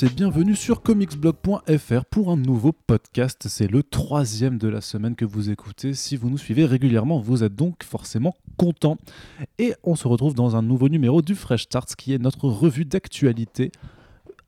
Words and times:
et 0.00 0.08
bienvenue 0.08 0.56
sur 0.56 0.80
comicsblog.fr 0.80 2.04
pour 2.10 2.30
un 2.30 2.36
nouveau 2.38 2.72
podcast. 2.72 3.46
C'est 3.48 3.66
le 3.66 3.82
troisième 3.82 4.56
de 4.56 4.66
la 4.66 4.80
semaine 4.80 5.14
que 5.14 5.26
vous 5.26 5.50
écoutez. 5.50 5.92
Si 5.92 6.16
vous 6.16 6.30
nous 6.30 6.38
suivez 6.38 6.64
régulièrement, 6.64 7.20
vous 7.20 7.44
êtes 7.44 7.54
donc 7.54 7.84
forcément 7.84 8.34
content. 8.56 8.96
Et 9.58 9.74
on 9.82 9.94
se 9.94 10.08
retrouve 10.08 10.34
dans 10.34 10.56
un 10.56 10.62
nouveau 10.62 10.88
numéro 10.88 11.20
du 11.20 11.34
Fresh 11.34 11.64
Starts 11.64 11.94
qui 11.98 12.14
est 12.14 12.18
notre 12.18 12.48
revue 12.48 12.86
d'actualité 12.86 13.70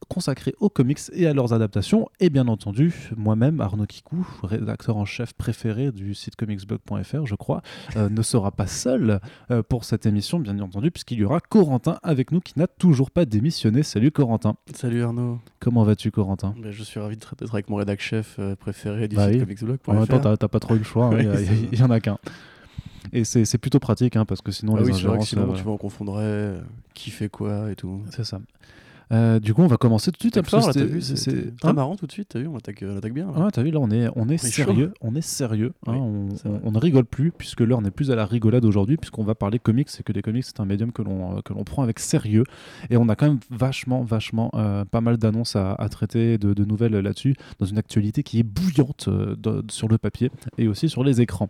consacré 0.04 0.54
aux 0.60 0.68
comics 0.68 1.00
et 1.12 1.26
à 1.26 1.34
leurs 1.34 1.52
adaptations. 1.52 2.08
Et 2.20 2.30
bien 2.30 2.46
entendu, 2.48 3.10
moi-même, 3.16 3.60
Arnaud 3.60 3.86
Kikou, 3.86 4.26
rédacteur 4.42 4.96
en 4.96 5.04
chef 5.04 5.32
préféré 5.32 5.92
du 5.92 6.14
site 6.14 6.36
comicsblog.fr, 6.36 7.26
je 7.26 7.34
crois, 7.34 7.62
euh, 7.96 8.08
ne 8.08 8.22
sera 8.22 8.50
pas 8.50 8.66
seul 8.66 9.20
euh, 9.50 9.62
pour 9.62 9.84
cette 9.84 10.06
émission, 10.06 10.38
bien 10.38 10.58
entendu, 10.60 10.90
puisqu'il 10.90 11.18
y 11.18 11.24
aura 11.24 11.40
Corentin 11.40 11.98
avec 12.02 12.32
nous 12.32 12.40
qui 12.40 12.58
n'a 12.58 12.66
toujours 12.66 13.10
pas 13.10 13.24
démissionné. 13.24 13.82
Salut 13.82 14.10
Corentin. 14.10 14.56
Salut 14.74 15.02
Arnaud. 15.02 15.38
Comment 15.60 15.84
vas-tu 15.84 16.10
Corentin? 16.10 16.54
Ben, 16.60 16.70
Je 16.70 16.82
suis 16.82 17.00
ravi 17.00 17.16
d'être 17.16 17.34
avec 17.52 17.70
mon 17.70 17.76
rédacteur 17.76 17.94
chef 18.04 18.36
euh, 18.38 18.56
préféré 18.56 19.08
du 19.08 19.16
bah 19.16 19.30
site 19.30 19.40
comicsblog.fr. 19.40 19.90
En 19.90 19.94
même 19.94 20.06
temps, 20.06 20.36
t'as 20.36 20.48
pas 20.48 20.60
trop 20.60 20.74
eu 20.74 20.78
le 20.78 20.84
choix, 20.84 21.06
hein, 21.06 21.18
il 21.72 21.78
n'y 21.78 21.82
en 21.82 21.90
a 21.90 22.00
qu'un. 22.00 22.18
Et 23.12 23.24
c'est 23.24 23.58
plutôt 23.58 23.78
pratique 23.78 24.16
hein, 24.16 24.24
parce 24.24 24.40
que 24.40 24.50
sinon 24.50 24.74
ah 24.76 24.80
les 24.80 24.86
oui, 24.86 24.92
ingérences. 24.92 25.28
Sinon, 25.28 25.52
tu 25.52 25.62
vois, 25.62 25.74
on 25.74 25.78
confondrait 25.78 26.60
qui 26.94 27.10
fait 27.10 27.28
quoi 27.28 27.70
et 27.70 27.76
tout. 27.76 28.02
C'est 28.10 28.24
ça. 28.24 28.40
Euh, 29.12 29.38
du 29.38 29.54
coup, 29.54 29.62
on 29.62 29.66
va 29.66 29.76
commencer 29.76 30.10
tout 30.10 30.28
de 30.28 30.34
suite. 30.34 30.40
c'est 31.00 31.56
très 31.56 31.72
marrant 31.72 31.96
tout 31.96 32.06
de 32.06 32.12
suite. 32.12 32.28
T'as 32.30 32.38
vu, 32.40 32.46
on 32.46 32.56
attaque, 32.56 32.84
on 32.86 32.96
attaque 32.96 33.12
bien. 33.12 33.30
Là. 33.32 33.48
t'as 33.52 33.62
vu, 33.62 33.70
là, 33.70 33.80
on 33.80 33.90
est, 33.90 34.08
on 34.16 34.28
est, 34.28 34.38
sérieux. 34.38 34.92
On 35.00 35.14
est 35.14 35.20
sérieux. 35.20 35.72
Hein, 35.86 35.96
on, 36.44 36.70
ne 36.70 36.78
rigole 36.78 37.04
plus, 37.04 37.30
puisque 37.30 37.60
l'heure 37.60 37.82
n'est 37.82 37.90
plus 37.90 38.10
à 38.10 38.16
la 38.16 38.24
rigolade 38.24 38.64
aujourd'hui, 38.64 38.96
puisqu'on 38.96 39.24
va 39.24 39.34
parler 39.34 39.58
comics. 39.58 39.88
C'est 39.90 40.02
que 40.02 40.12
les 40.12 40.22
comics, 40.22 40.44
c'est 40.44 40.60
un 40.60 40.64
médium 40.64 40.92
que 40.92 41.02
l'on 41.02 41.40
que 41.42 41.52
l'on 41.52 41.64
prend 41.64 41.82
avec 41.82 41.98
sérieux. 41.98 42.44
Et 42.90 42.96
on 42.96 43.08
a 43.08 43.16
quand 43.16 43.26
même 43.26 43.40
vachement, 43.50 44.02
vachement 44.02 44.50
euh, 44.54 44.84
pas 44.84 45.00
mal 45.00 45.16
d'annonces 45.16 45.56
à, 45.56 45.76
traiter, 45.90 46.38
de, 46.38 46.54
de 46.54 46.64
nouvelles 46.64 46.92
là-dessus, 46.92 47.34
dans 47.58 47.66
une 47.66 47.78
actualité 47.78 48.22
qui 48.22 48.40
est 48.40 48.42
bouillante 48.42 49.08
euh, 49.08 49.62
sur 49.68 49.88
le 49.88 49.98
papier 49.98 50.30
et 50.58 50.68
aussi 50.68 50.88
sur 50.88 51.04
les 51.04 51.20
écrans. 51.20 51.48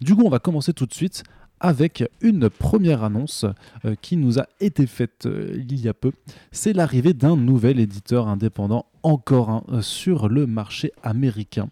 Du 0.00 0.14
coup, 0.16 0.22
on 0.24 0.30
va 0.30 0.38
commencer 0.38 0.72
tout 0.72 0.86
de 0.86 0.94
suite 0.94 1.22
avec 1.62 2.04
une 2.20 2.50
première 2.50 3.04
annonce 3.04 3.46
euh, 3.84 3.94
qui 4.02 4.16
nous 4.16 4.38
a 4.38 4.46
été 4.60 4.86
faite 4.86 5.26
euh, 5.26 5.56
il 5.56 5.80
y 5.80 5.88
a 5.88 5.94
peu. 5.94 6.12
C'est 6.50 6.72
l'arrivée 6.72 7.14
d'un 7.14 7.36
nouvel 7.36 7.78
éditeur 7.78 8.28
indépendant, 8.28 8.86
encore 9.02 9.48
un, 9.48 9.64
euh, 9.70 9.80
sur 9.80 10.28
le 10.28 10.46
marché 10.46 10.92
américain. 11.02 11.68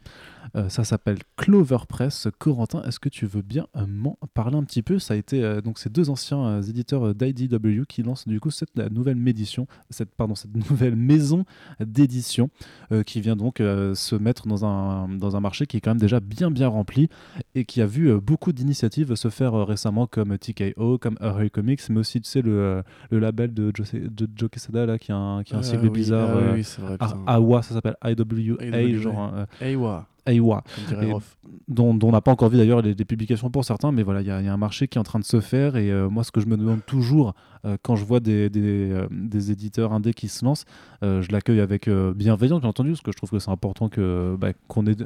Euh, 0.56 0.69
ça 0.69 0.84
s'appelle 0.84 1.19
Clover 1.37 1.79
Press. 1.89 2.29
Corentin, 2.39 2.83
est-ce 2.83 2.98
que 2.98 3.09
tu 3.09 3.27
veux 3.27 3.43
bien 3.43 3.67
euh, 3.77 3.87
m'en 3.87 4.19
parler 4.34 4.56
un 4.56 4.65
petit 4.65 4.83
peu? 4.83 4.98
Ça 4.98 5.15
a 5.15 5.17
été 5.17 5.43
euh, 5.43 5.61
donc 5.61 5.79
ces 5.79 5.91
deux 5.91 6.11
anciens 6.11 6.61
éditeurs 6.62 7.15
d'IDW 7.15 7.84
qui 7.89 8.03
lancent 8.03 8.27
du 8.27 8.41
coup 8.41 8.51
cette 8.51 8.77
nouvelle 8.77 9.17
médition, 9.17 9.67
cette 9.91 10.15
pardon 10.15 10.34
cette 10.34 10.55
nouvelle 10.71 10.97
maison 10.97 11.45
d'édition 11.81 12.51
qui 13.06 13.21
vient 13.21 13.37
donc 13.37 13.59
se 13.59 14.15
mettre 14.15 14.47
dans 14.47 14.65
un 14.65 15.09
dans 15.09 15.37
un 15.37 15.41
marché 15.41 15.67
qui 15.67 15.77
est 15.77 15.81
quand 15.81 15.91
même 15.91 16.01
déjà 16.01 16.21
bien 16.21 16.51
bien 16.51 16.69
rempli 16.69 17.09
et 17.55 17.65
qui 17.65 17.81
a 17.81 17.87
vu 17.87 18.19
beaucoup 18.21 18.53
d'initiatives 18.53 19.15
se 19.15 19.28
faire 19.28 19.53
récemment 19.67 20.06
comme 20.06 20.37
TKO, 20.39 20.98
comme 20.98 21.17
Hurry 21.21 21.51
Comics, 21.51 21.81
mais 21.91 22.01
aussi 22.01 22.21
tu 22.21 22.28
sais 22.28 22.43
le, 22.43 22.83
le 23.11 23.19
label 23.19 23.55
de 23.55 23.71
Joe, 23.75 23.93
de 23.95 24.28
Joe 24.34 24.51
Quesada 24.51 24.87
là 24.87 24.98
qui 24.98 25.12
a 25.12 25.17
un, 25.17 25.43
qui 25.43 25.55
a 25.55 25.59
un 25.59 25.62
sigle 25.62 25.91
bizarre. 25.91 26.31
Ah, 26.31 26.53
oui, 26.55 26.66
vrai, 26.78 26.97
Awa, 27.27 27.62
ça 27.62 27.75
s'appelle 27.75 27.97
IWA, 28.05 28.99
genre. 28.99 29.34
Awa. 29.60 30.09
Aiwa, 30.26 30.62
dont, 31.69 31.98
on 32.03 32.10
n'a 32.10 32.20
pas 32.20 32.32
encore 32.32 32.50
vu 32.50 32.58
d'ailleurs 32.58 32.82
les, 32.82 32.94
publications 33.04 33.50
pour 33.50 33.64
certains, 33.64 33.92
mais 33.92 34.03
voilà, 34.03 34.20
il 34.20 34.26
y, 34.26 34.31
a 34.31 34.53
un 34.53 34.56
marché 34.56 34.88
qui 34.88 34.98
est 34.98 35.00
en 35.00 35.04
train 35.04 35.19
de 35.19 35.25
se 35.25 35.41
faire. 35.41 35.76
Et 35.76 35.91
euh, 35.91 36.08
moi, 36.08 36.25
ce 36.25 36.32
que 36.32 36.41
je 36.41 36.47
me 36.47 36.56
demande 36.56 36.84
toujours 36.84 37.34
euh, 37.64 37.76
quand 37.82 37.97
je 37.97 38.04
vois 38.04 38.20
des, 38.20 38.50
des, 38.50 38.91
euh, 38.91 39.06
des, 39.10 39.50
éditeurs 39.50 39.92
indés 39.92 40.14
qui 40.14 40.28
se 40.28 40.44
lancent, 40.44 40.64
je 41.03 41.32
l'accueille 41.32 41.60
avec 41.60 41.88
bienveillance, 41.88 42.60
bien 42.60 42.69
entendu, 42.69 42.91
parce 42.91 43.03
que 43.03 43.12
je 43.12 43.16
trouve 43.16 43.30
que 43.30 43.38
c'est 43.38 43.50
important 43.50 43.88
que, 43.88 44.36
bah, 44.38 44.53
qu'on 44.69 44.86
ait 44.86 44.97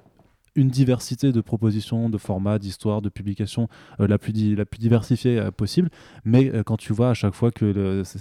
une 0.56 0.69
diversité 0.69 1.32
de 1.32 1.41
propositions, 1.41 2.08
de 2.08 2.19
formats, 2.19 2.60
d'histoires, 2.60 3.03
de 3.03 3.08
publications 3.08 3.69
la, 3.98 4.19
plus 4.19 4.54
la 4.54 4.64
plus 4.64 4.78
diversifiée 4.78 5.48
possible. 5.56 5.91
Mais 6.24 6.53
quand 6.64 6.76
tu 6.76 6.92
vois 6.92 7.10
à 7.10 7.14
chaque 7.14 7.34
fois 7.34 7.50
que 7.50 7.64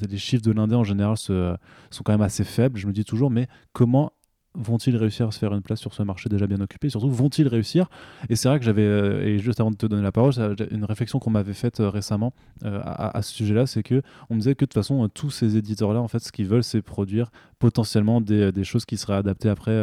les 0.09 0.17
chiffres 0.17 0.43
de 0.43 0.51
l'indé 0.51 0.75
en 0.75 0.83
général 0.83 1.17
sont 1.17 1.57
quand 2.03 2.11
même 2.11 2.21
assez 2.21 2.43
faibles, 2.43 2.79
je 2.79 2.87
me 2.87 2.91
dis 2.91 3.05
toujours, 3.05 3.29
mais 3.29 3.47
comment 3.71 4.13
vont-ils 4.55 4.95
réussir 4.95 5.27
à 5.27 5.31
se 5.31 5.39
faire 5.39 5.53
une 5.53 5.61
place 5.61 5.79
sur 5.79 5.93
ce 5.93 6.03
marché 6.03 6.29
déjà 6.29 6.47
bien 6.47 6.61
occupé? 6.61 6.89
Surtout, 6.89 7.09
vont-ils 7.09 7.47
réussir? 7.47 7.89
Et 8.29 8.35
c'est 8.35 8.47
vrai 8.47 8.59
que 8.59 8.65
j'avais, 8.65 8.83
euh, 8.83 9.25
et 9.25 9.39
juste 9.39 9.59
avant 9.59 9.71
de 9.71 9.75
te 9.75 9.85
donner 9.85 10.03
la 10.03 10.11
parole, 10.11 10.33
une 10.71 10.85
réflexion 10.85 11.19
qu'on 11.19 11.31
m'avait 11.31 11.53
faite 11.53 11.79
euh, 11.79 11.89
récemment 11.89 12.33
euh, 12.63 12.79
à, 12.83 13.21
ce 13.21 13.33
sujet-là, 13.33 13.65
c'est 13.65 13.83
que 13.83 14.01
on 14.29 14.35
me 14.35 14.39
disait 14.39 14.55
que 14.55 14.65
de 14.65 14.69
toute 14.69 14.73
façon, 14.75 15.07
tous 15.09 15.31
ces 15.31 15.57
éditeurs-là, 15.57 16.01
en 16.01 16.07
fait, 16.07 16.19
ce 16.19 16.31
qu'ils 16.31 16.47
veulent, 16.47 16.63
c'est 16.63 16.81
produire 16.81 17.31
potentiellement 17.59 18.19
des, 18.19 18.51
choses 18.63 18.85
qui 18.85 18.97
seraient 18.97 19.15
adaptées 19.15 19.47
après 19.47 19.73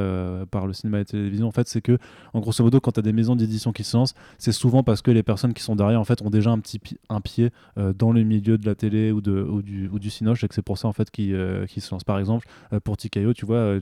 par 0.51 0.67
le 0.67 0.75
cinéma 0.75 0.99
et 0.99 1.01
la 1.01 1.05
télévision. 1.07 1.49
En 1.49 1.51
fait, 1.51 1.67
c'est 1.67 1.81
que, 1.81 1.99
en 2.35 2.41
grosso 2.41 2.63
modo, 2.63 2.79
quand 2.79 2.93
tu 2.93 3.01
as 3.01 3.03
des 3.03 3.13
maisons 3.13 3.37
d'édition 3.37 3.73
qui 3.73 3.85
se 3.85 3.97
lancent, 3.97 4.15
c'est 4.37 4.53
souvent 4.53 4.83
parce 4.83 5.01
que 5.01 5.11
les 5.11 5.23
personnes 5.23 5.55
qui 5.55 5.63
sont 5.63 5.77
derrière, 5.77 5.99
en 5.99 6.05
fait, 6.05 6.21
ont 6.21 6.29
déjà 6.29 6.51
un 6.51 6.59
petit 6.59 6.79
un 7.09 7.23
pied 7.23 7.51
dans 7.77 8.13
le 8.13 8.23
milieu 8.23 8.59
de 8.59 8.67
la 8.67 8.75
télé 8.75 9.13
ou, 9.13 9.23
du, 9.23 9.89
ou 9.89 9.99
du 9.99 10.11
cinoche, 10.11 10.45
et 10.45 10.49
que 10.49 10.55
c'est 10.55 10.63
pour 10.63 10.77
ça, 10.77 10.89
en 10.89 10.93
fait, 10.93 11.11
qu'ils 11.11 11.33
se 11.35 11.91
lancent. 11.91 12.05
Par 12.05 12.19
exemple, 12.19 12.47
pour 12.85 12.99
TKO, 12.99 13.33
tu 13.33 13.47
vois, 13.47 13.79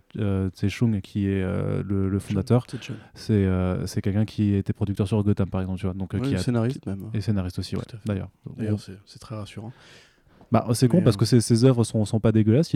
c'est 0.87 1.01
qui 1.01 1.27
est 1.27 1.43
euh, 1.43 1.83
le, 1.85 2.19
fondateur, 2.19 2.67
euh, 3.31 3.87
c'est 3.87 4.03
quelqu'un 4.03 4.25
qui 4.25 4.55
était 4.55 4.73
producteur 4.73 5.09
sur 5.09 5.23
Gotham, 5.23 5.49
par 5.49 5.61
exemple. 5.61 5.81
Tu 5.81 5.87
vois, 5.87 5.95
donc, 5.95 6.15
euh, 6.15 6.21
qui 6.21 6.35
est 6.35 6.39
scénariste 6.39 6.87
même. 6.87 7.11
Et 7.15 7.21
scénariste 7.21 7.59
aussi, 7.59 7.77
d'ailleurs. 8.05 8.31
D'ailleurs, 8.57 8.79
c'est 9.07 9.19
très 9.19 9.35
rassurant. 9.35 9.73
Bah, 10.51 10.67
c'est 10.73 10.89
con 10.89 11.03
parce 11.03 11.17
que 11.17 11.25
ses, 11.25 11.41
ses, 11.41 11.65
œuvres 11.65 11.85
sont, 11.85 12.05
sont 12.05 12.21
pas 12.21 12.33
dégueulasses. 12.33 12.75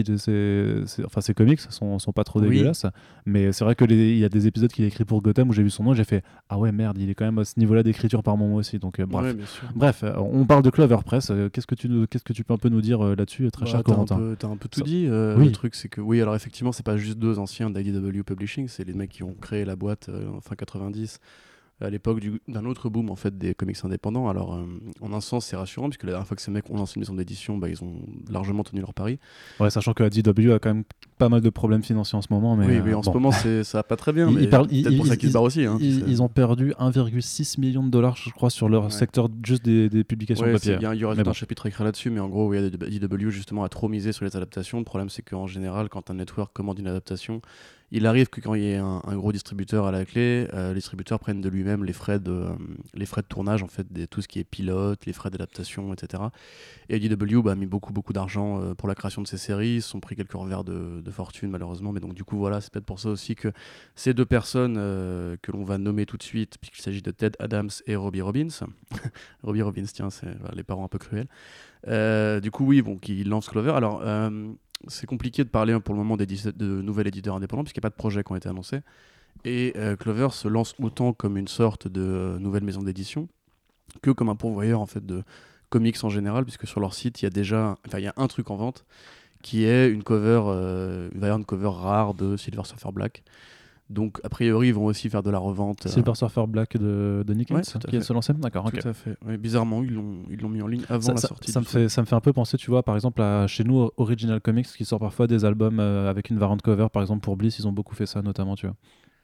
enfin, 1.05 1.21
ses 1.21 1.33
comics 1.33 1.59
sont, 1.59 1.97
sont 1.97 2.11
pas 2.11 2.23
trop 2.23 2.39
dégueulasses. 2.39 2.85
Mais 3.25 3.51
c'est 3.51 3.63
vrai 3.63 3.75
qu'il 3.75 4.17
y 4.17 4.23
a 4.23 4.29
des 4.29 4.47
épisodes 4.47 4.71
qu'il 4.71 4.85
a 4.85 4.87
écrit 4.87 5.05
pour 5.05 5.21
Gotham 5.21 5.49
où 5.49 5.53
j'ai 5.53 5.63
vu 5.63 5.69
son 5.69 5.83
nom 5.83 5.93
et 5.93 5.95
j'ai 5.95 6.03
fait 6.03 6.23
Ah 6.49 6.59
ouais, 6.59 6.71
merde, 6.71 6.97
il 6.99 7.09
est 7.09 7.15
quand 7.15 7.25
même 7.25 7.39
à 7.39 7.45
ce 7.45 7.59
niveau-là 7.59 7.83
d'écriture 7.83 8.21
par 8.21 8.37
moment 8.37 8.55
aussi. 8.55 8.77
Donc, 8.79 8.99
euh, 8.99 9.05
bref. 9.05 9.35
bref, 9.75 10.03
euh, 10.03 10.13
on 10.17 10.45
parle 10.45 10.63
de 10.63 10.69
Clover 10.69 10.97
Press. 11.05 11.29
Euh, 11.31 11.49
qu'est-ce, 11.49 11.67
que 11.67 11.75
tu, 11.75 11.89
qu'est-ce 12.07 12.23
que 12.23 12.33
tu 12.33 12.43
peux 12.43 12.53
un 12.53 12.57
peu 12.57 12.69
nous 12.69 12.81
dire 12.81 13.03
là-dessus, 13.03 13.49
très 13.51 13.65
bah, 13.65 13.71
cher 13.71 13.83
Corentin? 13.83 14.35
T'as 14.37 14.47
un 14.47 14.57
peu 14.57 14.69
tout 14.69 14.81
dit. 14.81 15.07
Le 15.07 15.51
truc, 15.51 15.75
c'est 15.75 15.89
que 15.89 16.01
oui, 16.01 16.21
alors 16.21 16.35
effectivement, 16.35 16.71
c'est 16.71 16.85
pas 16.85 16.97
juste 16.97 17.17
deux 17.17 17.39
anciens 17.39 17.69
d'IDW 17.69 18.23
Publishing, 18.23 18.67
c'est 18.67 18.83
les 18.83 18.93
mecs 18.93 19.09
qui 19.09 19.23
ont 19.23 19.33
créé 19.33 19.65
la 19.65 19.75
boîte 19.75 20.09
en 20.09 20.41
fin 20.41 20.55
90 20.55 21.19
à 21.81 21.89
l'époque 21.89 22.21
d'un 22.47 22.65
autre 22.65 22.89
boom 22.89 23.09
en 23.09 23.15
fait 23.15 23.37
des 23.37 23.53
comics 23.53 23.77
indépendants. 23.83 24.29
Alors 24.29 24.55
euh, 24.55 24.65
en 25.01 25.13
un 25.13 25.21
sens 25.21 25.47
c'est 25.47 25.55
rassurant 25.55 25.89
puisque 25.89 26.03
la 26.03 26.11
dernière 26.11 26.27
fois 26.27 26.35
que 26.35 26.41
ces 26.41 26.51
mecs 26.51 26.69
ont 26.69 26.77
lancé 26.77 26.93
une 26.95 27.01
maison 27.01 27.13
d'édition, 27.13 27.57
bah, 27.57 27.69
ils 27.69 27.83
ont 27.83 28.01
largement 28.29 28.63
tenu 28.63 28.81
leur 28.81 28.93
pari. 28.93 29.19
Ouais, 29.59 29.69
sachant 29.69 29.93
que 29.93 30.03
la 30.03 30.09
DW 30.09 30.51
a 30.51 30.59
quand 30.59 30.73
même 30.73 30.83
pas 31.17 31.29
mal 31.29 31.41
de 31.41 31.49
problèmes 31.49 31.83
financiers 31.83 32.17
en 32.17 32.21
ce 32.21 32.27
moment. 32.31 32.55
Mais 32.55 32.65
oui, 32.67 32.79
oui, 32.83 32.93
en 32.93 33.03
ce 33.03 33.09
moment 33.09 33.31
ça 33.31 33.63
va 33.73 33.83
pas 33.83 33.95
très 33.95 34.13
bien. 34.13 34.29
Ils, 34.29 34.49
mais 34.49 34.97
pour 34.97 35.07
ça 35.07 35.17
qu'ils 35.17 35.37
aussi. 35.37 35.65
Hein, 35.65 35.77
ils, 35.79 36.21
ont 36.21 36.29
perdu 36.29 36.73
1,6 36.79 37.59
million 37.59 37.83
de 37.83 37.89
dollars, 37.89 38.15
je 38.15 38.29
crois, 38.31 38.49
sur 38.49 38.69
leur 38.69 38.91
secteur 38.91 39.29
juste 39.45 39.65
des, 39.65 39.89
des 39.89 40.03
publications 40.03 40.45
papier. 40.45 40.77
il 40.79 40.99
y 40.99 41.03
aura 41.03 41.15
un 41.15 41.33
chapitre 41.33 41.65
écrit 41.65 41.83
là-dessus, 41.83 42.09
mais 42.09 42.19
en 42.19 42.29
gros, 42.29 42.47
oui, 42.47 42.69
DW 42.69 43.29
justement 43.29 43.63
a 43.63 43.69
trop 43.69 43.87
misé 43.87 44.11
sur 44.11 44.25
les 44.25 44.35
adaptations. 44.35 44.77
Le 44.77 44.85
problème 44.85 45.09
c'est 45.09 45.21
qu'en 45.21 45.47
général, 45.47 45.89
quand 45.89 46.09
un 46.09 46.15
network 46.15 46.53
commande 46.53 46.79
une 46.79 46.87
adaptation, 46.87 47.41
il 47.95 48.07
arrive 48.07 48.27
que 48.27 48.41
quand 48.41 48.55
il 48.55 48.63
y 48.63 48.71
ait 48.71 48.77
un, 48.77 49.01
gros 49.15 49.31
distributeur 49.31 49.85
à 49.85 49.91
la 49.91 50.03
clé, 50.03 50.47
euh, 50.51 50.69
les 50.69 50.75
distributeurs 50.75 51.19
prennent 51.19 51.41
de 51.41 51.49
lui-même 51.49 51.85
les 51.85 51.93
frais 51.93 52.19
de 52.19 52.31
euh, 52.31 52.55
les 52.95 53.05
frais 53.05 53.21
de 53.21 53.27
tournage 53.27 53.61
en 53.61 53.67
fait, 53.67 53.85
tout 54.09 54.23
ce 54.23 54.27
qui 54.27 54.39
est 54.39 54.43
pilote, 54.43 55.05
les 55.05 55.13
frais 55.13 55.29
d'adaptation, 55.29 55.93
etc. 55.93 56.23
Et 56.89 56.97
IDW 56.97 57.43
bah, 57.43 57.51
a 57.51 57.55
mis 57.55 57.67
beaucoup 57.67 57.93
beaucoup 57.93 58.11
d'argent 58.11 58.59
euh, 58.59 58.73
pour 58.73 58.87
la 58.87 58.95
création 58.95 59.21
de 59.21 59.27
ces 59.27 59.37
séries, 59.37 59.75
ils 59.75 59.81
se 59.83 59.89
sont 59.89 59.99
pris 59.99 60.15
quelques 60.15 60.33
revers 60.33 60.63
de, 60.63 61.03
fortune 61.11 61.51
malheureusement, 61.51 61.91
mais 61.91 61.99
donc 61.99 62.15
du 62.15 62.23
coup 62.23 62.39
voilà, 62.39 62.61
c'est 62.61 62.73
peut-être 62.73 62.85
pour 62.85 62.99
ça 62.99 63.09
aussi 63.09 63.35
que 63.35 63.49
ces 63.93 64.15
deux 64.15 64.25
personnes 64.25 64.73
que 64.73 65.51
l'on 65.51 65.63
va 65.63 65.77
nommer 65.77 66.07
tout 66.07 66.17
de 66.17 66.23
suite, 66.23 66.57
puisqu'il 66.59 66.81
s'agit 66.81 67.03
de 67.03 67.11
Ted 67.11 67.37
Adams 67.37 67.69
et 67.85 67.95
Robbie 67.95 68.21
Robbins, 68.21 68.47
Robbie 69.43 69.61
Robbins, 69.61 69.85
tiens, 69.93 70.09
c'est 70.09 70.35
les 70.55 70.63
parents 70.63 70.85
un 70.85 70.87
peu 70.87 70.97
cruels. 70.97 71.27
du 72.41 72.49
coup 72.49 72.65
oui, 72.65 72.81
bon, 72.81 72.97
qui 72.97 73.23
lancent 73.23 73.49
Clover. 73.49 73.73
Alors 73.75 74.01
c'est 74.87 75.07
compliqué 75.07 75.43
de 75.43 75.49
parler 75.49 75.79
pour 75.79 75.93
le 75.93 75.99
moment 75.99 76.17
des 76.17 76.25
de 76.25 76.81
nouvel 76.81 77.07
éditeur 77.07 77.35
indépendant 77.35 77.63
puisqu'il 77.63 77.79
n'y 77.79 77.85
a 77.85 77.89
pas 77.89 77.93
de 77.93 77.99
projets 77.99 78.23
qui 78.23 78.31
ont 78.31 78.35
été 78.35 78.49
annoncés. 78.49 78.81
Et 79.45 79.73
euh, 79.75 79.95
Clover 79.95 80.29
se 80.31 80.47
lance 80.47 80.75
autant 80.81 81.13
comme 81.13 81.37
une 81.37 81.47
sorte 81.47 81.87
de 81.87 82.37
nouvelle 82.39 82.63
maison 82.63 82.81
d'édition 82.81 83.27
que 84.01 84.11
comme 84.11 84.29
un 84.29 84.35
pourvoyeur 84.35 84.79
en 84.79 84.85
fait 84.85 85.05
de 85.05 85.23
comics 85.69 86.03
en 86.03 86.09
général, 86.09 86.43
puisque 86.43 86.67
sur 86.67 86.79
leur 86.79 86.93
site 86.93 87.21
il 87.21 87.25
y 87.25 87.27
a 87.27 87.31
déjà, 87.31 87.77
enfin 87.85 87.99
il 87.99 88.03
y 88.03 88.07
a 88.07 88.13
un 88.17 88.27
truc 88.27 88.51
en 88.51 88.55
vente 88.55 88.85
qui 89.41 89.65
est 89.65 89.89
une 89.89 90.03
cover, 90.03 90.41
euh, 90.45 91.09
une 91.13 91.45
cover 91.45 91.71
rare 91.71 92.13
de 92.13 92.37
Silver 92.37 92.63
Surfer 92.63 92.91
Black. 92.93 93.23
Donc, 93.89 94.19
a 94.23 94.29
priori, 94.29 94.69
ils 94.69 94.73
vont 94.73 94.85
aussi 94.85 95.09
faire 95.09 95.23
de 95.23 95.29
la 95.29 95.37
revente. 95.37 95.87
Silver 95.87 96.11
euh... 96.11 96.15
Surfer 96.15 96.45
Black 96.47 96.77
de, 96.77 97.23
de 97.25 97.33
Nick 97.33 97.49
qui 97.49 98.01
se 98.01 98.13
lancé 98.13 98.33
D'accord, 98.33 98.71
Tout 98.71 98.87
à 98.87 98.93
fait. 98.93 99.17
bizarrement, 99.37 99.83
ils 99.83 99.93
l'ont 99.93 100.49
mis 100.49 100.61
en 100.61 100.67
ligne 100.67 100.83
avant 100.89 101.13
la 101.13 101.17
sortie. 101.17 101.51
Ça 101.51 101.59
me, 101.59 101.65
fait, 101.65 101.89
ça 101.89 102.01
me 102.01 102.05
fait 102.05 102.15
un 102.15 102.21
peu 102.21 102.33
penser, 102.33 102.57
tu 102.57 102.71
vois, 102.71 102.83
par 102.83 102.95
exemple, 102.95 103.21
à 103.21 103.45
chez 103.47 103.63
nous, 103.63 103.89
Original 103.97 104.39
Comics, 104.41 104.67
qui 104.67 104.85
sort 104.85 104.99
parfois 104.99 105.27
des 105.27 105.45
albums 105.45 105.79
euh, 105.79 106.09
avec 106.09 106.29
une 106.29 106.37
variante 106.37 106.61
cover. 106.61 106.87
Par 106.91 107.01
exemple, 107.01 107.21
pour 107.21 107.37
Bliss, 107.37 107.59
ils 107.59 107.67
ont 107.67 107.71
beaucoup 107.71 107.95
fait 107.95 108.05
ça, 108.05 108.21
notamment, 108.21 108.55
tu 108.55 108.67
vois. 108.67 108.75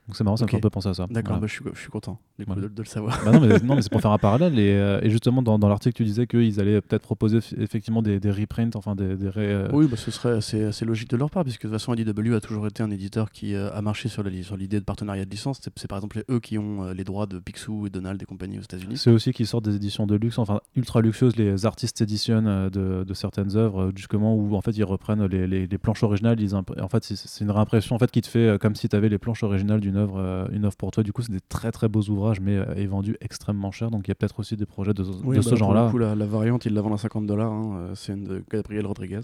Donc 0.10 0.16
c'est 0.16 0.24
marrant, 0.24 0.38
ça 0.38 0.46
me 0.46 0.50
fait 0.50 0.58
un 0.58 0.60
peu 0.60 0.72
penser 0.72 0.90
à 0.90 0.96
ça. 0.96 1.06
D'accord, 1.12 1.38
Voilà. 1.38 1.42
bah, 1.42 1.48
je, 1.48 1.54
suis, 1.54 1.64
je 1.72 1.80
suis 1.80 1.90
content 1.92 2.18
du 2.40 2.46
coup, 2.48 2.56
de, 2.56 2.68
de 2.68 2.82
le 2.82 2.88
savoir. 2.88 3.22
Bah 3.24 3.32
non, 3.32 3.40
mais, 3.42 3.60
non, 3.64 3.76
mais 3.76 3.84
c'est 3.84 3.92
pour 3.92 4.02
faire 4.02 4.10
un 4.10 4.18
parallèle. 4.18 4.58
Et, 4.58 4.72
euh, 4.74 5.00
et 5.04 5.12
justement, 5.12 5.44
dans, 5.44 5.60
dans 5.60 5.68
l'article, 5.70 5.96
tu 5.96 6.04
disais 6.04 6.26
qu'ils 6.26 6.60
allaient 6.60 6.82
peut-être 6.82 7.04
proposer 7.04 7.38
effectivement 7.58 8.02
des, 8.02 8.20
des 8.20 8.32
reprints, 8.32 8.76
enfin 8.76 8.96
des, 8.96 9.16
des 9.16 9.30
ré- 9.30 9.54
euh, 9.54 9.70
Oui, 9.72 9.86
bah, 9.88 9.98
ce 9.98 10.10
serait 10.10 10.32
assez, 10.32 10.64
assez 10.64 10.84
logique 10.84 11.12
de 11.12 11.18
leur 11.18 11.30
part, 11.30 11.44
puisque 11.44 11.62
de 11.64 11.68
toute 11.70 11.74
façon, 11.80 11.94
IDW 11.94 12.34
a 12.34 12.40
toujours 12.42 12.66
été 12.66 12.82
un 12.82 12.90
éditeur 12.90 13.32
qui 13.32 13.54
euh, 13.54 13.70
a 13.72 13.82
marché 13.84 14.10
sur 14.10 14.24
l'idée 14.24 14.80
de 14.80 14.84
partenariat 14.84 15.26
de 15.26 15.30
licence. 15.30 15.62
C'est 15.76 15.88
par 15.88 16.00
exemple 16.00 16.24
eux 16.32 16.40
qui 16.40 16.58
ont 16.58 16.92
les 16.92 17.04
droits 17.04 17.28
de 17.28 17.38
Picsou 17.38 17.86
et 17.86 17.92
Donald 17.92 18.20
et 18.20 18.26
compagnie 18.26 18.58
aux 18.58 18.64
États-Unis. 18.64 18.98
C'est 18.98 19.12
aussi 19.12 19.32
qu'ils 19.32 19.46
sortent 19.46 19.66
des 19.66 19.76
éditions 19.76 20.08
de 20.08 20.16
luxe, 20.16 20.40
enfin 20.40 20.60
ultra 20.76 21.02
luxueuses, 21.02 21.36
les 21.36 21.68
artistes 21.68 22.02
éditionnent 22.02 22.48
euh, 22.48 22.70
de, 22.72 23.04
de 23.04 23.14
certaines 23.14 23.56
œuvres, 23.58 23.92
justement 23.96 24.36
où 24.36 24.56
en 24.56 24.62
fait 24.62 24.72
ils 24.72 24.84
reprennent 24.84 25.26
les, 25.26 25.46
les- 25.46 25.68
les 25.68 25.78
planches 25.78 26.02
originales. 26.02 26.42
Ils 26.42 26.56
en 26.56 26.64
fait, 26.90 27.04
c'est- 27.04 27.44
une 27.44 27.52
réimpression 27.52 27.96
en 27.96 28.00
fait 28.00 28.10
qui 28.10 28.22
te 28.22 28.28
fait 28.28 28.58
comme 28.60 28.76
si 28.76 28.90
tu 28.90 28.96
avais 28.96 29.10
les 29.10 29.18
planches 29.20 29.44
originales 29.44 29.80
d'une 29.82 29.98
œuvre, 30.00 30.18
euh, 30.18 30.48
une 30.52 30.66
œuvre 30.66 30.76
pour 30.76 30.90
toi. 30.90 31.04
Du 31.04 31.14
coup, 31.14 31.22
c'est 31.22 31.32
des 31.32 31.40
très 31.40 31.72
très 31.72 31.88
beaux 31.88 32.02
ouvrages, 32.10 32.40
mais 32.40 32.56
euh, 32.58 32.74
est 32.76 32.88
vendu 32.88 33.16
extrêmement 33.22 33.72
cher. 33.72 33.92
Donc 33.92 34.08
il 34.08 34.10
y 34.10 34.12
a 34.12 34.16
peut-être 34.16 34.40
aussi 34.40 34.58
des 34.58 34.66
projets 34.66 34.94
de, 34.96 35.04
Oui, 35.24 35.38
de 35.38 35.42
bah, 35.44 35.50
ce 35.50 35.56
genre-là. 35.56 35.86
le 35.86 35.92
coup, 35.92 35.98
la, 36.00 36.16
la 36.16 36.26
variante, 36.26 36.66
ils 36.66 36.74
la 36.74 36.82
vendent 36.82 36.94
à 36.94 36.98
50 36.98 37.28
dollars. 37.28 37.54
C'est 37.96 38.14
une 38.14 38.24
de 38.24 38.44
Gabriel 38.52 38.88
Rodriguez. 38.88 39.22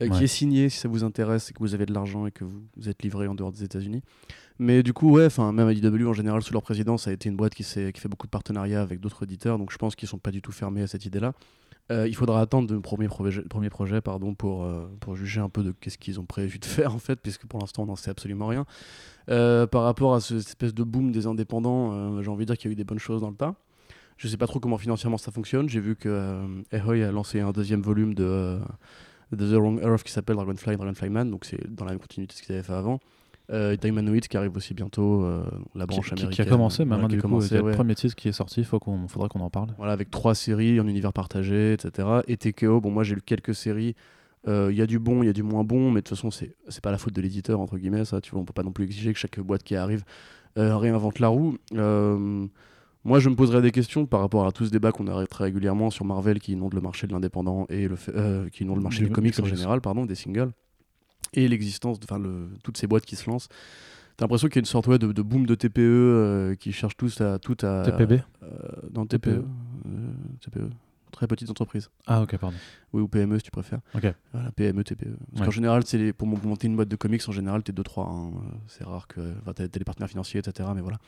euh, 0.00 0.08
qui 0.08 0.24
est 0.24 0.26
signée 0.26 0.68
si 0.68 0.78
ça 0.78 0.88
vous 0.88 1.04
intéresse 1.04 1.50
et 1.50 1.52
que 1.52 1.60
vous 1.60 1.74
avez 1.74 1.86
de 1.86 1.94
l'argent 1.94 2.26
et 2.26 2.32
que 2.32 2.42
vous, 2.44 2.62
vous 2.76 2.88
êtes 2.88 3.02
livré 3.04 3.28
en 3.28 3.34
dehors 3.36 3.52
des 3.52 3.62
États-Unis. 3.62 4.02
Mais 4.58 4.82
du 4.82 4.92
coup, 4.92 5.10
ouais, 5.12 5.26
enfin, 5.26 5.52
même 5.52 5.70
IDW 5.70 6.06
en 6.08 6.12
général, 6.12 6.42
sous 6.42 6.52
leur 6.52 6.62
présidence, 6.62 7.04
ça 7.04 7.10
a 7.10 7.12
été 7.12 7.28
une 7.28 7.36
boîte 7.36 7.54
qui, 7.54 7.62
qui 7.64 8.00
fait 8.00 8.08
beaucoup 8.08 8.26
de 8.26 8.30
partenariats 8.30 8.82
avec 8.82 9.00
d'autres 9.00 9.22
éditeurs. 9.22 9.58
Donc 9.58 9.70
je 9.72 9.78
pense 9.78 9.94
qu'ils 9.96 10.08
sont 10.08 10.18
pas 10.18 10.30
du 10.30 10.42
tout 10.42 10.52
fermés 10.52 10.82
à 10.82 10.86
cette 10.86 11.04
idée-là. 11.06 11.32
Euh, 11.90 12.06
il 12.08 12.14
faudra 12.14 12.40
attendre 12.40 12.72
le 12.72 12.80
premier 12.80 13.08
projet, 13.08 13.42
premier 13.42 13.68
pardon, 14.02 14.34
pour, 14.34 14.64
euh, 14.64 14.86
pour 15.00 15.16
juger 15.16 15.40
un 15.40 15.48
peu 15.48 15.62
de 15.62 15.72
qu'est-ce 15.72 15.98
qu'ils 15.98 16.20
ont 16.20 16.24
prévu 16.24 16.58
de 16.58 16.64
faire 16.64 16.94
en 16.94 16.98
fait, 16.98 17.16
puisque 17.16 17.46
pour 17.46 17.60
l'instant 17.60 17.82
on 17.82 17.86
n'en 17.86 17.96
sait 17.96 18.10
absolument 18.10 18.46
rien. 18.46 18.64
Euh, 19.30 19.66
par 19.66 19.82
rapport 19.82 20.14
à 20.14 20.20
ce- 20.20 20.38
cette 20.38 20.48
espèce 20.48 20.74
de 20.74 20.84
boom 20.84 21.10
des 21.12 21.26
indépendants, 21.26 22.22
j'ai 22.22 22.28
envie 22.30 22.46
de 22.46 22.52
dire 22.52 22.56
qu'il 22.58 22.70
y 22.70 22.72
a 22.72 22.74
eu 22.74 22.76
des 22.76 22.84
bonnes 22.84 22.98
choses 23.00 23.20
dans 23.20 23.30
le 23.30 23.36
tas. 23.36 23.54
Je 24.16 24.28
sais 24.28 24.36
pas 24.36 24.46
trop 24.46 24.60
comment 24.60 24.78
financièrement 24.78 25.18
ça 25.18 25.32
fonctionne. 25.32 25.68
J'ai 25.68 25.80
vu 25.80 25.96
que 25.96 26.62
Ahoy 26.70 27.02
a 27.02 27.10
lancé 27.10 27.40
un 27.40 27.50
deuxième 27.50 27.82
volume 27.82 28.14
de, 28.14 28.58
de 29.32 29.50
The 29.50 29.58
Wrong 29.58 29.80
Earth 29.82 30.04
qui 30.04 30.12
s'appelle 30.12 30.36
Dragonfly 30.36 30.76
Dragonfly 30.76 31.10
Man, 31.10 31.30
donc 31.30 31.44
c'est 31.44 31.68
dans 31.74 31.84
la 31.84 31.92
même 31.92 32.00
continuité 32.00 32.34
de 32.34 32.38
ce 32.38 32.42
qu'ils 32.46 32.54
avaient 32.54 32.64
fait 32.64 32.72
avant. 32.74 33.00
Euh, 33.52 33.76
Time 33.76 33.98
Anoid 33.98 34.20
qui 34.28 34.36
arrive 34.38 34.56
aussi 34.56 34.72
bientôt, 34.72 35.24
euh, 35.24 35.44
la 35.74 35.84
branche 35.86 36.08
qui- 36.08 36.14
qui 36.14 36.22
américaine. 36.22 36.46
a 36.46 36.50
commencé 36.50 36.84
maintenant 36.86 37.04
a 37.04 37.08
du 37.08 37.20
coup, 37.20 37.36
ouais. 37.38 37.62
le 37.62 37.72
premier 37.72 37.94
titre 37.94 38.14
qui 38.14 38.28
est 38.28 38.32
sorti, 38.32 38.64
faut 38.64 38.78
qu'on, 38.78 39.06
faudra 39.08 39.28
qu'on 39.28 39.40
en 39.40 39.50
parle. 39.50 39.74
Voilà, 39.76 39.92
avec 39.92 40.10
trois 40.10 40.34
séries 40.34 40.80
en 40.80 40.86
univers 40.88 41.12
partagé, 41.12 41.74
etc. 41.74 42.08
Et 42.28 42.36
TKO, 42.38 42.80
bon, 42.80 42.90
moi 42.90 43.02
j'ai 43.04 43.14
lu 43.14 43.20
quelques 43.20 43.54
séries. 43.54 43.94
Euh, 44.48 44.70
Il 44.72 44.78
y 44.78 44.82
a 44.82 44.86
du 44.86 44.98
bon, 44.98 45.22
il 45.22 45.26
y 45.26 45.28
a 45.28 45.32
du 45.34 45.42
moins 45.42 45.64
bon, 45.64 45.90
mais 45.90 46.00
de 46.00 46.06
toute 46.06 46.16
façon, 46.16 46.30
c'est 46.30 46.56
c'est 46.68 46.82
pas 46.82 46.90
la 46.90 46.98
faute 46.98 47.12
de 47.14 47.20
l'éditeur, 47.20 47.60
entre 47.60 47.76
guillemets, 47.76 48.04
ça. 48.06 48.20
Tu 48.22 48.30
vois, 48.32 48.40
on 48.40 48.44
peut 48.44 48.52
pas 48.54 48.62
non 48.62 48.72
plus 48.72 48.84
exiger 48.84 49.12
que 49.12 49.18
chaque 49.18 49.38
boîte 49.38 49.62
qui 49.62 49.76
arrive 49.76 50.02
euh, 50.58 50.76
réinvente 50.76 51.18
la 51.18 51.28
roue. 51.28 51.56
Moi, 53.04 53.18
je 53.18 53.28
me 53.28 53.34
poserais 53.34 53.62
des 53.62 53.72
questions 53.72 54.06
par 54.06 54.20
rapport 54.20 54.46
à 54.46 54.52
tout 54.52 54.64
ce 54.64 54.70
débat 54.70 54.92
qu'on 54.92 55.08
a 55.08 55.26
très 55.26 55.44
régulièrement 55.44 55.90
sur 55.90 56.04
Marvel 56.04 56.38
qui 56.38 56.52
inonde 56.52 56.72
le 56.74 56.80
marché 56.80 57.08
de 57.08 57.12
l'indépendant 57.12 57.66
et 57.68 57.88
le 57.88 57.96
fait- 57.96 58.12
qui 58.52 58.62
inonde 58.62 58.76
le 58.76 58.82
marché 58.82 59.00
Du- 59.00 59.06
des 59.06 59.10
comics 59.12 59.34
du 59.34 59.42
en 59.42 59.44
général, 59.44 59.80
pardon, 59.80 60.06
des 60.06 60.14
singles, 60.14 60.52
et 61.34 61.48
l'existence, 61.48 61.98
de- 62.00 62.04
enfin, 62.04 62.18
le- 62.18 62.48
toutes 62.62 62.76
ces 62.76 62.86
boîtes 62.86 63.04
qui 63.06 63.16
se 63.16 63.28
lancent. 63.30 63.48
T'as 64.16 64.24
l'impression 64.26 64.48
qu'il 64.48 64.56
y 64.56 64.58
a 64.58 64.60
une 64.60 64.66
sorte 64.66 64.86
ouais, 64.88 64.98
de, 64.98 65.10
de 65.12 65.22
boom 65.22 65.46
de 65.46 65.54
TPE 65.54 65.78
euh, 65.80 66.54
qui 66.54 66.72
cherchent 66.72 66.96
tous 66.96 67.20
à 67.22 67.38
tout 67.38 67.56
à 67.62 67.82
TPB 67.82 68.20
euh, 68.42 68.46
non, 68.94 69.06
TPE. 69.06 69.42
TPE. 70.40 70.68
Euh. 71.12 71.16
Très 71.16 71.26
petites 71.26 71.50
entreprises. 71.50 71.90
Ah 72.06 72.22
ok, 72.22 72.36
pardon. 72.38 72.56
Oui, 72.92 73.02
ou 73.02 73.08
PME 73.08 73.38
si 73.38 73.44
tu 73.44 73.50
préfères. 73.50 73.80
Ok. 73.94 74.12
Voilà, 74.32 74.50
PME, 74.52 74.82
TPE. 74.84 75.04
Parce 75.30 75.40
Ouais. 75.40 75.44
qu'en 75.46 75.50
général, 75.50 75.82
c'est 75.86 75.98
les- 75.98 76.12
pour 76.12 76.26
mon- 76.26 76.38
monter 76.44 76.66
une 76.66 76.76
boîte 76.76 76.88
de 76.88 76.96
comics, 76.96 77.22
en 77.28 77.32
général, 77.32 77.62
t'es 77.62 77.72
2-3. 77.72 78.30
c'est 78.68 78.84
rare 78.84 79.06
que. 79.06 79.20
Enfin, 79.42 79.52
t'as 79.54 79.68
des 79.68 79.84
partenaires 79.84 80.08
financiers, 80.10 80.40
etc. 80.40 80.68
Mais 80.74 80.80
voilà. 80.80 80.98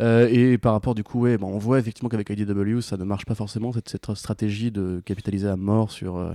Euh, 0.00 0.28
et 0.30 0.58
par 0.58 0.72
rapport, 0.72 0.94
du 0.94 1.04
coup, 1.04 1.20
ouais, 1.20 1.38
bon, 1.38 1.48
on 1.48 1.58
voit 1.58 1.78
effectivement 1.78 2.08
qu'avec 2.08 2.28
IDW, 2.30 2.80
ça 2.80 2.96
ne 2.96 3.04
marche 3.04 3.24
pas 3.26 3.34
forcément, 3.34 3.72
cette, 3.72 3.88
cette 3.88 4.12
stratégie 4.14 4.70
de 4.70 5.00
capitaliser 5.04 5.48
à 5.48 5.56
mort 5.56 5.90
sur. 5.90 6.16
euh, 6.16 6.32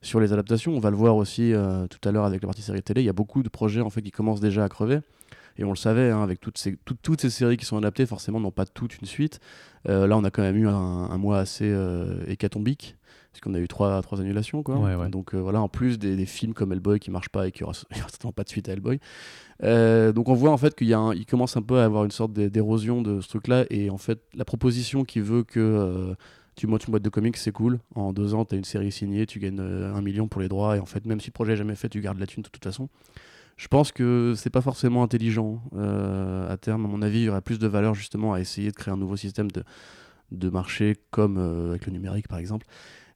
sur 0.00 0.20
les 0.20 0.32
adaptations, 0.32 0.76
on 0.76 0.78
va 0.78 0.90
le 0.90 0.96
voir 0.96 1.16
aussi 1.16 1.52
euh, 1.52 1.88
tout 1.88 1.98
à 2.08 2.12
l'heure 2.12 2.24
avec 2.24 2.40
la 2.42 2.46
partie 2.46 2.62
série 2.62 2.82
télé. 2.82 3.00
Il 3.02 3.04
y 3.04 3.08
a 3.08 3.12
beaucoup 3.12 3.42
de 3.42 3.48
projets 3.48 3.80
en 3.80 3.90
fait 3.90 4.00
qui 4.00 4.12
commencent 4.12 4.38
déjà 4.40 4.62
à 4.62 4.68
crever. 4.68 5.00
Et 5.58 5.64
on 5.64 5.70
le 5.70 5.76
savait, 5.76 6.10
hein, 6.10 6.22
avec 6.22 6.40
toutes 6.40 6.56
ces, 6.58 6.76
toutes- 6.84 7.02
toutes 7.02 7.20
ces 7.20 7.30
séries 7.30 7.56
qui 7.56 7.64
sont 7.64 7.76
adaptées, 7.76 8.06
forcément, 8.06 8.38
n'ont 8.40 8.50
pas 8.52 8.64
toutes 8.66 8.98
une 9.00 9.06
suite. 9.06 9.40
Euh, 9.88 10.06
là, 10.06 10.16
on 10.16 10.24
a 10.24 10.30
quand 10.30 10.42
même 10.42 10.56
eu 10.56 10.68
un, 10.68 10.72
un 10.74 11.18
mois 11.18 11.38
assez 11.38 11.64
euh, 11.68 12.22
hécatombique, 12.28 12.96
puisqu'on 13.32 13.54
a 13.54 13.58
eu 13.58 13.66
trois, 13.68 14.00
trois 14.02 14.20
annulations. 14.20 14.62
Quoi. 14.62 14.76
Ouais, 14.78 14.94
ouais. 14.94 15.08
Donc 15.08 15.34
euh, 15.34 15.38
voilà, 15.38 15.60
en 15.60 15.68
plus 15.68 15.98
des, 15.98 16.16
des 16.16 16.26
films 16.26 16.54
comme 16.54 16.72
Hellboy 16.72 17.00
qui 17.00 17.10
marchent 17.10 17.28
pas 17.28 17.48
et 17.48 17.52
qui 17.52 17.64
aura 17.64 17.72
certainement 17.92 18.32
pas 18.32 18.44
de 18.44 18.48
suite 18.48 18.68
à 18.68 18.72
Hellboy. 18.72 19.00
Euh, 19.64 20.12
donc 20.12 20.28
on 20.28 20.34
voit 20.34 20.50
en 20.52 20.56
fait 20.56 20.74
qu'il 20.76 20.94
commence 21.28 21.56
un 21.56 21.62
peu 21.62 21.78
à 21.80 21.84
avoir 21.84 22.04
une 22.04 22.10
sorte 22.12 22.32
d'é- 22.32 22.50
d'érosion 22.50 23.02
de 23.02 23.20
ce 23.20 23.28
truc-là. 23.28 23.64
Et 23.70 23.90
en 23.90 23.98
fait, 23.98 24.20
la 24.34 24.44
proposition 24.44 25.04
qui 25.04 25.20
veut 25.20 25.42
que 25.42 26.14
tu 26.54 26.66
montes 26.66 26.86
une 26.86 26.90
boîte 26.92 27.02
de 27.02 27.08
comics, 27.08 27.36
c'est 27.36 27.52
cool. 27.52 27.78
En 27.94 28.12
deux 28.12 28.34
ans, 28.34 28.44
tu 28.44 28.54
as 28.54 28.58
une 28.58 28.64
série 28.64 28.90
signée, 28.92 29.26
tu 29.26 29.38
gagnes 29.38 29.60
un 29.60 30.00
million 30.02 30.26
pour 30.28 30.40
les 30.40 30.48
droits. 30.48 30.76
Et 30.76 30.80
en 30.80 30.86
fait, 30.86 31.04
même 31.06 31.20
si 31.20 31.28
le 31.28 31.32
projet 31.32 31.52
est 31.52 31.56
jamais 31.56 31.74
fait, 31.76 31.88
tu 31.88 32.00
gardes 32.00 32.18
la 32.18 32.26
thune 32.26 32.42
de 32.42 32.48
toute 32.48 32.64
façon. 32.64 32.88
Je 33.58 33.66
pense 33.66 33.90
que 33.90 34.34
c'est 34.36 34.50
pas 34.50 34.60
forcément 34.60 35.02
intelligent 35.02 35.60
euh, 35.74 36.48
à 36.48 36.56
terme. 36.56 36.84
À 36.84 36.88
mon 36.88 37.02
avis, 37.02 37.18
il 37.18 37.24
y 37.24 37.28
aurait 37.28 37.42
plus 37.42 37.58
de 37.58 37.66
valeur 37.66 37.92
justement 37.92 38.32
à 38.32 38.40
essayer 38.40 38.70
de 38.70 38.76
créer 38.76 38.94
un 38.94 38.96
nouveau 38.96 39.16
système 39.16 39.48
de, 39.50 40.48
marché 40.48 40.96
comme 41.10 41.38
euh, 41.38 41.70
avec 41.70 41.86
le 41.86 41.92
numérique 41.92 42.28
par 42.28 42.38
exemple. 42.38 42.66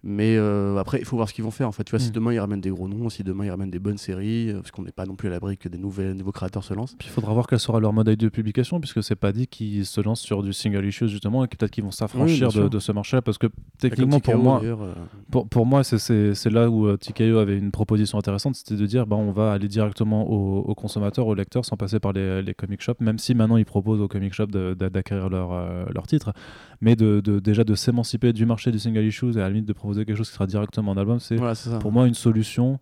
Mais 0.04 0.36
euh, 0.36 0.76
après, 0.78 0.98
il 0.98 1.04
faut 1.04 1.14
voir 1.16 1.28
ce 1.28 1.34
qu'ils 1.34 1.44
vont 1.44 1.50
faire. 1.52 1.68
En 1.68 1.72
fait, 1.72 1.84
tu 1.84 1.90
vois, 1.90 2.00
si 2.00 2.08
Mm. 2.08 2.12
demain 2.12 2.32
ils 2.32 2.40
ramènent 2.40 2.60
des 2.60 2.70
gros 2.70 2.88
noms, 2.88 3.08
si 3.08 3.22
demain 3.22 3.44
ils 3.44 3.50
ramènent 3.50 3.70
des 3.70 3.78
bonnes 3.78 3.98
séries, 3.98 4.50
euh, 4.50 4.54
parce 4.54 4.72
qu'on 4.72 4.82
n'est 4.82 4.90
pas 4.90 5.06
non 5.06 5.14
plus 5.14 5.28
à 5.28 5.30
l'abri 5.30 5.56
que 5.56 5.68
des 5.68 5.78
nouvelles, 5.78 6.14
nouveaux 6.14 6.32
créateurs 6.32 6.64
se 6.64 6.74
lancent. 6.74 6.96
Puis 6.98 7.06
il 7.08 7.12
faudra 7.12 7.32
voir 7.32 7.46
quel 7.46 7.60
sera 7.60 7.78
leur 7.78 7.92
modèle 7.92 8.16
de 8.16 8.28
publication, 8.28 8.80
puisque 8.80 9.02
c'est 9.02 9.14
pas 9.14 9.30
dit 9.32 9.46
qu'ils 9.46 9.86
se 9.86 10.00
lancent 10.00 10.20
sur 10.22 10.42
du 10.42 10.52
single 10.52 10.84
issue 10.84 11.06
justement, 11.08 11.44
et 11.44 11.48
que 11.48 11.56
peut-être 11.56 11.70
qu'ils 11.70 11.84
vont 11.84 11.92
s'affranchir 11.92 12.48
de, 12.68 12.78
ce 12.80 12.90
marché-là, 12.90 13.22
parce 13.22 13.38
que 13.38 13.46
techniquement 13.78 14.18
pour 14.18 14.36
moi, 14.38 14.60
euh, 14.64 14.92
Pour, 15.30 15.48
pour 15.48 15.66
moi, 15.66 15.84
c'est- 15.84 16.50
là 16.50 16.68
où 16.68 16.96
TKO 16.96 17.38
avait 17.38 17.56
une 17.56 17.70
proposition 17.70 18.18
intéressante, 18.18 18.56
c'était 18.56 18.74
de 18.74 18.86
dire 18.86 19.06
bah, 19.06 19.14
on 19.16 19.30
va 19.30 19.52
aller 19.52 19.68
directement 19.68 20.28
aux, 20.28 20.74
consommateurs, 20.74 21.28
aux 21.28 21.34
lecteurs, 21.36 21.64
sans 21.64 21.76
passer 21.76 22.00
par 22.00 22.12
les, 22.12 22.42
les 22.42 22.54
comic 22.54 22.80
shops, 22.82 22.98
même 23.00 23.18
si 23.18 23.34
maintenant 23.36 23.56
ils 23.56 23.64
proposent 23.64 24.00
aux 24.00 24.08
comic 24.08 24.32
shops 24.34 24.50
d'acquérir 24.50 25.28
leur, 25.28 25.52
euh, 25.52 25.84
leur 25.94 26.08
titre, 26.08 26.32
mais 26.80 26.96
de, 26.96 27.20
de- 27.20 27.38
déjà 27.38 27.62
de 27.62 27.74
s'émanciper 27.76 28.32
du 28.32 28.46
marché 28.46 28.72
du 28.72 28.80
single 28.80 29.04
issue 29.04 29.30
et 29.30 29.36
à 29.36 29.40
la 29.42 29.48
limite 29.50 29.66
de 29.66 29.72
proposer 29.72 29.91
quelque 30.00 30.16
chose 30.16 30.28
qui 30.28 30.34
sera 30.34 30.46
directement 30.46 30.92
en 30.92 30.96
album, 30.96 31.20
c'est 31.20 31.36
voilà, 31.36 31.54
pour 31.80 31.92
moi 31.92 32.06
une 32.06 32.14
solution 32.14 32.78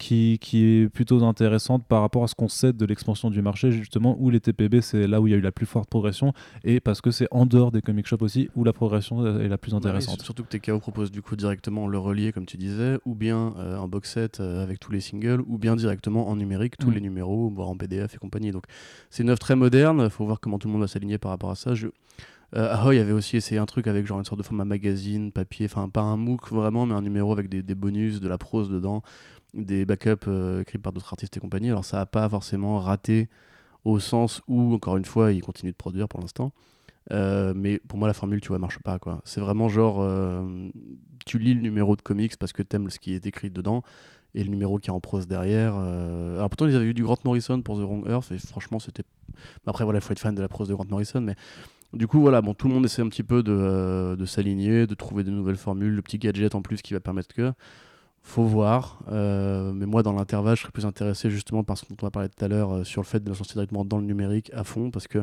qui, 0.00 0.38
qui 0.40 0.64
est 0.64 0.88
plutôt 0.88 1.24
intéressante 1.24 1.84
par 1.84 2.02
rapport 2.02 2.22
à 2.22 2.28
ce 2.28 2.34
qu'on 2.36 2.46
sait 2.46 2.72
de 2.72 2.84
l'expansion 2.86 3.30
du 3.30 3.42
marché, 3.42 3.72
justement, 3.72 4.14
où 4.20 4.30
les 4.30 4.38
TPB, 4.38 4.80
c'est 4.80 5.08
là 5.08 5.20
où 5.20 5.26
il 5.26 5.32
y 5.32 5.34
a 5.34 5.36
eu 5.36 5.40
la 5.40 5.50
plus 5.50 5.66
forte 5.66 5.90
progression, 5.90 6.32
et 6.62 6.78
parce 6.78 7.00
que 7.00 7.10
c'est 7.10 7.26
en 7.32 7.46
dehors 7.46 7.72
des 7.72 7.82
comic 7.82 8.06
shops 8.06 8.22
aussi 8.22 8.48
où 8.54 8.62
la 8.62 8.72
progression 8.72 9.40
est 9.40 9.48
la 9.48 9.58
plus 9.58 9.72
Ouais, 9.72 9.78
intéressante. 9.78 10.22
surtout 10.22 10.44
que 10.44 10.56
TKO 10.56 10.78
propose 10.78 11.10
du 11.10 11.20
coup 11.20 11.34
directement 11.34 11.88
le 11.88 11.98
relier, 11.98 12.30
comme 12.30 12.46
tu 12.46 12.56
disais, 12.56 12.98
ou 13.06 13.16
bien 13.16 13.54
euh, 13.58 13.76
un 13.76 13.88
box 13.88 14.12
set 14.12 14.38
euh, 14.38 14.62
avec 14.62 14.78
tous 14.78 14.92
les 14.92 15.00
singles, 15.00 15.42
ou 15.48 15.58
bien 15.58 15.74
directement 15.74 16.28
en 16.28 16.36
numérique, 16.36 16.76
tous 16.78 16.90
Mm. 16.90 16.94
les 16.94 17.00
numéros, 17.00 17.50
voire 17.50 17.68
en 17.68 17.76
PDF 17.76 18.14
et 18.14 18.18
compagnie. 18.18 18.52
Donc 18.52 18.66
c'est 19.10 19.24
une 19.24 19.30
œuvre 19.30 19.40
très 19.40 19.56
moderne, 19.56 20.02
il 20.04 20.10
faut 20.10 20.24
voir 20.24 20.38
comment 20.38 20.60
tout 20.60 20.68
le 20.68 20.72
monde 20.74 20.82
va 20.82 20.88
s'aligner 20.88 21.18
par 21.18 21.32
rapport 21.32 21.50
à 21.50 21.56
ça. 21.56 21.74
Je... 21.74 21.88
Euh, 22.56 22.72
Ahoy 22.72 22.98
avait 22.98 23.12
aussi 23.12 23.36
essayé 23.36 23.60
un 23.60 23.66
truc 23.66 23.86
avec 23.86 24.06
genre 24.06 24.18
une 24.18 24.24
sorte 24.24 24.38
de 24.38 24.44
format 24.44 24.64
magazine, 24.64 25.32
papier, 25.32 25.66
enfin 25.66 25.88
pas 25.88 26.00
un 26.00 26.16
MOOC 26.16 26.50
vraiment, 26.50 26.86
mais 26.86 26.94
un 26.94 27.02
numéro 27.02 27.32
avec 27.32 27.48
des, 27.48 27.74
bonus, 27.74 28.20
de 28.20 28.28
la 28.28 28.38
prose 28.38 28.70
dedans, 28.70 29.02
des 29.54 29.84
backups 29.84 30.26
euh, 30.28 30.62
écrits 30.62 30.78
par 30.78 30.92
d'autres 30.92 31.12
artistes 31.12 31.36
et 31.36 31.40
compagnie. 31.40 31.68
Alors 31.68 31.84
ça 31.84 32.00
a 32.00 32.06
pas 32.06 32.28
forcément 32.28 32.78
raté 32.78 33.28
au 33.84 34.00
sens 34.00 34.42
où, 34.48 34.74
encore 34.74 34.96
une 34.96 35.04
fois, 35.04 35.32
il 35.32 35.42
continue 35.42 35.72
de 35.72 35.76
produire 35.76 36.08
pour 36.08 36.20
l'instant. 36.20 36.52
Euh, 37.10 37.54
mais 37.56 37.78
pour 37.88 37.98
moi, 37.98 38.08
la 38.08 38.14
formule, 38.14 38.40
tu 38.40 38.48
vois, 38.48 38.58
marche 38.58 38.78
pas. 38.80 38.98
quoi. 38.98 39.20
C'est 39.24 39.40
vraiment 39.40 39.68
genre, 39.68 39.98
euh, 40.00 40.68
tu 41.26 41.38
lis 41.38 41.54
le 41.54 41.60
numéro 41.60 41.96
de 41.96 42.02
comics 42.02 42.36
parce 42.36 42.52
que 42.52 42.62
t'aimes 42.62 42.90
ce 42.90 42.98
qui 42.98 43.14
est 43.14 43.26
écrit 43.26 43.50
dedans 43.50 43.82
et 44.34 44.44
le 44.44 44.50
numéro 44.50 44.78
qui 44.78 44.90
est 44.90 44.92
en 44.92 45.00
prose 45.00 45.26
derrière. 45.26 45.74
euh, 45.76 46.36
Alors 46.36 46.50
pourtant, 46.50 46.66
ils 46.66 46.76
avaient 46.76 46.86
eu 46.86 46.94
du 46.94 47.02
Grant 47.04 47.16
Morrison 47.24 47.62
pour 47.62 47.76
The 47.78 47.82
Wrong 47.82 48.06
Earth 48.08 48.30
et 48.32 48.38
franchement, 48.38 48.78
c'était. 48.78 49.04
Après, 49.66 49.84
voilà, 49.84 50.00
il 50.00 50.02
faut 50.02 50.12
être 50.12 50.18
fan 50.18 50.34
de 50.34 50.42
la 50.42 50.48
prose 50.48 50.68
de 50.68 50.74
Grant 50.74 50.86
Morrison, 50.90 51.20
mais 51.20 51.34
du 51.92 52.06
coup, 52.06 52.20
voilà, 52.20 52.42
bon, 52.42 52.54
tout 52.54 52.68
le 52.68 52.74
monde 52.74 52.84
essaie 52.84 53.02
un 53.02 53.08
petit 53.08 53.22
peu 53.22 53.42
de, 53.42 53.52
euh, 53.52 54.16
de 54.16 54.24
s'aligner, 54.26 54.86
de 54.86 54.94
trouver 54.94 55.24
de 55.24 55.30
nouvelles 55.30 55.56
formules, 55.56 55.94
le 55.94 56.02
petit 56.02 56.18
gadget 56.18 56.54
en 56.54 56.62
plus 56.62 56.82
qui 56.82 56.94
va 56.94 57.00
permettre 57.00 57.34
que. 57.34 57.52
Faut 58.22 58.44
voir, 58.44 58.98
euh, 59.10 59.72
mais 59.72 59.86
moi 59.86 60.02
dans 60.02 60.12
l'intervalle, 60.12 60.56
je 60.56 60.62
serais 60.62 60.72
plus 60.72 60.84
intéressé 60.84 61.30
justement 61.30 61.64
par 61.64 61.78
ce 61.78 61.86
dont 61.88 61.96
on 62.02 62.06
a 62.06 62.10
parlé 62.10 62.28
tout 62.28 62.44
à 62.44 62.48
l'heure 62.48 62.74
euh, 62.74 62.84
sur 62.84 63.00
le 63.00 63.06
fait 63.06 63.22
de 63.24 63.28
la 63.30 63.34
sortir 63.34 63.54
directement 63.54 63.86
dans 63.86 63.96
le 63.96 64.04
numérique 64.04 64.50
à 64.52 64.64
fond, 64.64 64.90
parce 64.90 65.06
que 65.06 65.20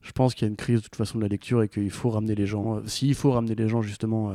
je 0.00 0.10
pense 0.12 0.34
qu'il 0.34 0.42
y 0.42 0.48
a 0.48 0.50
une 0.50 0.56
crise 0.56 0.78
de 0.78 0.84
toute 0.84 0.96
façon 0.96 1.18
de 1.18 1.22
la 1.22 1.28
lecture 1.28 1.62
et 1.62 1.68
qu'il 1.68 1.90
faut 1.90 2.10
ramener 2.10 2.34
les 2.34 2.46
gens. 2.46 2.80
S'il 2.86 3.14
faut 3.14 3.30
ramener 3.30 3.54
les 3.54 3.68
gens 3.68 3.82
justement 3.82 4.32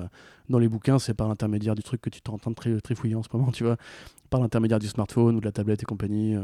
dans 0.49 0.59
les 0.59 0.69
bouquins, 0.69 0.99
c'est 0.99 1.13
par 1.13 1.27
l'intermédiaire 1.27 1.75
du 1.75 1.83
truc 1.83 2.01
que 2.01 2.09
tu 2.09 2.19
es 2.19 2.29
en 2.29 2.37
train 2.37 2.51
de 2.51 2.55
tri- 2.55 2.81
trifouiller 2.81 3.15
en 3.15 3.23
ce 3.23 3.29
moment, 3.33 3.51
tu 3.51 3.63
vois, 3.63 3.77
par 4.29 4.39
l'intermédiaire 4.41 4.79
du 4.79 4.87
smartphone 4.87 5.35
ou 5.37 5.39
de 5.39 5.45
la 5.45 5.51
tablette 5.51 5.81
et 5.81 5.85
compagnie. 5.85 6.35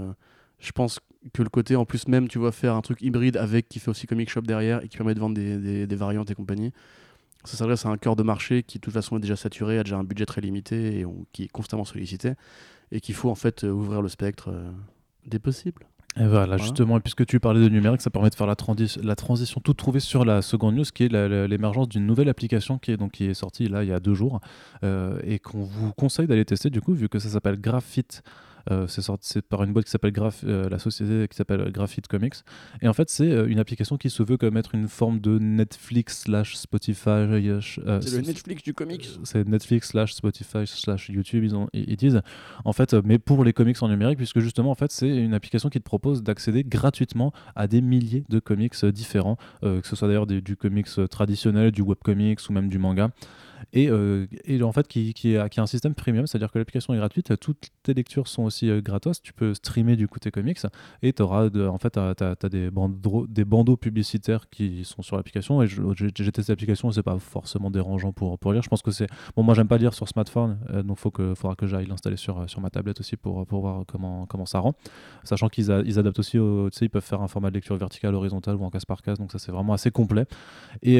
Je 0.60 0.72
pense 0.72 1.00
que 1.34 1.42
le 1.44 1.50
côté 1.50 1.76
en 1.76 1.86
plus 1.86 2.08
même, 2.08 2.28
tu 2.28 2.40
vois, 2.40 2.52
faire 2.52 2.76
un 2.76 2.82
truc 2.82 3.02
hybride 3.02 3.38
avec 3.38 3.68
qui 3.70 3.80
fait 3.80 3.90
aussi 3.92 4.08
comic 4.08 4.30
shop 4.30 4.42
derrière 4.42 4.84
et 4.84 4.88
qui 4.88 4.98
permet 4.98 5.14
de 5.14 5.20
vendre 5.20 5.36
des, 5.36 5.58
des- 5.58 5.88
des 5.88 5.96
variantes 5.96 6.32
et 6.32 6.36
compagnie. 6.36 6.72
Ça 7.46 7.56
s'adresse 7.58 7.86
à 7.86 7.90
un 7.90 7.98
cœur 7.98 8.16
de 8.16 8.24
marché 8.24 8.64
qui 8.64 8.78
de 8.80 8.82
toute 8.82 8.94
façon 8.94 9.18
est 9.18 9.22
déjà 9.22 9.36
saturé, 9.36 9.80
a 9.80 9.84
déjà 9.84 9.98
un 9.98 10.04
budget 10.04 10.26
très 10.26 10.42
limité 10.42 11.00
et 11.00 11.06
on- 11.06 11.26
qui 11.32 11.44
est 11.44 11.48
constamment 11.48 11.86
sollicité 11.86 12.34
et 12.92 13.00
qu'il 13.02 13.16
faut 13.16 13.30
en 13.30 13.36
fait 13.36 13.64
euh, 13.64 13.70
ouvrir 13.72 14.02
le 14.02 14.10
spectre 14.10 14.50
euh, 14.50 14.70
des 15.26 15.40
possibles. 15.40 15.86
Et 16.18 16.26
voilà, 16.28 16.58
justement, 16.58 16.98
et 16.98 17.02
puisque 17.02 17.26
tu 17.26 17.40
parlais 17.40 17.62
de 17.62 17.70
numérique, 17.70 18.02
ça 18.02 18.10
permet 18.10 18.30
de 18.32 18.36
faire 18.36 18.48
la, 18.48 18.56
la 19.04 19.16
transition 19.16 19.62
toute 19.62 19.78
trouvée 19.78 20.00
sur 20.00 20.26
la 20.26 20.42
seconde 20.42 20.76
news, 20.76 20.84
qui 20.94 21.04
est 21.04 21.08
l'émergence 21.48 21.88
d'une 21.88 22.06
nouvelle 22.06 22.30
application 22.30 22.80
qui 22.80 22.92
est, 22.92 22.98
donc, 22.98 23.12
qui 23.12 23.26
est 23.26 23.34
sortie 23.36 23.68
là 23.70 23.84
il 23.84 23.90
y 23.90 23.94
a 23.94 24.00
deux 24.00 24.16
jours, 24.16 24.42
euh, 24.84 25.20
et 25.24 25.38
qu'on 25.38 25.62
vous 25.64 25.94
conseille 25.94 26.26
d'aller 26.28 26.46
tester 26.46 26.70
du 26.72 26.82
coup, 26.82 26.94
vu 26.94 27.10
que 27.10 27.20
ça 27.20 27.30
s'appelle 27.30 27.62
Graphite 27.62 28.24
euh, 28.72 28.88
c'est 28.88 29.42
par 29.42 29.64
une 29.64 29.74
boîte 29.74 29.86
qui 29.86 29.92
s'appelle 29.92 30.12
Graph, 30.12 30.44
euh, 30.44 30.70
la 30.70 30.80
société 30.80 31.28
qui 31.28 31.36
s'appelle 31.36 31.72
Graphite 31.72 32.08
Comics. 32.08 32.36
Et 32.82 32.88
en 32.88 32.94
fait, 32.94 33.10
c'est 33.10 33.30
euh, 33.30 33.48
une 33.48 33.60
application 33.60 33.98
qui 33.98 34.10
se 34.10 34.24
veut 34.24 34.38
comme 34.38 34.58
être 34.58 34.76
une 34.76 34.88
forme 34.88 35.20
de 35.20 35.40
Netflix 35.40 36.22
slash 36.22 36.56
Spotify. 36.56 37.28
c'est 37.62 38.16
le 38.16 38.22
Netflix 38.22 38.64
du 38.64 38.74
comics. 38.74 39.10
C'est 39.24 39.48
Netflix 39.48 39.90
slash 39.90 40.14
Spotify 40.14 40.66
slash 40.66 41.10
YouTube, 41.10 41.44
ils, 41.44 41.56
ont, 41.56 41.68
ils, 41.74 41.98
disent. 41.98 42.22
En 42.66 42.74
fait, 42.74 42.94
mais 42.94 43.20
pour 43.20 43.44
les 43.44 43.54
comics 43.54 43.82
en 43.82 43.90
numérique, 43.90 44.18
puisque 44.18 44.40
justement, 44.40 44.72
en 44.72 44.76
fait, 44.76 44.92
c'est 44.92 45.10
une 45.10 45.34
application 45.34 45.70
qui 45.70 45.80
te 45.80 45.84
propose 45.84 46.24
d'accéder 46.24 46.64
gratuitement 46.64 47.34
à 47.56 47.68
des 47.68 47.82
milliers 47.82 48.24
de 48.30 48.40
comics 48.40 48.86
différents, 48.86 49.38
que 49.62 49.82
ce 49.84 49.96
soit 49.96 50.08
d'ailleurs 50.08 50.28
du 50.28 50.56
comics 50.56 50.88
traditionnel, 51.10 51.72
du 51.72 51.82
webcomics 51.82 52.40
ou 52.50 52.54
même 52.54 52.70
du 52.70 52.78
manga 52.78 53.10
et, 53.74 53.90
euh, 53.90 54.26
et 54.46 54.62
en 54.64 54.72
fait 54.72 54.88
qui, 54.88 55.14
qui, 55.14 55.38
a, 55.38 55.50
qui, 55.50 55.60
a, 55.60 55.64
un 55.64 55.68
système 55.68 55.94
premium, 55.94 56.26
c'est-à-dire 56.26 56.52
que 56.52 56.58
l'application 56.58 56.94
est 56.94 56.98
gratuite, 56.98 57.38
toutes 57.40 57.70
tes 57.84 57.94
lectures 57.94 58.28
sont 58.28 58.44
aussi 58.44 58.70
euh, 58.70 58.82
gratos, 58.82 59.22
tu 59.22 59.34
peux 59.34 59.54
streamer 59.54 59.96
du 59.96 60.08
coup 60.08 60.20
tes 60.20 60.32
comics 60.32 60.60
et 61.04 61.14
tu 61.14 61.22
auras 61.22 61.50
en 61.50 61.78
fait 61.78 61.98
as, 61.98 62.36
des, 62.50 62.72
bandeaux, 62.72 63.28
des 63.28 63.46
bandeaux 63.46 63.78
publicitaires 63.78 64.50
qui 64.50 64.84
sont 64.86 65.02
sur 65.02 65.18
l'application 65.18 65.62
et 65.62 65.68
j'ai 65.68 66.32
testé 66.32 66.52
l'application, 66.52 66.92
c'est 66.92 67.04
pas 67.04 67.20
forcément 67.20 67.70
dérangeant 67.70 68.12
pour, 68.12 68.40
pour 68.40 68.54
lire. 68.54 68.64
Je 68.64 68.70
pense 68.70 68.82
que 68.82 68.92
c'est 68.92 69.08
bon, 69.36 69.44
moi 69.44 69.54
j'aime 69.54 69.68
pas 69.68 69.78
lire 69.78 69.94
sur 69.94 70.08
smartphone, 70.08 70.58
euh, 70.72 70.84
donc 70.84 70.98
faut 70.98 71.12
que 71.12 71.36
faudra 71.36 71.56
que 71.56 71.68
j'aille 71.68 71.86
l'installer 71.86 72.18
sur, 72.18 72.50
sur 72.50 72.62
ma 72.62 72.70
tablette 72.70 73.00
aussi 73.00 73.18
pour, 73.18 73.46
pour 73.46 73.62
voir 73.62 73.84
comment, 73.88 74.26
comment 74.26 74.46
ça 74.46 74.60
rend, 74.60 74.74
sachant 75.24 75.50
qu'ils 75.50 75.70
ils 75.86 76.00
adaptent 76.00 76.20
aussi, 76.20 76.40
au, 76.40 76.70
ils 76.70 76.90
peuvent 76.90 77.04
faire 77.04 77.22
un 77.22 77.28
format 77.28 77.50
de 77.50 77.56
lecture 77.56 77.76
verticale, 77.78 78.16
horizontale 78.16 78.56
ou 78.56 78.64
en 78.64 78.70
case 78.70 78.86
par 78.86 79.02
case, 79.02 79.20
donc 79.20 79.32
ça 79.32 79.40
c'est 79.40 79.52
vraiment 79.52 79.74
assez 79.74 79.92
complet 79.92 80.26
et 80.82 81.00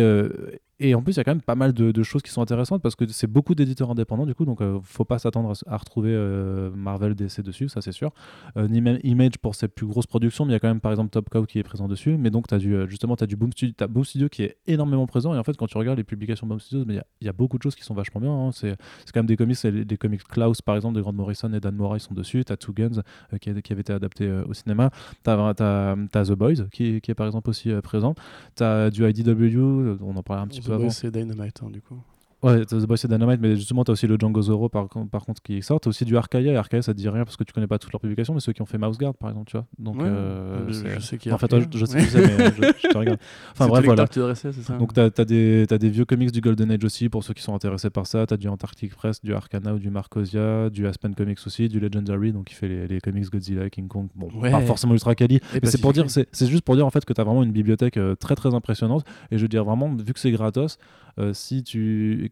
et 0.82 0.96
en 0.96 1.02
plus, 1.02 1.14
il 1.14 1.18
y 1.18 1.20
a 1.20 1.24
quand 1.26 1.32
même 1.32 1.42
pas 1.42 1.56
mal 1.56 1.74
de, 1.74 2.04
choses 2.04 2.22
qui 2.22 2.32
sont 2.32 2.42
intéressantes 2.42 2.82
parce 2.82 2.96
que 2.96 3.06
c'est 3.08 3.28
beaucoup 3.28 3.54
d'éditeurs 3.54 3.92
indépendants, 3.92 4.26
du 4.26 4.34
coup, 4.34 4.46
donc 4.46 4.62
euh, 4.62 4.80
faut 4.84 5.04
pas 5.04 5.20
s'attendre 5.20 5.52
à, 5.68 5.78
retrouver 5.78 6.12
euh, 6.14 6.72
Marvel 6.74 7.16
DC 7.16 7.42
dessus, 7.42 7.68
ça 7.68 7.82
c'est 7.82 7.92
sûr. 7.92 8.12
Euh, 8.56 8.68
ni 8.70 8.80
même 8.80 8.98
Image 9.04 9.38
pour 9.42 9.56
ses 9.56 9.68
plus 9.68 9.86
grosses 9.86 10.08
productions, 10.08 10.46
mais 10.46 10.52
il 10.52 10.54
y 10.54 10.56
a 10.56 10.60
quand 10.60 10.70
même 10.70 10.80
par 10.80 10.92
exemple 10.92 11.10
Top 11.10 11.30
Cow 11.30 11.46
qui 11.46 11.60
est 11.60 11.64
présent 11.64 11.90
dessus. 11.90 12.18
Mais 12.18 12.30
donc, 12.30 12.52
as 12.54 12.60
du, 12.60 12.76
justement, 12.88 13.18
tu 13.18 13.26
as 13.26 13.28
du 13.28 13.36
Boom 13.36 13.52
Studio, 13.52 14.28
as 14.28 14.30
qui 14.30 14.44
est 14.44 14.58
énormément 14.68 15.06
présent. 15.06 15.36
Et 15.36 15.38
en 15.38 15.44
fait, 15.44 15.58
quand 15.58 15.68
tu 15.68 15.78
regardes 15.78 15.98
les 15.98 16.06
publications 16.06 16.48
Boom 16.48 16.62
Studio, 16.62 16.86
il 16.88 17.26
y, 17.26 17.30
a 17.30 17.34
beaucoup 17.34 17.58
de 17.58 17.64
choses 17.64 17.76
qui 17.76 17.84
sont 17.84 17.94
vachement 17.94 18.22
bien. 18.22 18.32
Hein. 18.32 18.52
C'est 18.54 18.78
quand 19.14 19.20
même 19.20 19.26
des 19.26 19.36
comics, 19.36 19.66
des 19.66 19.98
comics 19.98 20.24
Klaus 20.24 20.62
par 20.62 20.78
exemple, 20.78 20.96
de 20.96 21.02
Grant 21.02 21.14
Morrison 21.14 21.52
et 21.52 21.60
Dan 21.60 21.76
Mora, 21.76 22.00
sont 22.00 22.14
dessus. 22.14 22.46
Tu 22.46 22.54
as 22.54 22.58
Two 22.58 22.74
Guns 22.74 23.02
qui, 23.42 23.50
avait 23.50 23.82
été 23.82 23.92
adapté 23.92 24.32
au 24.48 24.54
cinéma. 24.54 24.92
Tu 25.26 25.30
as, 25.30 25.96
The 26.06 26.32
Boys 26.32 26.68
qui, 26.72 27.02
qui, 27.02 27.12
est 27.12 27.16
par 27.16 27.28
exemple 27.28 27.50
aussi 27.50 27.70
présent. 27.84 28.16
Tu 28.56 28.64
as 28.64 28.90
du 28.90 29.06
IDW, 29.06 30.00
on 30.02 30.16
en 30.16 30.24
parlait 30.24 30.44
un 30.44 30.48
petit 30.48 30.62
peu 30.62 30.69
avant. 30.72 30.90
C'est 30.90 31.12
Dynamite, 31.12 31.62
hein, 31.64 31.70
du 31.70 31.82
coup. 31.82 32.02
Ouais, 32.42 32.66
The 32.66 32.86
Boys 32.86 32.98
et 33.04 33.08
Dynamite, 33.08 33.42
mais 33.42 33.56
justement, 33.56 33.84
tu 33.84 33.92
as 33.92 33.94
aussi 33.94 34.08
le 34.08 34.18
Django 34.18 34.42
Zero 34.42 34.70
par, 34.70 34.88
par 35.12 35.26
contre 35.26 35.42
qui 35.42 35.62
sort. 35.62 35.82
Tu 35.82 35.88
as 35.88 35.92
aussi 35.92 36.06
du 36.06 36.16
Arcaia, 36.16 36.54
et 36.54 36.56
Arcaia 36.56 36.82
ça 36.82 36.94
te 36.94 36.98
dit 36.98 37.10
rien 37.10 37.26
parce 37.26 37.36
que 37.36 37.44
tu 37.44 37.52
connais 37.52 37.68
pas 37.68 37.78
toutes 37.80 37.92
leurs 37.92 38.00
publications, 38.00 38.34
mais 38.34 38.40
ceux 38.40 38.54
qui 38.54 38.62
ont 38.62 38.66
fait 38.66 38.78
Mouse 38.78 38.98
Guard 38.98 39.14
par 39.16 39.30
exemple, 39.30 39.50
tu 39.50 39.58
vois. 39.58 39.66
Donc, 39.78 40.02
euh, 40.02 40.66
je, 40.70 41.00
sais 41.00 41.18
qu'il 41.18 41.34
En 41.34 41.38
fait, 41.38 41.54
je, 41.74 41.86
sais 41.86 42.00
qui 42.00 42.06
c'est, 42.06 42.38
mais 42.38 42.46
je, 42.46 42.88
te 42.88 42.98
regarde. 42.98 43.20
Enfin 43.52 43.68
bref, 43.68 43.84
voilà. 43.84 44.06
Ça 44.36 44.78
Donc, 44.78 44.94
tu 44.94 45.00
as, 45.02 45.10
as, 45.18 45.26
des, 45.26 45.66
as 45.70 45.78
des 45.78 45.90
vieux 45.90 46.06
comics 46.06 46.32
du 46.32 46.40
Golden 46.40 46.72
Age 46.72 46.84
aussi 46.86 47.10
pour 47.10 47.24
ceux 47.24 47.34
qui 47.34 47.42
sont 47.42 47.54
intéressés 47.54 47.90
par 47.90 48.08
ça. 48.08 48.26
Tu 48.26 48.34
as 48.34 48.38
du 48.38 48.48
Antarctic 48.48 48.96
Press, 48.96 49.22
du 49.22 49.34
Arcana 49.34 49.74
ou 49.74 49.80
du 49.80 49.90
Marcosia, 49.90 50.70
du 50.70 50.88
Aspen 50.88 51.14
Comics 51.16 51.40
aussi, 51.46 51.68
du 51.68 51.80
Legendary, 51.80 52.32
donc 52.32 52.46
qui 52.46 52.56
fait 52.56 52.68
les, 52.68 52.88
les 52.88 53.02
comics 53.02 53.30
Godzilla, 53.30 53.70
King 53.70 53.88
Kong. 53.88 54.08
Bon, 54.16 54.30
pas 54.42 54.62
forcément 54.62 54.94
ultra 54.94 55.14
quali, 55.16 55.40
mais 55.54 55.70
c'est 55.70 55.82
pour 55.82 55.94
dire, 55.94 56.06
c'est 56.10 56.48
juste 56.48 56.64
pour 56.64 56.76
dire 56.76 56.86
en 56.86 56.90
fait 56.90 57.04
que 57.04 57.14
tu 57.14 57.20
as 57.20 57.24
vraiment 57.24 57.44
une 57.44 57.52
bibliothèque 57.52 57.98
euh, 57.98 58.16
très 58.16 58.36
très 58.36 58.54
impressionnante. 58.54 59.06
Et 59.32 59.38
je 59.38 59.42
veux 59.42 59.48
dire, 59.48 59.66
vraiment, 59.66 59.94
vu 59.94 60.14
que 60.14 60.20
c'est 60.20 60.32
gratos, 60.32 60.78
euh, 61.20 61.34
si 61.34 61.64
tu 61.64 62.29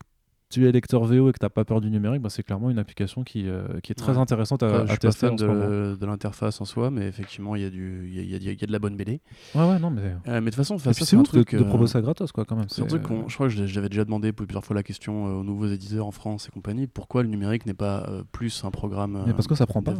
tu 0.50 0.66
es 0.68 0.72
lecteur 0.72 1.04
VO 1.04 1.30
et 1.30 1.34
que 1.34 1.40
tu 1.40 1.46
n'as 1.46 1.50
pas 1.50 1.66
peur 1.66 1.82
du 1.82 1.90
numérique, 1.90 2.22
bah, 2.22 2.30
c'est 2.30 2.44
clairement 2.44 2.70
une 2.70 2.80
application 2.80 3.24
qui, 3.24 3.48
euh, 3.48 3.80
qui 3.82 3.92
est 3.92 3.96
très 3.96 4.18
intéressante 4.18 4.64
à, 4.64 4.86
je 4.86 4.92
suis 4.92 4.98
tester. 5.00 5.28
Pas 5.28 5.30
fan 5.30 5.36
de, 5.36 5.98
de 6.00 6.06
l'interface 6.06 6.62
en 6.62 6.66
soi, 6.66 6.90
mais 6.90 7.06
effectivement, 7.08 7.56
il 7.56 7.64
y, 7.64 7.66
a 7.66 7.70
du, 7.70 8.10
y, 8.10 8.20
a, 8.36 8.38
y, 8.38 8.64
a, 8.64 8.66
de 8.66 8.72
la 8.72 8.80
bonne 8.80 8.96
BD. 8.96 9.20
Ouais, 9.56 9.68
ouais, 9.68 9.80
non, 9.80 9.90
mais. 9.90 10.02
Euh, 10.02 10.16
mais 10.26 10.40
de 10.40 10.46
toute 10.46 10.56
façon, 10.56 10.78
c'est 10.78 11.16
un 11.16 11.24
truc. 11.24 11.54
De, 11.54 11.60
de 11.60 11.64
proposer 11.64 11.94
ça 11.94 12.02
gratos, 12.02 12.32
quoi, 12.32 12.46
quand 12.46 12.56
même. 12.56 12.70
C'est 12.70 12.82
un 12.82 12.86
truc 12.86 13.04
je 13.28 13.34
crois 13.34 13.48
que 13.48 13.66
j'avais 13.66 13.90
déjà 13.90 14.06
demandé 14.06 14.32
plusieurs 14.32 14.64
fois 14.64 14.76
la 14.76 14.84
question 14.84 15.28
euh, 15.28 15.40
aux 15.40 15.44
nouveaux 15.44 15.68
éditeurs 15.68 16.08
en 16.08 16.12
France 16.12 16.48
et 16.48 16.52
compagnie 16.52 16.88
pourquoi 16.88 17.24
le 17.24 17.30
numérique 17.30 17.66
n'est 17.66 17.74
pas 17.74 18.10
plus 18.32 18.64
un 18.64 18.72
programme. 18.72 19.24
mais 19.26 19.34
parce 19.34 19.48
que 19.48 19.56
ça 19.56 19.66
prend 19.66 19.82
pas. 19.82 19.96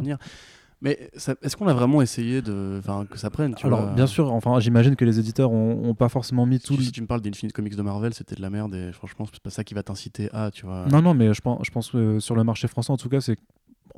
Mais 0.80 1.10
est-ce 1.14 1.56
qu'on 1.56 1.66
a 1.66 1.74
vraiment 1.74 2.02
essayé 2.02 2.40
de, 2.40 2.80
que 3.10 3.18
ça 3.18 3.30
prenne 3.30 3.54
tu 3.54 3.66
Alors, 3.66 3.92
bien 3.94 4.06
sûr, 4.06 4.32
enfin, 4.32 4.60
j'imagine 4.60 4.94
que 4.94 5.04
les 5.04 5.18
éditeurs 5.18 5.50
ont, 5.50 5.94
pas 5.94 6.08
forcément 6.08 6.46
mis 6.46 6.60
tout. 6.60 6.80
Si, 6.80 6.92
tu 6.92 7.02
me 7.02 7.06
parles 7.06 7.20
d'Infinite 7.20 7.52
Comics 7.52 7.74
de 7.74 7.82
Marvel, 7.82 8.14
c'était 8.14 8.36
de 8.36 8.42
la 8.42 8.50
merde 8.50 8.74
et 8.74 8.92
franchement, 8.92 9.26
c'est 9.32 9.42
pas 9.42 9.50
ça 9.50 9.64
qui 9.64 9.74
va 9.74 9.82
t'inciter 9.82 10.28
à, 10.32 10.50
tu 10.50 10.66
vois. 10.66 10.86
Non, 10.86 11.02
non, 11.02 11.14
mais 11.14 11.34
je 11.34 11.40
pense, 11.40 11.58
je 11.64 11.70
pense 11.70 11.90
que 11.90 12.20
sur 12.20 12.36
le 12.36 12.44
marché 12.44 12.68
français, 12.68 12.92
en 12.92 12.96
tout 12.96 13.08
cas, 13.08 13.20
c'est 13.20 13.36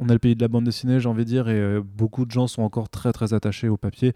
on 0.01 0.09
a 0.09 0.13
le 0.13 0.19
pays 0.19 0.35
de 0.35 0.41
la 0.41 0.49
bande 0.49 0.65
dessinée, 0.65 0.99
j'ai 0.99 1.09
envie 1.09 1.25
de 1.25 1.29
dire, 1.29 1.49
et 1.49 1.61
euh, 1.61 1.83
beaucoup 1.85 2.25
de 2.25 2.31
gens 2.31 2.47
sont 2.47 2.63
encore 2.63 2.89
très 2.89 3.13
très 3.13 3.35
attachés 3.35 3.69
au 3.69 3.77
papier. 3.77 4.15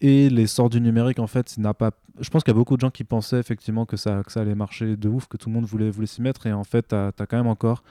Et 0.00 0.28
l'essor 0.28 0.68
du 0.68 0.80
numérique, 0.80 1.18
en 1.18 1.26
fait, 1.26 1.56
n'a 1.56 1.72
pas. 1.72 1.92
Je 2.20 2.28
pense 2.28 2.44
qu'il 2.44 2.52
y 2.52 2.56
a 2.56 2.58
beaucoup 2.58 2.76
de 2.76 2.80
gens 2.80 2.90
qui 2.90 3.04
pensaient 3.04 3.38
effectivement 3.38 3.86
que 3.86 3.96
ça, 3.96 4.22
que 4.22 4.30
ça 4.30 4.40
allait 4.40 4.54
marcher 4.54 4.96
de 4.96 5.08
ouf, 5.08 5.26
que 5.26 5.38
tout 5.38 5.48
le 5.48 5.54
monde 5.54 5.64
voulait, 5.64 5.90
voulait 5.90 6.06
s'y 6.06 6.20
mettre, 6.20 6.46
et 6.46 6.52
en 6.52 6.64
fait, 6.64 6.88
tu 6.88 6.94
as, 6.94 7.12
quand 7.16 7.36
même 7.36 7.46
encore 7.46 7.82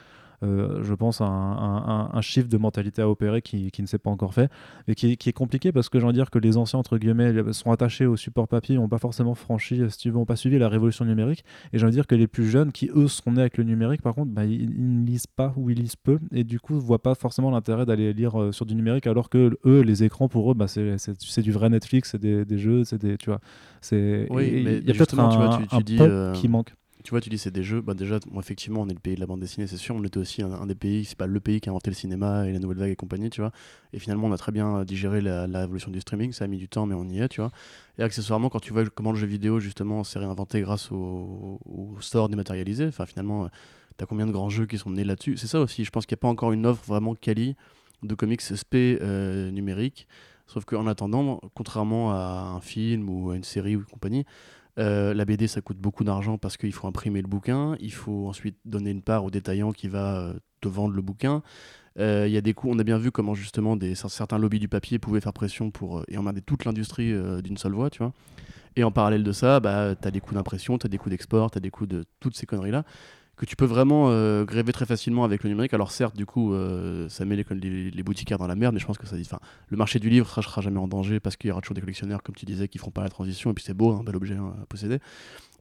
euh, 0.44 0.82
je 0.82 0.94
pense, 0.94 1.20
un, 1.20 1.26
un, 1.26 2.10
un, 2.12 2.20
chiffre 2.20 2.48
de 2.48 2.56
mentalité 2.56 3.02
à 3.02 3.08
opérer 3.08 3.42
qui, 3.42 3.70
qui 3.70 3.82
ne 3.82 3.86
s'est 3.86 3.98
pas 3.98 4.10
encore 4.10 4.34
fait 4.34 4.50
et 4.88 4.94
qui, 4.94 5.16
qui, 5.16 5.28
est 5.28 5.32
compliqué 5.32 5.72
parce 5.72 5.88
que 5.88 5.98
j'ai 5.98 6.04
envie 6.04 6.12
de 6.12 6.18
dire 6.18 6.30
que 6.30 6.38
les 6.38 6.56
anciens, 6.56 6.78
entre 6.78 6.98
guillemets, 6.98 7.52
sont 7.52 7.70
attachés 7.70 8.06
au 8.06 8.16
support 8.16 8.48
papier, 8.48 8.76
n'ont 8.76 8.88
pas 8.88 8.98
forcément 8.98 9.34
franchi, 9.34 9.80
si 9.88 9.98
tu 9.98 10.10
veux, 10.10 10.16
n'ont 10.16 10.24
pas 10.24 10.36
suivi 10.36 10.58
la 10.58 10.68
révolution 10.68 11.04
numérique. 11.04 11.44
Et 11.72 11.78
j'ai 11.78 11.84
envie 11.84 11.92
de 11.92 11.96
dire 11.96 12.06
que 12.06 12.14
les 12.14 12.26
plus 12.26 12.48
jeunes, 12.48 12.72
qui 12.72 12.90
eux 12.94 13.08
sont 13.08 13.32
nés 13.32 13.40
avec 13.40 13.58
le 13.58 13.64
numérique, 13.64 14.02
par 14.02 14.14
contre, 14.14 14.32
bah, 14.32 14.44
ils, 14.44 14.70
ne 14.70 15.06
lisent 15.06 15.26
pas 15.26 15.54
ou 15.56 15.70
ils 15.70 15.78
lisent 15.78 15.96
peu 15.96 16.18
et 16.32 16.44
du 16.44 16.60
coup, 16.60 16.74
ne 16.74 16.80
voient 16.80 17.02
pas 17.02 17.14
forcément 17.14 17.50
l'intérêt 17.50 17.86
d'aller 17.86 18.12
lire 18.12 18.40
euh, 18.40 18.52
sur 18.52 18.66
du 18.66 18.74
numérique 18.74 19.06
alors 19.06 19.30
que 19.30 19.58
eux, 19.64 19.80
les 19.80 20.04
écrans 20.04 20.28
pour 20.28 20.50
eux, 20.50 20.54
bah, 20.54 20.66
c'est 20.68 21.42
du 21.42 21.52
vrai 21.52 21.70
Netflix, 21.70 22.10
c'est 22.12 22.20
des, 22.20 22.44
des, 22.44 22.58
jeux, 22.58 22.84
c'est 22.84 23.00
des. 23.00 23.16
Tu 23.16 23.30
vois, 23.30 23.40
c'est. 23.80 24.26
Oui, 24.30 24.62
mais 24.64 24.78
il 24.78 24.86
y 24.86 24.90
a 24.90 24.94
peut-être 24.94 25.18
un, 25.18 25.28
tu 25.28 25.36
vois, 25.36 25.58
tu, 25.58 25.66
tu 25.68 25.82
dis, 25.84 25.98
euh, 26.00 26.32
qui 26.32 26.48
manque 26.48 26.74
tu 27.04 27.10
vois, 27.10 27.20
tu 27.20 27.28
dis 27.28 27.36
c'est 27.36 27.50
des 27.50 27.62
jeux. 27.62 27.82
Bah 27.82 27.92
déjà, 27.92 28.18
effectivement, 28.38 28.80
on 28.80 28.88
est 28.88 28.94
le 28.94 28.98
pays 28.98 29.14
de 29.14 29.20
la 29.20 29.26
bande 29.26 29.40
dessinée, 29.40 29.66
c'est 29.66 29.76
sûr. 29.76 29.94
On 29.94 30.02
était 30.04 30.16
aussi 30.16 30.40
un, 30.40 30.66
des 30.66 30.74
pays, 30.74 31.04
c'est 31.04 31.18
pas 31.18 31.26
le 31.26 31.38
pays 31.38 31.60
qui 31.60 31.68
a 31.68 31.72
inventé 31.72 31.90
le 31.90 31.94
cinéma 31.94 32.48
et 32.48 32.52
la 32.52 32.58
nouvelle 32.58 32.78
vague 32.78 32.90
et 32.90 32.96
compagnie, 32.96 33.28
tu 33.28 33.42
vois. 33.42 33.52
Et 33.92 33.98
finalement, 33.98 34.26
on 34.26 34.32
a 34.32 34.38
très 34.38 34.52
bien 34.52 34.84
digéré 34.84 35.20
la, 35.20 35.46
révolution 35.46 35.90
du 35.90 36.00
streaming. 36.00 36.32
Ça 36.32 36.44
a 36.44 36.48
mis 36.48 36.56
du 36.56 36.66
temps, 36.66 36.86
mais 36.86 36.94
on 36.94 37.04
y 37.04 37.20
est, 37.20 37.28
tu 37.28 37.42
vois. 37.42 37.50
Et 37.98 38.02
accessoirement, 38.02 38.48
quand 38.48 38.60
tu 38.60 38.72
vois 38.72 38.86
comment 38.86 39.12
le 39.12 39.18
jeu 39.18 39.26
vidéo, 39.26 39.60
justement, 39.60 40.02
s'est 40.02 40.18
réinventé 40.18 40.62
grâce 40.62 40.90
au, 40.92 41.60
store 42.00 42.30
dématérialisé, 42.30 42.86
enfin, 42.86 43.04
finalement, 43.04 43.50
t'as 43.98 44.06
combien 44.06 44.26
de 44.26 44.32
grands 44.32 44.48
jeux 44.48 44.64
qui 44.64 44.78
sont 44.78 44.90
nés 44.90 45.04
là-dessus? 45.04 45.36
C'est 45.36 45.46
ça 45.46 45.60
aussi. 45.60 45.84
Je 45.84 45.90
pense 45.90 46.06
qu'il 46.06 46.14
n'y 46.14 46.20
a 46.20 46.22
pas 46.22 46.28
encore 46.28 46.52
une 46.52 46.64
offre 46.64 46.84
vraiment 46.86 47.14
quali 47.14 47.54
de 48.02 48.14
comics 48.14 48.40
SP 48.40 48.96
euh, 49.02 49.50
numérique. 49.50 50.08
Sauf 50.46 50.64
qu'en 50.64 50.86
attendant, 50.86 51.40
contrairement 51.54 52.12
à 52.12 52.54
un 52.56 52.60
film 52.60 53.10
ou 53.10 53.30
à 53.30 53.36
une 53.36 53.44
série 53.44 53.76
ou 53.76 53.84
compagnie, 53.90 54.24
euh, 54.78 55.14
la 55.14 55.24
BD, 55.24 55.46
ça 55.46 55.60
coûte 55.60 55.78
beaucoup 55.78 56.04
d'argent 56.04 56.38
parce 56.38 56.56
qu'il 56.56 56.72
faut 56.72 56.86
imprimer 56.86 57.22
le 57.22 57.28
bouquin. 57.28 57.76
Il 57.80 57.92
faut 57.92 58.28
ensuite 58.28 58.56
donner 58.64 58.90
une 58.90 59.02
part 59.02 59.24
au 59.24 59.30
détaillant 59.30 59.72
qui 59.72 59.88
va 59.88 60.16
euh, 60.16 60.34
te 60.60 60.68
vendre 60.68 60.94
le 60.94 61.02
bouquin. 61.02 61.42
Euh, 61.98 62.24
il 62.26 62.32
y 62.32 62.36
a 62.36 62.40
des 62.40 62.54
coûts, 62.54 62.68
on 62.70 62.78
a 62.78 62.84
bien 62.84 62.98
vu 62.98 63.12
comment 63.12 63.34
justement 63.34 63.76
des, 63.76 63.94
certains 63.94 64.38
lobbies 64.38 64.58
du 64.58 64.68
papier 64.68 64.98
pouvaient 64.98 65.20
faire 65.20 65.32
pression 65.32 65.70
pour 65.70 66.02
et 66.08 66.18
emmerder 66.18 66.40
toute 66.40 66.64
l'industrie 66.64 67.14
d'une 67.42 67.56
seule 67.56 67.72
voix, 67.72 67.90
tu 67.90 67.98
vois. 67.98 68.12
Et 68.76 68.82
en 68.82 68.90
parallèle 68.90 69.22
de 69.22 69.30
ça, 69.30 69.60
bah, 69.60 69.94
tu 69.94 70.08
as 70.08 70.10
des 70.10 70.20
coûts 70.20 70.34
d'impression, 70.34 70.76
tu 70.78 70.86
as 70.86 70.88
des 70.88 70.98
coûts 70.98 71.10
d'export, 71.10 71.52
tu 71.52 71.58
as 71.58 71.60
des 71.60 71.70
coûts 71.70 71.86
de 71.86 72.04
toutes 72.18 72.36
ces 72.36 72.46
conneries-là 72.46 72.84
que 73.36 73.46
tu 73.46 73.56
peux 73.56 73.64
vraiment 73.64 74.06
euh, 74.10 74.44
gréver 74.44 74.72
très 74.72 74.86
facilement 74.86 75.24
avec 75.24 75.42
le 75.42 75.50
numérique. 75.50 75.74
Alors 75.74 75.90
certes, 75.90 76.16
du 76.16 76.26
coup, 76.26 76.54
euh, 76.54 77.08
ça 77.08 77.24
met 77.24 77.36
les, 77.36 77.44
les, 77.90 78.02
dans 78.38 78.46
la 78.46 78.54
merde, 78.54 78.74
mais 78.74 78.80
je 78.80 78.86
pense 78.86 78.98
que 78.98 79.06
ça 79.06 79.16
dit, 79.16 79.28
le 79.68 79.76
marché 79.76 79.98
du 79.98 80.08
livre 80.08 80.32
ne 80.36 80.42
sera 80.42 80.60
jamais 80.60 80.78
en 80.78 80.86
danger 80.86 81.18
parce 81.20 81.36
qu'il 81.36 81.48
y 81.48 81.50
aura 81.50 81.60
toujours 81.60 81.74
des 81.74 81.80
collectionneurs, 81.80 82.22
comme 82.22 82.34
tu 82.34 82.46
disais, 82.46 82.68
qui 82.68 82.78
feront 82.78 82.92
pas 82.92 83.02
la 83.02 83.08
transition. 83.08 83.50
Et 83.50 83.54
puis 83.54 83.64
c'est 83.64 83.74
beau, 83.74 83.92
un 83.92 84.04
bel 84.04 84.14
objet 84.16 84.34
hein, 84.34 84.54
à 84.62 84.66
posséder. 84.66 84.98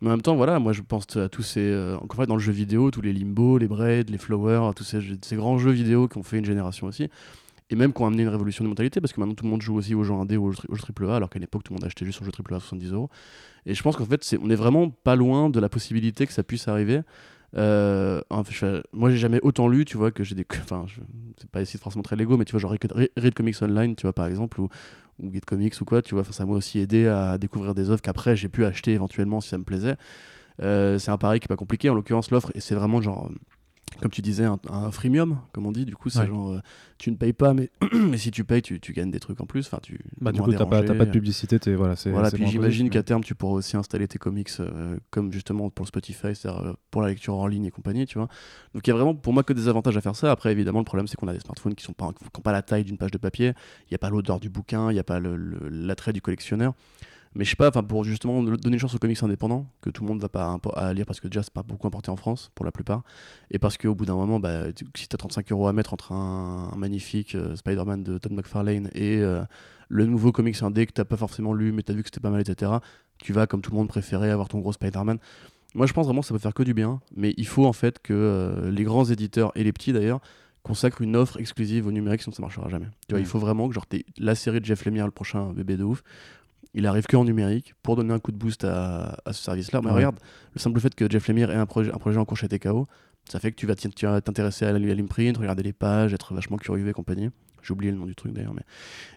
Mais 0.02 0.10
en 0.10 0.12
même 0.12 0.22
temps, 0.22 0.36
voilà, 0.36 0.60
moi 0.60 0.74
je 0.74 0.82
pense 0.82 1.16
à 1.18 1.30
tous 1.30 1.44
ces, 1.44 1.62
euh, 1.62 1.98
encore 1.98 2.22
une 2.22 2.28
dans 2.28 2.36
le 2.36 2.42
jeu 2.42 2.52
vidéo, 2.52 2.92
tous 2.92 3.02
les 3.02 3.14
Limbo, 3.14 3.58
les 3.58 3.68
Braid, 3.68 4.10
les 4.10 4.18
Flower, 4.18 4.72
tous 4.76 4.84
ces, 4.84 5.36
grands 5.36 5.58
jeux 5.58 5.72
vidéo 5.72 6.08
qui 6.08 6.18
ont 6.18 6.24
fait 6.24 6.38
une 6.38 6.46
génération 6.46 6.88
aussi. 6.88 7.10
Et 7.70 7.76
même 7.76 7.94
qui 7.94 8.02
ont 8.02 8.06
amené 8.06 8.24
une 8.24 8.30
révolution 8.30 8.64
de 8.64 8.70
mentalité, 8.70 9.02
parce 9.02 9.14
que 9.14 9.20
maintenant 9.20 9.34
tout 9.34 9.46
le 9.46 9.50
monde 9.50 9.62
joue 9.62 9.76
aussi 9.76 9.96
aux 9.96 10.04
jeux 10.04 10.14
indé 10.14 10.38
ou 10.38 10.48
aux 10.48 10.52
jeux 10.52 10.84
AAA, 11.00 11.16
alors 11.16 11.30
qu'à 11.30 11.40
l'époque 11.40 11.64
tout 11.64 11.74
le 11.74 11.80
monde 11.80 11.86
achetait 11.86 12.06
juste 12.06 12.20
son 12.20 12.26
jeu 12.26 12.32
AAA 12.38 12.58
à 12.58 12.60
70 12.60 12.92
euros. 12.92 13.10
Et 13.66 13.74
je 13.74 13.82
pense 13.82 13.96
qu'en 13.96 14.06
fait, 14.06 14.36
on 14.42 14.50
est 14.50 14.56
vraiment 14.56 14.90
pas 14.90 15.16
loin 15.16 15.50
de 15.50 15.60
la 15.60 15.70
possibilité 15.70 16.28
que 16.28 16.34
ça 16.34 16.44
puisse 16.44 16.68
arriver. 16.68 17.00
Euh, 17.56 18.22
moi, 18.94 19.10
j'ai 19.10 19.18
jamais 19.18 19.40
autant 19.44 19.68
lu, 19.68 19.86
tu 19.86 19.98
vois, 19.98 20.12
que 20.12 20.24
j'ai 20.24 20.36
des. 20.36 20.46
Enfin, 20.62 20.86
c'est 21.38 21.50
pas 21.50 21.62
ici 21.62 21.78
forcément 21.78 22.04
très 22.04 22.16
légaux, 22.16 22.38
mais 22.38 22.46
tu 22.46 22.52
vois, 22.52 22.60
genre 22.60 22.76
Read 23.18 23.34
Comics 23.34 23.62
Online, 23.62 23.96
tu 23.96 24.04
vois, 24.04 24.14
par 24.14 24.26
exemple, 24.28 24.60
ou, 24.60 24.70
ou 25.20 25.32
Get 25.32 25.42
Comics 25.42 25.80
ou 25.82 25.86
quoi, 25.86 26.02
tu 26.02 26.16
vois, 26.16 26.24
ça 26.24 26.46
m'a 26.46 26.54
aussi 26.54 26.80
aidé 26.80 27.08
à 27.08 27.38
découvrir 27.38 27.74
des 27.76 27.90
œuvres 27.90 28.02
qu'après 28.02 28.36
j'ai 28.36 28.50
pu 28.50 28.66
acheter 28.66 28.92
éventuellement 28.92 29.42
si 29.42 29.50
ça 29.50 29.58
me 29.58 29.64
plaisait. 29.64 29.96
Euh, 30.62 31.00
c'est 31.00 31.12
un 31.12 31.18
pari 31.18 31.40
qui 31.40 31.46
est 31.46 31.48
pas 31.48 31.56
compliqué, 31.56 31.90
en 31.90 31.96
l'occurrence, 31.96 32.32
l'offre, 32.32 32.52
et 32.56 32.60
c'est 32.60 32.76
vraiment 32.76 33.02
genre 33.02 33.30
comme 34.02 34.12
tu 34.12 34.22
disais, 34.22 34.44
un, 34.44 34.58
un 34.70 34.92
freemium, 34.92 35.40
comme 35.54 35.66
on 35.68 35.72
dit. 35.72 35.86
Du 35.86 35.96
coup, 35.96 36.10
c'est 36.10 36.20
Ouais. 36.22 36.28
genre, 36.28 36.52
euh, 36.54 36.60
tu 36.98 37.12
ne 37.12 37.16
payes 37.16 37.32
pas, 37.32 37.54
mais, 37.54 37.70
mais 37.94 38.18
si 38.18 38.32
tu 38.32 38.44
payes, 38.44 38.62
tu, 38.62 38.80
tu 38.80 38.92
gagnes 38.92 39.12
des 39.12 39.20
trucs 39.20 39.40
en 39.40 39.46
plus. 39.46 39.68
Enfin, 39.68 39.78
tu, 39.82 40.00
Bah, 40.20 40.32
du 40.32 40.42
coup, 40.42 40.52
t'as 40.52 40.66
pas, 40.66 40.78
t'as 40.78 40.82
dérangé. 40.82 40.98
pas 40.98 41.06
de 41.06 41.12
publicité. 41.12 41.60
t'es- 41.60 41.76
Voilà, 41.76 41.96
Voilà, 42.08 42.32
puis 42.32 42.48
j'imagine 42.48 42.90
qu'à 42.90 43.04
terme, 43.04 43.24
tu 43.24 43.36
pourras 43.36 43.54
aussi 43.54 43.78
installer 43.78 44.08
tes 44.08 44.18
comics 44.20 44.50
euh, 44.60 44.98
comme 45.12 45.32
justement 45.32 45.70
pour 45.70 45.84
le 45.86 45.88
Spotify, 45.88 46.36
c'est-à-dire 46.36 46.60
euh, 46.66 46.74
pour 46.92 47.02
la 47.02 47.10
lecture 47.10 47.36
en 47.36 47.48
ligne 47.48 47.66
et 47.66 47.72
compagnie, 47.72 48.06
tu 48.08 48.18
vois. 48.18 48.28
Donc 48.74 48.86
il 48.86 48.90
y 48.90 48.92
a 48.92 48.96
vraiment 48.96 49.14
pour 49.16 49.32
moi 49.32 49.44
que 49.44 49.54
des 49.54 49.68
avantages 49.68 49.96
à 49.96 50.02
faire 50.02 50.16
ça. 50.16 50.32
Après, 50.32 50.52
évidemment, 50.52 50.80
le 50.80 50.86
problème, 50.86 51.08
c'est 51.08 51.16
qu'on 51.16 51.28
a 51.28 51.34
des 51.34 51.40
smartphones 51.40 51.76
qui 51.76 51.84
sont 51.86 51.94
pas, 51.94 52.12
qui 52.14 52.40
ont 52.40 52.42
pas 52.42 52.52
la 52.52 52.62
taille 52.64 52.84
d'une 52.84 52.98
page 52.98 53.12
de 53.12 53.18
papier, 53.20 53.54
il 53.84 53.92
n'y 53.92 53.96
a 53.96 54.00
pas 54.00 54.10
l'odeur 54.10 54.40
du 54.40 54.50
bouquin, 54.50 54.90
il 54.90 54.96
n'y 54.96 55.00
a 55.00 55.04
pas 55.04 55.20
l'attrait 55.22 56.14
du 56.14 56.22
collectionneur. 56.22 56.74
Mais 57.36 57.46
je 57.46 57.50
sais 57.50 57.56
pas, 57.56 57.72
pour 57.72 58.04
justement 58.04 58.44
donner 58.44 58.76
une 58.76 58.80
chance 58.80 58.94
aux 58.94 59.00
comics 59.00 59.22
indépendants, 59.24 59.68
que 59.82 59.90
tout 59.90 60.04
le 60.04 60.10
monde 60.10 60.22
va 60.22 60.30
pas 60.30 60.60
à 60.76 60.94
lire 60.94 61.06
parce 61.06 61.20
que 61.20 61.28
déjà 61.28 61.42
c'est 61.42 61.54
pas 61.54 61.64
beaucoup 61.64 61.88
importé 61.88 62.12
en 62.12 62.16
France 62.16 62.52
pour 62.54 62.66
la 62.66 62.72
plupart, 62.72 63.04
et 63.50 63.60
parce 63.60 63.78
qu'au 63.78 63.96
bout 63.96 64.06
d'un 64.06 64.16
moment, 64.16 64.40
bah, 64.40 64.66
si 64.96 65.08
tu 65.08 65.16
as 65.16 65.18
35 65.18 65.52
euros 65.52 65.68
à 65.68 65.74
mettre 65.74 65.94
entre 65.94 66.12
un, 66.12 66.70
un 66.72 66.78
magnifique 66.78 67.36
euh, 67.36 67.56
Spider-Man 67.56 68.04
de 68.04 68.18
Todd 68.18 68.34
McFarlane 68.34 68.90
et 68.94 69.18
euh, 69.18 69.44
le 69.90 70.06
nouveau 70.06 70.32
comics 70.32 70.62
indé 70.62 70.86
que 70.86 70.94
t'as 70.94 71.06
pas 71.06 71.18
forcément 71.18 71.54
lu 71.54 71.72
mais 71.72 71.82
t'as 71.82 71.94
vu 71.94 72.04
que 72.04 72.08
c'était 72.08 72.20
pas 72.20 72.30
mal, 72.30 72.42
etc., 72.42 72.72
tu 73.18 73.34
vas 73.34 73.48
comme 73.48 73.62
tout 73.62 73.72
le 73.72 73.78
monde 73.78 73.88
préférer 73.88 74.30
avoir 74.30 74.48
ton 74.48 74.60
gros 74.60 74.74
Spider-Man. 74.74 75.18
Moi 75.76 75.88
je 75.88 75.94
pense 75.94 76.06
vraiment 76.06 76.22
que 76.22 76.28
ça 76.28 76.34
peut 76.34 76.40
faire 76.40 76.54
que 76.54 76.64
du 76.64 76.74
bien, 76.74 77.02
mais 77.16 77.34
il 77.38 77.48
faut 77.48 77.66
en 77.66 77.74
fait 77.74 78.00
que 78.00 78.14
euh, 78.14 78.70
les 78.70 78.84
grands 78.84 79.06
éditeurs 79.06 79.52
et 79.56 79.64
les 79.64 79.74
petits 79.74 79.94
d'ailleurs 79.94 80.20
consacrent 80.62 81.02
une 81.02 81.16
offre 81.16 81.40
exclusive 81.40 81.88
au 81.88 81.92
numérique, 81.92 82.22
sinon 82.22 82.34
ça 82.34 82.42
marchera 82.42 82.70
jamais. 82.70 82.88
Tu 83.08 83.14
vois, 83.14 83.20
il 83.20 83.26
faut 83.26 83.40
vraiment 83.40 83.68
que 83.68 83.74
genre 83.74 83.86
t'aies 83.86 84.06
la 84.18 84.34
série 84.34 84.62
de 84.62 84.66
Jeff 84.66 84.86
Lemire, 84.86 85.06
le 85.06 85.12
prochain 85.12 85.52
bébé 85.52 85.76
de 85.76 85.84
ouf, 85.84 86.04
il 86.74 86.88
arrive 86.88 87.06
que 87.06 87.16
en 87.16 87.24
numérique 87.26 87.74
pour 87.84 87.96
donner 87.96 88.14
un 88.14 88.20
coup 88.20 88.32
de 88.32 88.38
boost 88.38 88.64
à, 88.64 89.18
à 89.26 89.34
ce 89.34 89.44
service-là. 89.44 89.82
Mais 89.82 89.90
Ouais. 89.90 89.96
regarde, 89.96 90.20
le 90.54 90.60
simple 90.60 90.80
fait 90.80 90.94
que 90.96 91.10
Jeff 91.10 91.28
Lemire 91.28 91.52
ait 91.52 91.56
un 91.56 91.66
projet, 91.66 91.92
un 91.94 91.98
projet 91.98 92.18
en 92.18 92.26
cours 92.26 92.38
chez 92.38 92.48
TKO, 92.48 92.88
ça 93.30 93.40
fait 93.40 93.52
que 93.52 93.56
tu 93.58 93.66
vas 93.68 93.76
t'intéresser 94.22 94.66
à 94.66 94.72
l'imprint, 94.78 95.38
regarder 95.38 95.64
les 95.64 95.74
pages, 95.74 96.14
être 96.14 96.34
vachement 96.34 96.58
curieux 96.58 96.88
et 96.88 96.94
compagnie. 96.94 97.30
J'ai 97.62 97.72
oublié 97.72 97.92
le 97.94 97.98
nom 97.98 98.06
du 98.06 98.16
truc 98.16 98.34
d'ailleurs. 98.34 98.54
Mais... 98.54 98.64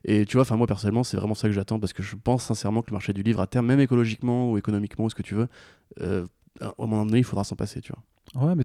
Et 0.04 0.24
tu 0.24 0.34
vois, 0.36 0.42
enfin 0.42 0.56
moi 0.56 0.68
personnellement, 0.68 1.02
c'est 1.02 1.16
vraiment 1.16 1.34
ça 1.34 1.48
que 1.48 1.54
j'attends 1.54 1.80
parce 1.80 1.92
que 1.92 2.02
je 2.04 2.14
pense 2.14 2.44
sincèrement 2.44 2.82
que 2.82 2.90
le 2.90 2.94
marché 2.94 3.12
du 3.12 3.22
livre, 3.24 3.40
à 3.40 3.46
terme, 3.48 3.66
même 3.66 3.80
écologiquement 3.80 4.52
ou 4.52 4.58
économiquement, 4.58 5.06
ou 5.06 5.10
ce 5.10 5.16
que 5.16 5.22
tu 5.22 5.34
veux, 5.34 5.48
euh, 6.00 6.24
à 6.60 6.66
un 6.66 6.72
moment 6.78 7.04
donné, 7.04 7.18
il 7.18 7.24
faudra 7.24 7.42
s'en 7.42 7.56
passer, 7.56 7.80
tu 7.80 7.92
vois. 7.92 8.02
Ouais, 8.38 8.54
mais 8.54 8.64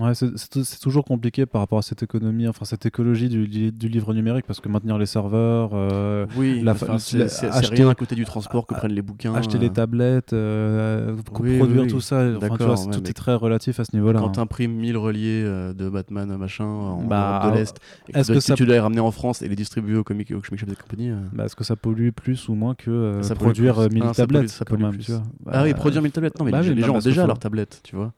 ouais, 0.00 0.14
c'est- 0.14 0.80
toujours 0.80 1.04
compliqué 1.04 1.44
par 1.44 1.60
rapport 1.60 1.78
à 1.78 1.82
cette 1.82 2.02
économie, 2.02 2.48
enfin 2.48 2.64
cette 2.64 2.86
écologie 2.86 3.28
du, 3.28 3.46
du 3.70 3.88
livre 3.88 4.14
numérique, 4.14 4.46
parce 4.46 4.60
que 4.60 4.68
maintenir 4.68 4.96
les 4.96 5.06
serveurs, 5.06 5.70
euh, 5.74 6.26
Oui, 6.36 6.62
la 6.62 6.72
enfin, 6.72 6.86
la- 6.86 6.94
acheter- 7.24 7.74
rien 7.74 7.88
à 7.90 7.94
côté 7.94 8.14
du 8.14 8.24
transport 8.24 8.66
que 8.66 8.74
prennent 8.74 8.92
les 8.92 9.02
bouquins. 9.02 9.34
acheter 9.34 9.58
euh, 9.58 9.60
les 9.60 9.70
tablettes, 9.70 10.32
euh, 10.32 11.14
oui, 11.40 11.58
produire 11.58 11.82
oui, 11.82 11.88
tout 11.88 12.00
ça, 12.00 12.22
enfin, 12.36 12.56
tu 12.56 12.64
vois, 12.64 12.74
ouais, 12.80 12.90
tout 12.90 13.08
est 13.08 13.12
très 13.12 13.34
relatif 13.34 13.80
à 13.80 13.84
ce 13.84 13.94
niveau-là. 13.94 14.18
Quand 14.20 14.28
hein. 14.28 14.32
t'imprimes 14.32 14.72
1000 14.74 14.96
reliés 14.96 15.42
euh, 15.44 15.74
de 15.74 15.88
Batman 15.90 16.34
machin 16.38 16.64
en 16.64 17.02
Bah, 17.02 17.40
Europe 17.42 17.54
de 17.54 17.58
l'Est, 17.58 17.76
et 18.08 18.12
que 18.12 18.18
tu 18.26 18.32
que 18.32 18.40
si 18.40 18.46
ça- 18.48 18.54
tu 18.54 18.64
dois 18.64 18.74
les 18.74 18.80
ramener 18.80 19.00
en 19.00 19.10
France 19.10 19.42
et 19.42 19.48
les 19.48 19.56
distribuer 19.56 19.96
aux 19.98 20.04
comic, 20.04 20.28
shops 20.30 20.54
et 20.70 20.74
compagnie. 20.76 21.10
Bah, 21.32 21.44
Est-ce 21.44 21.56
que 21.56 21.64
ça 21.64 21.76
pollue 21.76 22.10
plus 22.10 22.48
ou 22.48 22.54
moins 22.54 22.74
que 22.74 23.18
Ça 23.22 23.34
produire 23.34 23.74
plus. 23.74 23.82
euh, 23.82 23.88
1000 23.90 24.02
Ah, 24.06 24.14
ça 24.14 24.26
pollue- 24.26 24.32
tablettes 24.36 24.50
ça 24.50 24.64
pollue 24.64 24.88
plus. 24.88 24.98
tu 25.06 25.12
Ah 25.50 25.62
oui, 25.64 25.72
Bah, 25.72 25.78
produire 25.78 26.00
1000 26.02 26.12
tablettes. 26.12 26.38
Non, 26.38 26.44
mais 26.46 26.52
les, 26.62 26.80
gens 26.82 26.94
ont 26.94 26.98
déjà 26.98 27.26
leurs 27.26 27.38
tablettes, 27.38 27.80
tu 27.84 27.94
vois. 27.96 28.12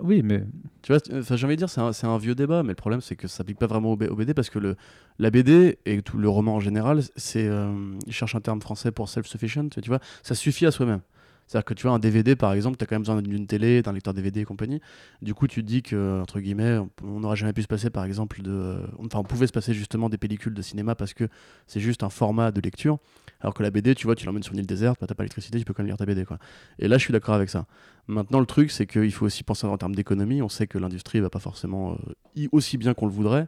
Oui, 0.00 0.22
mais 0.22 0.44
Tu 0.82 0.92
vois, 0.92 1.00
enfin, 1.18 1.36
j'ai 1.36 1.46
envie 1.46 1.56
de 1.56 1.64
dire, 1.64 1.70
c'est 1.70 2.06
un, 2.06 2.18
vieux 2.18 2.34
débat, 2.34 2.62
mais 2.62 2.70
le 2.70 2.74
problème, 2.74 3.00
c'est 3.00 3.16
que 3.16 3.28
ça 3.28 3.38
s'applique 3.38 3.58
pas 3.58 3.66
vraiment 3.66 3.92
au, 3.92 3.96
B- 3.96 4.08
au 4.08 4.14
BD 4.14 4.34
parce 4.34 4.50
que 4.50 4.58
le, 4.58 4.76
la 5.18 5.30
BD 5.30 5.78
et 5.86 6.02
tout 6.02 6.18
le 6.18 6.28
roman 6.28 6.54
en 6.56 6.60
général, 6.60 7.00
c'est. 7.16 7.46
euh, 7.48 7.72
ils 8.06 8.12
cherchent 8.12 8.34
un 8.34 8.40
terme 8.40 8.60
français 8.60 8.92
pour 8.92 9.08
self-sufficient, 9.08 9.68
tu 9.70 9.80
vois, 9.88 10.00
ça 10.22 10.34
suffit 10.34 10.66
à 10.66 10.70
soi-même. 10.70 11.00
C'est-à-dire 11.46 11.64
que 11.64 11.74
tu 11.74 11.82
vois, 11.86 11.92
un 11.92 11.98
DVD 11.98 12.34
par 12.36 12.52
exemple, 12.52 12.76
tu 12.76 12.84
as 12.84 12.86
quand 12.86 12.96
même 12.96 13.02
besoin 13.02 13.22
d'une 13.22 13.46
télé, 13.46 13.82
d'un 13.82 13.92
lecteur 13.92 14.14
DVD 14.14 14.40
et 14.40 14.44
compagnie. 14.44 14.80
Du 15.22 15.32
coup, 15.34 15.46
tu 15.46 15.62
te 15.62 15.66
dis 15.66 15.82
que, 15.82 16.20
entre 16.20 16.40
guillemets, 16.40 16.78
on- 17.04 17.20
n'aurait 17.20 17.36
jamais 17.36 17.52
pu 17.52 17.62
se 17.62 17.68
passer 17.68 17.88
par 17.90 18.04
exemple 18.04 18.42
de. 18.42 18.78
Enfin, 18.98 19.20
on 19.20 19.24
pouvait 19.24 19.46
se 19.46 19.52
passer 19.52 19.72
justement 19.74 20.08
des 20.08 20.18
pellicules 20.18 20.54
de 20.54 20.62
cinéma 20.62 20.94
parce 20.94 21.14
que 21.14 21.28
c'est 21.66 21.80
juste 21.80 22.02
un 22.02 22.08
format 22.10 22.50
de 22.50 22.60
lecture. 22.60 22.98
Alors 23.40 23.54
que 23.54 23.62
la 23.62 23.70
BD, 23.70 23.94
tu 23.94 24.06
vois, 24.06 24.14
tu 24.16 24.26
l'emmènes 24.26 24.42
sur 24.42 24.54
une 24.54 24.60
île 24.60 24.66
déserte, 24.66 24.98
bah, 25.00 25.06
t'as 25.06 25.14
pas 25.14 25.22
l'électricité, 25.22 25.58
tu 25.58 25.64
peux 25.64 25.74
quand 25.74 25.82
même 25.82 25.88
lire 25.88 25.96
ta 25.98 26.06
BD, 26.06 26.24
quoi. 26.24 26.38
Et 26.78 26.88
là, 26.88 26.98
je 26.98 27.04
suis 27.04 27.12
d'accord 27.12 27.34
avec 27.34 27.50
ça. 27.50 27.66
Maintenant, 28.08 28.40
le 28.40 28.46
truc, 28.46 28.70
c'est 28.70 28.86
qu'il 28.86 29.12
faut 29.12 29.26
aussi 29.26 29.42
penser 29.42 29.66
en 29.66 29.76
termes 29.76 29.94
d'économie. 29.94 30.40
On 30.42 30.48
sait 30.48 30.66
que 30.66 30.78
l'industrie 30.78 31.20
va 31.20 31.28
pas 31.30 31.40
forcément 31.40 31.96
euh, 32.36 32.46
aussi 32.52 32.78
bien 32.78 32.94
qu'on 32.94 33.06
le 33.06 33.12
voudrait. 33.12 33.46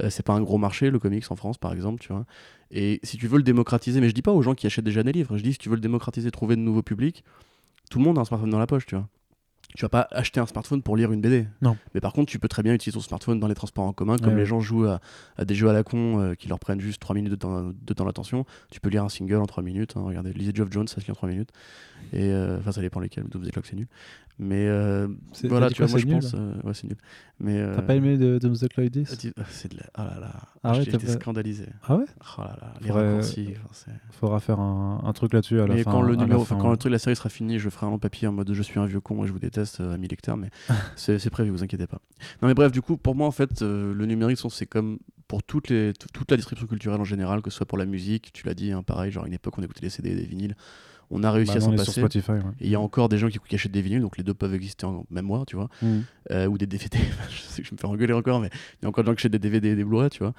Euh, 0.00 0.10
c'est 0.10 0.24
pas 0.24 0.32
un 0.32 0.40
gros 0.42 0.58
marché, 0.58 0.90
le 0.90 0.98
comics 0.98 1.24
en 1.30 1.36
France, 1.36 1.58
par 1.58 1.72
exemple, 1.72 2.00
tu 2.00 2.12
vois. 2.12 2.24
Et 2.70 3.00
si 3.02 3.16
tu 3.16 3.26
veux 3.26 3.36
le 3.36 3.42
démocratiser, 3.42 4.00
mais 4.00 4.08
je 4.08 4.14
dis 4.14 4.22
pas 4.22 4.32
aux 4.32 4.42
gens 4.42 4.54
qui 4.54 4.66
achètent 4.66 4.84
déjà 4.84 5.02
des 5.02 5.12
livres, 5.12 5.36
je 5.36 5.42
dis 5.42 5.52
si 5.52 5.58
tu 5.58 5.68
veux 5.68 5.74
le 5.74 5.80
démocratiser, 5.80 6.30
trouver 6.30 6.56
de 6.56 6.60
nouveaux 6.60 6.82
publics, 6.82 7.24
tout 7.90 7.98
le 7.98 8.04
monde 8.04 8.18
a 8.18 8.20
un 8.20 8.24
smartphone 8.24 8.50
dans 8.50 8.58
la 8.58 8.66
poche, 8.66 8.86
tu 8.86 8.94
vois. 8.94 9.08
Tu 9.76 9.82
vas 9.82 9.88
pas 9.88 10.08
acheter 10.10 10.40
un 10.40 10.46
smartphone 10.46 10.82
pour 10.82 10.96
lire 10.96 11.12
une 11.12 11.20
BD. 11.20 11.46
Non. 11.62 11.76
Mais 11.94 12.00
par 12.00 12.12
contre, 12.12 12.28
tu 12.32 12.40
peux 12.40 12.48
très 12.48 12.64
bien 12.64 12.74
utiliser 12.74 12.96
ton 12.98 13.00
smartphone 13.02 13.38
dans 13.38 13.46
les 13.46 13.54
transports 13.54 13.84
en 13.84 13.92
commun, 13.92 14.16
comme 14.18 14.30
Ouais, 14.30 14.34
les 14.34 14.40
ouais. 14.40 14.46
gens 14.46 14.58
jouent 14.58 14.86
à, 14.86 15.00
à 15.36 15.44
des 15.44 15.54
jeux 15.54 15.68
à 15.68 15.72
la 15.72 15.84
con 15.84 16.18
euh, 16.20 16.34
qui 16.34 16.48
leur 16.48 16.58
prennent 16.58 16.80
juste 16.80 17.00
3 17.00 17.14
minutes 17.14 17.30
de 17.30 17.36
temps, 17.36 17.70
de 17.80 17.94
temps 17.94 18.04
d'attention. 18.04 18.44
Tu 18.72 18.80
peux 18.80 18.88
lire 18.88 19.04
un 19.04 19.08
single 19.08 19.36
en 19.36 19.46
3 19.46 19.62
minutes. 19.62 19.92
hein. 19.96 20.02
Regardez, 20.04 20.32
lisez 20.32 20.50
Geoff 20.52 20.72
Jones, 20.72 20.88
ça 20.88 21.00
se 21.00 21.04
lit 21.06 21.12
en 21.12 21.14
3 21.14 21.28
minutes. 21.28 21.50
Et 22.12 22.32
euh, 22.32 22.58
enfin, 22.58 22.72
ça 22.72 22.80
dépend 22.80 22.98
lesquels. 22.98 23.24
Double 23.28 23.48
Clock, 23.52 23.64
c'est 23.66 23.76
nul. 23.76 23.86
Mais 24.42 24.66
euh, 24.68 25.06
voilà, 25.44 25.68
tu 25.68 25.82
vois, 25.82 25.86
quoi, 25.86 25.90
moi 25.92 25.98
je 26.00 26.06
nul 26.06 26.14
pense. 26.20 26.32
euh, 26.34 26.54
ouais, 26.64 26.72
c'est 26.72 26.86
nul. 26.86 26.96
Mais 27.40 27.58
euh, 27.60 27.74
t'as 27.74 27.82
pas 27.82 27.94
aimé 27.94 28.16
de, 28.16 28.38
de 28.38 28.48
The 28.54 28.68
Cloud 28.70 28.90
10 28.90 29.10
ah, 29.12 29.16
tu- 29.16 29.32
ah, 29.38 29.42
C'est 29.50 29.70
de 29.70 29.76
la. 29.76 29.84
Oh 29.98 30.02
là 30.14 30.18
là. 30.18 30.32
Ah 30.62 30.72
ouais, 30.72 30.82
J'ai 30.82 30.94
été 30.94 31.06
pas- 31.06 31.12
scandalisé. 31.12 31.66
Ah 31.86 31.96
ouais? 31.96 32.06
Oh 32.38 32.40
là 32.40 32.56
là. 32.58 32.72
Les 32.80 32.88
Faudrait- 32.88 33.08
raccourcis. 33.08 33.48
enfin, 33.68 33.92
Faudra 34.12 34.40
faire 34.40 34.58
un, 34.58 35.02
un 35.04 35.12
truc 35.12 35.34
là-dessus 35.34 35.60
à 35.60 35.66
la 35.66 35.74
mais 35.74 35.82
fin. 35.82 35.90
quand 35.92 36.00
le 36.00 36.14
numéro, 36.16 36.42
fin, 36.46 36.56
quand 36.56 36.70
le 36.70 36.78
truc, 36.78 36.90
la 36.90 36.98
série 36.98 37.16
sera 37.16 37.28
finie, 37.28 37.58
je 37.58 37.68
ferai 37.68 37.86
un 37.86 37.90
long 37.90 37.98
papier 37.98 38.28
en 38.28 38.32
mode 38.32 38.50
je 38.50 38.62
suis 38.62 38.80
un 38.80 38.86
vieux 38.86 39.00
con 39.00 39.22
et 39.24 39.26
je 39.26 39.32
vous 39.32 39.38
déteste 39.38 39.80
euh, 39.80 39.92
à 39.92 39.98
1000 39.98 40.08
lecteurs, 40.10 40.38
mais 40.38 40.48
c'est 40.96 41.28
prévu, 41.30 41.50
vous 41.50 41.62
inquiétez 41.62 41.86
pas. 41.86 42.00
Non 42.40 42.48
mais 42.48 42.54
bref, 42.54 42.72
du 42.72 42.80
coup, 42.80 42.96
pour 42.96 43.14
moi 43.14 43.26
en 43.26 43.32
fait, 43.32 43.60
le 43.60 44.06
numérique, 44.06 44.38
c'est 44.50 44.64
comme 44.66 44.98
pour 45.28 45.42
toutes 45.42 45.68
les, 45.68 45.92
tout- 45.92 46.08
toute 46.14 46.30
la 46.30 46.38
distribution 46.38 46.66
culturelle 46.66 47.00
en 47.00 47.04
général, 47.04 47.42
que 47.42 47.50
ce 47.50 47.58
soit 47.58 47.66
pour 47.66 47.76
la 47.78 47.84
musique, 47.86 48.32
tu 48.32 48.46
l'as 48.46 48.54
dit, 48.54 48.72
hein, 48.72 48.82
pareil, 48.82 49.12
genre 49.12 49.24
à 49.24 49.26
une 49.26 49.34
époque 49.34 49.58
on 49.58 49.62
écoutait 49.62 49.82
des 49.82 49.90
CD, 49.90 50.14
des 50.14 50.24
vinyles, 50.24 50.56
on 51.10 51.22
a 51.24 51.30
réussi 51.32 51.52
Bah 51.52 51.58
à 51.58 51.60
s'en 51.60 51.76
passer. 51.76 52.00
Spotify. 52.00 52.30
ouais. 52.32 52.38
Et 52.60 52.66
il 52.66 52.70
y 52.70 52.74
a 52.74 52.80
encore 52.80 53.08
des 53.08 53.18
gens 53.18 53.28
qui, 53.28 53.38
qui 53.48 53.54
achètent 53.54 53.72
des 53.72 53.82
vinyles, 53.82 54.00
donc 54.00 54.16
les 54.16 54.22
deux 54.24 54.34
peuvent 54.34 54.54
exister 54.54 54.86
en 54.86 55.04
même 55.10 55.24
mois, 55.26 55.44
tu 55.46 55.56
vois, 55.56 55.68
Mhm. 55.82 56.02
euh, 56.30 56.46
ou 56.46 56.56
des 56.58 56.66
DVD. 56.66 56.98
je 57.30 57.40
sais 57.42 57.62
que 57.62 57.68
je 57.68 57.74
me 57.74 57.78
fais 57.78 57.86
engueuler 57.86 58.12
encore, 58.14 58.40
mais 58.40 58.48
il 58.80 58.84
y 58.84 58.86
a 58.86 58.88
encore 58.88 59.02
des 59.04 59.10
gens 59.10 59.14
qui 59.14 59.20
achètent 59.20 59.32
des 59.32 59.38
DVD 59.38 59.68
et 59.70 59.76
des 59.76 59.84
Blu-ray, 59.84 60.10
tu 60.10 60.20
vois. 60.20 60.32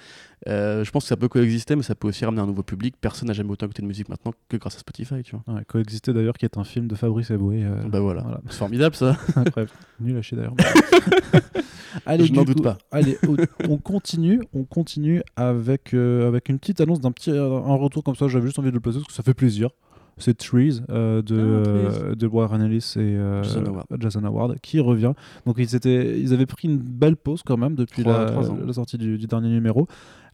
Euh, 0.48 0.84
je 0.84 0.92
pense 0.92 1.04
que 1.04 1.10
ça 1.10 1.18
peut 1.18 1.28
coexister, 1.28 1.76
mais 1.76 1.84
ça 1.84 1.94
peut 1.94 2.08
aussi 2.08 2.26
ramener 2.26 2.42
un 2.42 2.48
nouveau 2.48 2.64
public. 2.64 2.96
Personne 3.00 3.28
n'a 3.28 3.34
jamais 3.34 3.52
autant 3.52 3.66
écouté 3.68 3.82
de 3.82 3.88
musique 3.88 4.10
maintenant 4.10 4.34
que 4.50 4.58
grâce 4.58 4.76
à 4.76 4.80
Spotify, 4.80 5.22
tu 5.24 5.36
vois. 5.36 5.56
Ouais, 5.56 5.64
Coexister 5.66 6.14
d'ailleurs, 6.14 6.38
qui 6.38 6.46
est 6.46 6.58
un 6.58 6.64
film 6.64 6.88
de 6.88 6.96
Fabrice 6.96 7.30
Eboué. 7.32 7.64
euh, 7.64 7.84
Bah 7.88 8.00
voilà, 8.00 8.22
voilà. 8.22 8.42
c'est 8.50 8.58
formidable 8.58 8.96
ça. 8.96 9.18
Incroyable. 9.36 9.72
Nul 10.00 10.18
à 10.18 10.22
chier 10.22 10.38
d'ailleurs. 10.38 10.56
allez, 12.06 12.26
Je 12.26 12.34
n'en 12.34 12.44
doute 12.44 12.64
pas. 12.64 12.78
Allez, 12.92 13.18
on- 13.28 13.36
on 13.70 13.78
continue, 13.78 14.42
on 14.54 14.64
continue 14.64 15.22
avec, 15.36 15.94
euh, 15.94 16.28
avec 16.28 16.50
une 16.50 16.60
petite 16.60 16.82
annonce 16.82 17.02
d'un 17.02 17.12
petit 17.12 17.32
un 17.32 17.76
retour 17.76 18.04
comme 18.04 18.16
ça. 18.16 18.28
J'avais 18.28 18.46
juste 18.46 18.60
envie 18.60 18.70
de 18.70 18.74
le 18.76 18.80
placer 18.80 18.98
parce 19.00 19.08
que 19.08 19.14
ça 19.14 19.24
fait 19.24 19.34
plaisir. 19.34 19.70
C'est 20.18 20.38
Trees 20.38 20.82
euh, 20.90 21.22
de, 21.22 21.36
Ah, 21.36 21.70
euh, 22.04 22.16
de 22.16 22.28
Warren 22.28 22.62
Ellis 22.62 22.94
et 22.98 23.00
euh, 23.00 23.42
Jason 23.44 23.66
Howard. 23.66 23.86
Jason 24.00 24.24
Howard 24.24 24.60
qui 24.62 24.80
revient. 24.80 25.14
Donc 25.46 25.56
ils, 25.58 25.76
étaient, 25.76 26.20
ils 26.20 26.34
avaient 26.34 26.46
pris 26.46 26.68
une 26.68 26.78
belle 26.78 27.16
pause 27.16 27.42
quand 27.44 27.58
même 27.58 27.76
depuis 27.76 28.04
la, 28.04 28.28
sortie 28.74 28.98
du, 28.98 29.18
du 29.18 29.26
dernier 29.28 29.50
numéro. 29.50 29.88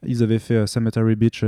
Ils 0.05 0.23
avaient 0.23 0.39
fait 0.39 0.55
euh, 0.55 0.65
Cemetery 0.65 1.15
Beach, 1.15 1.43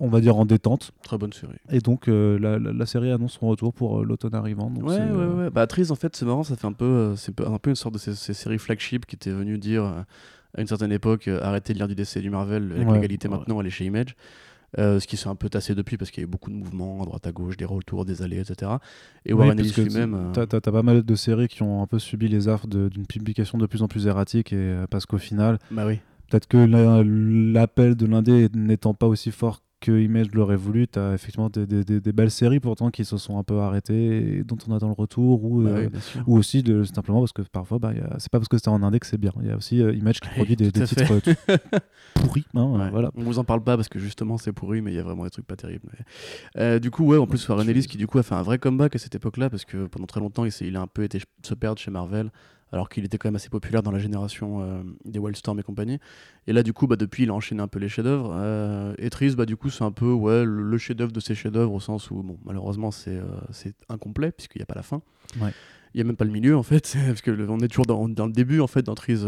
on 0.00 0.08
va 0.08 0.20
dire 0.20 0.36
en 0.36 0.46
détente. 0.46 0.90
Très 1.02 1.18
bonne 1.18 1.32
série. 1.32 1.52
Et 1.70 1.78
donc 1.80 2.06
la, 2.08 2.58
la- 2.58 2.72
la 2.72 2.86
série 2.86 3.10
annonce 3.10 3.34
son 3.38 3.48
retour 3.48 3.72
pour 3.72 4.04
l'automne 4.04 4.34
arrivant. 4.34 4.70
Donc 4.70 4.88
Ouais, 4.88 4.98
ouais, 4.98 5.26
ouais. 5.26 5.50
Bah, 5.50 5.66
Trees, 5.66 5.90
en 5.90 5.96
fait, 5.96 6.14
c'est 6.16 6.24
marrant, 6.26 6.42
ça 6.42 6.56
fait 6.56 6.66
un 6.66 6.72
peu, 6.72 7.14
c'est 7.16 7.38
un 7.40 7.58
peu 7.58 7.70
une 7.70 7.76
sorte 7.76 7.94
de 7.94 7.98
ces, 7.98 8.14
ces 8.14 8.34
séries 8.34 8.58
flagship 8.58 9.06
qui 9.06 9.16
étaient 9.16 9.30
venues 9.32 9.58
dire 9.58 9.84
à 9.84 10.60
une 10.60 10.66
certaine 10.66 10.92
époque 10.92 11.28
arrêtez 11.28 11.72
de 11.74 11.78
lire 11.78 11.88
du 11.88 11.94
DC 11.94 12.16
et 12.16 12.20
du 12.20 12.30
Marvel, 12.30 12.72
avec 12.74 12.88
Ouais, 12.88 12.94
l'égalité 12.94 13.28
maintenant, 13.28 13.60
elle 13.60 13.66
est 13.66 13.70
chez 13.70 13.84
Image. 13.84 14.16
Euh, 14.76 15.00
ce 15.00 15.06
qui 15.06 15.16
s'est 15.16 15.28
un 15.28 15.34
peu 15.34 15.48
tassé 15.48 15.74
depuis 15.74 15.96
parce 15.96 16.10
qu'il 16.10 16.20
y 16.22 16.24
a 16.24 16.28
eu 16.28 16.30
beaucoup 16.30 16.50
de 16.50 16.54
mouvements 16.54 17.00
à 17.00 17.06
droite 17.06 17.26
à 17.26 17.32
gauche, 17.32 17.56
des 17.56 17.64
retours, 17.64 18.04
des 18.04 18.20
allées, 18.20 18.38
etc. 18.38 18.72
Et 19.24 19.32
Oui, 19.32 19.38
Warren 19.46 19.58
Ellis 19.58 19.72
lui-même. 19.78 20.14
euh, 20.14 20.32
T'as, 20.34 20.46
t'as- 20.46 20.60
t'as 20.60 20.70
pas 20.72 20.82
mal 20.82 21.02
de 21.02 21.14
séries 21.14 21.48
qui 21.48 21.62
ont 21.62 21.82
un 21.82 21.86
peu 21.86 21.98
subi 21.98 22.28
les 22.28 22.48
affres 22.48 22.66
d'une 22.66 23.06
publication 23.06 23.56
de 23.56 23.64
plus 23.64 23.80
en 23.82 23.88
plus 23.88 24.06
erratique 24.06 24.52
et 24.52 24.56
euh, 24.56 24.86
parce 24.90 25.06
qu'au 25.06 25.16
final, 25.16 25.58
Bah 25.70 25.86
oui. 25.86 26.00
peut-être 26.30 26.46
que 26.48 26.58
la- 26.58 27.02
l'appel 27.02 27.94
de 27.96 28.04
l'indé 28.04 28.48
n'étant 28.54 28.92
pas 28.92 29.06
aussi 29.06 29.30
fort 29.30 29.62
que 29.80 29.92
Image 29.92 30.32
l'aurait 30.32 30.56
voulu, 30.56 30.88
t'as 30.88 31.14
effectivement 31.14 31.48
des, 31.50 31.66
des- 31.66 31.84
des- 31.84 32.00
des 32.00 32.12
belles 32.12 32.30
séries 32.32 32.58
pourtant 32.58 32.90
qui 32.90 33.04
se 33.04 33.16
sont 33.16 33.38
un 33.38 33.44
peu 33.44 33.58
arrêtées 33.60 34.38
et 34.38 34.44
dont 34.44 34.56
on 34.68 34.74
attend 34.74 34.88
le 34.88 34.92
retour 34.94 35.44
ou, 35.44 35.62
Bah 35.62 35.70
euh, 35.70 35.88
oui, 35.92 36.20
ou 36.26 36.36
aussi 36.36 36.62
de, 36.64 36.82
simplement 36.84 37.20
parce 37.20 37.32
que 37.32 37.42
parfois 37.42 37.78
bah, 37.78 37.92
c'est 38.18 38.30
pas 38.30 38.38
parce 38.38 38.48
que 38.48 38.56
c'était 38.56 38.70
en 38.70 38.82
indé 38.82 38.98
que 38.98 39.06
c'est 39.06 39.18
bien. 39.18 39.32
Il 39.40 39.46
y 39.48 39.50
a 39.52 39.56
aussi 39.56 39.80
euh, 39.82 39.92
Image 39.94 40.20
qui 40.20 40.28
Oui, 40.30 40.34
produit 40.34 40.56
des, 40.56 40.72
titres 40.72 41.12
euh, 41.12 41.56
pourris. 42.14 42.44
hein, 42.54 42.64
Ouais. 42.64 42.90
voilà. 42.90 43.10
On 43.14 43.22
vous 43.22 43.38
en 43.38 43.44
parle 43.44 43.62
pas 43.62 43.76
parce 43.76 43.88
que 43.88 43.98
justement 43.98 44.36
c'est 44.38 44.52
pourri, 44.52 44.80
mais 44.82 44.92
il 44.92 44.96
y 44.96 45.00
a 45.00 45.02
vraiment 45.04 45.24
des 45.24 45.30
trucs 45.30 45.46
pas 45.46 45.56
terribles. 45.56 45.88
mais- 46.56 46.80
du 46.80 46.90
coup, 46.90 47.04
ouais, 47.04 47.16
en 47.18 47.26
plus, 47.26 47.48
Warren 47.48 47.68
Ellis 47.68 47.86
qui 47.86 47.96
du 47.98 48.06
coup 48.06 48.18
a 48.18 48.22
fait 48.22 48.34
un 48.34 48.42
vrai 48.42 48.58
comeback 48.58 48.96
à 48.96 48.98
cette 48.98 49.14
époque-là 49.14 49.48
parce 49.50 49.64
que 49.64 49.86
pendant 49.86 50.06
très 50.06 50.20
longtemps 50.20 50.44
il, 50.44 50.76
a 50.76 50.80
un 50.80 50.86
peu 50.86 51.02
été 51.04 51.20
se 51.42 51.54
perdre 51.54 51.80
chez 51.80 51.90
Marvel 51.90 52.30
alors 52.72 52.88
qu'il 52.88 53.04
était 53.04 53.18
quand 53.18 53.28
même 53.28 53.36
assez 53.36 53.48
populaire 53.48 53.82
dans 53.82 53.90
la 53.90 53.98
génération 53.98 54.62
euh, 54.62 54.82
des 55.04 55.18
Wildstorm 55.18 55.58
et 55.58 55.62
compagnie. 55.62 55.98
Et 56.46 56.52
là, 56.52 56.62
du 56.62 56.72
coup, 56.72 56.86
bah, 56.86 56.96
depuis, 56.96 57.24
il 57.24 57.30
a 57.30 57.34
enchaîné 57.34 57.62
un 57.62 57.68
peu 57.68 57.78
les 57.78 57.88
chefs-d'œuvre. 57.88 58.32
Euh, 58.34 58.94
et 58.98 59.10
Trees, 59.10 59.34
bah, 59.36 59.46
du 59.46 59.56
coup, 59.56 59.70
c'est 59.70 59.84
un 59.84 59.92
peu 59.92 60.10
ouais, 60.10 60.44
le, 60.44 60.62
le 60.62 60.78
chef-d'œuvre 60.78 61.12
de 61.12 61.20
ses 61.20 61.34
chefs-d'œuvre 61.34 61.72
au 61.72 61.80
sens 61.80 62.10
où, 62.10 62.22
bon, 62.22 62.38
malheureusement, 62.44 62.90
c'est 62.90 63.16
euh, 63.16 63.70
incomplet 63.88 64.32
puisqu'il 64.32 64.58
n'y 64.58 64.64
a 64.64 64.66
pas 64.66 64.74
la 64.74 64.82
fin. 64.82 65.02
Ouais. 65.40 65.52
Il 65.94 65.98
n'y 65.98 66.02
a 66.02 66.04
même 66.04 66.16
pas 66.16 66.26
le 66.26 66.30
milieu 66.30 66.54
en 66.54 66.62
fait, 66.62 66.96
parce 67.06 67.22
que 67.22 67.30
on 67.48 67.60
est 67.60 67.68
toujours 67.68 67.86
dans, 67.86 68.10
dans, 68.10 68.26
le 68.26 68.32
début 68.32 68.60
en 68.60 68.66
fait, 68.66 68.82
dans 68.82 68.94
Trees, 68.94 69.24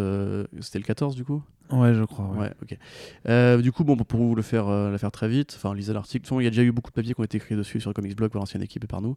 c'était 0.60 0.78
le 0.78 0.84
14 0.84 1.16
du 1.16 1.24
coup? 1.24 1.42
Ouais, 1.72 1.94
je 1.94 2.04
crois. 2.04 2.26
Ouais, 2.36 2.52
ok. 2.60 3.62
du 3.62 3.72
coup, 3.72 3.82
bon, 3.82 3.96
pour 3.96 4.20
vous 4.20 4.34
le 4.34 4.42
faire, 4.42 4.68
la 4.68 4.98
faire 4.98 5.10
très 5.10 5.28
vite, 5.28 5.54
enfin, 5.56 5.74
lisez 5.74 5.94
l'article. 5.94 6.28
Il 6.38 6.44
y 6.44 6.46
a 6.46 6.50
déjà 6.50 6.62
eu 6.62 6.70
beaucoup 6.70 6.90
de 6.90 6.94
papiers 6.94 7.14
qui 7.14 7.20
ont 7.20 7.24
été 7.24 7.38
écrits 7.38 7.56
dessus 7.56 7.80
sur 7.80 7.94
Comics 7.94 8.14
Blog 8.14 8.30
par 8.30 8.40
l'ancienne 8.40 8.62
équipe 8.62 8.84
et 8.84 8.86
par 8.86 9.00
nous. 9.00 9.16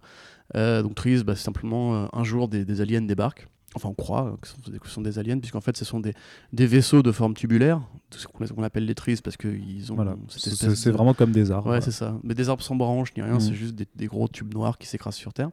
donc, 0.54 0.96
Trees, 0.96 1.24
bah, 1.26 1.36
c'est 1.36 1.44
simplement 1.44 2.08
un 2.16 2.24
jour 2.24 2.48
des, 2.48 2.64
des 2.64 2.80
aliens 2.80 3.02
débarquent 3.02 3.50
enfin 3.76 3.90
on 3.90 3.94
croit 3.94 4.38
que 4.42 4.48
ce 4.48 4.94
sont 4.94 5.02
des 5.02 5.20
aliens, 5.20 5.40
puisqu'en 5.40 5.62
fait 5.62 5.76
ce 5.78 5.86
sont 5.86 6.00
des, 6.00 6.14
des, 6.52 6.66
vaisseaux 6.66 7.02
de 7.02 7.12
forme 7.12 7.34
tubulaire, 7.34 7.82
ce 8.12 8.28
qu'on 8.28 8.64
appelle 8.64 8.86
les 8.86 8.96
tris, 8.96 9.20
parce 9.24 9.38
qu'ils 9.38 9.92
ont. 9.92 9.96
Voilà. 9.96 10.16
C'est 10.30 10.92
vraiment 10.92 11.14
comme 11.14 11.32
des 11.32 11.52
arbres. 11.52 11.70
Ouais, 11.72 11.82
c'est 11.82 11.92
ça. 11.92 12.18
Mais 12.24 12.34
des 12.34 12.50
arbres 12.50 12.64
sans 12.64 12.76
branches 12.76 13.14
ni 13.16 13.24
rien, 13.24 13.36
mmh. 13.36 13.40
c'est 13.40 13.54
juste 13.54 13.76
des, 13.76 13.88
des, 13.96 14.08
gros 14.08 14.28
tubes 14.28 14.54
noirs 14.54 14.78
qui 14.78 14.88
s'écrasent 14.88 15.16
sur 15.16 15.34
Terre. 15.34 15.50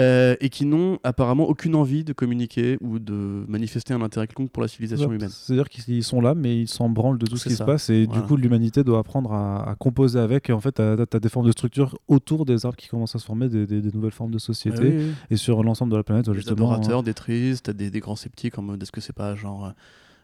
Euh, 0.00 0.34
et 0.40 0.48
qui 0.48 0.64
n'ont 0.64 0.98
apparemment 1.04 1.46
aucune 1.46 1.74
envie 1.74 2.04
de 2.04 2.12
communiquer 2.14 2.78
ou 2.80 2.98
de 2.98 3.44
manifester 3.48 3.92
un 3.92 4.00
intérêt 4.00 4.26
quelconque 4.26 4.50
pour 4.50 4.62
la 4.62 4.68
civilisation 4.68 5.12
humaine. 5.12 5.28
C'est-à-dire 5.28 5.68
qu'ils 5.68 6.02
sont 6.04 6.22
là, 6.22 6.34
mais 6.34 6.58
ils 6.58 6.68
s'en 6.68 6.88
branlent 6.88 7.18
de 7.18 7.26
tout 7.26 7.36
ce 7.36 7.48
qui 7.48 7.54
se 7.54 7.62
passe, 7.62 7.90
et 7.90 8.06
du 8.06 8.20
coup 8.22 8.36
l'humanité 8.36 8.82
doit 8.82 8.98
apprendre 8.98 9.32
à, 9.32 9.74
composer 9.78 10.18
avec, 10.18 10.48
et 10.48 10.52
en 10.52 10.60
fait 10.60 10.76
tu 10.76 10.82
as, 10.82 11.20
des 11.20 11.28
formes 11.28 11.46
de 11.46 11.52
structure 11.52 11.98
autour 12.08 12.46
des 12.46 12.64
arbres 12.64 12.76
qui 12.76 12.88
commencent 12.88 13.14
à 13.14 13.18
se 13.18 13.26
former, 13.26 13.48
des, 13.48 13.66
des, 13.66 13.90
nouvelles 13.92 14.10
formes 14.10 14.30
de 14.30 14.38
société, 14.38 15.00
ah 15.00 15.26
et 15.30 15.36
sur 15.36 15.62
l'ensemble 15.62 15.92
de 15.92 15.96
la 15.96 16.02
planète. 16.02 16.28
Des 16.28 16.34
justement, 16.34 16.72
adorateurs, 16.72 17.02
des 17.02 17.14
tristes, 17.14 17.70
des, 17.70 17.90
des, 17.90 18.00
grands 18.00 18.16
sceptiques 18.16 18.58
en 18.58 18.62
mode 18.62 18.82
est-ce 18.82 18.92
que 18.92 19.00
c'est 19.00 19.12
pas 19.12 19.34
genre 19.34 19.72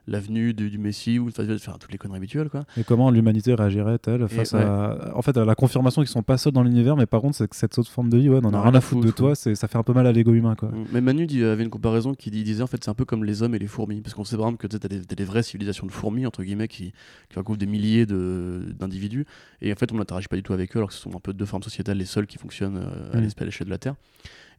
l'avenue 0.06 0.54
du, 0.54 0.78
Messie 0.78 1.18
ou 1.18 1.30
toutes 1.30 1.92
les 1.92 1.98
conneries 1.98 2.18
habituelles 2.18 2.48
quoi. 2.48 2.64
Et 2.76 2.84
comment 2.84 3.10
l'humanité 3.10 3.54
réagirait-elle 3.54 4.28
face 4.28 4.54
à 4.54 5.12
en 5.14 5.22
fait 5.22 5.36
à 5.36 5.44
la 5.44 5.54
confirmation 5.54 6.02
qu'ils 6.02 6.10
sont 6.10 6.22
pas 6.22 6.38
seuls 6.38 6.52
dans 6.52 6.62
l'univers 6.62 6.96
mais 6.96 7.06
par 7.06 7.20
contre 7.20 7.36
c'est 7.36 7.48
que 7.48 7.56
cette 7.56 7.78
autre 7.78 7.90
forme 7.90 8.10
de 8.10 8.18
vie 8.18 8.28
ouais, 8.28 8.40
on 8.42 8.52
a 8.52 8.62
rien 8.62 8.74
à 8.74 8.80
foutre 8.80 9.04
de 9.04 9.10
toi, 9.10 9.34
c'est 9.34 9.54
ça 9.54 9.68
fait 9.68 9.78
un 9.78 9.82
peu 9.82 9.92
mal 9.92 10.06
à 10.06 10.12
l'ego 10.12 10.32
humain 10.32 10.54
quoi. 10.54 10.70
Mais 10.92 11.00
Manu 11.00 11.26
avait 11.44 11.64
une 11.64 11.70
comparaison 11.70 12.14
qui 12.14 12.30
disait 12.30 12.62
en 12.62 12.66
fait 12.66 12.82
c'est 12.84 12.90
un 12.90 12.94
peu 12.94 13.04
comme 13.04 13.24
les 13.24 13.42
hommes 13.42 13.54
et 13.54 13.58
les 13.58 13.66
fourmis 13.66 14.00
parce 14.00 14.14
qu'on 14.14 14.24
sait 14.24 14.36
par 14.36 14.46
exemple 14.46 14.66
que 14.68 14.76
tu 14.76 14.76
as, 14.76 15.14
des 15.14 15.24
vraies 15.24 15.42
civilisations 15.42 15.86
de 15.86 15.92
fourmis 15.92 16.26
entre 16.26 16.42
guillemets 16.42 16.68
qui, 16.68 16.92
qui 17.28 17.38
recouvrent 17.38 17.58
des 17.58 17.66
milliers 17.66 18.06
d'individus 18.06 19.26
et 19.60 19.72
en 19.72 19.76
fait 19.76 19.92
on 19.92 19.96
n'interagit 19.96 20.28
pas 20.28 20.36
du 20.36 20.42
tout 20.42 20.52
avec 20.52 20.76
eux 20.76 20.78
alors 20.78 20.88
que 20.88 20.94
ce 20.94 21.00
sont 21.00 21.14
un 21.14 21.20
peu 21.20 21.32
deux 21.32 21.46
formes 21.46 21.62
sociétales 21.62 21.96
les 21.96 22.04
seules 22.04 22.26
qui 22.26 22.38
fonctionnent 22.38 22.78
euh, 22.78 23.12
à 23.12 23.20
mmh. 23.20 23.44
l'échelle 23.44 23.66
de 23.66 23.72
la 23.72 23.78
Terre. 23.78 23.94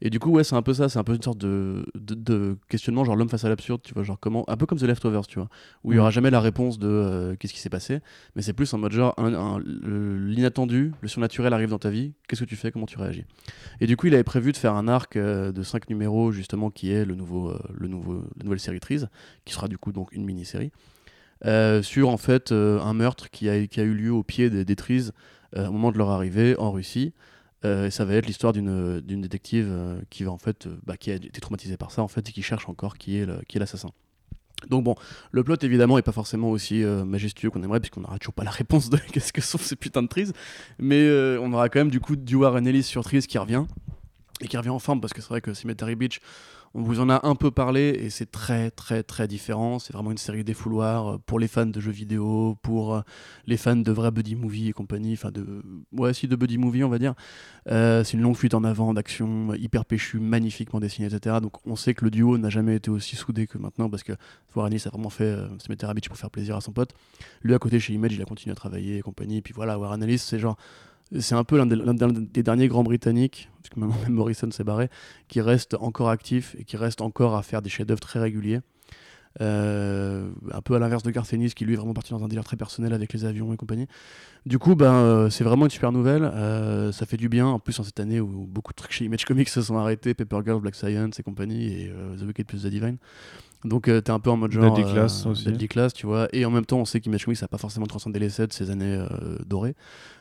Et 0.02 0.10
du 0.10 0.20
coup, 0.20 0.30
ouais, 0.30 0.44
c'est 0.44 0.56
un 0.56 0.62
peu 0.62 0.74
ça, 0.74 0.90
c'est 0.90 1.00
un 1.00 1.04
peu 1.04 1.16
une 1.16 1.22
sorte 1.22 1.40
de, 1.40 1.86
de, 1.96 2.58
questionnement, 2.70 3.04
genre 3.04 3.16
l'homme 3.16 3.30
face 3.30 3.46
à 3.46 3.50
l'absurde, 3.50 3.82
tu 3.84 3.94
vois, 3.94 4.04
genre 4.04 4.20
comment, 4.20 4.48
un 4.48 4.56
peu 4.56 4.66
comme 4.66 4.78
The 4.78 4.84
Leftovers, 4.84 5.26
tu 5.26 5.40
vois, 5.40 5.50
où 5.84 5.92
il 5.92 5.96
n'y 5.96 6.00
aura 6.00 6.12
jamais 6.12 6.30
la 6.30 6.40
réponse 6.40 6.78
de 6.78 6.88
euh, 6.88 7.36
qu'est-ce 7.36 7.54
qui 7.54 7.60
s'est 7.60 7.70
passé, 7.70 8.00
mais 8.36 8.44
c'est 8.44 8.54
plus 8.54 8.72
en 8.74 8.78
mode 8.78 8.92
genre 8.92 9.16
l'inattendu, 9.20 10.94
le 11.02 11.08
surnaturel 11.08 11.52
arrive 11.54 11.70
dans 11.70 11.80
ta 11.80 11.90
vie, 11.90 12.14
qu'est-ce 12.28 12.42
que 12.42 12.50
tu 12.50 12.56
fais, 12.56 12.72
comment 12.72 12.86
tu 12.86 13.00
réagis. 13.00 13.26
Et 13.82 13.88
du 13.88 13.98
coup, 13.98 14.08
il 14.08 14.14
avait 14.14 14.24
prévu 14.24 14.52
de 14.52 14.58
faire 14.58 14.76
un 14.76 14.88
arc 14.88 15.16
euh, 15.16 15.52
de 15.52 15.64
5 15.64 15.90
numéros, 15.90 16.32
justement, 16.32 16.70
qui 16.70 16.92
est 16.92 17.04
le 17.04 17.16
nouveau, 17.16 17.50
euh, 17.50 17.60
le 17.74 17.88
nouveau, 17.88 18.24
la 18.38 18.44
nouvelle 18.44 18.60
série 18.60 18.80
Trees, 18.80 19.06
qui 19.46 19.54
sera 19.54 19.68
du 19.68 19.80
coup 19.80 19.92
donc 19.92 20.12
une 20.12 20.26
mini-série, 20.26 20.72
sur 21.82 22.10
en 22.10 22.18
fait 22.18 22.52
un 22.52 22.94
meurtre 22.94 23.30
qui 23.32 23.50
a, 23.50 23.66
qui 23.66 23.80
a 23.80 23.84
eu 23.84 23.94
lieu 23.94 24.12
au 24.12 24.24
pied 24.24 24.50
des, 24.50 24.64
des 24.64 24.76
au 25.56 25.72
moment 25.72 25.92
de 25.92 25.98
leur 25.98 26.10
arrivée 26.10 26.56
en 26.60 26.72
Russie. 26.72 27.14
Euh, 27.66 27.90
ça 27.90 28.06
va 28.06 28.14
être 28.14 28.28
l'histoire 28.28 28.54
d'une 28.54 29.02
détective 29.02 29.68
euh, 29.70 30.00
qui 30.10 30.24
va 30.24 30.32
en 30.32 30.38
fait, 30.38 30.68
euh, 30.68 30.78
bah, 30.86 30.96
qui 30.96 31.12
a 31.12 31.16
été 31.16 31.42
traumatisée 31.42 31.78
par 31.78 31.92
ça 31.92 32.04
en 32.04 32.08
fait 32.08 32.30
et 32.30 32.32
qui 32.32 32.44
cherche 32.44 32.70
encore 32.70 32.98
qui 32.98 33.18
est 33.18 33.56
l'assassin. 33.56 33.90
Donc 34.70 34.84
bon, 34.84 34.96
le 35.32 35.44
plot 35.44 35.56
évidemment 35.62 35.98
est 35.98 36.04
pas 36.04 36.12
forcément 36.12 36.50
aussi 36.50 36.84
majestueux 36.84 37.52
qu'on 37.52 37.62
aimerait 37.62 37.80
puisqu'on 37.80 38.02
n'aura 38.02 38.18
toujours 38.18 38.34
pas 38.34 38.44
la 38.44 38.50
réponse 38.52 38.90
de 38.90 38.98
qu'est-ce 39.12 39.32
que 39.32 39.42
sont 39.42 39.60
ces 39.60 39.76
putains 39.76 40.02
de 40.02 40.08
trees, 40.08 40.32
mais 40.80 41.08
on 41.40 41.54
aura 41.54 41.70
quand 41.70 41.80
même 41.80 41.92
du 41.92 42.00
coup 42.00 42.16
du 42.16 42.36
Warren 42.36 42.66
Ellis 42.66 42.84
sur 42.84 43.04
trees 43.04 43.22
qui 43.22 43.38
revient 43.38 43.66
et 44.42 44.48
qui 44.48 44.58
revient 44.58 44.70
en 44.70 44.80
forme 44.80 45.02
parce 45.02 45.14
que 45.14 45.22
c'est 45.22 45.30
vrai 45.30 45.42
que 45.42 45.54
Cemetery 45.54 45.96
Beach 45.96 46.20
on 46.74 46.82
vous 46.82 47.00
en 47.00 47.10
a 47.10 47.26
un 47.26 47.36
peu 47.36 47.52
parlé 47.52 47.98
et 48.00 48.10
c'est 48.10 48.30
très 48.30 48.70
très 48.72 49.04
très 49.04 49.28
différent. 49.28 49.80
C'est 49.80 49.94
vraiment 49.94 50.12
une 50.12 50.18
série 50.18 50.44
défouloir 50.44 51.16
euh, 51.16 51.18
pour 51.26 51.40
les 51.40 51.48
fans 51.48 51.66
de 51.66 51.80
jeux 51.80 51.92
vidéo, 51.92 52.58
pour 52.62 52.96
euh, 52.96 53.02
les 53.46 53.58
fans 53.58 53.76
de 53.76 53.92
vrais 53.92 54.12
buddy 54.12 54.36
movie 54.36 54.70
et 54.70 54.74
compagnie. 54.74 55.14
Enfin 55.14 55.32
de 55.32 55.64
ouais 55.94 56.14
si 56.14 56.28
de 56.28 56.36
buddy 56.36 56.58
movie 56.58 56.84
on 56.84 56.90
va 56.90 57.00
dire. 57.00 57.16
Euh, 57.70 58.04
c'est 58.04 58.14
une 58.14 58.22
longue 58.22 58.36
fuite 58.36 58.54
en 58.54 58.64
avant 58.64 58.94
d'action 58.94 59.54
hyper 59.56 59.86
péchu, 59.86 60.20
magnifiquement 60.20 60.80
dessinée 60.80 61.08
etc. 61.08 61.38
Donc 61.42 61.66
on 61.66 61.76
sait 61.76 61.94
que 61.94 62.06
le 62.06 62.12
duo 62.12 62.38
n'a 62.38 62.50
jamais 62.50 62.76
été 62.76 62.92
aussi 62.92 63.16
soudé 63.16 63.48
que 63.48 63.58
maintenant 63.58 63.90
parce 63.90 64.04
que 64.04 64.14
Warren 64.56 64.74
a 64.74 64.90
vraiment 64.90 65.10
fait 65.10 65.36
mettre 65.70 65.86
à 65.90 65.94
Beach 65.94 66.08
pour 66.08 66.18
faire 66.18 66.32
plaisir 66.32 66.56
à 66.56 66.62
son 66.62 66.72
pote. 66.72 66.94
Lui 67.42 67.54
à 67.54 67.60
côté 67.60 67.80
chez 67.80 67.94
Image 67.94 68.14
il 68.14 68.22
a 68.22 68.26
continué 68.26 68.52
à 68.52 68.56
travailler 68.56 68.98
et 68.98 69.02
compagnie. 69.02 69.38
Et 69.38 69.42
puis 69.42 69.54
voilà 69.54 69.80
Warren 69.80 70.06
c'est 70.18 70.40
genre 70.40 70.58
c'est 71.20 71.36
un 71.36 71.44
peu 71.44 71.58
l'un 71.58 71.66
des, 71.66 72.44
derniers 72.44 72.68
grands 72.68 72.84
britanniques, 72.84 73.50
parce 73.62 73.74
que 73.74 73.80
maintenant 73.80 73.98
même 74.04 74.14
Morrison 74.14 74.50
s'est 74.52 74.64
barré, 74.64 74.90
qui 75.28 75.42
reste 75.42 75.76
encore 75.80 76.10
actif 76.10 76.56
et 76.60 76.64
qui 76.64 76.78
reste 76.78 77.02
encore 77.02 77.36
à 77.36 77.44
faire 77.44 77.62
des 77.62 77.70
chefs-d'œuvre 77.70 78.00
très 78.02 78.20
réguliers. 78.20 78.62
Euh, 79.40 80.30
un 80.52 80.62
peu 80.62 80.74
à 80.74 80.80
l'inverse 80.80 81.04
de 81.04 81.12
Garth 81.12 81.32
Ennis 81.32 81.54
qui 81.54 81.64
lui 81.64 81.74
est 81.74 81.76
vraiment 81.76 81.94
parti 81.94 82.12
dans 82.12 82.24
un 82.24 82.28
délire 82.28 82.44
très 82.44 82.58
personnel 82.58 82.92
avec 82.92 83.14
les 83.14 83.24
avions 83.24 83.54
et 83.54 83.58
compagnie. 83.58 83.88
Du 84.48 84.58
coup, 84.58 84.76
ben, 84.76 84.94
euh, 84.94 85.30
c'est 85.30 85.44
vraiment 85.44 85.66
une 85.66 85.72
super 85.72 85.92
nouvelle. 85.92 86.24
Euh, 86.24 86.92
ça 86.92 87.06
fait 87.06 87.18
du 87.18 87.30
bien, 87.30 87.46
en 87.46 87.60
plus 87.60 87.80
en 87.80 87.84
cette 87.84 88.00
année 88.00 88.20
où 88.20 88.48
beaucoup 88.48 88.72
de 88.72 88.78
trucs 88.78 88.92
chez 88.92 89.06
Image 89.06 89.26
Comics 89.26 89.50
se 89.50 89.62
sont 89.62 89.78
arrêtés, 89.78 90.14
Paper 90.16 90.40
Girl, 90.44 90.60
Black 90.60 90.76
Science 90.76 91.20
et 91.20 91.24
compagnie, 91.24 91.68
et 91.68 91.94
The 92.20 92.24
Wicked 92.24 92.48
plus 92.48 92.64
The 92.64 92.68
Divine. 92.68 92.98
Donc 93.64 93.86
t'es 93.86 94.12
un 94.12 94.20
peu 94.20 94.30
en 94.30 94.38
mode 94.38 94.52
genre 94.52 94.74
Deadly 94.74 94.92
Class 94.92 95.26
aussi. 95.26 95.46
Deadly 95.46 95.68
Class, 95.68 95.94
tu 95.94 96.06
vois. 96.06 96.28
Et 96.32 96.46
en 96.46 96.52
même 96.52 96.66
temps, 96.66 96.80
on 96.80 96.86
sait 96.86 97.02
qu'Image 97.02 97.26
Comics 97.26 97.42
n'a 97.42 97.48
pas 97.48 97.58
forcément 97.58 97.88
transcendé 97.88 98.20
les 98.20 98.30
sets 98.30 98.48
ces 98.52 98.70
années 98.70 99.04
dorées. 99.46 99.76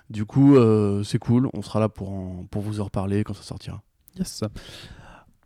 Du 0.09 0.25
coup, 0.25 0.57
euh, 0.57 1.03
c'est 1.03 1.19
cool. 1.19 1.49
On 1.53 1.63
sera 1.63 1.81
là 1.81 1.89
pour, 1.89 2.47
pour 2.51 2.63
vous 2.63 2.81
en 2.81 2.85
reparler 2.85 3.25
quand 3.25 3.35
ça 3.35 3.43
sortira. 3.43 3.83
Yes. 4.17 4.45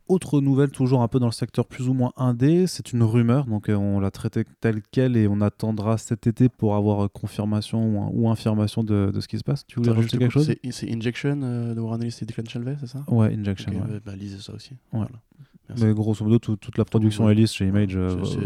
Autre 0.06 0.40
nouvelle, 0.40 0.70
toujours 0.70 1.02
un 1.02 1.08
peu 1.08 1.20
dans 1.20 1.26
le 1.26 1.32
secteur 1.32 1.66
plus 1.66 1.88
ou 1.88 1.94
moins 1.94 2.12
indé, 2.16 2.66
c'est 2.66 2.92
une 2.92 3.04
rumeur, 3.04 3.46
donc 3.46 3.68
euh, 3.68 3.76
on 3.76 4.00
l'a 4.00 4.10
traité 4.10 4.42
telle 4.60 4.82
quelle 4.90 5.16
et 5.16 5.28
on 5.28 5.40
attendra 5.40 5.98
cet 5.98 6.26
été 6.26 6.48
pour 6.48 6.74
avoir 6.74 7.08
confirmation 7.12 8.10
ou, 8.12 8.28
infirmation 8.28 8.82
de, 8.82 9.12
de, 9.14 9.20
ce 9.20 9.28
qui 9.28 9.38
se 9.38 9.44
passe. 9.44 9.64
Tu 9.68 9.78
voulais 9.78 9.92
rajouter 9.92 10.18
quelque 10.18 10.32
chose? 10.32 10.52
C'est 10.72 10.92
Injection 10.92 11.36
de 11.36 11.80
Warren 11.80 12.02
Ellis 12.02 12.18
et 12.20 12.24
Declan 12.24 12.44
Shalvey, 12.48 12.76
c'est 12.80 12.88
ça? 12.88 13.04
Ouais, 13.06 13.32
Injection. 13.38 13.72
Bah, 14.04 14.16
lisez 14.16 14.40
ça 14.40 14.52
aussi. 14.52 14.72
Mais 15.78 15.92
grosso 15.92 16.24
modo, 16.24 16.38
toute 16.38 16.78
la 16.78 16.84
production 16.84 17.28
Ellis 17.28 17.48
chez 17.48 17.66
Image. 17.66 17.98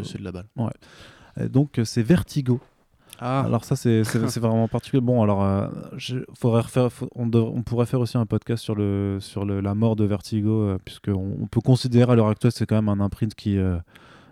c'est 0.04 0.18
de 0.18 0.24
la 0.24 0.32
balle. 0.32 0.46
Ouais. 0.56 1.48
donc 1.48 1.80
c'est 1.84 2.02
Vertigo 2.02 2.60
ah. 3.20 3.42
Alors 3.46 3.64
ça 3.64 3.76
c'est 3.76 4.02
vraiment 4.38 4.68
particulier. 4.68 5.00
Bon 5.00 5.22
alors 5.22 5.44
euh, 5.44 5.68
faudrait 6.34 6.62
refaire, 6.62 6.88
on, 7.14 7.30
on, 7.32 7.62
pourrait 7.62 7.86
faire 7.86 8.00
aussi 8.00 8.16
un 8.18 8.26
podcast 8.26 8.62
sur 8.62 8.74
le 8.74 9.18
sur 9.20 9.44
le, 9.44 9.60
la 9.60 9.74
mort 9.74 9.96
de 9.96 10.04
Vertigo 10.04 10.62
euh, 10.62 10.78
puisque 10.84 11.08
on, 11.08 11.46
peut 11.46 11.60
considérer 11.60 12.12
à 12.12 12.14
l'heure 12.16 12.28
actuelle 12.28 12.52
c'est 12.52 12.66
quand 12.66 12.74
même 12.74 12.88
un 12.88 13.00
imprint 13.02 13.34
qui 13.34 13.56
euh, 13.58 13.76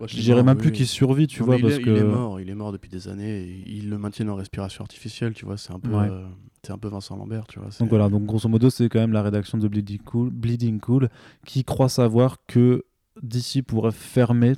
je 0.05 0.19
dirais 0.19 0.43
même 0.43 0.57
plus 0.57 0.71
qu'il 0.71 0.87
survit 0.87 1.27
tu 1.27 1.43
vois 1.43 1.57
parce 1.57 1.77
il, 1.77 1.83
que 1.83 1.89
il 1.89 1.97
est 1.97 2.03
mort 2.03 2.39
il 2.41 2.49
est 2.49 2.55
mort 2.55 2.71
depuis 2.71 2.89
des 2.89 3.07
années 3.07 3.41
et 3.41 3.63
ils 3.67 3.89
le 3.89 3.97
maintiennent 3.97 4.29
en 4.29 4.35
respiration 4.35 4.83
artificielle 4.83 5.33
tu 5.33 5.45
vois 5.45 5.57
c'est 5.57 5.71
un 5.71 5.79
peu 5.79 5.89
c'est 6.65 6.71
un 6.71 6.77
peu 6.77 6.87
Vincent 6.87 7.15
Lambert 7.17 7.45
tu 7.47 7.59
vois 7.59 7.69
donc 7.79 7.89
voilà 7.89 8.09
donc 8.09 8.23
grosso 8.23 8.47
modo 8.47 8.69
c'est 8.69 8.89
quand 8.89 8.99
même 8.99 9.13
la 9.13 9.21
rédaction 9.21 9.57
de 9.57 9.67
Bleeding 9.67 9.99
Cool 9.99 10.29
Bleeding 10.29 10.79
Cool 10.79 11.09
qui 11.45 11.63
croit 11.63 11.89
savoir 11.89 12.37
que 12.47 12.85
d'ici 13.21 13.61
pourrait 13.61 13.91
fermer 13.91 14.53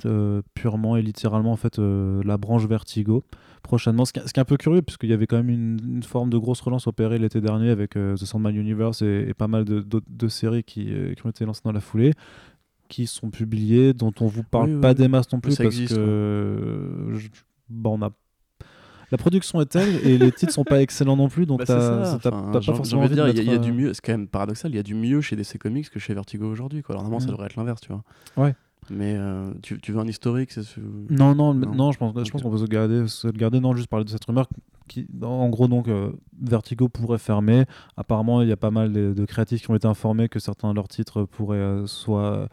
purement 0.54 0.96
et 0.96 1.02
littéralement 1.02 1.52
en 1.52 1.56
fait 1.56 1.78
la 1.78 2.38
branche 2.38 2.66
Vertigo 2.66 3.24
prochainement. 3.66 4.04
Ce 4.04 4.12
qui, 4.12 4.20
est 4.20 4.38
un 4.38 4.44
peu 4.44 4.56
curieux, 4.56 4.82
puisqu'il 4.82 5.10
y 5.10 5.12
avait 5.12 5.26
quand 5.26 5.36
même 5.36 5.50
une, 5.50 6.02
forme 6.02 6.30
de 6.30 6.38
grosse 6.38 6.60
relance 6.60 6.86
opérée 6.86 7.18
l'été 7.18 7.40
dernier 7.40 7.70
avec 7.70 7.96
euh, 7.96 8.14
The 8.14 8.24
Sandman 8.24 8.54
Universe 8.54 9.02
et, 9.02 9.34
pas 9.36 9.48
mal 9.48 9.64
de, 9.64 9.84
de, 9.84 10.28
séries 10.28 10.64
qui, 10.64 10.86
euh, 10.88 11.14
qui, 11.14 11.26
ont 11.26 11.30
été 11.30 11.44
lancées 11.44 11.62
dans 11.64 11.72
la 11.72 11.80
foulée, 11.80 12.12
qui 12.88 13.06
sont 13.06 13.30
publiées, 13.30 13.92
dont 13.92 14.12
on 14.20 14.26
vous 14.26 14.44
parle 14.44 14.80
pas 14.80 14.94
des 14.94 15.08
masses 15.08 15.30
non 15.32 15.40
plus, 15.40 15.56
parce 15.56 15.76
que 15.76 17.12
bon, 17.68 17.98
on 17.98 18.06
a 18.06 18.10
la 19.10 19.18
production 19.18 19.60
est 19.60 19.66
telle 19.66 20.06
et 20.06 20.18
les 20.18 20.32
titres 20.32 20.52
sont 20.52 20.64
pas 20.64 20.80
excellents 20.80 21.16
non 21.16 21.28
plus 21.28 21.46
donc 21.46 21.64
bah 21.66 22.18
t'as 22.22 22.30
pas 22.30 22.60
forcément 22.60 23.02
envie 23.02 23.14
dire 23.14 23.28
il 23.28 23.42
y, 23.42 23.50
a 23.50 23.58
du 23.58 23.70
euh, 23.70 23.74
mieux 23.74 23.94
c'est 23.94 24.00
quand 24.04 24.12
même 24.12 24.28
paradoxal 24.28 24.70
il 24.72 24.76
y 24.76 24.80
a 24.80 24.82
du 24.82 24.94
mieux 24.94 25.20
chez 25.20 25.36
DC 25.36 25.58
Comics 25.58 25.90
que 25.90 25.98
chez 25.98 26.14
Vertigo 26.14 26.46
aujourd'hui 26.46 26.82
alors 26.88 27.02
normalement 27.02 27.20
ça 27.20 27.26
mm. 27.26 27.30
devrait 27.30 27.46
être 27.46 27.56
l'inverse 27.56 27.80
tu 27.80 27.92
vois 27.92 28.02
ouais 28.36 28.54
mais 28.90 29.16
euh, 29.16 29.52
tu, 29.62 29.80
tu, 29.80 29.92
veux 29.92 29.98
un 29.98 30.06
historique 30.06 30.52
non, 31.10 31.34
non, 31.34 31.54
non, 31.54 31.92
je 31.92 31.98
pense, 31.98 32.12
je 32.24 32.30
pense 32.30 32.42
qu'on 32.42 32.50
peut 32.50 32.58
se 32.58 32.66
garder, 32.66 33.08
se 33.08 33.28
garder. 33.28 33.60
Non, 33.60 33.74
juste 33.74 33.88
parler 33.88 34.04
de 34.04 34.10
cette 34.10 34.24
rumeur 34.24 34.48
qui, 34.88 35.06
en 35.22 35.48
gros, 35.48 35.66
donc, 35.66 35.88
euh, 35.88 36.12
Vertigo 36.40 36.88
pourrait 36.88 37.18
fermer. 37.18 37.64
Apparemment, 37.96 38.42
il 38.42 38.48
y 38.48 38.52
a 38.52 38.56
pas 38.56 38.70
mal 38.70 38.92
de, 38.92 39.24
créatifs 39.24 39.62
qui 39.62 39.70
ont 39.70 39.74
été 39.74 39.88
informés 39.88 40.28
que 40.28 40.38
certains 40.38 40.70
de 40.70 40.74
leurs 40.74 40.88
titres 40.88 41.24
pourraient 41.24 41.56
euh, 41.56 41.86
soit 41.86 42.48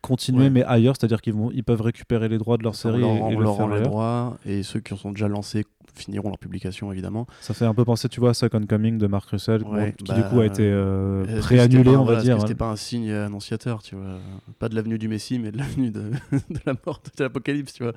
continuer, 0.00 0.50
mais 0.50 0.64
ailleurs, 0.64 0.94
c'est-à-dire 0.98 1.20
qu'ils 1.20 1.34
ils 1.52 1.64
peuvent 1.64 1.80
récupérer 1.80 2.28
les 2.28 2.38
droits 2.38 2.56
de 2.56 2.62
leur 2.62 2.74
série 2.74 3.02
on 3.04 3.30
et, 3.30 3.36
leur, 3.36 3.54
rend 3.54 3.68
les 3.68 3.80
droits, 3.80 4.38
et 4.44 4.62
ceux 4.62 4.80
qui 4.80 4.94
en 4.94 4.96
sont 4.96 5.12
déjà 5.12 5.28
lancés 5.28 5.64
finiront 5.94 6.28
leur 6.28 6.38
publication 6.38 6.92
évidemment. 6.92 7.26
Ça 7.40 7.54
fait 7.54 7.64
un 7.64 7.74
peu 7.74 7.84
penser, 7.84 8.08
tu 8.08 8.20
vois, 8.20 8.30
à 8.30 8.34
Second 8.34 8.64
Coming 8.66 8.98
de 8.98 9.06
Mark 9.06 9.28
Russell, 9.30 9.64
qui 9.96 10.04
du 10.04 10.22
coup 10.24 10.36
a 10.36 10.38
bah, 10.38 10.46
été 10.46 10.62
euh, 10.62 11.40
préannulé, 11.40 11.90
on 11.90 12.04
va 12.04 12.20
dire. 12.20 12.40
C'était 12.40 12.54
pas 12.54 12.70
un 12.70 12.76
signe 12.76 13.10
annonciateur, 13.10 13.82
tu 13.82 13.96
vois. 13.96 14.18
Pas 14.58 14.68
de 14.68 14.74
l'avenue 14.74 14.98
du 14.98 15.08
Messie, 15.08 15.38
mais 15.38 15.52
de 15.52 15.58
l'avenue 15.58 15.90
de, 15.90 16.10
de, 16.32 16.60
la 16.66 16.74
mort, 16.84 17.00
de 17.16 17.24
l'Apocalypse, 17.24 17.72
tu 17.72 17.82
vois. 17.82 17.92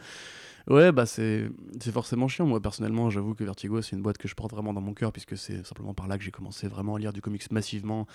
Ouais, 0.67 0.91
bah 0.91 1.07
c'est 1.07 1.49
forcément 1.91 2.27
chiant. 2.27 2.45
Moi, 2.45 2.61
personnellement, 2.61 3.09
j'avoue 3.09 3.33
que 3.33 3.43
Vertigo, 3.43 3.81
c'est 3.81 3.95
une 3.95 4.03
boîte 4.03 4.19
que 4.19 4.27
je 4.27 4.35
porte 4.35 4.51
vraiment 4.51 4.71
dans 4.71 4.81
mon 4.81 4.93
cœur, 4.93 5.11
puisque 5.11 5.35
c'est 5.35 5.65
simplement 5.65 5.95
par 5.95 6.07
là 6.07 6.17
que 6.17 6.23
j'ai 6.23 6.31
commencé 6.31 6.67
vraiment 6.67 6.95
à 6.95 6.99
lire 6.99 7.11
du 7.11 7.21
comics 7.21 7.51
massivement 7.51 8.05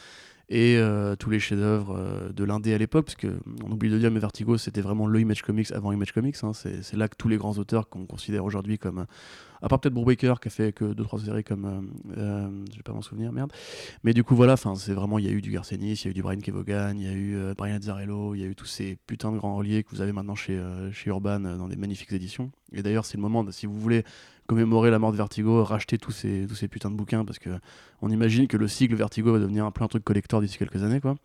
et 0.49 0.77
euh, 0.77 1.17
tous 1.17 1.31
les 1.31 1.41
chefs-d'œuvre 1.41 1.97
euh, 1.97 2.33
de 2.33 2.45
l'indé 2.45 2.75
à 2.75 2.79
l'époque, 2.79 3.07
parce 3.07 3.17
qu'on 3.17 3.71
oublie 3.71 3.91
de 3.91 3.99
dire, 3.99 4.11
mais 4.11 4.21
Vertigo, 4.21 4.59
c'était 4.59 4.83
vraiment 4.83 5.07
le 5.07 5.21
Image 5.21 5.43
Comics 5.43 5.73
avant 5.73 5.93
Image 5.93 6.13
Comics. 6.13 6.37
hein. 6.43 6.53
c'est 6.53 6.97
là 6.97 7.09
que 7.09 7.17
tous 7.17 7.29
les 7.29 7.37
grands 7.37 7.57
auteurs 7.59 7.89
qu'on 7.89 8.07
considère 8.07 8.45
aujourd'hui 8.45 8.79
comme. 8.79 9.07
à 9.63 9.69
part 9.69 9.81
peut-être 9.81 9.95
Brubaker 9.95 10.35
qui 10.41 10.49
a 10.49 10.51
fait 10.51 10.73
que 10.73 10.85
2-3 10.85 11.25
séries 11.25 11.45
comme. 11.45 11.65
euh, 11.65 11.81
euh, 12.19 12.65
je 12.71 12.77
vais 12.77 12.83
pas 12.83 12.93
m'en 12.93 13.03
souvenir, 13.03 13.33
merde. 13.33 13.53
Mais 14.03 14.13
du 14.13 14.23
coup, 14.23 14.37
voilà, 14.37 14.55
enfin, 14.55 14.75
c'est 14.75 14.93
vraiment. 14.93 15.19
Il 15.19 15.25
y 15.25 15.29
a 15.29 15.33
eu 15.33 15.41
du 15.41 15.51
Garcenis, 15.51 15.95
il 15.95 16.05
y 16.05 16.09
a 16.09 16.11
eu 16.11 16.15
du 16.15 16.23
Brian 16.23 16.41
Kevogan, 16.41 16.99
il 16.99 17.05
y 17.05 17.09
a 17.09 17.13
eu 17.13 17.37
euh, 17.37 17.55
Brian 17.57 17.77
Azzarello, 17.77 18.35
il 18.35 18.41
y 18.41 18.45
a 18.45 18.47
eu 18.47 18.55
tous 18.55 18.67
ces 18.67 18.97
putains 19.07 19.33
de 19.33 19.39
grands 19.39 19.57
reliés 19.57 19.83
que 19.83 19.91
vous 19.91 20.03
avez 20.03 20.13
maintenant 20.13 20.35
chez, 20.35 20.61
chez 20.93 21.09
Urban 21.11 21.41
dans 21.41 21.69
des 21.69 21.77
magnifiques 21.77 22.13
éditions. 22.13 22.51
Et 22.73 22.83
d'ailleurs, 22.83 23.07
c'est 23.07 23.17
le 23.17 23.23
moment, 23.23 23.45
si 23.51 23.67
vous 23.67 23.79
voulez 23.79 24.05
commémorer 24.47 24.91
la 24.91 24.99
mort 24.99 25.13
de 25.13 25.17
Vertigo, 25.17 25.65
racheter 25.65 25.99
tous 25.99 26.13
ces, 26.13 26.47
tous 26.49 26.55
ces 26.55 26.69
putains 26.69 26.91
de 26.91 26.97
bouquins 26.97 27.25
parce 27.25 27.39
que 27.39 27.51
on 28.03 28.11
imagine 28.11 28.47
que 28.47 28.57
le 28.57 28.69
cycle 28.69 28.95
Vertigo 28.95 29.33
va 29.33 29.39
devenir 29.39 29.65
un 29.65 29.71
plein 29.71 29.89
truc 29.89 30.05
collector 30.05 30.41
d'ici 30.41 30.59
quelques 30.59 30.83
années, 30.83 31.01
quoi. 31.01 31.17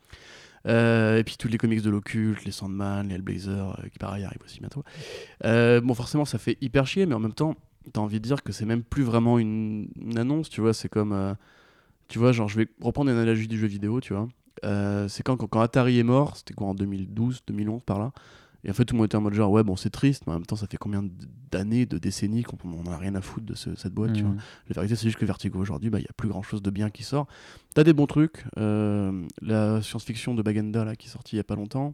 Euh, 0.67 1.17
et 1.17 1.23
puis 1.23 1.37
tous 1.37 1.47
les 1.47 1.57
comics 1.57 1.81
de 1.81 1.89
l'occulte, 1.89 2.43
les 2.45 2.51
Sandman, 2.51 3.07
les 3.07 3.15
Hellblazer, 3.15 3.79
euh, 3.79 3.87
qui 3.89 3.99
pareil 3.99 4.23
arrivent 4.23 4.41
aussi 4.43 4.59
bientôt. 4.59 4.83
Euh, 5.45 5.81
bon, 5.81 5.93
forcément, 5.93 6.25
ça 6.25 6.37
fait 6.37 6.57
hyper 6.61 6.85
chier, 6.87 7.05
mais 7.05 7.15
en 7.15 7.19
même 7.19 7.33
temps, 7.33 7.55
t'as 7.93 8.01
envie 8.01 8.19
de 8.19 8.25
dire 8.25 8.43
que 8.43 8.51
c'est 8.51 8.65
même 8.65 8.83
plus 8.83 9.03
vraiment 9.03 9.39
une, 9.39 9.89
annonce, 10.17 10.49
tu 10.49 10.61
vois. 10.61 10.73
C'est 10.73 10.89
comme, 10.89 11.35
tu 12.07 12.19
vois, 12.19 12.31
genre, 12.31 12.49
je 12.49 12.57
vais 12.57 12.67
reprendre 12.81 13.09
une 13.09 13.17
analogie 13.17 13.47
du 13.47 13.57
jeu 13.57 13.67
vidéo, 13.67 14.01
tu 14.01 14.13
vois. 14.13 14.27
C'est 15.07 15.23
quand, 15.23 15.37
quand 15.37 15.61
Atari 15.61 15.99
est 15.99 16.03
mort, 16.03 16.37
c'était 16.37 16.53
quoi 16.53 16.67
en 16.67 16.75
2012, 16.75 17.43
2011 17.47 17.83
par 17.83 17.99
là. 17.99 18.11
Et 18.63 18.69
en 18.69 18.73
fait, 18.73 18.83
tout 18.85 18.93
le 18.93 18.97
monde 18.97 19.05
était 19.05 19.15
en 19.15 19.21
mode 19.21 19.33
genre, 19.33 19.49
ouais, 19.51 19.63
bon, 19.63 19.75
c'est 19.75 19.89
triste, 19.89 20.23
mais 20.27 20.33
en 20.33 20.35
même 20.37 20.45
temps, 20.45 20.55
ça 20.57 20.67
fait 20.67 20.77
combien 20.77 21.03
d'années, 21.51 21.85
de 21.85 21.97
décennies 21.97 22.43
qu'on 22.43 22.57
on 22.65 22.91
a 22.91 22.97
rien 22.97 23.15
à 23.15 23.21
foutre 23.21 23.45
de 23.45 23.55
ce- 23.55 23.73
cette 23.75 23.93
boîte, 23.93 24.13
tu 24.13 24.21
vois. 24.23 24.31
Mhm. 24.31 24.39
La 24.69 24.73
vérité, 24.75 24.95
c'est 24.95 25.05
juste 25.07 25.17
que 25.17 25.25
Vertigo 25.25 25.59
aujourd'hui, 25.59 25.89
bah, 25.89 25.99
il 25.99 26.03
y 26.03 26.07
a 26.09 26.13
plus 26.17 26.27
grand 26.27 26.41
chose 26.43 26.61
de 26.61 26.69
bien 26.69 26.89
qui 26.89 27.03
sort. 27.03 27.27
T'as 27.73 27.83
des 27.83 27.93
bons 27.93 28.07
trucs. 28.07 28.43
euh, 28.57 29.25
la 29.41 29.81
science-fiction 29.81 30.33
de 30.35 30.41
Bagenda, 30.41 30.83
là, 30.83 30.95
qui 30.95 31.07
est 31.07 31.11
sortie 31.11 31.35
il 31.35 31.37
y 31.37 31.39
a 31.39 31.43
pas 31.45 31.55
longtemps. 31.55 31.93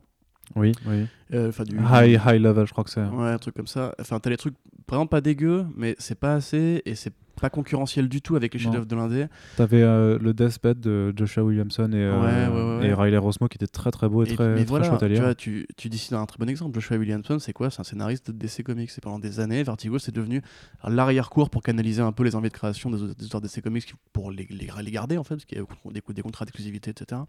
Oui, 0.56 0.72
oui. 0.86 1.06
Euh, 1.34 1.52
du. 1.66 1.78
High, 1.78 2.20
high 2.26 2.40
level, 2.42 2.66
je 2.68 2.72
crois 2.72 2.84
que 2.84 2.90
c'est. 2.92 3.04
Ouais, 3.04 3.30
un 3.30 3.38
truc 3.40 3.56
comme 3.56 3.68
ça. 3.68 3.94
Enfin, 4.00 4.20
t'as 4.20 4.30
les 4.30 4.38
trucs 4.38 4.56
vraiment 4.88 5.08
pas 5.08 5.22
dégueux, 5.22 5.66
mais 5.76 5.96
c'est 6.00 6.20
pas 6.20 6.34
assez 6.36 6.82
et 6.86 6.94
c'est 6.96 7.14
pas 7.40 7.50
concurrentiel 7.50 8.08
du 8.10 8.22
tout 8.22 8.36
avec 8.36 8.54
les 8.54 8.60
chefs-d'œuvre 8.60 8.86
de 8.86 8.96
l'indé. 8.96 9.26
T'avais 9.58 9.82
euh, 9.82 10.18
le 10.20 10.34
Deathbed 10.34 10.80
de 10.80 11.14
Joshua 11.16 11.44
Williamson 11.44 11.92
et, 11.92 11.96
euh, 11.98 12.20
Ouais, 12.22 12.48
ouais, 12.48 12.80
ouais, 12.80 12.86
et 12.88 12.94
ouais. 12.94 13.04
Riley 13.04 13.18
Rosmo 13.18 13.48
qui 13.48 13.58
était 13.58 13.68
très 13.68 13.92
très 13.92 14.08
beau 14.10 14.24
et, 14.24 14.32
Et- 14.32 14.36
très, 14.36 14.48
mais 14.50 14.56
très 14.56 14.64
voilà, 14.66 14.86
chouette 14.90 15.04
à 15.04 15.08
tu 15.08 15.14
lire. 15.14 15.22
vois, 15.24 15.36
tu, 15.36 15.68
tu 15.78 15.90
dis 15.90 16.08
un 16.12 16.26
très 16.26 16.38
bon 16.38 16.50
exemple. 16.50 16.74
Joshua 16.76 16.98
Williamson, 16.98 17.38
c'est 17.40 17.54
quoi? 17.54 17.70
C'est 17.70 17.82
un 17.82 17.84
scénariste 17.84 18.32
de 18.32 18.38
DC 18.38 18.64
Comics. 18.64 18.92
Et 18.98 19.02
pendant 19.02 19.20
des 19.20 19.40
années, 19.40 19.62
Vertigo, 19.64 20.00
c'est 20.00 20.14
devenu 20.14 20.42
l'arrière-cour 20.88 21.50
pour 21.50 21.62
canaliser 21.64 22.02
un 22.02 22.12
peu 22.12 22.24
les 22.24 22.36
envies 22.36 22.50
de 22.50 22.54
création 22.54 22.90
des, 22.90 23.14
des 23.14 23.26
auteurs 23.26 23.42
DC 23.42 23.62
Comics 23.62 23.94
pour 24.14 24.32
les, 24.32 24.48
les, 24.50 24.68
les 24.84 24.92
garder, 24.92 25.18
en 25.18 25.24
fait, 25.24 25.36
parce 25.36 25.46
qu'il 25.46 25.58
y 25.58 25.62
a 25.62 25.66
des, 25.92 26.02
des 26.14 26.22
contrats 26.22 26.46
d'exclusivité, 26.46 26.92
etc. 26.92 27.22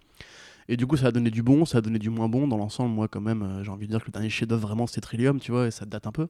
Et 0.68 0.76
du 0.76 0.86
coup, 0.86 0.96
ça 0.96 1.06
a 1.08 1.12
donné 1.12 1.30
du 1.30 1.42
bon, 1.42 1.64
ça 1.64 1.78
a 1.78 1.80
donné 1.80 1.98
du 1.98 2.10
moins 2.10 2.28
bon. 2.28 2.48
Dans 2.48 2.56
l'ensemble, 2.56 2.92
moi, 2.94 3.06
quand 3.08 3.20
même, 3.20 3.42
euh, 3.42 3.62
j'ai 3.64 3.70
envie 3.70 3.86
de 3.86 3.92
dire 3.92 4.00
que 4.00 4.06
le 4.08 4.12
dernier 4.12 4.30
chef-d'œuvre, 4.30 4.66
vraiment, 4.66 4.86
c'est 4.86 5.00
Trillium, 5.00 5.38
tu 5.38 5.52
vois, 5.52 5.66
et 5.68 5.70
ça 5.70 5.84
date 5.86 6.06
un 6.06 6.12
peu. 6.12 6.26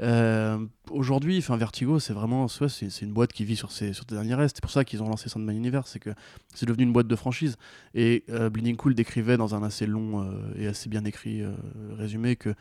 Euh, 0.00 0.58
Aujourd'hui, 0.92 1.38
enfin 1.38 1.56
Vertigo, 1.56 1.98
c'est 1.98 2.12
vraiment, 2.12 2.48
c'est 2.48 3.02
une 3.02 3.12
boîte 3.12 3.32
qui 3.32 3.44
vit 3.44 3.56
sur 3.56 3.72
ses, 3.72 3.92
derniers 4.08 4.34
restes. 4.34 4.56
C'est 4.56 4.62
pour 4.62 4.70
ça 4.70 4.84
qu'ils 4.84 5.02
ont 5.02 5.08
lancé 5.08 5.30
Sandman 5.30 5.56
Universe, 5.56 5.90
c'est 5.90 5.98
que 5.98 6.10
c'est 6.54 6.66
devenu 6.66 6.84
une 6.84 6.92
boîte 6.92 7.06
de 7.06 7.16
franchise. 7.16 7.56
Et 7.94 8.24
euh, 8.28 8.50
Bleeding 8.50 8.76
Cool 8.76 8.94
décrivait 8.94 9.38
dans 9.38 9.54
un 9.54 9.62
assez 9.62 9.86
long 9.86 10.22
euh, 10.22 10.32
et 10.58 10.66
assez 10.66 10.90
bien 10.90 11.04
écrit 11.04 11.40
euh, 11.42 11.52
résumé 11.96 12.36
que 12.36 12.54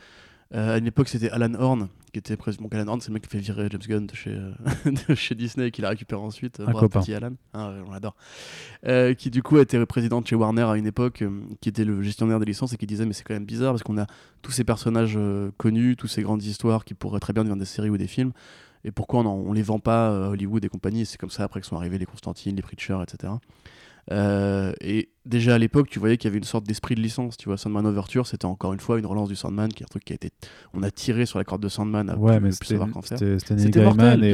à 0.54 0.78
une 0.78 0.88
époque 0.88 1.08
c'était 1.10 1.30
Alan 1.30 1.54
Horn 1.54 1.88
qui 2.12 2.20
était 2.20 2.36
président. 2.36 2.68
Alan 2.72 2.88
Horn, 2.90 3.00
c'est 3.02 3.08
le 3.08 3.14
mec 3.14 3.24
qui 3.24 3.30
fait 3.30 3.38
virer 3.40 3.68
James 3.72 3.82
Gunn 3.88 4.06
de 4.06 4.14
chez, 4.16 4.32
euh, 4.32 4.52
de 5.08 5.16
chez 5.16 5.34
Disney 5.34 5.68
et 5.68 5.72
qui 5.72 5.82
l'a 5.82 5.90
récupéré 5.90 6.22
ensuite. 6.22 6.60
euh, 6.60 6.66
Un 6.68 6.72
petit 7.02 7.14
Alan, 7.14 7.32
Ah, 7.54 7.72
on 7.88 7.92
l'adore. 7.92 8.16
Euh, 8.86 9.14
qui 9.14 9.30
du 9.32 9.42
coup 9.44 9.58
a 9.58 9.62
été 9.62 9.84
président 9.86 10.20
de 10.22 10.28
chez 10.28 10.36
Warner 10.36 10.64
à 10.64 10.76
une 10.76 10.88
époque, 10.88 11.22
euh, 11.22 11.30
qui 11.62 11.70
était 11.70 11.86
le 11.86 12.02
gestionnaire 12.02 12.40
des 12.40 12.46
licences 12.46 12.74
et 12.74 12.78
qui 12.78 12.86
disait 12.86 13.06
mais 13.06 13.14
c'est 13.14 13.24
quand 13.24 13.34
même 13.34 13.46
bizarre 13.46 13.72
parce 13.72 13.84
qu'on 13.84 13.98
a 13.98 14.08
tous 14.42 14.52
ces 14.52 14.64
personnages 14.66 15.14
euh, 15.16 15.52
connus, 15.58 15.96
toutes 15.96 16.10
ces 16.10 16.22
grandes 16.22 16.44
histoires 16.44 16.84
qui 16.84 16.96
pourraient 16.96 17.20
très 17.22 17.32
bien 17.34 17.44
devenir 17.44 17.58
des 17.58 17.66
séries 17.66 17.90
ou 17.90 17.98
des 17.98 18.08
films. 18.08 18.32
Et 18.84 18.92
pourquoi 18.92 19.22
on, 19.22 19.28
on 19.28 19.54
les 19.54 19.62
vend 19.62 19.80
pas 19.80 20.10
euh, 20.12 20.26
à 20.26 20.30
Hollywood 20.32 20.66
et 20.66 20.70
compagnie? 20.70 21.06
C'est 21.06 21.18
comme 21.18 21.30
ça 21.30 21.44
après 21.44 21.62
que 21.62 21.68
sont 21.68 21.78
arrivés 21.78 21.98
les 21.98 22.06
Constantine, 22.06 22.56
les 22.56 22.62
Preacher, 22.62 22.98
etc. 23.04 23.32
Euh, 24.12 24.74
et 24.82 25.10
déjà 25.26 25.56
à 25.56 25.58
l'époque, 25.58 25.88
tu 25.90 26.00
voyais 26.00 26.18
qu'il 26.18 26.28
y 26.28 26.32
avait 26.32 26.38
une 26.40 26.44
sorte 26.44 26.66
d'esprit 26.66 26.96
de 26.96 27.02
licence. 27.02 27.38
Tu 27.38 27.48
vois, 27.50 27.58
Sandman 27.58 27.86
Overture, 27.86 28.26
c'était 28.28 28.46
encore 28.46 28.74
une 28.74 28.80
fois 28.80 28.98
une 29.00 29.06
relance 29.06 29.30
du 29.30 29.36
Sandman, 29.36 29.72
qui 29.72 29.84
est 29.84 29.86
un 29.86 29.90
truc 29.90 30.04
qui 30.04 30.14
a 30.14 30.16
été. 30.16 30.32
On 30.74 30.82
a 30.84 30.92
tiré 30.92 31.26
sur 31.26 31.38
la 31.38 31.46
corde 31.46 31.62
de 31.62 31.70
Sandman 31.70 32.10
à 32.10 32.18
Ouais, 32.18 32.38
plus- 32.38 32.46
mais 32.46 32.52
c'était 32.52 32.64
mortel, 33.94 34.24
et 34.24 34.32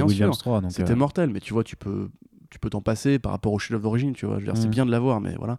C'était 0.71 0.93
euh, 0.93 0.95
mortel, 0.95 1.29
mais 1.29 1.39
tu 1.41 1.53
vois, 1.53 1.63
tu 1.63 1.75
peux, 1.75 2.09
tu 2.49 2.59
peux 2.59 2.69
t'en 2.69 2.81
passer 2.81 3.19
par 3.19 3.33
rapport 3.33 3.51
au 3.51 3.59
chef-d'œuvre 3.59 3.83
d'origine, 3.83 4.13
tu 4.13 4.25
vois. 4.25 4.35
Je 4.39 4.45
veux 4.45 4.51
dire, 4.53 4.57
C'est 4.61 4.67
Mm. 4.67 4.71
bien 4.71 4.85
de 4.85 4.91
l'avoir, 4.91 5.19
mais 5.19 5.35
voilà. 5.37 5.57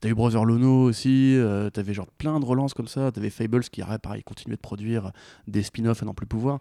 T'as 0.00 0.08
eu 0.08 0.14
Brother 0.14 0.44
Lono 0.44 0.84
aussi, 0.84 1.34
euh, 1.36 1.70
t'avais 1.70 1.92
genre 1.92 2.06
plein 2.06 2.38
de 2.38 2.44
relances 2.44 2.72
comme 2.74 2.86
ça, 2.86 3.10
t'avais 3.10 3.30
Fables 3.30 3.64
qui, 3.64 3.82
pareil, 4.00 4.22
continuait 4.22 4.54
de 4.56 4.60
produire 4.60 5.10
des 5.48 5.64
spin-offs 5.64 6.02
à 6.02 6.06
n'en 6.06 6.14
plus 6.14 6.26
pouvoir. 6.26 6.60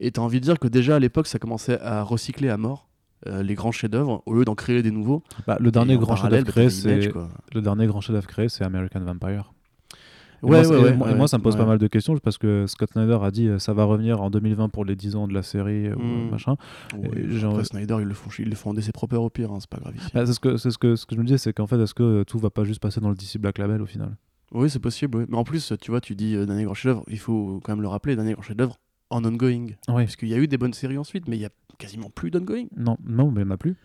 Et 0.00 0.10
t'as 0.12 0.22
envie 0.22 0.40
de 0.40 0.44
dire 0.46 0.58
que 0.58 0.66
déjà 0.66 0.96
à 0.96 0.98
l'époque, 0.98 1.26
ça 1.26 1.38
commençait 1.38 1.78
à 1.80 2.02
recycler 2.02 2.48
à 2.48 2.56
mort 2.56 2.88
euh, 3.26 3.42
les 3.42 3.54
grands 3.54 3.72
chefs-d'œuvre 3.72 4.22
au 4.26 4.34
lieu 4.34 4.44
d'en 4.44 4.54
créer 4.54 4.82
des 4.82 4.90
nouveaux. 4.90 5.22
bah, 5.46 5.56
le 5.60 5.70
dernier 5.70 5.96
grand 5.98 6.16
chef-d'œuvre 6.16 6.44
créé, 6.46 6.70
c'est 6.70 7.10
quoi. 7.12 7.28
le 7.54 7.60
dernier 7.60 7.86
grand 7.86 8.00
chef-d'œuvre 8.00 8.26
créé, 8.26 8.48
c'est 8.48 8.64
American 8.64 9.00
Vampire. 9.00 9.52
Et 10.42 10.46
Ouais, 10.46 10.62
moi, 10.62 10.70
ouais, 10.70 10.80
et 10.80 10.84
ouais, 10.84 10.96
moi- 10.96 11.10
et 11.10 11.14
moi, 11.14 11.28
ça 11.28 11.36
me 11.36 11.42
pose 11.42 11.54
pas 11.54 11.66
mal 11.66 11.76
de 11.76 11.86
questions 11.86 12.16
parce 12.16 12.38
que 12.38 12.64
Scott 12.66 12.90
Snyder 12.92 13.18
a 13.22 13.30
dit 13.30 13.46
euh, 13.48 13.58
ça 13.58 13.74
va 13.74 13.84
revenir 13.84 14.22
en 14.22 14.30
2020 14.30 14.70
pour 14.70 14.86
les 14.86 14.96
10 14.96 15.14
ans 15.16 15.28
de 15.28 15.34
la 15.34 15.42
série 15.42 15.86
euh, 15.88 15.94
ou 15.96 16.00
Mm. 16.00 16.30
machin. 16.30 16.54
Genre- 17.28 17.52
Après, 17.52 17.64
Snyder, 17.64 17.96
ils 18.00 18.06
le 18.06 18.14
font, 18.14 18.30
ils 18.38 18.48
le 18.48 18.54
font 18.56 18.70
en 18.70 18.74
DC 18.74 18.90
proper 18.92 19.16
au 19.16 19.28
pire, 19.28 19.52
hein, 19.52 19.58
c'est 19.60 19.68
pas 19.68 19.76
grave. 19.78 19.92
Bah, 20.14 20.24
c'est 20.24 20.32
ce 20.32 20.40
que 20.40 20.56
c'est 20.56 20.70
ce 20.70 20.78
que 20.78 20.96
ce 20.96 21.04
que 21.04 21.14
je 21.14 21.20
me 21.20 21.26
disais, 21.26 21.36
c'est 21.36 21.52
qu'en 21.52 21.66
fait, 21.66 21.78
est-ce 21.78 21.92
que 21.92 22.22
tout 22.22 22.38
va 22.38 22.48
pas 22.48 22.64
juste 22.64 22.80
passer 22.80 23.00
dans 23.02 23.10
le 23.10 23.14
DC 23.16 23.36
Black 23.38 23.58
Label 23.58 23.82
au 23.82 23.86
final? 23.86 24.16
Oui, 24.52 24.70
c'est 24.70 24.78
possible, 24.80 25.18
oui. 25.18 25.24
mais 25.28 25.36
en 25.36 25.44
plus, 25.44 25.74
tu 25.80 25.90
vois, 25.90 26.00
tu 26.00 26.14
dis 26.14 26.34
euh, 26.36 26.46
dernier 26.46 26.64
grand 26.64 26.72
chef-d'œuvre, 26.74 27.04
il 27.08 27.18
faut 27.18 27.60
quand 27.62 27.72
même 27.72 27.82
le 27.82 27.88
rappeler, 27.88 28.16
dernier 28.16 28.32
grand 28.32 28.42
chef-d'œuvre 28.42 28.78
en 29.10 29.24
ongoing. 29.24 29.66
Oui. 29.88 30.04
Parce 30.04 30.16
qu'il 30.16 30.28
y 30.28 30.34
a 30.34 30.38
eu 30.38 30.48
des 30.48 30.58
bonnes 30.58 30.72
séries 30.72 30.98
ensuite, 30.98 31.28
mais 31.28 31.36
il 31.36 31.42
y 31.42 31.46
a 31.46 31.50
quasiment 31.78 32.10
plus 32.10 32.30
d'ongoing. 32.30 32.66
Non, 32.76 32.96
non, 33.04 33.30
mais 33.30 33.42
il 33.42 33.44
n'y 33.44 33.50
en 33.50 33.54
a 33.54 33.58
plus. 33.58 33.76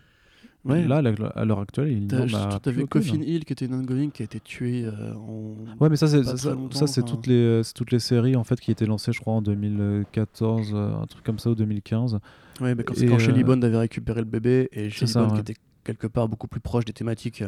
Ouais. 0.66 0.84
Là, 0.84 0.96
à 1.36 1.44
l'heure 1.44 1.60
actuelle, 1.60 1.92
il 1.92 2.06
n'y 2.06 2.34
en 2.34 2.34
a 2.34 2.58
T'avais. 2.58 2.86
Coffin 2.86 3.20
Hill 3.22 3.44
qui 3.44 3.52
était 3.52 3.66
une 3.66 3.74
ongoing 3.74 4.10
qui 4.10 4.22
a 4.22 4.24
été 4.24 4.40
tué 4.40 4.84
euh, 4.84 5.14
en. 5.14 5.54
Ouais, 5.80 5.88
mais 5.88 5.96
ça, 5.96 6.08
c'est 6.08 6.24
ça, 6.24 6.86
c'est 6.86 7.04
toutes 7.04 7.26
les 7.28 7.62
toutes 7.74 7.92
les 7.92 8.00
séries 8.00 8.34
en 8.34 8.42
fait 8.42 8.58
qui 8.58 8.72
étaient 8.72 8.86
lancées, 8.86 9.12
je 9.12 9.20
crois, 9.20 9.34
en 9.34 9.42
2014, 9.42 10.72
euh, 10.74 11.02
un 11.02 11.06
truc 11.06 11.24
comme 11.24 11.38
ça, 11.38 11.50
ou 11.50 11.54
2015. 11.54 12.18
Ouais, 12.60 12.74
mais 12.74 12.82
quand, 12.82 12.94
quand 12.94 13.18
Shelly 13.18 13.42
euh, 13.42 13.44
Bond 13.44 13.62
avait 13.62 13.78
récupéré 13.78 14.20
le 14.20 14.26
bébé 14.26 14.68
et 14.72 14.90
Shelly 14.90 15.12
Bond 15.12 15.28
ouais. 15.28 15.34
qui 15.34 15.40
était 15.40 15.60
quelque 15.84 16.08
part 16.08 16.28
beaucoup 16.28 16.48
plus 16.48 16.60
proche 16.60 16.84
des 16.84 16.92
thématiques. 16.92 17.44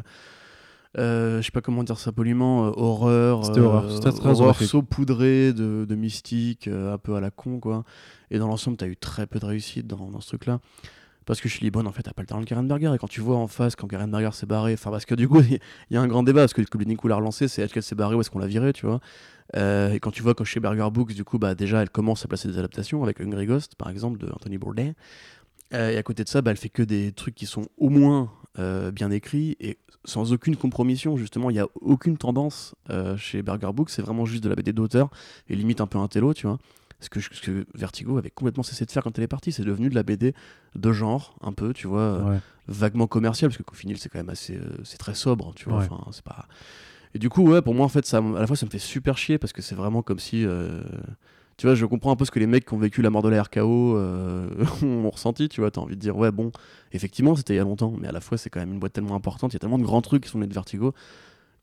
Euh, 0.96 1.38
je 1.40 1.46
sais 1.46 1.50
pas 1.50 1.60
comment 1.60 1.84
dire 1.84 1.98
ça 1.98 2.12
poliment, 2.12 2.66
euh, 2.66 2.72
horreur, 2.74 3.40
horreur, 3.40 4.40
horrifique. 4.40 4.68
saupoudrée 4.68 5.52
de, 5.52 5.84
de 5.86 5.94
mystique, 5.94 6.66
euh, 6.66 6.94
un 6.94 6.98
peu 6.98 7.14
à 7.14 7.20
la 7.20 7.30
con 7.30 7.60
quoi. 7.60 7.84
Et 8.30 8.38
dans 8.38 8.48
l'ensemble, 8.48 8.76
t'as 8.76 8.86
eu 8.86 8.96
très 8.96 9.26
peu 9.26 9.38
de 9.38 9.44
réussite 9.44 9.86
dans, 9.86 10.10
dans 10.10 10.20
ce 10.20 10.28
truc-là. 10.28 10.60
Parce 11.28 11.42
que 11.42 11.48
Shelly 11.50 11.70
Bond, 11.70 11.84
en 11.84 11.92
fait, 11.92 12.08
a 12.08 12.14
pas 12.14 12.22
le 12.22 12.26
talent 12.26 12.40
de 12.40 12.46
Karen 12.46 12.66
Berger. 12.66 12.90
Et 12.94 12.96
quand 12.96 13.06
tu 13.06 13.20
vois 13.20 13.36
en 13.36 13.48
face, 13.48 13.76
quand 13.76 13.86
Karen 13.86 14.10
Berger 14.10 14.30
s'est 14.32 14.46
barré, 14.46 14.72
enfin, 14.72 14.90
parce 14.90 15.04
que 15.04 15.14
du 15.14 15.28
coup, 15.28 15.40
il 15.50 15.60
y 15.90 15.96
a 15.98 16.00
un 16.00 16.06
grand 16.06 16.22
débat, 16.22 16.40
parce 16.40 16.54
que 16.54 16.84
Nico 16.84 17.06
l'a 17.06 17.16
relancé, 17.16 17.48
c'est 17.48 17.60
est-ce 17.60 17.74
qu'elle 17.74 17.82
s'est 17.82 17.94
barrée 17.94 18.14
ou 18.14 18.22
est-ce 18.22 18.30
qu'on 18.30 18.38
l'a 18.38 18.46
virée, 18.46 18.72
tu 18.72 18.86
vois. 18.86 18.98
Euh, 19.54 19.92
et 19.92 20.00
quand 20.00 20.10
tu 20.10 20.22
vois 20.22 20.34
que 20.34 20.44
chez 20.44 20.58
Berger 20.58 20.88
Books, 20.90 21.12
du 21.12 21.24
coup, 21.24 21.38
bah, 21.38 21.54
déjà, 21.54 21.82
elle 21.82 21.90
commence 21.90 22.24
à 22.24 22.28
placer 22.28 22.48
des 22.48 22.56
adaptations 22.56 23.02
avec 23.02 23.20
Hungry 23.20 23.44
Ghost, 23.44 23.74
par 23.74 23.90
exemple, 23.90 24.18
de 24.18 24.32
Anthony 24.32 24.56
Bourdain. 24.56 24.92
Euh, 25.74 25.90
et 25.90 25.96
à 25.96 26.02
côté 26.02 26.24
de 26.24 26.28
ça, 26.28 26.40
bah, 26.42 26.50
elle 26.50 26.56
fait 26.56 26.68
que 26.70 26.82
des 26.82 27.12
trucs 27.12 27.34
qui 27.34 27.46
sont 27.46 27.66
au 27.76 27.90
moins 27.90 28.30
euh, 28.58 28.90
bien 28.90 29.10
écrits 29.10 29.56
et 29.60 29.78
sans 30.04 30.32
aucune 30.32 30.56
compromission. 30.56 31.16
Justement, 31.16 31.50
il 31.50 31.54
n'y 31.54 31.60
a 31.60 31.66
aucune 31.80 32.16
tendance 32.16 32.74
euh, 32.90 33.16
chez 33.16 33.42
Berger 33.42 33.72
Books, 33.74 33.90
c'est 33.90 34.02
vraiment 34.02 34.24
juste 34.24 34.42
de 34.42 34.48
la 34.48 34.54
BD 34.54 34.72
d'auteur 34.72 35.10
et 35.48 35.54
limite 35.56 35.80
un 35.80 35.86
peu 35.86 35.98
un 35.98 36.08
télo, 36.08 36.32
tu 36.34 36.46
vois. 36.46 36.58
Ce 37.00 37.08
que, 37.10 37.20
ce 37.20 37.40
que 37.40 37.64
Vertigo 37.74 38.18
avait 38.18 38.30
complètement 38.30 38.64
cessé 38.64 38.84
de 38.84 38.90
faire 38.90 39.04
quand 39.04 39.16
elle 39.18 39.24
est 39.24 39.28
partie, 39.28 39.52
c'est 39.52 39.62
devenu 39.62 39.88
de 39.88 39.94
la 39.94 40.02
BD 40.02 40.34
de 40.74 40.92
genre, 40.92 41.36
un 41.42 41.52
peu, 41.52 41.72
tu 41.72 41.86
vois, 41.86 42.18
Ouais. 42.24 42.38
vaguement 42.66 43.06
commercial, 43.06 43.50
parce 43.50 43.58
que 43.58 43.62
Coffin 43.62 43.88
Hill, 43.90 43.98
c'est 43.98 44.08
quand 44.08 44.18
même 44.18 44.30
assez. 44.30 44.58
c'est 44.82 44.98
très 44.98 45.14
sobre, 45.14 45.52
tu 45.54 45.68
vois. 45.68 45.78
Ouais. 45.78 45.86
Enfin, 45.88 46.10
c'est 46.10 46.24
pas. 46.24 46.48
Et 47.14 47.20
du 47.20 47.28
coup, 47.28 47.42
ouais, 47.48 47.62
pour 47.62 47.74
moi, 47.74 47.86
en 47.86 47.88
fait, 47.88 48.04
ça, 48.04 48.18
à 48.18 48.40
la 48.40 48.46
fois, 48.48 48.56
ça 48.56 48.66
me 48.66 48.70
fait 48.70 48.80
super 48.80 49.16
chier 49.16 49.38
parce 49.38 49.52
que 49.52 49.62
c'est 49.62 49.76
vraiment 49.76 50.02
comme 50.02 50.18
si. 50.18 50.44
Tu 51.58 51.66
vois, 51.66 51.74
je 51.74 51.84
comprends 51.84 52.12
un 52.12 52.16
peu 52.16 52.24
ce 52.24 52.30
que 52.30 52.38
les 52.38 52.46
mecs 52.46 52.66
qui 52.66 52.74
ont 52.74 52.78
vécu 52.78 53.02
la 53.02 53.10
mort 53.10 53.20
de 53.20 53.28
la 53.28 53.42
RKO 53.42 53.96
euh, 53.96 54.48
ont 54.82 55.10
ressenti, 55.10 55.48
tu 55.48 55.60
vois. 55.60 55.72
T'as 55.72 55.80
envie 55.80 55.96
de 55.96 56.00
dire, 56.00 56.16
ouais, 56.16 56.30
bon, 56.30 56.52
effectivement, 56.92 57.34
c'était 57.34 57.54
il 57.54 57.56
y 57.56 57.60
a 57.60 57.64
longtemps, 57.64 57.92
mais 58.00 58.06
à 58.06 58.12
la 58.12 58.20
fois, 58.20 58.38
c'est 58.38 58.48
quand 58.48 58.60
même 58.60 58.72
une 58.72 58.78
boîte 58.78 58.92
tellement 58.92 59.16
importante, 59.16 59.52
il 59.52 59.56
y 59.56 59.58
a 59.58 59.58
tellement 59.58 59.78
de 59.78 59.82
grands 59.82 60.00
trucs 60.00 60.22
qui 60.22 60.30
sont 60.30 60.38
nés 60.38 60.46
de 60.46 60.54
Vertigo 60.54 60.94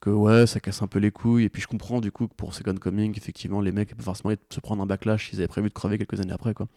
que, 0.02 0.10
ouais, 0.10 0.48
ça 0.48 0.60
casse 0.60 0.82
un 0.82 0.88
peu 0.88 1.00
les 1.00 1.12
couilles. 1.12 1.46
Et 1.46 1.50
puis, 1.50 1.62
je 1.62 1.68
comprends, 1.68 2.02
du 2.02 2.12
coup, 2.12 2.28
que 2.28 2.36
pour 2.36 2.54
Second 2.54 2.76
Coming, 2.76 3.16
effectivement, 3.18 3.62
les 3.62 3.72
mecs 3.72 3.96
peuvent 3.96 4.04
forcément 4.06 4.34
se 4.50 4.60
prendre 4.60 4.84
un 4.84 4.86
backlash 4.86 5.30
s'ils 5.30 5.40
avaient 5.40 5.48
prévu 5.48 5.70
de 5.70 5.74
crever 5.74 5.98
quelques 5.98 6.20
années 6.20 6.34
après, 6.34 6.54
quoi. 6.54 6.68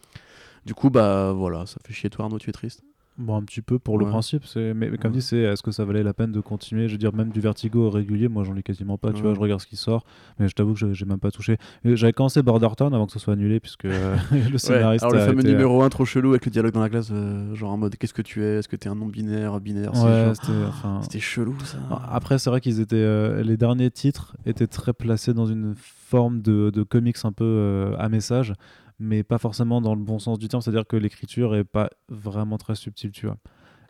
Du 0.65 0.73
coup, 0.73 0.89
bah 0.89 1.33
voilà, 1.33 1.65
ça 1.65 1.77
fait 1.85 1.93
chier 1.93 2.09
toi, 2.09 2.25
Arnaud, 2.25 2.39
tu 2.39 2.49
es 2.49 2.53
triste. 2.53 2.83
Bon, 3.19 3.35
un 3.35 3.41
petit 3.43 3.61
peu 3.61 3.79
pour 3.79 3.97
le 3.99 4.05
Ouais. 4.05 4.11
principe, 4.11 4.45
c'est 4.45 4.73
mais, 4.73 4.89
mais 4.89 4.97
comme 4.97 5.11
Ouais. 5.11 5.17
dit, 5.17 5.21
c'est 5.21 5.39
est-ce 5.39 5.61
que 5.61 5.71
ça 5.71 5.83
valait 5.83 6.03
la 6.03 6.13
peine 6.13 6.31
de 6.31 6.39
continuer? 6.39 6.87
Je 6.87 6.93
veux 6.93 6.97
dire, 6.97 7.13
même 7.13 7.29
du 7.31 7.41
Vertigo 7.41 7.89
régulier, 7.89 8.29
moi 8.29 8.45
j'en 8.45 8.53
lis 8.53 8.63
quasiment 8.63 8.97
pas, 8.97 9.11
tu 9.11 9.21
vois, 9.21 9.33
je 9.33 9.39
regarde 9.41 9.59
ce 9.59 9.67
qui 9.67 9.75
sort, 9.75 10.05
mais 10.39 10.47
je 10.47 10.53
t'avoue 10.55 10.71
que 10.73 10.79
je- 10.79 10.93
j'ai 10.93 11.05
même 11.05 11.19
pas 11.19 11.29
touché. 11.29 11.57
Et 11.83 11.97
J'avais 11.97 12.13
commencé 12.13 12.41
Bordertown 12.41 12.93
avant 12.93 13.05
que 13.07 13.11
ce 13.11 13.19
soit 13.19 13.33
annulé, 13.33 13.59
puisque 13.59 13.83
euh, 13.85 14.15
le 14.53 14.57
scénariste. 14.57 15.03
alors 15.03 15.13
le 15.15 15.19
fameux 15.19 15.39
été, 15.41 15.49
euh, 15.49 15.51
numéro 15.51 15.81
1 15.83 15.89
trop 15.89 16.05
chelou 16.05 16.29
avec 16.29 16.45
le 16.45 16.51
dialogue 16.51 16.71
dans 16.73 16.79
la 16.79 16.89
classe, 16.89 17.09
euh, 17.11 17.53
genre 17.55 17.71
en 17.71 17.77
mode 17.77 17.97
qu'est-ce 17.97 18.13
que 18.13 18.21
tu 18.21 18.41
es? 18.41 18.59
Est-ce 18.59 18.69
que 18.69 18.77
t'es 18.77 18.87
un 18.87 18.95
non-binaire, 18.95 19.59
binaire? 19.59 19.93
Genre- 19.93 20.35
c'était. 20.35 20.53
Enfin... 20.69 20.99
C'était 21.01 21.19
chelou 21.19 21.55
ça. 21.65 21.77
Après, 22.09 22.39
c'est 22.39 22.49
vrai 22.49 22.61
qu'ils 22.61 22.79
étaient. 22.79 22.95
euh, 22.95 23.43
les 23.43 23.57
derniers 23.57 23.91
titres 23.91 24.37
étaient 24.45 24.67
très 24.67 24.93
placés 24.93 25.33
dans 25.33 25.45
une 25.45 25.73
forme 25.75 26.41
de, 26.41 26.69
de 26.69 26.83
comics 26.83 27.17
un 27.25 27.33
peu 27.33 27.43
euh, 27.43 27.95
à 27.99 28.07
message, 28.07 28.53
mais 28.99 29.23
pas 29.23 29.37
forcément 29.37 29.81
dans 29.81 29.95
le 29.95 30.01
bon 30.03 30.19
sens 30.19 30.39
du 30.39 30.47
terme, 30.47 30.61
c'est-à-dire 30.61 30.85
que 30.87 30.95
l'écriture 30.97 31.55
est 31.55 31.63
pas 31.63 31.89
vraiment 32.09 32.57
très 32.57 32.75
subtile, 32.75 33.11
tu 33.11 33.25
vois. 33.25 33.37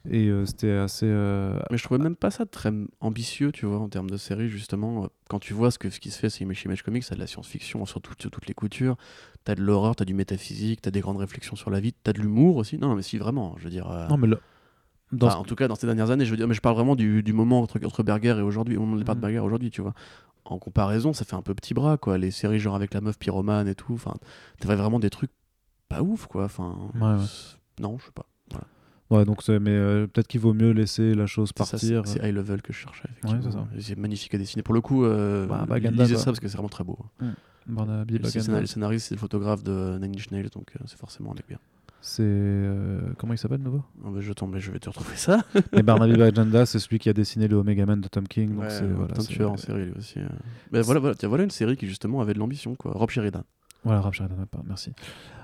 Et 0.10 0.28
euh, 0.28 0.46
c'était 0.46 0.72
assez. 0.72 1.06
euh, 1.08 1.60
Mais 1.72 1.78
je 1.78 1.84
trouvais 1.84 2.02
même 2.02 2.16
pas 2.16 2.32
ça 2.32 2.46
très 2.46 2.72
ambitieux, 3.02 3.52
tu 3.52 3.66
vois, 3.66 3.80
en 3.80 3.90
termes 3.90 4.10
de 4.10 4.16
série, 4.16 4.48
justement. 4.50 5.10
Quand 5.30 5.40
tu 5.40 5.54
vois 5.54 5.72
ce, 5.72 5.78
que, 5.78 5.90
ce 5.90 6.00
qui 6.00 6.10
se 6.10 6.18
fait, 6.20 6.30
c'est 6.30 6.42
Image 6.46 6.64
Image 6.64 6.84
Comics, 6.84 7.04
t'as 7.06 7.16
de 7.16 7.20
la 7.20 7.28
science-fiction 7.28 7.86
sur, 7.86 8.02
tout- 8.02 8.14
sur 8.18 8.32
toutes 8.32 8.48
les 8.48 8.54
coutures, 8.54 8.96
t'as 9.44 9.56
de 9.56 9.62
l'horreur, 9.62 9.98
t'as 9.98 10.06
du 10.06 10.14
métaphysique, 10.14 10.82
t'as 10.82 10.92
des 10.92 11.02
grandes 11.02 11.18
réflexions 11.18 11.58
sur 11.58 11.70
la 11.70 11.82
vie, 11.82 11.92
t'as 11.92 12.14
de 12.14 12.20
l'humour 12.22 12.56
aussi. 12.56 12.78
Non, 12.78 12.96
mais 12.96 13.02
si, 13.02 13.18
vraiment, 13.18 13.56
je 13.58 13.66
veux 13.66 13.70
dire. 13.70 13.92
euh, 13.92 14.08
Non, 14.08 14.16
mais 14.18 14.28
dans 15.12 15.28
enfin, 15.28 15.36
ce- 15.36 15.40
En 15.42 15.44
tout 15.44 15.56
cas, 15.56 15.68
dans 15.68 15.76
ces 15.76 15.86
dernières 15.88 16.12
années, 16.12 16.26
je 16.26 16.32
veux 16.32 16.38
dire, 16.38 16.48
mais 16.48 16.54
je 16.54 16.62
parle 16.62 16.76
vraiment 16.76 16.96
du, 16.96 17.24
du 17.24 17.34
moment 17.34 17.62
entre, 17.62 17.80
entre 17.86 18.04
Berger 18.04 18.36
et 18.38 18.42
aujourd'hui, 18.42 18.78
au 18.78 18.82
moment 18.82 18.94
du 18.96 19.00
départ 19.04 19.16
de 19.16 19.20
Mhm. 19.20 19.28
Berger 19.28 19.40
aujourd'hui, 19.40 19.72
tu 19.72 19.82
vois. 19.82 19.94
En 20.46 20.58
comparaison, 20.60 21.14
ça 21.14 21.26
fait 21.26 21.36
un 21.36 21.42
peu 21.42 21.54
petit 21.54 21.74
bras, 21.74 21.98
quoi. 21.98 22.18
Les 22.18 22.32
séries 22.32 22.60
genre 22.60 22.76
avec 22.76 22.94
la 22.94 23.02
meuf 23.02 23.18
pyromane 23.20 23.68
et 23.68 23.76
tout, 23.76 23.94
enfin, 23.94 24.16
t'avais 24.60 24.76
vraiment 24.76 25.00
des 25.00 25.10
trucs 25.10 25.32
pas 25.90 26.02
ouf, 26.02 26.28
quoi. 26.28 26.46
Enfin, 26.46 26.76
Ouais, 26.96 27.02
ouais. 27.02 27.18
c'est- 27.28 27.58
non, 27.82 27.98
je 28.00 28.06
sais 28.06 28.12
pas. 28.14 28.26
Ouais, 29.12 29.26
donc 29.26 29.40
mais 29.48 29.72
euh, 29.72 30.06
peut-être 30.06 30.28
qu'il 30.28 30.40
vaut 30.40 30.54
mieux 30.54 30.70
laisser 30.70 31.16
la 31.16 31.26
chose 31.26 31.52
partir. 31.52 32.04
C'est 32.06 32.20
high 32.24 32.32
level 32.36 32.62
que 32.62 32.72
je 32.72 32.78
cherchais, 32.78 33.10
effectivement. 33.24 33.68
c'est 33.80 33.98
magnifique 33.98 34.36
à 34.36 34.38
dessiner. 34.38 34.62
Pour 34.62 34.76
le 34.76 34.82
coup, 34.82 35.04
euh, 35.04 35.48
Bah, 35.48 35.66
Baganda, 35.68 36.04
lisez 36.04 36.14
quoi. 36.14 36.22
ça 36.24 36.26
parce 36.26 36.40
que 36.40 36.48
c'est 36.48 36.58
vraiment 36.58 36.70
très 36.70 36.84
beau. 36.84 36.96
Le 37.18 38.30
le 38.62 38.68
scénariste, 38.68 39.08
c'est 39.08 39.16
le 39.16 39.20
photographe 39.20 39.64
de 39.64 39.98
Nine 40.00 40.14
Inch 40.16 40.30
Nails, 40.30 40.50
donc 40.50 40.72
euh, 40.76 40.84
c'est 40.86 40.98
forcément 41.00 41.32
un 41.32 41.36
mec 41.36 41.46
bien. 41.48 41.58
C'est 42.02 42.24
euh, 42.24 43.02
comment 43.18 43.34
il 43.34 43.38
s'appelle 43.38 43.62
nouveau? 43.62 43.84
Ah 44.06 44.10
bah, 44.12 44.20
je 44.22 44.32
tombe, 44.34 44.54
mais 44.54 44.60
je 44.60 44.72
vais 44.72 44.80
te 44.80 44.90
retrouver 44.90 45.16
ça. 45.16 45.40
Et 45.74 45.84
Barnaby 45.84 46.14
Baganda, 46.18 46.66
c'est 46.66 46.80
celui 46.80 47.00
qui 47.00 47.10
a 47.10 47.14
dessiné 47.14 47.48
le 47.48 47.58
Omega 47.58 47.86
Man 47.86 48.00
de 48.02 48.08
Tom 48.08 48.28
King. 48.28 48.54
Donc 48.54 48.64
Ouais, 48.64 48.70
c'est 48.70 48.86
voilà, 48.86 49.14
tueur 49.16 49.52
en 49.52 49.58
série 49.58 49.86
lui 49.86 49.94
aussi. 49.98 50.20
euh. 50.20 50.28
Mais 50.72 50.82
voilà, 50.82 51.00
voilà, 51.00 51.16
tiens, 51.16 51.30
voilà 51.30 51.44
une 51.44 51.52
série 51.52 51.78
qui 51.78 51.88
justement 51.88 52.22
avait 52.22 52.34
de 52.34 52.40
l'ambition, 52.40 52.76
quoi. 52.76 52.92
Rob 52.94 53.10
Sheridan. 53.10 53.44
Voilà, 53.84 54.02
Rap 54.02 54.14
Sheridan, 54.14 54.36
merci. 54.68 54.92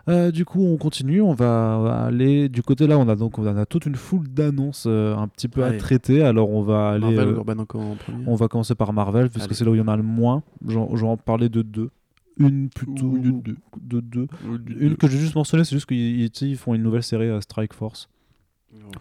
Euh, 0.10 0.30
du 0.30 0.46
coup, 0.46 0.62
on 0.62 0.78
continue. 0.78 1.22
On 1.22 1.34
va, 1.34 2.06
aller 2.06 2.50
du 2.50 2.62
côté 2.62 2.86
là. 2.86 2.98
On 3.00 3.08
a 3.08 3.16
donc 3.16 3.40
on 3.40 3.46
a 3.46 3.66
toute 3.66 3.86
une 3.86 3.96
foule 3.96 4.28
d'annonces 4.28 4.86
euh, 4.88 5.16
un 5.16 5.28
petit 5.28 5.48
peu 5.48 5.64
à 5.64 5.72
traiter. 5.78 6.22
Alors 6.22 6.50
on 6.50 6.62
va 6.62 6.90
aller. 6.92 7.16
Marvel, 7.16 7.28
euh, 7.30 7.36
Urban 7.38 7.60
encore 7.60 7.82
en 7.82 7.96
premier? 7.96 8.24
on 8.28 8.36
va 8.36 8.48
commencer 8.48 8.76
par 8.76 8.92
Marvel 8.94 9.30
puisque 9.30 9.56
c'est 9.56 9.64
là 9.64 9.72
où 9.72 9.76
il 9.76 9.80
y 9.80 9.82
en 9.82 9.88
a 9.88 9.96
le 9.96 10.04
moins. 10.04 10.44
J'en 10.68 11.18
parlais 11.18 11.50
de 11.50 11.62
deux. 11.62 11.90
Une 12.38 12.70
plutôt 12.70 13.16
une 13.16 13.42
de, 13.42 13.56
de 13.82 14.00
deux. 14.02 14.28
Ou- 14.48 14.58
Une 14.80 14.98
que 14.98 15.08
j'ai 15.08 15.18
juste 15.18 15.36
mentionnée, 15.36 15.64
c'est 15.64 15.76
juste 15.76 15.86
qu'ils 15.88 16.30
ils- 16.42 16.58
font 16.58 16.74
une 16.74 16.84
nouvelle 16.84 17.04
série 17.04 17.30
à 17.30 17.40
Strike 17.42 17.74
Force 17.74 18.10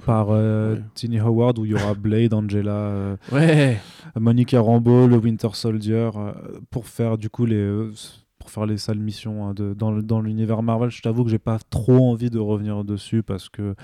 par 0.06 0.28
euh, 0.30 0.76
Ouais. 0.76 0.82
Tini 0.94 1.18
Howard 1.18 1.58
où 1.58 1.64
il 1.64 1.72
y 1.72 1.74
aura 1.74 1.94
Blade, 1.94 2.32
Angela, 2.32 2.70
euh, 2.72 3.16
Ouais. 3.32 3.80
Monica 4.16 4.60
Rambeau, 4.60 5.06
le 5.08 5.16
Winter 5.16 5.48
Soldier 5.52 6.10
euh, 6.16 6.32
pour 6.70 6.86
faire 6.86 7.18
du 7.18 7.28
coup 7.28 7.44
les 7.44 7.56
euh, 7.56 7.92
pour 8.38 8.50
faire 8.50 8.66
les 8.66 8.76
sales 8.78 8.98
missions 8.98 9.46
hein, 9.46 9.54
de, 9.54 9.74
dans, 9.74 9.90
dans 10.00 10.20
l'univers 10.20 10.62
Marvel. 10.62 10.90
Je 10.90 11.02
t'avoue 11.02 11.24
que 11.24 11.30
j'ai 11.30 11.38
pas 11.38 11.58
trop 11.70 12.10
envie 12.10 12.30
de 12.30 12.38
revenir 12.38 12.84
dessus 12.84 13.22
parce 13.22 13.48
que 13.48 13.74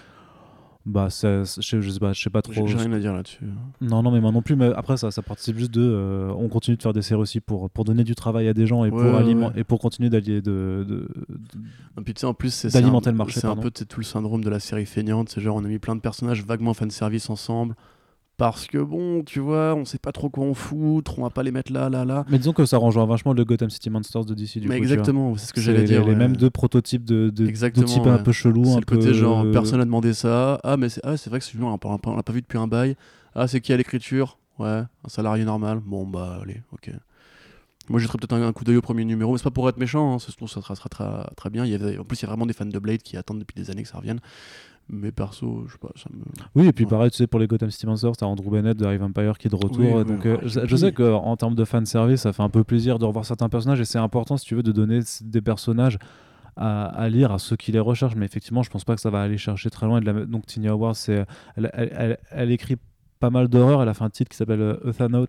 bah 0.87 1.11
ça- 1.11 1.45
je, 1.45 1.61
sais- 1.61 1.83
je 1.83 1.91
sais 1.91 2.01
pas, 2.01 2.13
je 2.13 2.23
sais 2.23 2.31
pas 2.31 2.41
trop. 2.43 2.67
j'ai 2.67 2.77
rien 2.77 2.91
à 2.93 2.99
dire 2.99 3.13
là-dessus. 3.13 3.45
Non 3.81 4.03
non 4.03 4.11
mais 4.11 4.21
moi 4.21 4.33
non 4.33 4.41
plus. 4.43 4.57
Mais 4.57 4.73
après 4.75 4.97
ça 4.97 5.11
ça 5.11 5.21
participe 5.23 5.57
juste 5.59 5.73
de 5.73 5.83
euh, 5.83 6.33
on 6.37 6.49
continue 6.49 6.77
de 6.77 6.83
faire 6.83 6.93
des 6.95 7.03
séries 7.03 7.21
aussi 7.21 7.41
pour 7.41 7.69
pour 7.71 7.85
donner 7.85 8.03
du 8.03 8.15
travail 8.15 8.49
à 8.49 8.55
des 8.55 8.67
gens 8.67 8.85
et 8.85 8.91
Ouais, 8.91 8.91
pour 8.91 9.01
ouais, 9.13 9.19
aliment- 9.19 9.49
ouais. 9.49 9.61
et 9.61 9.65
pour 9.65 9.79
continuer 9.79 10.09
d'allier 10.09 10.41
de, 10.41 11.07
puis 12.05 12.15
en 12.25 12.35
plus, 12.35 12.53
c'est 12.53 12.73
D'alimenter 12.73 13.05
c'est 13.05 13.09
un- 13.09 13.13
le 13.13 13.19
marché, 13.19 13.41
C'est 13.41 13.47
un 13.47 13.57
peu 13.57 13.71
tout 13.71 14.01
le 14.01 14.05
syndrome 14.05 14.43
de 14.43 14.51
la 14.51 14.59
série 14.61 14.87
feignante. 14.87 15.29
C'est 15.29 15.41
genre, 15.41 15.57
on 15.57 15.65
a 15.65 15.69
mis 15.69 15.79
plein 15.79 15.97
de 15.97 16.01
personnages 16.01 16.45
vaguement 16.45 16.75
fanservice 16.75 17.29
ensemble. 17.31 17.75
Parce 18.41 18.67
que 18.67 18.79
bon, 18.79 19.23
tu 19.23 19.39
vois, 19.39 19.75
on 19.75 19.85
sait 19.85 19.99
pas 19.99 20.13
trop 20.13 20.31
quoi 20.31 20.47
en 20.47 20.55
foutre, 20.55 21.19
on 21.19 21.23
va 21.25 21.29
pas 21.29 21.43
les 21.43 21.51
mettre 21.53 21.71
là, 21.71 21.91
là, 21.91 22.07
là. 22.07 22.25
Mais 22.31 22.39
disons 22.39 22.55
que 22.55 22.65
ça 22.65 22.79
rejoint 22.79 23.05
vachement 23.05 23.35
le 23.35 23.45
Gotham 23.45 23.69
City 23.69 23.91
Monsters 23.91 24.25
de 24.25 24.33
DC 24.33 24.59
du 24.61 24.67
Mais 24.67 24.79
coup, 24.79 24.83
exactement, 24.83 25.37
c'est 25.37 25.45
ce 25.49 25.53
que 25.53 25.61
C'est 25.61 25.67
j'allais 25.67 25.85
dire. 25.85 26.03
les 26.05 26.13
ouais. 26.13 26.17
mêmes 26.17 26.37
deux 26.39 26.49
prototypes 26.49 27.05
de, 27.05 27.25
de, 27.25 27.45
de 27.45 27.47
Exactement, 27.47 27.85
types 27.87 28.03
ouais. 28.05 28.11
un 28.11 28.19
peu 28.19 28.33
chelous, 28.33 28.65
C'est 28.65 28.73
un 28.77 28.79
le 28.79 28.85
côté 28.87 29.09
peu 29.09 29.13
genre, 29.13 29.45
euh, 29.45 29.53
personne 29.53 29.79
n'a 29.79 29.85
demandé 29.85 30.15
ça. 30.15 30.59
Ah, 30.65 30.79
mais 30.79 30.89
c'est 30.89 31.03
ah, 31.05 31.19
c'est 31.19 31.29
vrai 31.29 31.39
que 31.39 31.45
celui-là, 31.45 31.67
on 31.67 31.71
l'a 31.71 31.77
pas, 31.77 31.99
on 32.07 32.17
l'a 32.17 32.23
pas 32.23 32.33
vu 32.33 32.41
depuis 32.41 32.57
un 32.57 32.67
bail. 32.67 32.97
Ah, 33.35 33.47
c'est 33.47 33.61
qui 33.61 33.75
à 33.75 33.77
l'écriture? 33.77 34.39
Ouais, 34.59 34.69
un 35.05 35.09
salarié 35.09 35.45
normal. 35.45 35.81
Bon, 35.85 36.07
bah, 36.07 36.41
allez, 36.43 36.63
ok. 36.73 36.91
Moi, 37.91 37.99
jetterais 38.01 38.19
peut-être 38.19 38.33
un, 38.35 38.47
un 38.47 38.53
coup 38.53 38.65
d'œil 38.65 38.77
au 38.77 38.83
premier 38.83 39.05
numéro, 39.05 39.33
mais 39.33 39.39
c'est 39.39 39.45
pas 39.45 39.51
pour 39.51 39.69
être 39.69 39.77
méchant, 39.79 40.15
hein, 40.15 40.19
ça 40.19 40.31
se 40.31 40.37
trouve, 40.37 40.49
ça 40.49 40.63
sera, 40.63 40.77
sera 40.77 40.89
très, 40.89 41.05
très 41.37 41.51
bien. 41.51 41.65
Il 41.67 41.73
y 41.73 41.75
avait, 41.75 41.99
en 41.99 42.05
plus, 42.05 42.21
il 42.21 42.23
y 42.23 42.25
a 42.25 42.29
vraiment 42.29 42.47
des 42.47 42.53
fans 42.55 42.65
de 42.65 42.79
Blade 42.79 43.03
qui 43.03 43.17
attendent 43.17 43.41
depuis 43.41 43.55
des 43.61 43.71
années 43.71 43.83
que 43.83 43.89
ça 43.89 43.99
revienne. 43.99 44.21
Mais 44.93 45.13
perso, 45.13 45.65
je 45.69 45.73
sais 45.73 45.79
pas, 45.79 45.91
ça 45.95 46.09
me. 46.13 46.23
Oui, 46.57 46.67
et 46.67 46.73
puis 46.73 46.85
Ouais. 46.85 46.91
pareil, 46.91 47.11
tu 47.13 47.17
sais, 47.19 47.27
pour 47.29 47.39
les 47.39 47.47
Gotham 47.47 47.71
City 47.71 47.87
Monsters, 47.87 48.17
t'as 48.17 48.27
Andrew 48.27 48.51
Bennett 48.51 48.77
de 48.77 48.85
High 48.87 48.99
Vampire 49.01 49.39
qui 49.39 49.47
est 49.47 49.51
de 49.51 49.55
retour. 49.55 49.79
Oui, 49.79 50.05
donc, 50.05 50.25
ouais, 50.25 50.31
euh, 50.31 50.37
ouais, 50.39 50.67
je, 50.67 50.77
sais 50.77 50.93
qu'en 50.93 51.37
termes 51.37 51.55
de 51.55 51.65
fanservice, 51.65 52.23
ça 52.23 52.33
fait 52.33 52.43
un 52.43 52.49
peu 52.49 52.65
plaisir 52.65 52.99
de 52.99 53.05
revoir 53.05 53.25
certains 53.25 53.49
personnages 53.49 53.81
et 53.81 53.85
c'est 53.85 53.99
important, 53.99 54.37
si 54.37 54.47
tu 54.47 54.57
veux, 54.57 54.63
de 54.65 54.73
donner 54.73 55.01
des 55.23 55.41
personnages 55.41 55.99
à, 56.57 56.87
à 56.87 57.09
lire 57.09 57.31
à 57.31 57.39
ceux 57.39 57.55
qui 57.57 57.71
les 57.71 57.79
recherchent. 57.79 58.17
Mais 58.17 58.27
effectivement, 58.27 58.63
je 58.65 58.71
pense 58.71 58.85
pas 58.85 58.95
que 58.97 59.01
ça 59.01 59.11
va 59.11 59.23
aller 59.23 59.39
chercher 59.39 59.71
très 59.71 59.87
loin. 59.87 59.99
Et 59.99 60.01
de 60.05 60.11
la- 60.11 60.27
Donc, 60.27 60.47
Tiny 60.47 60.67
Howard, 60.69 60.97
c'est, 60.97 61.25
elle, 61.57 61.71
elle- 61.73 61.93
elle- 61.97 62.19
elle 62.31 62.51
écrit 62.51 62.77
pas 63.21 63.31
mal 63.31 63.49
d'horreur. 63.49 63.83
Elle 63.83 63.89
a 63.89 63.95
fait 63.95 64.05
un 64.05 64.11
titre 64.11 64.31
qui 64.31 64.37
s'appelle 64.37 64.61
euh, 64.63 64.77
Euthanaut 64.85 65.23
euh, 65.25 65.27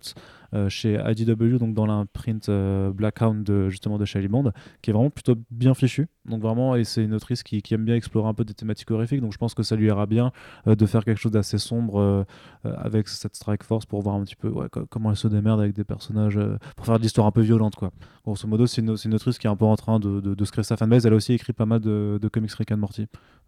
chez 0.68 1.00
IDW, 1.04 1.58
donc 1.58 1.74
dans 1.74 1.86
l'imprint 1.86 2.48
euh, 2.48 2.90
Blackhound 2.92 3.44
de, 3.44 3.68
justement 3.70 3.98
de 3.98 4.04
Shelley 4.04 4.28
Bond, 4.28 4.52
qui 4.82 4.90
est 4.90 4.92
vraiment 4.92 5.10
plutôt 5.10 5.34
bien 5.50 5.74
fichu. 5.74 6.08
Donc 6.24 6.40
vraiment, 6.40 6.76
et 6.76 6.84
c'est 6.84 7.02
une 7.02 7.14
autrice 7.14 7.42
qui, 7.42 7.62
qui 7.62 7.74
aime 7.74 7.84
bien 7.84 7.96
explorer 7.96 8.28
un 8.28 8.34
peu 8.34 8.44
des 8.44 8.54
thématiques 8.54 8.90
horrifiques. 8.90 9.20
Donc 9.20 9.32
je 9.32 9.38
pense 9.38 9.54
que 9.54 9.62
ça 9.62 9.76
lui 9.76 9.86
ira 9.86 10.06
bien 10.06 10.32
euh, 10.66 10.74
de 10.76 10.86
faire 10.86 11.04
quelque 11.04 11.18
chose 11.18 11.32
d'assez 11.32 11.58
sombre 11.58 11.98
euh, 11.98 12.24
euh, 12.64 12.74
avec 12.78 13.08
cette 13.08 13.34
Strike 13.34 13.64
Force 13.64 13.86
pour 13.86 14.02
voir 14.02 14.14
un 14.16 14.22
petit 14.22 14.36
peu 14.36 14.48
ouais, 14.48 14.68
comment 14.88 15.10
elle 15.10 15.16
se 15.16 15.28
démerde 15.28 15.60
avec 15.60 15.74
des 15.74 15.84
personnages, 15.84 16.38
euh, 16.38 16.58
pour 16.76 16.86
faire 16.86 16.98
de 16.98 17.02
l'histoire 17.02 17.26
un 17.26 17.32
peu 17.32 17.40
violente 17.40 17.74
quoi. 17.74 17.90
Grosso 18.24 18.46
modo, 18.46 18.66
c'est 18.66 18.82
une, 18.82 19.14
autrice 19.14 19.38
qui 19.38 19.48
est 19.48 19.50
un 19.50 19.56
peu 19.56 19.64
en 19.64 19.74
train 19.76 19.98
de, 19.98 20.20
de, 20.20 20.34
de 20.34 20.44
se 20.44 20.52
créer 20.52 20.62
sa 20.62 20.76
fanbase. 20.76 21.06
Elle 21.06 21.12
a 21.12 21.16
aussi 21.16 21.32
écrit 21.32 21.52
pas 21.52 21.66
mal 21.66 21.80
de, 21.80 22.20
de 22.22 22.28
comics 22.28 22.52
Rick 22.52 22.70
and 22.70 22.76
Morty. 22.76 23.02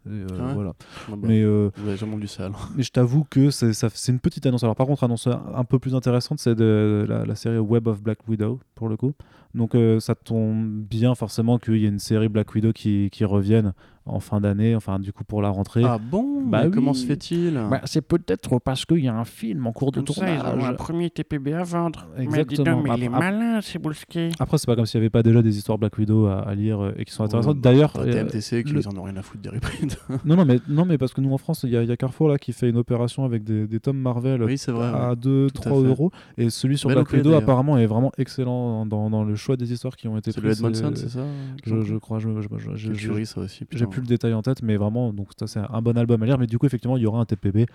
Et, 0.07 0.11
euh, 0.11 0.27
Ah 0.39 0.47
ouais 0.49 0.55
voilà. 0.55 0.75
Ah 1.09 1.13
bah, 1.13 1.17
Mais 1.23 1.43
euh, 1.43 1.71
Vous 1.77 1.89
avez 1.89 1.97
jamais 1.97 2.17
lu 2.17 2.27
ça 2.27 2.47
alors. 2.47 2.69
mais 2.77 2.83
je 2.83 2.91
t'avoue 2.91 3.25
que 3.25 3.51
c'est 3.51 3.73
une 4.09 4.19
petite 4.21 4.45
annonce. 4.47 4.63
Alors 4.65 4.77
par 4.77 4.87
contre, 4.87 5.05
annonce 5.05 5.29
un 5.29 5.65
peu 5.65 5.79
plus 5.79 5.95
intéressante, 5.95 6.41
c'est 6.41 6.55
de 6.55 6.94
la, 7.07 7.35
série 7.35 7.59
Web 7.59 7.87
of 7.87 8.03
Black 8.03 8.27
Widow 8.29 8.61
pour 8.75 8.89
le 8.89 8.97
coup. 8.97 9.13
Donc 9.55 9.75
euh, 9.75 10.01
ça 10.01 10.15
tombe 10.15 10.83
bien 10.83 11.15
forcément 11.15 11.59
qu'il 11.59 11.77
y 11.77 11.85
ait 11.85 11.89
une 11.89 11.99
série 11.99 12.29
Black 12.29 12.55
Widow 12.55 12.73
qui 12.73 13.11
revienne 13.25 13.73
en 14.07 14.21
fin 14.21 14.41
d'année, 14.41 14.75
enfin 14.77 14.99
du 14.99 15.13
coup 15.13 15.25
pour 15.25 15.41
la 15.43 15.49
rentrée. 15.49 15.83
Ah 15.85 15.99
bon? 15.99 16.43
Bah 16.47 16.65
mais 16.65 16.71
Comment 16.71 16.93
se 16.93 17.07
fait-il? 17.07 17.55
Bah, 17.71 17.81
c'est 17.85 18.03
peut-être 18.07 18.59
parce 18.59 18.85
qu'il 18.85 18.99
y 19.05 19.09
a 19.09 19.15
un 19.15 19.25
film 19.25 19.67
en 19.67 19.73
cours 19.73 19.93
de 19.93 20.01
Comme 20.03 20.15
ça, 20.15 20.29
ils 20.31 20.39
auront 20.39 20.47
un 20.49 20.51
tournage. 20.59 20.77
premier 20.77 21.09
TPB 21.11 21.55
à 21.55 21.63
vendre. 21.63 22.07
Mais 22.17 22.27
dis 22.27 22.39
Exactement. 22.41 22.77
donc, 22.77 22.85
mais 22.89 22.95
il 22.99 23.05
est 23.05 23.09
malin, 23.09 23.61
Cebulski. 23.63 24.31
Après, 24.39 24.59
c'est 24.59 24.67
pas 24.67 24.77
comme 24.77 24.87
s'il 24.87 25.01
n'y 25.01 25.05
avait 25.05 25.11
pas 25.11 25.23
déjà 25.23 25.41
des 25.43 25.57
histoires 25.57 25.79
Black 25.79 25.97
Widow 25.97 26.27
à, 26.27 26.41
à 26.41 26.55
lire 26.55 26.81
euh, 26.83 26.93
et 26.99 27.05
qui 27.05 27.13
sont 27.13 27.25
intéressantes. 27.25 27.57
Ouais, 27.57 27.61
D'ailleurs, 27.63 27.93
bah, 27.95 28.03
euh, 28.03 28.13
TMTC, 28.13 28.63
qui 28.65 28.73
le- 28.73 28.81
ils 28.81 28.89
en 28.89 28.97
ont 28.99 29.03
rien 29.05 29.17
à 29.17 29.23
foutre 29.23 29.43
des 29.43 29.49
reprints. 29.49 29.97
non, 30.25 30.37
non, 30.37 30.45
mais, 30.45 30.59
non, 30.69 30.85
mais 30.85 30.99
parce 30.99 31.13
que 31.15 31.21
nous 31.23 31.33
en 31.33 31.39
France, 31.39 31.63
il 31.65 31.71
y, 31.71 31.77
a- 31.77 31.83
il 31.83 31.89
y 31.89 31.93
a 31.93 31.97
Carrefour 31.97 32.29
là 32.29 32.37
qui 32.39 32.53
fait 32.53 32.69
une 32.69 32.77
opération 32.77 33.25
avec 33.25 33.43
des, 33.45 33.67
des 33.67 33.81
tomes 33.81 33.97
Marvel 33.99 34.43
oui, 34.43 34.59
c'est 34.59 34.73
vrai. 34.73 34.87
à 34.89 35.11
ouais. 35.11 35.15
2-3 35.17 35.51
tout 35.53 35.61
à 35.61 35.63
fait. 35.63 35.71
euros. 35.89 36.11
Et 36.37 36.51
celui 36.51 36.77
sur 36.77 36.89
Belle 36.89 36.99
Black 36.99 37.11
Widow 37.13 37.31
d'ailleurs. 37.31 37.43
apparemment 37.43 37.79
est 37.79 37.87
vraiment 37.87 38.13
excellent 38.19 38.85
dans, 38.87 39.09
dans 39.09 39.25
le 39.25 39.35
choix 39.35 39.57
des 39.57 39.73
histoires 39.73 39.97
qui 39.97 40.09
ont 40.09 40.19
été 40.19 40.31
C'est 40.33 40.43
le. 40.43 40.51
Edmondson, 40.51 40.93
C'est- 40.95 41.03
c'est 41.05 41.09
ça? 41.19 41.25
Je, 41.65 41.81
je 41.83 41.97
crois, 41.97 42.19
je, 42.19 42.29
je- 42.75 42.93
je- 42.93 43.25
ça 43.25 43.41
aussi. 43.41 43.65
j'ai. 43.73 43.87
Le 44.01 44.07
détail 44.07 44.35
en 44.35 44.43
tête, 44.43 44.63
mais 44.63 44.77
vraiment, 44.77 45.13
donc 45.13 45.29
ça 45.39 45.47
c'est 45.47 45.61
un 45.61 45.83
bon 45.83 45.97
album 45.97 46.23
à 46.23 46.27
lire. 46.27 46.39
Mais 46.39 46.47
du 46.47 46.59
coup, 46.59 46.67
effectivement, 46.67 46.97
il 46.97 47.03
y 47.03 47.07
aura 47.07 47.21
un 47.21 47.25
TPB 47.25 47.67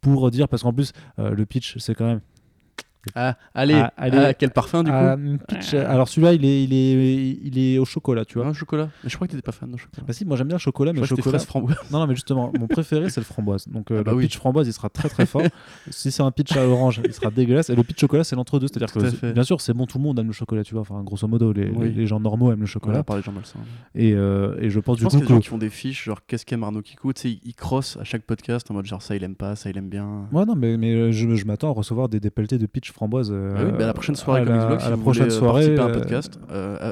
pour 0.00 0.30
dire, 0.30 0.48
parce 0.48 0.62
qu'en 0.62 0.72
plus, 0.72 0.92
euh, 1.18 1.30
le 1.30 1.46
pitch, 1.46 1.78
c'est 1.78 1.94
quand 1.94 2.06
même. 2.06 2.20
Ah, 3.14 3.36
allez, 3.54 3.74
Ah, 3.74 3.92
allez. 3.96 4.18
Ah, 4.18 4.34
quel 4.34 4.50
parfum 4.50 4.82
du 4.82 4.90
coup 4.90 4.96
Ah, 4.96 5.16
pitch, 5.48 5.74
euh, 5.74 5.88
alors 5.88 6.08
celui-là, 6.08 6.32
il 6.34 6.44
est, 6.44 6.64
il, 6.64 6.72
est, 6.72 7.38
il 7.42 7.58
est 7.58 7.78
au 7.78 7.84
chocolat, 7.84 8.24
tu 8.24 8.38
vois. 8.38 8.46
Un 8.48 8.52
chocolat. 8.52 8.88
Mais 9.04 9.10
je 9.10 9.14
crois 9.16 9.26
que 9.26 9.32
t'étais 9.32 9.42
pas 9.42 9.52
fan 9.52 9.70
de 9.70 9.76
chocolat. 9.76 10.04
Bah 10.06 10.12
si, 10.12 10.24
moi 10.24 10.36
j'aime 10.36 10.48
bien 10.48 10.56
le 10.56 10.60
chocolat, 10.60 10.92
mais 10.92 11.00
le 11.00 11.06
que 11.06 11.16
chocolat. 11.16 11.38
framboise. 11.38 11.76
Non, 11.90 12.00
non, 12.00 12.06
mais 12.06 12.14
justement, 12.14 12.52
mon 12.58 12.66
préféré 12.66 13.08
c'est 13.10 13.20
le 13.20 13.24
framboise. 13.24 13.68
Donc 13.68 13.90
euh, 13.90 13.98
Ah 14.00 14.02
bah 14.04 14.10
le 14.12 14.16
oui. 14.18 14.24
pitch 14.24 14.36
framboise, 14.36 14.66
il 14.66 14.72
sera 14.72 14.88
très 14.90 15.08
très 15.08 15.26
fort. 15.26 15.42
si 15.90 16.10
c'est 16.10 16.22
un 16.22 16.30
pitch 16.30 16.56
à 16.56 16.66
orange, 16.66 17.00
il 17.04 17.12
sera 17.12 17.30
dégueulasse. 17.30 17.70
Et 17.70 17.76
le 17.76 17.82
pitch 17.82 18.00
chocolat, 18.00 18.24
c'est 18.24 18.36
l'entre-deux. 18.36 18.66
C'est-à-dire 18.68 18.92
que, 18.92 19.32
bien 19.32 19.42
sûr, 19.44 19.60
c'est 19.60 19.72
bon, 19.72 19.86
tout 19.86 19.98
le 19.98 20.04
monde 20.04 20.18
aime 20.18 20.26
le 20.26 20.32
chocolat, 20.32 20.64
tu 20.64 20.74
vois. 20.74 20.80
Enfin, 20.82 21.02
grosso 21.02 21.26
modo, 21.28 21.52
les, 21.52 21.68
Oui. 21.70 21.88
les, 21.88 21.94
les 21.94 22.06
gens 22.06 22.20
normaux 22.20 22.52
aiment 22.52 22.60
le 22.60 22.66
chocolat. 22.66 22.98
à 22.98 23.02
part 23.02 23.16
les 23.16 23.22
gens 23.22 23.32
malsains. 23.32 23.60
Et, 23.94 24.12
euh, 24.14 24.56
et 24.60 24.70
je 24.70 24.80
pense 24.80 24.96
Je 24.96 25.00
du 25.00 25.04
pense 25.04 25.12
coup 25.14 25.18
a 25.18 25.20
des 25.22 25.28
gens 25.28 25.36
que. 25.38 25.42
qui 25.42 25.48
font 25.48 25.58
des 25.58 25.70
fiches, 25.70 26.04
genre 26.04 26.20
qu'est-ce 26.26 26.44
qu'aime 26.46 26.62
Arnaud 26.62 26.82
Kikou, 26.82 27.12
tu 27.12 27.20
sais, 27.22 27.38
ils- 27.44 27.54
crossent 27.56 27.96
à 27.96 28.04
chaque 28.04 28.22
podcast 28.22 28.70
en 28.70 28.74
mode 28.74 28.84
genre 28.84 29.00
ça 29.00 29.16
il 29.16 29.24
aime 29.24 29.34
pas, 29.34 29.56
ça 29.56 29.70
il 29.70 29.78
aime 29.78 29.88
bien. 29.88 30.28
Ouais, 30.30 30.44
non, 30.44 30.54
mais, 30.54 30.76
mais 30.76 30.92
euh, 30.94 31.10
je, 31.12 31.44
m'attends 31.46 31.70
à 31.70 31.72
recevoir 31.72 32.08
des, 32.08 32.20
des 32.20 32.30
de 32.30 32.66
pitch 32.66 32.92
framboise. 32.96 33.30
euh, 33.32 33.54
Ah 33.56 33.62
oui, 33.64 33.70
bah 33.78 33.84
à 33.84 33.86
la 33.86 33.92
prochaine 33.94 34.16
soirée 34.16 34.40
à 34.42 34.44
Comics 34.44 34.60
la, 34.60 34.66
Blog, 34.66 34.78
à 34.78 34.80
si 34.84 34.90
la 34.90 34.96
vous 34.96 35.02
prochaine 35.02 35.22
voulez, 35.24 35.34
euh, 35.36 35.38
soirée. 35.38 35.78
à 35.78 35.84
un 35.84 35.88
euh, 35.88 35.92
podcast, 35.92 36.38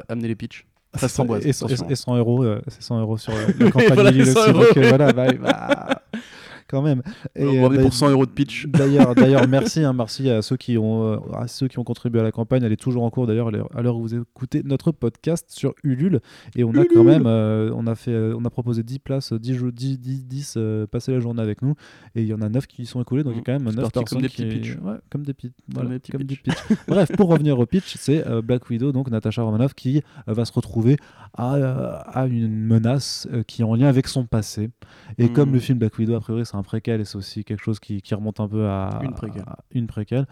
amenez 0.09 0.27
les 0.29 0.35
pitchs. 0.35 0.65
Fraise 0.95 1.11
framboise, 1.11 1.45
Et, 1.45 1.51
cent- 1.51 1.65
attention. 1.65 1.89
et- 1.89 1.91
et 1.91 1.95
100 1.95 2.15
euros, 2.17 2.45
c'est 2.69 2.81
100 2.81 2.99
euros 3.01 3.17
sur 3.17 3.33
la 3.59 3.69
campagne 3.71 3.93
Voilà, 3.93 4.11
Lily 4.11 4.25
100 4.31 4.39
aussi. 4.39 4.49
euros. 4.51 4.59
Donc 4.63 4.77
voilà, 4.77 5.11
bah, 5.11 5.27
bah, 5.41 6.01
quand 6.67 6.81
même. 6.81 7.01
Et 7.35 7.45
on 7.45 7.71
euh, 7.71 7.81
pour 7.81 7.93
100 7.93 8.09
euros 8.11 8.25
de 8.25 8.31
pitch. 8.31 8.67
D'ailleurs, 8.67 9.13
d'ailleurs, 9.15 9.47
merci, 9.47 9.83
hein, 9.83 9.93
merci 9.93 10.29
à 10.29 10.41
ceux 10.41 10.57
qui 10.57 10.77
ont, 10.77 11.03
euh, 11.13 11.17
à 11.33 11.47
ceux 11.47 11.67
qui 11.67 11.79
ont 11.79 11.83
contribué 11.83 12.19
à 12.19 12.23
la 12.23 12.31
campagne. 12.31 12.63
Elle 12.63 12.71
est 12.71 12.75
toujours 12.77 13.03
en 13.03 13.09
cours 13.09 13.27
d'ailleurs 13.27 13.49
à 13.73 13.81
l'heure- 13.81 13.95
où 13.97 14.01
vous 14.01 14.15
écoutez 14.15 14.61
notre 14.63 14.91
podcast 14.91 15.45
sur 15.49 15.73
Ulule. 15.83 16.19
Et 16.55 16.63
on 16.63 16.71
a 16.75 16.85
quand 16.85 17.03
même, 17.03 17.25
euh, 17.27 17.71
on 17.75 17.87
a 17.87 17.95
fait, 17.95 18.15
on 18.15 18.43
a 18.45 18.49
proposé 18.49 18.83
10 18.83 18.99
places, 18.99 19.33
10 19.33 19.53
jeux, 19.55 19.71
10, 19.71 19.99
10, 19.99 20.25
10 20.25 20.53
euh, 20.57 20.87
passer 20.87 21.11
la 21.11 21.19
journée 21.19 21.41
avec 21.41 21.61
nous. 21.61 21.75
Et 22.15 22.21
il 22.21 22.27
y 22.27 22.33
en 22.33 22.41
a 22.41 22.49
9 22.49 22.67
qui 22.67 22.85
sont 22.85 23.01
écoulés, 23.01 23.23
donc 23.23 23.33
il 23.33 23.37
y 23.37 23.39
a 23.41 23.43
quand 23.43 23.53
même 23.53 23.63
Mmh. 23.63 23.69
C'est 23.71 23.75
9 23.77 23.91
parti 23.91 23.93
comme 23.93 24.03
personnes 24.03 24.21
des 24.21 24.29
qui, 24.29 24.45
petits 24.45 24.71
pitchs. 24.71 24.77
ouais, 24.83 24.95
comme 25.09 25.23
des 25.23 25.33
petits, 25.33 25.51
voilà, 25.73 25.89
des 25.89 25.99
petits 25.99 26.11
comme 26.11 26.23
des 26.23 26.35
pitchs. 26.35 26.55
pitchs. 26.67 26.77
Bref, 26.87 27.11
pour 27.17 27.29
revenir 27.29 27.57
au 27.59 27.65
pitch, 27.65 27.95
c'est 27.97 28.23
Black 28.43 28.69
Widow, 28.69 28.91
donc 28.91 29.09
Natasha 29.09 29.41
Romanoff, 29.43 29.73
qui 29.73 30.01
va 30.27 30.45
se 30.45 30.51
retrouver 30.53 30.97
à, 31.37 31.53
à 31.53 32.25
une 32.27 32.49
menace 32.65 33.27
qui 33.47 33.61
est 33.61 33.65
en 33.65 33.75
lien 33.75 33.87
avec 33.87 34.07
son 34.07 34.25
passé. 34.25 34.69
Et 35.17 35.25
Mhm. 35.25 35.33
comme 35.33 35.53
le 35.53 35.59
film 35.59 35.79
Black 35.79 35.97
Widow, 35.97 36.15
a 36.15 36.19
priori, 36.19 36.45
c'est 36.55 36.59
un 36.59 36.63
préquel 36.63 37.01
et 37.01 37.05
c'est 37.05 37.17
aussi 37.17 37.43
quelque 37.43 37.61
chose 37.63 37.79
qui, 37.79 38.01
qui 38.01 38.15
remonte 38.15 38.39
un 38.39 38.47
peu 38.47 38.67
à 38.67 38.99
Une 39.03 39.13
préquelle. 39.13 39.43
à 39.45 39.57
une 39.71 39.87
préquelle. 39.87 40.27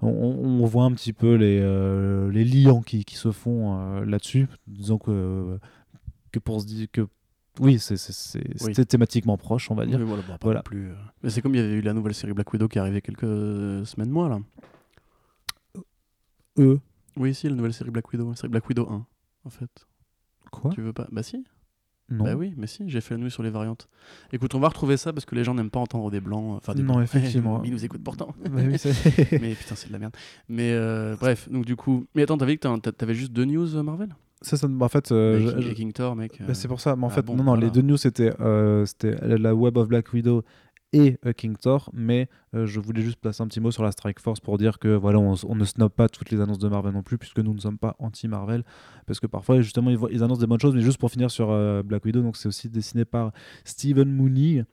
On, 0.00 0.08
on 0.08 0.64
voit 0.66 0.84
un 0.84 0.92
petit 0.92 1.12
peu 1.12 1.34
les, 1.34 1.58
euh, 1.60 2.30
les 2.30 2.44
liens 2.44 2.82
qui, 2.82 3.04
qui 3.04 3.16
se 3.16 3.32
font 3.32 3.78
euh, 3.80 4.04
là-dessus. 4.04 4.46
Disons 4.66 4.98
que, 4.98 5.58
que 6.32 6.38
pour 6.38 6.60
se 6.60 6.66
dire 6.66 6.86
que. 6.92 7.06
Oui, 7.60 7.80
c'est 7.80 7.96
Oui. 8.64 8.72
thématiquement 8.86 9.36
proche, 9.36 9.70
on 9.70 9.74
va 9.74 9.84
dire. 9.86 9.98
Oui, 9.98 10.04
voilà, 10.04 10.22
bon, 10.40 10.62
plus. 10.62 10.90
euh. 10.90 10.94
Mais 11.24 11.30
c'est 11.30 11.42
comme 11.42 11.54
il 11.56 11.60
y 11.60 11.64
avait 11.64 11.72
eu 11.74 11.80
la 11.80 11.92
nouvelle 11.92 12.14
série 12.14 12.32
Black 12.32 12.52
Widow 12.52 12.68
qui 12.68 12.78
est 12.78 12.80
arrivée 12.80 13.02
quelques 13.02 13.24
euh, 13.24 13.84
semaines, 13.84 14.10
mois 14.10 14.28
là. 14.28 14.38
Eux, 16.58 16.80
Oui, 17.16 17.34
si, 17.34 17.48
la 17.48 17.54
nouvelle 17.56 17.72
série 17.74 17.90
Black 17.90 18.08
Widow, 18.12 18.30
la 18.30 18.36
série 18.36 18.48
Black 18.50 18.68
Widow 18.68 18.88
1, 18.88 19.06
en 19.44 19.50
fait. 19.50 19.86
quoi? 20.52 20.70
Tu 20.72 20.80
veux 20.82 20.92
pas? 20.92 21.06
Bah 21.10 21.22
si. 21.24 21.44
Non. 22.10 22.24
Bah 22.24 22.34
oui, 22.36 22.54
mais 22.56 22.66
si, 22.66 22.88
j'ai 22.88 23.00
fait 23.02 23.14
la 23.14 23.20
nuit 23.20 23.30
sur 23.30 23.42
les 23.42 23.50
variantes. 23.50 23.88
Écoute, 24.32 24.54
on 24.54 24.60
va 24.60 24.68
retrouver 24.68 24.96
ça 24.96 25.12
parce 25.12 25.26
que 25.26 25.34
les 25.34 25.44
gens 25.44 25.52
n'aiment 25.54 25.68
pas 25.70 25.80
entendre 25.80 26.10
des 26.10 26.20
blancs. 26.20 26.56
Enfin, 26.56 26.74
des 26.74 26.82
Non, 26.82 26.94
blancs. 26.94 27.04
effectivement. 27.04 27.62
Ils 27.64 27.70
nous 27.72 27.84
écoutent 27.84 28.02
pourtant. 28.02 28.34
Bah 28.44 28.60
oui, 28.66 28.76
mais 29.40 29.54
putain, 29.54 29.74
c'est 29.74 29.88
de 29.88 29.92
la 29.92 29.98
merde. 29.98 30.14
Mais 30.48 30.72
euh, 30.72 31.16
bref, 31.20 31.48
donc 31.50 31.64
du 31.66 31.76
coup. 31.76 32.06
Mais 32.14 32.22
attends, 32.22 32.38
t'avais 32.38 32.56
t'avais 32.56 33.14
juste 33.14 33.32
deux 33.32 33.44
news 33.44 33.76
euh, 33.76 33.82
Marvel? 33.82 34.08
Ça, 34.40 34.56
ça, 34.56 34.68
en 34.68 34.88
fait, 34.88 35.10
euh, 35.10 35.50
King, 35.52 35.60
je- 35.60 35.72
King 35.74 35.92
Thor, 35.92 36.14
mec. 36.14 36.40
euh, 36.40 36.46
Bah, 36.46 36.54
c'est 36.54 36.68
pour 36.68 36.80
ça. 36.80 36.94
Mais 36.96 37.04
en 37.04 37.08
ah 37.08 37.10
fait, 37.10 37.22
bon, 37.22 37.32
non, 37.34 37.38
non, 37.42 37.52
voilà. 37.52 37.66
les 37.66 37.70
deux 37.72 37.82
news, 37.82 37.96
c'était 37.96 38.32
euh, 38.40 38.86
c'était 38.86 39.16
la 39.36 39.54
Web 39.54 39.76
of 39.76 39.88
Black 39.88 40.12
Widow 40.12 40.44
et 40.92 41.18
euh, 41.26 41.32
King 41.32 41.56
Thor. 41.56 41.90
Mais 41.92 42.28
euh, 42.54 42.66
je 42.66 42.80
voulais 42.80 43.02
juste 43.02 43.18
placer 43.18 43.42
un 43.42 43.48
petit 43.48 43.60
mot 43.60 43.70
sur 43.70 43.82
la 43.82 43.92
Strike 43.92 44.20
Force 44.20 44.40
pour 44.40 44.58
dire 44.58 44.78
que 44.78 44.88
voilà, 44.88 45.18
on, 45.18 45.54
ne 45.54 45.64
snob 45.64 45.92
pas 45.92 46.08
toutes 46.08 46.30
les 46.30 46.40
annonces 46.40 46.58
de 46.58 46.68
Marvel 46.68 46.92
non 46.92 47.02
plus, 47.02 47.18
puisque 47.18 47.38
nous 47.38 47.54
ne 47.54 47.60
sommes 47.60 47.78
pas 47.78 47.96
anti-Marvel. 47.98 48.64
Parce 49.06 49.20
que 49.20 49.26
parfois, 49.26 49.60
justement, 49.60 49.90
ils, 49.90 49.98
ils 50.10 50.22
annoncent 50.22 50.40
des 50.40 50.46
bonnes 50.46 50.60
choses. 50.60 50.74
Mais 50.74 50.82
juste 50.82 50.98
pour 50.98 51.10
finir 51.10 51.30
sur 51.30 51.50
euh, 51.50 51.82
Black 51.82 52.04
Widow, 52.04 52.22
donc 52.22 52.36
c'est 52.36 52.48
aussi 52.48 52.68
dessiné 52.68 53.04
par 53.04 53.32
Steven 53.64 54.10
Mooney. 54.10 54.64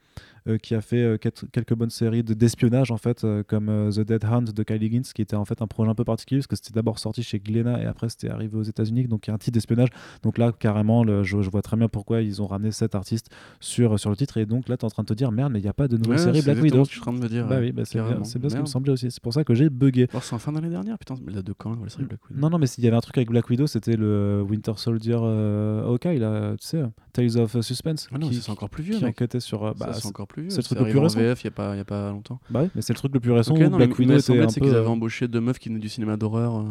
Euh, 0.47 0.57
qui 0.57 0.75
a 0.75 0.81
fait 0.81 1.01
euh, 1.03 1.17
quel- 1.19 1.31
quelques 1.51 1.73
bonnes 1.75 1.89
séries 1.89 2.23
de- 2.23 2.33
d'espionnage 2.33 2.91
en 2.91 2.97
fait 2.97 3.23
euh, 3.23 3.43
comme 3.43 3.67
The 3.91 4.01
Dead 4.01 4.23
Hunt 4.25 4.41
de 4.43 4.63
Kylie 4.63 4.85
Higgins 4.87 5.01
qui 5.13 5.21
était 5.21 5.35
en 5.35 5.45
fait 5.45 5.61
un 5.61 5.67
projet 5.67 5.89
un 5.89 5.95
peu 5.95 6.03
particulier 6.03 6.39
parce 6.39 6.47
que 6.47 6.55
c'était 6.55 6.73
d'abord 6.73 6.99
sorti 6.99 7.23
chez 7.23 7.39
Glénat 7.39 7.81
et 7.81 7.85
après 7.85 8.09
c'était 8.09 8.29
arrivé 8.29 8.57
aux 8.57 8.63
États-Unis 8.63 9.07
donc 9.07 9.27
il 9.27 9.29
y 9.29 9.31
a 9.31 9.35
un 9.35 9.37
titre 9.37 9.53
d'espionnage 9.55 9.89
donc 10.23 10.37
là, 10.37 10.51
carrément, 10.51 11.03
le- 11.03 11.23
je, 11.23 11.41
je 11.41 11.49
vois 11.49 11.61
très 11.61 11.77
bien 11.77 11.87
pourquoi 11.87 12.21
ils 12.21 12.41
ont 12.41 12.47
ramené 12.47 12.71
cet 12.71 12.95
artiste 12.95 13.29
sur, 13.59 13.99
sur 13.99 14.09
le 14.09 14.15
titre. 14.15 14.37
Et 14.37 14.45
donc 14.45 14.67
là, 14.69 14.77
tu 14.77 14.81
es 14.81 14.85
en 14.85 14.89
train 14.89 15.03
de 15.03 15.07
te 15.07 15.13
dire, 15.13 15.31
merde, 15.31 15.51
mais 15.51 15.59
il 15.59 15.63
n'y 15.63 15.67
a 15.69 15.73
pas 15.73 15.87
de 15.87 15.97
nouvelle 15.97 16.17
Ouais, 16.17 16.23
série 16.23 16.41
Black 16.41 16.61
Widow. 16.61 16.83
ce 16.85 16.89
que 16.89 16.95
je 16.95 16.99
suis 16.99 17.01
en 17.01 17.11
train 17.11 17.13
de 17.19 17.23
me 17.23 17.29
dire. 17.29 17.47
Bah 17.47 17.57
oui, 17.59 17.71
bah 17.71 17.83
c'est 17.85 18.01
bien, 18.01 18.23
ce 18.23 18.37
qui 18.37 18.57
me 18.57 18.65
semblait 18.65 18.91
aussi. 18.93 19.11
C'est 19.11 19.21
pour 19.21 19.33
ça 19.33 19.43
que 19.43 19.53
j'ai 19.53 19.69
bugué. 19.69 20.07
Oh, 20.13 20.19
c'est 20.21 20.33
en 20.33 20.39
fin 20.39 20.51
d'année 20.51 20.69
dernière, 20.69 20.97
putain, 20.97 21.15
mais 21.25 21.33
date 21.33 21.45
de 21.45 21.53
quand 21.53 21.75
la 21.81 21.89
série 21.89 22.05
Black 22.05 22.19
Widow? 22.29 22.41
Non, 22.41 22.49
non, 22.49 22.57
mais 22.57 22.67
s'il 22.67 22.83
y 22.83 22.87
avait 22.87 22.95
un 22.97 23.01
truc 23.01 23.17
avec 23.17 23.29
Black 23.29 23.49
Widow, 23.49 23.67
c'était 23.67 23.95
le 23.95 24.43
Winter 24.47 24.73
Soldier 24.77 25.17
euh, 25.21 25.85
Hawkeye, 25.85 26.19
là, 26.19 26.55
tu 26.59 26.65
sais, 26.67 26.83
Tales 27.13 27.37
of 27.37 27.59
Suspense. 27.61 28.07
Ah 28.13 28.17
non, 28.17 28.29
c'est 28.31 28.49
encore 28.49 28.69
plus 28.69 28.83
vieux, 28.83 28.97
qui 28.97 29.03
mec. 29.03 29.11
enquêtait 29.15 29.39
sur. 29.39 29.63
euh, 29.63 29.71
Ça, 29.77 29.85
bah, 29.85 29.93
c'est 29.93 30.01
c'est 30.01 30.07
encore 30.07 30.27
plus 30.27 30.34
vieux. 30.41 30.49
c'est 30.49 30.57
le 30.57 30.63
truc 30.63 30.77
C'est 30.77 30.83
le 30.85 30.89
plus 30.91 30.99
en 30.99 31.03
récent. 31.03 31.19
VF 31.19 31.43
il 31.43 31.47
y 31.47 31.59
a 31.59 31.79
a 31.81 31.83
pas 31.85 32.11
longtemps. 32.11 32.39
bah 32.49 32.61
oui, 32.63 32.69
mais 32.75 32.81
c'est 32.81 32.93
le 32.93 32.97
truc 32.97 33.13
le 33.13 33.19
plus 33.19 33.31
récent 33.31 33.53
Ok, 33.53 33.59
où 33.61 33.63
non, 33.69 33.77
Black 33.77 33.89
mais- 33.89 33.95
Widow 33.97 34.13
mais 34.13 34.19
c'est 34.21 34.33
peu. 34.59 34.65
qu'ils 34.67 34.75
avaient 34.75 34.85
euh, 34.85 34.89
embauché 34.89 35.27
deux 35.27 35.41
meufs 35.41 35.59
qui 35.59 35.69
venaient 35.69 35.79
du 35.79 35.89
cinéma 35.89 36.17
d'horreur. 36.17 36.57
euh, 36.57 36.63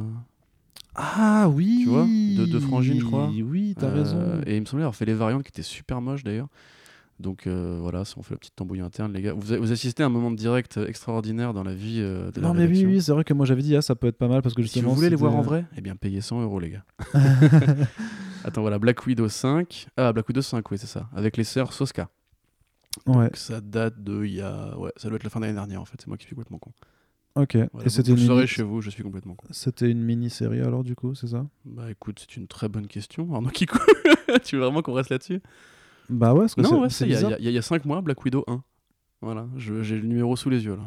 Ah 0.95 1.49
oui 1.49 1.81
Tu 1.85 1.89
vois, 1.89 2.05
de- 2.05 2.47
de 2.47 2.59
Frangine, 2.61 3.01
je 3.01 3.05
crois. 3.05 3.29
Oui, 3.45 3.75
t'as 3.79 3.87
euh, 3.89 3.95
raison. 3.95 4.23
Et 4.47 4.57
il 4.57 4.61
me 4.61 4.67
semblait 4.67 4.85
avoir 4.85 4.95
fait 4.95 5.05
les 5.07 5.15
variantes 5.15 5.43
qui 5.43 5.49
étaient 5.51 5.63
super 5.63 6.01
moches 6.01 6.23
d'ailleurs. 6.25 6.49
Donc 7.21 7.47
euh, 7.47 7.79
voilà, 7.81 8.05
ça 8.05 8.15
on 8.17 8.23
fait 8.25 8.35
la 8.35 8.39
petite 8.39 8.57
tambouille 8.57 8.81
interne, 8.81 9.13
les 9.13 9.23
gars. 9.23 9.33
Vous, 9.35 9.55
vous 9.61 9.71
assistez 9.73 10.03
à 10.03 10.07
un 10.07 10.09
moment 10.09 10.33
de 10.33 10.37
direct 10.37 10.79
euh, 10.79 10.89
extraordinaire 10.89 11.55
dans 11.55 11.63
la 11.63 11.73
vie 11.73 11.99
euh, 12.01 12.33
de 12.33 12.41
la 12.41 12.49
Non, 12.49 12.55
mais 12.55 12.63
oui, 12.63 12.67
rédaction. 12.67 12.89
oui, 12.89 13.03
c'est 13.03 13.13
vrai 13.13 13.23
que 13.23 13.33
moi 13.35 13.47
j'avais 13.47 13.63
dit, 13.63 13.77
ah, 13.77 13.83
ça 13.83 13.95
peut 13.95 14.09
être 14.09 14.19
pas 14.19 14.27
mal 14.27 14.43
parce 14.43 14.53
que 14.55 14.63
Si 14.63 14.67
justement. 14.69 14.89
vous 14.91 14.97
voulez 14.97 15.11
les 15.11 15.17
voir 15.17 15.35
en 15.37 15.41
vrai, 15.43 15.65
eh 15.77 15.81
bien 15.81 15.95
payez 15.95 16.21
100 16.21 16.43
euros 16.43 16.59
les 16.59 16.71
gars. 16.71 16.85
Attends, 18.45 18.61
voilà, 18.63 18.79
Black 18.79 19.07
Widow 19.07 19.29
5. 19.29 19.87
Ah, 19.97 20.13
Black 20.13 20.29
Widow 20.29 20.43
5, 20.43 20.69
oui, 20.71 20.77
c'est 20.79 20.87
ça. 20.89 21.09
Avec 21.15 21.37
les 21.37 21.45
sœurs 21.45 21.73
Soska. 21.73 22.09
Ouais, 23.07 23.25
Donc, 23.25 23.37
ça 23.37 23.61
date 23.61 24.03
de 24.03 24.25
il 24.25 24.35
y 24.35 24.41
a. 24.41 24.79
Ouais, 24.79 24.93
ça 24.97 25.09
doit 25.09 25.17
être 25.17 25.25
la 25.25 25.31
fin 25.31 25.41
d'année 25.41 25.53
dernière 25.55 25.81
en 25.81 25.85
fait. 25.85 25.97
C'est 26.01 26.07
moi 26.09 26.17
qui 26.17 26.25
suis 26.27 26.35
complètement 26.35 26.59
con. 26.59 26.73
ok. 27.37 27.57
Voilà, 27.73 27.87
Et 27.87 27.91
c'était 27.91 28.13
une, 28.13 28.17
mini- 28.29 28.47
chez 28.47 28.63
vous, 28.63 28.81
je 28.81 28.91
suis 28.91 29.03
complètement 29.03 29.35
con. 29.35 29.47
c'était 29.51 29.91
une 29.91 30.03
mini-série 30.03 30.61
alors, 30.61 30.85
du 30.85 30.95
coup, 30.95 31.15
c'est 31.15 31.27
ça? 31.29 31.47
Bah 31.65 31.91
écoute, 31.91 32.19
c'est 32.21 32.37
une 32.37 32.47
très 32.47 32.69
bonne 32.69 32.87
question. 32.87 33.35
Arnaud 33.35 33.51
Kikou, 33.51 33.79
tu 34.45 34.57
veux 34.57 34.63
vraiment 34.63 34.83
qu'on 34.83 34.93
reste 34.95 35.11
là-dessus? 35.11 35.41
Bah 36.09 36.33
ouais, 36.35 36.41
parce 36.41 36.55
que 36.55 36.63
c'est- 36.63 36.71
Non, 36.71 36.83
ouais, 36.83 36.89
il 37.41 37.49
y, 37.49 37.53
y 37.53 37.59
a 37.59 37.63
5 37.63 37.85
mois, 37.85 38.01
Black 38.01 38.23
Widow 38.25 38.45
1. 38.47 38.63
Voilà, 39.23 39.47
j'ai 39.57 39.73
le 39.99 40.07
numéro 40.07 40.37
sous 40.37 40.51
les 40.51 40.65
yeux 40.65 40.77
là. 40.77 40.83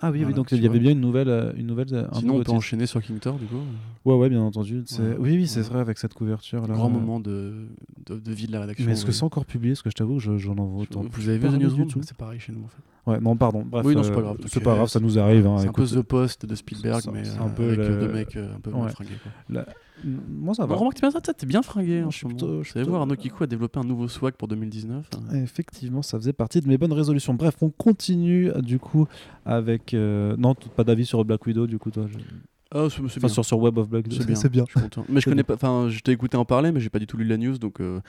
Ah 0.00 0.12
oui, 0.12 0.24
donc 0.32 0.52
il 0.52 0.62
y 0.62 0.66
avait 0.66 0.78
bien 0.78 0.92
une 0.92 1.00
nouvelle, 1.00 1.28
euh, 1.28 1.52
une 1.56 1.66
nouvelle, 1.66 1.88
euh, 1.92 2.06
un 2.12 2.20
Sinon, 2.20 2.34
on 2.34 2.36
peut 2.38 2.44
titre. 2.44 2.54
enchaîner 2.54 2.86
sur 2.86 3.02
King 3.02 3.18
Thor 3.18 3.36
du 3.36 3.46
coup. 3.46 3.56
Ouais, 4.04 4.14
ouais, 4.14 4.28
bien 4.28 4.40
entendu. 4.40 4.78
Ouais, 4.98 5.16
oui, 5.18 5.30
oui, 5.36 5.46
c'est 5.48 5.60
ouais. 5.60 5.66
vrai 5.66 5.80
avec 5.80 5.98
cette 5.98 6.14
couverture 6.14 6.68
là. 6.68 6.74
Grand 6.74 6.88
moment 6.88 7.18
de, 7.18 7.66
de, 8.06 8.18
de 8.18 8.32
vie 8.32 8.46
de 8.46 8.52
la 8.52 8.60
rédaction. 8.60 8.86
Mais 8.86 8.92
est-ce 8.92 9.04
que 9.04 9.10
c'est 9.10 9.24
encore 9.24 9.44
publié? 9.44 9.72
Parce 9.74 9.82
que 9.82 9.90
je 9.90 9.96
t'avoue, 9.96 10.20
je- 10.20 10.36
j'en 10.38 10.56
en 10.56 10.66
vois 10.66 10.82
autant. 10.82 11.04
Vous 11.10 11.28
avez 11.28 11.38
vu 11.38 11.48
The 11.48 11.60
Newsroom? 11.60 11.88
C'est 12.02 12.16
pareil 12.16 12.38
chez 12.38 12.52
nous 12.52 12.62
en 12.64 12.68
fait. 12.68 13.10
Ouais, 13.10 13.20
non, 13.20 13.36
pardon. 13.36 13.64
Bref, 13.66 13.84
Oui, 13.86 13.96
non, 13.96 14.02
c'est 14.04 14.10
euh, 14.10 14.14
pas 14.14 14.20
grave, 14.20 14.36
C'est 14.46 14.60
pas 14.62 14.74
grave, 14.76 14.88
ça 14.88 15.00
nous 15.00 15.18
arrive. 15.18 15.46
hein, 15.46 15.56
c'est 15.58 15.68
un 15.68 15.72
peu. 15.72 15.84
The 15.84 16.02
Post 16.02 16.46
de 16.46 16.54
Spielberg, 16.54 17.02
mais 17.12 17.28
un 17.40 17.48
peu 17.48 17.64
avec 17.70 17.80
deux 17.80 18.12
mecs 18.12 18.36
un 18.36 18.60
peu 18.60 18.70
fringués. 18.70 19.10
Moi, 20.04 20.54
ça 20.54 20.64
va. 20.66 20.74
Bon, 20.74 20.80
remarque, 20.80 20.96
t'es 21.00 21.08
bien 21.08 21.20
t'es 21.20 21.46
bien 21.46 21.62
fringué 21.62 22.00
Non, 22.00 22.06
en 22.06 22.10
je 22.10 22.16
suis 22.18 22.26
plutôt- 22.26 22.46
Vous 22.46 22.58
je 22.62 22.64
suis 22.64 22.72
savez 22.74 22.82
plutôt- 22.84 22.90
voir, 22.90 23.02
Arnaud 23.02 23.16
Kikou 23.16 23.44
a 23.44 23.46
développé 23.46 23.78
un 23.80 23.84
nouveau 23.84 24.08
swag 24.08 24.34
pour 24.34 24.48
2019. 24.48 25.08
Effectivement, 25.34 26.02
ça 26.02 26.18
faisait 26.18 26.32
partie 26.32 26.60
de 26.60 26.68
mes 26.68 26.78
bonnes 26.78 26.92
résolutions. 26.92 27.34
Bref, 27.34 27.56
on 27.62 27.70
continue 27.70 28.50
euh, 28.50 28.60
du 28.60 28.78
coup 28.78 29.06
avec. 29.44 29.94
euh, 29.94 30.36
Non, 30.38 30.54
pas 30.54 30.84
d'avis 30.84 31.06
sur 31.06 31.24
Black 31.24 31.44
Widow, 31.46 31.66
du 31.66 31.78
coup, 31.78 31.90
toi. 31.90 32.06
je- 32.10 32.18
Ah, 32.70 32.86
c'est 32.90 32.96
c'est 32.96 33.02
Enfin, 33.04 33.18
bien. 33.20 33.28
sur, 33.28 33.44
sur 33.44 33.58
Web 33.58 33.78
of 33.78 33.88
Black 33.88 34.04
Widow. 34.04 34.16
C'est 34.20 34.26
bien. 34.26 34.34
C'est 34.36 34.48
bien. 34.50 34.64
Je 34.66 34.72
suis 34.72 34.80
content. 34.80 35.04
Mais 35.08 35.20
je 35.20 35.24
connais 35.28 35.42
pas. 35.42 35.54
Enfin, 35.54 35.88
je 35.88 36.00
t'ai 36.00 36.12
écouté 36.12 36.36
en 36.36 36.44
parler, 36.44 36.70
mais 36.70 36.80
j'ai 36.80 36.90
pas 36.90 36.98
du 36.98 37.06
tout 37.06 37.16
lu 37.16 37.24
la 37.24 37.38
news, 37.38 37.56
donc 37.56 37.80
euh, 37.80 38.00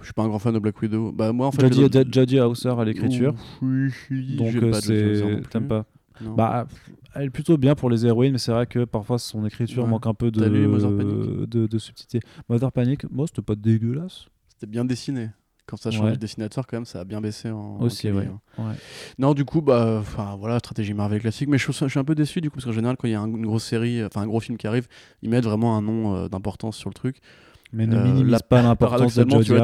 je 0.00 0.04
suis 0.04 0.12
pas 0.12 0.22
un 0.22 0.28
grand 0.28 0.38
fan 0.38 0.52
de 0.52 0.58
Black 0.58 0.80
Widow. 0.82 1.12
Bah 1.12 1.32
moi, 1.32 1.46
en 1.46 1.52
fait, 1.52 1.72
Jodie, 2.12 2.38
Hauser 2.40 2.68
à 2.78 2.84
l'écriture. 2.84 3.34
Oui, 3.62 3.88
oui, 4.10 4.36
Donc, 4.36 4.54
euh, 4.56 4.72
c'est. 4.74 5.48
T'aimes 5.48 5.66
pas 5.68 5.86
Non. 6.22 6.34
Bah, 6.34 6.66
elle 7.14 7.26
est 7.26 7.30
plutôt 7.30 7.56
bien 7.56 7.74
pour 7.74 7.90
les 7.90 8.06
héroïnes, 8.06 8.32
mais 8.32 8.38
c'est 8.38 8.52
vrai 8.52 8.66
que 8.66 8.84
parfois 8.84 9.18
son 9.18 9.44
écriture 9.46 9.84
Ouais. 9.84 9.88
manque 9.90 10.06
un 10.06 10.14
peu 10.14 10.30
de, 10.30 10.40
Panic 10.40 11.48
de, 11.48 11.66
de 11.66 11.78
subtilité. 11.78 12.20
Mother 12.48 12.72
Panic, 12.72 13.10
moi, 13.10 13.26
c'était 13.26 13.42
pas 13.42 13.54
dégueulasse. 13.54 14.26
C'était 14.48 14.66
bien 14.66 14.84
dessiné. 14.84 15.30
Quand 15.64 15.76
ça 15.76 15.90
Ouais. 15.90 16.10
de 16.12 16.16
dessinateur, 16.16 16.66
quand 16.66 16.76
même, 16.76 16.84
ça 16.84 17.00
a 17.00 17.04
bien 17.04 17.20
baissé 17.20 17.48
en. 17.50 17.56
en 17.58 17.80
Aussi, 17.82 18.10
ouais. 18.10 18.26
hein. 18.26 18.40
Ouais. 18.58 18.74
Non, 19.18 19.32
du 19.32 19.44
coup, 19.44 19.62
bah, 19.62 19.98
enfin 20.00 20.36
voilà, 20.36 20.58
stratégie 20.58 20.92
Marvel 20.92 21.20
classique. 21.20 21.48
Mais 21.48 21.56
je, 21.56 21.70
suis 21.70 21.98
un 21.98 22.04
peu 22.04 22.16
déçu 22.16 22.40
du 22.40 22.50
coup, 22.50 22.56
parce 22.56 22.64
qu'en 22.66 22.72
général, 22.72 22.96
quand 22.96 23.06
il 23.06 23.12
y 23.12 23.14
a 23.14 23.20
un- 23.20 23.28
une 23.28 23.46
grosse 23.46 23.64
série, 23.64 24.04
enfin 24.04 24.22
un 24.22 24.26
gros 24.26 24.40
film 24.40 24.58
qui 24.58 24.66
arrive, 24.66 24.88
ils 25.22 25.30
mettent 25.30 25.44
vraiment 25.44 25.76
un 25.76 25.82
nom 25.82 26.16
euh, 26.16 26.28
d'importance 26.28 26.76
sur 26.76 26.90
le 26.90 26.94
truc. 26.94 27.18
Mais 27.74 27.86
ne 27.86 27.96
Euh, 27.96 28.02
minimise 28.04 28.32
là, 28.32 28.38
pas 28.40 28.60
l'importance 28.62 29.14
de 29.14 29.22
tu 29.24 29.30
vois, 29.54 29.62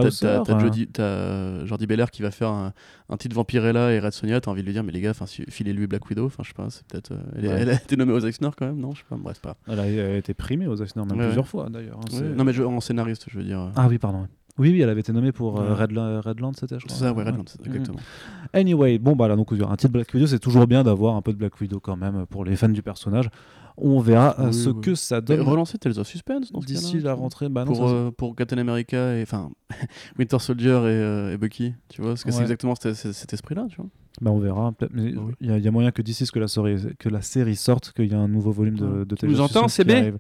t'as- 0.93 1.65
Jordi 1.67 1.87
Belair 1.87 2.11
qui 2.11 2.23
va 2.23 2.31
faire 2.31 2.49
un, 2.49 2.73
un 3.11 3.17
titre 3.19 3.35
Vampirella 3.37 3.93
et 3.93 3.99
Red 4.01 4.13
Sonia, 4.13 4.41
t'as 4.41 4.51
envie 4.51 4.63
de 4.63 4.67
lui 4.67 4.73
dire, 4.73 4.83
mais 4.83 4.93
les 4.93 5.01
gars, 5.03 5.13
filez-lui 5.51 5.87
Black 5.87 6.09
Widow, 6.09 6.27
enfin, 6.27 6.43
je 6.43 6.49
sais 6.49 6.55
pas, 6.55 6.69
c'est 6.71 6.87
peut-être. 6.87 7.13
euh, 7.13 7.19
elle, 7.37 7.45
est- 7.45 7.49
Ouais. 7.49 7.61
elle 7.61 7.71
a 7.71 7.75
été 7.75 7.97
nommée 7.97 8.13
aux 8.15 8.21
Eisner 8.21 8.49
quand 8.57 8.67
même, 8.67 8.79
non 8.81 8.93
Je 8.93 8.99
sais 9.01 9.05
pas, 9.09 9.17
bref, 9.17 9.41
pas. 9.41 9.57
Elle 9.69 9.81
a, 9.81 10.17
été 10.17 10.33
primée 10.35 10.67
aux 10.67 10.77
Eisner 10.77 11.05
même 11.05 11.19
Ouais, 11.19 11.25
plusieurs 11.27 11.45
ouais. 11.45 11.51
fois 11.51 11.69
d'ailleurs. 11.69 11.99
hein, 12.01 12.21
Non, 12.37 12.45
mais 12.45 12.53
je- 12.55 12.63
en 12.63 12.81
scénariste, 12.81 13.27
je 13.31 13.37
veux 13.39 13.45
dire. 13.45 13.61
euh, 13.61 13.69
Ah 13.77 13.89
oui, 13.89 13.99
pardon. 13.99 14.27
Oui, 14.59 14.71
oui, 14.71 14.81
elle 14.81 14.89
avait 14.89 15.01
été 15.01 15.13
nommée 15.13 15.33
pour 15.33 15.61
euh. 15.61 15.75
Redland, 15.75 16.21
Redland, 16.21 16.53
c'était, 16.59 16.79
je 16.79 16.85
crois. 16.85 16.97
c'est 16.97 17.05
ça, 17.05 17.13
ouais, 17.13 17.23
Redland, 17.25 17.45
Ouais. 17.61 17.67
exactement. 17.67 17.99
Anyway, 18.53 18.99
bon, 18.99 19.15
bah 19.15 19.29
là, 19.29 19.37
donc, 19.37 19.53
un 19.53 19.77
titre 19.77 19.93
Black 19.93 20.13
Widow, 20.13 20.27
c'est 20.27 20.39
toujours 20.39 20.67
bien 20.67 20.83
d'avoir 20.83 21.17
un 21.17 21.23
peu 21.23 21.33
de 21.33 21.39
Black 21.39 21.61
Widow 21.61 21.81
quand 21.81 21.97
même 21.97 22.27
pour 22.27 22.45
les 22.45 22.57
fans 22.57 22.69
du 22.69 22.83
personnage. 22.83 23.29
On 23.81 24.01
verra 24.01 24.35
euh, 24.41 24.47
Oui, 24.47 24.55
ce 24.55 24.71
oui. 24.71 24.81
que 24.81 24.95
ça 24.97 25.21
donne 25.21 25.41
relancer 25.43 25.79
Tales 25.79 25.99
of 26.01 26.07
Suspense 26.09 26.51
d'ici 26.53 26.99
la 26.99 27.15
rentrée. 27.15 27.49
Bah, 27.49 27.65
non, 27.65 27.73
pour, 27.73 27.89
euh, 27.89 28.11
pour 28.11 28.35
Captain 28.35 28.59
America 28.59 29.15
et 29.17 29.23
enfin 29.23 29.51
Winter 30.19 30.39
Soldier 30.41 30.71
et, 30.71 30.87
euh, 30.87 31.35
et 31.35 31.37
Bucky, 31.37 31.75
tu 31.89 32.03
vois, 32.03 32.11
parce 32.11 32.25
que 32.25 32.33
c'est 32.33 32.43
exactement 32.43 32.75
cet, 32.75 33.33
esprit-là, 33.33 33.67
tu 33.71 33.77
vois. 33.77 33.87
bah, 34.21 34.33
on 34.33 34.41
verra. 34.41 34.75
Il 34.97 35.17
Oui. 35.19 35.33
y, 35.41 35.47
y 35.61 35.69
a 35.69 35.71
moyen 35.71 35.93
que 35.93 36.03
d'ici 36.03 36.27
ce 36.27 36.33
que 36.33 36.41
la, 36.41 36.49
série, 36.49 36.77
que 36.99 37.09
la 37.09 37.23
série 37.23 37.55
sorte, 37.55 37.93
qu'il 37.93 38.07
y 38.11 38.15
a 38.15 38.19
un 38.19 38.27
nouveau 38.27 38.51
volume 38.51 38.75
de, 38.77 39.05
de 39.05 39.15
Tales 39.15 39.31
nous 39.31 39.41
of 39.41 39.47
Suspense 39.53 39.77
qui 39.77 39.83
CB? 39.85 40.15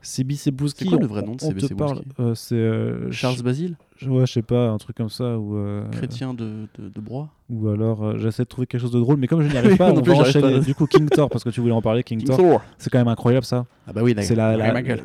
Arrive. 0.00 0.08
CB 0.10 0.34
Sebouski. 0.36 0.84
C'est 0.84 0.90
quoi 0.90 0.98
le 0.98 1.06
vrai 1.06 1.22
nom 1.22 1.34
de 1.34 1.44
on 1.44 1.48
CB 1.48 1.60
te 1.60 1.66
Sebouski 1.66 1.74
parle, 1.74 2.02
euh, 2.30 2.34
C'est 2.34 2.54
euh, 2.54 3.10
Charles 3.10 3.34
Ch- 3.34 3.44
Basile, 3.44 3.76
Ouais, 4.06 4.26
je 4.26 4.32
sais 4.32 4.42
pas, 4.42 4.68
un 4.70 4.78
truc 4.78 4.96
comme 4.96 5.08
ça. 5.10 5.38
Ou, 5.38 5.56
euh, 5.56 5.88
chrétien 5.90 6.32
de, 6.34 6.68
de, 6.78 6.88
de 6.88 7.00
Broye. 7.00 7.28
ou 7.50 7.68
alors, 7.68 8.04
euh, 8.04 8.18
j'essaie 8.18 8.44
de 8.44 8.48
trouver 8.48 8.66
quelque 8.68 8.80
chose 8.80 8.92
de 8.92 9.00
drôle, 9.00 9.16
mais 9.16 9.26
comme 9.26 9.42
je 9.42 9.48
n'y 9.50 9.56
arrive 9.56 9.76
pas, 9.78 9.90
Non 9.92 9.98
on 9.98 10.02
plus, 10.02 10.12
va 10.12 10.18
enchaîner. 10.20 10.52
pas. 10.54 10.58
Du 10.60 10.74
coup, 10.74 10.86
King 10.86 11.08
Thor, 11.08 11.28
parce 11.28 11.42
que 11.44 11.50
tu 11.50 11.60
voulais 11.60 11.72
en 11.72 11.82
parler, 11.82 12.02
King, 12.04 12.22
Thor. 12.22 12.62
C'est 12.78 12.90
quand 12.90 12.98
même 12.98 13.08
incroyable 13.08 13.44
ça. 13.44 13.66
Ah 13.86 13.92
bah 13.92 14.02
oui, 14.04 14.14
la, 14.14 14.22
C'est 14.22 14.34
la, 14.36 14.56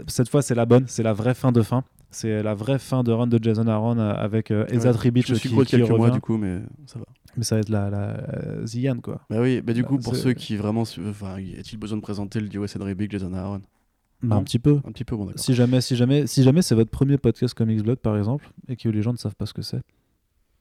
cette 0.08 0.30
fois, 0.30 0.42
c'est 0.42 0.56
la 0.56 0.66
bonne, 0.66 0.84
c'est 0.88 1.04
la 1.04 1.14
vraie 1.14 1.34
fin 1.34 1.52
de 1.52 1.62
fin. 1.62 1.84
C'est 2.12 2.44
la 2.44 2.54
vraie 2.54 2.78
fin 2.78 3.02
de 3.02 3.12
run 3.12 3.26
de 3.26 3.40
Jason 3.44 3.66
Aaron 3.66 3.98
avec 3.98 4.52
euh, 4.52 4.68
Ezra 4.70 4.92
Ouais. 4.92 4.98
Tribich 4.98 5.26
Je 5.28 5.34
suis 5.34 5.50
qui, 5.50 5.56
qui 5.56 5.66
quelques 5.66 5.90
mois 5.90 5.98
revient. 6.02 6.14
du 6.14 6.22
coup, 6.22 6.38
mais 6.38 6.60
ça 6.86 7.00
va. 7.00 7.06
Mais 7.36 7.44
ça 7.44 7.56
va 7.56 7.62
être 7.62 7.70
la, 7.70 7.90
la 7.90 7.98
euh, 8.10 8.66
Zian, 8.68 8.98
quoi. 9.02 9.22
Bah 9.32 9.38
oui, 9.42 9.62
bah 9.62 9.74
du 9.74 9.82
Bah, 9.82 9.88
coup, 9.88 9.98
pour 9.98 10.16
ceux 10.16 10.34
qui 10.34 10.56
vraiment. 10.56 10.82
Enfin, 11.10 11.40
y 11.40 11.54
a-t-il 11.58 11.80
besoin 11.80 11.98
de 11.98 12.04
présenter 12.04 12.40
le 12.40 12.48
duo 12.50 12.68
Cedric 12.68 12.96
Big, 12.96 13.12
Jason 13.12 13.34
Aaron? 13.34 13.62
Non. 14.24 14.38
un 14.38 14.44
petit 14.44 14.60
peu. 14.60 14.80
Un 14.86 14.92
petit 14.92 15.04
peu, 15.04 15.16
bon. 15.16 15.32
Si 15.36 15.54
jamais, 15.54 15.82
si 15.82 15.96
jamais, 15.96 16.28
si 16.28 16.44
jamais 16.44 16.62
c'est 16.62 16.76
votre 16.76 16.92
premier 16.92 17.18
podcast 17.18 17.54
Comics 17.54 17.84
Blog, 17.84 17.98
par 17.98 18.18
exemple, 18.18 18.50
et 18.68 18.76
que 18.76 18.90
les 18.90 19.02
gens 19.02 19.12
ne 19.12 19.18
savent 19.18 19.36
pas 19.36 19.46
ce 19.46 19.54
que 19.54 19.62
c'est. 19.62 19.82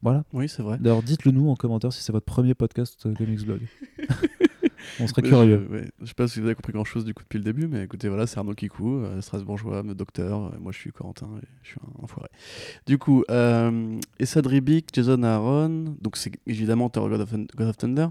Voilà. 0.03 0.25
Oui, 0.33 0.49
c'est 0.49 0.63
vrai. 0.63 0.79
D'ailleurs, 0.81 1.03
dites-le 1.03 1.31
nous 1.31 1.49
en 1.49 1.55
commentaire 1.55 1.93
si 1.93 2.03
c'est 2.03 2.13
votre 2.13 2.27
premier 2.27 2.55
podcast 2.55 3.07
euh, 3.07 3.15
Comics 3.15 3.45
Blog. 3.47 3.61
On 5.01 5.07
serait 5.07 5.23
Mais 5.23 5.29
curieux. 5.29 5.67
Je, 5.71 5.75
ouais, 5.77 5.85
je 6.01 6.07
sais 6.07 6.15
pas 6.15 6.27
si 6.27 6.41
vous 6.41 6.47
avez 6.47 6.55
compris 6.57 6.73
grand 6.73 6.85
chose 6.85 7.05
du 7.05 7.15
coup 7.15 7.23
depuis 7.23 7.39
le 7.39 7.45
début, 7.45 7.69
mais 7.69 7.85
écoutez, 7.85 8.09
voilà, 8.09 8.27
c'est 8.27 8.39
Arnaud 8.39 8.53
Kikou, 8.55 8.97
euh, 8.99 9.21
Strasbourgeois, 9.21 9.83
docteur. 9.95 10.47
euh, 10.47 10.59
moi, 10.61 10.73
je 10.73 10.79
suis 10.79 10.91
Corentin 10.91 11.29
et 11.41 11.47
je 11.63 11.69
suis 11.71 11.81
un 11.81 12.03
enfoiré. 12.03 12.29
Du 12.87 12.99
coup, 12.99 13.23
euh, 13.31 13.99
Essad 14.19 14.45
Ribic, 14.47 14.89
Jason 14.93 15.23
Aaron, 15.23 15.95
donc 16.01 16.17
c'est 16.17 16.33
évidemment 16.49 16.91
Thor 16.91 17.09
God 17.09 17.21
of, 17.21 17.33
God 17.57 17.69
of 17.69 17.77
Thunder. 17.77 18.09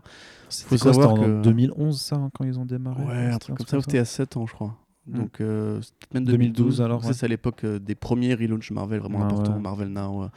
Faut 0.50 0.78
quoi, 0.78 0.94
savoir 0.94 1.12
en 1.12 1.16
que- 1.18 1.42
2011, 1.42 2.00
ça, 2.02 2.16
hein, 2.16 2.30
quand 2.34 2.46
ils 2.46 2.58
ont 2.58 2.66
démarré 2.66 3.04
Ouais, 3.04 3.28
un 3.28 3.38
truc 3.38 3.58
comme 3.58 3.68
ça, 3.68 3.80
c'était 3.82 4.00
à 4.00 4.06
7 4.06 4.38
ans, 4.38 4.48
je 4.48 4.54
crois. 4.54 4.78
Mm. 5.12 5.18
Donc, 5.18 5.42
euh, 5.42 5.82
même 6.14 6.24
2012, 6.26 6.56
2012. 6.56 6.82
alors, 6.82 7.06
ouais. 7.06 7.14
C'est 7.14 7.26
à 7.26 7.30
l'époque 7.30 7.64
euh, 7.64 7.80
des 7.80 7.96
premiers 7.96 8.34
relaunchs 8.34 8.72
Marvel 8.72 9.00
vraiment 9.00 9.20
Ah, 9.22 9.26
importants. 9.26 9.54
ouais. 9.56 9.60
Marvel 9.62 9.90
Now, 9.90 10.24
euh, 10.24 10.28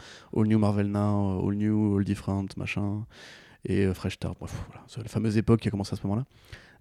All 0.41 0.47
New 0.49 0.59
Marvel 0.59 0.89
Now, 0.89 1.41
euh, 1.43 1.49
All 1.49 1.55
New, 1.57 1.97
All 1.99 2.05
Different, 2.05 2.47
machin. 2.57 3.05
Et 3.67 3.87
Fresh 3.95 4.15
Start. 4.15 4.37
Bref, 4.39 4.55
voilà. 4.69 4.83
C'est 4.89 5.01
la 5.03 5.09
fameuse 5.09 5.39
époque 5.39 5.61
qui 5.61 5.69
a 5.69 5.71
commencé 5.71 5.95
à 5.95 5.97
ce 5.97 6.07
moment-là. 6.07 6.25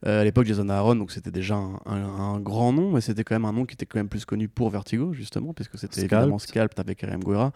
À 0.06 0.22
l'époque, 0.26 0.46
Jason 0.46 0.68
Aaron, 0.68 0.98
donc 0.98 1.12
c'était 1.12 1.32
déjà 1.32 1.56
un, 1.56 1.80
un- 1.86 1.94
un 2.36 2.40
grand 2.42 2.74
nom, 2.74 2.92
mais 2.92 3.00
c'était 3.00 3.24
quand 3.24 3.36
même 3.36 3.46
un 3.46 3.54
nom 3.54 3.66
qui 3.66 3.74
était 3.76 3.86
quand 3.86 4.00
même 4.00 4.10
plus 4.10 4.26
connu 4.26 4.50
pour 4.50 4.70
Vertigo, 4.70 5.14
justement, 5.14 5.54
puisque 5.54 5.78
c'était 5.80 6.02
évidemment 6.02 6.40
Scalp 6.40 6.78
avec 6.78 7.02
R.M. 7.04 7.22
Guerra. 7.24 7.54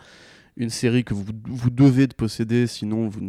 Une 0.60 0.72
série 0.72 1.04
que 1.04 1.14
vous, 1.14 1.24
vous 1.46 1.70
devez 1.70 2.08
de 2.08 2.16
posséder, 2.16 2.66
sinon 2.66 3.08
vous 3.10 3.22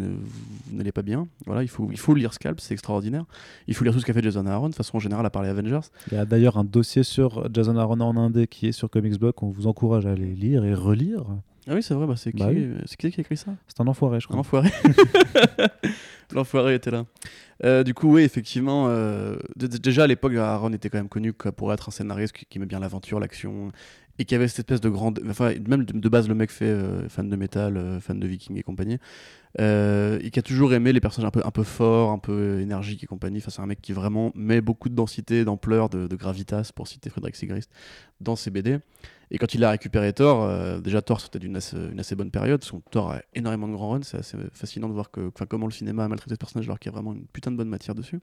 n'allez 0.72 0.93
pas 0.93 1.03
bien. 1.03 1.29
Voilà, 1.45 1.62
il 1.62 1.68
faut, 1.68 1.89
il 1.91 1.99
faut 1.99 2.14
lire 2.14 2.33
Scalp, 2.33 2.59
c'est 2.59 2.72
extraordinaire. 2.72 3.26
Il 3.66 3.74
faut 3.74 3.85
lire 3.85 3.93
tout 3.93 4.01
ce 4.01 4.07
qu'a 4.07 4.14
fait 4.14 4.22
Jason 4.22 4.47
Aaron, 4.47 4.70
de 4.70 4.74
façon 4.74 4.97
en 4.97 5.01
général, 5.01 5.26
à 5.26 5.31
part 5.31 5.43
les 5.43 5.51
Avengers. 5.51 5.81
Il 6.11 6.14
y 6.16 6.20
a 6.20 6.24
d'ailleurs 6.24 6.57
un 6.57 6.64
dossier 6.64 7.03
sur 7.03 7.47
Jason 7.53 7.76
Aaron 7.76 8.01
en 8.01 8.16
indé 8.16 8.47
qui 8.47 8.66
est 8.68 8.72
sur 8.72 8.89
Comics 8.89 9.18
Blog 9.18 9.35
qu'on 9.35 9.51
vous 9.51 9.66
encourage 9.66 10.07
à 10.07 10.12
aller 10.12 10.35
lire 10.35 10.64
et 10.64 10.72
relire. 10.72 11.24
Ah 11.70 11.74
oui, 11.74 11.83
c'est 11.83 11.93
vrai, 11.93 12.07
bah 12.07 12.14
c'est 12.16 12.33
qui, 12.33 12.39
Bah 12.39 12.49
oui. 12.51 12.70
c'est 12.87 12.97
qui 12.97 13.11
qui 13.11 13.20
a 13.20 13.22
écrit 13.22 13.37
ça? 13.37 13.53
C'est 13.66 13.79
un 13.83 13.87
enfoiré, 13.87 14.20
je 14.20 14.26
crois. 14.26 14.37
L'enfoiré. 14.39 14.70
L'enfoiré 16.33 16.74
était 16.74 16.91
là. 16.91 17.05
Euh, 17.64 17.83
du 17.83 17.95
coup, 17.95 18.12
oui, 18.14 18.22
effectivement, 18.22 18.87
euh, 18.89 19.37
déjà 19.57 20.05
à 20.05 20.07
l'époque, 20.07 20.35
Aaron 20.35 20.72
était 20.72 20.89
quand 20.91 20.99
même 20.99 21.09
connu 21.09 21.33
pour 21.33 21.72
être 21.72 21.89
un 21.89 21.93
scénariste 21.93 22.35
qui, 22.35 22.45
qui 22.47 22.59
aimait 22.59 22.66
bien 22.66 22.79
l'aventure, 22.81 23.18
l'action, 23.18 23.70
et 24.19 24.25
qui 24.25 24.35
avait 24.35 24.49
cette 24.49 24.59
espèce 24.61 24.81
de 24.81 24.89
grande. 24.89 25.21
Enfin, 25.29 25.55
même 25.66 25.85
de, 25.85 26.09
base, 26.09 26.29
le 26.29 26.35
mec 26.35 26.51
fait 26.51 26.66
euh, 26.66 27.09
fan 27.09 27.29
de 27.29 27.37
métal, 27.37 27.77
euh, 27.77 28.01
fan 28.01 28.19
de 28.19 28.27
Viking 28.27 28.59
et 28.59 28.62
compagnie, 28.62 28.99
euh, 29.61 30.19
et 30.23 30.31
qui 30.31 30.39
a 30.39 30.43
toujours 30.43 30.75
aimé 30.75 30.93
les 30.93 31.01
personnages 31.01 31.31
un 31.43 31.51
peu, 31.51 31.62
forts, 31.62 32.11
un 32.11 32.19
peu 32.19 32.61
énergiques 32.61 33.05
et 33.05 33.07
compagnie. 33.07 33.39
Enfin, 33.39 33.51
c'est 33.51 33.62
un 33.62 33.66
mec 33.66 33.81
qui 33.81 33.93
vraiment 33.93 34.33
met 34.35 34.61
beaucoup 34.61 34.89
de 34.89 34.95
densité, 34.95 35.45
d'ampleur, 35.45 35.89
de, 35.89 36.09
de 36.09 36.16
gravitas, 36.16 36.73
pour 36.75 36.89
citer 36.89 37.11
Frédéric 37.11 37.37
Sigrist, 37.37 37.71
dans 38.21 38.35
ses 38.35 38.51
BD. 38.51 38.79
Et 39.31 39.37
quand 39.37 39.55
il 39.55 39.62
a 39.62 39.71
récupéré 39.71 40.14
Thor, 40.14 40.81
déjà 40.81 41.03
Thor 41.03 41.21
c'était 41.21 41.39
assez, 41.55 41.77
une 41.77 42.01
assez 42.01 42.14
bonne 42.16 42.31
période, 42.31 42.64
que 42.64 42.91
Thor 42.91 43.12
a 43.12 43.21
énormément 43.35 43.69
de 43.69 43.75
grands 43.75 43.91
runs, 43.91 44.03
c'est 44.03 44.16
assez 44.16 44.39
fascinant 44.55 44.89
de 44.89 44.95
voir 44.95 45.11
que, 45.11 45.29
comment 45.47 45.66
le 45.66 45.73
cinéma 45.73 46.07
a 46.07 46.09
maltraité 46.09 46.35
ce 46.35 46.39
personnage 46.39 46.66
alors 46.66 46.79
qu'il 46.79 46.91
y 46.91 46.95
a 46.95 46.97
vraiment 46.97 47.12
une 47.12 47.27
putain 47.27 47.51
de 47.51 47.57
bonne 47.57 47.69
matière 47.69 47.95
dessus. 47.95 48.21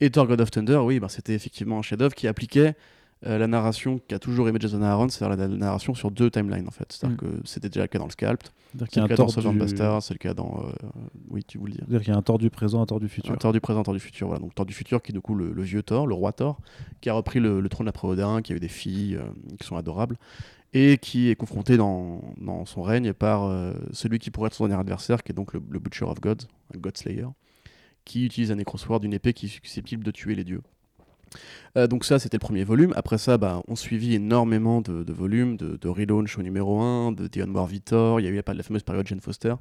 Et 0.00 0.10
Thor 0.10 0.26
God 0.26 0.40
of 0.40 0.50
Thunder, 0.50 0.78
oui, 0.78 0.98
ben, 0.98 1.06
c'était 1.06 1.34
effectivement 1.34 1.78
un 1.78 1.82
chef-d'œuvre 1.82 2.16
qui 2.16 2.26
appliquait 2.26 2.74
euh, 3.26 3.38
la 3.38 3.46
narration 3.46 4.00
qu'a 4.08 4.18
toujours 4.18 4.48
aimé 4.48 4.58
Jason 4.60 4.82
Aaron, 4.82 5.08
c'est-à-dire 5.08 5.36
la, 5.36 5.48
la 5.48 5.56
narration 5.56 5.94
sur 5.94 6.10
deux 6.10 6.30
timelines 6.30 6.68
en 6.68 6.70
fait. 6.70 6.86
C'est-à-dire 6.90 7.16
Mm. 7.16 7.20
que 7.40 7.46
c'était 7.46 7.68
déjà 7.68 7.82
le 7.82 7.88
cas 7.88 7.98
dans 7.98 8.04
le 8.06 8.10
Scalp, 8.10 8.42
C'est-à-dire 8.42 8.88
qu'il 8.88 8.94
c'est 8.94 9.00
y 9.00 9.00
a 9.00 9.02
le 9.04 9.08
cas 9.08 9.16
dans 9.16 9.24
tort 9.24 9.32
Southern 9.32 9.54
du... 9.54 9.60
Bastard, 9.60 10.02
c'est 10.02 10.14
le 10.14 10.18
cas 10.18 10.34
dans. 10.34 10.64
euh, 10.66 10.88
oui, 11.30 11.44
tu 11.44 11.58
voulais 11.58 11.72
dire. 11.72 11.82
C'est-à-dire 11.86 12.00
qu'il 12.02 12.12
y 12.12 12.14
a 12.14 12.18
un 12.18 12.22
tort 12.22 12.38
du 12.38 12.50
présent, 12.50 12.82
un 12.82 12.86
tort 12.86 13.00
du 13.00 13.08
futur. 13.08 13.32
Un 13.32 13.36
Thor 13.36 13.52
du 13.52 13.60
présent, 13.60 13.80
un 13.80 13.84
Thor 13.84 13.94
du 13.94 14.00
futur. 14.00 14.26
Voilà. 14.28 14.40
Donc 14.40 14.54
Thor 14.54 14.66
du 14.66 14.74
futur 14.74 15.02
qui 15.02 15.12
est 15.12 15.14
du 15.14 15.20
coup 15.20 15.34
le, 15.34 15.52
le 15.52 15.62
vieux 15.62 15.82
Thor, 15.82 16.06
le 16.06 16.14
roi 16.14 16.32
Thor, 16.32 16.58
qui 17.00 17.08
a 17.08 17.14
repris 17.14 17.40
le, 17.40 17.60
le 17.60 17.68
trône 17.68 17.88
après 17.88 18.06
Odin, 18.08 18.42
qui 18.42 18.52
a 18.52 18.56
eu 18.56 18.60
des 18.60 18.68
filles 18.68 19.16
euh, 19.16 19.24
qui 19.58 19.66
sont 19.66 19.76
adorables, 19.76 20.16
et 20.72 20.98
qui 20.98 21.30
est 21.30 21.36
confronté 21.36 21.76
dans, 21.76 22.20
dans 22.40 22.66
son 22.66 22.82
règne 22.82 23.12
par 23.12 23.44
euh, 23.44 23.72
celui 23.92 24.18
qui 24.18 24.30
pourrait 24.30 24.48
être 24.48 24.54
son 24.54 24.66
dernier 24.66 24.80
adversaire, 24.80 25.22
qui 25.22 25.32
est 25.32 25.34
donc 25.34 25.52
le, 25.54 25.62
le 25.70 25.78
Butcher 25.78 26.04
of 26.04 26.20
Gods, 26.20 26.46
un 26.74 26.78
God 26.78 26.96
Slayer, 26.96 27.26
qui 28.04 28.26
utilise 28.26 28.50
un 28.50 28.56
Necrosword, 28.56 29.02
une 29.04 29.14
épée 29.14 29.32
qui 29.32 29.46
est 29.46 29.48
susceptible 29.48 30.04
de 30.04 30.10
tuer 30.10 30.34
les 30.34 30.44
dieux. 30.44 30.60
Euh, 31.76 31.86
donc 31.86 32.04
ça, 32.04 32.18
c'était 32.18 32.36
le 32.36 32.40
premier 32.40 32.64
volume. 32.64 32.92
Après 32.96 33.18
ça, 33.18 33.38
bah, 33.38 33.62
on 33.68 33.76
suivit 33.76 34.14
énormément 34.14 34.80
de, 34.80 35.12
volumes, 35.12 35.56
de, 35.56 35.76
de 35.76 35.88
relaunch 35.88 36.38
au 36.38 36.42
numéro 36.42 36.80
1, 36.80 37.12
de 37.12 37.26
Dion 37.26 37.48
War 37.48 37.66
Victor, 37.66 38.20
il 38.20 38.24
y 38.24 38.26
a 38.26 38.30
eu 38.30 38.40
la, 38.46 38.54
la 38.54 38.62
fameuse 38.62 38.82
période 38.82 39.06
Jane 39.06 39.20
Foster. 39.20 39.54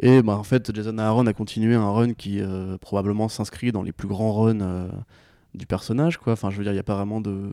Et 0.00 0.22
bah, 0.22 0.36
en 0.36 0.44
fait, 0.44 0.74
Jason 0.74 0.96
Aaron 0.98 1.26
a 1.26 1.32
continué 1.32 1.74
un 1.74 1.90
run 1.90 2.14
qui 2.14 2.40
euh, 2.40 2.78
probablement 2.78 3.28
s'inscrit 3.28 3.72
dans 3.72 3.82
les 3.82 3.92
plus 3.92 4.08
grands 4.08 4.32
runs 4.32 4.60
euh, 4.60 4.88
du 5.54 5.66
personnage. 5.66 6.16
Quoi. 6.16 6.32
Enfin, 6.32 6.50
je 6.50 6.56
veux 6.56 6.64
dire, 6.64 6.72
il 6.72 6.78
a 6.78 6.82
pas 6.82 6.94
vraiment 6.94 7.20
de... 7.20 7.50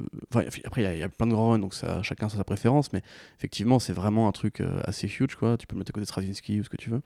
Après, 0.66 0.82
il 0.93 0.99
y 0.99 1.03
a- 1.03 1.10
plein 1.10 1.28
de 1.28 1.34
grands 1.34 1.49
runs, 1.49 1.60
donc 1.60 1.74
chacun 2.03 2.28
a 2.28 2.30
sa 2.30 2.43
préférence, 2.43 2.93
mais 2.93 3.01
effectivement, 3.38 3.80
c'est 3.80 3.93
vraiment 3.93 4.28
un 4.28 4.32
truc 4.32 4.62
assez 4.86 5.08
huge. 5.08 5.36
Quoi. 5.36 5.58
Tu 5.58 5.68
peux 5.68 5.76
le 5.76 5.80
mettre 5.80 5.91
à 5.91 5.93
côté 5.93 6.03
de 6.03 6.08
Straczynski 6.08 6.62
ou 6.62 6.64
ce 6.64 6.70
que 6.70 6.78
tu 6.78 6.89
veux. 6.89 7.01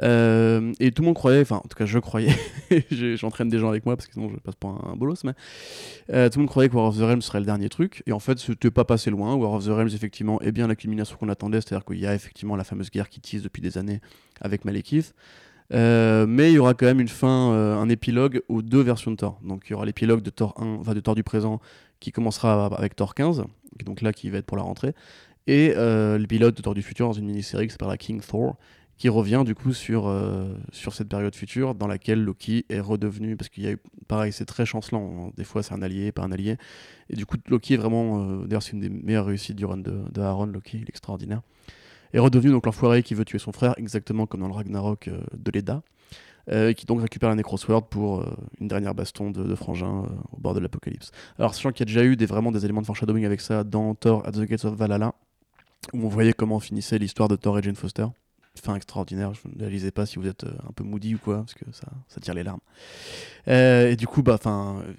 Euh, 0.00 0.72
et 0.80 0.90
tout 0.92 1.02
le 1.02 1.06
monde 1.06 1.14
croyait, 1.14 1.40
enfin 1.40 1.56
en 1.56 1.68
tout 1.68 1.76
cas 1.76 1.84
je 1.84 1.98
croyais, 1.98 2.34
j'entraîne 2.90 3.48
des 3.48 3.58
gens 3.58 3.68
avec 3.68 3.84
moi 3.84 3.96
parce 3.96 4.06
que 4.06 4.14
sinon 4.14 4.30
je 4.30 4.36
passe 4.36 4.54
pour 4.54 4.70
un, 4.70 4.92
un 4.92 4.96
bolos, 4.96 5.24
mais 5.24 5.32
euh, 6.10 6.28
tout 6.28 6.38
le 6.38 6.44
monde 6.44 6.50
croyait 6.50 6.68
que 6.68 6.74
War 6.74 6.86
of 6.86 6.96
the 6.96 7.00
Realms 7.02 7.20
serait 7.20 7.40
le 7.40 7.46
dernier 7.46 7.68
truc, 7.68 8.02
et 8.06 8.12
en 8.12 8.18
fait 8.18 8.38
c'était 8.38 8.70
pas 8.70 8.84
passé 8.84 9.10
loin. 9.10 9.34
War 9.34 9.52
of 9.52 9.64
the 9.64 9.68
Realms 9.68 9.90
effectivement 9.94 10.40
est 10.40 10.52
bien 10.52 10.66
la 10.66 10.76
culmination 10.76 11.16
qu'on 11.18 11.28
attendait, 11.28 11.60
c'est-à-dire 11.60 11.84
qu'il 11.84 11.98
y 11.98 12.06
a 12.06 12.14
effectivement 12.14 12.56
la 12.56 12.64
fameuse 12.64 12.90
guerre 12.90 13.08
qui 13.08 13.20
tease 13.20 13.42
depuis 13.42 13.60
des 13.60 13.78
années 13.78 14.00
avec 14.40 14.64
Malekith. 14.64 15.14
Euh, 15.72 16.26
mais 16.26 16.50
il 16.50 16.56
y 16.56 16.58
aura 16.58 16.74
quand 16.74 16.84
même 16.84 17.00
une 17.00 17.08
fin, 17.08 17.52
un 17.52 17.88
épilogue 17.88 18.42
aux 18.48 18.60
deux 18.60 18.82
versions 18.82 19.10
de 19.10 19.16
Thor. 19.16 19.40
Donc 19.42 19.64
il 19.68 19.72
y 19.72 19.74
aura 19.74 19.86
l'épilogue 19.86 20.20
de 20.20 20.30
Thor 20.30 20.54
1, 20.58 20.66
enfin 20.80 20.94
de 20.94 21.00
Thor 21.00 21.14
du 21.14 21.22
présent, 21.22 21.60
qui 22.00 22.12
commencera 22.12 22.66
avec 22.66 22.96
Thor 22.96 23.14
15, 23.14 23.44
qui 23.78 23.82
est 23.82 23.84
donc 23.84 24.02
là 24.02 24.12
qui 24.12 24.28
va 24.28 24.38
être 24.38 24.46
pour 24.46 24.56
la 24.56 24.64
rentrée, 24.64 24.94
et 25.46 25.74
l'épilogue 26.18 26.54
de 26.54 26.62
Thor 26.62 26.74
du 26.74 26.82
futur 26.82 27.06
dans 27.06 27.12
une 27.12 27.26
mini-série 27.26 27.66
qui 27.66 27.72
s'appellera 27.72 27.96
King 27.96 28.20
Thor, 28.20 28.56
qui 28.98 29.08
revient 29.08 29.42
du 29.44 29.54
coup 29.54 29.72
sur, 29.72 30.06
euh, 30.06 30.54
sur 30.70 30.94
cette 30.94 31.08
période 31.08 31.34
future 31.34 31.74
dans 31.74 31.86
laquelle 31.86 32.22
Loki 32.22 32.66
est 32.68 32.80
redevenu, 32.80 33.36
parce 33.36 33.48
qu'il 33.48 33.64
y 33.64 33.66
a 33.66 33.72
eu, 33.72 33.78
pareil, 34.06 34.32
c'est 34.32 34.44
très 34.44 34.66
chancelant, 34.66 35.26
hein. 35.28 35.32
des 35.36 35.44
fois 35.44 35.62
c'est 35.62 35.74
un 35.74 35.82
allié, 35.82 36.12
pas 36.12 36.22
un 36.22 36.32
allié, 36.32 36.56
et 37.10 37.16
du 37.16 37.26
coup 37.26 37.36
Loki 37.48 37.74
est 37.74 37.78
vraiment, 37.78 38.20
euh, 38.20 38.44
d'ailleurs 38.46 38.62
c'est 38.62 38.72
une 38.72 38.80
des 38.80 38.90
meilleures 38.90 39.26
réussites 39.26 39.56
du 39.56 39.64
run 39.64 39.78
de, 39.78 40.02
de 40.10 40.20
Aaron, 40.20 40.46
Loki, 40.46 40.78
est 40.78 40.88
extraordinaire, 40.88 41.42
est 42.12 42.18
redevenu 42.18 42.52
donc 42.52 42.66
l'enfoiré 42.66 43.02
qui 43.02 43.14
veut 43.14 43.24
tuer 43.24 43.38
son 43.38 43.52
frère, 43.52 43.74
exactement 43.76 44.26
comme 44.26 44.40
dans 44.40 44.48
le 44.48 44.54
Ragnarok 44.54 45.08
euh, 45.08 45.20
de 45.36 45.50
Leda, 45.50 45.82
qui 46.76 46.86
donc 46.86 47.00
récupère 47.00 47.28
la 47.28 47.36
Necrosword 47.36 47.88
pour 47.88 48.26
une 48.60 48.66
dernière 48.66 48.96
baston 48.96 49.30
de, 49.30 49.54
Frangin 49.54 50.08
au 50.32 50.40
bord 50.40 50.54
de 50.54 50.58
l'apocalypse. 50.58 51.12
Alors 51.38 51.54
sachant 51.54 51.70
qu'il 51.70 51.88
y 51.88 51.88
a 51.88 51.94
déjà 51.94 52.04
eu 52.04 52.16
des, 52.16 52.26
vraiment 52.26 52.50
des 52.50 52.64
éléments 52.64 52.80
de 52.80 52.86
foreshadowing 52.86 53.24
avec 53.24 53.40
ça 53.40 53.62
dans 53.62 53.94
Thor 53.94 54.26
at 54.26 54.32
the 54.32 54.40
Gates 54.40 54.64
of 54.64 54.74
Valhalla, 54.74 55.14
où 55.92 56.04
on 56.04 56.08
voyait 56.08 56.32
comment 56.32 56.58
finissait 56.58 56.98
l'histoire 56.98 57.28
de 57.28 57.36
Thor 57.36 57.60
et 57.60 57.62
Jane 57.62 57.76
Foster. 57.76 58.06
Fin 58.60 58.76
extraordinaire, 58.76 59.32
je 59.32 59.40
ne 59.48 59.62
la 59.62 59.70
lisez 59.70 59.90
pas 59.90 60.04
si 60.04 60.18
vous 60.18 60.26
êtes 60.28 60.44
euh, 60.44 60.50
un 60.68 60.72
peu 60.72 60.84
moody 60.84 61.14
ou 61.14 61.18
quoi, 61.18 61.38
parce 61.38 61.54
que 61.54 61.64
ça, 61.72 61.86
ça 62.06 62.20
tire 62.20 62.34
les 62.34 62.42
larmes. 62.42 62.60
Euh, 63.48 63.90
et 63.90 63.96
du 63.96 64.06
coup, 64.06 64.22
bah, 64.22 64.38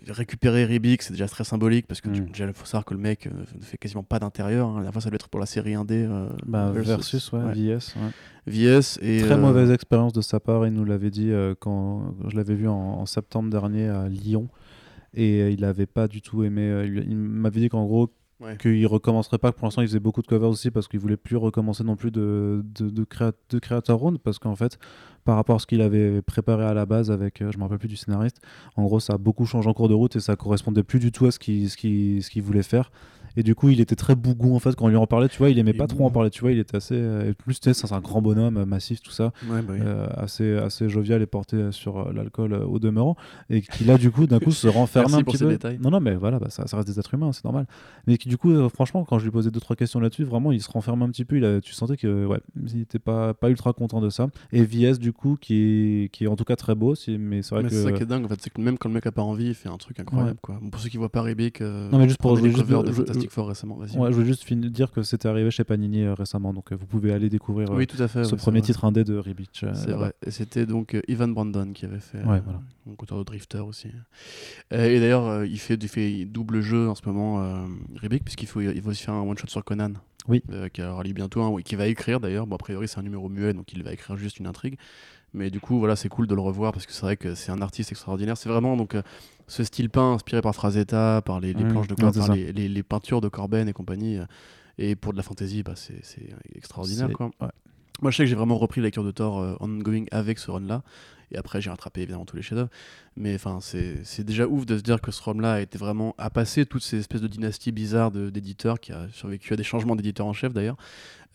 récupérer 0.08 0.66
Ribik, 0.66 1.04
c'est 1.04 1.14
déjà 1.14 1.28
très 1.28 1.43
symbolique, 1.43 1.86
parce 1.88 2.01
que 2.01 2.10
Mm. 2.10 2.26
déjà, 2.32 2.45
il 2.47 2.54
faut 2.54 2.66
savoir 2.66 2.84
que 2.84 2.95
le 2.95 2.99
mec 2.99 3.28
euh, 3.28 3.30
ne 3.58 3.64
fait 3.64 3.78
quasiment 3.78 4.01
pas 4.04 4.18
d'intérieur. 4.20 4.68
hein. 4.70 4.82
La 4.84 4.91
fois, 4.91 5.01
ça 5.01 5.10
doit 5.10 5.16
être 5.16 5.30
pour 5.30 5.39
la 5.39 5.45
série 5.45 5.74
1D. 5.76 5.91
euh, 6.10 6.30
Bah, 6.47 6.72
versus, 6.74 7.32
ouais, 7.32 7.43
ouais. 7.43 7.54
VS. 7.54 7.93
ouais. 7.95 8.12
VS. 8.47 8.97
Et, 9.04 9.22
Très 9.22 9.34
euh, 9.34 9.38
mauvaise 9.38 9.70
expérience 9.72 10.14
de 10.14 10.22
sa 10.22 10.39
part, 10.39 10.66
il 10.66 10.74
nous 10.74 10.84
l'avait 10.84 11.12
dit 11.12 11.32
quand 11.60 12.16
je 12.28 12.36
l'avais 12.36 12.56
vu 12.56 12.68
en, 12.68 12.74
en 12.74 13.06
septembre 13.06 13.49
dernier 13.51 13.88
à 13.88 14.10
Lyon. 14.10 14.49
Et 15.14 15.51
il 15.51 15.62
n'avait 15.62 15.86
pas 15.86 16.08
du 16.08 16.24
tout 16.24 16.43
aimé. 16.43 16.86
il 17.08 17.16
m'avait 17.16 17.60
dit 17.60 17.70
qu'en 17.70 17.86
gros, 17.86 18.10
Ouais. 18.40 18.58
qu'il 18.58 18.86
recommencerait 18.88 19.38
pas. 19.38 19.52
Pour 19.54 19.66
l'instant, 19.68 19.82
il 19.82 19.88
faisait 19.88 20.00
beaucoup 20.02 20.22
de 20.22 20.28
covers 20.28 20.50
aussi 20.50 20.70
parce 20.70 20.88
qu'il 20.90 21.00
voulait 21.00 21.16
plus 21.18 21.38
recommencer 21.38 21.84
non 21.84 21.96
plus 21.96 22.12
de, 22.12 22.66
de, 22.76 22.90
de, 22.90 23.04
créa- 23.06 23.32
de 23.50 23.60
Creator 23.60 23.98
Round. 23.98 24.18
Parce 24.18 24.38
qu'en 24.40 24.56
fait, 24.56 24.78
par 25.24 25.36
rapport 25.38 25.56
à 25.56 25.60
ce 25.60 25.66
qu'il 25.68 25.82
avait 25.82 26.22
préparé 26.22 26.66
à 26.66 26.74
la 26.74 26.86
base 26.86 27.10
avec, 27.10 27.42
euh, 27.42 27.52
je 27.52 27.58
me 27.58 27.64
rappelle 27.64 27.80
plus 27.80 27.88
du 27.88 27.96
scénariste, 27.96 28.42
en 28.76 28.84
gros, 28.84 29.00
ça 29.00 29.14
a 29.14 29.18
beaucoup 29.18 29.46
changé 29.46 29.70
en 29.70 29.74
cours 29.74 29.88
de 29.88 29.94
route 29.94 30.16
et 30.18 30.20
ça 30.20 30.36
correspondait 30.36 30.84
plus 30.84 31.00
du 31.00 31.12
tout 31.12 31.26
à 31.26 31.32
ce 31.32 31.40
qu'il 31.40 32.42
voulait 32.44 32.64
faire. 32.64 32.92
Et 33.36 33.44
du 33.44 33.56
coup, 33.56 33.70
il 33.70 33.80
était 33.82 33.96
très 33.96 34.16
bougon 34.16 34.56
en 34.56 34.60
fait 34.60 34.76
quand 34.76 34.86
on 34.86 34.90
lui 34.90 34.96
en 34.96 35.08
parlait. 35.08 35.28
Tu 35.30 35.38
vois, 35.38 35.50
il 35.50 35.58
aimait 35.60 35.74
pas 35.74 35.88
trop 35.88 36.06
en 36.06 36.12
parler. 36.12 36.30
Tu 36.30 36.42
vois, 36.42 36.52
il 36.52 36.60
était 36.60 36.76
assez. 36.78 36.96
euh, 36.96 37.30
et 37.30 37.34
plus, 37.34 37.60
tu 37.60 37.72
sais, 37.72 37.74
c'est 37.74 37.94
un 37.94 38.00
grand 38.00 38.22
bonhomme, 38.22 38.58
euh, 38.58 38.66
massif, 38.66 39.02
tout 39.02 39.12
ça. 39.12 39.32
Ouais, 39.50 39.62
bah 39.62 39.74
oui. 39.74 39.80
Euh, 39.82 40.08
assez, 40.16 40.56
assez 40.58 40.90
jovial 40.90 41.22
et 41.22 41.26
porté 41.26 41.72
sur 41.72 42.12
l'alcool 42.14 42.54
au 42.54 42.80
demeurant, 42.80 43.16
et 43.50 43.62
qui 43.62 43.84
là 43.86 43.98
du 43.98 44.12
coup 44.12 44.28
d'un 44.28 44.40
coup 44.40 44.52
se 44.52 44.68
renferme 44.70 45.14
un 45.16 45.24
petit 45.24 45.38
peu. 45.38 45.48
détails. 45.50 45.80
Non 45.82 45.90
non 45.90 46.00
mais 46.00 46.16
voilà, 46.16 46.40
bah, 46.40 46.48
ça, 46.50 46.68
ça 46.68 46.78
reste 46.78 46.88
des 46.88 47.00
êtres 47.00 47.14
humains, 47.14 47.32
c'est 47.34 47.44
normal. 47.46 47.66
Mais 48.08 48.18
qui 48.18 48.30
du 48.30 48.38
coup 48.38 48.52
euh, 48.52 48.70
franchement 48.70 49.04
quand 49.06 49.18
je 49.20 49.24
lui 49.26 49.32
posais 49.32 49.52
deux 49.52 49.60
trois 49.60 49.76
questions 49.76 50.00
là-dessus, 50.00 50.24
vraiment 50.24 50.52
il 50.52 50.62
se 50.62 50.70
renferme 50.72 51.02
un 51.02 51.10
petit 51.10 51.26
peu. 51.26 51.38
Il 51.38 51.46
a, 51.46 51.62
tu 51.62 51.74
sentais 51.74 51.98
que 51.98 52.26
ouais, 52.26 52.40
il 52.74 52.82
était 52.82 53.00
pas 53.00 53.34
pas 53.34 53.50
ultra 53.50 53.74
content 53.74 54.02
de 54.02 54.10
ça. 54.10 54.28
Et 54.52 54.64
VS 54.64 55.00
du 55.00 55.14
coup 55.14 55.38
qui 55.40 55.56
est 56.06 56.10
qui 56.12 56.26
est 56.26 56.28
en 56.28 56.36
tout 56.36 56.44
cas 56.46 56.56
très 56.56 56.76
beau, 56.76 56.94
mais 57.20 57.42
c'est 57.42 57.56
vrai 57.56 57.64
Mais 57.64 57.70
que 57.70 57.76
c'est 57.76 57.84
ça 57.84 57.92
qui 57.92 58.04
est 58.04 58.06
dingue, 58.06 58.26
en 58.26 58.28
fait, 58.28 58.40
c'est 58.42 58.50
que 58.52 58.62
même 58.62 58.78
quand 58.78 58.90
le 58.90 58.96
mec 58.96 59.06
a 59.08 59.12
pas 59.12 59.22
envie, 59.22 59.48
il 59.48 59.54
fait 59.56 59.70
un 59.70 59.78
truc 59.78 60.00
incroyable. 60.00 60.38
Quoi. 60.42 60.60
Bon, 60.62 60.70
pour 60.70 60.80
ceux 60.82 60.90
qui 60.90 60.98
voient 60.98 61.10
pas 61.12 61.22
Ribik, 61.22 61.62
euh, 61.62 61.90
non 61.90 61.98
mais 61.98 62.08
juste 62.08 62.20
pour, 62.22 62.36
juste, 62.38 62.58
je- 62.58 63.23
Fantastic 63.30 63.30
Fantastic 63.30 63.32
Four 63.32 63.48
récemment. 63.48 63.76
vas-y. 63.76 63.98
Ouais, 63.98 64.10
je 64.10 64.16
voulais 64.16 64.28
juste 64.28 64.44
finir- 64.44 64.70
dire 64.72 64.92
que 64.92 65.04
c'était 65.04 65.28
arrivé 65.28 65.52
chez 65.52 65.64
Panini 65.64 66.04
euh, 66.04 66.14
récemment, 66.14 66.54
donc 66.54 66.72
euh, 66.72 66.76
vous 66.76 66.86
pouvez 66.86 67.12
aller 67.14 67.30
découvrir 67.30 67.72
euh, 67.72 67.76
Oui, 67.76 67.88
tout 67.88 68.02
à 68.02 68.08
fait. 68.08 68.24
ce 68.24 68.36
premier 68.36 68.62
titre 68.62 68.86
indé 68.86 69.04
de 69.04 69.16
Ribic. 69.18 69.62
euh, 69.64 69.72
C'est 69.74 69.88
là-bas. 69.88 69.98
vrai. 70.00 70.14
Et 70.26 70.32
c'était 70.32 70.66
donc 70.66 70.94
euh, 70.96 71.02
Ivan 71.08 71.28
Brandon 71.30 71.72
qui 71.74 71.86
avait 71.86 72.00
fait. 72.00 72.20
Ouais, 72.20 72.38
euh, 72.38 72.42
voilà. 72.44 72.62
Donc 72.86 73.02
auteur 73.02 73.18
de 73.18 73.24
Drifter 73.24 73.60
aussi. 73.60 73.90
Euh, 74.74 74.86
et 74.90 75.00
d'ailleurs, 75.00 75.26
euh, 75.28 75.46
il 75.48 75.60
fait, 75.60 75.76
il 75.76 75.88
fait 75.88 76.26
double 76.26 76.62
jeu 76.62 76.90
en 76.90 76.96
ce 76.96 77.02
moment, 77.06 77.42
euh, 77.44 77.66
Rubik, 77.96 78.24
puisqu'il 78.24 78.48
faut, 78.48 78.62
il 78.62 78.82
va 78.82 78.90
aussi 78.92 79.04
faire 79.04 79.14
un 79.14 79.22
one 79.22 79.38
shot 79.38 79.48
sur 79.48 79.64
Conan. 79.64 79.94
Oui. 80.30 80.42
Euh, 80.52 80.70
qui 80.70 80.82
aura 80.82 81.04
lieu 81.04 81.12
bientôt, 81.12 81.42
hein, 81.42 81.54
qui 81.66 81.76
va 81.76 81.88
écrire 81.88 82.22
d'ailleurs. 82.22 82.48
Bon, 82.48 82.56
a 82.56 82.58
priori, 82.58 82.88
c'est 82.88 82.98
un 82.98 83.04
numéro 83.04 83.28
muet, 83.28 83.54
donc 83.54 83.74
il 83.74 83.84
va 83.84 83.92
écrire 83.92 84.16
juste 84.16 84.40
une 84.40 84.48
intrigue. 84.48 84.78
Mais 85.34 85.50
du 85.50 85.60
coup, 85.60 85.80
voilà, 85.80 85.96
c'est 85.96 86.10
cool 86.10 86.28
de 86.28 86.36
le 86.36 86.42
revoir 86.42 86.72
parce 86.74 86.86
que 86.86 86.92
c'est 86.94 87.02
vrai 87.02 87.18
que 87.18 87.34
c'est 87.36 87.52
un 87.52 87.62
artiste 87.62 87.92
extraordinaire. 87.92 88.38
C'est 88.38 88.50
vraiment 88.50 88.78
donc 88.78 88.94
euh, 88.96 89.02
ce 89.48 89.64
style 89.64 89.90
peint 89.90 90.14
inspiré 90.14 90.42
par 90.42 90.54
Frazetta, 90.54 91.22
par 91.26 91.40
les, 91.40 91.54
les 91.54 91.64
Mmh, 91.64 91.70
planches 91.72 91.88
de 91.88 91.96
Corben, 91.96 92.20
par 92.20 92.28
les, 92.36 92.54
les- 92.54 92.70
les 92.70 92.84
peintures 92.84 93.22
de 93.22 93.30
Corben 93.30 93.68
et 93.68 93.74
compagnie. 93.74 94.18
euh, 94.18 94.26
et 94.78 94.96
pour 94.96 95.12
de 95.12 95.18
la 95.18 95.24
fantasy, 95.24 95.62
bah, 95.64 95.74
c'est 95.76 96.02
extraordinaire. 96.56 97.08
C'est- 97.10 97.14
Quoi. 97.14 97.32
ouais. 97.42 97.48
Moi, 98.02 98.12
je 98.12 98.18
sais 98.18 98.24
que 98.24 98.28
j'ai 98.30 98.36
vraiment 98.36 98.58
repris 98.58 98.82
la 98.82 98.86
lecture 98.86 99.04
de 99.04 99.12
Thor 99.12 99.40
euh, 99.40 99.56
ongoing 99.60 100.06
avec 100.12 100.40
ce 100.40 100.50
run-là. 100.52 100.82
Et 101.34 101.38
après, 101.38 101.62
j'ai 101.62 101.70
rattrapé 101.70 102.02
évidemment 102.02 102.26
tous 102.26 102.36
les 102.36 102.42
chefs-d'œuvre. 102.42 102.70
Mais 103.16 103.36
enfin, 103.36 103.60
c'est 103.62 104.24
déjà 104.24 104.48
ouf 104.48 104.66
de 104.66 104.78
se 104.78 104.84
dire 104.84 105.02
que 105.02 105.12
ce 105.12 105.22
run-là 105.22 105.54
a 105.54 105.60
été 105.62 105.78
vraiment 105.78 106.16
à 106.18 106.30
passer 106.30 106.66
toutes 106.66 106.84
ces 106.84 107.00
espèces 107.00 107.22
de 107.22 107.28
dynasties 107.28 107.72
bizarres 107.72 108.12
d'éditeurs 108.12 108.80
qui 108.80 108.92
a 108.92 109.08
survécu 109.12 109.54
à 109.54 109.56
des 109.56 109.64
changements 109.64 109.96
d'éditeurs 109.96 110.26
en 110.26 110.34
chef 110.34 110.54
d'ailleurs, 110.54 110.78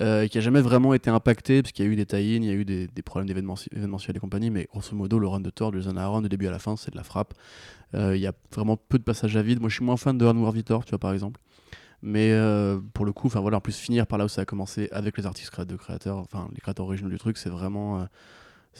euh, 0.01 0.23
et 0.23 0.29
qui 0.29 0.39
a 0.39 0.41
jamais 0.41 0.61
vraiment 0.61 0.95
été 0.95 1.11
impacté 1.11 1.63
parce 1.63 1.73
qu'il 1.73 1.85
y 1.85 1.89
a 1.89 1.91
eu 1.91 1.97
des 1.97 2.07
tie-in, 2.07 2.43
il 2.43 2.45
y 2.45 2.51
a 2.51 2.55
eu 2.55 2.65
des, 2.65 2.87
des 2.87 3.03
problèmes 3.03 3.29
événementiels 3.31 4.17
et 4.17 4.21
compagnie. 4.21 4.51
Mais 4.51 4.69
grosso 4.71 4.95
modo, 4.95 5.19
le 5.19 5.27
run 5.27 5.41
de 5.41 5.51
Thor, 5.51 5.73
de 5.73 5.81
Jason 5.81 5.97
Aaron, 5.97 6.23
du 6.23 6.29
début 6.29 6.47
à 6.47 6.51
la 6.53 6.59
fin, 6.59 6.77
c'est 6.77 6.93
de 6.93 6.97
la 6.97 7.03
frappe. 7.03 7.35
Euh, 7.95 8.17
Il 8.17 8.23
y 8.23 8.27
a 8.27 8.33
vraiment 8.55 8.77
peu 8.77 8.99
de 8.99 9.05
passages 9.05 9.37
à 9.37 9.43
vide. 9.43 9.61
Moi, 9.61 9.69
je 9.69 9.75
suis 9.75 9.85
moins 9.85 9.97
fan 9.97 10.17
de 10.17 10.25
War 10.25 10.53
Vitor, 10.53 10.85
tu 10.85 10.91
vois 10.91 10.99
par 10.99 11.13
exemple. 11.13 11.41
Mais 12.01 12.31
euh, 12.31 12.79
pour 12.95 13.05
le 13.07 13.13
coup, 13.13 13.27
enfin 13.27 13.41
voilà, 13.41 13.57
en 13.57 13.61
plus 13.61 13.77
finir 13.77 14.07
par 14.07 14.19
là 14.19 14.25
où 14.25 14.29
ça 14.29 14.43
a 14.43 14.45
commencé 14.45 14.89
avec 14.93 15.19
les 15.19 15.27
artistes 15.27 15.61
de 15.61 15.75
créateurs, 15.75 16.19
enfin 16.19 16.49
les 16.55 16.61
créateurs 16.61 16.87
originaux 16.87 17.11
du 17.11 17.19
truc, 17.19 17.37
c'est 17.37 17.51
vraiment, 17.51 18.07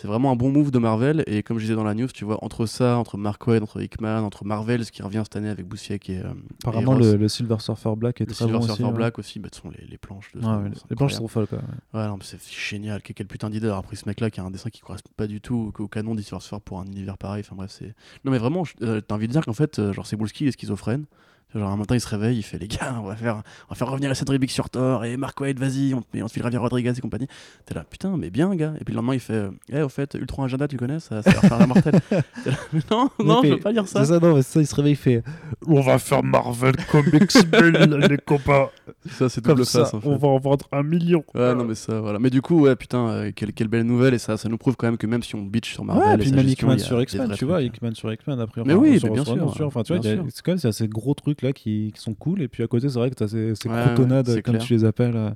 c'est 0.01 0.07
vraiment 0.07 0.31
un 0.31 0.37
bon 0.37 0.51
move 0.53 0.71
de 0.71 0.79
Marvel. 0.79 1.25
Et 1.27 1.43
comme 1.43 1.59
je 1.59 1.65
disais 1.65 1.75
dans 1.75 1.83
la 1.85 1.95
news, 1.95 2.07
tu 2.07 2.25
vois, 2.25 2.43
entre 2.45 2.67
ça, 2.67 2.97
entre 2.97 3.17
Mark 3.19 3.45
Waid, 3.47 3.63
entre 3.63 3.81
Hickman, 3.83 4.21
entre 4.23 4.45
Marvel, 4.45 4.85
ce 4.85 4.93
qui 4.93 5.03
revient 5.03 5.23
cette 5.25 5.35
année 5.35 5.49
avec 5.49 5.67
Boussiek 5.67 6.09
et, 6.09 6.19
euh, 6.21 6.33
Apparemment, 6.63 6.97
et 6.99 7.03
le, 7.03 7.17
le 7.17 7.29
Silver 7.29 7.57
Surfer 7.59 7.95
Black 7.97 8.21
est 8.21 8.25
le 8.27 8.33
très 8.33 8.45
Silver 8.45 8.59
bon 8.59 8.65
Surfer 8.67 8.83
aussi. 8.85 8.91
ouais. 8.91 8.97
Black 8.97 9.19
aussi, 9.19 9.39
bah, 9.41 9.49
ce 9.53 9.61
sont 9.61 9.71
les, 9.71 9.85
les 9.87 9.99
planches. 9.99 10.31
De 10.35 10.39
Ouais, 10.39 10.45
ce- 10.45 10.49
ouais, 10.51 10.71
les 10.91 10.97
planches 10.97 11.15
sont 11.15 11.27
folles, 11.29 11.47
quoi. 11.49 11.59
ouais. 11.59 12.07
Non, 12.07 12.17
mais 12.17 12.25
c'est 12.25 12.39
génial. 12.49 13.03
Quel, 13.03 13.15
quel 13.15 13.27
putain 13.27 13.51
d'idée 13.51 13.67
d'avoir 13.67 13.83
pris 13.83 13.97
ce 13.97 14.09
mec-là 14.09 14.31
qui 14.31 14.39
a 14.41 14.45
un 14.45 14.51
dessin 14.51 14.71
qui 14.71 14.81
correspond 14.81 15.11
pas 15.17 15.27
du 15.27 15.41
tout 15.41 15.73
au, 15.79 15.89
canon 15.89 16.15
d'Histoire 16.15 16.43
faire 16.43 16.61
pour 16.61 16.79
un 16.81 16.87
univers 16.87 17.19
pareil. 17.19 17.41
Enfin 17.45 17.57
bref, 17.57 17.71
c'est. 17.77 17.95
Non, 18.25 18.31
mais 18.31 18.39
vraiment, 18.39 18.63
euh, 18.83 19.01
t'as 19.01 19.15
envie 19.17 19.27
de 19.27 19.33
dire 19.33 19.45
qu'en 19.45 19.53
fait, 19.53 19.79
euh, 19.79 19.93
genre, 19.93 20.07
Cebulski 20.07 20.45
il 20.45 20.49
est 20.49 20.53
schizophrène. 20.53 21.07
Genre, 21.55 21.71
un 21.71 21.77
matin, 21.79 21.95
il 21.95 22.01
se 22.01 22.09
réveille, 22.09 22.37
il 22.37 22.43
fait 22.43 22.59
les 22.59 22.69
gars, 22.69 22.97
on 23.03 23.07
va 23.07 23.17
faire, 23.17 23.37
on 23.37 23.71
va 23.71 23.75
faire 23.75 23.89
revenir 23.89 24.11
la 24.11 24.15
scène 24.15 24.29
Rubik 24.29 24.51
sur 24.51 24.69
Thor 24.69 25.07
et 25.07 25.17
Mark 25.17 25.41
Waid, 25.41 25.59
vas-y, 25.59 25.95
on, 25.95 25.99
on 26.23 26.27
te 26.27 26.33
filera 26.33 26.51
Javier 26.51 26.59
Rodriguez 26.59 26.93
et 26.97 27.01
compagnie. 27.01 27.27
T'es 27.65 27.75
là, 27.75 27.85
putain, 27.89 28.19
mais 28.19 28.29
bien, 28.29 28.55
gars. 28.55 28.75
Et 28.79 28.85
puis 28.85 28.93
le 28.93 28.97
lendemain, 28.97 29.15
il 29.15 29.21
fait, 29.21 29.33
euh, 29.33 29.51
eh, 29.73 29.81
au 29.81 29.89
fait, 29.89 30.13
Ultron 30.15 30.45
Agenda, 30.45 30.69
tu 30.69 30.77
connais, 30.77 31.01
ça, 31.01 31.23
ça 31.23 31.31
va 31.31 31.41
faire 31.41 31.63
un 31.63 31.67
mortel. 31.67 31.95
T'es 32.45 32.51
là, 32.51 32.57
non, 32.91 33.11
non, 33.19 33.41
Mais 33.43 33.49
je 33.49 33.55
veux 33.55 33.61
pas 33.61 33.73
dire 33.73 33.89
ça. 33.89 34.05
C'est 34.05 34.13
ça, 34.13 34.21
non, 34.21 34.35
mais 34.35 34.43
ça, 34.43 34.61
il 34.61 34.67
se 34.67 34.75
réveille, 34.75 34.93
il 34.93 34.97
fait 34.97 35.23
On 35.67 35.81
va 35.81 35.99
faire 35.99 36.23
Marvel 36.23 36.77
Comics 36.91 37.33
les 38.11 38.19
copains. 38.19 38.69
Ça, 39.11 39.31
c'est 39.31 39.43
double 39.43 39.65
ça, 39.65 39.85
face. 39.85 39.95
en 39.95 40.01
fait. 40.03 40.09
on 40.09 40.17
va 40.17 40.29
en 40.29 40.39
vendre 40.39 40.67
un 40.71 40.83
million. 40.83 41.25
Ouais, 41.35 41.55
non, 41.55 41.65
mais 41.65 41.75
ça, 41.75 41.99
voilà. 41.99 42.19
Mais 42.19 42.31
du 42.31 42.43
coup, 42.43 42.61
ouais, 42.61 42.77
putain, 42.77 43.09
euh, 43.09 43.33
quelle, 43.35 43.55
quelle 43.55 43.69
belle 43.69 43.85
nouvelle. 43.85 44.13
Et 44.13 44.19
ça, 44.19 44.37
ça 44.37 44.51
nous 44.51 44.59
prouve 44.59 44.77
quand 44.77 44.87
même 44.87 44.99
que 44.99 45.07
même 45.07 45.23
si 45.23 45.35
on 45.35 45.43
bitch 45.43 45.73
sur 45.73 45.85
Marvel, 45.85 46.07
Ouais, 46.07 46.15
et 46.15 46.19
puis 46.19 46.29
sa 46.29 46.37
même 46.37 46.47
gestion, 46.47 46.79
sur 46.79 47.01
X-Men, 47.01 47.33
tu 47.33 47.45
vois, 47.47 47.61
trucs, 47.61 47.83
hein. 47.83 47.91
Sur 47.95 48.13
X-Men, 48.13 48.41
après. 48.41 48.63
Mais 48.67 48.75
oui, 48.75 48.99
bien 49.01 49.25
sûr, 49.25 49.67
Enfin, 49.67 49.83
tu 49.83 49.95
vois, 49.95 50.03
c'est 50.03 50.43
quand 50.43 50.53
même 50.63 50.73
ces 50.73 50.89
gros 50.89 51.15
trucs 51.39 51.43
là 51.43 51.53
qui, 51.53 51.93
qui 51.95 52.01
sont 52.01 52.15
cool. 52.15 52.43
Et 52.43 52.49
puis 52.49 52.63
à 52.63 52.67
côté, 52.67 52.89
c'est 52.89 52.99
vrai 52.99 53.11
que 53.11 53.15
tu 53.15 53.23
as 53.23 53.29
ces, 53.29 53.55
ces 53.55 53.69
Ouais, 53.69 53.85
c'est 54.25 54.43
comme 54.43 54.55
clair. 54.57 54.63
tu 54.67 54.75
les 54.75 54.85
appelles. 54.85 55.17
euh, 55.17 55.31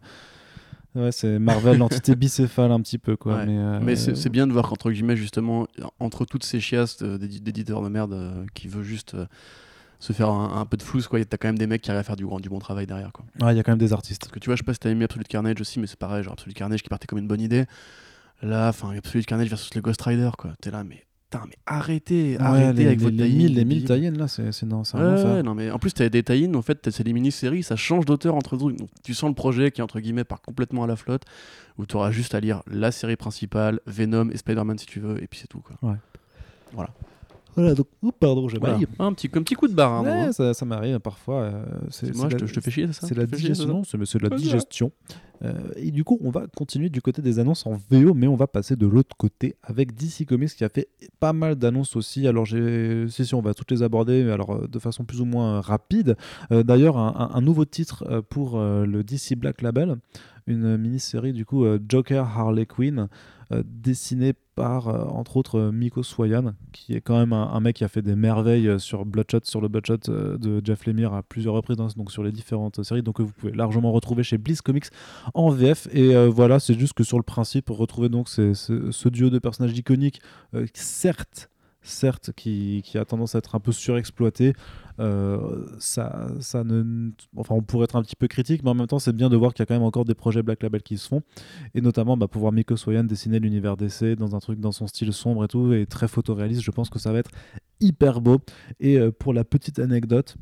Ouais, 0.94 1.10
c'est 1.10 1.38
Marvel, 1.38 1.78
l'entité 1.78 2.14
bicéphale 2.16 2.70
un 2.70 2.80
petit 2.82 2.98
peu, 2.98 3.16
quoi. 3.16 3.36
Ouais. 3.36 3.46
Mais, 3.46 3.56
euh, 3.58 3.80
Mais 3.82 3.96
c'est 3.96 4.28
bien 4.28 4.46
de 4.46 4.52
voir 4.52 4.68
qu'entre 4.68 4.90
guillemets, 4.90 5.16
justement, 5.16 5.66
entre 5.98 6.26
toutes 6.26 6.44
ces 6.44 6.60
chiasses 6.60 6.98
euh, 7.02 7.16
d'édi- 7.16 7.40
d'éditeurs 7.40 7.80
de 7.82 7.88
merde 7.88 8.12
euh, 8.12 8.44
qui 8.52 8.68
veut 8.68 8.82
juste 8.82 9.16
se 10.00 10.12
faire 10.12 10.28
un, 10.28 10.60
un 10.60 10.66
peu 10.66 10.76
de 10.76 10.82
flouze, 10.82 11.06
quoi, 11.08 11.24
t'as 11.24 11.38
quand 11.38 11.48
même 11.48 11.56
des 11.56 11.66
mecs 11.66 11.80
qui 11.80 11.90
arrivent 11.90 12.00
à 12.00 12.04
faire 12.04 12.16
du, 12.16 12.26
grand, 12.26 12.40
du 12.40 12.50
bon 12.50 12.58
travail 12.58 12.86
derrière, 12.86 13.10
quoi. 13.12 13.24
ouais, 13.40 13.54
il 13.54 13.56
y 13.56 13.60
a 13.60 13.62
quand 13.62 13.70
même 13.72 13.78
des 13.78 13.94
artistes. 13.94 14.20
Parce 14.22 14.32
que 14.32 14.38
tu 14.38 14.46
vois, 14.50 14.56
je 14.56 14.60
sais 14.60 14.64
pas 14.64 14.74
si 14.74 14.80
t'as 14.80 14.90
aimé 14.90 15.04
Absolute 15.04 15.28
Carnage 15.28 15.60
aussi, 15.62 15.80
mais 15.80 15.86
c'est 15.86 15.98
pareil, 15.98 16.24
genre 16.24 16.34
Absolute 16.34 16.56
Carnage 16.58 16.82
qui 16.82 16.88
partait 16.90 17.06
comme 17.06 17.20
une 17.20 17.28
bonne 17.28 17.40
idée. 17.40 17.64
Là, 18.42 18.68
enfin, 18.68 18.90
Absolute 18.94 19.24
Carnage 19.24 19.48
versus 19.48 19.74
le 19.74 19.80
Ghost 19.80 20.02
Rider, 20.02 20.30
quoi. 20.36 20.50
T'es 20.60 20.70
là, 20.72 20.84
mais 20.84 21.04
putain, 21.32 21.46
mais 21.48 21.56
arrêtez, 21.66 22.36
Ouais, 22.36 22.38
arrêtez 22.40 22.80
les, 22.80 22.86
avec 22.86 22.98
les, 23.00 23.04
votre 23.04 23.16
les 23.16 23.28
1000 23.28 23.54
les 23.54 23.64
1000 23.64 23.84
débile. 23.84 24.10
tie 24.12 24.18
là, 24.18 24.28
c'est 24.28 24.52
c'est 24.52 24.66
non, 24.66 24.84
c'est 24.84 24.98
Ouais, 24.98 25.24
ouais, 25.24 25.42
non, 25.42 25.54
mais 25.54 25.70
en 25.70 25.78
plus, 25.78 25.92
t'as 25.92 26.08
des 26.08 26.22
tie 26.22 26.50
en 26.54 26.62
fait, 26.62 26.90
c'est 26.90 27.04
des 27.04 27.12
mini-séries, 27.12 27.62
ça 27.62 27.76
change 27.76 28.04
d'auteur 28.04 28.34
entre 28.34 28.56
trucs. 28.56 28.76
Donc, 28.76 28.88
tu 29.02 29.14
sens 29.14 29.28
le 29.28 29.34
projet 29.34 29.70
qui, 29.70 29.82
entre 29.82 30.00
guillemets, 30.00 30.24
part 30.24 30.42
complètement 30.42 30.84
à 30.84 30.86
la 30.86 30.96
flotte, 30.96 31.22
où 31.78 31.86
tu 31.86 31.96
auras 31.96 32.10
juste 32.10 32.34
à 32.34 32.40
lire 32.40 32.62
la 32.66 32.92
série 32.92 33.16
principale, 33.16 33.80
Venom 33.86 34.28
et 34.30 34.36
Spider-Man 34.36 34.78
si 34.78 34.86
tu 34.86 35.00
veux, 35.00 35.22
et 35.22 35.26
puis 35.26 35.40
c'est 35.40 35.48
tout, 35.48 35.60
quoi. 35.60 35.76
Voilà, 37.54 37.74
donc, 37.74 37.86
oups, 38.00 38.16
pardon, 38.18 38.48
j'ai 38.48 38.58
Voilà. 38.58 38.78
mal. 38.78 38.86
Un, 38.98 39.12
petit, 39.12 39.28
un 39.34 39.42
petit 39.42 39.54
coup 39.54 39.68
de 39.68 39.74
barre, 39.74 39.92
hein, 39.92 40.02
Ouais, 40.04 40.10
bon, 40.26 40.32
ça, 40.32 40.54
ça 40.54 40.64
m'arrive 40.64 40.98
parfois. 41.00 41.42
euh, 41.42 41.64
c'est 41.90 42.14
moi, 42.16 42.30
je 42.30 42.36
te, 42.36 42.40
la- 42.40 42.46
je 42.46 42.54
te 42.54 42.60
fais 42.60 42.70
chier, 42.70 42.86
c'est 42.86 42.94
ça? 43.02 43.06
C'est 43.06 43.14
la 43.14 43.26
digestion, 43.26 43.82
c'est 43.84 43.98
la 43.98 44.28
Ouais, 44.30 44.36
ça. 44.36 44.36
digestion. 44.36 44.90
Euh, 45.44 45.52
et 45.76 45.90
du 45.90 46.04
coup, 46.04 46.18
on 46.22 46.30
va 46.30 46.46
continuer 46.56 46.88
du 46.88 47.02
côté 47.02 47.22
des 47.22 47.38
annonces 47.38 47.66
en 47.66 47.72
VO, 47.90 48.14
mais 48.14 48.26
on 48.26 48.36
va 48.36 48.46
passer 48.46 48.76
de 48.76 48.86
l'autre 48.86 49.16
côté 49.16 49.56
avec 49.62 49.94
DC 49.94 50.26
Comics 50.26 50.50
qui 50.50 50.64
a 50.64 50.68
fait 50.68 50.88
pas 51.20 51.32
mal 51.32 51.56
d'annonces 51.56 51.96
aussi. 51.96 52.26
Alors, 52.26 52.46
si, 52.46 53.08
si, 53.08 53.34
on 53.34 53.40
va 53.40 53.54
toutes 53.54 53.70
les 53.70 53.82
aborder, 53.82 54.24
mais 54.24 54.32
alors 54.32 54.52
euh, 54.52 54.68
de 54.68 54.78
façon 54.78 55.04
plus 55.04 55.20
ou 55.20 55.24
moins 55.24 55.60
rapide. 55.60 56.16
Euh, 56.50 56.62
D'ailleurs, 56.62 56.96
un, 56.96 57.40
nouveau 57.40 57.64
titre 57.64 58.22
pour 58.30 58.58
le 58.58 59.02
DC 59.02 59.36
Black 59.36 59.62
Label, 59.62 59.96
une 60.46 60.76
mini-série 60.76 61.32
du 61.32 61.44
coup 61.44 61.64
Joker 61.88 62.24
Harley 62.24 62.66
Quinn, 62.66 63.08
dessinée 63.64 64.32
par 64.54 64.88
entre 65.14 65.36
autres 65.36 65.70
Miko 65.72 66.02
Swayan, 66.02 66.54
qui 66.72 66.94
est 66.94 67.00
quand 67.00 67.18
même 67.18 67.32
un, 67.32 67.60
mec 67.60 67.76
qui 67.76 67.84
a 67.84 67.88
fait 67.88 68.02
des 68.02 68.14
merveilles 68.14 68.78
sur 68.78 69.04
Bloodshot, 69.04 69.40
sur 69.44 69.60
le 69.60 69.68
Bloodshot 69.68 69.98
de 70.06 70.60
Jeff 70.64 70.86
Lemire 70.86 71.14
à 71.14 71.22
plusieurs 71.22 71.54
reprises, 71.54 71.80
hein, 71.80 71.88
donc 71.96 72.12
sur 72.12 72.22
les 72.22 72.32
différentes 72.32 72.82
séries, 72.82 73.02
donc 73.02 73.20
euh, 73.20 73.24
vous 73.24 73.32
pouvez 73.32 73.52
largement 73.52 73.92
retrouver 73.92 74.22
chez 74.22 74.38
Bliss 74.38 74.60
Comics 74.60 74.86
en 75.34 75.50
VF. 75.50 75.88
Et 75.92 76.14
euh, 76.14 76.28
voilà, 76.28 76.60
c'est 76.60 76.78
juste 76.78 76.94
que 76.94 77.04
sur 77.04 77.18
le 77.18 77.22
principe, 77.22 77.68
retrouver 77.70 78.08
donc 78.08 78.28
ce, 78.28 79.08
duo 79.08 79.30
de 79.30 79.38
personnages 79.38 79.76
iconiques, 79.76 80.20
euh, 80.54 80.66
certes, 80.74 81.50
certes, 81.82 82.30
qui, 82.36 82.82
a 82.94 83.04
tendance 83.04 83.34
à 83.34 83.38
être 83.38 83.54
un 83.54 83.60
peu 83.60 83.72
surexploité. 83.72 84.54
Euh, 85.00 85.66
ça, 85.78 86.28
ça 86.40 86.64
ne, 86.64 87.10
enfin, 87.36 87.54
on 87.54 87.62
pourrait 87.62 87.84
être 87.84 87.96
un 87.96 88.02
petit 88.02 88.16
peu 88.16 88.28
critique, 88.28 88.62
mais 88.62 88.70
en 88.70 88.74
même 88.74 88.86
temps, 88.86 88.98
c'est 88.98 89.14
bien 89.14 89.30
de 89.30 89.36
voir 89.36 89.54
qu'il 89.54 89.62
y 89.62 89.64
a 89.64 89.66
quand 89.66 89.74
même 89.74 89.82
encore 89.82 90.04
des 90.04 90.14
projets 90.14 90.42
Black 90.42 90.62
Label 90.62 90.82
qui 90.82 90.98
se 90.98 91.08
font, 91.08 91.22
et 91.74 91.80
notamment 91.80 92.16
bah, 92.16 92.28
pouvoir 92.28 92.52
Miko 92.52 92.76
Soyan 92.76 93.04
dessiner 93.04 93.40
l'univers 93.40 93.76
d'essai 93.76 94.16
dans 94.16 94.36
un 94.36 94.38
truc 94.38 94.60
dans 94.60 94.72
son 94.72 94.86
style 94.86 95.12
sombre 95.12 95.44
et 95.44 95.48
tout, 95.48 95.72
et 95.72 95.86
très 95.86 96.08
photoréaliste. 96.08 96.62
Je 96.62 96.70
pense 96.70 96.90
que 96.90 96.98
ça 96.98 97.12
va 97.12 97.18
être 97.18 97.30
hyper 97.80 98.20
beau. 98.20 98.38
Et 98.80 98.98
pour 99.18 99.32
la 99.32 99.44
petite 99.44 99.78
anecdote. 99.78 100.36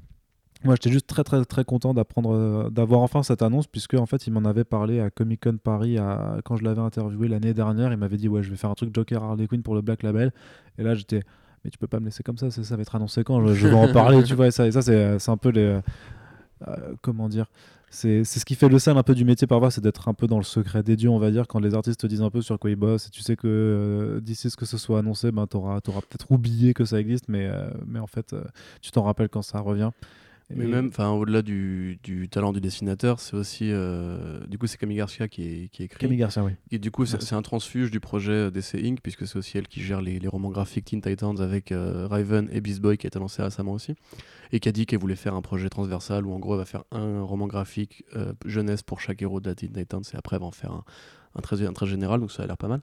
Moi, 0.64 0.74
j'étais 0.74 0.90
juste 0.90 1.06
très 1.06 1.24
très 1.24 1.42
très 1.44 1.64
content 1.64 1.94
d'apprendre, 1.94 2.34
euh, 2.34 2.68
d'avoir 2.70 3.00
enfin 3.00 3.22
cette 3.22 3.40
annonce, 3.40 3.66
puisque 3.66 3.94
en 3.94 4.04
fait, 4.06 4.26
il 4.26 4.32
m'en 4.32 4.44
avait 4.44 4.64
parlé 4.64 5.00
à 5.00 5.08
Comic 5.10 5.42
Con 5.42 5.56
Paris 5.56 5.96
à- 5.96 6.36
quand 6.44 6.56
je 6.56 6.64
l'avais 6.64 6.82
interviewé 6.82 7.28
l'année 7.28 7.54
dernière. 7.54 7.92
Il 7.92 7.96
m'avait 7.98 8.18
dit 8.18 8.28
ouais, 8.28 8.42
je 8.42 8.50
vais 8.50 8.56
faire 8.56 8.68
un 8.70 8.74
truc 8.74 8.94
Joker 8.94 9.22
Harley 9.22 9.46
Quinn 9.46 9.62
pour 9.62 9.74
le 9.74 9.80
Black 9.80 10.02
Label. 10.02 10.32
Et 10.78 10.82
là, 10.82 10.94
j'étais 10.94 11.22
mais 11.64 11.70
tu 11.70 11.76
peux 11.78 11.86
pas 11.86 12.00
me 12.00 12.06
laisser 12.06 12.22
comme 12.22 12.38
ça, 12.38 12.50
ça, 12.50 12.62
ça 12.64 12.76
va 12.76 12.82
être 12.82 12.94
annoncé 12.94 13.22
quand? 13.22 13.46
Je, 13.46 13.54
je 13.54 13.68
vais 13.68 13.74
en 13.74 13.92
parler, 13.92 14.22
tu 14.22 14.34
vois. 14.34 14.46
Et 14.48 14.50
ça, 14.50 14.66
et 14.66 14.72
ça 14.72 14.82
c'est, 14.82 14.94
euh, 14.94 15.18
un 15.28 15.36
peu 15.36 15.50
les 15.50 15.80
euh, 16.68 16.76
comment 17.02 17.28
dire. 17.28 17.46
C'est, 17.92 18.22
c'est 18.22 18.38
ce 18.38 18.44
qui 18.44 18.54
fait 18.54 18.68
le 18.68 18.78
sel 18.78 18.96
un 18.96 19.02
peu 19.02 19.14
du 19.16 19.24
métier 19.24 19.46
parfois, 19.48 19.70
c'est 19.72 19.80
d'être 19.80 20.08
un 20.08 20.14
peu 20.14 20.28
dans 20.28 20.36
le 20.36 20.44
secret 20.44 20.82
des 20.84 20.94
dieux, 20.94 21.08
on 21.10 21.18
va 21.18 21.30
dire, 21.32 21.48
quand 21.48 21.58
les 21.58 21.74
artistes 21.74 22.00
te 22.00 22.06
disent 22.06 22.22
un 22.22 22.30
peu 22.30 22.40
sur 22.40 22.56
quoi 22.58 22.70
ils 22.70 22.76
bossent, 22.76 23.08
et 23.08 23.10
tu 23.10 23.20
sais 23.20 23.34
que 23.34 23.48
euh, 23.48 24.20
d'ici 24.20 24.48
ce 24.48 24.56
que 24.56 24.64
ce 24.64 24.78
soit 24.78 25.00
annoncé, 25.00 25.32
ben, 25.32 25.46
t'auras, 25.48 25.80
t'auras 25.80 26.00
peut-être 26.02 26.30
oublié 26.30 26.72
que 26.72 26.84
ça 26.84 27.00
existe, 27.00 27.28
mais, 27.28 27.46
euh, 27.46 27.68
mais 27.86 27.98
en 27.98 28.06
fait, 28.06 28.34
tu 28.80 28.92
t'en 28.92 29.02
rappelles 29.02 29.28
quand 29.28 29.42
ça 29.42 29.58
revient. 29.58 29.90
Mais 30.54 30.64
Et- 30.64 30.68
même, 30.68 30.88
enfin, 30.88 31.10
au-delà 31.10 31.42
du, 31.42 31.98
du 32.02 32.28
talent 32.28 32.52
du 32.52 32.60
dessinateur, 32.60 33.20
c'est 33.20 33.34
aussi, 33.36 33.70
euh, 33.70 34.44
du 34.46 34.58
coup, 34.58 34.66
c'est 34.66 34.76
Camille 34.78 34.96
Garcia 34.96 35.28
qui, 35.28 35.42
est, 35.64 35.68
qui 35.68 35.84
écrit. 35.84 35.98
Camille 35.98 36.18
Garcia, 36.18 36.42
oui. 36.44 36.52
Et 36.70 36.78
du 36.78 36.90
coup, 36.90 37.06
c'est 37.06 37.34
un 37.34 37.42
transfuge 37.42 37.90
du 37.90 38.00
projet 38.00 38.50
DC 38.50 38.74
Inc., 38.82 39.00
puisque 39.02 39.26
c'est 39.26 39.36
aussi 39.36 39.58
elle 39.58 39.68
qui 39.68 39.80
gère 39.80 40.00
les, 40.00 40.18
les 40.18 40.28
romans 40.28 40.50
graphiques 40.50 40.86
Teen 40.86 41.00
Titans 41.00 41.40
avec 41.40 41.70
euh, 41.72 42.06
Raven 42.08 42.48
et 42.52 42.60
Beast 42.60 42.80
Boy 42.80 42.98
qui 42.98 43.06
a 43.06 43.08
été 43.08 43.18
lancé 43.18 43.42
récemment 43.42 43.72
aussi. 43.72 43.94
Et 44.52 44.58
qui 44.60 44.68
a 44.68 44.72
dit 44.72 44.86
qu'elle 44.86 44.98
voulait 44.98 45.14
faire 45.16 45.34
un 45.34 45.42
projet 45.42 45.68
transversal 45.68 46.26
où 46.26 46.32
en 46.32 46.38
gros 46.40 46.54
elle 46.54 46.58
va 46.60 46.64
faire 46.64 46.82
un 46.90 47.22
roman 47.22 47.46
graphique 47.46 48.04
euh, 48.16 48.32
jeunesse 48.44 48.82
pour 48.82 49.00
chaque 49.00 49.22
héros 49.22 49.40
de 49.40 49.48
la 49.48 49.54
Teen 49.54 49.70
Titans 49.72 50.02
et 50.12 50.16
après 50.16 50.34
elle 50.36 50.40
va 50.42 50.46
en 50.48 50.50
faire 50.50 50.72
un, 50.72 50.84
un, 51.36 51.40
trait, 51.40 51.64
un 51.64 51.72
trait 51.72 51.86
général, 51.86 52.18
donc 52.18 52.32
ça 52.32 52.42
a 52.42 52.46
l'air 52.46 52.56
pas 52.58 52.66
mal. 52.66 52.80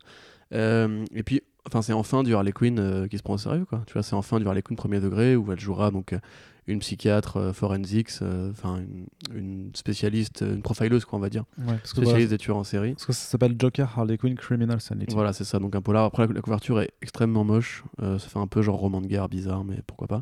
Euh, 0.54 1.04
et 1.14 1.24
puis, 1.24 1.42
enfin, 1.68 1.82
c'est 1.82 1.92
enfin 1.92 2.24
du 2.24 2.34
Harley 2.34 2.54
Quinn 2.54 2.80
euh, 2.80 3.08
qui 3.08 3.18
se 3.18 3.24
prend 3.24 3.34
au 3.34 3.38
sérieux, 3.38 3.66
quoi. 3.66 3.84
Tu 3.86 3.94
vois, 3.94 4.04
c'est 4.04 4.14
enfin 4.16 4.40
du 4.40 4.48
Harley 4.48 4.62
Quinn 4.62 4.78
premier 4.78 5.02
degré 5.02 5.36
où 5.36 5.52
elle 5.52 5.60
jouera 5.60 5.92
donc 5.92 6.14
euh, 6.14 6.20
une 6.68 6.80
psychiatre 6.80 7.38
euh, 7.38 7.54
forensics, 7.54 8.10
euh, 8.22 8.52
enfin 8.52 8.78
une, 8.80 9.08
une 9.38 9.72
spécialiste, 9.74 10.42
une 10.48 10.62
profileuse, 10.62 11.06
quoi, 11.06 11.18
on 11.18 11.22
va 11.22 11.30
dire, 11.30 11.46
Ouais, 11.60 11.76
spécialiste 11.84 12.30
des 12.32 12.38
tueurs 12.38 12.58
en 12.58 12.64
série. 12.64 12.94
parce 12.94 13.06
que 13.06 13.14
ça 13.14 13.26
s'appelle 13.30 13.56
Joker 13.58 13.92
Harley 13.98 14.18
Quinn 14.18 14.36
Criminal 14.36 14.82
Sanity. 14.82 15.14
Voilà, 15.16 15.32
c'est 15.34 15.44
ça, 15.46 15.60
donc 15.60 15.76
un 15.76 15.82
polar. 15.82 16.04
Après, 16.06 16.28
la, 16.28 16.34
la 16.34 16.42
couverture 16.42 16.82
est 16.82 16.92
extrêmement 17.02 17.44
moche. 17.44 17.84
Euh, 18.02 18.20
ça 18.20 18.28
fait 18.28 18.40
un 18.40 18.48
peu 18.48 18.62
genre 18.62 18.78
roman 18.80 19.00
de 19.02 19.08
guerre 19.08 19.30
bizarre, 19.30 19.64
mais 19.64 19.80
pourquoi 19.88 20.08
pas. 20.08 20.22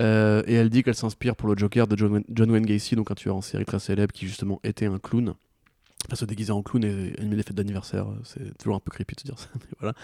Euh, 0.00 0.42
et 0.46 0.54
elle 0.54 0.68
dit 0.70 0.82
qu'elle 0.82 0.94
s'inspire 0.94 1.36
pour 1.36 1.48
le 1.48 1.56
Joker 1.56 1.86
de 1.86 1.96
John 1.96 2.12
Wayne, 2.12 2.24
John 2.30 2.50
Wayne 2.50 2.66
Gacy, 2.66 2.96
donc 2.96 3.10
un 3.10 3.14
tueur 3.14 3.36
en 3.36 3.40
série 3.40 3.64
très 3.64 3.78
célèbre 3.78 4.12
qui 4.12 4.26
justement 4.26 4.60
était 4.64 4.86
un 4.86 4.98
clown. 4.98 5.34
Se 6.12 6.24
déguiser 6.26 6.52
en 6.52 6.62
clown 6.62 6.84
et 6.84 7.14
animer 7.18 7.36
des 7.36 7.42
fêtes 7.42 7.56
d'anniversaire, 7.56 8.06
euh, 8.08 8.20
c'est 8.24 8.58
toujours 8.58 8.76
un 8.76 8.80
peu 8.80 8.90
creepy 8.90 9.14
de 9.14 9.20
se 9.20 9.24
dire 9.24 9.38
ça. 9.38 9.48
mais 9.54 9.66
voilà. 9.80 9.94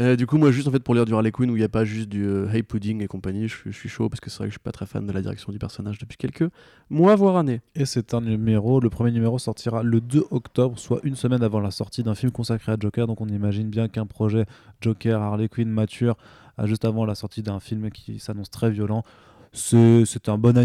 Euh, 0.00 0.16
du 0.16 0.26
coup, 0.26 0.36
moi, 0.36 0.50
juste 0.50 0.66
en 0.66 0.72
fait 0.72 0.80
pour 0.82 0.94
lire 0.94 1.04
du 1.04 1.14
Harley 1.14 1.30
Quinn 1.30 1.48
où 1.50 1.54
il 1.56 1.60
n'y 1.60 1.64
a 1.64 1.68
pas 1.68 1.84
juste 1.84 2.08
du 2.08 2.24
euh, 2.26 2.48
Hey 2.50 2.62
Pudding 2.64 3.02
et 3.02 3.06
compagnie, 3.06 3.46
je, 3.46 3.54
suis- 3.56 3.72
je 3.72 3.76
suis 3.78 3.88
chaud 3.88 4.08
parce 4.08 4.20
que 4.20 4.30
c'est 4.30 4.38
vrai 4.38 4.46
que 4.46 4.50
je 4.50 4.54
suis 4.54 4.62
pas 4.64 4.72
très 4.72 4.86
fan 4.86 5.06
de 5.06 5.12
la 5.12 5.22
direction 5.22 5.52
du 5.52 5.58
personnage 5.58 5.98
depuis 5.98 6.16
quelques 6.16 6.48
mois, 6.90 7.14
voire 7.14 7.36
années. 7.36 7.60
Et 7.76 7.84
c'est 7.84 8.14
un 8.14 8.20
numéro, 8.22 8.80
le 8.80 8.90
premier 8.90 9.12
numéro 9.12 9.38
sortira 9.38 9.82
le 9.84 10.00
2 10.00 10.24
octobre, 10.32 10.76
soit 10.78 10.98
une 11.04 11.14
semaine 11.14 11.42
avant 11.44 11.60
la 11.60 11.70
sortie 11.70 12.02
d'un 12.02 12.16
film 12.16 12.32
consacré 12.32 12.72
à 12.72 12.76
Joker. 12.80 13.06
Donc 13.06 13.20
on 13.20 13.28
imagine 13.28 13.68
bien 13.68 13.86
qu'un 13.88 14.06
projet 14.06 14.46
Joker, 14.80 15.20
Harley 15.22 15.48
Quinn 15.48 15.68
mature, 15.70 16.16
euh, 16.58 16.66
juste 16.66 16.84
avant 16.84 17.04
la 17.04 17.14
sortie 17.14 17.42
d'un 17.42 17.60
film 17.60 17.90
qui 17.90 18.18
s'annonce 18.18 18.50
très 18.50 18.70
violent. 18.70 19.04
C'est 19.52 20.28
un 20.28 20.36
bon 20.36 20.56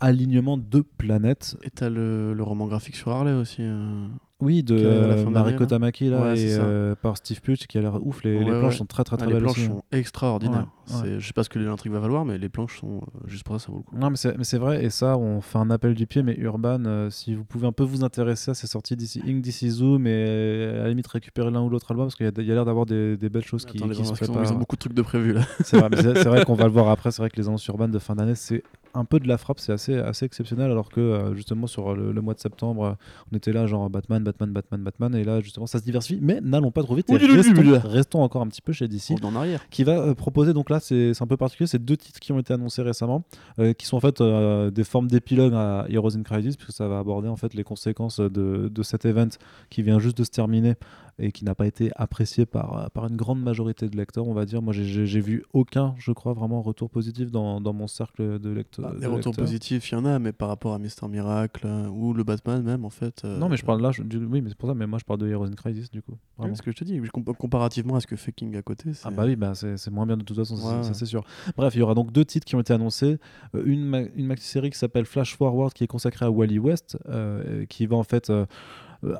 alignement 0.00 0.56
de 0.56 0.80
planètes. 0.80 1.58
Et 1.64 1.70
t'as 1.70 1.90
le, 1.90 2.32
le 2.32 2.42
roman 2.42 2.66
graphique 2.66 2.96
sur 2.96 3.10
Harley 3.10 3.32
aussi. 3.34 3.58
euh. 3.60 4.06
Oui, 4.40 4.62
de 4.62 4.76
Qui 4.76 4.84
euh, 4.84 5.30
Mariko. 5.30 5.66
Tamaki 5.66 6.10
là, 6.10 6.20
Ouais, 6.22 6.38
et 6.40 6.56
euh, 6.58 6.94
par 6.94 7.16
Steve 7.16 7.40
Putz 7.40 7.66
qui 7.66 7.76
a 7.76 7.80
l'air 7.80 7.98
ouf. 8.06 8.22
Les, 8.22 8.38
les 8.38 8.44
planches 8.44 8.62
ouais. 8.74 8.78
sont 8.78 8.86
très 8.86 9.02
très 9.02 9.14
Ah, 9.14 9.18
très 9.18 9.26
les 9.26 9.32
belles 9.32 9.42
planches 9.42 9.58
aussi. 9.58 9.66
sont 9.66 9.82
extraordinaires. 9.90 10.68
Je 10.86 11.26
sais 11.26 11.32
pas 11.32 11.42
ce 11.42 11.48
que 11.48 11.58
l'intrigue 11.58 11.92
va 11.92 11.98
valoir, 11.98 12.24
mais 12.24 12.38
les 12.38 12.48
planches 12.48 12.80
sont 12.80 12.98
euh, 12.98 13.00
juste 13.26 13.44
pour 13.44 13.58
ça, 13.60 13.66
ça 13.66 13.72
vaut 13.72 13.78
le 13.78 13.82
coup. 13.84 13.96
Non, 13.96 14.10
mais 14.10 14.16
c'est 14.44 14.58
vrai, 14.58 14.84
et 14.84 14.90
ça, 14.90 15.18
on 15.18 15.40
fait 15.40 15.58
un 15.58 15.70
appel 15.70 15.94
du 15.94 16.06
pied, 16.06 16.22
mais 16.22 16.34
Urban, 16.38 16.84
euh, 16.86 17.10
si 17.10 17.34
vous 17.34 17.44
pouvez 17.44 17.66
un 17.66 17.72
peu 17.72 17.82
vous 17.82 18.04
intéresser 18.04 18.52
à 18.52 18.54
ces 18.54 18.66
sorties 18.68 18.94
d'ici 18.96 19.20
Inc, 19.26 19.40
d'ici 19.42 19.70
Zoom, 19.70 20.06
et 20.06 20.70
à 20.72 20.82
la 20.84 20.88
limite 20.88 21.08
récupérer 21.08 21.50
l'un 21.50 21.62
ou 21.62 21.68
l'autre 21.68 21.90
album, 21.90 22.06
parce 22.06 22.14
qu'il 22.14 22.26
y 22.26 22.50
a, 22.50 22.54
l'air 22.54 22.64
d'avoir 22.64 22.86
des, 22.86 23.16
des 23.16 23.28
belles 23.28 23.44
choses 23.44 23.64
qui, 23.64 23.78
Attends, 23.78 23.88
les 23.88 23.96
qui 23.96 24.04
se 24.04 24.08
gens, 24.08 24.14
ils 24.14 24.30
ont- 24.30 24.32
préparent. 24.34 24.50
ils 24.50 24.54
ont 24.54 24.58
beaucoup 24.58 24.76
de 24.76 24.80
trucs 24.80 24.94
de 24.94 25.02
prévu 25.02 25.32
là. 25.32 25.42
C'est 25.64 25.78
vrai, 25.78 25.88
vrai 26.24 26.44
qu'on 26.46 26.54
va 26.54 26.64
le 26.64 26.70
voir 26.70 26.88
après. 26.90 27.10
C'est 27.10 27.22
vrai 27.22 27.28
que 27.30 27.36
les 27.36 27.48
annonces 27.48 27.66
urbaines 27.66 27.90
de 27.90 27.98
fin 27.98 28.14
d'année, 28.14 28.34
c'est 28.36 28.62
un 28.94 29.04
peu 29.04 29.20
de 29.20 29.28
la 29.28 29.38
frappe, 29.38 29.60
c'est 29.60 29.72
assez, 29.72 29.96
assez 29.96 30.24
exceptionnel. 30.24 30.70
Alors 30.70 30.88
que 30.88 31.00
euh, 31.00 31.34
justement, 31.34 31.66
sur 31.66 31.94
le, 31.94 32.12
le 32.12 32.20
mois 32.20 32.34
de 32.34 32.40
septembre, 32.40 32.84
euh, 32.84 32.92
on 33.32 33.36
était 33.36 33.52
là, 33.52 33.66
genre 33.66 33.88
Batman, 33.90 34.22
Batman, 34.22 34.52
Batman, 34.52 34.82
Batman. 34.82 35.14
Et 35.14 35.24
là, 35.24 35.40
justement, 35.40 35.66
ça 35.66 35.78
se 35.78 35.84
diversifie. 35.84 36.18
Mais 36.22 36.40
n'allons 36.40 36.70
pas 36.70 36.82
trop 36.82 36.94
vite. 36.94 37.06
Oui, 37.08 37.18
oui, 37.20 37.42
oui, 37.56 37.76
restons, 37.78 38.22
encore 38.22 38.42
un 38.42 38.48
petit 38.48 38.62
peu 38.62 38.72
chez 38.72 38.88
DC 38.88 39.12
en 39.22 39.34
arrière. 39.34 39.68
qui 39.70 39.84
va 39.84 39.98
euh, 39.98 40.14
proposer 40.14 40.52
donc 40.52 40.70
là 40.70 40.80
c'est 40.80 41.14
c'est 41.14 41.22
un 41.22 41.26
peu 41.26 41.36
particulier 41.36 41.66
c'est 41.66 41.82
deux 41.82 41.96
titres 41.96 42.20
qui 42.20 42.32
ont 42.32 42.38
été 42.38 42.52
annoncés 42.52 42.82
récemment 42.82 43.24
qui 43.78 43.86
sont 43.86 43.96
en 43.96 44.00
fait 44.00 44.22
des 44.22 44.84
formes 44.84 45.08
d'épilogue 45.08 45.54
à 45.54 45.86
Heroes 45.88 46.16
in 46.16 46.22
Crisis 46.22 46.56
puisque 46.56 46.72
ça 46.72 46.88
va 46.88 46.98
aborder 46.98 47.28
en 47.28 47.36
fait 47.36 47.54
les 47.54 47.64
conséquences 47.64 48.20
de, 48.20 48.68
de 48.72 48.82
cet 48.82 49.04
event 49.04 49.28
qui 49.70 49.82
vient 49.82 49.98
juste 49.98 50.18
de 50.18 50.24
se 50.24 50.30
terminer 50.30 50.74
et 51.18 51.32
qui 51.32 51.44
n'a 51.44 51.54
pas 51.54 51.66
été 51.66 51.90
apprécié 51.96 52.46
par, 52.46 52.78
euh, 52.78 52.86
par 52.94 53.06
une 53.06 53.16
grande 53.16 53.42
majorité 53.42 53.88
de 53.88 53.96
lecteurs 53.96 54.28
on 54.28 54.34
va 54.34 54.44
dire 54.44 54.62
moi 54.62 54.72
j'ai- 54.72 55.20
vu 55.20 55.44
aucun 55.52 55.94
je 55.98 56.12
crois 56.12 56.32
vraiment 56.32 56.62
retour 56.62 56.90
positif 56.90 57.30
dans, 57.30 57.60
dans 57.60 57.72
mon 57.72 57.86
cercle 57.88 58.38
de, 58.38 58.50
lecte- 58.50 58.80
Bah, 58.80 58.92
de 58.94 59.00
les 59.00 59.06
retours 59.06 59.30
lecteurs. 59.32 59.44
positifs, 59.44 59.90
il 59.90 59.94
y 59.94 59.98
en 59.98 60.04
a, 60.04 60.18
mais 60.18 60.32
par 60.32 60.48
rapport 60.48 60.74
à 60.74 60.78
Mister 60.78 61.08
Miracle 61.08 61.66
euh, 61.66 61.88
ou 61.88 62.12
le 62.14 62.22
Batman 62.24 62.62
même, 62.62 62.84
en 62.84 62.90
fait. 62.90 63.22
euh, 63.24 63.38
non 63.38 63.48
mais 63.48 63.56
je 63.56 63.64
parle 63.64 63.82
là 63.82 63.90
je- 63.90 64.02
du- 64.02 64.18
oui 64.24 64.40
mais 64.42 64.48
c'est 64.50 64.56
pour 64.58 64.68
ça 64.68 64.74
mais 64.74 64.86
moi 64.86 64.98
je 64.98 65.04
parle 65.04 65.18
de 65.20 65.26
Heroes 65.28 65.46
in 65.46 65.52
Crisis 65.54 65.90
du 65.90 66.02
coup 66.02 66.14
vraiment. 66.36 66.54
ce 66.54 66.62
que 66.62 66.70
je 66.70 66.76
te 66.76 66.84
dis, 66.84 66.98
compa- 67.00 67.34
comparativement 67.36 67.96
à 67.96 68.00
ce 68.00 68.06
que 68.06 68.16
fait 68.16 68.32
King 68.32 68.56
à 68.56 68.62
côté. 68.62 68.90
Ah 69.04 69.10
bah 69.10 69.24
oui, 69.26 69.34
bah 69.36 69.54
c'est 69.54 69.90
moins 69.90 70.06
bien 70.06 70.16
de 70.16 70.22
toute 70.22 70.36
façon, 70.36 70.56
ça- 70.56 70.76
Ouais, 70.76 70.82
ça 70.82 70.88
ouais. 70.90 70.94
c'est 70.94 71.06
sûr. 71.06 71.24
Bref, 71.56 71.74
il 71.74 71.78
y 71.78 71.82
aura 71.82 71.94
donc 71.94 72.12
deux 72.12 72.24
titres 72.24 72.44
qui 72.46 72.54
ont 72.54 72.60
été 72.60 72.72
annoncés. 72.72 73.18
Euh, 73.54 73.62
une, 73.66 73.84
ma- 73.84 74.02
une 74.02 74.26
maxi-série 74.26 74.70
qui 74.70 74.78
s'appelle 74.78 75.04
Flash 75.04 75.36
Forward 75.36 75.72
qui 75.72 75.82
est 75.84 75.88
consacrée 75.88 76.26
à 76.26 76.30
Wally 76.30 76.58
West, 76.58 76.96
qui 77.68 77.86
va 77.86 77.96
en 77.96 78.02
fait 78.04 78.30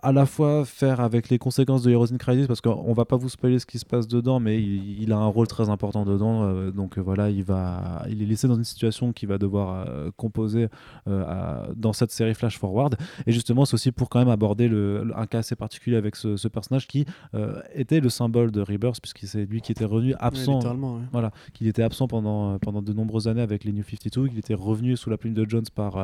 à 0.03 0.13
la 0.13 0.27
fois 0.27 0.65
faire 0.65 0.99
avec 1.01 1.29
les 1.29 1.39
conséquences 1.39 1.83
de 1.83 1.91
Heroes 1.93 2.13
in 2.13 2.17
Crisis, 2.17 2.47
parce 2.49 2.61
qu'on 2.61 2.93
va 2.93 3.05
pas 3.05 3.17
vous 3.17 3.29
spoiler 3.29 3.59
ce 3.61 3.67
qui 3.67 3.79
se 3.79 3.87
passe 3.87 4.09
dedans, 4.09 4.41
mais 4.41 4.61
il, 4.61 5.01
il 5.03 5.13
a 5.13 5.17
un 5.19 5.27
rôle 5.27 5.47
très 5.47 5.69
important 5.69 6.05
dedans. 6.05 6.43
euh, 6.43 6.71
donc 6.73 6.99
euh, 6.99 7.01
voilà, 7.01 7.31
il, 7.31 7.45
va, 7.45 8.05
il 8.11 8.21
est 8.23 8.27
laissé 8.27 8.49
dans 8.49 8.57
une 8.57 8.65
situation 8.65 9.13
qu'il 9.13 9.29
va 9.29 9.39
devoir 9.39 9.87
euh, 9.87 10.11
composer 10.17 10.67
euh, 11.07 11.25
à- 11.27 11.69
dans 11.77 11.93
cette 11.93 12.11
série 12.11 12.35
Flash 12.35 12.59
Forward. 12.59 12.97
Et 13.27 13.33
justement, 13.33 13.65
c'est 13.65 13.75
aussi 13.75 13.93
pour 13.93 14.09
quand 14.09 14.19
même 14.19 14.29
aborder 14.29 14.67
le, 14.69 15.05
le- 15.05 15.17
un 15.17 15.27
cas 15.27 15.39
assez 15.39 15.55
particulier 15.55 15.97
avec 15.97 16.17
ce, 16.17 16.37
ce 16.37 16.49
personnage 16.49 16.89
qui 16.89 17.05
euh, 17.35 17.61
était 17.75 18.01
le 18.01 18.09
symbole 18.09 18.51
de 18.51 18.61
Rebirth, 18.61 19.01
puisque 19.01 19.27
c'est 19.27 19.47
lui 19.47 19.61
qui 19.61 19.71
était 19.73 19.85
revenu 19.85 20.15
absent 20.19 20.59
ouais. 20.97 21.05
voilà, 21.13 21.31
qu'il 21.55 21.69
était 21.69 21.83
absent 21.85 22.09
pendant, 22.09 22.55
euh, 22.55 22.59
pendant 22.59 22.83
de 22.83 22.93
nombreuses 22.93 23.29
années 23.29 23.43
avec 23.43 23.63
les 23.65 23.73
New 23.73 23.85
52, 23.85 24.29
qu'il 24.29 24.39
était 24.39 24.55
revenu 24.55 24.97
sous 24.97 25.09
la 25.11 25.17
plume 25.19 25.35
de 25.35 25.49
Jones 25.49 25.65
par. 25.75 25.99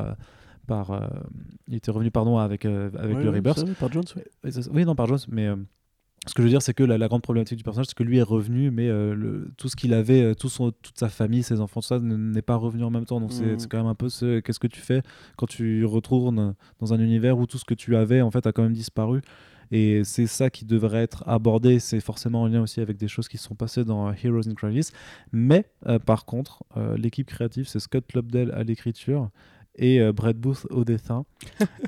Par 0.64 0.90
euh, 0.90 1.06
il 1.68 1.74
était 1.76 1.90
revenu 1.90 2.10
pardon 2.10 2.38
avec, 2.38 2.64
euh, 2.64 2.90
avec 2.98 3.16
Ouais, 3.18 3.22
le 3.24 3.30
ouais, 3.30 3.36
Rebirth. 3.36 3.58
ça, 3.60 3.74
par 3.78 3.92
Jones, 3.92 4.04
ouais. 4.16 4.24
Oui, 4.44 4.52
c'est- 4.52 4.68
Oui, 4.70 4.84
non, 4.84 4.94
par 4.94 5.06
Jones, 5.06 5.18
mais 5.28 5.46
euh, 5.46 5.56
ce 6.26 6.32
que 6.34 6.40
je 6.40 6.44
veux 6.44 6.50
dire, 6.50 6.62
c'est 6.62 6.72
que 6.74 6.82
la, 6.84 6.96
la 6.96 7.06
grande 7.08 7.20
problématique 7.22 7.58
du 7.58 7.64
personnage, 7.64 7.86
c'est 7.88 7.96
que 7.96 8.02
lui 8.02 8.16
est 8.18 8.22
revenu, 8.22 8.70
mais 8.70 8.88
euh, 8.88 9.14
le- 9.14 9.50
tout 9.58 9.68
ce 9.68 9.76
qu'il 9.76 9.92
avait, 9.92 10.22
euh, 10.22 10.34
tout 10.34 10.48
son, 10.48 10.70
toute 10.72 10.98
sa 10.98 11.08
famille, 11.10 11.42
ses 11.42 11.60
enfants, 11.60 11.80
tout 11.80 11.86
ça, 11.88 11.96
n- 11.96 12.32
n'est 12.32 12.40
pas 12.42 12.56
revenu 12.56 12.82
en 12.84 12.90
même 12.90 13.04
temps. 13.04 13.20
Donc 13.20 13.32
c'est 13.32 13.44
Mhm. 13.44 13.58
c'est 13.58 13.68
quand 13.70 13.76
même 13.78 13.86
un 13.86 13.94
peu 13.94 14.08
ce 14.08 14.40
qu'est-ce 14.40 14.58
que 14.60 14.66
tu 14.66 14.80
fais 14.80 15.02
quand 15.36 15.46
tu 15.46 15.84
retournes 15.84 16.54
dans 16.80 16.94
un 16.94 16.98
univers 17.00 17.38
où 17.38 17.46
tout 17.46 17.58
ce 17.58 17.64
que 17.66 17.74
tu 17.74 17.94
avais, 17.96 18.22
en 18.22 18.30
fait, 18.30 18.46
a 18.46 18.52
quand 18.52 18.62
même 18.62 18.72
disparu. 18.72 19.20
Et 19.70 20.04
c'est 20.04 20.26
ça 20.26 20.50
qui 20.50 20.66
devrait 20.66 21.02
être 21.02 21.24
abordé. 21.26 21.78
C'est 21.78 22.00
forcément 22.00 22.42
en 22.42 22.46
lien 22.48 22.60
aussi 22.62 22.80
avec 22.80 22.96
des 22.98 23.08
choses 23.08 23.28
qui 23.28 23.38
se 23.38 23.44
sont 23.44 23.54
passées 23.54 23.82
dans 23.84 24.08
euh, 24.08 24.12
Heroes 24.22 24.46
in 24.48 24.54
Crisis. 24.54 24.92
Mais 25.32 25.64
euh, 25.86 25.98
par 25.98 26.26
contre, 26.26 26.64
euh, 26.76 26.96
l'équipe 26.98 27.26
créative, 27.26 27.66
c'est 27.66 27.80
Scott 27.80 28.12
Lobdell 28.12 28.50
à 28.52 28.62
l'écriture 28.62 29.30
et 29.76 30.00
euh, 30.00 30.12
Brett 30.12 30.38
Booth 30.38 30.66
au 30.70 30.84
dessin. 30.84 31.24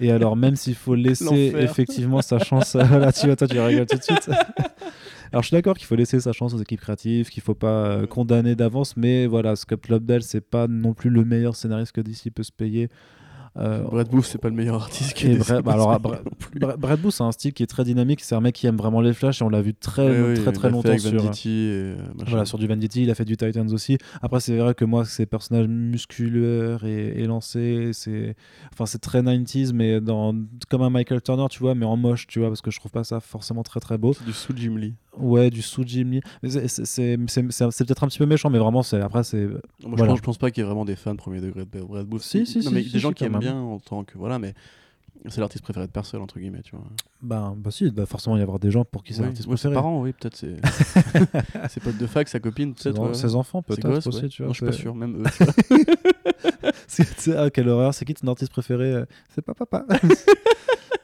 et 0.00 0.10
alors, 0.10 0.36
même 0.36 0.56
s'il 0.56 0.74
faut 0.74 0.94
laisser 0.94 1.54
effectivement 1.58 2.22
sa 2.22 2.38
chance, 2.38 2.74
là 2.74 3.12
tu 3.12 3.26
vois, 3.26 3.36
toi 3.36 3.48
tu 3.48 3.58
rigoles 3.58 3.86
tout 3.86 3.98
de 3.98 4.02
suite. 4.02 4.28
alors, 5.32 5.42
je 5.42 5.48
suis 5.48 5.54
d'accord 5.54 5.76
qu'il 5.76 5.86
faut 5.86 5.96
laisser 5.96 6.20
sa 6.20 6.32
chance 6.32 6.54
aux 6.54 6.58
équipes 6.58 6.80
créatives, 6.80 7.28
qu'il 7.28 7.42
faut 7.42 7.54
pas 7.54 7.86
euh, 7.86 8.06
condamner 8.06 8.54
d'avance, 8.54 8.96
mais 8.96 9.26
voilà, 9.26 9.56
Scott 9.56 9.88
Lobdell, 9.88 10.22
c'est 10.22 10.40
pas 10.40 10.66
non 10.68 10.94
plus 10.94 11.10
le 11.10 11.24
meilleur 11.24 11.56
scénariste 11.56 11.92
que 11.92 12.00
DC 12.00 12.30
peut 12.34 12.42
se 12.42 12.52
payer. 12.52 12.88
Euh, 13.58 13.82
Brad 13.84 14.08
Booth, 14.08 14.24
c'est 14.26 14.38
pas 14.38 14.48
le 14.50 14.54
meilleur 14.54 14.74
artiste 14.82 15.14
qui 15.14 15.26
et 15.26 15.30
ait 15.30 15.36
Brett- 15.36 15.38
dessiné 15.40 15.62
bah 15.62 15.72
alors, 15.72 15.98
Brett 16.00 16.22
Brett 16.78 17.00
Booth, 17.00 17.12
c'est 17.12 17.22
un 17.22 17.32
style 17.32 17.52
qui 17.52 17.62
est 17.62 17.66
très 17.66 17.84
dynamique. 17.84 18.20
C'est 18.22 18.34
un 18.34 18.40
mec 18.40 18.54
qui 18.54 18.66
aime 18.66 18.76
vraiment 18.76 19.00
les 19.00 19.12
flashs 19.14 19.40
et 19.40 19.44
on 19.44 19.48
l'a 19.48 19.62
vu 19.62 19.72
très, 19.74 20.06
Ouais, 20.22 20.34
très, 20.34 20.52
très 20.52 20.70
longtemps 20.70 20.96
sur. 20.98 21.24
et, 21.24 21.30
euh. 21.46 21.96
Voilà, 22.26 22.44
sur 22.44 22.58
du 22.58 22.66
Venditti, 22.66 23.02
il 23.04 23.10
a 23.10 23.14
fait 23.14 23.24
du 23.24 23.36
Titans 23.36 23.72
aussi. 23.72 23.98
Après, 24.22 24.40
c'est 24.40 24.56
vrai 24.58 24.74
que 24.74 24.84
moi, 24.84 25.04
ces 25.04 25.26
personnages 25.26 25.68
musculaires 25.68 26.84
et 26.84 27.20
élancés, 27.22 27.90
c'est 27.92 28.34
enfin, 28.72 28.86
c'est 28.86 28.98
très 28.98 29.22
90s, 29.22 29.72
mais 29.72 30.00
dans... 30.00 30.34
comme 30.68 30.82
un 30.82 30.90
Michael 30.90 31.22
Turner, 31.22 31.46
tu 31.50 31.60
vois, 31.60 31.74
mais 31.74 31.86
en 31.86 31.96
moche, 31.96 32.26
tu 32.26 32.40
vois, 32.40 32.48
parce 32.48 32.60
que 32.60 32.70
je 32.70 32.78
trouve 32.78 32.92
pas 32.92 33.04
ça 33.04 33.20
forcément 33.20 33.62
très 33.62 33.80
très 33.80 33.98
beau. 33.98 34.12
C'est 34.12 34.24
du 34.24 34.32
sous 34.32 34.52
Jim 34.56 34.76
Lee. 34.76 34.94
Ouais, 35.18 35.50
du. 35.50 35.62
Mais 36.42 36.50
c'est- 36.50 37.84
peut-être 37.84 38.04
un 38.04 38.08
petit 38.08 38.18
peu 38.18 38.26
méchant, 38.26 38.50
mais 38.50 38.58
vraiment, 38.58 38.82
c'est 38.82 39.00
après, 39.00 39.24
c'est. 39.24 39.46
Moi, 39.46 39.60
je, 39.96 40.04
pense, 40.04 40.16
je 40.18 40.22
pense 40.22 40.38
pas 40.38 40.50
qu'il 40.50 40.62
y 40.62 40.64
ait 40.64 40.68
vraiment 40.68 40.84
des 40.84 40.96
fans 40.96 41.16
premier 41.16 41.40
degré 41.40 41.64
de 41.64 41.80
Brad 41.80 42.06
Booth. 42.06 42.22
Si, 42.22 42.46
si, 42.46 42.58
non, 42.58 42.64
si, 42.64 42.74
mais 42.74 42.82
si, 42.82 42.92
des 42.92 42.98
gens 42.98 43.12
qui 43.12 43.24
aiment 43.24 43.32
même. 43.32 43.40
bien 43.40 43.56
en 43.60 43.78
tant 43.78 44.04
que. 44.04 44.18
Voilà, 44.18 44.38
mais 44.38 44.54
c'est 45.28 45.40
l'artiste 45.40 45.64
préféré 45.64 45.86
de 45.86 45.92
personne, 45.92 46.20
entre 46.22 46.38
guillemets, 46.38 46.62
tu 46.62 46.76
vois. 46.76 46.84
Ben, 47.22 47.54
bah 47.56 47.70
si, 47.70 47.84
il 47.84 47.92
doit 47.92 48.06
forcément 48.06 48.36
y 48.36 48.42
avoir 48.42 48.58
des 48.58 48.70
gens 48.70 48.84
pour 48.84 49.02
qui 49.02 49.14
c'est 49.14 49.22
l'artiste 49.22 49.48
ouais, 49.48 49.56
ses 49.56 49.68
préféré. 49.68 49.74
parents, 49.74 50.00
oui, 50.02 50.12
peut-être. 50.12 50.36
C'est 50.36 50.56
ses 51.70 51.80
potes 51.80 51.96
de 51.98 52.06
fac, 52.06 52.28
sa 52.28 52.38
copine, 52.38 52.74
peut-être. 52.74 53.00
ouais. 53.00 53.14
ses 53.14 53.34
enfants, 53.34 53.62
peut-être 53.62 54.06
aussi, 54.06 54.28
tu 54.28 54.42
vois. 54.42 54.48
Non, 54.48 54.52
je 54.52 54.58
suis 54.58 54.66
pas 54.66 54.72
sûr, 54.72 54.94
même 54.94 55.22
eux. 55.22 55.46
C'est- 56.86 57.36
ah, 57.36 57.50
quelle 57.50 57.68
horreur, 57.68 57.92
c'est 57.94 58.04
qui 58.04 58.14
ton 58.14 58.28
artiste 58.28 58.52
préféré 58.52 58.92
euh, 58.92 59.04
C'est 59.34 59.42
pas 59.42 59.54
papa. 59.54 59.84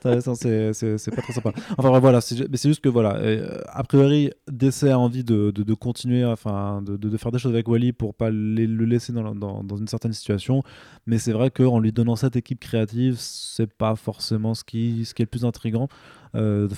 C'est 0.03 1.15
pas 1.15 1.23
très 1.23 1.33
sympa. 1.33 1.53
Enfin 1.79 1.99
voilà, 1.99 2.21
c'est 2.21 2.37
juste 2.65 2.81
que 2.81 2.89
voilà, 2.89 3.17
euh, 3.17 3.61
a 3.69 3.83
priori, 3.85 4.31
DC 4.51 4.85
a 4.85 4.99
envie 4.99 5.25
de, 5.25 5.51
de- 5.51 5.75
continuer, 5.75 6.25
enfin, 6.25 6.83
de, 6.83 6.97
de- 6.97 7.17
faire 7.17 7.33
des 7.33 7.39
choses 7.39 7.53
avec 7.53 7.69
Wally 7.69 7.93
pour 7.93 8.15
pas 8.15 8.31
le 8.31 8.67
laisser 8.85 9.13
dans, 9.13 9.35
dans- 9.35 9.63
dans 9.65 9.77
une 9.77 9.89
certaine 9.89 10.13
situation. 10.13 10.63
Mais 11.07 11.19
c'est 11.19 11.33
vrai 11.33 11.51
qu'en 11.51 11.79
lui 11.79 11.93
donnant 11.93 12.17
cette 12.17 12.37
équipe 12.37 12.61
créative, 12.61 13.17
c'est 13.19 13.73
pas 13.73 13.97
forcément 13.97 14.55
ce 14.55 14.65
qui, 14.65 15.05
ce 15.05 15.15
qui 15.15 15.23
est 15.23 15.27
le 15.27 15.31
plus 15.31 15.45
intrigant. 15.45 15.89
Euh, 16.35 16.69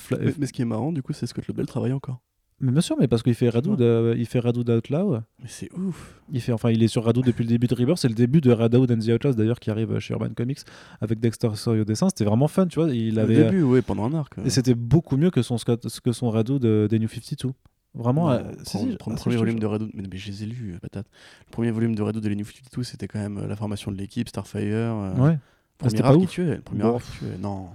mais 0.41 0.47
ce 0.47 0.53
qui 0.53 0.63
est 0.63 0.67
marrant, 0.67 0.93
du 0.93 1.03
coup, 1.03 1.13
c'est 1.13 1.27
Scott 1.27 1.47
Lobel 1.47 1.67
travaille 1.67 1.93
encore. 1.93 2.21
Mais 2.61 2.73
bien 2.73 2.81
sûr, 2.81 2.97
mais 2.99 3.09
parce 3.09 3.23
qu'il 3.23 3.35
fait 3.35 3.49
Radoud, 3.49 3.81
euh, 3.83 4.15
il 4.17 4.27
fait 4.27 4.39
Radoud 4.39 4.69
Outlaw. 4.71 5.19
Mais 5.41 5.47
c'est 5.49 5.71
ouf. 5.77 6.21
Il 6.33 6.41
fait, 6.41 6.53
enfin, 6.53 6.71
il 6.71 6.83
est 6.83 6.89
sur 6.89 7.05
Radoud 7.05 7.25
depuis 7.27 7.43
le 7.43 7.49
début 7.49 7.67
de 7.67 7.75
Rebirth. 7.75 7.99
C'est 7.99 8.09
le 8.09 8.15
début 8.15 8.41
de 8.41 8.51
Radoud 8.53 8.91
and 8.91 8.99
the 8.99 9.09
Outlaws 9.09 9.35
d'ailleurs 9.35 9.61
qui 9.61 9.71
arrive 9.71 9.99
chez 9.99 10.15
Urban 10.15 10.31
Comics 10.35 10.61
avec 11.01 11.21
Dexter 11.21 11.51
Sawyer 11.55 11.83
au 11.83 11.85
dessin. 11.85 12.09
C'était 12.09 12.25
vraiment 12.25 12.49
fun, 12.49 12.67
tu 12.67 12.81
vois. 12.81 12.91
Il 12.91 13.19
Au 13.19 13.23
avait, 13.23 13.37
euh, 13.39 13.45
début, 13.51 13.63
ouais, 13.63 13.83
pendant 13.83 14.05
un 14.05 14.15
arc. 14.15 14.35
et 14.45 14.51
c'était 14.51 14.75
beaucoup 14.75 15.17
mieux 15.17 15.31
que 15.31 15.43
son 15.43 15.59
Scott, 15.59 15.87
que 16.03 16.13
son 16.13 16.31
Radoud 16.31 16.63
de- 16.63 16.87
des 16.91 16.99
New 16.99 17.09
52. 17.09 17.53
Vraiment. 17.97 18.31
euh, 18.31 18.41
si, 18.65 18.79
si, 18.79 18.87
le 18.87 18.97
ah, 19.01 19.15
premier 19.15 19.37
volume 19.37 19.59
de 19.61 19.67
Redout, 19.67 19.89
mais, 19.95 20.03
mais 20.11 20.17
je 20.19 20.27
les 20.29 20.43
ai 20.43 20.47
lus, 20.47 20.73
euh, 20.75 20.79
patate. 20.81 21.07
Le 21.47 21.51
premier 21.53 21.71
volume 21.71 21.95
de 21.95 22.03
Redout 22.03 22.21
de 22.21 22.29
New 22.29 22.45
52, 22.45 22.83
c'était 22.83 23.07
quand 23.07 23.21
même 23.21 23.39
euh, 23.39 23.47
la 23.47 23.55
formation 23.55 23.93
de 23.93 23.97
l'équipe, 23.97 24.29
Starfire. 24.29 24.61
euh, 24.73 25.15
Ouais. 25.17 25.39
Premier 25.79 25.91
c'était 25.91 26.03
arc 26.03 26.19
qui 26.19 26.27
tuait. 26.27 26.59
Premier 26.59 26.83
Bon. 26.83 26.95
arc 26.97 27.05
qui 27.05 27.19
tuait. 27.19 27.39
Non. 27.41 27.69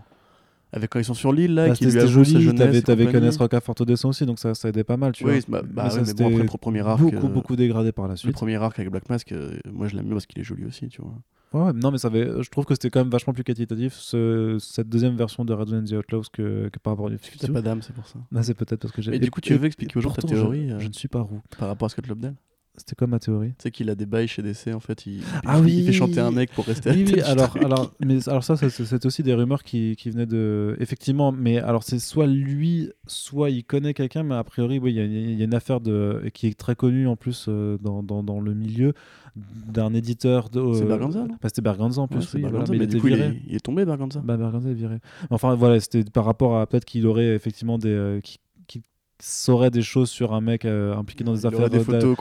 Avec 0.71 0.91
quand 0.91 0.99
ils 0.99 1.05
sont 1.05 1.13
sur 1.15 1.33
l'île, 1.33 1.55
là, 1.55 1.67
Bah, 1.69 1.73
qui 1.75 1.85
lui 1.85 1.91
sa 1.91 2.05
joli. 2.05 2.41
jeunesse 2.41 2.83
T'avais. 2.83 3.07
Kenneth 3.11 3.37
Rocafort 3.37 3.75
au 3.79 3.85
dessin 3.85 4.09
aussi, 4.09 4.25
donc 4.25 4.37
ça, 4.37 4.53
ça 4.53 4.69
aidait 4.69 4.83
pas 4.83 4.97
mal, 4.97 5.13
tu 5.13 5.25
Oui, 5.25 5.39
vois. 5.47 5.61
bah, 5.61 5.67
bah 5.67 5.83
Mais 5.87 5.89
ouais, 5.99 6.05
ça, 6.05 6.13
mais 6.13 6.13
bon, 6.13 6.27
après 6.31 6.43
le 6.43 6.57
premier 6.59 6.81
arc. 6.87 6.99
beaucoup, 7.01 7.25
euh, 7.25 7.29
beaucoup 7.29 7.55
dégradé 7.55 7.91
par 7.91 8.05
la 8.07 8.13
Le 8.13 8.17
suite. 8.17 8.33
premier 8.33 8.55
arc 8.57 8.77
avec 8.77 8.91
Black 8.91 9.09
Mask, 9.09 9.31
euh, 9.31 9.57
moi 9.71 9.87
je 9.87 9.95
l'aime 9.95 10.05
mieux 10.05 10.13
parce 10.13 10.27
qu'il 10.27 10.39
est 10.39 10.43
joli 10.43 10.65
aussi, 10.65 10.87
tu 10.89 11.01
vois. 11.01 11.13
Ouais, 11.51 11.61
ouais, 11.67 11.73
non, 11.73 11.89
mais 11.89 11.97
ça 11.97 12.09
avait, 12.09 12.43
je 12.43 12.49
trouve 12.51 12.65
que 12.65 12.75
c'était 12.75 12.91
quand 12.91 12.99
même 12.99 13.09
vachement 13.09 13.33
plus 13.33 13.43
qualitatif 13.43 13.95
ce- 13.95 14.57
cette 14.59 14.87
deuxième 14.87 15.15
version 15.15 15.43
de 15.43 15.51
Radoud 15.51 15.73
and 15.81 15.85
the 15.85 15.93
Outlaws 15.93 16.25
que, 16.31 16.69
que 16.69 16.77
par 16.77 16.93
rapport 16.93 17.07
à 17.07 17.09
T'as 17.09 17.17
52. 17.17 17.53
pas 17.53 17.61
d'âme, 17.63 17.81
c'est 17.81 17.93
pour 17.95 18.05
ça. 18.07 18.19
Ah, 18.35 18.43
c'est 18.43 18.53
peut-être 18.53 18.79
parce 18.79 18.93
que 18.93 19.01
j'ai. 19.01 19.15
Et 19.15 19.19
du 19.19 19.31
coup, 19.31 19.41
tu 19.41 19.55
veux 19.55 19.65
expliquer 19.65 19.97
aux 19.97 20.01
gens 20.01 20.11
ta 20.11 20.21
je- 20.21 20.27
théorie, 20.27 20.69
euh, 20.71 20.79
Je, 20.79 20.87
ne 20.87 20.93
suis 20.93 21.07
pas 21.07 21.21
roux. 21.21 21.41
Par 21.57 21.67
rapport 21.69 21.87
à 21.87 21.89
Scott 21.89 22.05
Lobdell? 22.05 22.35
C'était 22.75 22.95
quoi 22.95 23.07
ma 23.07 23.19
théorie? 23.19 23.49
Tu 23.49 23.63
sais 23.63 23.71
qu'il 23.71 23.89
a 23.89 23.95
des 23.95 24.05
bails 24.05 24.27
chez 24.29 24.41
DC, 24.41 24.73
en 24.73 24.79
fait. 24.79 25.05
Il, 25.05 25.21
Ah 25.45 25.57
il- 25.57 25.65
oui. 25.65 25.75
il 25.79 25.85
fait 25.85 25.91
chanter 25.91 26.21
un 26.21 26.31
mec 26.31 26.49
pour 26.53 26.65
rester 26.65 26.89
à 26.89 26.93
la 26.93 26.97
Oui, 26.97 27.03
oui, 27.05 27.13
tête 27.15 27.25
du 27.25 27.29
alors, 27.29 27.49
truc. 27.49 27.63
alors, 27.63 27.91
mais, 27.99 28.29
alors 28.29 28.43
ça, 28.43 28.55
c'est 28.55 28.69
c'est 28.69 29.05
aussi 29.05 29.21
des 29.21 29.33
rumeurs 29.33 29.63
qui, 29.63 29.97
qui 29.97 30.09
venaient 30.09 30.25
de... 30.25 30.77
Effectivement, 30.79 31.33
mais 31.33 31.57
alors 31.59 31.83
c'est 31.83 31.99
soit 31.99 32.25
lui, 32.27 32.89
soit 33.05 33.49
il 33.49 33.65
connaît 33.65 33.93
quelqu'un, 33.93 34.23
mais 34.23 34.35
a 34.35 34.43
priori, 34.45 34.79
oui, 34.79 34.91
il 34.93 34.95
y, 34.95 34.99
a- 35.01 35.05
il 35.05 35.37
y 35.37 35.41
a 35.41 35.45
une 35.45 35.53
affaire 35.55 35.81
de, 35.81 36.21
qui 36.33 36.47
est 36.47 36.57
très 36.57 36.75
connue 36.75 37.05
en 37.07 37.17
plus 37.17 37.47
euh, 37.49 37.77
dans, 37.81 38.01
dans, 38.01 38.23
dans 38.23 38.39
le 38.39 38.53
milieu 38.53 38.93
d'un 39.35 39.93
éditeur. 39.93 40.49
de- 40.49 40.73
C'est 40.73 40.83
euh, 40.83 40.87
Berganza, 40.87 41.19
non? 41.19 41.27
bah, 41.27 41.35
C'était 41.49 41.61
Berganza 41.61 42.01
en 42.01 42.07
plus, 42.07 42.19
Ouais, 42.19 42.25
c'est 42.25 42.35
oui, 42.37 42.41
voilà, 42.43 42.59
Berganza, 42.59 42.73
mais 42.77 42.85
il 42.85 42.87
du 42.87 43.01
coup, 43.01 43.07
il 43.09 43.15
viré. 43.15 43.27
est, 43.29 43.41
il 43.47 43.55
est 43.55 43.59
tombé, 43.59 43.83
Berganza. 43.83 44.21
Bah, 44.21 44.37
Berganza 44.37 44.69
est 44.69 44.73
viré. 44.73 44.99
Enfin, 45.31 45.53
voilà, 45.55 45.81
c'était 45.81 46.05
par 46.05 46.23
rapport 46.23 46.57
à 46.57 46.65
peut-être 46.65 46.85
qu'il 46.85 47.05
aurait 47.07 47.35
effectivement 47.35 47.77
des. 47.77 47.89
euh, 47.89 48.21
qui, 48.21 48.39
qui 48.67 48.83
saurait 49.21 49.71
des 49.71 49.81
choses 49.81 50.09
sur 50.09 50.33
un 50.33 50.41
mec 50.41 50.65
euh, 50.65 50.95
impliqué 50.95 51.23
dans 51.23 51.33
des 51.33 51.41
il 51.41 51.47
affaires 51.47 51.69
des 51.69 51.77
de- 51.79 51.83
photos 51.83 52.15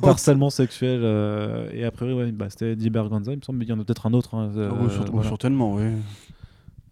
d'harcèlement 0.00 0.50
sexuel. 0.50 1.00
euh, 1.02 1.68
et 1.72 1.84
a 1.84 1.90
priori, 1.90 2.14
ouais, 2.14 2.32
bah, 2.32 2.46
c'était 2.50 2.72
Eddie 2.72 2.90
Berganza, 2.90 3.32
il 3.32 3.38
me 3.38 3.42
semble, 3.42 3.58
mais 3.58 3.64
il 3.64 3.68
y 3.68 3.72
en 3.72 3.80
a 3.80 3.84
peut-être 3.84 4.06
un 4.06 4.12
autre. 4.12 4.34
hein, 4.34 4.50
Ah 4.54 4.58
euh, 4.58 4.88
voilà. 5.12 5.28
Certainement, 5.28 5.74
oui. 5.74 5.84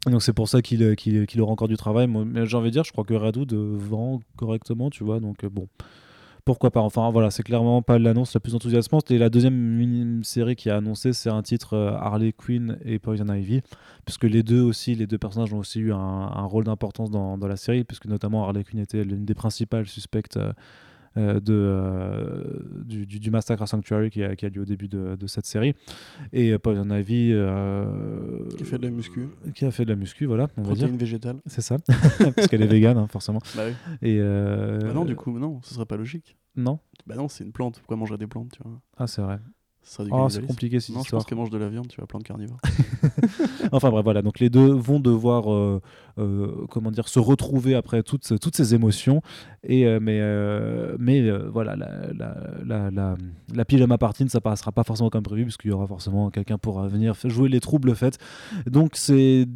Donc 0.07 0.23
c'est 0.23 0.33
pour 0.35 0.49
ça 0.49 0.61
qu'il 0.61 0.97
qu'il- 0.97 1.41
aura 1.41 1.53
encore 1.53 1.69
du 1.69 1.77
travail. 1.77 2.07
Mais 2.09 2.47
j'ai 2.47 2.57
envie 2.57 2.69
de 2.69 2.73
dire, 2.75 2.85
je 2.85 2.93
crois 2.93 3.05
que 3.05 3.15
Radoud 3.15 3.53
vend 3.55 4.21
correctement, 4.37 4.91
tu 4.91 5.03
vois. 5.05 5.19
Donc 5.21 5.45
bon, 5.47 5.67
pourquoi 6.45 6.71
pas. 6.71 6.81
Enfin 6.81 7.11
voilà, 7.11 7.31
c'est 7.31 7.43
clairement 7.43 7.83
pas 7.83 7.99
l'annonce 7.99 8.35
la 8.35 8.41
plus 8.41 8.55
enthousiasmante. 8.55 9.11
Et 9.11 9.19
la 9.19 9.31
deuxième 9.31 9.55
mini-série 9.55 10.57
qui 10.57 10.71
a 10.71 10.77
annoncé, 10.77 11.13
c'est 11.13 11.31
un 11.31 11.43
titre 11.43 11.75
euh, 11.75 11.93
Harley 11.93 12.33
Quinn 12.33 12.79
et 12.85 12.99
Poison 12.99 13.33
Ivy, 13.33 13.63
puisque 14.05 14.25
les 14.25 14.43
deux 14.43 14.61
aussi, 14.61 14.95
les 14.95 15.07
deux 15.07 15.19
personnages 15.19 15.53
ont 15.55 15.59
aussi 15.59 15.81
eu 15.81 15.93
un, 15.93 16.45
rôle 16.45 16.65
d'importance 16.65 17.11
dans, 17.11 17.39
dans 17.39 17.49
la 17.49 17.57
série, 17.57 17.85
puisque 17.85 18.07
notamment 18.07 18.45
Harley 18.45 18.65
Quinn 18.65 18.81
était 18.81 19.05
l'une 19.05 19.25
des 19.25 19.35
principales 19.35 19.87
suspectes. 19.87 20.37
euh, 20.37 20.53
euh, 21.17 21.41
de, 21.41 21.53
euh, 21.55 22.43
du, 22.85 23.07
du- 23.07 23.31
massacre 23.31 23.63
à 23.63 23.67
Sanctuary 23.67 24.11
qui 24.11 24.23
a, 24.23 24.35
qui 24.37 24.47
a 24.47 24.49
lieu 24.49 24.63
au 24.63 24.65
début 24.65 24.89
de, 24.89 25.17
de 25.17 25.27
cette 25.27 25.47
série 25.47 25.75
et 26.33 26.53
euh, 26.53 26.99
Ivy 27.01 27.31
euh, 27.33 28.49
Qui 28.57 28.65
fait 28.65 28.79
de 28.79 28.85
la 28.85 28.91
muscu. 28.91 29.29
qui 29.55 29.65
a 29.65 29.71
fait 29.71 29.85
de 29.85 29.91
la 29.91 29.97
muscu 29.97 30.27
voilà 30.27 30.49
on 30.57 30.63
va 30.63 30.75
dire 30.75 30.89
végétales. 30.89 31.37
c'est 31.47 31.61
ça, 31.63 31.77
parce 32.37 32.49
qu'elle 32.49 32.63
est 32.63 32.67
végane, 32.67 32.99
hein, 32.99 33.07
forcément. 33.09 33.41
Bah 33.57 33.63
oui. 33.67 33.75
Et 34.03 34.19
Bah 34.21 34.93
non, 34.93 35.05
du 35.05 35.17
coup, 35.17 35.39
non, 35.39 35.61
ce 35.63 35.75
serait 35.75 35.87
pas 35.87 35.97
logique. 35.97 36.37
Non 36.57 36.79
Bah 37.07 37.17
non, 37.17 37.29
c'est 37.29 37.45
une 37.45 37.53
plante. 37.53 37.79
Pourquoi 37.79 37.97
manger 37.97 38.17
des 38.17 38.27
plantes, 38.27 38.51
tu 38.53 38.63
vois? 38.63 38.81
Ah, 38.97 39.07
c'est 39.07 39.23
vrai. 39.23 39.39
Oh, 40.11 40.29
c'est 40.31 40.47
compliqué 40.47 40.81
cette 40.81 40.95
Non, 40.95 41.03
je 41.03 41.11
pense 41.11 41.27
qu'elle 41.27 41.37
mange 41.37 41.51
de 41.51 41.59
la 41.59 41.69
viande, 41.69 41.89
tu 41.89 41.97
vois, 41.97 42.07
plante 42.07 42.23
carnivore. 42.25 42.59
Enfin 43.73 43.91
bref, 43.91 44.05
voilà. 44.05 44.23
Donc 44.23 44.41
les 44.41 44.49
deux 44.51 44.73
vont 44.73 45.01
devoir, 45.01 45.53
euh, 45.53 45.81
comment 46.17 46.91
dire, 46.91 47.09
se 47.09 47.19
retrouver 47.19 47.75
après 47.75 48.03
toutes, 48.03 48.39
toutes 48.41 48.57
ces 48.57 48.75
émotions. 48.75 49.23
Et 49.67 49.87
euh, 49.87 49.99
mais 50.01 50.19
euh, 50.21 50.97
mais 50.99 51.21
euh, 51.23 51.49
voilà, 51.51 51.75
la, 51.75 51.89
la, 52.65 52.91
la, 52.91 53.17
la, 53.55 53.65
pyjama 53.65 53.97
party, 53.97 54.29
ça 54.29 54.41
passera 54.41 54.73
pas 54.73 54.85
forcément 54.85 55.09
comme 55.09 55.23
prévu, 55.23 55.45
parce 55.45 55.57
qu'il 55.57 55.71
y 55.71 55.75
aura 55.75 55.87
forcément 55.87 56.31
quelqu'un 56.31 56.59
pour 56.59 56.81
euh, 56.81 56.89
venir 56.89 57.15
jouer 57.25 57.49
les 57.49 57.61
troubles 57.61 57.95
faits. 57.95 58.19
Donc 58.67 58.93
c'est 58.97 59.47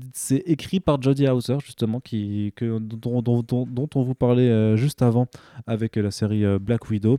écrit 0.46 0.80
par 0.80 1.00
Jodie 1.02 1.28
Hauser 1.28 1.58
justement, 1.64 2.00
qui 2.00 2.52
que, 2.56 2.78
dont, 2.78 3.20
dont, 3.20 3.42
dont, 3.42 3.88
on 3.94 4.02
vous 4.02 4.14
parlait 4.14 4.48
euh, 4.48 4.76
juste 4.76 5.02
avant 5.02 5.26
avec 5.66 5.96
la 5.96 6.10
série 6.10 6.44
euh, 6.44 6.58
Black 6.58 6.88
Widow. 6.88 7.18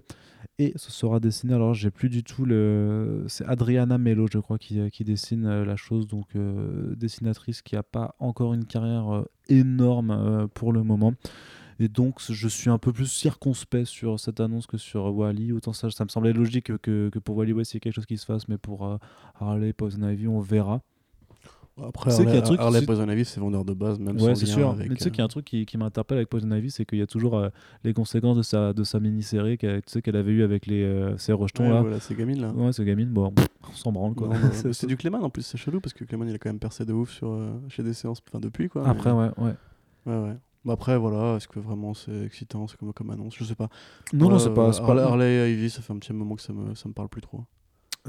Et 0.62 0.74
ce 0.76 0.92
sera 0.92 1.22
dessiné, 1.22 1.54
alors 1.54 1.74
j'ai 1.74 1.90
plus 1.90 2.10
du 2.10 2.22
tout 2.22 2.44
le. 2.44 3.24
C'est 3.30 3.46
Adriana 3.46 3.98
Mello, 3.98 4.28
je 4.30 4.40
crois, 4.40 4.58
qui, 4.58 4.92
qui 4.92 5.06
dessine 5.06 5.46
euh, 5.46 5.64
la 5.64 5.78
chose. 5.78 6.06
Donc, 6.06 6.36
euh, 6.36 6.94
dessinatrice 6.98 7.62
qui 7.62 7.76
n'a 7.76 7.84
pas 7.84 8.14
encore 8.20 8.54
une 8.54 8.66
carrière 8.66 9.16
euh, 9.16 9.26
énorme 9.48 10.50
pour 10.54 10.74
le 10.74 10.84
moment. 10.84 11.14
Et 11.82 11.88
donc, 11.88 12.20
je 12.20 12.48
suis 12.50 12.70
un 12.70 12.78
peu 12.78 12.92
plus 12.92 13.08
circonspect 13.08 13.86
sur 13.86 14.20
cette 14.20 14.42
annonce 14.42 14.68
que 14.68 14.78
sur 14.78 15.16
Wally. 15.16 15.54
Autant 15.54 15.72
ça, 15.72 15.90
ça 15.90 16.04
me 16.04 16.10
semblait 16.10 16.34
logique 16.34 16.78
que, 16.78 17.08
que, 17.08 17.20
pour 17.20 17.38
Wally 17.38 17.54
West, 17.54 17.74
il 17.74 17.78
y 17.78 17.80
quelque 17.80 17.96
chose 17.96 18.06
qui 18.06 18.18
se 18.18 18.26
fasse. 18.26 18.50
Mais 18.50 18.58
pour 18.58 18.86
euh, 18.86 18.98
Harley 19.40 19.72
Poison 19.72 20.10
Ivy, 20.10 20.28
on 20.28 20.42
verra. 20.42 20.82
Après, 21.82 22.10
Tu 22.12 22.18
sais 22.18 22.28
Harley, 22.28 22.42
truc- 22.42 22.60
Harley 22.60 22.82
Poison 22.86 23.10
Ivy, 23.10 23.24
c'est 23.26 23.40
vendeur 23.40 23.64
de 23.64 23.74
base, 23.74 24.00
même 24.00 24.20
Ouais, 24.20 24.36
c'est 24.36 24.46
sûr. 24.46 24.72
avec, 24.72 24.90
Mais 24.90 24.96
tu 24.96 25.02
sais 25.04 25.08
euh, 25.08 25.12
qu'il 25.12 25.20
y 25.20 25.22
a 25.22 25.26
un 25.26 25.30
truc 25.30 25.46
qui, 25.46 25.66
qui 25.66 25.78
m'interpelle 25.78 26.18
avec 26.18 26.30
Poison 26.30 26.52
Ivy, 26.52 26.72
c'est 26.72 26.86
qu'il 26.86 27.00
y 27.00 27.02
a 27.02 27.08
toujours 27.08 27.38
euh, 27.38 27.50
les 27.84 27.94
conséquences 27.94 28.36
de 28.38 28.42
sa, 28.42 28.74
de 28.74 28.84
sa 28.84 29.00
mini-série 29.00 29.58
qu'elle 29.58 29.82
tu 29.84 29.92
sais, 29.94 30.02
qu'elle 30.02 30.18
avait 30.18 30.32
eu 30.34 30.44
avec 30.44 30.66
les, 30.66 30.84
euh, 30.84 31.18
ses 31.18 31.32
rejetons. 31.32 31.64
ouais, 31.64 31.70
là. 31.74 31.82
voilà, 31.82 32.00
c'est 32.02 32.16
gamine 32.16 32.42
là. 32.42 32.52
Ouais, 32.52 32.74
ce 32.74 32.82
gamine, 32.82 33.10
bon, 33.10 33.34
on 33.70 33.74
s'en 33.74 33.92
branle 33.94 34.14
quoi. 34.14 34.28
Non, 34.28 34.34
C'est- 34.74 34.88
du 34.88 34.98
Clément 34.98 35.20
en 35.22 35.30
plus, 35.30 35.44
c'est 35.44 35.58
chelou 35.58 35.80
parce 35.80 35.94
que 35.94 36.04
Clément 36.04 36.26
il 36.26 36.36
a 36.36 36.38
quand 36.38 36.50
même 36.50 36.60
percé 36.60 36.84
de 36.86 36.92
ouf 36.94 37.12
sur, 37.12 37.30
euh, 37.32 37.52
chez 37.70 37.84
des 37.84 37.94
séances, 37.94 38.22
enfin 38.28 38.40
depuis 38.40 38.68
quoi. 38.68 38.86
Après, 38.88 39.14
mais- 39.14 39.20
ouais, 39.20 39.32
ouais. 39.38 39.54
Ouais, 40.06 40.18
ouais. 40.18 40.36
Bah 40.66 40.74
après, 40.74 40.98
voilà, 40.98 41.38
est-ce 41.38 41.48
que 41.48 41.60
vraiment 41.60 41.94
c'est 41.94 42.26
excitant, 42.26 42.68
c'est 42.68 42.76
comme, 42.78 42.92
comme 42.92 43.10
annonce, 43.12 43.36
je 43.38 43.46
sais 43.46 43.56
pas. 43.56 43.70
Non, 44.12 44.28
non, 44.28 44.34
Ouais, 44.34 44.40
c'est 44.40 44.54
pas, 44.54 44.68
Harley, 44.70 45.02
pas, 45.04 45.04
Harley 45.08 45.54
Ivy, 45.54 45.70
ça 45.70 45.82
fait 45.82 45.94
un 45.94 45.98
petit 46.00 46.12
moment 46.12 46.36
que 46.36 46.42
ça 46.42 46.52
me, 46.52 46.76
ça 46.76 46.90
me 46.90 46.94
parle 46.94 47.08
plus 47.08 47.22
trop. 47.22 47.46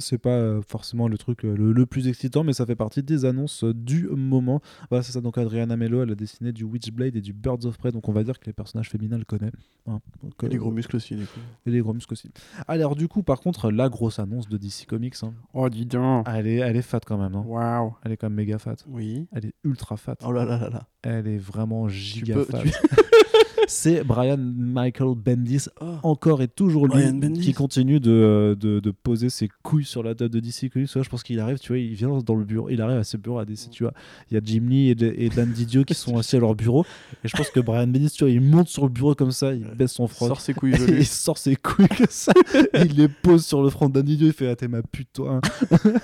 C'est 0.00 0.18
pas 0.18 0.30
euh, 0.30 0.60
forcément 0.66 1.06
le 1.06 1.16
truc 1.16 1.44
euh, 1.44 1.54
le, 1.56 1.72
le 1.72 1.86
plus 1.86 2.08
excitant, 2.08 2.42
mais 2.42 2.52
ça 2.52 2.66
fait 2.66 2.74
partie 2.74 3.02
des 3.02 3.24
annonces 3.24 3.62
euh, 3.64 3.72
du 3.72 4.08
moment. 4.08 4.60
Voilà, 4.90 5.02
c'est 5.02 5.12
ça. 5.12 5.20
Donc, 5.20 5.38
Adriana 5.38 5.76
Mello, 5.76 6.02
elle 6.02 6.10
a 6.10 6.14
dessiné 6.14 6.52
du 6.52 6.64
Witchblade 6.64 7.14
et 7.16 7.20
du 7.20 7.32
Birds 7.32 7.64
of 7.66 7.78
Prey, 7.78 7.92
donc 7.92 8.08
on 8.08 8.12
va 8.12 8.24
dire 8.24 8.38
que 8.40 8.46
les 8.46 8.52
personnages 8.52 8.90
féminins 8.90 9.18
le 9.18 9.24
connaissent. 9.24 9.52
hein. 9.86 10.00
Donc, 10.22 10.32
Et 10.42 10.46
euh, 10.46 10.48
les 10.48 10.56
gros 10.56 10.70
muscles 10.72 10.96
aussi, 10.96 11.14
du 11.14 11.24
coup. 11.26 11.40
et 11.66 11.70
les 11.70 11.80
gros 11.80 11.92
muscles 11.94 12.12
aussi. 12.14 12.30
Alors, 12.66 12.96
du 12.96 13.06
coup, 13.08 13.22
par 13.22 13.40
contre, 13.40 13.70
la 13.70 13.88
grosse 13.88 14.18
annonce 14.18 14.48
de 14.48 14.56
DC 14.56 14.86
Comics, 14.88 15.14
hein, 15.22 15.32
Oh, 15.54 15.68
dis 15.68 15.86
donc. 15.86 16.26
elle, 16.28 16.46
est, 16.46 16.56
elle 16.56 16.76
est 16.76 16.82
fat 16.82 17.00
quand 17.06 17.18
même. 17.18 17.34
hein. 17.34 17.44
Waouh. 17.46 17.94
Elle 18.04 18.12
est 18.12 18.16
quand 18.16 18.28
même 18.28 18.36
méga 18.36 18.58
fat. 18.58 18.76
Oui. 18.88 19.26
Elle 19.32 19.46
est 19.46 19.54
ultra 19.64 19.96
fat. 19.96 20.16
Oh 20.24 20.32
là 20.32 20.44
là 20.44 20.58
là 20.58 20.70
là. 20.70 20.88
Elle 21.02 21.26
est 21.28 21.38
vraiment 21.38 21.88
giga 21.88 22.34
peux- 22.34 22.44
fat. 22.44 22.58
tu- 22.62 22.70
C'est 23.66 24.02
Brian 24.04 24.36
Michael 24.38 25.14
Bendis 25.16 25.66
Oh. 25.80 25.94
encore 26.02 26.42
et 26.42 26.48
toujours 26.48 26.86
lui 26.88 27.02
qui 27.40 27.52
continue 27.54 28.00
de, 28.00 28.56
de, 28.58 28.80
de 28.80 28.90
poser 28.90 29.28
ses 29.30 29.48
couilles 29.62 29.84
sur 29.84 30.02
la 30.02 30.14
table 30.14 30.30
de 30.30 30.40
DC 30.40 30.70
Comics. 30.72 30.90
Je 30.94 31.08
pense 31.08 31.22
qu'il 31.22 31.38
arrive, 31.40 31.58
tu 31.58 31.68
vois, 31.68 31.78
il 31.78 31.94
vient 31.94 32.08
dans 32.24 32.34
le 32.34 32.44
bureau, 32.44 32.68
il 32.70 32.80
arrive 32.80 32.98
à 32.98 33.04
ce 33.04 33.16
bureau 33.16 33.38
à 33.38 33.44
DC, 33.44 33.70
tu 33.70 33.82
vois. 33.84 33.92
Il 34.30 34.34
y 34.34 34.36
a 34.36 34.40
Jim 34.44 34.64
Lee 34.68 34.88
et, 34.90 34.94
de- 34.94 35.14
et 35.16 35.28
Dan 35.28 35.50
Didio 35.52 35.84
qui 35.84 35.94
sont 35.94 36.16
assis 36.18 36.36
à 36.36 36.40
leur 36.40 36.54
bureau. 36.54 36.84
Et 37.24 37.28
je 37.28 37.36
pense 37.36 37.50
que 37.50 37.60
Brian 37.60 37.86
Bendis, 37.86 38.10
tu 38.10 38.24
vois, 38.24 38.30
il 38.30 38.40
monte 38.40 38.68
sur 38.68 38.82
le 38.84 38.88
bureau 38.90 39.14
comme 39.14 39.32
ça, 39.32 39.52
il 39.54 39.64
baisse 39.76 39.92
son 39.92 40.06
froc. 40.08 40.28
Sors 40.28 40.40
ses 40.40 40.54
couilles 40.54 40.74
Et 40.74 40.92
il 40.98 41.06
sort 41.06 41.38
ses 41.38 41.56
couilles 41.56 41.88
comme 41.88 42.06
ça, 42.10 42.32
il 42.74 42.96
les 42.96 43.08
pose 43.08 43.44
sur 43.46 43.62
le 43.62 43.70
front 43.70 43.88
de 43.88 43.94
Dan 43.94 44.04
Didio, 44.04 44.26
il 44.28 44.32
fait 44.32 44.48
Ah, 44.48 44.56
t'es 44.56 44.68
ma 44.68 44.82
pute, 44.82 45.08
toi. 45.12 45.40
hein. 45.42 45.68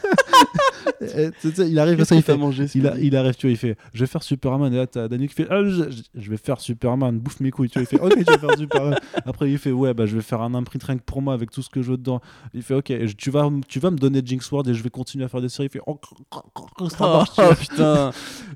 Et, 1.00 1.30
tu 1.40 1.50
sais, 1.52 1.68
il 1.70 1.78
arrive 1.78 2.02
ça, 2.04 2.14
il 2.14 2.22
fait 2.22 2.36
mangé 2.36 2.66
ce 2.68 2.78
il, 2.78 2.86
a- 2.86 2.98
il 2.98 3.14
arrive, 3.16 3.34
tu 3.34 3.46
vois, 3.46 3.50
il 3.52 3.56
fait 3.56 3.76
Je 3.92 4.00
vais 4.00 4.06
faire 4.06 4.22
Superman. 4.22 4.72
Et 4.72 4.76
là, 4.76 4.86
t'as 4.86 5.08
Daniel 5.08 5.28
qui 5.28 5.34
fait 5.34 5.46
Ah, 5.50 5.62
je, 5.64 5.90
je- 5.90 6.02
je 6.14 6.30
vais 6.30 6.36
faire 6.36 6.60
Superman, 6.60 7.18
bouffe 7.18 7.40
mes 7.40 7.45
couilles. 7.50 7.68
Tu 7.70 7.78
vois, 7.78 7.82
il 7.90 7.98
fait 7.98 8.00
Ok, 8.04 8.12
je 8.18 8.32
vais 8.32 8.38
faire 8.38 8.58
Superman. 8.58 8.98
Après, 9.26 9.50
il 9.50 9.58
fait 9.58 9.72
Ouais, 9.72 9.94
bah, 9.94 10.06
je 10.06 10.16
vais 10.16 10.22
faire 10.22 10.40
un 10.42 10.54
imprint 10.54 10.84
que 10.98 11.02
pour 11.04 11.22
moi 11.22 11.34
avec 11.34 11.50
tout 11.50 11.62
ce 11.62 11.70
que 11.70 11.82
je 11.82 11.90
veux 11.92 11.96
dedans. 11.96 12.20
Il 12.54 12.62
fait 12.62 12.74
Ok, 12.74 12.86
je- 12.88 13.14
tu 13.14 13.30
vas, 13.30 13.48
tu 13.68 13.80
vas 13.80 13.90
me 13.90 13.96
donner 13.98 14.22
Jinx 14.24 14.50
Ward 14.52 14.66
et 14.68 14.74
je 14.74 14.82
vais 14.82 14.90
continuer 14.90 15.24
à 15.24 15.28
faire 15.28 15.40
des 15.40 15.48
séries. 15.48 15.68
Il 15.68 15.72
fait 15.72 15.82
Oh, 15.86 15.98
ça 16.88 17.06
marche. 17.06 17.30
tu 17.34 17.40
Oh 17.40 17.42
vois. 17.44 17.54
putain 17.54 18.10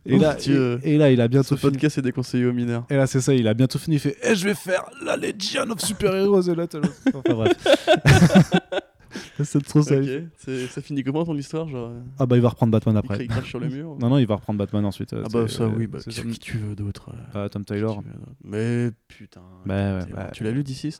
et, 0.07 0.18
là, 0.18 0.34
Dieu. 0.34 0.80
et, 0.82 0.95
et 0.95 0.99
là, 0.99 1.11
il 1.11 1.20
a 1.20 1.24
Ce 1.24 1.28
bientôt 1.28 1.57
fini. 1.57 1.72
podcast 1.72 1.99
est 1.99 2.03
déconseillé 2.03 2.47
aux 2.47 2.53
mineurs. 2.53 2.84
Et 2.91 2.97
là, 2.97 3.07
c'est 3.07 3.20
ça, 3.20 3.34
il 3.34 3.47
a 3.49 3.55
bientôt 3.55 3.78
fini. 3.78 3.97
Il 3.97 4.01
fait 4.01 4.16
Eh, 4.22 4.34
je 4.34 4.45
vais 4.45 4.55
faire 4.55 4.84
la 5.05 5.16
Legion 5.16 5.68
of 5.70 5.80
Super 5.80 6.14
Heroes. 6.14 6.43
Et 6.51 6.55
là, 6.55 6.66
t'as 6.66 6.78
le- 6.78 6.88
Enfin, 7.14 7.34
bref. 7.34 7.53
c'est 9.43 9.63
trop 9.63 9.83
ça. 9.83 9.97
Ok, 9.99 10.07
c'est- 10.39 10.67
ça 10.67 10.81
finit 10.81 11.03
comment 11.03 11.25
ton 11.25 11.35
histoire 11.37 11.69
genre, 11.69 11.89
euh, 11.91 12.01
Ah, 12.19 12.27
bah, 12.27 12.37
il 12.37 12.43
va 12.43 12.49
reprendre 12.51 12.73
Batman 12.73 12.97
après. 12.97 13.25
il 13.25 13.29
crache 13.29 13.49
sur 13.49 13.61
le 13.61 13.69
mur 13.71 13.97
Non, 14.01 14.09
non, 14.11 14.19
il 14.19 14.27
va 14.27 14.37
reprendre 14.37 14.59
Batman 14.59 14.85
ensuite. 14.85 15.13
euh, 15.13 15.23
Ah 15.25 15.29
bah 15.33 15.49
ça 15.49 15.67
oui, 15.69 15.87
bah, 15.87 15.99
qui, 16.01 16.11
qui 16.23 16.39
tu 16.39 16.59
veux 16.59 16.75
d'autre 16.75 17.11
euh, 17.35 17.45
Ah, 17.45 17.49
Tom 17.49 17.65
Taylor. 17.65 18.01
veux 18.03 18.11
Mais 18.45 18.91
putain. 19.09 19.41
Bah, 19.67 19.99
ouais, 19.99 20.05
bah, 20.15 20.31
tu 20.33 20.45
l'as 20.45 20.51
lu 20.53 20.63
d'ici 20.65 20.95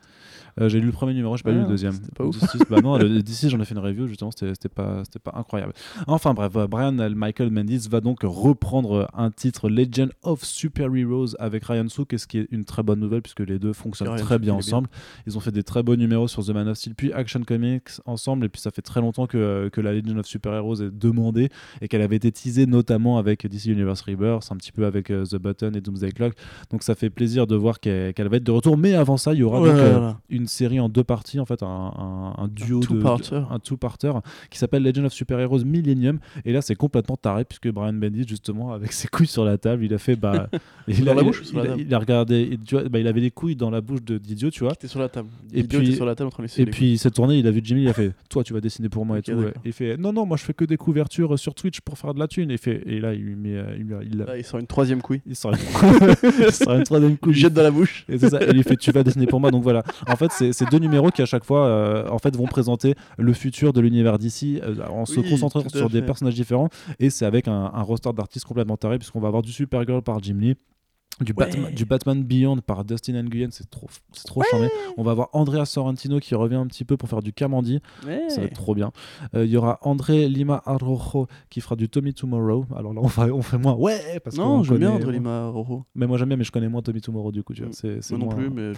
Euh, 0.61 0.69
j'ai 0.69 0.81
lu 0.81 0.87
le 0.87 0.93
premier 0.93 1.15
numéro, 1.15 1.37
j'ai 1.37 1.43
pas 1.43 1.51
Ah, 1.51 1.55
lu 1.55 1.61
le 1.61 1.67
deuxième. 1.67 1.93
c'était 1.93 2.13
pas 2.13 2.25
ouf. 2.25 2.39
D'ici, 2.39 2.59
bah 2.69 2.81
non, 2.81 2.99
le- 2.99 3.23
d'ici 3.23 3.49
j'en 3.49 3.61
ai 3.61 3.65
fait 3.65 3.75
une 3.75 3.81
review 3.81 4.07
justement, 4.07 4.31
c'était 4.33 4.69
pas, 4.69 5.03
c'était 5.05 5.19
pas 5.21 5.33
incroyable. 5.37 5.73
Enfin 6.07 6.35
bref, 6.35 6.53
euh, 6.57 6.67
Brian 6.67 6.93
Michael 6.93 7.51
Mendes 7.51 7.89
va 7.91 8.01
donc 8.01 8.19
reprendre 8.23 9.09
un 9.15 9.31
titre 9.31 9.69
Legend 9.69 10.11
of 10.23 10.45
Super 10.45 10.95
Heroes 10.95 11.35
avec 11.39 11.65
Ryan 11.65 11.89
Sook, 11.89 12.13
et 12.13 12.19
ce 12.19 12.27
qui 12.27 12.39
est 12.39 12.49
une 12.51 12.65
très 12.65 12.83
bonne 12.83 12.99
nouvelle 13.01 13.23
puisque 13.23 13.41
les 13.41 13.59
deux 13.59 13.73
fonctionnent 13.73 14.09
Ryan 14.11 14.25
très 14.25 14.39
bien. 14.39 14.55
ensemble. 14.55 14.89
Ils 15.27 15.37
ont 15.37 15.41
fait 15.41 15.53
des 15.53 15.63
très 15.63 15.83
beaux 15.83 15.97
numéros 15.97 16.29
sur 16.29 16.45
The 16.45 16.51
Man 16.51 16.69
of 16.69 16.77
Steel 16.77 16.95
puis 16.95 17.13
Action 17.13 17.43
Comics 17.45 17.99
ensemble, 18.07 18.46
et 18.46 18.48
puis 18.48 18.61
ça 18.61 18.70
fait 18.70 18.82
très 18.82 19.01
longtemps 19.01 19.26
que, 19.26 19.68
que 19.72 19.80
la 19.80 19.92
Legend 19.92 20.18
of 20.18 20.26
Super 20.26 20.53
Heroes 20.55 20.82
est 20.82 20.90
demandée 20.90 21.48
et 21.80 21.88
qu'elle 21.88 22.03
avait 22.03 22.16
été 22.16 22.30
teasée 22.32 22.66
notamment 22.66 23.18
avec 23.18 23.46
DC 23.46 23.66
Universe 23.66 24.03
Rebirth, 24.03 24.48
un 24.51 24.57
petit 24.57 24.72
peu 24.72 24.86
avec 24.86 25.11
euh, 25.11 25.24
The 25.24 25.36
Button 25.36 25.72
et 25.74 25.80
Doomsday 25.80 26.12
Clock. 26.12 26.34
Donc 26.70 26.82
ça 26.82 26.94
fait 26.94 27.11
plaisir 27.11 27.46
de 27.46 27.57
voir 27.57 27.80
qu'elle 27.80 28.14
va 28.16 28.36
être 28.36 28.44
de 28.44 28.51
retour. 28.51 28.76
Mais 28.76 28.94
avant 28.94 29.16
ça, 29.16 29.32
il 29.34 29.40
y 29.40 29.42
aura 29.42 29.59
donc, 29.59 29.68
euh, 29.68 30.12
une 30.28 30.46
série 30.46 30.80
en 30.80 30.88
deux 30.88 31.05
parties, 31.05 31.40
en 31.40 31.44
fait, 31.44 31.62
un, 31.62 31.66
un- 31.66 32.34
un 32.44 32.48
duo 32.48 32.80
de, 32.80 32.86
two-parter. 32.86 33.36
de- 33.36 33.44
un 33.51 33.59
two-parter 33.59 34.12
qui 34.51 34.59
s'appelle 34.59 34.82
Legend 34.82 35.07
of 35.07 35.12
Super 35.12 35.38
Heroes 35.40 35.64
Millennium. 35.64 36.18
Et 36.44 36.53
là, 36.53 36.62
c'est 36.62 36.74
complètement 36.74 37.16
taré 37.16 37.44
puisque 37.44 37.68
Brian 37.70 37.92
Bendis, 37.92 38.24
justement, 38.26 38.72
avec 38.72 38.92
ses 38.92 39.09
couilles 39.09 39.26
sur 39.26 39.44
la 39.44 39.59
table, 39.59 39.84
il 39.84 39.92
a 39.94 39.98
fait 39.98 40.16
bah, 40.16 40.48
il 40.88 41.05
Dans 41.05 41.12
a, 41.12 41.14
la 41.14 41.20
il- 41.22 41.26
bouche 41.26 41.40
ou 41.42 41.44
sur 41.44 41.59
la 41.59 41.64
il 41.64 41.66
a- 41.66 41.70
table 41.70 41.82
il 41.86 41.94
a 41.94 41.98
regardé, 41.98 42.40
et 42.53 42.59
tu 42.59 42.74
vois, 42.74 42.88
bah, 42.88 42.98
il 42.98 43.07
avait 43.07 43.20
les 43.20 43.30
couilles 43.30 43.57
dans 43.57 43.70
la 43.70 43.80
bouche 43.80 44.03
de 44.03 44.18
Didio, 44.18 44.51
tu 44.51 44.64
vois. 44.64 44.74
T'es 44.74 44.88
sur 44.88 45.01
la 45.01 45.09
table. 45.09 45.28
Et 45.53 45.62
puis 45.64 45.78
était 45.88 45.96
sur 45.96 46.07
la 46.07 46.14
table 46.14 46.30
Et 46.59 46.66
puis 46.66 46.92
il 46.92 46.98
s'est 46.98 47.11
tourné, 47.11 47.38
il 47.38 47.46
a 47.46 47.51
vu 47.51 47.61
Jimmy, 47.62 47.82
il 47.82 47.88
a 47.91 47.95
fait 47.95 48.12
toi 48.28 48.43
tu 48.45 48.53
vas 48.53 48.61
dessiner 48.61 48.88
pour 48.88 49.05
moi 49.07 49.18
et 49.18 49.22
tout. 49.22 49.32
il 49.64 49.72
fait 49.72 49.97
non 49.97 50.12
non 50.12 50.26
moi 50.26 50.36
je 50.36 50.45
fais 50.45 50.55
que 50.55 50.64
des 50.64 50.76
couvertures 50.76 51.38
sur 51.38 51.55
Twitch 51.55 51.80
pour 51.80 51.99
faire 51.99 52.14
de 52.14 52.18
la 52.18 52.28
thune. 52.28 52.51
Et, 52.51 52.55
il 52.55 52.59
fait, 52.59 52.82
et 52.86 53.01
là 53.01 53.14
il 53.14 53.20
lui 53.22 53.36
met, 53.36 53.57
euh, 53.57 53.74
il, 53.76 53.84
lui- 53.84 53.95
il, 54.11 54.18
Là, 54.18 54.36
il 54.38 54.45
sort 54.45 54.61
une 54.61 54.66
troisième 54.66 55.01
couille. 55.03 55.20
il 55.26 55.36
sort 55.36 55.53
une, 55.53 55.59
il 56.47 56.53
sort 56.53 56.74
une 56.74 56.82
troisième 56.84 57.12
Il 57.12 57.18
couille. 57.18 57.34
jette 57.34 57.53
dans 57.53 57.62
la 57.62 57.70
bouche. 57.70 58.05
Et 58.09 58.18
ça, 58.18 58.41
et 58.43 58.51
il 58.55 58.62
fait 58.62 58.76
tu 58.76 58.91
vas 58.93 59.03
dessiner 59.03 59.26
pour 59.26 59.41
moi 59.41 59.51
donc 59.51 59.62
voilà 59.62 59.82
en 60.09 60.16
fait 60.16 60.30
c'est 60.32 60.70
deux 60.70 60.78
numéros 60.78 61.11
qui 61.11 61.22
à 61.22 61.26
chaque 61.26 61.45
fois 61.45 61.66
euh, 61.66 62.09
en 62.09 62.18
fait 62.18 62.34
vont 62.36 62.47
présenter 62.47 62.95
le 63.18 63.32
futur 63.32 63.72
de 63.72 63.80
l'univers 63.80 64.18
d'ici 64.18 64.61
en 64.91 65.07
se 65.07 65.20
concentrant 65.20 65.68
sur 65.68 65.91
des 65.91 66.03
personnages 66.03 66.34
différents 66.34 66.68
et 66.99 67.11
c'est 67.11 67.26
avec 67.26 67.49
un, 67.49 67.70
un 67.74 67.82
roster 67.82 68.11
d'artistes 68.12 68.45
complètement 68.47 68.76
taré 68.76 68.99
puisqu'on 68.99 69.20
va 69.20 69.28
avoir 69.28 69.43
du 69.43 69.53
Supergirl 69.53 70.03
par 70.03 70.22
Jim 70.22 70.36
Lee 70.41 70.57
du, 71.21 71.33
Batman, 71.35 71.73
du 71.75 71.85
Batman 71.85 72.23
Beyond 72.23 72.59
par 72.59 72.85
Dustin 72.85 73.23
Nguyen, 73.23 73.51
c'est 73.51 73.68
trop, 73.71 73.89
c'est 74.12 74.25
trop 74.27 74.43
charmé. 74.51 74.68
On 74.97 75.03
va 75.03 75.12
avoir 75.12 75.29
Andrea 75.33 75.64
Sorrentino 75.64 76.18
qui 76.21 76.35
revient 76.35 76.57
un 76.57 76.66
petit 76.66 76.85
peu 76.85 76.97
pour 76.97 77.09
faire 77.09 77.23
du 77.23 77.33
Kamandi, 77.33 77.81
ça 78.29 78.41
va 78.41 78.47
être 78.47 78.55
trop 78.55 78.75
bien. 78.75 78.93
Euh, 79.35 79.45
Il 79.45 79.51
y 79.51 79.57
aura 79.57 79.79
André 79.83 80.29
Lima 80.29 80.62
Arrojo 80.64 81.27
qui 81.51 81.61
fera 81.61 81.77
du 81.77 81.89
Tommy 81.89 82.14
Tomorrow. 82.14 82.66
Alors 82.77 82.95
là, 82.95 83.01
on, 83.03 83.07
va, 83.07 83.27
on 83.27 83.43
fait 83.43 83.59
moins 83.59 83.75
ouais 83.75 84.21
parce 84.25 84.37
Non, 84.37 84.59
qu'on 84.59 84.62
j'aime 84.64 84.79
bien 84.79 84.91
André 84.93 85.12
Lima 85.12 85.49
Roro. 85.49 85.85
Mais 85.95 86.07
moi 86.07 86.18
j'aime 86.18 86.29
bien, 86.29 86.37
mais 86.37 86.45
je 86.45 86.53
connais 86.53 86.68
moins 86.68 86.83
Tommy 86.83 87.01
Tomorrow 87.01 87.33
du 87.33 87.43
coup. 87.43 87.55
Tu 87.55 87.62
vois. 87.62 87.71
Mm. 87.71 87.75
C'est, 87.75 88.03
c'est 88.03 88.16
Moi 88.16 88.27
non 88.29 88.37
plus, 88.37 88.51
mais 88.51 88.73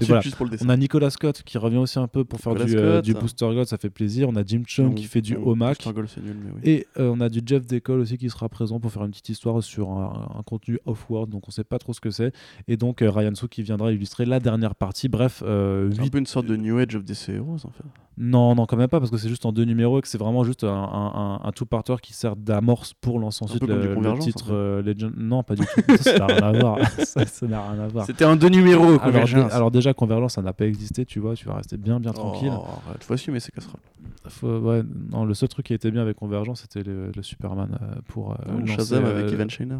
Et 0.00 0.04
voilà. 0.06 0.20
juste 0.20 0.36
pour 0.36 0.46
le 0.46 0.50
dessin. 0.50 0.66
On 0.66 0.68
a 0.68 0.76
Nicolas 0.76 1.10
Scott 1.10 1.42
qui 1.42 1.58
revient 1.58 1.76
aussi 1.78 1.98
un 1.98 2.08
peu 2.08 2.24
pour 2.24 2.40
faire 2.40 2.52
Nicolas 2.52 2.66
du, 2.70 2.76
euh, 2.76 2.92
Scott. 2.94 3.04
du 3.04 3.14
Booster 3.14 3.46
Gold, 3.46 3.66
ça 3.66 3.78
fait 3.78 3.90
plaisir. 3.90 4.28
On 4.28 4.36
a 4.36 4.44
Jim 4.44 4.62
Chung 4.66 4.88
Non, 4.88 4.94
qui 4.94 5.04
fait 5.04 5.20
du 5.20 5.34
non, 5.34 5.46
Omac. 5.48 5.82
Gold, 5.84 6.08
nul, 6.22 6.36
oui. 6.54 6.60
Et 6.64 6.86
euh, 6.98 7.12
on 7.14 7.20
a 7.20 7.28
du 7.28 7.40
Jeff 7.44 7.66
Decole 7.66 8.00
aussi 8.00 8.18
qui 8.18 8.28
sera 8.30 8.48
présent 8.48 8.80
pour 8.80 8.90
faire 8.92 9.04
une 9.04 9.10
petite 9.10 9.28
histoire 9.28 9.62
sur 9.62 9.90
un, 9.90 10.28
un 10.38 10.42
contenu 10.42 10.78
off-world, 10.86 11.30
donc 11.30 11.48
on 11.48 11.50
sait 11.50 11.64
pas 11.64 11.75
trop 11.78 11.92
ce 11.92 12.00
que 12.00 12.10
c'est. 12.10 12.32
Et 12.68 12.76
donc 12.76 13.02
euh, 13.02 13.10
Ryan 13.10 13.34
Soo 13.34 13.48
qui 13.48 13.62
viendra 13.62 13.92
illustrer 13.92 14.24
la 14.26 14.40
dernière 14.40 14.74
partie. 14.74 15.08
Bref, 15.08 15.42
euh, 15.46 15.90
un 15.98 16.08
peu 16.08 16.18
une 16.18 16.26
sorte 16.26 16.46
de 16.46 16.56
New 16.56 16.78
Age 16.78 16.94
of 16.96 17.04
DC 17.04 17.28
Heroes 17.30 17.64
en 17.64 17.70
fait. 17.70 17.84
Non, 18.18 18.54
non, 18.54 18.64
quand 18.64 18.78
même 18.78 18.88
pas, 18.88 18.98
parce 18.98 19.10
que 19.10 19.18
c'est 19.18 19.28
juste 19.28 19.44
en 19.44 19.52
deux 19.52 19.64
numéros 19.66 19.98
et 19.98 20.00
que 20.02 20.08
c'est 20.08 20.16
vraiment 20.16 20.42
juste 20.42 20.64
un, 20.64 20.68
un, 20.70 21.12
un- 21.14 21.40
un 21.44 21.52
two-parter 21.52 21.96
qui 22.02 22.14
sert 22.14 22.34
d'amorce 22.34 22.94
pour 22.94 23.18
lancer 23.18 23.44
ensuite 23.44 23.62
le, 23.64 23.94
titre 24.20 24.44
en 24.44 24.46
fait. 24.46 24.52
euh, 24.54 24.82
Legend. 24.82 25.12
Non, 25.18 25.42
pas 25.42 25.54
du 25.54 25.66
tout. 25.66 25.96
ça 26.00 26.16
n'a 26.18 26.26
rien 26.26 26.42
à 26.42 26.52
voir. 26.52 26.78
ça 27.04 27.26
ça 27.26 27.46
n'a 27.46 27.70
rien 27.70 27.80
à 27.82 27.88
voir. 27.88 28.06
C'était 28.06 28.24
un 28.24 28.36
deux 28.36 28.48
numéros, 28.48 28.84
Alors, 28.86 29.02
Convergence. 29.02 29.48
dé- 29.50 29.54
alors 29.54 29.70
déjà, 29.70 29.92
Convergence, 29.92 30.32
ça 30.32 30.40
n'a 30.42 30.54
pas 30.54 30.64
existé, 30.66 31.04
tu 31.04 31.20
vois, 31.20 31.34
tu 31.34 31.44
vas 31.46 31.56
rester 31.56 31.76
bien, 31.76 32.00
bien 32.00 32.12
tranquille. 32.14 32.52
Oh, 32.56 32.64
arrête, 32.88 33.04
faut 33.04 33.12
assumer 33.12 33.38
ces 33.38 33.52
casseroles. 33.52 33.80
Faut- 34.28 34.60
ouais, 34.60 34.82
non, 35.12 35.26
le 35.26 35.34
seul 35.34 35.50
truc 35.50 35.66
qui 35.66 35.74
était 35.74 35.90
bien 35.90 36.00
avec 36.00 36.16
Convergence, 36.16 36.62
c'était 36.62 36.88
le, 36.88 37.12
le 37.14 37.22
Superman 37.22 37.78
euh, 37.82 37.96
pour 38.08 38.32
euh, 38.32 38.36
Non, 38.50 38.60
lancer, 38.60 38.72
Shazam 38.76 39.04
euh, 39.04 39.18
avec 39.20 39.30
Evan 39.34 39.50
Shiner. 39.50 39.78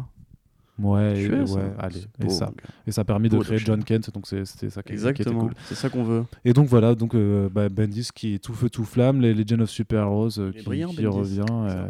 Ouais, 0.79 1.19
et- 1.23 1.29
ouais, 1.29 1.45
ça. 1.47 1.73
allez, 1.79 2.01
et 2.19 2.29
ça, 2.29 2.51
et 2.85 2.91
ça 2.91 3.01
a 3.01 3.03
permis 3.03 3.29
de 3.29 3.39
créer 3.39 3.57
John. 3.57 3.83
Kent, 3.83 4.11
donc 4.13 4.27
c'était 4.27 4.45
ça 4.69 4.83
qui, 4.83 4.89
qui 4.89 4.93
était 4.93 4.93
Exactement, 4.93 5.47
cool. 5.47 5.53
c'est 5.65 5.75
ça 5.75 5.89
qu'on 5.89 6.03
veut. 6.03 6.23
Et 6.45 6.53
donc 6.53 6.67
voilà, 6.67 6.93
donc 6.93 7.15
euh, 7.15 7.49
bah, 7.49 7.67
Bendis 7.69 8.09
qui 8.13 8.35
est 8.35 8.39
tout 8.39 8.53
feu 8.53 8.69
tout 8.69 8.85
flamme, 8.85 9.19
les 9.21 9.33
Legend 9.33 9.61
of 9.61 9.69
Super 9.69 10.03
Heroes 10.03 10.37
euh, 10.39 10.51
qui, 10.51 10.61
brillant, 10.63 10.89
qui 10.89 11.05
revient, 11.07 11.43
euh, 11.49 11.87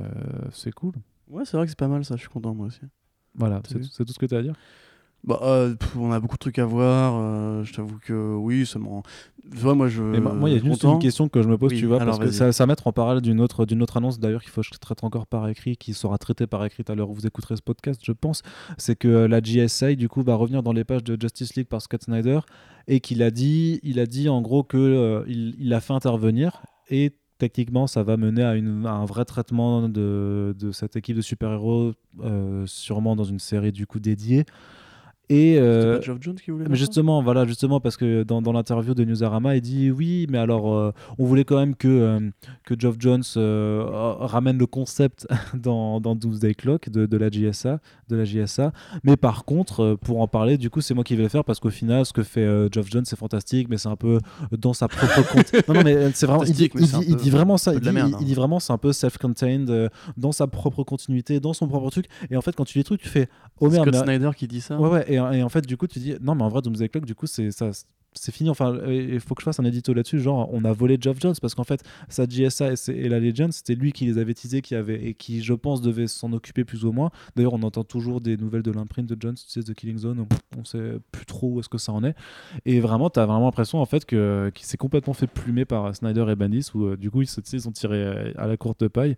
c'est 0.51 0.71
cool. 0.71 0.93
Ouais, 1.29 1.43
c'est 1.45 1.57
vrai 1.57 1.65
que 1.65 1.69
c'est 1.71 1.77
pas 1.77 1.89
mal 1.89 2.05
ça, 2.05 2.15
je 2.15 2.21
suis 2.21 2.29
content 2.29 2.53
moi 2.53 2.67
aussi. 2.67 2.79
Voilà, 3.35 3.61
c'est 3.67 4.05
tout 4.05 4.13
ce 4.13 4.19
que 4.19 4.25
tu 4.25 4.35
as 4.35 4.39
à 4.39 4.41
dire? 4.41 4.53
Bah, 5.27 5.39
euh, 5.43 5.75
pff, 5.75 5.95
on 5.97 6.11
a 6.11 6.19
beaucoup 6.19 6.35
de 6.37 6.39
trucs 6.39 6.57
à 6.57 6.65
voir. 6.65 7.13
euh, 7.21 7.63
je 7.63 7.73
t'avoue 7.73 7.99
que 7.99 8.33
oui, 8.35 8.65
ça 8.65 8.79
m'en. 8.79 9.03
Tu 9.51 9.57
vois, 9.57 9.75
moi 9.75 9.87
je. 9.89 10.01
Et 10.15 10.19
moi, 10.33 10.49
il 10.49 10.53
y 10.53 10.55
a 10.55 10.59
juste 10.71 10.83
une 10.95 10.99
question 10.99 11.27
que 11.29 11.41
je 11.41 11.47
me 11.49 11.57
pose, 11.57 11.71
Oui, 11.73 11.77
tu 11.79 11.85
vois, 11.85 11.99
parce 12.05 12.17
que 12.19 12.31
ça, 12.37 12.51
ça 12.53 12.63
va 12.63 12.67
mettre 12.67 12.87
en 12.87 12.91
parallèle 12.93 13.21
d'une 13.21 13.39
autre, 13.41 13.65
d'une 13.65 13.81
autre 13.83 13.97
annonce 13.97 14.19
d'ailleurs 14.19 14.41
qu'il 14.41 14.51
faut 14.51 14.61
que 14.61 14.67
je 14.73 14.79
traite 14.79 15.03
encore 15.03 15.27
par 15.27 15.47
écrit, 15.49 15.75
qui 15.77 15.93
sera 15.93 16.17
traitée 16.17 16.47
par 16.47 16.63
écrit 16.65 16.83
à 16.87 16.95
l'heure 16.95 17.09
où 17.09 17.13
vous 17.13 17.27
écouterez 17.27 17.55
ce 17.57 17.61
podcast, 17.61 17.99
je 18.03 18.11
pense. 18.13 18.41
C'est 18.77 18.95
que 18.95 19.07
euh, 19.07 19.27
la 19.27 19.41
GSA, 19.41 19.95
du 19.95 20.07
coup, 20.09 20.21
va 20.23 20.35
revenir 20.35 20.63
dans 20.63 20.73
les 20.73 20.83
pages 20.85 21.03
de 21.03 21.17
Justice 21.19 21.55
League 21.55 21.67
par 21.67 21.81
Scott 21.81 22.03
Snyder 22.03 22.39
et 22.87 22.99
qu'il 23.01 23.21
a 23.21 23.31
dit, 23.31 23.79
il 23.83 23.99
a 23.99 24.05
dit 24.05 24.29
en 24.29 24.41
gros 24.41 24.63
que 24.63 24.77
euh, 24.77 25.23
il, 25.27 25.55
il 25.59 25.73
a 25.73 25.81
fait 25.81 25.93
intervenir 25.93 26.61
et 26.89 27.11
techniquement, 27.37 27.85
ça 27.85 28.01
va 28.01 28.17
mener 28.17 28.43
à, 28.43 28.55
une- 28.55 28.85
à 28.85 28.93
un 28.93 29.05
vrai 29.05 29.23
traitement 29.25 29.87
de, 29.89 30.55
de 30.57 30.71
cette 30.71 30.95
équipe 30.95 31.15
de 31.17 31.21
super-héros, 31.21 31.91
euh, 32.21 32.63
sûrement 32.65 33.15
dans 33.15 33.25
une 33.25 33.39
série 33.39 33.71
du 33.71 33.85
coup 33.85 33.99
dédiée. 33.99 34.45
Et 35.29 35.57
euh, 35.59 35.97
pas 35.97 36.01
Geoff 36.05 36.17
Jones 36.21 36.35
qui 36.35 36.51
voulait. 36.51 36.67
mais 36.69 36.77
justement, 36.77 37.21
voilà, 37.21 37.45
justement, 37.45 37.81
parce 37.81 37.97
que 37.97 38.23
dans, 38.23 38.41
dans 38.41 38.53
l'interview 38.53 38.93
de 38.93 39.03
Newsarama, 39.03 39.57
il 39.57 39.61
dit 39.61 39.91
oui, 39.91 40.25
mais 40.29 40.37
alors, 40.37 40.73
euh, 40.73 40.91
on 41.19 41.25
voulait 41.25 41.43
quand 41.43 41.57
même 41.57 41.75
que, 41.75 41.87
euh, 41.89 42.19
que 42.63 42.75
Geoff 42.79 42.95
Jones 42.97 43.23
euh, 43.35 43.83
ramène 43.89 44.57
le 44.57 44.67
concept 44.67 45.27
dans, 45.53 45.99
dans 45.99 46.15
Doomsday 46.15 46.53
Clock 46.53 46.89
de, 46.89 47.05
de 47.05 47.17
la 47.17 47.29
GSA, 47.29 47.81
de 48.07 48.15
la 48.15 48.23
JSA. 48.23 48.71
Mais 49.03 49.17
par 49.17 49.43
contre, 49.43 49.81
euh, 49.83 49.95
pour 49.97 50.21
en 50.21 50.29
parler, 50.29 50.57
du 50.57 50.69
coup, 50.69 50.79
c'est 50.79 50.93
moi 50.93 51.03
qui 51.03 51.15
vais 51.17 51.23
le 51.23 51.29
faire 51.29 51.43
parce 51.43 51.59
qu'au 51.59 51.71
final, 51.71 52.05
ce 52.05 52.13
que 52.13 52.23
fait 52.23 52.39
euh, 52.45 52.69
Geoff 52.71 52.89
Jones, 52.89 53.03
c'est 53.05 53.19
fantastique, 53.19 53.67
mais 53.69 53.77
c'est 53.77 53.89
un 53.89 53.97
peu 53.97 54.19
dans 54.57 54.71
sa 54.71 54.87
propre 54.87 55.27
compte. 55.33 55.51
Non, 55.67 55.73
non, 55.73 55.83
mais 55.83 56.09
c'est 56.13 56.25
vraiment. 56.25 56.45
Il 56.45 56.53
dit, 56.53 56.69
il 56.73 56.81
dit- 56.85 57.05
il 57.05 57.15
dit 57.17 57.29
vraiment 57.31 57.57
ça. 57.57 57.73
Il 57.73 57.81
dit, 57.81 57.89
merde, 57.91 58.13
hein. 58.13 58.17
il 58.21 58.25
dit 58.25 58.33
vraiment, 58.33 58.61
c'est 58.61 58.71
un 58.71 58.77
peu 58.77 58.93
self-contained, 58.93 59.89
dans 60.15 60.31
sa 60.31 60.47
propre 60.47 60.83
continuité, 60.83 61.41
dans 61.41 61.51
son 61.53 61.67
propre 61.67 61.89
truc. 61.89 62.05
Et 62.31 62.37
en 62.37 62.41
fait, 62.41 62.55
quand 62.55 62.63
tu 62.63 62.77
lis 62.77 62.81
le 62.81 62.85
truc, 62.85 63.01
tu 63.01 63.09
fais 63.09 63.27
oh 63.59 63.69
merde, 63.69 63.89
Scott 63.89 64.05
Snyder 64.05 64.29
qui 64.35 64.47
dit 64.47 64.61
ça. 64.61 64.79
Ouais, 64.79 64.89
ouais, 64.89 65.05
et, 65.07 65.16
et 65.17 65.43
en 65.43 65.49
fait, 65.49 65.65
du 65.65 65.77
coup, 65.77 65.87
tu 65.87 65.99
dis, 65.99 66.15
non, 66.21 66.35
mais 66.35 66.43
en 66.43 66.49
vrai, 66.49 66.61
Doomsday 66.61 66.89
Clock, 66.89 67.05
du 67.05 67.15
coup, 67.15 67.27
c'est 67.27 67.51
ça. 67.51 67.71
C'est 68.19 68.31
fini, 68.31 68.49
enfin, 68.49 68.77
il 68.87 69.19
faut 69.19 69.35
que 69.35 69.41
je 69.41 69.45
fasse 69.45 69.59
un 69.59 69.65
édito 69.65 69.93
là-dessus. 69.93 70.19
Genre, 70.19 70.49
on 70.51 70.63
a 70.65 70.73
volé 70.73 70.97
Geoff 70.99 71.17
Jones 71.19 71.35
parce 71.41 71.55
qu'en 71.55 71.63
fait, 71.63 71.83
sa 72.09 72.25
GSA 72.25 72.71
et, 72.89 73.09
la 73.09 73.19
Legend, 73.19 73.51
c'était 73.53 73.75
lui 73.75 73.91
qui 73.91 74.05
les 74.05 74.17
avait 74.17 74.33
teasés, 74.33 74.61
qui 74.61 74.75
avait, 74.75 75.01
et 75.03 75.13
qui, 75.13 75.41
je 75.41 75.53
pense, 75.53 75.81
devait 75.81 76.07
s'en 76.07 76.33
occuper 76.33 76.63
plus 76.65 76.85
ou 76.85 76.91
moins. 76.91 77.11
D'ailleurs, 77.35 77.53
on 77.53 77.63
entend 77.63 77.83
toujours 77.83 78.21
des 78.21 78.37
nouvelles 78.37 78.63
de 78.63 78.71
l'imprint 78.71 79.07
de 79.07 79.15
Jones, 79.19 79.35
tu 79.35 79.43
sais, 79.47 79.61
The 79.63 79.73
Killing 79.73 79.97
Zone, 79.97 80.19
on, 80.55 80.59
on 80.59 80.65
sait 80.65 80.97
plus 81.11 81.25
trop 81.25 81.49
où 81.53 81.59
est-ce 81.59 81.69
que 81.69 81.77
ça 81.77 81.91
en 81.91 82.03
est. 82.03 82.15
Et 82.65 82.79
vraiment, 82.79 83.09
tu 83.09 83.19
as 83.19 83.25
vraiment 83.25 83.45
l'impression, 83.45 83.79
en 83.79 83.85
fait, 83.85 84.05
que- 84.05 84.51
qu'il 84.53 84.65
s'est 84.65 84.77
complètement 84.77 85.13
fait 85.13 85.27
plumer 85.27 85.65
par 85.65 85.95
Snyder 85.95 86.25
et 86.29 86.35
Bendis, 86.35 86.69
où 86.73 86.85
euh, 86.85 86.97
du 86.97 87.09
coup, 87.11 87.21
ils 87.21 87.27
se 87.27 87.41
ils 87.53 87.61
sont 87.61 87.71
tirés 87.71 88.03
euh, 88.03 88.31
à 88.37 88.47
la 88.47 88.57
courte 88.57 88.87
paille. 88.87 89.15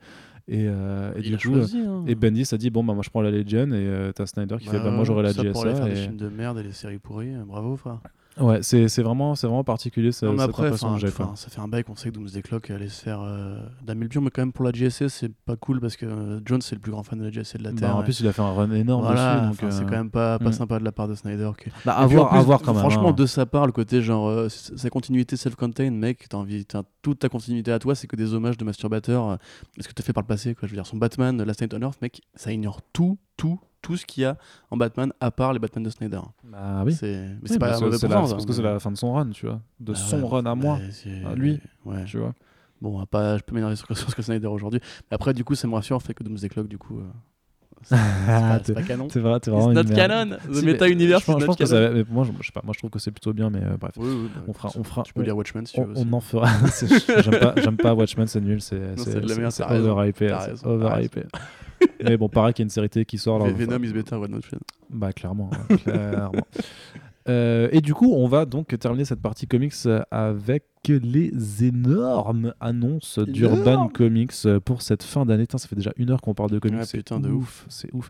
Et, 0.52 0.66
euh, 0.68 1.12
et 1.16 1.22
du 1.22 1.38
coup, 1.38 1.54
choisi. 1.54 1.78
hein. 1.80 2.04
et 2.08 2.16
Bendis 2.16 2.48
a 2.52 2.58
dit, 2.58 2.70
bon, 2.72 2.84
bah, 2.84 2.94
moi, 2.94 3.04
je 3.06 3.10
prends 3.12 3.22
la 3.22 3.30
Legend, 3.32 3.72
et 3.72 3.78
euh, 3.78 4.12
t'as 4.12 4.26
Snyder 4.26 4.56
qui 4.60 4.66
fait, 4.68 4.80
bah, 4.80 4.90
moi, 4.92 5.04
j'aurai 5.04 5.22
la 5.24 5.34
ça 5.34 5.44
pour 5.44 5.62
aller 5.64 5.74
GSA. 5.74 5.86
faire 5.86 5.94
des 5.94 6.02
films 6.02 6.18
de 6.18 6.28
merde 6.30 6.58
et 6.60 6.64
des 6.64 6.72
séries 6.72 6.98
pourries. 6.98 7.34
Bravo, 7.46 7.76
frère. 7.76 8.00
Ouais, 8.38 8.60
c'est 8.62 8.86
vraiment, 9.02 9.36
c'est 9.36 9.48
vraiment 9.48 9.64
particulier 9.64 10.12
Non, 10.22 10.32
mais 10.34 10.40
cette 10.40 10.50
après, 10.50 10.72
que 10.72 10.98
j'ai. 10.98 11.12
quoi. 11.12 11.34
ça 11.36 11.50
fait 11.50 11.60
un 11.60 11.68
bail 11.68 11.84
qu'on 11.84 11.96
sait 11.96 12.10
que 12.10 12.14
Doomsday 12.16 12.42
Clock 12.42 12.70
allait 12.70 12.88
se 12.88 13.02
faire 13.02 13.20
euh, 13.22 13.60
pions, 14.10 14.22
mais 14.22 14.30
quand 14.30 14.42
même 14.42 14.54
pour 14.54 14.64
la 14.64 14.72
GSA, 14.72 15.10
c'est 15.10 15.34
pas 15.34 15.56
cool 15.58 15.82
parce 15.82 15.98
que 15.98 16.06
euh, 16.06 16.40
Jones 16.46 16.62
c'est 16.62 16.76
le 16.76 16.80
plus 16.82 16.92
grand 16.92 17.04
fan 17.04 17.20
de 17.20 17.26
la 17.26 17.32
GSA 17.32 17.58
de 17.58 17.64
la 17.64 17.72
Bah, 17.72 17.78
Terre. 17.80 17.96
en 17.98 18.02
et- 18.02 18.04
plus, 18.06 18.20
il 18.22 18.28
a 18.28 18.32
fait 18.32 18.42
un 18.42 18.54
run 18.54 18.72
énorme 18.72 19.04
voilà, 19.04 19.48
dessus. 19.52 19.66
C'est 19.72 19.82
euh, 19.82 19.86
quand 19.86 19.92
même 19.98 20.10
pas, 20.10 20.40
pas 20.40 20.50
mm. 20.50 20.54
sympa 20.54 20.80
de 20.80 20.86
la 20.86 20.92
part 20.92 21.08
de 21.08 21.16
Snyder. 21.16 21.52
qui- 21.62 21.70
bah, 21.86 21.94
à 21.98 22.06
voir, 22.06 22.30
plus, 22.30 22.38
à 22.38 22.42
voir 22.42 22.62
quand 22.62 22.74
même. 22.74 22.80
Franchement, 22.80 23.10
hein. 23.10 23.14
de 23.14 23.26
sa 23.26 23.46
part, 23.46 23.66
le 23.66 23.72
côté 23.74 24.02
genre, 24.02 24.28
euh, 24.30 24.48
sa 24.50 24.90
continuité 24.90 25.36
self-contained, 25.36 25.94
mec, 25.94 26.28
t'as 26.30 26.38
envie, 26.38 26.66
t'as- 26.66 26.84
toute 27.02 27.20
ta 27.20 27.30
continuité 27.30 27.72
à 27.72 27.80
toi, 27.80 27.96
c'est 27.96 28.08
que 28.08 28.16
des 28.16 28.34
hommages 28.34 28.58
de 28.58 28.64
masturbateurs. 28.64 29.30
euh, 29.32 29.36
ce 29.80 29.88
que 29.88 29.94
t'as 29.94 30.04
fait 30.04 30.14
par 30.14 30.24
le 30.24 30.28
passé, 30.28 30.56
quoi. 30.56 30.68
Je 30.68 30.74
veux 30.74 30.78
dire, 30.78 30.86
son 30.86 30.98
Batman, 30.98 31.42
Last 31.44 31.62
Night 31.62 31.74
on 31.74 31.82
Earth, 31.82 32.02
mec, 32.02 32.22
ça 32.36 32.52
ignore 32.54 32.82
tout, 32.94 33.18
tout, 33.40 33.60
tout 33.82 33.96
ce 33.98 34.06
qu'il 34.06 34.24
y 34.24 34.26
a 34.26 34.38
en 34.72 34.78
Batman, 34.78 35.12
à 35.22 35.32
part 35.32 35.54
les 35.54 35.60
Batman 35.60 35.84
de 35.84 35.90
Snyder. 35.90 36.20
Bah 36.44 36.84
oui. 36.86 36.94
C'est, 36.94 37.08
mais 37.08 37.28
Oui, 37.42 37.48
c'est 37.50 37.60
pas 37.60 37.72
bah, 37.72 37.80
mauvais 37.80 37.98
c'est 37.98 38.08
la- 38.08 38.16
c'est 38.16 38.18
hein, 38.18 38.28
parce 38.36 38.46
que 38.46 38.52
c'est 38.54 38.62
mais- 38.62 38.74
la 38.74 38.80
fin 38.80 38.92
de 38.92 38.98
son 38.98 39.14
run, 39.14 39.30
tu 39.30 39.46
vois. 39.46 39.62
De 39.80 39.94
Bah 39.94 39.98
son 39.98 40.22
ouais, 40.22 40.28
run 40.28 40.46
à 40.46 40.56
moi, 40.56 40.80
c'est- 40.92 41.24
à 41.26 41.34
lui. 41.36 41.60
Ouais. 41.86 42.04
tu 42.06 42.18
vois. 42.18 42.34
Bon, 42.82 43.06
pas, 43.06 43.38
je 43.38 43.44
peux 43.44 43.56
m'énerver 43.56 43.76
sur, 43.76 43.88
sur 43.98 44.10
Scott 44.10 44.24
Snyder 44.26 44.48
aujourd'hui. 44.48 44.80
Mais 45.10 45.16
après, 45.16 45.34
du 45.34 45.44
coup, 45.44 45.56
ça 45.56 45.68
me 45.68 45.74
rassure, 45.76 46.02
fait 46.02 46.14
que 46.14 46.24
Doomsday 46.24 46.48
Clock, 46.50 46.68
du 46.68 46.78
coup, 46.78 47.00
euh, 47.00 47.04
c'est 47.84 47.96
c'est 47.96 48.26
pas, 48.26 48.60
c'est 48.64 48.74
pas 48.74 48.82
canon. 48.84 49.08
C'est 49.12 49.20
vrai, 49.22 49.40
t'es 49.40 49.52
It's 49.52 49.58
vraiment 49.58 49.74
not 49.74 49.82
une 49.82 49.90
merde. 49.96 49.96
canon. 50.30 50.38
The 50.50 50.54
Si, 50.56 50.66
Meta 50.66 50.86
mais 50.86 50.92
Universe 50.92 51.22
je 51.22 51.26
pense- 51.28 51.36
is 51.36 51.40
je 51.40 51.46
not 51.46 51.48
pense 51.48 51.56
que 51.58 51.64
canon. 51.64 51.88
ça- 51.88 51.94
mais 51.94 52.04
moi, 52.10 52.24
je, 52.26 52.32
je 52.42 52.46
sais 52.48 52.52
pas, 52.54 52.62
moi 52.64 52.74
je 52.74 52.80
trouve 52.80 52.90
que 52.90 53.00
c'est 53.00 53.12
plutôt 53.12 53.34
bien, 53.34 53.50
mais 53.50 53.64
euh, 53.64 53.78
bref. 53.80 53.92
Oui, 53.98 54.08
oui, 54.10 54.30
bah, 54.36 54.42
On 54.48 54.54
fera, 54.54 54.70
on 54.78 54.84
fera, 54.84 55.04
Tu 55.04 55.14
peux 55.14 55.24
lire 55.24 55.36
Watchmen 55.38 55.66
si 55.66 55.74
tu 55.74 55.80
on, 55.82 55.86
veux. 55.86 55.94
on 55.98 56.14
en 56.14 56.20
fera. 56.22 56.48
C'est- 56.68 57.22
J'aime 57.24 57.40
pas, 57.40 57.54
j'aime 57.58 57.78
pas 57.78 57.94
Watchmen, 57.94 58.28
c'est 58.28 58.42
nul, 58.42 58.62
c'est 58.62 58.80
c'est 58.98 59.12
c'est- 59.12 59.22
de 59.22 59.28
la 59.30 59.36
merde, 59.36 59.52
c'est 59.52 59.64
overhypé, 59.64 60.36
c'est 60.56 60.66
overhypé. 60.66 61.24
Mais 62.04 62.18
bon, 62.18 62.30
pareil 62.30 62.54
qu'il 62.54 62.64
y 62.64 62.66
a 62.66 62.68
une 62.68 62.70
série 62.70 62.90
télé 62.90 63.06
qui 63.06 63.18
sort 63.18 63.40
là. 63.40 63.52
Venom 63.52 63.84
is 63.84 63.94
better 63.94 64.16
than 64.16 64.34
Watchmen. 64.34 64.62
Bah 64.90 65.14
clairement, 65.14 65.50
clairement. 65.84 66.32
Euh, 67.28 67.70
et 67.72 67.82
du 67.82 67.94
coup, 67.94 68.12
on 68.16 68.28
va 68.28 68.46
donc 68.46 68.76
terminer 68.80 69.06
cette 69.06 69.22
partie 69.22 69.46
comics 69.46 69.74
euh, 69.86 70.02
avec 70.10 70.64
les 70.88 71.64
énormes 71.64 72.54
annonces 72.60 73.20
d'Urban. 73.20 73.88
Comics 73.90 74.32
euh, 74.46 74.60
pour 74.60 74.82
cette 74.82 75.04
fin 75.04 75.28
d'année. 75.28 75.46
Ça 75.52 75.68
fait 75.68 75.76
déjà 75.76 75.92
une 75.98 76.10
heure 76.10 76.22
qu'on 76.22 76.34
parle 76.34 76.50
de 76.50 76.58
comics. 76.58 76.80
Ouais, 76.80 76.86
c'est 76.86 76.98
putain, 76.98 77.20
de 77.20 77.30
ouf, 77.30 77.68
c'est 77.70 77.94
ouf. 77.94 78.10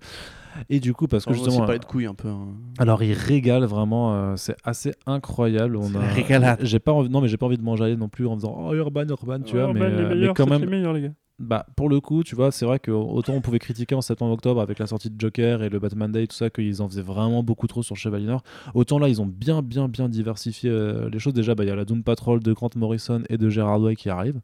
Et 0.69 0.79
du 0.79 0.93
coup, 0.93 1.07
parce 1.07 1.25
que 1.25 1.31
On 1.31 1.33
justement, 1.33 1.59
parler 1.59 1.79
de 1.79 1.85
couilles 1.85 2.05
un 2.05 2.13
peu. 2.13 2.29
hein. 2.29 2.47
alors 2.77 3.03
il 3.03 3.13
régale 3.13 3.65
vraiment, 3.65 4.13
euh, 4.13 4.35
c'est 4.37 4.55
assez 4.63 4.93
incroyable. 5.05 5.75
On 5.75 5.89
a, 5.95 6.57
j'ai 6.63 6.79
pas 6.79 6.91
envie, 6.91 7.09
non 7.09 7.21
mais 7.21 7.27
j'ai 7.27 7.37
pas 7.37 7.45
envie 7.45 7.57
de 7.57 7.63
manger 7.63 7.95
non 7.95 8.09
plus 8.09 8.25
en 8.25 8.35
faisant 8.35 8.55
oh 8.57 8.73
Urban, 8.73 9.05
Urban, 9.09 9.41
tu 9.41 9.57
vois, 9.57 9.73
mais, 9.73 9.81
euh, 9.81 10.15
mais 10.15 10.33
quand 10.33 10.47
même, 10.47 10.65
meilleurs, 10.69 10.93
les 10.93 11.01
gars. 11.01 11.13
Bah, 11.39 11.65
pour 11.75 11.89
le 11.89 12.01
coup, 12.01 12.23
tu 12.23 12.35
vois, 12.35 12.51
c'est 12.51 12.65
vrai 12.65 12.79
que 12.79 12.91
autant 12.91 13.33
on 13.33 13.41
pouvait 13.41 13.59
critiquer 13.59 13.95
en 13.95 14.01
septembre-octobre 14.01 14.59
avec 14.59 14.77
la 14.77 14.87
sortie 14.87 15.09
de 15.09 15.19
Joker 15.19 15.63
et 15.63 15.69
le 15.69 15.79
Batman 15.79 16.11
Day, 16.11 16.27
tout 16.27 16.35
ça, 16.35 16.49
qu'ils 16.49 16.81
en 16.81 16.89
faisaient 16.89 17.01
vraiment 17.01 17.43
beaucoup 17.43 17.67
trop 17.67 17.81
sur 17.81 17.95
Chevalier. 17.95 18.35
Autant 18.73 18.99
là, 18.99 19.07
ils 19.07 19.21
ont 19.21 19.25
bien, 19.25 19.61
bien, 19.61 19.87
bien 19.87 20.09
diversifié 20.09 20.69
euh, 20.69 21.09
les 21.09 21.19
choses. 21.19 21.33
Déjà, 21.33 21.55
bah, 21.55 21.63
il 21.63 21.67
y 21.67 21.71
a 21.71 21.75
la 21.75 21.85
Doom 21.85 22.03
Patrol 22.03 22.41
de 22.41 22.51
Grant 22.53 22.69
Morrison 22.75 23.23
et 23.29 23.37
de 23.37 23.49
Gerard 23.49 23.81
Way 23.81 23.95
qui 23.95 24.09
arrive. 24.09 24.41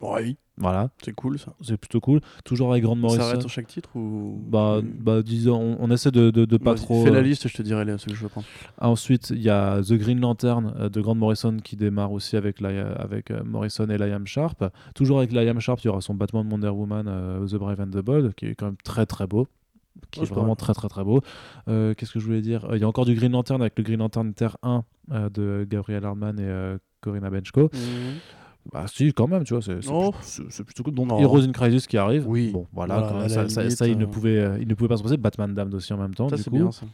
Oui. 0.00 0.36
Voilà, 0.56 0.88
C'est 1.02 1.12
cool 1.12 1.36
ça. 1.38 1.52
c'est 1.62 1.76
plutôt 1.76 2.00
cool. 2.00 2.20
Toujours 2.44 2.70
avec 2.70 2.84
Grant 2.84 2.94
Ça 2.94 3.00
Morrison. 3.00 3.22
s'arrête 3.22 3.40
sur 3.40 3.50
chaque 3.50 3.66
titre 3.66 3.90
ou 3.96 4.40
Bah, 4.48 4.80
bah 5.00 5.20
disons, 5.22 5.60
on, 5.60 5.76
on 5.80 5.90
essaie 5.90 6.12
de, 6.12 6.30
de, 6.30 6.44
de 6.44 6.56
pas 6.58 6.74
trop. 6.76 7.02
Fais 7.04 7.10
la 7.10 7.18
euh, 7.18 7.22
liste, 7.22 7.48
je 7.48 7.56
te 7.56 7.62
dirai 7.62 7.84
les- 7.84 7.98
ceux 7.98 8.10
que 8.12 8.14
je 8.16 8.22
veux 8.22 8.28
prendre. 8.28 8.46
Ensuite, 8.80 9.30
il 9.30 9.42
y 9.42 9.50
a 9.50 9.80
The 9.82 9.94
Green 9.94 10.20
Lantern 10.20 10.72
euh, 10.78 10.88
de 10.88 11.00
Grant 11.00 11.16
Morrison 11.16 11.56
qui 11.56 11.74
démarre 11.74 12.12
aussi 12.12 12.36
avec, 12.36 12.60
la, 12.60 12.92
avec 12.92 13.32
euh, 13.32 13.42
Morrison 13.44 13.88
et 13.88 13.98
Liam 13.98 14.26
Sharp. 14.28 14.64
Toujours 14.94 15.18
avec 15.18 15.32
Liam 15.32 15.58
Sharp, 15.58 15.80
il 15.82 15.86
y 15.86 15.90
aura 15.90 16.00
son 16.00 16.14
Batman 16.14 16.46
Wonder 16.48 16.68
Woman 16.68 17.46
The 17.50 17.56
Brave 17.56 17.80
and 17.80 17.90
the 17.90 18.04
Bold 18.04 18.34
qui 18.34 18.46
est 18.46 18.54
quand 18.54 18.66
même 18.66 18.76
très 18.84 19.06
très 19.06 19.26
beau. 19.26 19.48
Qui 20.10 20.20
Oh, 20.20 20.22
est 20.24 20.26
vraiment 20.26 20.56
très 20.56 20.74
très 20.74 20.88
très 20.88 21.02
beau. 21.04 21.20
Euh, 21.68 21.94
Qu'est-ce 21.94 22.12
que 22.12 22.18
je 22.20 22.24
voulais 22.26 22.40
dire? 22.42 22.66
Il 22.72 22.78
y 22.78 22.84
a 22.84 22.88
encore 22.88 23.04
du 23.06 23.14
Green 23.14 23.30
Lantern 23.32 23.60
avec 23.60 23.74
le 23.76 23.84
Green 23.84 23.98
Lantern 24.00 24.32
Terre 24.34 24.56
1 24.64 24.84
euh, 25.12 25.30
de 25.30 25.66
Gabriel 25.70 26.04
Hardman 26.04 26.38
et 26.38 26.42
euh, 26.44 26.78
Corinna 27.00 27.30
Benchko. 27.30 27.70
Bah 28.72 28.86
si, 28.86 29.12
quand 29.12 29.28
même, 29.28 29.44
tu 29.44 29.52
vois, 29.54 29.62
c'est 29.62 29.78
Oh. 29.90 30.12
plutôt- 30.64 30.82
cool. 30.84 30.94
Donc 30.94 31.08
Non. 31.08 31.18
Heroes 31.20 31.42
in 31.44 31.52
Crisis 31.52 31.86
qui 31.86 31.96
arrive. 31.98 32.26
Oui. 32.26 32.50
Bon, 32.52 32.66
voilà, 32.72 33.28
ça, 33.28 33.86
il, 33.86 33.98
ne 33.98 34.04
euh, 34.04 34.06
pouvait, 34.06 34.38
euh, 34.38 34.58
il 34.60 34.66
ne 34.66 34.74
pouvait 34.74 34.88
pas 34.88 34.96
se 34.96 35.02
passer. 35.02 35.16
Batman 35.18 35.54
Damned 35.54 35.74
aussi 35.74 35.92
en 35.92 35.98
même 35.98 36.14
temps. 36.14 36.28
Ça 36.28 36.36
du 36.36 36.42
c'est 36.42 36.50
coup. 36.50 36.56
bien 36.56 36.72
ça. 36.72 36.86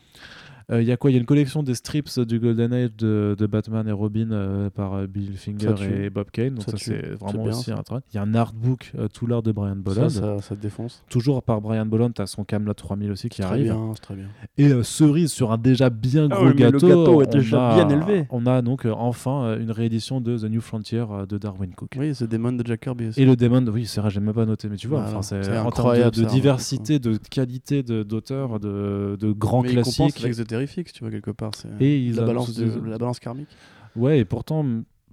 Euh, 0.71 0.83
Il 0.83 0.89
y 0.89 0.93
a 0.93 0.97
quoi? 0.97 1.11
Il 1.11 1.15
y 1.15 1.17
a 1.17 1.21
une 1.21 1.27
collection 1.27 1.63
des 1.63 1.75
strips 1.75 2.21
du 2.21 2.39
Golden 2.39 2.73
Age 2.73 2.91
de, 2.97 3.35
de 3.39 3.47
Batman 3.47 3.87
et 3.89 3.93
Robin 3.93 4.31
euh, 4.31 4.71
par 4.71 4.95
euh, 4.95 5.07
Bill 5.07 5.37
Finger 5.37 5.75
et 6.05 6.11
Bob 6.11 6.31
Kane. 6.31 6.55
Donc 6.55 6.65
Ça 6.65 6.77
c'est 6.77 7.15
vraiment 7.21 7.45
bien, 7.45 7.53
aussi 7.53 7.71
ça. 7.71 7.77
un 7.79 7.83
travail. 7.83 8.03
Il 8.13 8.17
y 8.17 8.19
a 8.19 8.23
un 8.23 8.35
artbook 8.35 8.93
euh, 8.99 9.09
tout 9.09 9.27
l'art 9.27 9.43
de 9.43 9.53
Brian 9.53 9.77
Bolland. 9.77 10.09
ça, 10.09 10.41
ça 10.41 10.55
te 10.57 10.61
défonce. 10.63 11.03
Toujours 11.09 11.43
par 11.43 11.61
Brian 11.61 11.87
Bolland, 11.87 12.11
tu 12.13 12.23
as 12.23 12.27
son 12.27 12.45
Camelot 12.45 12.75
3000 12.75 13.11
aussi 13.11 13.29
qui 13.29 13.43
arrive. 13.43 13.65
bien, 13.65 13.91
c'est 13.95 14.01
très 14.03 14.15
bien. 14.15 14.27
Et 14.59 14.69
euh, 14.69 14.83
cerise 14.83 15.33
sur 15.33 15.53
un 15.53 15.59
déjà 15.59 15.91
bien 15.91 16.29
Ah 16.31 16.37
gros 16.37 16.47
oui, 16.47 16.53
mais 16.57 16.65
le 16.67 16.71
gâteau. 16.79 16.89
gâteau 16.89 17.23
est 17.23 17.27
on 17.29 17.31
déjà 17.39 17.71
a- 17.71 17.85
bien 17.85 17.89
élevé. 17.99 18.27
On 18.31 18.47
a 18.47 18.63
donc 18.63 18.87
euh, 18.87 18.93
enfin 18.97 19.45
euh, 19.45 19.61
une 19.61 19.71
réédition 19.73 20.21
de 20.21 20.39
The 20.39 20.45
New 20.45 20.61
Frontier 20.61 21.05
euh, 21.11 21.27
de 21.27 21.39
Darwin 21.39 21.73
Cook. 21.75 21.91
Oui, 21.99 22.15
c'est 22.15 22.29
Demon 22.29 22.53
de 22.53 22.65
Jack 22.67 22.81
Kirby 22.81 23.09
aussi. 23.09 23.21
Et 23.21 23.25
le 23.25 23.35
Demon, 23.37 23.65
oui, 23.73 23.87
c'est 23.87 24.01
vrai, 24.01 24.11
j'ai 24.11 24.21
même 24.21 24.35
pas 24.35 24.47
noté, 24.47 24.69
mais 24.69 24.77
tu 24.77 24.87
vois, 24.89 25.01
Voilà. 25.01 25.19
enfin, 25.19 25.23
c'est 25.23 25.43
C'est 25.43 25.51
en 25.51 25.55
termes 25.55 25.67
incroyable, 25.69 26.15
de, 26.17 26.23
de 26.23 26.29
ça, 26.29 26.33
diversité, 26.35 26.99
de 26.99 27.17
qualité 27.31 27.83
de- 27.83 28.03
d'auteurs, 28.03 28.61
de, 28.61 29.17
de 29.19 29.33
grands 29.33 29.63
Mais 29.63 29.71
classiques. 29.71 30.21
Terrifics, 30.67 30.93
tu 30.93 31.01
vois, 31.05 31.11
quelque 31.11 31.31
part. 31.31 31.53
c'est 31.55 31.69
Et 31.81 31.99
ils 31.99 32.15
la, 32.17 32.25
balance 32.25 32.55
de- 32.55 32.65
des- 32.69 32.91
la 32.91 32.99
balance 32.99 33.19
karmique. 33.21 33.49
Ouais, 33.97 34.19
et 34.21 34.25
pourtant, 34.25 34.65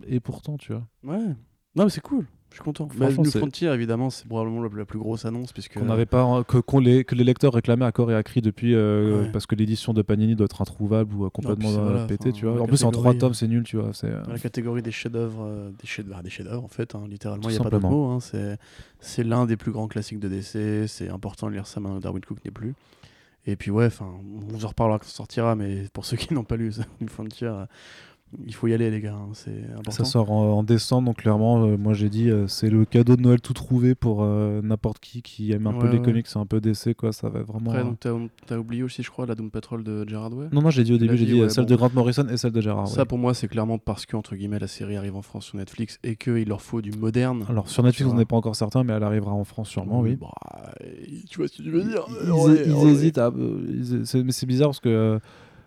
et 0.07 0.19
pourtant, 0.19 0.57
tu 0.57 0.73
vois, 0.73 0.83
Ouais. 1.03 1.23
Non, 1.75 1.83
mais 1.85 1.89
c'est 1.89 2.01
cool. 2.01 2.25
Je 2.49 2.55
suis 2.55 2.63
content. 2.63 2.87
Bah, 2.97 3.09
New 3.11 3.25
Frontier, 3.29 3.67
évidemment, 3.69 4.09
c'est 4.09 4.25
probablement 4.25 4.63
la, 4.63 4.69
la 4.75 4.85
plus 4.85 4.97
grosse 4.97 5.25
annonce. 5.25 5.51
Puisque... 5.51 5.73
qu'on 5.77 5.85
n'avait 5.85 6.05
pas, 6.07 6.43
que, 6.45 6.57
qu'on 6.59 6.79
les, 6.79 7.03
que 7.03 7.13
les 7.13 7.23
lecteurs 7.25 7.53
réclamaient 7.53 7.85
à 7.85 7.91
corps 7.91 8.09
et 8.09 8.15
à 8.15 8.23
cri 8.23 8.41
depuis, 8.41 8.73
euh, 8.73 9.23
Ouais. 9.23 9.31
parce 9.31 9.45
que 9.45 9.53
l'édition 9.53 9.93
de 9.93 10.01
Panini 10.01 10.33
doit 10.35 10.45
être 10.45 10.61
introuvable 10.61 11.13
ou 11.13 11.25
euh, 11.25 11.29
complètement 11.29 11.69
euh, 11.71 11.83
voilà, 11.91 12.05
pété, 12.07 12.31
tu 12.31 12.45
vois. 12.45 12.59
En 12.61 12.65
plus, 12.65 12.83
en 12.83 12.91
trois 12.91 13.13
tomes, 13.13 13.33
c'est 13.33 13.47
nul, 13.49 13.63
tu 13.63 13.77
vois. 13.77 13.91
C'est, 13.93 14.07
euh, 14.09 14.21
la 14.27 14.39
catégorie 14.39 14.81
des 14.81 14.91
chefs-d'œuvre, 14.91 15.43
euh, 15.45 15.69
des 15.71 15.85
chefs-d'œuvre, 15.87 16.23
des 16.23 16.29
chefs-d'œuvre 16.29 16.63
en 16.63 16.67
fait, 16.69 16.95
hein, 16.95 17.03
littéralement, 17.07 17.49
il 17.49 17.51
n'y 17.51 17.57
a 17.57 17.63
pas 17.63 17.69
d'autre 17.69 17.81
simplement. 17.83 18.07
mot. 18.07 18.11
hein, 18.13 18.19
c'est, 18.21 18.57
c'est 19.01 19.23
l'un 19.23 19.45
des 19.45 19.57
plus 19.57 19.71
grands 19.71 19.87
classiques 19.89 20.19
de 20.19 20.29
DC. 20.29 20.87
C'est 20.87 21.09
important 21.09 21.47
de 21.47 21.51
lire 21.53 21.67
ça 21.67 21.79
maintenant 21.81 21.99
Darwin 21.99 22.23
Cook 22.23 22.39
n'est 22.45 22.51
plus. 22.51 22.73
Et 23.47 23.55
puis, 23.55 23.71
ouais, 23.71 23.87
on 24.01 24.45
vous 24.53 24.65
en 24.65 24.67
reparlera 24.67 24.99
quand 24.99 25.05
ça 25.05 25.15
sortira, 25.15 25.55
mais 25.55 25.85
pour 25.93 26.05
ceux 26.05 26.17
qui 26.17 26.33
n'ont 26.33 26.43
pas 26.43 26.57
lu 26.57 26.71
New 27.01 27.07
Frontier, 27.07 27.47
euh, 27.47 27.65
il 28.45 28.53
faut 28.53 28.67
y 28.67 28.73
aller, 28.73 28.91
les 28.91 28.99
gars. 28.99 29.13
hein, 29.13 29.29
c'est 29.33 29.63
important. 29.71 29.91
ça 29.91 30.03
sort 30.05 30.31
en, 30.31 30.57
en 30.57 30.63
décembre, 30.63 31.07
donc 31.07 31.17
clairement, 31.17 31.63
euh, 31.65 31.77
moi 31.77 31.93
j'ai 31.93 32.09
dit, 32.09 32.29
euh, 32.29 32.45
c'est 32.47 32.69
le 32.69 32.83
cadeau 32.85 33.15
de 33.15 33.21
Noël 33.21 33.39
tout 33.39 33.53
trouvé 33.53 33.95
pour 33.95 34.19
euh, 34.21 34.61
n'importe 34.61 34.99
qui 34.99 35.21
qui 35.21 35.51
aime 35.53 35.65
un 35.67 35.73
peu 35.73 35.87
les 35.87 35.97
ouais. 35.97 36.03
comics, 36.03 36.27
c'est 36.27 36.37
un 36.39 36.45
peu 36.45 36.59
DC, 36.59 36.93
quoi. 36.95 37.13
Ça 37.13 37.29
va 37.29 37.41
vraiment. 37.41 37.71
Après, 37.71 37.83
donc, 37.83 38.29
t'as, 38.45 38.57
oublié 38.57 38.83
aussi, 38.83 39.01
je 39.01 39.09
crois, 39.09 39.25
la 39.25 39.35
Doom 39.35 39.49
Patrol 39.49 39.83
de 39.83 40.07
Gerard 40.07 40.33
Way. 40.33 40.47
Non, 40.51 40.61
non, 40.61 40.69
j'ai 40.69 40.83
dit 40.83 40.93
au 40.93 40.97
début, 40.97 41.17
j'ai 41.17 41.25
dit, 41.25 41.39
ouais, 41.41 41.49
celle 41.49 41.65
bon. 41.65 41.71
de 41.71 41.75
Grant 41.75 41.91
Morrison 41.93 42.27
et 42.29 42.37
celle 42.37 42.51
de 42.51 42.61
Gérard. 42.61 42.87
Ça, 42.87 43.05
pour 43.05 43.17
moi, 43.17 43.33
c'est 43.33 43.47
clairement 43.47 43.77
parce 43.77 44.05
que, 44.05 44.15
entre 44.15 44.35
guillemets, 44.35 44.59
la 44.59 44.67
série 44.67 44.97
arrive 44.97 45.15
en 45.15 45.21
France 45.21 45.45
sur 45.45 45.57
Netflix 45.57 45.99
et 46.03 46.15
qu'il 46.15 46.47
leur 46.47 46.61
faut 46.61 46.81
du 46.81 46.91
moderne. 46.91 47.45
Alors 47.49 47.69
sur 47.69 47.83
Netflix, 47.83 48.09
on 48.11 48.15
n'est 48.15 48.25
pas 48.25 48.35
encore 48.35 48.55
certain, 48.55 48.83
mais 48.83 48.93
elle 48.93 49.03
arrivera 49.03 49.31
en 49.31 49.43
France 49.45 49.69
sûrement, 49.69 50.01
oui. 50.01 50.17
Bah, 50.19 50.27
tu 51.29 51.37
vois 51.37 51.47
ce 51.47 51.57
que 51.57 51.63
tu 51.63 51.71
veux 51.71 51.83
dire 51.83 52.05
Ils, 52.25 52.87
hésitent 52.89 53.17
à- 53.17 53.31
ils- 53.37 54.05
c'est- 54.05 54.23
mais 54.23 54.31
c'est 54.31 54.45
bizarre 54.45 54.69
parce 54.69 54.79
que 54.79 55.19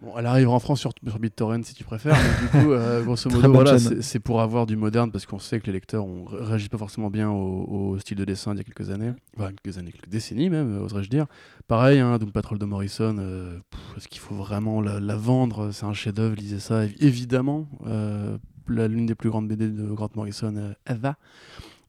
Bon, 0.02 0.14
elle 0.16 0.24
arrivera 0.24 0.54
en 0.54 0.60
France 0.60 0.80
sur, 0.80 0.92
sur 1.06 1.18
BitTorrent 1.18 1.62
si 1.62 1.74
tu 1.74 1.84
préfères, 1.84 2.16
mais 2.16 2.58
du 2.60 2.64
coup, 2.64 2.72
euh, 2.72 3.02
grosso 3.04 3.28
modo, 3.28 3.52
voilà, 3.52 3.72
c'est 4.02 4.18
pour 4.20 4.40
avoir 4.40 4.64
du 4.64 4.74
moderne 4.76 5.12
parce 5.12 5.26
qu'on 5.26 5.38
sait 5.38 5.60
que 5.60 5.66
les 5.66 5.72
lecteurs 5.72 6.06
ne 6.06 6.24
réagissent 6.46 6.70
pas 6.70 6.78
forcément 6.78 7.10
bien 7.10 7.30
au, 7.30 7.64
au 7.92 7.98
style 7.98 8.16
de 8.16 8.24
dessin 8.24 8.52
d'il 8.52 8.58
y 8.58 8.60
a 8.62 8.64
quelques 8.64 8.88
années, 8.90 9.12
enfin 9.36 9.50
quelques 9.62 9.76
années, 9.76 9.92
quelques 9.92 10.08
décennies 10.08 10.48
même, 10.48 10.78
euh, 10.78 10.84
oserais-je 10.84 11.10
dire. 11.10 11.26
Pareil, 11.68 11.98
hein, 11.98 12.16
Doom 12.18 12.32
Patrol 12.32 12.58
de 12.58 12.64
Morrison, 12.64 13.16
euh, 13.18 13.58
est-ce 13.96 14.08
qu'il 14.08 14.20
faut 14.20 14.34
vraiment 14.34 14.80
la, 14.80 15.00
la 15.00 15.16
vendre? 15.16 15.70
C'est 15.70 15.84
un 15.84 15.92
chef-d'œuvre, 15.92 16.34
lisez 16.34 16.60
ça, 16.60 16.86
évi- 16.86 16.96
évidemment. 17.00 17.68
Euh, 17.86 18.38
L'une 18.68 19.04
des 19.06 19.16
plus 19.16 19.30
grandes 19.30 19.48
BD 19.48 19.68
de 19.68 19.82
Grant 19.92 20.10
Morrison, 20.14 20.54
Eva. 20.88 21.16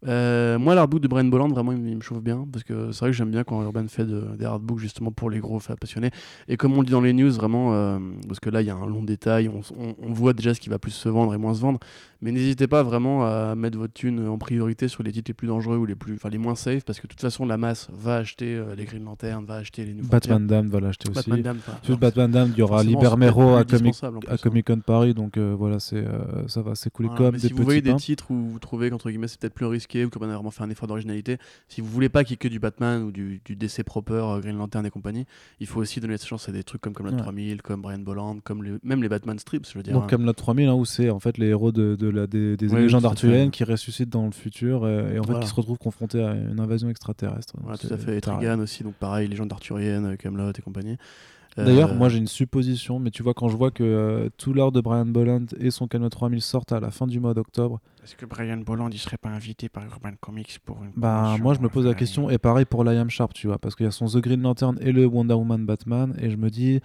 Euh, 0.07 0.57
moi, 0.57 0.73
l'artbook 0.73 0.99
de 1.01 1.07
Brian 1.07 1.25
Bolland, 1.25 1.49
vraiment, 1.49 1.71
il, 1.73 1.77
me- 1.77 1.89
il 1.89 1.95
me 1.95 2.01
chauffe 2.01 2.21
bien 2.23 2.47
parce 2.51 2.63
que 2.63 2.91
c'est 2.91 2.99
vrai 3.01 3.11
que 3.11 3.15
j'aime 3.17 3.29
bien 3.29 3.43
quand 3.43 3.61
Urban 3.61 3.85
fait 3.87 4.05
de- 4.05 4.35
des 4.37 4.45
artbooks 4.45 4.79
justement 4.79 5.11
pour 5.11 5.29
les 5.29 5.39
gros 5.39 5.59
fans 5.59 5.75
passionnés. 5.79 6.09
Et 6.47 6.57
comme 6.57 6.73
on 6.73 6.79
le 6.79 6.85
dit 6.85 6.91
dans 6.91 7.01
les 7.01 7.13
news, 7.13 7.31
vraiment, 7.31 7.73
euh, 7.75 7.99
parce 8.27 8.39
que 8.39 8.49
là, 8.49 8.61
il 8.61 8.67
y 8.67 8.71
a 8.71 8.75
un 8.75 8.87
long 8.87 9.03
détail, 9.03 9.47
on, 9.47 9.59
on- 9.79 9.95
on 10.01 10.11
voit 10.13 10.33
déjà 10.33 10.53
ce 10.55 10.59
qui 10.59 10.69
va 10.69 10.79
plus 10.79 10.91
se 10.91 11.07
vendre 11.07 11.33
et 11.35 11.37
moins 11.37 11.53
se 11.53 11.61
vendre. 11.61 11.79
Mais 12.23 12.31
n'hésitez 12.31 12.67
pas 12.67 12.83
vraiment 12.83 13.25
à 13.25 13.55
mettre 13.55 13.79
votre 13.79 13.93
thune 13.93 14.27
en 14.27 14.37
priorité 14.37 14.87
sur 14.87 15.01
les 15.01 15.11
titres 15.11 15.29
les 15.31 15.33
plus 15.33 15.47
dangereux 15.47 15.77
ou 15.77 15.85
les, 15.85 15.95
plus, 15.95 16.13
enfin, 16.13 16.29
les 16.29 16.37
moins 16.37 16.53
safe 16.53 16.83
parce 16.85 16.99
que 16.99 17.07
de 17.07 17.09
toute 17.11 17.21
façon, 17.21 17.45
la 17.47 17.57
masse 17.57 17.87
va 17.91 18.17
acheter 18.17 18.55
euh, 18.55 18.75
les 18.75 18.85
Green 18.85 19.03
Lantern, 19.03 19.43
va 19.45 19.55
acheter 19.55 19.85
les 19.85 19.93
New 19.95 20.05
Batman 20.05 20.45
Dam 20.45 20.67
va 20.67 20.79
l'acheter 20.79 21.09
aussi. 21.09 21.29
Batman 21.29 21.57
Sur 21.81 21.97
Batman 21.97 22.29
Dam, 22.29 22.49
il 22.53 22.59
y 22.59 22.61
aura 22.61 22.83
Libermero 22.83 23.55
à 23.55 23.63
Comic, 23.63 23.95
à 24.03 24.07
hein. 24.07 24.37
Comic 24.41 24.67
Con 24.67 24.79
Paris, 24.85 25.13
donc 25.15 25.37
voilà, 25.39 25.79
c'est 25.79 26.05
ça 26.47 26.61
va 26.61 26.75
s'écouler 26.75 27.09
Voilà, 27.09 27.25
comme 27.25 27.33
des 27.33 27.39
si 27.39 27.47
petits 27.49 27.57
vous 27.57 27.63
voyez 27.63 27.81
des 27.81 27.95
titres 27.95 28.29
où 28.29 28.35
vous 28.35 28.59
trouvez 28.59 28.89
qu'entre 28.91 29.09
guillemets 29.09 29.27
c'est 29.27 29.39
peut-être 29.39 29.53
plus 29.55 29.65
risqué 29.65 29.90
ou 29.95 30.09
qu'on 30.09 30.21
a 30.23 30.27
vraiment 30.33 30.51
fait 30.51 30.63
un 30.63 30.69
effort 30.69 30.87
d'originalité, 30.87 31.37
si 31.67 31.81
vous 31.81 31.87
voulez 31.87 32.09
pas 32.09 32.23
qu'il 32.23 32.31
y 32.31 32.35
ait 32.35 32.37
que 32.37 32.47
du 32.47 32.59
Batman 32.59 33.03
ou 33.03 33.11
du, 33.11 33.41
du 33.45 33.55
DC 33.55 33.83
proper, 33.83 34.13
euh, 34.13 34.39
Green 34.39 34.57
Lantern 34.57 34.85
et 34.85 34.89
compagnie, 34.89 35.25
il 35.59 35.67
faut 35.67 35.79
aussi 35.79 35.99
donner 35.99 36.17
sa 36.17 36.25
chance 36.27 36.49
à 36.49 36.51
des 36.51 36.63
trucs 36.63 36.81
comme 36.81 36.93
Camelot 36.93 37.13
Ouais. 37.15 37.21
3000, 37.21 37.61
comme 37.61 37.81
Brian 37.81 37.99
Bolland, 37.99 38.37
comme 38.43 38.63
les- 38.63 38.77
même 38.83 39.01
les 39.03 39.09
Batman 39.09 39.37
strips, 39.39 39.67
je 39.69 39.77
veux 39.77 39.83
dire. 39.83 39.93
Donc 39.93 40.03
hein. 40.03 40.07
Camelot 40.07 40.33
3000, 40.33 40.67
hein, 40.69 40.73
où 40.75 40.85
c'est 40.85 41.09
en 41.09 41.19
fait 41.19 41.37
les 41.37 41.47
héros 41.47 41.71
de, 41.71 41.95
de 41.95 42.07
la, 42.09 42.27
des, 42.27 42.55
légendes 42.57 43.05
arthuriennes 43.05 43.51
qui 43.51 43.63
ressuscitent 43.63 44.09
dans 44.09 44.25
le 44.25 44.31
futur 44.31 44.83
euh, 44.83 45.13
et 45.13 45.19
en 45.19 45.23
fait 45.23 45.29
Voilà. 45.31 45.39
qui 45.43 45.49
se 45.49 45.55
retrouvent 45.55 45.77
confrontés 45.77 46.23
à 46.23 46.33
une 46.33 46.59
invasion 46.59 46.89
extraterrestre. 46.89 47.53
Voilà, 47.61 47.77
tout 47.77 47.87
à 47.91 47.97
fait. 47.97 48.17
Et. 48.17 48.21
Trigan 48.21 48.59
aussi, 48.59 48.83
donc 48.83 48.93
pareil, 48.95 49.27
légende 49.27 49.51
arthurienne, 49.51 50.15
Camelot 50.17 50.51
et 50.51 50.61
compagnie. 50.61 50.97
D'ailleurs, 51.57 51.91
Euh, 51.91 51.95
moi 51.95 52.07
j'ai 52.07 52.17
une 52.17 52.27
supposition, 52.27 52.97
mais 52.99 53.11
tu 53.11 53.23
vois, 53.23 53.33
quand 53.33 53.49
je 53.49 53.57
vois 53.57 53.71
que 53.71 53.83
euh, 53.83 54.29
tout 54.37 54.53
l'art 54.53 54.71
de 54.71 54.79
Brian 54.79 55.05
Bolland 55.05 55.47
et 55.59 55.69
son 55.69 55.85
Camelot 55.87 56.07
3000 56.09 56.41
sortent 56.41 56.71
à 56.71 56.79
la 56.79 56.91
fin 56.91 57.07
du 57.07 57.19
mois 57.19 57.33
d'octobre, 57.33 57.81
Est-ce 58.03 58.15
que 58.15 58.25
Brian 58.25 58.57
Bolland 58.57 58.89
il 58.91 58.97
serait 58.97 59.17
pas 59.17 59.29
invité 59.29 59.69
par 59.69 59.83
Urban 59.85 60.13
Comics 60.19 60.57
pour 60.65 60.83
une 60.83 60.91
bah 60.95 61.35
moi 61.41 61.53
je 61.53 61.59
me 61.59 61.69
pose 61.69 61.85
la 61.85 61.93
question, 61.93 62.29
et 62.31 62.37
pareil 62.39 62.65
pour 62.65 62.83
Liam 62.83 63.09
Sharp, 63.09 63.33
tu 63.33 63.47
vois, 63.47 63.59
parce 63.59 63.75
qu'il 63.75 63.85
y 63.85 63.87
a 63.87 63.91
son 63.91 64.07
The 64.07 64.17
Green 64.17 64.41
Lantern 64.41 64.77
et 64.81 64.91
le 64.91 65.05
Wonder 65.05 65.35
Woman 65.35 65.65
Batman, 65.65 66.15
et 66.19 66.31
je 66.31 66.35
me 66.35 66.49
dis, 66.49 66.79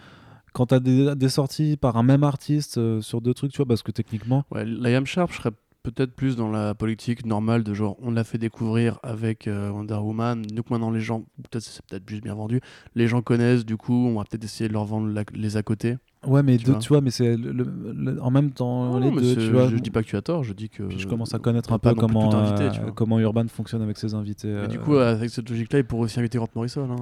quand 0.53 0.67
t'as 0.67 0.81
des, 0.81 1.15
des 1.17 1.29
sorties 1.31 1.77
par 1.79 1.97
un 1.97 2.03
même 2.03 2.23
artiste 2.23 2.77
euh, 2.79 3.01
sur 3.01 3.21
deux 3.23 3.33
trucs, 3.35 3.53
tu 3.53 3.57
vois, 3.59 3.67
parce 3.67 3.83
que 3.83 3.93
techniquement, 3.93 4.45
Ouais, 4.51 4.65
Liam 4.67 5.07
Sharp, 5.07 5.33
je 5.33 5.39
serais 5.39 5.53
peut-être 5.83 6.15
plus 6.17 6.35
dans 6.37 6.51
la 6.51 6.75
politique 6.75 7.25
normale 7.25 7.63
de 7.63 7.73
genre 7.73 7.97
on 8.03 8.11
l'a 8.11 8.25
fait 8.25 8.39
découvrir 8.39 8.99
avec 9.03 9.47
euh, 9.47 9.71
Wonder 9.71 9.95
Woman, 9.95 10.43
donc 10.43 10.69
maintenant 10.69 10.91
les 10.91 11.01
gens, 11.01 11.21
peut-être 11.45 11.63
c'est 11.63 11.81
peut-être 11.87 12.09
juste 12.09 12.25
bien 12.25 12.35
vendu, 12.35 12.61
les 12.95 13.07
gens 13.09 13.23
connaissent, 13.23 13.65
du 13.65 13.77
coup 13.77 13.95
on 13.95 14.17
va 14.19 14.25
peut-être 14.25 14.45
essayer 14.45 14.69
de 14.69 14.75
leur 14.75 14.85
vendre 14.85 15.09
la- 15.09 15.23
les 15.33 15.57
à 15.57 15.63
côté. 15.63 15.97
Ouais, 16.27 16.43
mais 16.43 16.57
Tu 16.59 16.65
deux- 16.65 16.73
vois. 16.73 16.81
tu 16.81 16.89
vois, 16.89 17.01
mais 17.01 17.11
c'est 17.11 17.37
le- 17.37 17.53
le- 17.53 17.67
le- 17.95 18.23
en 18.23 18.31
même 18.31 18.51
temps 18.51 18.99
Non, 18.99 18.99
les 18.99 19.11
deux, 19.21 19.37
tu 19.37 19.51
vois. 19.51 19.69
je 19.69 19.77
dis 19.77 19.91
pas 19.91 20.03
que 20.03 20.09
tu 20.09 20.17
as 20.17 20.23
tort, 20.23 20.45
je 20.45 20.53
dis 20.53 20.69
que 20.69 20.83
Puis 20.85 20.99
je 20.99 21.07
commence 21.07 21.35
à 21.35 21.39
on 21.39 21.41
connaître 21.41 21.73
un 21.73 21.79
peu 21.79 21.95
comment, 21.95 22.31
euh, 22.35 22.69
comment 22.95 23.19
Urban 23.21 23.45
fonctionne 23.49 23.83
avec 23.83 23.97
ses 23.99 24.15
invités. 24.15 24.49
Euh, 24.49 24.67
du 24.67 24.79
coup, 24.79 24.97
avec 24.97 25.31
cette 25.31 25.49
logique-là, 25.49 25.79
il 25.81 25.85
pourrait 25.85 26.05
aussi 26.05 26.19
inviter 26.21 26.39
Grant 26.39 26.49
Morrison. 26.55 26.89
hein. 26.91 26.97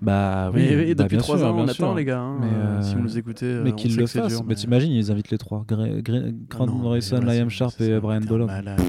bah 0.00 0.50
oui, 0.52 0.62
mais, 0.68 0.76
mais 0.76 0.94
bah, 0.94 1.04
depuis 1.04 1.18
trois 1.18 1.42
ans, 1.44 1.54
on 1.56 1.68
attend, 1.68 1.94
les 1.94 2.04
gars. 2.04 2.18
hein. 2.20 2.38
Mais, 2.40 2.46
Euh, 2.46 2.82
si 2.82 2.92
euh, 2.92 2.96
vous 2.96 3.02
nous 3.02 3.18
écoutez, 3.18 3.46
euh, 3.46 3.62
mais 3.64 3.72
qu'ils 3.72 3.96
le 3.96 4.06
fassent. 4.06 4.42
mais 4.46 4.54
t'imagines, 4.54 4.92
ils 4.92 5.10
invitent 5.12 5.30
les 5.30 5.38
trois 5.38 5.64
Gra- 5.68 6.00
Gra- 6.02 6.32
Grant 6.48 6.66
Ah 6.68 6.72
Morrison, 6.72 7.20
Liam 7.20 7.48
Sharp 7.50 7.80
et 7.80 7.98
Brian 8.00 8.20
Bolland. 8.22 8.46
Malade, 8.46 8.80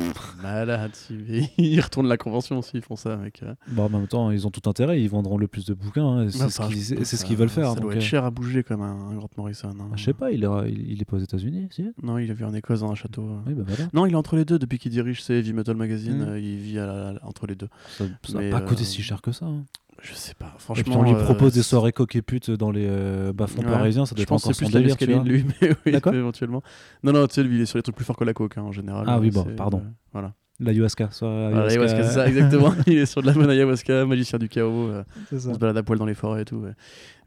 malade. 0.42 0.92
Ils 1.58 1.80
retournent 1.82 2.08
la 2.08 2.18
convention 2.18 2.58
aussi, 2.60 2.72
ils 2.76 2.82
font 2.82 2.96
ça, 2.96 3.16
mec. 3.18 3.42
euh. 3.44 3.54
Bon, 3.72 3.84
en 3.86 3.90
même 3.90 4.08
temps, 4.08 4.32
ils 4.32 4.46
ont 4.48 4.50
tout 4.52 4.68
intérêt, 4.70 5.02
ils 5.02 5.10
vendront 5.10 5.38
le 5.38 5.48
plus 5.48 5.66
de 5.66 5.74
bouquins, 5.74 6.06
hein, 6.06 6.24
et 6.26 6.30
c'est 6.32 6.50
ce 6.50 7.24
qu'ils 7.26 7.36
je- 7.36 7.40
veulent 7.40 7.50
faire. 7.50 7.74
Ça 7.74 7.80
doit 7.80 7.92
euh, 7.94 7.96
être 7.96 8.02
cher 8.02 8.24
à 8.26 8.32
bouger 8.32 8.64
comme 8.64 8.82
un, 8.82 9.10
un 9.12 9.16
Grant 9.16 9.30
Morrison. 9.38 9.65
Hein. 9.70 9.92
Je 9.96 10.04
sais 10.04 10.14
pas, 10.14 10.32
il 10.32 10.44
est, 10.44 10.48
il, 10.72 11.02
est 11.02 11.06
pas 11.06 11.18
aux 11.18 11.20
États-Unis, 11.20 11.68
si 11.72 11.86
Non, 12.04 12.18
il 12.18 12.30
a 12.30 12.34
vu 12.34 12.44
en 12.46 12.54
Écosse 12.54 12.82
dans 12.82 12.92
un 12.92 12.96
château. 12.96 13.24
euh. 13.24 13.38
Oui, 13.48 13.54
bah 13.54 13.64
voilà. 13.68 13.90
Non, 13.94 14.06
il 14.06 14.14
est 14.14 14.16
entre 14.16 14.36
les 14.36 14.46
deux 14.46 14.60
depuis 14.60 14.78
qu'il 14.80 14.92
dirige 14.92 15.22
c'est 15.22 15.36
Heavy 15.40 15.54
Metal 15.54 15.76
Magazine. 15.76 16.20
Mm. 16.26 16.30
euh, 16.30 16.40
il 16.40 16.58
vit 16.58 16.80
à 16.80 16.86
la- 16.86 17.14
entre 17.24 17.48
les 17.48 17.56
deux. 17.56 17.70
Ça 17.98 18.06
n'a 18.34 18.50
pas 18.52 18.62
coûté 18.62 18.82
euh, 18.82 18.86
si 18.86 19.02
cher 19.02 19.22
que 19.22 19.32
ça. 19.32 19.46
hein. 19.46 19.64
Je 20.02 20.14
sais 20.14 20.34
pas. 20.36 20.54
Et 20.56 20.60
Franchement, 20.60 20.84
puis 20.84 20.96
on 20.98 21.04
lui 21.04 21.14
euh, 21.14 21.24
propose 21.24 21.54
des 21.54 21.64
soirées 21.64 21.94
coq 21.94 22.16
et 22.16 22.22
pute 22.22 22.52
dans 22.52 22.70
les 22.70 22.86
euh, 22.86 23.32
bas-fonds 23.34 23.62
Ouais. 23.64 23.72
parisiens, 23.72 24.06
ça 24.06 24.14
doit 24.14 24.20
Je 24.20 24.24
être 24.24 24.30
pense 24.30 24.46
que 24.46 24.54
c'est 24.54 24.66
plus 24.66 24.74
la 24.74 24.80
délire, 24.82 24.98
tu 24.98 25.06
vois. 25.12 25.24
lui, 25.24 25.46
mais 25.62 25.70
oui, 25.86 25.94
éventuellement. 26.14 26.62
Non, 27.02 27.14
non, 27.14 27.26
tu 27.28 27.36
sais, 27.36 27.44
lui, 27.44 27.56
il 27.56 27.62
est 27.62 27.66
sur 27.66 27.78
les 27.78 27.82
trucs 27.82 27.96
plus 27.96 28.04
forts 28.06 28.18
que 28.18 28.24
la 28.26 28.34
coke 28.34 28.58
hein, 28.58 28.64
en 28.64 28.72
général. 28.74 29.06
Ah 29.08 29.20
oui, 29.20 29.32
bon, 29.32 29.46
pardon. 29.56 29.82
voilà. 30.12 30.34
L'ayahuasca, 30.60 31.10
soirée 31.12 31.52
Voilà, 31.52 31.68
ayahuasca. 31.70 31.98
ayahuasca, 31.98 32.04
c'est 32.04 32.14
ça, 32.16 32.28
exactement. 32.30 32.74
il 32.88 32.98
est 32.98 33.06
sur 33.06 33.22
de 33.22 33.28
la 33.28 33.34
bonne 33.34 33.50
ayahuasca, 33.50 34.06
magicien 34.06 34.40
du 34.40 34.48
chaos. 34.50 34.88
euh, 34.90 35.04
on 35.34 35.54
se 35.54 35.60
balade 35.60 35.78
à 35.78 35.84
poil 35.84 36.00
dans 36.00 36.06
les 36.06 36.14
forêts 36.14 36.44
et 36.44 36.46
tout. 36.46 36.58
ouais. 36.58 36.72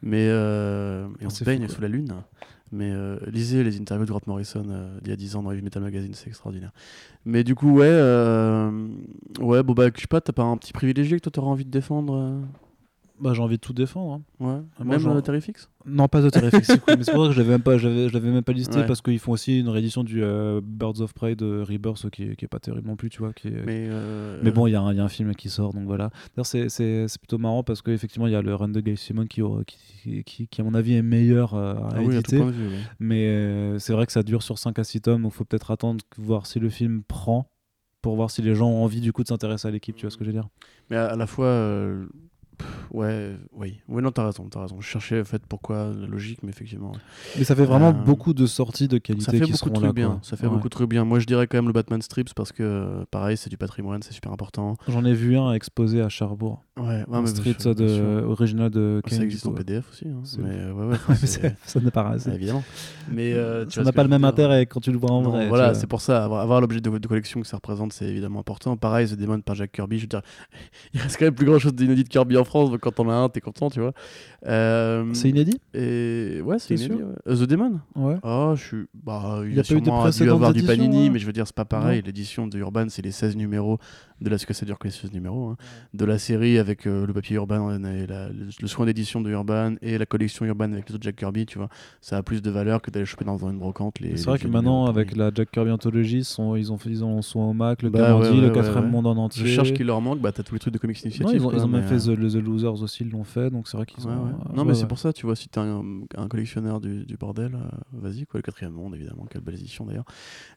Mais 0.03 0.29
euh, 0.31 1.07
et 1.21 1.25
on 1.25 1.29
Ah, 1.29 1.31
se 1.31 1.37
c'est 1.39 1.45
baigne 1.45 1.67
fou, 1.69 1.75
sous 1.75 1.81
la 1.83 1.89
lune. 1.89 2.15
Mais 2.73 2.91
euh, 2.91 3.19
lisez 3.27 3.65
les 3.65 3.79
interviews 3.81 4.05
de 4.07 4.11
Grant 4.11 4.21
Morrison 4.27 4.63
d'il 5.03 5.11
y 5.11 5.13
a 5.13 5.17
10 5.17 5.37
ans 5.37 5.43
dans 5.43 5.51
Heavy 5.53 5.63
Metal 5.63 5.83
Magazine, 5.83 6.13
c'est 6.15 6.29
extraordinaire. 6.29 6.71
Mais 7.25 7.43
du 7.45 7.55
coup, 7.55 7.71
ouais, 7.79 7.91
ouais, 9.41 9.63
bon 9.63 9.73
bah, 9.75 9.89
je 9.95 10.01
sais 10.01 10.07
pas, 10.07 10.21
t'as 10.21 10.33
pas 10.33 10.43
un 10.45 10.57
petit 10.57 10.73
privilégié 10.73 11.17
que 11.19 11.23
toi 11.23 11.33
t'auras 11.33 11.49
envie 11.49 11.65
de 11.65 11.71
défendre 11.71 12.41
Bah, 13.21 13.33
j'ai 13.35 13.43
envie 13.43 13.57
de 13.57 13.61
tout 13.61 13.73
défendre. 13.73 14.13
hein. 14.15 14.23
Ouais, 14.45 14.63
Ah, 14.79 14.85
moi, 14.85 14.95
même 14.97 15.01
genre- 15.01 15.17
euh, 15.17 15.21
Terrifix 15.21 15.69
Non, 15.87 16.07
pas 16.07 16.23
de 16.23 16.31
Terrifix, 16.31 16.67
c'est 16.67 16.81
cool, 16.81 16.95
mais 16.99 17.05
c'est 17.05 17.13
pour 17.13 17.25
ça 17.25 17.29
que 17.31 17.35
je 17.35 17.39
l'avais 17.41 17.51
même 17.53 17.63
pas, 17.63 17.77
j'avais- 17.79 18.09
je 18.09 18.13
l'avais 18.15 18.31
même 18.31 18.43
pas 18.45 18.53
listé 18.53 18.79
Ouais. 18.79 18.87
parce 18.87 19.01
qu'ils 19.01 19.19
font 19.19 19.33
aussi 19.33 19.59
une 19.59 19.69
réédition 19.69 20.05
du 20.05 20.23
euh, 20.23 20.61
Birds 20.63 21.01
of 21.01 21.13
Prey 21.15 21.35
de 21.35 21.61
Rebirth 21.69 22.11
qui 22.11 22.37
qui 22.37 22.45
est 22.45 22.49
pas 22.49 22.61
terrible 22.61 22.87
non 22.87 22.95
plus, 22.97 23.11
tu 23.11 23.19
vois. 23.19 23.33
Qui 23.33 23.49
est- 23.49 23.51
mais, 23.51 23.65
Mais, 23.67 23.89
euh, 23.91 24.51
bon, 24.55 24.67
il 24.67 24.73
y, 24.73 24.77
a 24.77 24.81
un- 24.81 24.93
il 24.93 24.97
y 24.97 25.01
a 25.01 25.05
un 25.05 25.09
film 25.09 25.35
qui 25.35 25.49
sort, 25.51 25.73
donc 25.73 25.85
voilà. 25.87 26.11
D'ailleurs, 26.37 26.47
c'est- 26.47 26.69
c'est 26.69 27.09
c'est 27.09 27.19
plutôt 27.21 27.39
marrant 27.39 27.63
parce 27.65 27.83
qu'effectivement, 27.83 28.27
il 28.29 28.33
y 28.33 28.37
a 28.37 28.43
le 28.43 28.55
run 28.55 28.69
de 28.69 28.81
Guy 28.81 28.97
Simon 28.97 29.27
qui, 29.27 29.43
qui, 29.67 30.23
qui, 30.25 30.47
qui, 30.49 30.61
à 30.61 30.65
mon 30.65 30.75
avis, 30.75 30.95
est 30.95 31.03
meilleur 31.03 31.55
à 31.55 31.89
ah 31.93 31.99
oui, 31.99 32.17
à 32.17 32.23
tout 32.23 32.35
éditer. 32.35 32.51
vue, 32.53 32.69
ouais. 32.69 32.79
Mais 33.01 33.79
c'est 33.79 33.93
vrai 33.93 34.07
que 34.07 34.13
ça 34.13 34.23
dure 34.23 34.43
sur 34.43 34.59
5 34.59 34.79
à 34.79 34.85
6 34.85 35.01
tomes, 35.01 35.23
donc 35.23 35.33
faut 35.33 35.45
peut-être 35.45 35.71
attendre, 35.71 36.05
voir 36.19 36.47
si 36.47 36.61
le 36.61 36.69
film 36.69 37.03
prend 37.03 37.51
pour 38.01 38.15
voir 38.15 38.31
si 38.31 38.43
les 38.43 38.55
gens 38.55 38.69
ont 38.71 38.85
envie 38.85 39.01
du 39.01 39.13
coup 39.13 39.25
de 39.25 39.29
s'intéresser 39.29 39.67
à 39.67 39.71
l'équipe, 39.73 39.97
tu 39.97 40.03
vois 40.07 40.11
ce 40.13 40.17
que 40.17 40.25
je 40.25 40.31
veux 40.31 40.35
dire 40.35 40.49
Mais 40.89 40.97
à, 40.97 41.07
à 41.07 41.17
la 41.17 41.27
fois, 41.27 41.47
euh, 41.47 42.07
ouais, 42.93 43.37
oui, 43.53 43.81
ouais, 43.89 44.03
non, 44.03 44.11
t'as 44.11 44.27
raison, 44.27 44.49
t'as 44.51 44.63
raison. 44.63 44.81
Je 44.81 44.87
cherchais 44.87 45.21
en 45.21 45.25
fait 45.25 45.43
pourquoi 45.49 45.91
la 45.99 46.07
logique, 46.07 46.41
mais 46.43 46.51
effectivement, 46.51 46.93
ouais. 46.93 46.99
Mais 47.39 47.45
ça 47.45 47.55
fait 47.57 47.65
vraiment 47.65 47.89
Euh, 47.91 47.93
beaucoup 48.05 48.35
de 48.35 48.47
sorties 48.47 48.89
de 48.89 48.99
qualité 48.99 49.25
ça 49.27 49.33
fait 49.33 49.41
qui 49.41 49.53
beaucoup 49.53 49.69
de 49.71 49.75
trucs 49.75 49.87
là, 49.87 49.93
bien. 49.93 50.21
Ça 50.23 50.37
fait 50.37 50.47
Ouais. 50.47 50.53
beaucoup 50.53 50.69
de 50.69 50.73
trucs 50.75 50.89
bien. 50.91 51.05
Moi, 51.05 51.19
je 51.19 51.27
dirais 51.27 51.47
quand 51.47 51.59
même 51.59 51.67
le 51.67 51.73
Batman 51.73 52.01
Strips 52.03 52.35
parce 52.35 52.53
que, 52.53 53.05
pareil, 53.11 53.37
c'est 53.37 53.51
du 53.51 53.57
patrimoine, 53.57 54.03
c'est 54.03 54.13
super 54.13 54.33
important. 54.33 54.77
J'en 54.89 55.05
ai 55.05 55.15
vu 55.15 55.37
un 55.37 55.53
exposé 55.53 56.01
à 56.03 56.09
Cherbourg. 56.09 56.63
Ouais, 56.79 57.05
un 57.13 57.27
street 57.27 57.57
sûr, 57.59 57.75
de, 57.75 58.23
original 58.25 58.71
de 58.71 59.01
Ça 59.05 59.11
Kane, 59.17 59.23
existe 59.25 59.45
du 59.47 59.51
en. 59.53 59.55
PDF 59.55 59.91
aussi, 59.91 60.07
hein. 60.07 60.23
Mais 60.39 60.51
euh, 60.51 60.73
ouais, 60.73 60.87
ouais, 60.87 60.97
mais 61.09 61.17
ça 61.65 61.81
n'est 61.81 61.91
pas 61.91 62.09
assez. 62.11 62.31
évidemment. 62.31 62.63
Mais 63.11 63.33
euh, 63.35 63.65
tu 63.67 63.73
ça 63.73 63.83
n'a 63.83 63.91
pas 63.93 64.05
le 64.05 64.09
même 64.09 64.25
intérêt 64.25 64.65
quand 64.67 64.79
tu 64.81 64.93
le 64.93 64.99
vois 64.99 65.11
en 65.11 65.23
Non, 65.23 65.31
vrai. 65.31 65.49
voilà, 65.49 65.75
c'est 65.75 65.89
pour 65.89 66.01
ça, 66.01 66.23
avoir, 66.25 66.41
avoir 66.41 66.61
l'objet 66.61 66.81
de, 66.81 66.89
de 66.99 67.09
collection 67.09 67.41
que 67.41 67.47
ça 67.49 67.57
représente, 67.57 67.93
c'est 67.93 68.05
évidemment 68.07 68.39
important. 68.41 68.77
Pareil, 68.77 69.09
The 69.09 69.17
Demon 69.17 69.41
par 69.41 69.57
Jack 69.57 69.73
Kirby, 69.73 69.97
je 69.99 70.03
veux 70.03 70.09
dire, 70.09 70.23
il 70.95 71.01
reste 71.01 71.17
quand 71.19 71.25
même 71.25 71.35
plus 71.35 71.47
grand 71.47 71.59
chose 71.59 71.75
d'inédit 71.75 72.05
de 72.05 72.09
Kirby 72.09 72.37
en 72.37 72.45
France, 72.45 72.71
donc 72.79 72.95
quand 72.95 73.01
on 73.05 73.09
a 73.11 73.15
un, 73.15 73.29
t'es 73.29 73.41
content, 73.41 73.71
tu 73.71 73.81
vois. 73.81 73.93
Euh, 74.47 75.05
C'est 75.13 75.29
inédit 75.29 75.59
Et 75.75 76.41
ouais, 76.45 76.59
c'est 76.59 76.75
inédit. 76.75 77.03
ouais. 77.03 77.35
The 77.37 77.43
Demon 77.43 77.81
Ouais. 77.97 78.17
Ah, 78.23 78.53
je 78.57 78.63
suis. 78.63 78.87
Bah, 78.95 79.41
il 79.45 79.53
Y 79.53 79.55
y 79.55 79.59
a 79.59 79.61
a, 79.61 79.65
sûrement 79.65 80.09
dû 80.11 80.31
avoir 80.31 80.53
du 80.53 80.63
Panini, 80.63 81.05
ouais 81.05 81.11
mais 81.11 81.19
je 81.19 81.27
veux 81.27 81.33
dire, 81.33 81.47
c'est 81.47 81.55
pas 81.57 81.65
pareil. 81.65 82.03
L'édition 82.05 82.47
de 82.47 82.59
Urban, 82.59 82.87
c'est 82.89 83.03
les 83.03 83.11
16 83.11 83.37
numéros 83.37 83.79
de 84.21 84.29
la. 84.31 84.37
Parce 84.39 84.47
que 84.47 84.55
ça 84.55 84.65
dure 84.65 84.79
que 84.79 84.87
les 84.87 84.93
16 84.93 85.13
numéros. 85.13 85.49
hein. 85.49 85.57
De 85.95 86.05
la 86.05 86.19
série 86.19 86.59
avec 86.59 86.87
euh, 86.87 87.07
le 87.07 87.13
papier 87.13 87.37
Urban 87.37 87.71
et 87.85 88.07
la- 88.07 88.29
le, 88.29 88.69
soin 88.69 88.87
d'édition 88.87 89.21
de 89.21 89.31
Urban 89.31 89.75
et 89.83 89.99
la 89.99 90.07
collection 90.07 90.45
Urban 90.47 90.73
avec 90.73 90.89
les 90.89 90.95
autres 90.95 91.03
Jack 91.03 91.17
Kirby, 91.17 91.45
tu 91.47 91.59
vois. 91.59 91.69
Ça 92.01 92.17
a 92.19 92.23
plus 92.23 92.41
de 92.43 92.51
valeur 92.51 92.81
que 92.81 92.91
d'aller 92.93 93.05
choper 93.07 93.25
dans 93.25 93.39
une 93.39 93.59
brocante. 93.59 93.99
les- 94.01 94.17
C'est 94.17 94.27
vrai 94.27 94.39
les 94.39 94.45
que 94.45 94.49
maintenant, 94.49 94.87
avec 94.87 95.17
la 95.17 95.31
Jack 95.35 95.51
Kirby 95.51 95.71
Anthology, 95.73 96.23
sont, 96.25 96.55
ils, 96.55 96.73
ont 96.73 96.79
fait, 96.79 96.91
ils 96.91 97.05
ont 97.05 97.21
sont 97.23 97.41
au 97.41 97.53
Mac, 97.53 97.83
le 97.83 97.91
Bah, 97.91 97.99
Kamandi, 98.07 98.31
ouais, 98.31 98.41
le 98.47 98.51
quatrième 98.51 98.91
monde 98.91 99.07
en 99.09 99.17
entier. 99.17 99.45
Je 99.47 99.53
cherche 99.53 99.73
qu'il 99.73 99.87
leur 99.87 100.01
manque, 100.01 100.21
bah 100.21 100.31
t'as 100.33 100.43
tous 100.45 100.55
les 100.55 100.61
trucs 100.61 100.75
de 100.75 100.79
comics 100.79 101.03
initiative. 101.03 101.35
ils 101.35 101.45
ont, 101.65 101.69
même 101.69 101.83
fait 101.83 102.09
euh, 102.09 102.15
The, 102.15 102.19
le 102.19 102.29
Aussi, 102.73 103.05
l'ont 103.05 103.25
fait, 103.25 103.51
donc 103.51 103.69
c'est 103.69 103.77
vrai 103.77 103.87
qu'ils 103.87 104.07
ouais, 104.07 104.13
ont. 104.13 104.25
ouais. 104.27 104.33
euh, 104.51 104.53
Non, 104.55 104.65
mais 104.65 104.75
c'est 104.75 104.87
pour 104.87 104.99
ça, 104.99 105.13
tu 105.13 105.27
vois, 105.27 105.37
si 105.37 105.49
t'es 105.49 105.61
un, 105.61 105.83
un 106.17 106.29
collectionneur 106.29 106.81
du, 106.81 107.05
du 107.05 107.17
bordel, 107.17 107.55
euh, 107.55 107.69
vas-y, 107.93 108.27
quoi, 108.27 108.39
le 108.39 108.43
quatrième 108.43 108.73
monde, 108.73 108.95
évidemment, 108.95 109.27
quelle 109.31 109.43
belle 109.43 109.57
édition 109.57 109.85
d'ailleurs. 109.87 110.05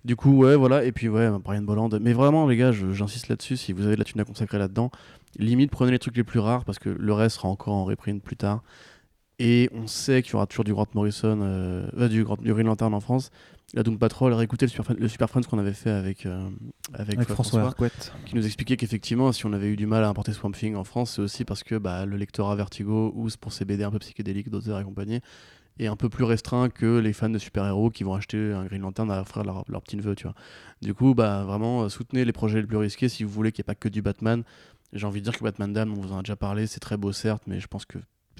Du 0.05 0.15
coup, 0.15 0.37
ouais, 0.37 0.55
voilà, 0.55 0.83
et 0.83 0.91
puis 0.91 1.09
ouais, 1.09 1.29
Brian 1.43 1.61
Bolland. 1.63 1.89
Mais 2.01 2.13
vraiment, 2.13 2.47
les 2.47 2.57
gars, 2.57 2.71
j'insiste 2.71 3.27
là-dessus, 3.29 3.57
si 3.57 3.73
vous 3.73 3.85
avez 3.85 3.95
de 3.95 3.99
la 3.99 4.05
thune 4.05 4.21
à 4.21 4.25
consacrer 4.25 4.57
là-dedans, 4.57 4.91
limite 5.37 5.71
prenez 5.71 5.91
les 5.91 5.99
trucs 5.99 6.17
les 6.17 6.23
plus 6.23 6.39
rares 6.39 6.65
parce 6.65 6.79
que 6.79 6.89
le 6.89 7.13
reste 7.13 7.37
sera 7.37 7.47
encore 7.49 7.73
en 7.73 7.85
reprint 7.85 8.21
plus 8.21 8.37
tard. 8.37 8.63
Et 9.39 9.69
on 9.73 9.87
sait 9.87 10.21
qu'il 10.21 10.33
y 10.33 10.35
aura 10.35 10.45
toujours 10.45 10.65
du 10.65 10.73
Grant 10.73 10.85
Morrison, 10.93 11.39
euh, 11.41 11.87
euh, 11.97 12.07
du, 12.07 12.23
Grant, 12.23 12.37
du 12.37 12.53
Green 12.53 12.67
Lantern 12.67 12.93
en 12.93 12.99
France. 12.99 13.31
La 13.73 13.83
Doom 13.83 13.97
Patrol, 13.97 14.33
réécoutez 14.33 14.65
le 14.65 14.69
Super, 14.69 14.95
le 14.97 15.07
Super 15.07 15.29
Friends 15.29 15.43
qu'on 15.43 15.57
avait 15.57 15.73
fait 15.73 15.91
avec, 15.91 16.25
euh, 16.25 16.49
avec, 16.93 17.15
Avec 17.15 17.29
euh, 17.29 17.33
François 17.33 17.61
Arquette. 17.61 18.11
qui 18.25 18.35
nous 18.35 18.45
expliquait 18.45 18.75
qu'effectivement, 18.75 19.31
si 19.31 19.45
on 19.45 19.53
avait 19.53 19.69
eu 19.69 19.77
du 19.77 19.85
mal 19.85 20.03
à 20.03 20.09
importer 20.09 20.33
Swamp 20.33 20.51
Thing 20.51 20.75
en 20.75 20.83
France, 20.83 21.13
c'est 21.15 21.21
aussi 21.21 21.45
parce 21.45 21.63
que 21.63 21.75
bah, 21.75 22.05
le 22.05 22.17
lectorat 22.17 22.55
Vertigo, 22.55 23.13
ou 23.15 23.29
pour 23.39 23.53
ces 23.53 23.63
BD 23.63 23.83
un 23.83 23.91
peu 23.91 23.99
psychédéliques 23.99 24.49
d'auteurs 24.49 24.79
et 24.79 24.83
compagnie, 24.83 25.21
est 25.79 25.87
un 25.87 25.95
peu 25.95 26.09
plus 26.09 26.23
restreint 26.23 26.69
que 26.69 26.99
les 26.99 27.13
fans 27.13 27.29
de 27.29 27.39
super-héros 27.39 27.89
qui 27.89 28.03
vont 28.03 28.13
acheter 28.13 28.51
un 28.51 28.65
Green 28.65 28.81
Lantern 28.81 29.09
à 29.09 29.21
offrir 29.21 29.43
leur, 29.43 29.63
leur 29.69 29.81
petit 29.81 29.97
neveu, 29.97 30.15
tu 30.15 30.23
vois. 30.23 30.35
Du 30.81 30.93
coup, 30.93 31.13
bah, 31.13 31.43
vraiment, 31.45 31.83
euh, 31.83 31.89
soutenez 31.89 32.25
les 32.25 32.33
projets 32.33 32.59
les 32.59 32.67
plus 32.67 32.77
risqués 32.77 33.09
si 33.09 33.23
vous 33.23 33.31
voulez 33.31 33.51
qu'il 33.51 33.63
n'y 33.63 33.65
ait 33.65 33.73
pas 33.73 33.75
que 33.75 33.89
du 33.89 34.01
Batman. 34.01 34.43
J'ai 34.93 35.07
envie 35.07 35.21
de 35.21 35.25
dire 35.25 35.37
que 35.37 35.43
Batman 35.43 35.71
Dame, 35.71 35.93
on 35.97 36.01
vous 36.01 36.11
en 36.11 36.19
a 36.19 36.21
déjà 36.21 36.35
parlé, 36.35 36.67
c'est 36.67 36.81
très 36.81 36.97
beau 36.97 37.13
certes, 37.13 37.43
mais 37.47 37.59
je 37.59 37.67
pense 37.67 37.85
que 37.85 37.99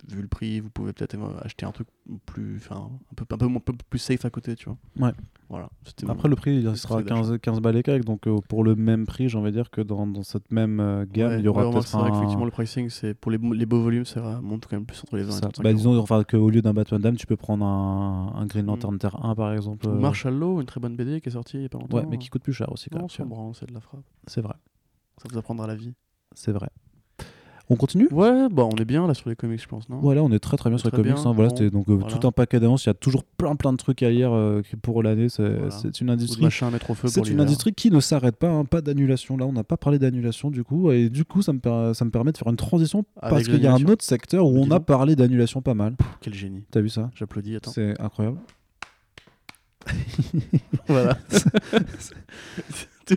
vu 0.09 0.21
le 0.21 0.27
prix, 0.27 0.59
vous 0.59 0.69
pouvez 0.69 0.93
peut-être 0.93 1.17
acheter 1.41 1.65
un 1.65 1.71
truc 1.71 1.87
plus, 2.25 2.57
enfin, 2.57 2.89
un 3.11 3.15
peu, 3.15 3.25
un 3.33 3.37
peu, 3.37 3.45
un 3.45 3.59
peu 3.59 3.73
plus 3.89 3.99
safe 3.99 4.25
à 4.25 4.29
côté, 4.29 4.55
tu 4.55 4.65
vois. 4.65 4.77
Ouais. 4.99 5.13
Voilà. 5.49 5.69
mon- 6.03 6.09
Après, 6.09 6.29
le 6.29 6.35
prix, 6.35 6.55
il 6.57 6.77
sera 6.77 6.95
à 6.99 7.01
conseil 7.03 7.09
d'achat. 7.17 7.29
15, 7.31 7.39
15 7.41 7.59
balles 7.59 7.75
et 7.75 7.83
quelques, 7.83 8.05
donc 8.05 8.25
euh, 8.27 8.39
pour 8.47 8.63
le 8.63 8.75
même 8.75 9.05
prix, 9.05 9.27
j'ai 9.29 9.37
envie 9.37 9.51
de 9.51 9.55
dire 9.57 9.69
que 9.69 9.81
dans, 9.81 10.07
dans 10.07 10.23
cette 10.23 10.49
même 10.51 10.79
euh, 10.79 11.05
gamme, 11.05 11.31
Ouais, 11.31 11.39
il 11.39 11.45
y 11.45 11.47
aura 11.49 11.65
ouais, 11.67 11.73
peut-être 11.73 11.95
un. 11.97 12.09
qu'effectivement, 12.09 12.45
le 12.45 12.51
pricing, 12.51 12.89
c'est 12.89 13.13
pour 13.13 13.31
les, 13.31 13.37
les 13.37 13.65
beaux 13.65 13.81
volumes, 13.81 14.05
ça 14.05 14.39
monte 14.41 14.65
quand 14.67 14.77
même 14.77 14.85
plus 14.85 14.99
entre 15.03 15.17
les 15.17 15.23
20 15.23 15.29
et 15.29 15.33
ça. 15.33 15.41
35 15.41 15.63
Bah, 15.63 15.73
disons 15.73 15.97
enfin, 15.99 16.23
qu'au 16.23 16.49
lieu 16.49 16.61
d'un 16.61 16.73
Batman 16.73 17.01
Dame, 17.01 17.15
tu 17.17 17.27
peux 17.27 17.35
prendre 17.37 17.65
un, 17.65 18.33
un 18.35 18.45
Mm. 18.45 18.47
Green 18.47 18.65
Lantern 18.65 18.97
Terre 18.97 19.23
1 19.25 19.35
par 19.35 19.53
exemple. 19.53 19.87
Euh, 19.87 19.93
Marshall 19.99 20.41
une 20.41 20.65
très 20.65 20.79
bonne 20.79 20.95
BD 20.95 21.19
qui 21.21 21.29
est 21.29 21.33
sortie 21.33 21.57
il 21.57 21.63
y 21.63 21.65
a 21.65 21.69
pas 21.69 21.77
longtemps. 21.79 21.97
Ouais, 21.97 22.05
mais 22.09 22.17
qui 22.17 22.29
coûte 22.29 22.43
plus 22.43 22.53
cher 22.53 22.71
aussi. 22.71 22.89
Quand 22.89 22.97
Non, 22.99 23.07
même, 23.45 23.53
c'est 23.53 23.67
de 23.67 23.73
la 23.73 23.81
frappe. 23.81 24.01
C'est 24.27 24.41
vrai. 24.41 24.55
Ça 25.21 25.27
vous 25.29 25.37
apprendra 25.37 25.67
la 25.67 25.75
vie. 25.75 25.93
C'est 26.33 26.51
vrai. 26.53 26.69
On 27.71 27.77
continue 27.77 28.09
Ouais, 28.11 28.49
bah 28.51 28.65
on 28.65 28.75
est 28.75 28.83
bien 28.85 29.07
là 29.07 29.13
sur 29.13 29.29
les 29.29 29.35
comics, 29.37 29.61
je 29.61 29.67
pense, 29.67 29.87
non? 29.87 29.97
Voilà, 30.01 30.21
on 30.23 30.31
est 30.31 30.39
très 30.39 30.57
très 30.57 30.69
bien 30.69 30.77
sur 30.77 30.89
les 30.89 30.91
comics. 30.91 31.13
bien, 31.13 31.15
hein. 31.25 31.31
Voilà, 31.33 31.49
bon, 31.49 31.55
c'était 31.55 31.69
donc 31.69 31.87
euh, 31.87 31.93
voilà. 31.93 32.13
tout 32.13 32.27
un 32.27 32.31
paquet 32.33 32.59
d'annonces. 32.59 32.83
Il 32.83 32.87
y 32.87 32.89
a 32.89 32.93
toujours 32.95 33.23
plein 33.23 33.55
plein 33.55 33.71
de 33.71 33.77
trucs 33.77 34.03
à 34.03 34.09
lire 34.09 34.31
euh, 34.33 34.61
pour 34.81 35.01
l'année. 35.03 35.29
C'est 35.29 35.47
Voilà. 35.49 35.75
une 36.01 36.09
industrie. 36.09 36.41
machin 36.43 36.67
à 36.67 36.71
mettre 36.71 36.89
au 36.89 36.95
feu 36.95 37.07
C'est 37.07 37.29
une 37.29 37.39
industrie 37.39 37.73
qui 37.73 37.89
ne 37.89 38.01
s'arrête 38.01 38.35
pas, 38.35 38.49
hein, 38.49 38.65
pas 38.65 38.81
d'annulation. 38.81 39.37
Là, 39.37 39.45
on 39.45 39.53
n'a 39.53 39.63
pas 39.63 39.77
parlé 39.77 39.99
d'annulation 39.99 40.51
du 40.51 40.65
coup, 40.65 40.91
et 40.91 41.09
du 41.09 41.23
coup, 41.23 41.41
ça 41.41 41.53
me, 41.53 41.59
per- 41.59 41.93
ça 41.93 42.03
me 42.03 42.11
permet 42.11 42.33
de 42.33 42.37
faire 42.37 42.49
une 42.49 42.57
transition 42.57 43.05
parce 43.21 43.43
qu'il 43.43 43.61
y 43.61 43.67
a 43.67 43.73
un 43.73 43.85
autre 43.85 44.03
secteur 44.03 44.45
où 44.47 44.57
on 44.57 44.69
a 44.71 44.81
parlé 44.81 45.15
d'annulation 45.15 45.61
pas 45.61 45.73
mal. 45.73 45.95
Quel 46.19 46.33
génie. 46.33 46.63
T'as 46.71 46.81
vu 46.81 46.89
ça? 46.89 47.09
J'applaudis, 47.15 47.55
attends. 47.55 47.71
C'est 47.71 47.99
incroyable. 48.01 48.37
Voilà. 50.87 51.17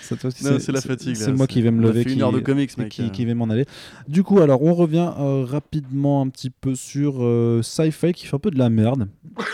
C'est 0.00 0.72
la 0.72 0.80
fatigue, 0.80 1.16
C'est 1.16 1.32
moi 1.32 1.46
qui 1.46 1.62
vais 1.62 1.70
me 1.70 1.82
lever, 1.82 2.04
qui, 2.04 2.20
heure 2.22 2.32
de 2.32 2.40
comics, 2.40 2.76
mec, 2.78 2.88
qui, 2.90 3.02
euh. 3.02 3.08
qui 3.08 3.24
vais 3.24 3.34
m'en 3.34 3.48
aller. 3.50 3.64
Du 4.08 4.22
coup, 4.22 4.40
alors, 4.40 4.62
on 4.62 4.74
revient 4.74 5.10
euh, 5.18 5.44
rapidement 5.44 6.20
un 6.22 6.28
petit 6.28 6.50
peu 6.50 6.74
sur 6.74 7.16
euh, 7.22 7.62
Sci-Fi 7.62 8.12
qui 8.12 8.26
fait 8.26 8.36
un 8.36 8.40
peu 8.40 8.50
de 8.50 8.58
la 8.58 8.68
merde. 8.70 9.08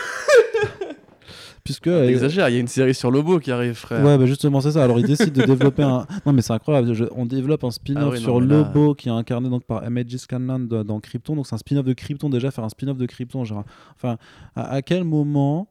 Puisque. 1.63 1.87
euh, 1.87 2.07
Exagère, 2.07 2.47
il 2.49 2.53
y 2.53 2.57
a 2.57 2.59
une 2.59 2.67
série 2.67 2.93
sur 2.93 3.09
Lobo 3.09 3.39
qui 3.39 3.51
arrive, 3.51 3.73
frère. 3.73 4.03
Ouais, 4.05 4.17
bah 4.19 4.25
justement, 4.27 4.61
c'est 4.61 4.71
ça. 4.73 4.83
Alors, 4.83 4.99
ils 4.99 5.05
décident 5.07 5.31
de 5.41 5.45
développer 5.47 5.81
un. 5.81 6.05
Non, 6.25 6.31
mais 6.31 6.43
c'est 6.43 6.53
incroyable. 6.53 6.93
Je- 6.93 7.05
On 7.15 7.25
développe 7.25 7.63
un 7.63 7.71
spin-off 7.71 8.03
Ah 8.05 8.09
oui, 8.11 8.19
sur 8.19 8.39
là- 8.39 8.57
Lobo 8.57 8.93
qui 8.93 9.09
est 9.09 9.11
incarné 9.11 9.49
donc 9.49 9.63
par 9.65 9.83
M.H. 9.83 10.17
Scanlan 10.19 10.59
dans 10.59 10.99
Krypton. 10.99 11.35
Donc, 11.35 11.47
c'est 11.47 11.55
un 11.55 11.59
spin-off 11.59 11.85
de 11.85 11.93
Krypton. 11.93 12.29
Déjà, 12.29 12.51
faire 12.51 12.63
un 12.63 12.69
spin-off 12.69 12.97
de 12.97 13.05
Krypton. 13.07 13.43
Genre... 13.45 13.63
Enfin, 13.95 14.17
à, 14.55 14.73
à 14.73 14.81
quel 14.83 15.03
moment. 15.05 15.67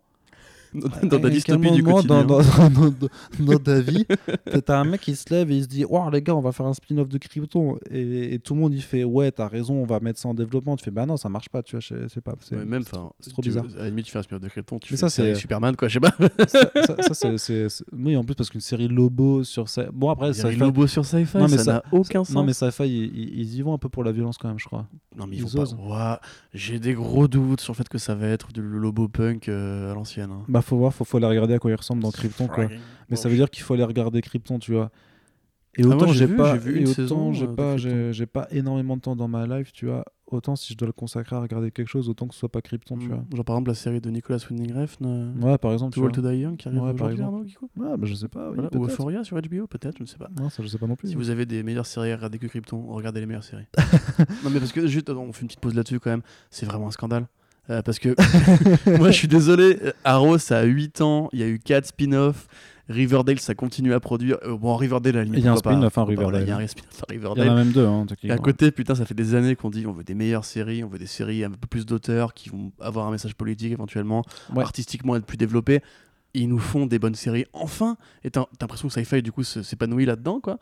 Dans, 0.74 1.08
dans 1.08 1.20
ta 1.20 1.30
dystopie 1.30 1.70
du 1.70 1.82
quotidien. 1.82 2.24
Dans, 2.24 2.40
dans, 2.40 2.70
dans, 2.70 2.88
dans- 2.90 3.08
dans 3.52 3.58
ta 3.58 3.80
vie, 3.80 4.04
t'as 4.66 4.80
un 4.80 4.84
mec 4.84 5.00
qui 5.00 5.14
se 5.14 5.32
lève 5.32 5.50
et 5.50 5.56
il 5.56 5.62
se 5.62 5.68
dit 5.68 5.84
Waouh, 5.84 6.10
les 6.10 6.20
gars, 6.22 6.34
on 6.34 6.40
va 6.40 6.52
faire 6.52 6.66
un 6.66 6.74
spin-off 6.74 7.08
de 7.08 7.18
Krypton. 7.18 7.78
Et, 7.90 8.34
et 8.34 8.38
tout 8.38 8.54
le 8.54 8.60
monde, 8.60 8.74
il 8.74 8.82
fait 8.82 9.04
Ouais, 9.04 9.30
t'as 9.30 9.46
raison, 9.48 9.74
on 9.74 9.86
va 9.86 10.00
mettre 10.00 10.18
ça 10.18 10.28
en 10.28 10.34
développement. 10.34 10.76
Tu 10.76 10.84
fais 10.84 10.90
Bah 10.90 11.06
non, 11.06 11.16
ça 11.16 11.28
marche 11.28 11.48
pas. 11.48 11.62
Tu 11.62 11.76
vois, 11.76 11.80
sais 11.82 12.20
pas. 12.20 12.34
c'est- 12.40 12.56
Ouais, 12.56 12.64
même, 12.64 12.82
c'est 13.20 13.30
trop 13.30 13.42
tu- 13.42 13.48
bizarre. 13.48 13.64
À 13.76 13.82
la 13.84 13.88
limite, 13.90 14.06
tu 14.06 14.12
fais 14.12 14.18
un 14.18 14.22
spin-off 14.22 14.42
de 14.42 14.48
Krypton, 14.48 14.78
tu 14.78 14.92
Mais 14.92 14.96
fais 14.96 15.00
ça, 15.02 15.08
c'est- 15.10 15.34
Superman, 15.36 15.76
quoi, 15.76 15.88
je 15.88 15.94
sais 15.94 16.00
pas. 16.00 16.14
ça, 16.48 16.70
ça- 16.74 17.02
ça, 17.02 17.14
c'est- 17.14 17.38
c'est. 17.38 17.68
c'est- 17.68 17.84
Oui, 17.92 18.16
en 18.16 18.24
plus, 18.24 18.34
parce 18.34 18.50
qu'une 18.50 18.60
série 18.60 18.88
Lobo 18.88 19.44
sur 19.44 19.68
ça. 19.68 19.84
Bon, 19.92 20.10
après, 20.10 20.32
ça 20.34 20.50
Lobo 20.50 20.86
sur 20.86 21.04
Sci-Fi, 21.04 21.38
Non, 21.38 21.48
mais 21.48 21.58
ça 21.58 21.72
n'a 21.74 21.82
aucun 21.92 22.24
sens. 22.24 22.34
Non, 22.34 22.42
mais 22.44 22.52
Sci-Fi, 22.52 22.84
ils, 22.84 23.54
y 23.54 23.62
vont 23.62 23.74
un 23.74 23.78
peu 23.78 23.88
pour 23.88 24.02
la 24.04 24.12
violence 24.12 24.38
quand 24.38 24.48
même, 24.48 24.58
je 24.58 24.66
crois. 24.66 24.86
Non, 25.16 25.26
mais 25.26 25.36
il 25.36 25.42
Ils 25.42 25.48
faut 25.48 25.58
pas. 25.76 26.20
J'ai 26.52 26.78
des 26.78 26.94
gros 26.94 27.28
doutes 27.28 27.60
sur 27.60 27.72
le 27.72 27.76
fait 27.76 27.88
que 27.88 27.98
ça 27.98 28.14
va 28.14 28.26
être 28.28 28.52
du 28.52 28.60
Lobo 28.62 29.08
punk 29.08 29.48
euh, 29.48 29.90
à 29.92 29.94
l'ancienne. 29.94 30.30
hein. 30.32 30.42
Bah, 30.48 30.62
faut 30.64 30.76
voir, 30.76 30.92
faut, 30.92 31.04
faut 31.04 31.16
aller 31.18 31.26
regarder 31.26 31.54
à 31.54 31.58
quoi 31.58 31.70
il 31.70 31.74
ressemble 31.74 32.02
dans 32.02 32.10
Krypton, 32.10 32.48
quoi. 32.48 32.68
Mais 33.10 33.16
ça 33.16 33.28
veut 33.28 33.36
dire 33.36 33.50
qu'il 33.50 33.62
faut 33.62 33.74
aller 33.74 33.84
regarder 33.84 34.20
Krypton, 34.22 34.58
tu 34.58 34.72
vois. 34.72 34.90
Et 35.76 35.82
Ah, 35.82 35.88
autant 35.88 36.06
j'ai 36.12 36.28
j'ai 36.28 36.36
pas, 36.36 36.52
j'ai 36.52 36.58
vu 36.60 36.76
et 36.76 36.80
une 36.82 36.84
autant 36.84 36.94
saison, 36.94 37.32
j'ai 37.32 37.46
euh, 37.46 37.54
pas, 37.54 37.74
Krypton. 37.74 38.12
j'ai 38.12 38.26
pas 38.26 38.46
énormément 38.52 38.96
de 38.96 39.00
temps 39.02 39.16
dans 39.16 39.26
ma 39.26 39.44
life, 39.46 39.72
tu 39.72 39.86
vois. 39.86 40.04
Autant 40.28 40.54
si 40.54 40.72
je 40.72 40.78
dois 40.78 40.86
le 40.86 40.92
consacrer 40.92 41.34
à 41.34 41.40
regarder 41.40 41.72
quelque 41.72 41.88
chose, 41.88 42.08
autant 42.08 42.28
que 42.28 42.34
ce 42.34 42.38
soit 42.38 42.48
pas 42.48 42.62
Krypton, 42.62 42.96
tu 42.96 43.08
vois. 43.08 43.16
Mm. 43.18 43.34
Genre 43.34 43.44
par 43.44 43.56
exemple 43.56 43.70
la 43.70 43.74
série 43.74 44.00
de 44.00 44.08
Nicolas 44.08 44.38
Winding 44.48 44.72
Refn, 44.72 45.32
Ouais, 45.42 45.58
par 45.58 45.72
exemple, 45.72 45.92
To 45.94 46.00
tu 46.00 46.00
vois. 46.00 46.10
to 46.12 46.22
Die 46.22 46.36
Young, 46.42 46.56
qui 46.56 46.68
arrive 46.68 46.80
Ouais, 46.80 46.94
par 46.94 47.10
exemple. 47.10 47.24
Arnaud, 47.34 47.42
Guico 47.44 47.68
Ouais, 47.76 47.88
bah, 47.96 48.06
je 48.06 48.14
sais 48.14 48.28
pas. 48.28 48.50
oui, 48.50 48.54
Voilà. 48.54 48.68
Ou 48.68 48.70
peut-être. 48.78 48.84
Euphoria 48.92 49.24
sur 49.24 49.36
HBO, 49.36 49.66
peut-être, 49.66 49.98
je 49.98 50.02
ne 50.04 50.06
sais 50.06 50.16
pas. 50.16 50.30
Non, 50.40 50.48
ça 50.48 50.62
je 50.62 50.68
sais 50.68 50.78
pas 50.78 50.86
non 50.86 50.94
plus. 50.94 51.08
Si 51.08 51.16
vous 51.16 51.30
avez 51.30 51.44
des 51.44 51.64
meilleures 51.64 51.86
séries 51.86 52.12
à 52.12 52.16
regarder 52.16 52.38
que 52.38 52.46
Krypton, 52.46 52.86
regardez 52.92 53.18
les 53.18 53.26
meilleures 53.26 53.42
séries. 53.42 53.66
non 54.44 54.50
mais 54.52 54.60
parce 54.60 54.70
que 54.72 54.86
juste, 54.86 55.10
on 55.10 55.32
fait 55.32 55.42
une 55.42 55.48
petite 55.48 55.60
pause 55.60 55.74
là-dessus 55.74 55.98
quand 55.98 56.10
même, 56.10 56.22
c'est 56.50 56.66
vraiment 56.66 56.86
un 56.86 56.92
scandale. 56.92 57.26
Euh, 57.70 57.80
parce 57.82 57.98
que 57.98 58.14
moi 58.98 59.10
je 59.10 59.16
suis 59.16 59.28
désolé, 59.28 59.78
Arrow 60.04 60.36
ça 60.38 60.58
a 60.58 60.62
8 60.64 61.00
ans, 61.00 61.28
il 61.32 61.40
y 61.40 61.42
a 61.42 61.46
eu 61.48 61.58
4 61.58 61.86
spin-offs, 61.86 62.46
Riverdale, 62.90 63.38
ça 63.40 63.54
continue 63.54 63.94
à 63.94 64.00
produire. 64.00 64.36
Euh, 64.44 64.58
bon, 64.58 64.76
Riverdale, 64.76 65.16
à 65.16 65.22
Il 65.24 65.38
y 65.38 65.48
a 65.48 65.52
un 65.52 65.56
spin-off, 65.56 65.96
hein, 65.96 66.04
Riverdale. 66.04 66.42
Il 66.42 66.48
y 66.48 66.52
a 66.52 66.58
un 66.58 66.66
spin-off 66.66 67.02
à 67.08 67.14
Il 67.14 67.22
y 67.22 67.26
en 67.26 67.30
a 67.30 67.32
Riverdale. 67.34 67.54
même 67.56 67.72
deux, 67.72 67.86
hein, 67.86 68.04
Et 68.22 68.30
à 68.30 68.36
côté, 68.36 68.70
putain, 68.70 68.94
ça 68.94 69.06
fait 69.06 69.14
des 69.14 69.34
années 69.34 69.56
qu'on 69.56 69.70
dit 69.70 69.86
on 69.86 69.92
veut 69.92 70.04
des 70.04 70.14
meilleures 70.14 70.44
séries, 70.44 70.84
on 70.84 70.88
veut 70.88 70.98
des 70.98 71.06
séries 71.06 71.42
un 71.44 71.50
peu 71.50 71.66
plus 71.66 71.86
d'auteurs 71.86 72.34
qui 72.34 72.50
vont 72.50 72.72
avoir 72.80 73.06
un 73.06 73.10
message 73.10 73.34
politique 73.34 73.72
éventuellement, 73.72 74.22
Ouais. 74.54 74.62
artistiquement 74.62 75.16
être 75.16 75.24
plus 75.24 75.38
développés. 75.38 75.80
Ils 76.34 76.48
nous 76.48 76.58
font 76.58 76.84
des 76.84 76.98
bonnes 76.98 77.14
séries 77.14 77.46
enfin. 77.54 77.96
Et 78.24 78.30
t'as 78.30 78.44
l'impression 78.60 78.88
que 78.88 78.92
Sci-Fi 78.94 79.22
du 79.22 79.32
coup 79.32 79.44
s'épanouit 79.44 80.04
là-dedans, 80.04 80.40
quoi. 80.40 80.58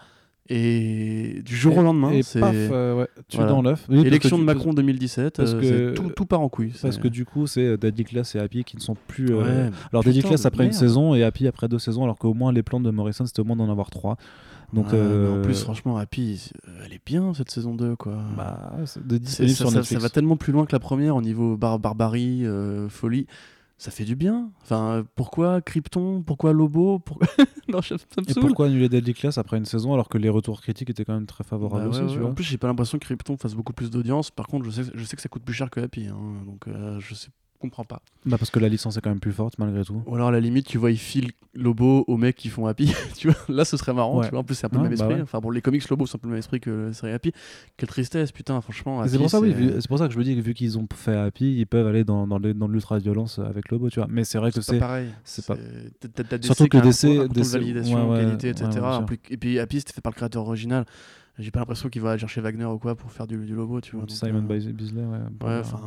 Et 0.48 1.40
du 1.44 1.56
jour 1.56 1.78
au 1.78 1.82
lendemain, 1.82 2.10
Et 2.10 2.22
c'est 2.22 2.40
paf, 2.40 2.54
euh, 2.54 2.96
ouais, 2.96 3.08
tu 3.28 3.36
Voilà. 3.36 3.52
dans 3.52 3.62
l'œuf. 3.62 3.86
Oui, 3.88 4.00
élection 4.04 4.38
de 4.38 4.44
Macron 4.44 4.72
2017. 4.74 5.36
parce 5.36 5.52
euh, 5.54 5.60
que- 5.60 5.66
c'est 5.66 5.94
tout, 6.02 6.10
tout 6.10 6.26
part 6.26 6.40
en 6.40 6.48
couille. 6.48 6.72
Parce 6.82 6.98
que 6.98 7.08
du 7.08 7.24
coup, 7.24 7.46
c'est 7.46 7.76
Deadly 7.78 8.04
Class 8.04 8.34
et 8.34 8.38
Happy 8.40 8.64
qui 8.64 8.76
ne 8.76 8.80
sont 8.82 8.96
plus. 9.06 9.28
euh, 9.34 9.70
Alors, 9.92 10.02
Deadly 10.02 10.22
Class 10.22 10.44
après 10.44 10.64
une 10.66 10.72
saison 10.72 11.14
et 11.14 11.22
Happy 11.22 11.46
après 11.46 11.68
deux 11.68 11.78
saisons, 11.78 12.02
alors 12.04 12.18
qu'au 12.18 12.34
moins 12.34 12.52
les 12.52 12.62
plans 12.62 12.80
de 12.80 12.90
Morrison 12.90 13.24
c'était 13.24 13.40
au 13.40 13.44
moins 13.44 13.56
d'en 13.56 13.70
avoir 13.70 13.90
trois. 13.90 14.16
Donc, 14.72 14.86
Ouais, 14.86 14.92
euh, 14.94 15.38
en 15.38 15.42
plus, 15.42 15.62
franchement, 15.62 15.98
Happy, 15.98 16.50
elle 16.86 16.94
est 16.94 17.00
bien 17.04 17.34
cette 17.34 17.50
saison 17.50 17.74
2, 17.74 17.94
quoi. 17.94 18.18
bah, 18.36 18.72
de- 19.04 19.20
ça, 19.26 19.46
sur 19.48 19.70
ça- 19.70 19.82
ça 19.84 19.98
va 19.98 20.08
tellement 20.08 20.36
plus 20.38 20.52
loin 20.52 20.64
que 20.64 20.72
la 20.72 20.80
première 20.80 21.14
au 21.14 21.20
niveau 21.22 21.56
bar- 21.58 21.78
barbarie, 21.78 22.46
euh, 22.46 22.88
folie. 22.88 23.26
Ça 23.82 23.90
fait 23.90 24.04
du 24.04 24.14
bien. 24.14 24.52
Enfin, 24.62 25.04
pourquoi 25.16 25.60
Krypton? 25.60 26.22
Pourquoi 26.22 26.52
Lobo? 26.52 27.00
Pourquoi... 27.00 27.26
Non, 27.68 27.82
ça, 27.82 27.96
ça 27.98 28.20
me 28.20 28.30
Et 28.30 28.34
pourquoi 28.40 28.66
annuler 28.66 28.88
Deadly 28.88 29.12
Class 29.12 29.38
après 29.38 29.56
une 29.56 29.64
saison 29.64 29.92
alors 29.92 30.08
que 30.08 30.18
les 30.18 30.28
retours 30.28 30.60
critiques 30.60 30.90
étaient 30.90 31.04
quand 31.04 31.14
même 31.14 31.26
très 31.26 31.42
favorables 31.42 31.82
Bah 31.84 31.90
aussi, 31.90 32.00
ouais, 32.02 32.06
tu 32.06 32.12
ouais. 32.14 32.20
vois? 32.20 32.30
En 32.30 32.34
plus, 32.34 32.44
j'ai 32.44 32.58
pas 32.58 32.68
l'impression 32.68 32.98
que 32.98 33.04
Krypton 33.04 33.36
fasse 33.36 33.56
beaucoup 33.56 33.72
plus 33.72 33.90
d'audience. 33.90 34.30
Par 34.30 34.46
contre, 34.46 34.66
je 34.66 34.70
sais, 34.70 34.90
je 34.94 35.02
sais 35.04 35.16
que 35.16 35.22
ça 35.22 35.28
coûte 35.28 35.42
plus 35.42 35.54
cher 35.54 35.68
que 35.68 35.80
Happy. 35.80 36.06
hein. 36.06 36.16
donc, 36.46 36.68
euh, 36.68 37.00
je 37.00 37.14
sais, 37.16 37.30
comprends 37.62 37.84
pas. 37.84 38.02
Bah, 38.26 38.36
parce 38.38 38.50
que 38.50 38.58
la 38.58 38.68
licence 38.68 38.96
est 38.96 39.00
quand 39.00 39.10
même 39.10 39.20
plus 39.20 39.32
forte 39.32 39.58
malgré 39.58 39.84
tout. 39.84 40.02
Ou 40.06 40.14
alors, 40.14 40.28
à 40.28 40.30
la 40.32 40.40
limite, 40.40 40.66
tu 40.66 40.78
vois, 40.78 40.90
ils 40.90 40.98
filent 40.98 41.30
Lobo 41.54 42.04
aux 42.06 42.16
mecs 42.16 42.36
qui 42.36 42.48
font 42.48 42.66
Happy. 42.66 42.92
tu 43.16 43.28
vois, 43.28 43.36
là, 43.48 43.64
ce 43.64 43.76
serait 43.76 43.92
marrant. 43.94 44.18
Ouais. 44.18 44.24
Tu 44.26 44.30
vois, 44.30 44.40
en 44.40 44.44
plus, 44.44 44.54
c'est 44.54 44.66
un 44.66 44.68
peu 44.68 44.76
Ouais, 44.76 44.84
le 44.84 44.88
même 44.90 44.98
bah 44.98 45.04
esprit. 45.04 45.16
ouais. 45.16 45.22
Enfin, 45.22 45.40
bon, 45.40 45.50
les 45.50 45.60
comics 45.62 45.88
Lobo 45.88 46.06
sont 46.06 46.16
un 46.16 46.20
peu 46.20 46.26
le 46.28 46.32
même 46.32 46.38
esprit 46.38 46.60
que 46.60 46.70
la 46.88 46.92
série 46.92 47.12
Happy. 47.12 47.32
Quelle 47.76 47.88
tristesse, 47.88 48.32
putain, 48.32 48.60
franchement. 48.60 49.06
C'est 49.06 49.18
pour 49.18 49.30
ça, 49.30 49.40
oui, 49.40 49.52
vu- 49.52 49.72
pour 49.88 49.98
ça 49.98 50.06
que 50.08 50.12
je 50.14 50.18
me 50.18 50.24
dis 50.24 50.36
que 50.36 50.40
vu 50.40 50.54
qu'ils 50.54 50.78
ont 50.78 50.86
fait 50.94 51.16
Happy, 51.16 51.56
ils 51.58 51.66
peuvent 51.66 51.86
aller 51.86 52.04
dans, 52.04 52.26
dans, 52.26 52.38
l'ultra-violence 52.38 53.38
avec 53.38 53.70
Lobo, 53.70 53.90
tu 53.90 54.00
vois. 54.00 54.08
Mais 54.10 54.24
c'est 54.24 54.38
vrai 54.38 54.50
que 54.50 54.60
C'est 54.60 54.72
c'est. 54.72 54.78
pas 54.78 54.86
pareil. 54.86 55.08
c'est 55.24 55.46
pas- 55.46 55.56
Surtout 56.42 56.64
DC 56.68 56.70
que 56.70 57.26
DC 57.28 57.46
validation, 57.52 58.10
ouais, 58.10 58.16
ouais, 58.18 58.24
qualité, 58.24 58.48
etc. 58.50 58.80
et 59.30 59.36
puis 59.36 59.58
Happy, 59.58 59.78
c'était 59.78 59.92
fait 59.92 60.00
par 60.00 60.12
le 60.12 60.16
créateur 60.16 60.46
original. 60.46 60.84
J'ai 61.38 61.50
pas 61.50 61.60
l'impression 61.60 61.88
qu'il 61.88 62.02
va 62.02 62.10
aller 62.10 62.18
chercher 62.20 62.42
Wagner 62.42 62.66
ou 62.66 62.78
quoi 62.78 62.94
pour 62.94 63.10
faire 63.10 63.26
du, 63.26 63.38
du 63.46 63.54
Lobo, 63.54 63.80
tu 63.80 63.96
vois. 63.96 64.02
donc, 64.04 64.10
Simon 64.10 64.44
euh, 64.50 64.54
Bis- 64.58 64.68
Bisley, 64.68 65.02
ouais. 65.02 65.18
Ouais, 65.42 65.58
enfin, 65.60 65.80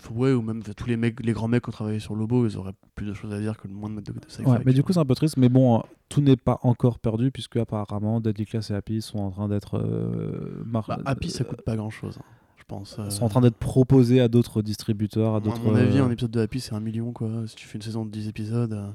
faut- 0.00 0.14
ouais, 0.14 0.32
ou 0.32 0.40
même 0.40 0.62
tous 0.62 0.86
les 0.88 0.96
mecs, 0.96 1.20
les 1.24 1.32
grands 1.32 1.48
mecs 1.48 1.64
qui 1.64 1.68
ont 1.68 1.72
travaillé 1.72 1.98
sur 1.98 2.14
Lobo, 2.14 2.46
ils 2.46 2.56
auraient 2.56 2.72
plus 2.94 3.04
de 3.06 3.12
choses 3.12 3.30
à 3.32 3.38
dire 3.38 3.58
que 3.58 3.68
le 3.68 3.74
moins 3.74 3.90
de 3.90 3.96
mettre 3.96 4.10
de, 4.12 4.18
de 4.18 4.24
sci-fi. 4.26 4.48
Ouais, 4.48 4.58
mais 4.64 4.72
du 4.72 4.82
coup, 4.82 4.94
c'est 4.94 4.98
un 4.98 5.04
peu 5.04 5.14
triste. 5.14 5.36
Mais 5.36 5.50
bon, 5.50 5.76
euh, 5.78 5.82
tout 6.08 6.22
n'est 6.22 6.36
pas 6.38 6.58
encore 6.62 6.98
perdu, 6.98 7.30
puisque 7.30 7.56
apparemment, 7.56 8.20
Deadly 8.22 8.46
Class 8.46 8.70
et 8.70 8.74
Happy 8.74 9.02
sont 9.02 9.18
en 9.18 9.30
train 9.30 9.48
d'être. 9.48 9.76
euh, 9.78 10.62
mar- 10.64 10.86
Bah, 10.88 10.98
Happy, 11.04 11.30
ça 11.30 11.44
euh, 11.44 11.46
coûte 11.46 11.60
pas 11.62 11.76
grand 11.76 11.90
chose, 11.90 12.18
je 12.56 12.64
pense. 12.66 12.96
euh. 12.98 13.10
sont 13.10 13.24
en 13.24 13.28
train 13.28 13.42
d'être 13.42 13.58
proposés 13.58 14.20
à 14.22 14.28
d'autres 14.28 14.62
distributeurs, 14.62 15.34
à 15.34 15.36
à 15.36 15.40
d'autres. 15.40 15.60
mon 15.60 15.74
avis, 15.74 15.98
euh, 15.98 16.04
un 16.06 16.10
épisode 16.10 16.30
de 16.30 16.40
Happy, 16.40 16.58
c'est 16.58 16.74
un 16.74 16.80
million, 16.80 17.12
quoi. 17.12 17.28
Si 17.46 17.54
tu 17.54 17.66
fais 17.66 17.76
une 17.76 17.82
saison 17.82 18.06
de 18.06 18.10
10 18.10 18.28
épisodes. 18.28 18.72
euh, 18.72 18.88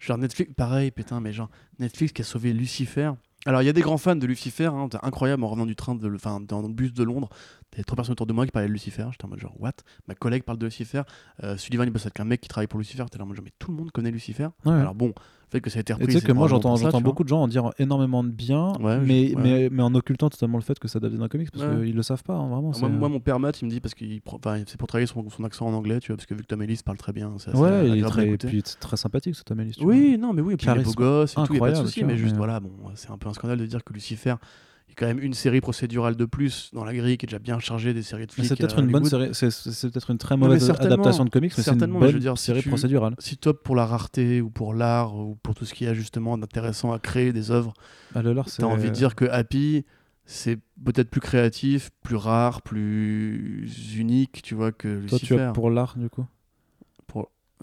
Genre 0.00 0.18
Netflix, 0.18 0.52
pareil, 0.54 0.90
putain, 0.90 1.20
mais 1.20 1.32
genre 1.32 1.48
Netflix 1.78 2.12
qui 2.12 2.22
a 2.22 2.24
sauvé 2.24 2.52
Lucifer. 2.52 3.12
Alors, 3.46 3.60
il 3.62 3.66
y 3.66 3.68
a 3.68 3.74
des 3.74 3.82
grands 3.82 3.98
fans 3.98 4.16
de 4.16 4.26
Lucifer, 4.26 4.66
hein, 4.66 4.88
incroyable 5.02 5.44
en 5.44 5.48
revenant 5.48 5.66
du 5.66 5.76
train, 5.76 5.98
enfin, 6.14 6.40
dans 6.40 6.62
le 6.62 6.68
bus 6.68 6.94
de 6.94 7.04
Londres. 7.04 7.28
T'avais 7.74 7.84
trois 7.84 7.96
personnes 7.96 8.12
autour 8.12 8.26
de 8.26 8.32
moi 8.32 8.44
qui 8.46 8.52
parlaient 8.52 8.68
de 8.68 8.72
Lucifer. 8.72 9.04
J'étais 9.10 9.24
en 9.24 9.28
mode 9.28 9.40
genre, 9.40 9.54
what? 9.60 9.72
Ma 10.06 10.14
collègue 10.14 10.44
parle 10.44 10.58
de 10.58 10.66
Lucifer. 10.66 11.02
Euh, 11.42 11.56
Sullivan, 11.56 11.84
il 11.84 11.90
bosse 11.90 12.06
avec 12.06 12.20
un 12.20 12.24
mec 12.24 12.40
qui 12.40 12.48
travaille 12.48 12.68
pour 12.68 12.78
Lucifer. 12.78 13.04
T'es 13.10 13.20
en 13.20 13.26
mode 13.26 13.36
genre, 13.36 13.44
mais 13.44 13.52
tout 13.58 13.70
le 13.72 13.76
monde 13.76 13.90
connaît 13.90 14.12
Lucifer. 14.12 14.46
Ouais. 14.64 14.72
Alors, 14.74 14.94
bon, 14.94 15.08
le 15.08 15.12
fait 15.50 15.60
que 15.60 15.70
ça 15.70 15.78
a 15.78 15.80
été 15.80 15.92
repris. 15.92 16.06
tu 16.06 16.12
sais 16.12 16.20
que 16.26 16.32
moi 16.32 16.46
j'entends 16.48 17.00
beaucoup 17.00 17.24
de 17.24 17.28
gens 17.28 17.42
en 17.42 17.48
dire 17.48 17.70
énormément 17.78 18.22
de 18.24 18.28
bien, 18.30 18.72
Ouais, 18.80 18.98
je- 19.00 19.06
mais, 19.06 19.34
ouais. 19.34 19.42
mais, 19.42 19.68
mais 19.70 19.82
en 19.82 19.94
occultant 19.94 20.30
totalement 20.30 20.58
le 20.58 20.62
fait 20.64 20.78
que 20.78 20.86
ça 20.88 21.00
date 21.00 21.12
d'un 21.14 21.28
comics 21.28 21.50
parce 21.50 21.64
qu'ils 21.64 21.94
le 21.94 22.02
savent 22.02 22.22
pas, 22.22 22.34
hein, 22.34 22.48
vraiment. 22.48 22.70
Ah, 22.74 22.78
Moi, 22.80 22.88
moi, 22.90 23.08
mon 23.08 23.20
père 23.20 23.38
Matt, 23.40 23.60
il 23.60 23.66
me 23.66 23.70
dit 23.70 23.80
parce 23.80 23.94
qu'il 23.94 24.20
enfin, 24.26 24.62
c'est 24.66 24.76
pour 24.78 24.86
travailler 24.88 25.06
son, 25.06 25.28
son 25.28 25.42
accent 25.44 25.66
en 25.66 25.72
anglais, 25.74 25.98
tu 26.00 26.08
vois, 26.12 26.16
parce 26.16 26.26
que 26.26 26.34
vu 26.34 26.42
que 26.42 26.46
Tom 26.46 26.62
Ellis 26.62 26.80
parle 26.84 26.98
très 26.98 27.12
bien, 27.12 27.32
c'est 27.38 27.50
assez 27.50 27.58
ouais, 27.58 27.88
il 27.90 27.98
est 27.98 28.08
très, 28.08 28.28
et 28.28 28.36
puis 28.38 28.62
c'est 28.64 28.78
très 28.80 28.96
sympattique 28.96 29.34
ce 29.34 29.42
Tom 29.42 29.58
Ellis. 29.60 29.72
tu 29.78 29.84
Oui, 29.84 30.16
non, 30.18 30.32
mais 30.32 30.42
oui, 30.42 30.54
et 30.54 30.56
puis 30.56 30.66
il 30.72 30.80
est 30.80 30.84
beau 30.84 30.92
gosse 30.92 31.32
et 31.32 31.46
tout, 31.46 31.54
y 31.54 31.56
a 31.56 31.60
pas 31.60 31.70
de 31.72 31.76
souci, 31.76 32.04
mais 32.04 32.16
juste 32.16 32.36
voilà, 32.36 32.60
bon, 32.60 32.70
c'est 32.94 33.10
un 33.10 33.18
peu 33.18 33.28
un 33.28 33.34
scandale 33.34 33.58
de 33.58 33.66
dire 33.66 33.82
que 33.82 33.92
Lucifer, 33.92 34.34
il 34.40 34.73
a 34.94 35.06
quand 35.06 35.06
même 35.06 35.22
une 35.22 35.34
série 35.34 35.60
procédurale 35.60 36.16
de 36.16 36.24
plus 36.24 36.70
dans 36.72 36.84
la 36.84 36.94
grille 36.94 37.16
qui 37.18 37.26
est 37.26 37.28
déjà 37.28 37.38
bien 37.38 37.58
chargée 37.58 37.92
des 37.94 38.02
séries 38.02 38.26
de 38.26 38.32
flics. 38.32 38.46
C'est 38.46 38.56
peut-être 38.56 38.78
une 38.78 38.90
bonne 38.90 39.04
série, 39.04 39.30
c'est- 39.34 39.90
peut-être 39.90 40.10
une 40.10 40.18
très 40.18 40.36
mauvaise 40.36 40.68
adaptation 40.70 41.24
de 41.24 41.30
comics, 41.30 41.52
mais 41.56 41.62
c'est 41.62 41.70
une 41.72 41.78
mais 41.78 41.86
je 41.86 41.98
bonne 41.98 42.12
veux 42.12 42.18
dire, 42.20 42.38
si 42.38 42.44
série 42.46 42.62
tu- 42.62 42.68
procédurale. 42.68 43.14
Si 43.18 43.36
top 43.36 43.62
pour 43.62 43.76
la 43.76 43.86
rareté 43.86 44.40
ou 44.40 44.50
pour 44.50 44.74
l'art 44.74 45.16
ou 45.16 45.36
pour 45.42 45.54
tout 45.54 45.64
ce 45.64 45.74
qu'il 45.74 45.86
y 45.86 45.90
a 45.90 45.94
justement 45.94 46.38
d'intéressant 46.38 46.92
à 46.92 46.98
créer 46.98 47.32
des 47.32 47.50
œuvres, 47.50 47.74
Ah, 48.14 48.22
t'as 48.58 48.66
envie 48.66 48.90
de 48.90 48.94
dire 48.94 49.14
que 49.14 49.24
Happy, 49.26 49.84
c'est 50.26 50.58
peut-être 50.84 51.10
plus 51.10 51.20
créatif, 51.20 51.90
plus 52.02 52.16
rare, 52.16 52.62
plus 52.62 53.68
unique, 53.96 54.42
tu 54.42 54.54
vois, 54.54 54.72
que 54.72 55.06
Toi, 55.06 55.18
tu 55.18 55.38
as 55.38 55.52
pour 55.52 55.70
l'art 55.70 55.98
du 55.98 56.08
coup? 56.08 56.24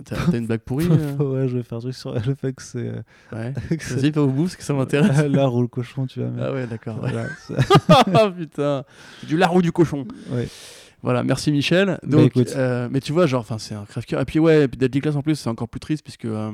T'as 0.06 0.38
une 0.38 0.48
blague 0.48 0.62
pourrie 0.62 0.88
euh 0.92 1.16
Ouais, 1.18 1.48
je 1.48 1.58
vais 1.58 1.64
faire 1.64 1.78
un 1.78 1.82
truc 1.82 1.94
sur 1.94 2.14
le 2.14 2.36
fait 2.36 2.54
que 2.54 2.62
c'est 2.62 2.88
euh, 2.88 3.02
Ouais. 3.32 3.54
Vas-y, 3.90 4.12
pas 4.12 4.22
au 4.22 4.28
bout, 4.28 4.44
parce 4.44 4.56
que 4.56 4.64
ça 4.64 4.74
m'intéresse. 4.74 5.26
l'art 5.30 5.54
ou 5.54 5.62
le 5.62 5.68
cochon, 5.68 6.08
tu 6.08 6.20
vois. 6.22 6.30
mais- 6.30 6.42
Ah 6.44 6.54
ouais, 6.54 6.68
d'accord. 6.68 7.02
ouais. 7.04 7.12
Voilà, 7.12 7.28
c'est- 7.48 7.56
Ah 8.14 8.32
putain, 8.32 8.84
du 9.28 9.38
lard 9.38 9.54
ou 9.56 9.62
du 9.62 9.72
cochon. 9.72 10.06
ouais. 10.32 10.48
Voilà, 11.04 11.24
merci 11.24 11.52
Michel. 11.52 11.88
Bah, 11.88 11.98
Donc, 12.04 12.28
écoute. 12.28 12.54
euh, 12.56 12.88
mais 12.92 13.00
tu 13.00 13.12
vois, 13.12 13.26
genre, 13.26 13.44
c'est 13.58 13.74
un 13.74 13.86
crève-cœur. 13.86 14.22
Et 14.22 14.26
puis 14.26 14.38
ouais, 14.38 14.66
et 14.66 14.68
puis 14.68 14.78
Deadly 14.78 15.02
Class 15.02 15.16
en 15.16 15.24
plus, 15.24 15.34
c'est 15.36 15.50
encore 15.50 15.68
plus 15.68 15.80
triste 15.80 16.04
puisque 16.04 16.26
euh, 16.26 16.52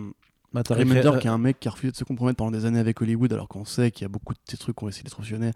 Bah, 0.63 0.75
Remender, 0.75 1.11
qui 1.19 1.27
est 1.27 1.31
un 1.31 1.37
mec 1.37 1.59
qui 1.59 1.67
a 1.67 1.71
refusé 1.71 1.91
de 1.91 1.97
se 1.97 2.03
compromettre 2.03 2.37
pendant 2.37 2.51
des 2.51 2.65
années 2.65 2.79
avec 2.79 3.01
Hollywood, 3.01 3.31
alors 3.33 3.47
qu'on 3.47 3.65
sait 3.65 3.91
qu'il 3.91 4.03
y 4.03 4.05
a 4.05 4.09
beaucoup 4.09 4.33
de 4.33 4.39
ces 4.45 4.57
trucs 4.57 4.75
qui 4.75 4.83
ont 4.83 4.89
essayé 4.89 5.03
d'être 5.03 5.19
optionnés. 5.19 5.51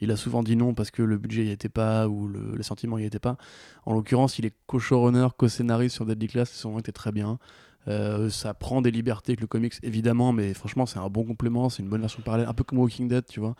Il 0.00 0.10
a 0.10 0.16
souvent 0.16 0.42
dit 0.42 0.56
non 0.56 0.74
parce 0.74 0.90
que 0.90 1.02
le 1.02 1.18
budget 1.18 1.44
n'y 1.44 1.50
était 1.50 1.68
pas 1.68 2.08
ou 2.08 2.28
le, 2.28 2.54
les 2.56 2.62
sentiments 2.62 2.98
n'y 2.98 3.04
étaient 3.04 3.18
pas. 3.18 3.36
En 3.84 3.94
l'occurrence, 3.94 4.38
il 4.38 4.46
est 4.46 4.54
co-showrunner, 4.66 5.28
co-scénariste 5.36 5.94
sur 5.94 6.06
Deadly 6.06 6.28
Class, 6.28 6.50
son 6.50 6.72
nom 6.72 6.78
était 6.78 6.92
très 6.92 7.12
bien. 7.12 7.38
Euh, 7.88 8.30
ça 8.30 8.52
prend 8.52 8.82
des 8.82 8.90
libertés 8.90 9.32
avec 9.32 9.40
le 9.40 9.46
comics, 9.46 9.74
évidemment, 9.82 10.32
mais 10.32 10.54
franchement, 10.54 10.86
c'est 10.86 10.98
un 10.98 11.08
bon 11.08 11.24
complément, 11.24 11.68
c'est 11.68 11.82
une 11.82 11.88
bonne 11.88 12.00
version 12.00 12.20
parallèle, 12.22 12.48
un 12.48 12.54
peu 12.54 12.64
comme 12.64 12.78
Walking 12.78 13.06
Dead, 13.06 13.24
tu 13.26 13.38
vois, 13.38 13.54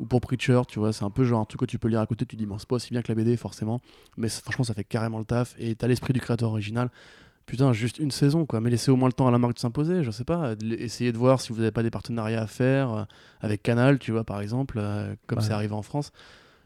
ou 0.00 0.06
pour 0.06 0.20
Preacher, 0.20 0.62
tu 0.66 0.80
vois, 0.80 0.92
c'est 0.92 1.04
un 1.04 1.10
peu 1.10 1.24
genre 1.24 1.40
un 1.40 1.44
truc 1.44 1.60
que 1.60 1.66
tu 1.66 1.78
peux 1.78 1.88
lire 1.88 2.00
à 2.00 2.06
côté, 2.06 2.26
tu 2.26 2.34
dis, 2.34 2.46
bon, 2.46 2.58
c'est 2.58 2.68
pas 2.68 2.76
aussi 2.76 2.90
bien 2.90 3.02
que 3.02 3.08
la 3.08 3.14
BD, 3.14 3.36
forcément, 3.36 3.80
mais 4.16 4.28
franchement, 4.28 4.64
ça 4.64 4.74
fait 4.74 4.84
carrément 4.84 5.18
le 5.18 5.24
taf, 5.24 5.54
et 5.58 5.76
t'as 5.76 5.86
l'esprit 5.86 6.12
du 6.12 6.20
créateur 6.20 6.50
original. 6.50 6.90
Putain, 7.48 7.72
juste 7.72 7.98
une 7.98 8.10
saison, 8.10 8.44
quoi, 8.44 8.60
mais 8.60 8.68
laissez 8.68 8.90
au 8.90 8.96
moins 8.96 9.08
le 9.08 9.14
temps 9.14 9.26
à 9.26 9.30
la 9.30 9.38
marque 9.38 9.54
de 9.54 9.58
s'imposer, 9.58 10.04
je 10.04 10.10
sais 10.10 10.24
pas, 10.24 10.54
essayez 10.78 11.12
de 11.12 11.16
voir 11.16 11.40
si 11.40 11.50
vous 11.50 11.60
n'avez 11.60 11.70
pas 11.70 11.82
des 11.82 11.90
partenariats 11.90 12.42
à 12.42 12.46
faire, 12.46 12.92
euh, 12.92 13.04
avec 13.40 13.62
Canal, 13.62 13.98
tu 13.98 14.12
vois, 14.12 14.22
par 14.22 14.42
exemple, 14.42 14.76
euh, 14.78 15.14
comme 15.26 15.38
Ouais. 15.38 15.44
c'est 15.44 15.54
arrivé 15.54 15.72
en 15.72 15.80
France. 15.80 16.12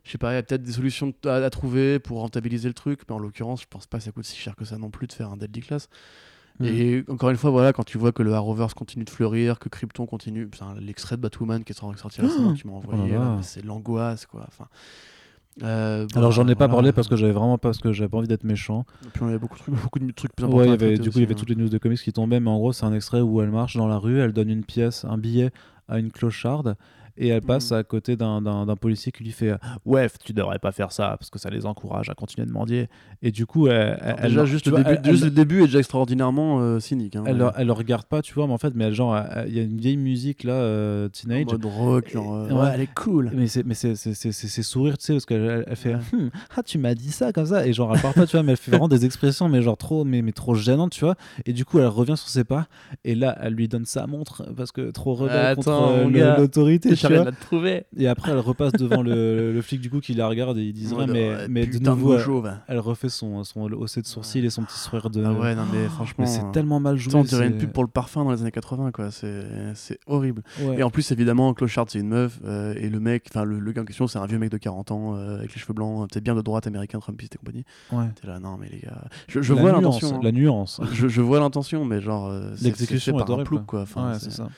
Je 0.02 0.10
sais 0.10 0.18
pas, 0.18 0.32
il 0.32 0.34
y 0.34 0.38
a 0.38 0.42
peut-être 0.42 0.64
des 0.64 0.72
solutions 0.72 1.14
à, 1.24 1.36
à 1.36 1.50
trouver 1.50 2.00
pour 2.00 2.18
rentabiliser 2.18 2.66
le 2.66 2.74
truc, 2.74 3.02
mais 3.08 3.14
en 3.14 3.20
l'occurrence, 3.20 3.62
je 3.62 3.68
pense 3.70 3.86
pas 3.86 3.98
que 3.98 4.04
ça 4.04 4.10
coûte 4.10 4.24
si 4.24 4.36
cher 4.36 4.56
que 4.56 4.64
ça 4.64 4.76
non 4.76 4.90
plus 4.90 5.06
de 5.06 5.12
faire 5.12 5.30
un 5.30 5.36
Deadly 5.36 5.60
Class. 5.60 5.88
Mm. 6.58 6.64
Et 6.64 7.04
encore 7.08 7.30
une 7.30 7.36
fois, 7.36 7.50
voilà, 7.50 7.72
quand 7.72 7.84
tu 7.84 7.96
vois 7.96 8.10
que 8.10 8.24
le 8.24 8.34
Arrowverse 8.34 8.74
continue 8.74 9.04
de 9.04 9.10
fleurir, 9.10 9.60
que 9.60 9.68
Krypton 9.68 10.06
continue, 10.06 10.50
l'extrait 10.80 11.16
de 11.16 11.20
Batwoman 11.22 11.62
qui 11.62 11.72
est 11.72 11.78
sorti 11.78 12.20
récemment, 12.20 12.54
tu 12.54 12.66
m'as 12.66 12.72
envoyé, 12.72 13.16
mais 13.16 13.42
c'est 13.42 13.64
l'angoisse, 13.64 14.26
quoi. 14.26 14.44
Enfin, 14.48 14.66
euh, 15.62 16.06
bon, 16.06 16.18
Alors 16.18 16.32
j'en 16.32 16.48
ai 16.48 16.54
pas 16.54 16.66
voilà. 16.66 16.74
parlé 16.74 16.92
parce 16.92 17.08
que 17.08 17.16
j'avais 17.16 17.32
vraiment 17.32 17.58
pas 17.58 17.68
parce 17.68 17.78
que 17.78 17.92
j'avais 17.92 18.08
pas 18.08 18.18
envie 18.18 18.28
d'être 18.28 18.44
méchant. 18.44 18.86
Et 19.04 19.08
puis 19.12 19.22
on 19.22 19.28
avait 19.28 19.38
beaucoup 19.38 19.56
de 19.56 19.62
trucs, 19.62 19.74
beaucoup 19.74 19.98
de 19.98 20.10
trucs 20.12 20.34
plus 20.34 20.44
importants. 20.44 20.60
Ouais, 20.60 20.66
il 20.66 20.70
y 20.70 20.72
avait, 20.72 20.98
du 20.98 21.10
coup, 21.10 21.18
il 21.18 21.22
y 21.22 21.24
avait 21.24 21.34
hein. 21.34 21.36
toutes 21.38 21.50
les 21.50 21.56
news 21.56 21.68
de 21.68 21.78
comics 21.78 22.00
qui 22.00 22.12
tombaient, 22.12 22.40
mais 22.40 22.50
en 22.50 22.56
gros, 22.56 22.72
c'est 22.72 22.86
un 22.86 22.94
extrait 22.94 23.20
où 23.20 23.42
elle 23.42 23.50
marche 23.50 23.76
dans 23.76 23.86
la 23.86 23.98
rue, 23.98 24.20
elle 24.20 24.32
donne 24.32 24.48
une 24.48 24.64
pièce, 24.64 25.04
un 25.04 25.18
billet 25.18 25.50
à 25.88 25.98
une 25.98 26.10
clocharde, 26.10 26.76
et 27.16 27.28
elle 27.28 27.42
passe 27.42 27.70
Mhm. 27.70 27.78
à 27.78 27.82
côté 27.84 28.16
d'un- 28.16 28.42
policier 28.80 29.12
qui 29.12 29.22
lui 29.24 29.32
fait 29.32 29.54
Ouais, 29.84 30.08
tu 30.24 30.32
devrais 30.32 30.58
pas 30.58 30.72
faire 30.72 30.92
ça 30.92 31.16
parce 31.18 31.30
que 31.30 31.38
ça 31.38 31.50
les 31.50 31.66
encourage 31.66 32.08
à 32.08 32.14
continuer 32.14 32.46
de 32.46 32.52
mendier. 32.52 32.88
Et 33.22 33.30
du 33.30 33.46
coup, 33.46 33.68
elle, 33.68 33.98
déjà, 34.22 34.40
elle- 34.42 34.46
juste, 34.46 34.66
le 34.66 34.78
début, 34.78 34.90
elle- 34.90 35.04
juste 35.04 35.22
elle- 35.22 35.28
le 35.28 35.34
début 35.34 35.58
est 35.62 35.66
déjà 35.66 35.78
extraordinairement 35.78 36.60
euh, 36.60 36.80
cynique. 36.80 37.16
Hein, 37.16 37.24
elle, 37.26 37.42
ouais. 37.42 37.64
le- 37.64 37.72
regarde 37.72 38.04
pas, 38.06 38.22
tu 38.22 38.34
vois, 38.34 38.46
mais 38.46 38.52
en 38.52 38.58
fait, 38.58 38.72
mais 38.74 38.84
elle, 38.84 38.94
genre, 38.94 39.16
il 39.46 39.54
y 39.56 39.60
a 39.60 39.62
une 39.62 39.78
vieille 39.78 39.96
musique 39.96 40.44
là, 40.44 40.52
euh, 40.54 41.06
en 41.06 41.10
teenage. 41.10 41.44
mode 41.46 41.64
rock, 41.64 42.10
genre, 42.10 42.34
euh, 42.34 42.48
Ouais. 42.48 42.54
ouais, 42.62 42.70
elle 42.74 42.80
est 42.80 42.94
cool. 42.94 43.30
Mais 43.34 43.46
c'est 43.46 43.64
mais 43.64 43.74
c'est 43.74 43.94
sourire 44.62 44.98
tu 44.98 45.04
sais 45.06 45.12
parce 45.14 45.26
qu'elle 45.26 45.42
elle- 45.42 45.64
elle 45.66 45.76
fait. 45.76 45.94
Hmm, 45.94 46.28
ah 46.56 46.62
tu 46.62 46.78
m'as 46.78 46.94
dit 46.94 47.10
ça 47.10 47.32
comme 47.32 47.46
ça 47.46 47.66
et 47.66 47.72
genre 47.72 47.94
elle 47.94 48.00
parle 48.00 48.14
pas 48.14 48.26
tu 48.26 48.36
vois 48.36 48.42
mais 48.42 48.52
elle 48.52 48.58
fait 48.58 48.70
vraiment 48.70 48.88
des 48.88 49.04
expressions 49.04 49.48
mais 49.48 49.62
genre 49.62 49.76
trop 49.76 50.04
mais, 50.04 50.22
mais 50.22 50.32
trop 50.32 50.54
gênantes 50.54 50.92
tu 50.92 51.04
vois 51.04 51.14
et 51.46 51.52
du 51.52 51.64
coup 51.64 51.78
elle 51.78 51.86
revient 51.86 52.16
sur 52.16 52.28
ses 52.28 52.44
pas 52.44 52.66
et 53.04 53.14
là 53.14 53.36
elle 53.40 53.54
lui 53.54 53.68
donne 53.68 53.84
sa 53.84 54.06
montre 54.06 54.44
parce 54.56 54.72
que 54.72 54.90
trop 54.90 55.14
rebelle 55.14 55.36
Attends, 55.36 55.62
contre 55.62 56.16
euh, 56.16 56.36
l'autorité 56.38 56.94
J'arrive 57.02 57.18
vois 57.20 57.28
à 57.28 57.32
te 57.32 57.40
trouver. 57.40 57.84
et 57.96 58.08
après 58.08 58.32
elle 58.32 58.38
repasse 58.38 58.72
devant 58.72 59.02
le, 59.02 59.52
le 59.52 59.62
flic 59.62 59.80
du 59.80 59.90
coup 59.90 60.00
qui 60.00 60.14
la 60.14 60.26
regarde 60.28 60.56
et 60.58 60.62
il 60.64 60.72
dit 60.72 60.86
rien 60.88 60.96
mode, 61.06 61.10
mais 61.10 61.28
ouais, 61.28 61.46
mais 61.48 61.66
de 61.66 61.78
nouveau 61.78 62.16
elle, 62.68 62.78
refait 62.78 63.08
son 63.08 63.44
son 63.44 63.62
haussé 63.72 64.00
de 64.02 64.06
sourcil 64.06 64.44
et 64.44 64.50
son 64.50 64.62
petit 64.64 64.78
sourire 64.78 65.10
de 65.10 65.22
Ah 65.24 65.32
ouais, 65.32 65.54
non, 65.54 65.62
mais 65.72 65.86
franchement. 65.88 66.24
mais 66.24 66.30
c'est 66.30 66.42
euh, 66.44 66.50
tellement 66.52 66.80
mal 66.80 66.96
joué 66.96 67.14
on 67.14 67.22
dirait 67.24 67.46
une 67.48 67.58
pub 67.58 67.72
pour 67.72 67.82
le 67.84 67.88
parfum 67.90 68.24
dans 68.24 68.32
les 68.32 68.40
années 68.42 68.50
80, 68.50 68.90
quoi. 68.92 69.10
C'est 69.10 69.98
horrible. 70.06 70.42
Ouais. 70.60 70.78
Et 70.78 70.82
en 70.82 70.90
plus, 70.90 71.10
évidemment, 71.12 71.52
Clochard, 71.54 71.86
c'est 71.88 71.98
une 71.98 72.08
meuf. 72.08 72.38
euh, 72.44 72.74
et 72.76 72.88
le 72.88 73.00
mec, 73.00 73.26
enfin, 73.30 73.44
le, 73.44 73.58
le 73.58 73.72
gars 73.72 73.82
en 73.82 73.84
question, 73.84 74.06
c'est 74.06 74.18
un 74.18 74.26
vieux 74.26 74.38
mec 74.38 74.50
de 74.50 74.56
40 74.58 74.90
ans, 74.90 75.16
euh, 75.16 75.38
avec 75.38 75.54
les 75.54 75.60
cheveux 75.60 75.74
blancs, 75.74 76.08
peut-être 76.10 76.24
bien 76.24 76.34
de 76.34 76.42
droite 76.42 76.66
américain, 76.66 76.98
Trumpiste 76.98 77.34
et 77.34 77.38
compagnie. 77.38 77.64
Ouais. 77.92 78.04
T'es 78.20 78.26
là, 78.26 78.38
non, 78.40 78.56
mais 78.60 78.68
les 78.70 78.78
gars. 78.80 79.04
Je, 79.28 79.40
je 79.42 79.54
La 79.54 79.60
vois 79.60 79.70
nuance, 79.72 79.82
l'intention. 80.02 80.16
hein. 80.16 80.20
la 80.22 80.32
nuance 80.32 80.80
je, 80.92 81.08
je 81.08 81.20
vois 81.20 81.40
l'intention, 81.40 81.84
mais 81.84 82.00
genre. 82.00 82.26
euh, 82.28 82.52
c'est- 82.56 82.64
l'exécution 82.64 83.18
est 83.18 83.24
par 83.24 83.38
un 83.38 83.44
plouc, 83.44 83.66
quoi. 83.66 83.82
Enfin, 83.82 84.12
ouais 84.12 84.18
c'est 84.18 84.30
ça 84.32 84.48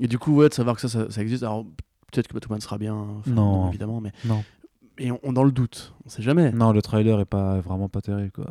Et 0.00 0.08
du 0.08 0.18
coup, 0.18 0.34
ouais, 0.36 0.48
de 0.48 0.54
savoir 0.54 0.76
que 0.76 0.82
ça, 0.82 0.88
ça, 0.88 1.10
ça 1.10 1.22
existe. 1.22 1.42
Alors, 1.42 1.64
peut-être 2.12 2.28
que 2.28 2.34
Batman 2.34 2.60
sera 2.60 2.78
bien, 2.78 2.94
enfin, 2.94 3.30
Non. 3.30 3.68
évidemment, 3.68 4.00
mais. 4.00 4.12
Non. 4.24 4.44
Et 4.98 5.10
on, 5.10 5.20
on 5.22 5.32
dans 5.32 5.44
le 5.44 5.52
doute, 5.52 5.92
on 6.06 6.08
sait 6.08 6.22
jamais. 6.22 6.52
Non, 6.52 6.72
le 6.72 6.80
trailer 6.82 7.20
est 7.20 7.24
pas 7.26 7.60
vraiment 7.60 7.88
pas 7.88 8.00
terrible 8.00 8.30
quoi. 8.32 8.50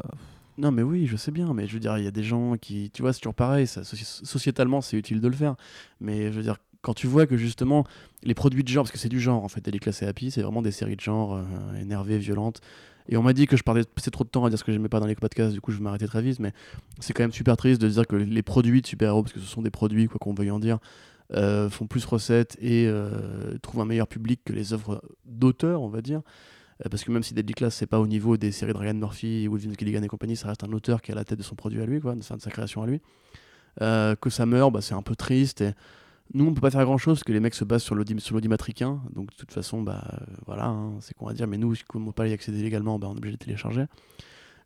Non, 0.58 0.72
mais 0.72 0.84
oui, 0.84 1.06
je 1.08 1.18
sais 1.18 1.32
bien, 1.32 1.54
mais 1.54 1.68
je 1.68 1.74
veux 1.74 1.80
dire, 1.80 1.98
il 1.98 2.04
y 2.04 2.08
a 2.08 2.12
des 2.12 2.24
gens 2.24 2.56
qui. 2.56 2.90
Tu 2.92 3.02
vois, 3.02 3.12
c'est 3.14 3.20
toujours 3.20 3.34
pareil, 3.34 3.68
ça, 3.68 3.82
soci- 3.82 4.24
sociétalement, 4.26 4.80
c'est 4.82 4.96
utile 4.98 5.20
de 5.22 5.28
le 5.28 5.34
faire. 5.36 5.56
Mais 6.00 6.32
je 6.32 6.38
veux 6.38 6.44
dire, 6.44 6.58
quand 6.82 6.94
tu 6.94 7.08
vois 7.08 7.26
que 7.26 7.36
justement, 7.36 7.84
les 8.24 8.34
produits 8.36 8.64
de 8.64 8.70
genre, 8.70 8.84
parce 8.84 8.92
que 8.92 8.98
c'est 9.00 9.10
du 9.10 9.20
genre 9.20 9.44
en 9.44 9.48
fait, 9.50 9.60
Daily 9.62 9.80
Class 9.80 10.02
et 10.04 10.08
Happy, 10.08 10.30
c'est 10.32 10.42
vraiment 10.44 10.62
des 10.62 10.72
séries 10.72 10.96
de 10.96 11.02
genre 11.02 11.36
euh, 11.36 11.44
énervées, 11.82 12.20
violentes. 12.20 12.62
Et 13.10 13.18
on 13.18 13.24
m'a 13.24 13.34
dit 13.34 13.48
que 13.48 13.58
je 13.58 13.64
parlais 13.64 13.84
passais 13.84 14.12
trop 14.12 14.24
de 14.24 14.30
temps 14.30 14.46
à 14.46 14.50
dire 14.50 14.58
ce 14.58 14.64
que 14.64 14.72
j'aimais 14.72 14.90
pas 14.90 15.00
dans 15.00 15.06
les 15.08 15.14
podcasts, 15.16 15.54
du 15.54 15.62
coup 15.62 15.72
je 15.72 15.78
vais 15.78 15.84
m'arrêter 15.84 16.08
très 16.08 16.24
vite, 16.24 16.40
mais 16.40 16.54
c'est 17.00 17.14
quand 17.14 17.22
même 17.22 17.32
super 17.32 17.56
triste 17.56 17.80
de 17.80 17.88
dire 17.88 18.08
que 18.08 18.16
les 18.16 18.42
produits 18.42 18.82
de 18.82 18.88
super-héros, 18.88 19.22
parce 19.22 19.34
que 19.34 19.40
ce 19.40 19.46
sont 19.46 19.62
des 19.62 19.70
produits, 19.70 20.08
quoi 20.08 20.18
qu'on 20.20 20.34
veuille 20.34 20.50
en 20.50 20.58
dire, 20.60 20.80
euh, 21.34 21.70
font 21.70 21.88
plus 21.88 22.06
recettes 22.06 22.58
et 22.62 22.88
euh, 22.88 23.58
trouvent 23.62 23.82
un 23.82 23.86
meilleur 23.86 24.08
public 24.08 24.42
que 24.46 24.54
les 24.54 24.74
œuvres 24.74 25.02
d'auteur, 25.26 25.82
on 25.82 25.90
va 25.90 26.02
dire. 26.02 26.22
Euh, 26.86 26.90
parce 26.90 27.04
que 27.04 27.12
même 27.12 27.24
si 27.24 27.34
Deadly 27.34 27.54
Class, 27.54 27.76
c'est 27.76 27.88
pas 27.88 28.00
au 28.00 28.08
niveau 28.08 28.38
des 28.38 28.52
séries 28.52 28.74
de 28.74 28.78
Ryan 28.78 28.94
Murphy 28.94 29.48
Vince 29.48 29.76
Gilligan 29.78 30.04
et 30.04 30.08
compagnie, 30.08 30.36
ça 30.36 30.50
reste 30.50 30.64
un 30.64 30.72
auteur 30.74 31.02
qui 31.02 31.12
à 31.12 31.16
la 31.16 31.24
tête 31.24 31.38
de 31.40 31.44
son 31.44 31.56
produit 31.56 31.82
à 31.82 31.86
lui, 31.86 32.00
quoi, 32.00 32.16
de 32.16 32.22
sa 32.22 32.38
création 32.50 32.84
à 32.84 32.88
lui. 32.88 33.02
Que 33.80 34.30
ça 34.30 34.46
meurt, 34.46 34.72
bah, 34.72 34.82
c'est 34.82 34.94
un 34.94 35.02
peu 35.02 35.16
triste. 35.16 35.64
Nous, 36.34 36.46
on 36.46 36.54
peut 36.54 36.62
pas 36.62 36.72
faire 36.72 36.84
grand 36.86 36.98
chose 36.98 37.18
parce 37.20 37.24
que 37.24 37.34
les 37.34 37.40
mecs 37.40 37.54
se 37.54 37.64
basent 37.64 37.84
sur 37.84 37.94
l'audi- 37.94 38.20
sur 38.20 38.34
l'audimatricain. 38.36 39.02
Donc, 39.14 39.30
de 39.30 39.36
toute 39.36 39.52
façon, 39.52 39.84
bah, 39.84 40.04
voilà, 40.46 40.66
hein, 40.66 40.94
c'est 41.00 41.14
qu'on 41.14 41.28
va 41.28 41.34
dire. 41.34 41.48
Mais 41.48 41.58
nous, 41.58 41.76
comme 41.88 42.04
on 42.04 42.08
peut 42.08 42.14
pas 42.24 42.28
y 42.28 42.34
accéder 42.34 42.62
légalement, 42.62 42.98
bah, 42.98 43.08
on 43.10 43.14
est 43.14 43.18
obligé 43.18 43.38
de 43.38 43.44
télécharger. 43.44 43.86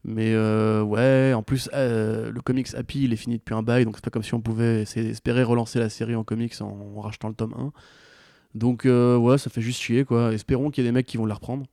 Mais 0.06 0.34
euh, 0.34 0.82
ouais, 0.82 1.34
en 1.34 1.44
plus, 1.44 1.70
euh, 1.74 2.32
le 2.32 2.42
comics 2.42 2.74
Happy, 2.74 3.04
il 3.04 3.14
est 3.14 3.18
fini 3.18 3.38
depuis 3.38 3.54
un 3.54 3.64
bail, 3.64 3.86
donc 3.86 3.96
c'est 3.96 4.04
pas 4.04 4.10
comme 4.10 4.24
si 4.24 4.34
on 4.34 4.42
pouvait 4.42 4.84
espérer 4.84 5.44
relancer 5.44 5.80
la 5.80 5.90
série 5.90 6.16
en 6.16 6.24
comics 6.24 6.54
en, 6.62 7.02
rachetant 7.02 7.28
le 7.28 7.34
tome 7.34 7.54
1. 7.58 7.72
Donc 8.56 8.86
euh, 8.86 9.18
ouais, 9.18 9.38
ça 9.38 9.50
fait 9.50 9.62
juste 9.62 9.82
chier 9.82 10.06
quoi. 10.06 10.34
Espérons 10.34 10.72
qu'il 10.72 10.84
y 10.84 10.88
ait 10.88 10.90
des 10.90 10.94
mecs 10.94 11.06
qui 11.06 11.18
vont 11.18 11.26
la 11.26 11.36
reprendre. 11.36 11.66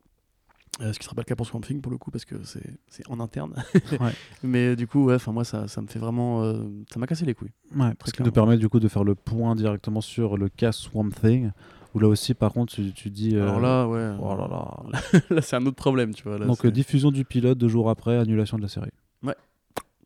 Ce 0.79 0.99
qui 0.99 1.05
sera 1.05 1.15
pas 1.15 1.23
le 1.23 1.25
cas 1.25 1.37
pour 1.37 1.47
Swamp 1.47 1.63
Thing 1.63 1.81
pour 1.81 1.91
le 1.91 1.97
coup 1.97 2.11
parce 2.11 2.27
que 2.27 2.35
c'est 2.45 3.09
en 3.09 3.19
interne. 3.19 3.55
Ouais. 3.99 4.13
Mais 4.43 4.77
du 4.77 4.87
coup, 4.87 5.07
ouais, 5.07 5.15
enfin 5.15 5.33
moi 5.33 5.45
ça, 5.45 5.69
ça 5.69 5.81
me 5.81 5.87
fait 5.87 5.99
vraiment, 5.99 6.53
ça 6.93 6.99
m'a 6.99 7.07
cassé 7.07 7.25
les 7.25 7.33
couilles. 7.33 7.53
Ouais, 7.75 7.93
ce 8.05 8.05
qui 8.05 8.13
clairement. 8.13 8.27
nous 8.27 8.33
permet 8.33 8.59
du 8.59 8.69
coup 8.69 8.79
de 8.79 8.89
faire 8.89 9.05
le 9.05 9.15
point 9.15 9.55
directement 9.55 10.03
sur 10.03 10.37
le 10.37 10.51
cas 10.51 10.73
Swamp 10.73 11.09
Thing, 11.13 11.53
où 11.97 11.99
là 11.99 12.09
aussi 12.09 12.35
par 12.35 12.53
contre 12.53 12.75
tu, 12.75 12.93
tu 12.93 13.09
dis... 13.09 13.37
euh, 13.37 13.43
Alors 13.43 13.59
là, 13.59 13.89
ouais, 13.89 14.15
Oh 14.21 14.37
là 14.37 14.47
là. 14.49 15.01
là 15.31 15.41
c'est 15.41 15.57
un 15.57 15.65
autre 15.65 15.77
problème, 15.77 16.13
tu 16.15 16.23
vois. 16.25 16.37
Là, 16.39 16.45
Donc 16.45 16.65
euh, 16.67 16.71
diffusion 16.71 17.11
du 17.11 17.25
pilote 17.25 17.57
deux 17.57 17.69
jours 17.69 17.89
après, 17.89 18.19
annulation 18.19 18.59
de 18.59 18.63
la 18.63 18.69
série. 18.69 18.91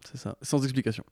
c'est 0.04 0.16
ça, 0.16 0.36
sans 0.40 0.62
explication. 0.62 1.04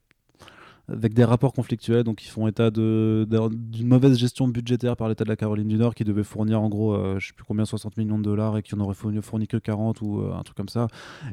Avec 0.91 1.13
des 1.13 1.23
rapports 1.23 1.53
conflictuels, 1.53 2.03
donc 2.03 2.23
ils 2.23 2.29
font 2.29 2.47
état 2.47 2.71
de- 2.71 3.27
d'un- 3.29 3.49
d'une 3.51 3.87
mauvaise 3.87 4.17
gestion 4.17 4.47
budgétaire 4.47 4.95
par 4.97 5.07
l'État 5.07 5.23
de 5.23 5.29
la 5.29 5.35
Caroline 5.35 5.67
du 5.67 5.77
Nord 5.77 5.93
qui 5.93 6.03
devait 6.03 6.23
fournir 6.23 6.61
en 6.61 6.69
gros, 6.69 6.93
euh, 6.95 7.19
je 7.19 7.27
sais 7.27 7.33
plus 7.33 7.45
combien, 7.45 7.63
60 7.65 7.95
millions 7.97 8.17
de 8.17 8.23
dollars 8.23 8.57
et 8.57 8.63
qui 8.63 8.73
en 8.73 8.79
aurait 8.79 8.95
fourni, 8.95 9.47
que 9.47 9.57
40 9.57 10.01
ou 10.01 10.21
euh, 10.21 10.33
un 10.33 10.41
truc 10.41 10.57
comme 10.57 10.69
ça. 10.69 10.87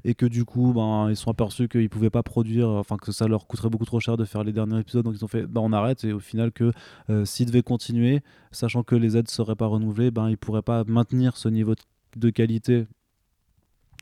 Et 0.04 0.14
que 0.14 0.26
du 0.26 0.44
coup, 0.44 0.72
ben, 0.74 1.08
ils 1.08 1.16
sont 1.16 1.30
aperçus 1.30 1.68
qu'ils 1.68 1.88
pouvaient 1.88 2.10
pas 2.10 2.22
produire, 2.22 2.68
enfin 2.68 2.96
que 2.96 3.12
ça 3.12 3.28
leur 3.28 3.46
coûterait 3.46 3.70
beaucoup 3.70 3.86
trop 3.86 4.00
cher 4.00 4.16
de 4.16 4.24
faire 4.24 4.44
les 4.44 4.52
derniers 4.52 4.78
épisodes, 4.80 5.04
donc 5.04 5.14
ils 5.16 5.24
ont 5.24 5.28
fait, 5.28 5.46
ben, 5.46 5.60
on 5.62 5.72
arrête. 5.72 6.04
Et 6.04 6.12
au 6.12 6.20
final, 6.20 6.52
que 6.52 6.72
euh, 7.08 7.24
s'ils 7.24 7.46
devaient 7.46 7.62
continuer, 7.62 8.22
sachant 8.52 8.82
que 8.82 8.94
les 8.94 9.16
aides 9.16 9.28
seraient 9.28 9.56
pas 9.56 9.66
renouvelées, 9.66 10.10
ben, 10.10 10.28
ils 10.28 10.36
pourraient 10.38 10.62
pas 10.62 10.84
maintenir 10.86 11.36
ce 11.36 11.48
niveau 11.48 11.74
de, 11.74 11.80
de 12.20 12.30
qualité. 12.30 12.86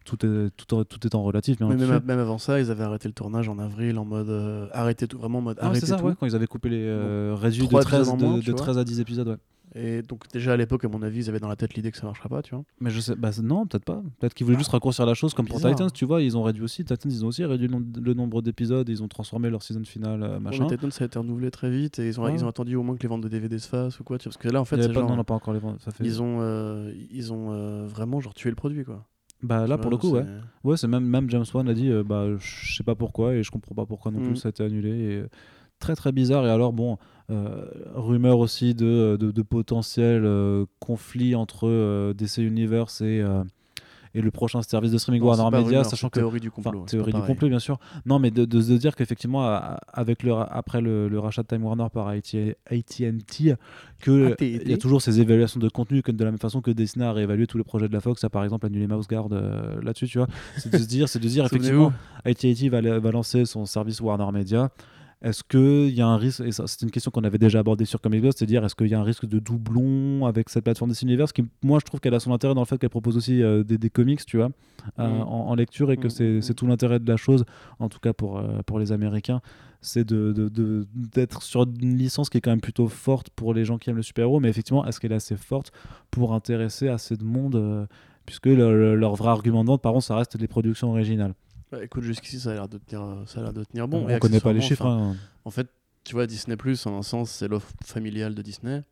Tout 0.05 0.25
est, 0.27 0.51
tout, 0.57 0.75
en- 0.75 0.85
tout 0.85 1.07
étant 1.07 1.23
relatif, 1.23 1.57
bien 1.59 1.69
Mais 1.69 1.77
même, 1.77 2.19
avant 2.19 2.37
ça, 2.39 2.61
ils 2.61 2.71
avaient 2.71 2.85
arrêté 2.85 3.09
le 3.09 3.15
tournage 3.15 3.49
en 3.49 3.59
avril 3.59 3.99
en 3.99 4.05
mode 4.05 4.29
euh, 4.29 4.69
arrêter 4.73 5.09
tout, 5.09 5.17
vraiment 5.19 5.39
en 5.39 5.43
mode 5.43 5.59
Ah, 5.61 5.67
arrêter 5.67 5.81
c'est 5.81 5.87
ça, 5.87 5.97
tout. 5.97 6.05
ouais, 6.05 6.13
quand 6.19 6.27
ils 6.27 6.35
avaient 6.37 6.47
coupé 6.47 6.69
les 6.69 6.83
euh, 6.85 7.35
réduits 7.35 7.63
de 7.63 7.69
Trois 7.69 7.81
13, 7.83 8.01
épisodes 8.09 8.23
en 8.23 8.27
moins, 8.27 8.37
de, 8.37 8.43
tu 8.43 8.47
de 8.49 8.53
vois. 8.53 8.61
13 8.61 8.79
à 8.79 8.85
10 8.85 9.01
épisodes, 9.01 9.29
ouais. 9.29 9.37
Et 9.77 10.03
donc 10.03 10.31
déjà 10.33 10.53
à 10.53 10.57
l'époque, 10.57 10.85
à 10.85 10.89
mon 10.89 11.03
avis, 11.03 11.21
ils 11.25 11.29
avaient 11.31 11.41
dans 11.41 11.49
la 11.49 11.57
tête 11.57 11.75
l'idée 11.75 11.91
que 11.91 11.97
ça 11.97 12.07
marchera 12.07 12.29
pas, 12.29 12.43
tu 12.43 12.55
vois. 12.55 12.63
Mais 12.81 12.91
je 12.91 13.01
sais, 13.01 13.17
bah 13.17 13.31
non, 13.43 13.67
peut-être 13.67 13.85
pas. 13.85 14.03
Peut-être 14.21 14.35
qu'ils 14.35 14.45
voulaient 14.47 14.59
juste 14.59 14.71
raccourcir 14.71 15.05
la 15.07 15.15
chose 15.15 15.35
comme 15.35 15.47
pour. 15.49 15.57
Titans, 15.61 15.91
tu 15.91 16.05
vois, 16.05 16.21
ils 16.23 16.37
ont 16.37 16.43
réduit 16.45 16.63
aussi. 16.63 16.85
Titans, 16.85 17.11
ils 17.11 17.25
ont 17.25 17.29
aussi 17.29 17.45
réduit 17.45 17.67
le, 17.67 17.73
nom- 17.79 17.85
le 18.01 18.15
nombre 18.15 18.41
d'épisodes, 18.43 18.89
ils 18.89 19.03
ont 19.03 19.09
transformé 19.09 19.51
leur 19.51 19.63
season 19.65 19.83
finale, 19.85 20.23
euh, 20.23 20.35
Ouais, 20.35 20.39
machin. 20.41 20.67
mais 20.71 20.77
Titan, 20.77 20.91
ça 20.91 21.05
a 21.05 21.07
été 21.07 21.19
renouvelé 21.19 21.51
très 21.51 21.71
vite 21.71 21.99
et 21.99 22.07
ils 22.07 22.21
ont, 22.21 22.25
Ouais. 22.25 22.35
ils 22.35 22.45
ont 22.45 22.49
attendu 22.49 22.77
au 22.77 22.83
moins 22.85 22.95
que 22.95 23.03
les 23.03 23.09
ventes 23.09 23.23
de 23.23 23.29
DVD 23.29 23.59
se 23.59 23.67
fassent 23.69 23.99
ou 23.99 24.05
quoi. 24.05 24.19
tu 24.19 24.29
vois, 24.29 24.35
Parce 24.35 24.43
que 24.43 24.49
là, 24.53 24.61
en 24.61 24.65
fait, 24.67 24.81
c'est 24.81 24.89
pas, 24.89 25.01
genre, 25.01 25.09
non, 25.09 25.17
non, 25.17 25.25
pas 25.25 25.35
encore 25.35 25.55
les 25.55 25.61
ventes. 25.61 25.81
Ça 25.81 25.91
fait... 25.91 26.05
ils 26.05 26.23
ont, 26.23 26.39
euh, 26.43 26.93
ils 27.11 27.33
ont 27.33 27.49
euh, 27.53 27.87
vraiment 27.87 28.21
genre 28.21 28.35
tué 28.35 28.51
le 28.51 28.57
produit, 28.57 28.85
quoi. 28.85 29.05
Bah 29.45 29.67
là, 29.67 29.77
pour 29.79 29.91
le 29.91 29.97
coup, 29.99 30.11
ouais. 30.13 30.25
Ouais, 30.65 30.77
c'est 30.79 30.89
même, 30.89 31.05
même 31.05 31.29
James 31.31 31.45
Wan 31.53 31.69
a 31.69 31.75
dit, 31.75 31.91
euh, 31.91 32.03
bah 32.03 32.25
je 32.39 32.75
sais 32.75 32.83
pas 32.83 32.95
pourquoi 32.95 33.35
et 33.35 33.43
je 33.43 33.51
comprends 33.51 33.75
pas 33.75 33.85
pourquoi 33.87 34.11
non 34.11 34.21
Mm. 34.21 34.23
plus, 34.23 34.37
ça 34.37 34.49
a 34.49 34.51
été 34.51 34.65
annulé. 34.65 34.91
Et, 34.91 35.17
euh, 35.17 35.29
très 35.79 35.95
très 35.95 36.13
bizarre. 36.13 36.47
Et 36.47 36.51
alors, 36.51 36.73
bon, 36.73 36.97
euh, 37.31 37.67
rumeur 37.95 38.39
aussi 38.39 38.75
de, 38.75 39.17
de, 39.21 39.31
de 39.31 39.43
potentiels 39.43 40.25
euh, 40.25 40.65
conflits 40.79 41.35
entre 41.35 41.69
euh, 41.69 42.15
DC 42.15 42.39
Universe 42.39 43.03
et, 43.03 43.21
euh, 43.21 43.43
et 44.15 44.21
le 44.21 44.31
prochain 44.31 44.63
service 44.63 44.93
de 44.93 44.99
streaming 44.99 45.23
Warner 45.23 45.57
Media, 45.65 45.85
sachant 45.85 46.09
que 46.09 46.21
théorie 46.21 46.41
du 46.41 46.51
complot. 46.51 46.85
théorie 46.87 47.07
du 47.07 47.13
pareil. 47.13 47.27
complot, 47.27 47.49
bien 47.49 47.59
sûr. 47.59 47.79
Non, 48.07 48.19
mais 48.19 48.31
de, 48.31 48.45
de 48.45 48.61
se 48.61 48.73
dire 48.75 48.95
qu'effectivement, 48.95 49.43
avec 49.93 50.23
le, 50.23 50.33
après 50.35 50.81
le, 50.81 51.09
le 51.09 51.19
rachat 51.19 51.43
de 51.43 51.49
Time 51.49 51.65
Warner 51.65 51.87
par 51.93 52.09
AT- 52.09 52.55
AT&T, 52.71 53.55
que 54.01 54.33
AT&T. 54.33 54.61
il 54.65 54.71
y 54.71 54.73
a 54.75 54.79
toujours 54.79 55.03
ces 55.03 55.21
évaluations 55.21 55.59
de 55.61 55.69
contenu, 55.69 56.03
que 56.03 56.13
de 56.13 56.25
la 56.25 56.31
même 56.31 56.39
façon 56.39 56.61
que 56.61 56.71
Disney 56.71 57.05
a 57.05 57.13
réévalué 57.13 57.47
tous 57.47 57.59
les 57.59 57.65
projets 57.65 57.89
de 57.89 57.93
la 57.93 58.01
Fox, 58.01 58.23
a 58.25 58.31
par 58.31 58.45
exemple 58.45 58.67
annulé 58.67 58.87
Mouse 58.87 59.09
Guard 59.09 59.29
euh, 59.33 59.81
là-dessus, 59.83 60.07
tu 60.07 60.19
vois. 60.19 60.29
C'est 60.59 60.73
de 60.73 60.79
se 60.79 60.87
dire, 60.87 61.09
c'est 61.09 61.19
de 61.19 61.29
dire 61.29 61.49
Souvenez-vous. 61.49 61.93
effectivement, 62.25 62.69
AT&T 62.71 62.89
va, 62.91 62.99
va 63.01 63.11
lancer 63.11 63.45
son 63.47 63.67
service 63.67 64.01
Warner 64.01 64.31
Media. 64.33 64.71
Est-ce 65.25 65.43
qu'il 65.43 65.95
y 65.95 66.03
a 66.03 66.07
un 66.07 66.19
risque, 66.19 66.41
et 66.41 66.53
c'est 66.53 66.83
une 66.83 66.91
question 66.91 67.11
qu'on 67.11 67.25
avait 67.25 67.39
déjà 67.39 67.59
abordée 67.59 67.87
sur 67.87 67.99
Comic 68.01 68.21
Blast, 68.21 68.39
c'est 68.39 68.45
de 68.45 68.51
dire 68.51 68.63
est-ce 68.65 68.75
qu'il 68.75 68.89
y 68.89 68.95
a 68.95 69.01
un 69.01 69.05
risque 69.05 69.25
de 69.25 69.39
doublon 69.39 70.27
avec 70.27 70.51
cette 70.51 70.65
plateforme 70.65 70.91
DC 70.91 71.03
Universe 71.03 71.33
qui, 71.33 71.45
moi, 71.63 71.79
je 71.81 71.85
trouve 71.87 71.99
qu'elle 72.01 72.13
a 72.13 72.21
son 72.21 72.33
intérêt 72.33 72.55
dans 72.55 72.61
le 72.61 72.67
fait 72.67 72.77
qu'elle 72.77 72.91
propose 72.91 73.17
aussi 73.17 73.43
euh, 73.43 73.65
des, 73.65 73.79
des 73.79 73.89
comics, 73.89 74.23
tu 74.27 74.37
vois, 74.37 74.51
euh, 74.99 75.09
Mm. 75.09 75.23
en, 75.23 75.49
en 75.49 75.55
lecture 75.55 75.91
et 75.93 75.97
que 75.97 76.09
Mm, 76.09 76.41
c'est 76.43 76.51
mm, 76.53 76.55
tout 76.55 76.67
l'intérêt 76.67 76.99
de 77.01 77.09
la 77.11 77.17
chose, 77.17 77.45
en 77.79 77.89
tout 77.89 78.01
cas 78.01 78.13
pour, 78.13 78.37
euh, 78.37 78.59
pour 78.67 78.79
les 78.79 78.93
Américains, 78.93 79.41
c'est 79.81 80.05
de, 80.07 80.33
de- 80.33 80.49
de- 80.51 80.87
d'être 80.95 81.43
sur 81.43 81.63
une 81.63 81.97
licence 81.97 82.29
qui 82.29 82.37
est 82.37 82.41
quand 82.43 82.51
même 82.53 82.61
plutôt 82.61 82.89
forte 82.89 83.31
pour 83.31 83.55
les 83.55 83.65
gens 83.65 83.79
qui 83.79 83.89
aiment 83.89 83.97
le 83.97 84.03
super-héros, 84.03 84.41
mais 84.41 84.51
effectivement, 84.51 84.85
est-ce 84.87 85.01
qu'elle 85.01 85.13
est 85.13 85.17
assez 85.17 85.37
forte 85.37 85.73
pour 86.11 86.35
intéresser 86.35 86.89
assez 86.89 87.17
de 87.17 87.25
monde 87.25 87.87
puisque 88.27 88.47
le- 88.47 88.55
le- 88.55 88.95
leur 88.95 89.15
vrai 89.15 89.31
argument 89.31 89.63
de 89.65 89.69
vente, 89.69 89.81
par 89.83 89.93
contre, 89.95 90.05
ça 90.05 90.17
reste 90.17 90.39
les 90.39 90.49
productions 90.49 90.91
originales? 90.91 91.33
Bah, 91.75 91.85
écoute, 91.85 92.03
jusqu'ici, 92.05 92.41
ça 92.41 92.51
a 92.51 92.55
l'air 92.55 92.69
de 92.69 92.79
tenir, 92.79 93.25
ça 93.27 93.41
a 93.41 93.43
l'air 93.43 93.53
de 93.53 93.65
tenir 93.65 93.89
bon. 93.89 94.07
on 94.09 94.19
connaît 94.19 94.41
pas 94.41 94.53
les 94.53 94.61
chiffres. 94.61 94.87
hein. 94.87 95.17
En 95.45 95.51
fait, 95.51 95.69
tu 96.05 96.15
vois, 96.15 96.27
Disney 96.27 96.57
Plus, 96.57 96.87
en 96.87 96.97
un 96.99 97.03
sens, 97.03 97.31
c'est 97.31 97.49
l'offre 97.49 97.73
familiale 97.85 98.35
de 98.35 98.43
Disney. 98.43 98.83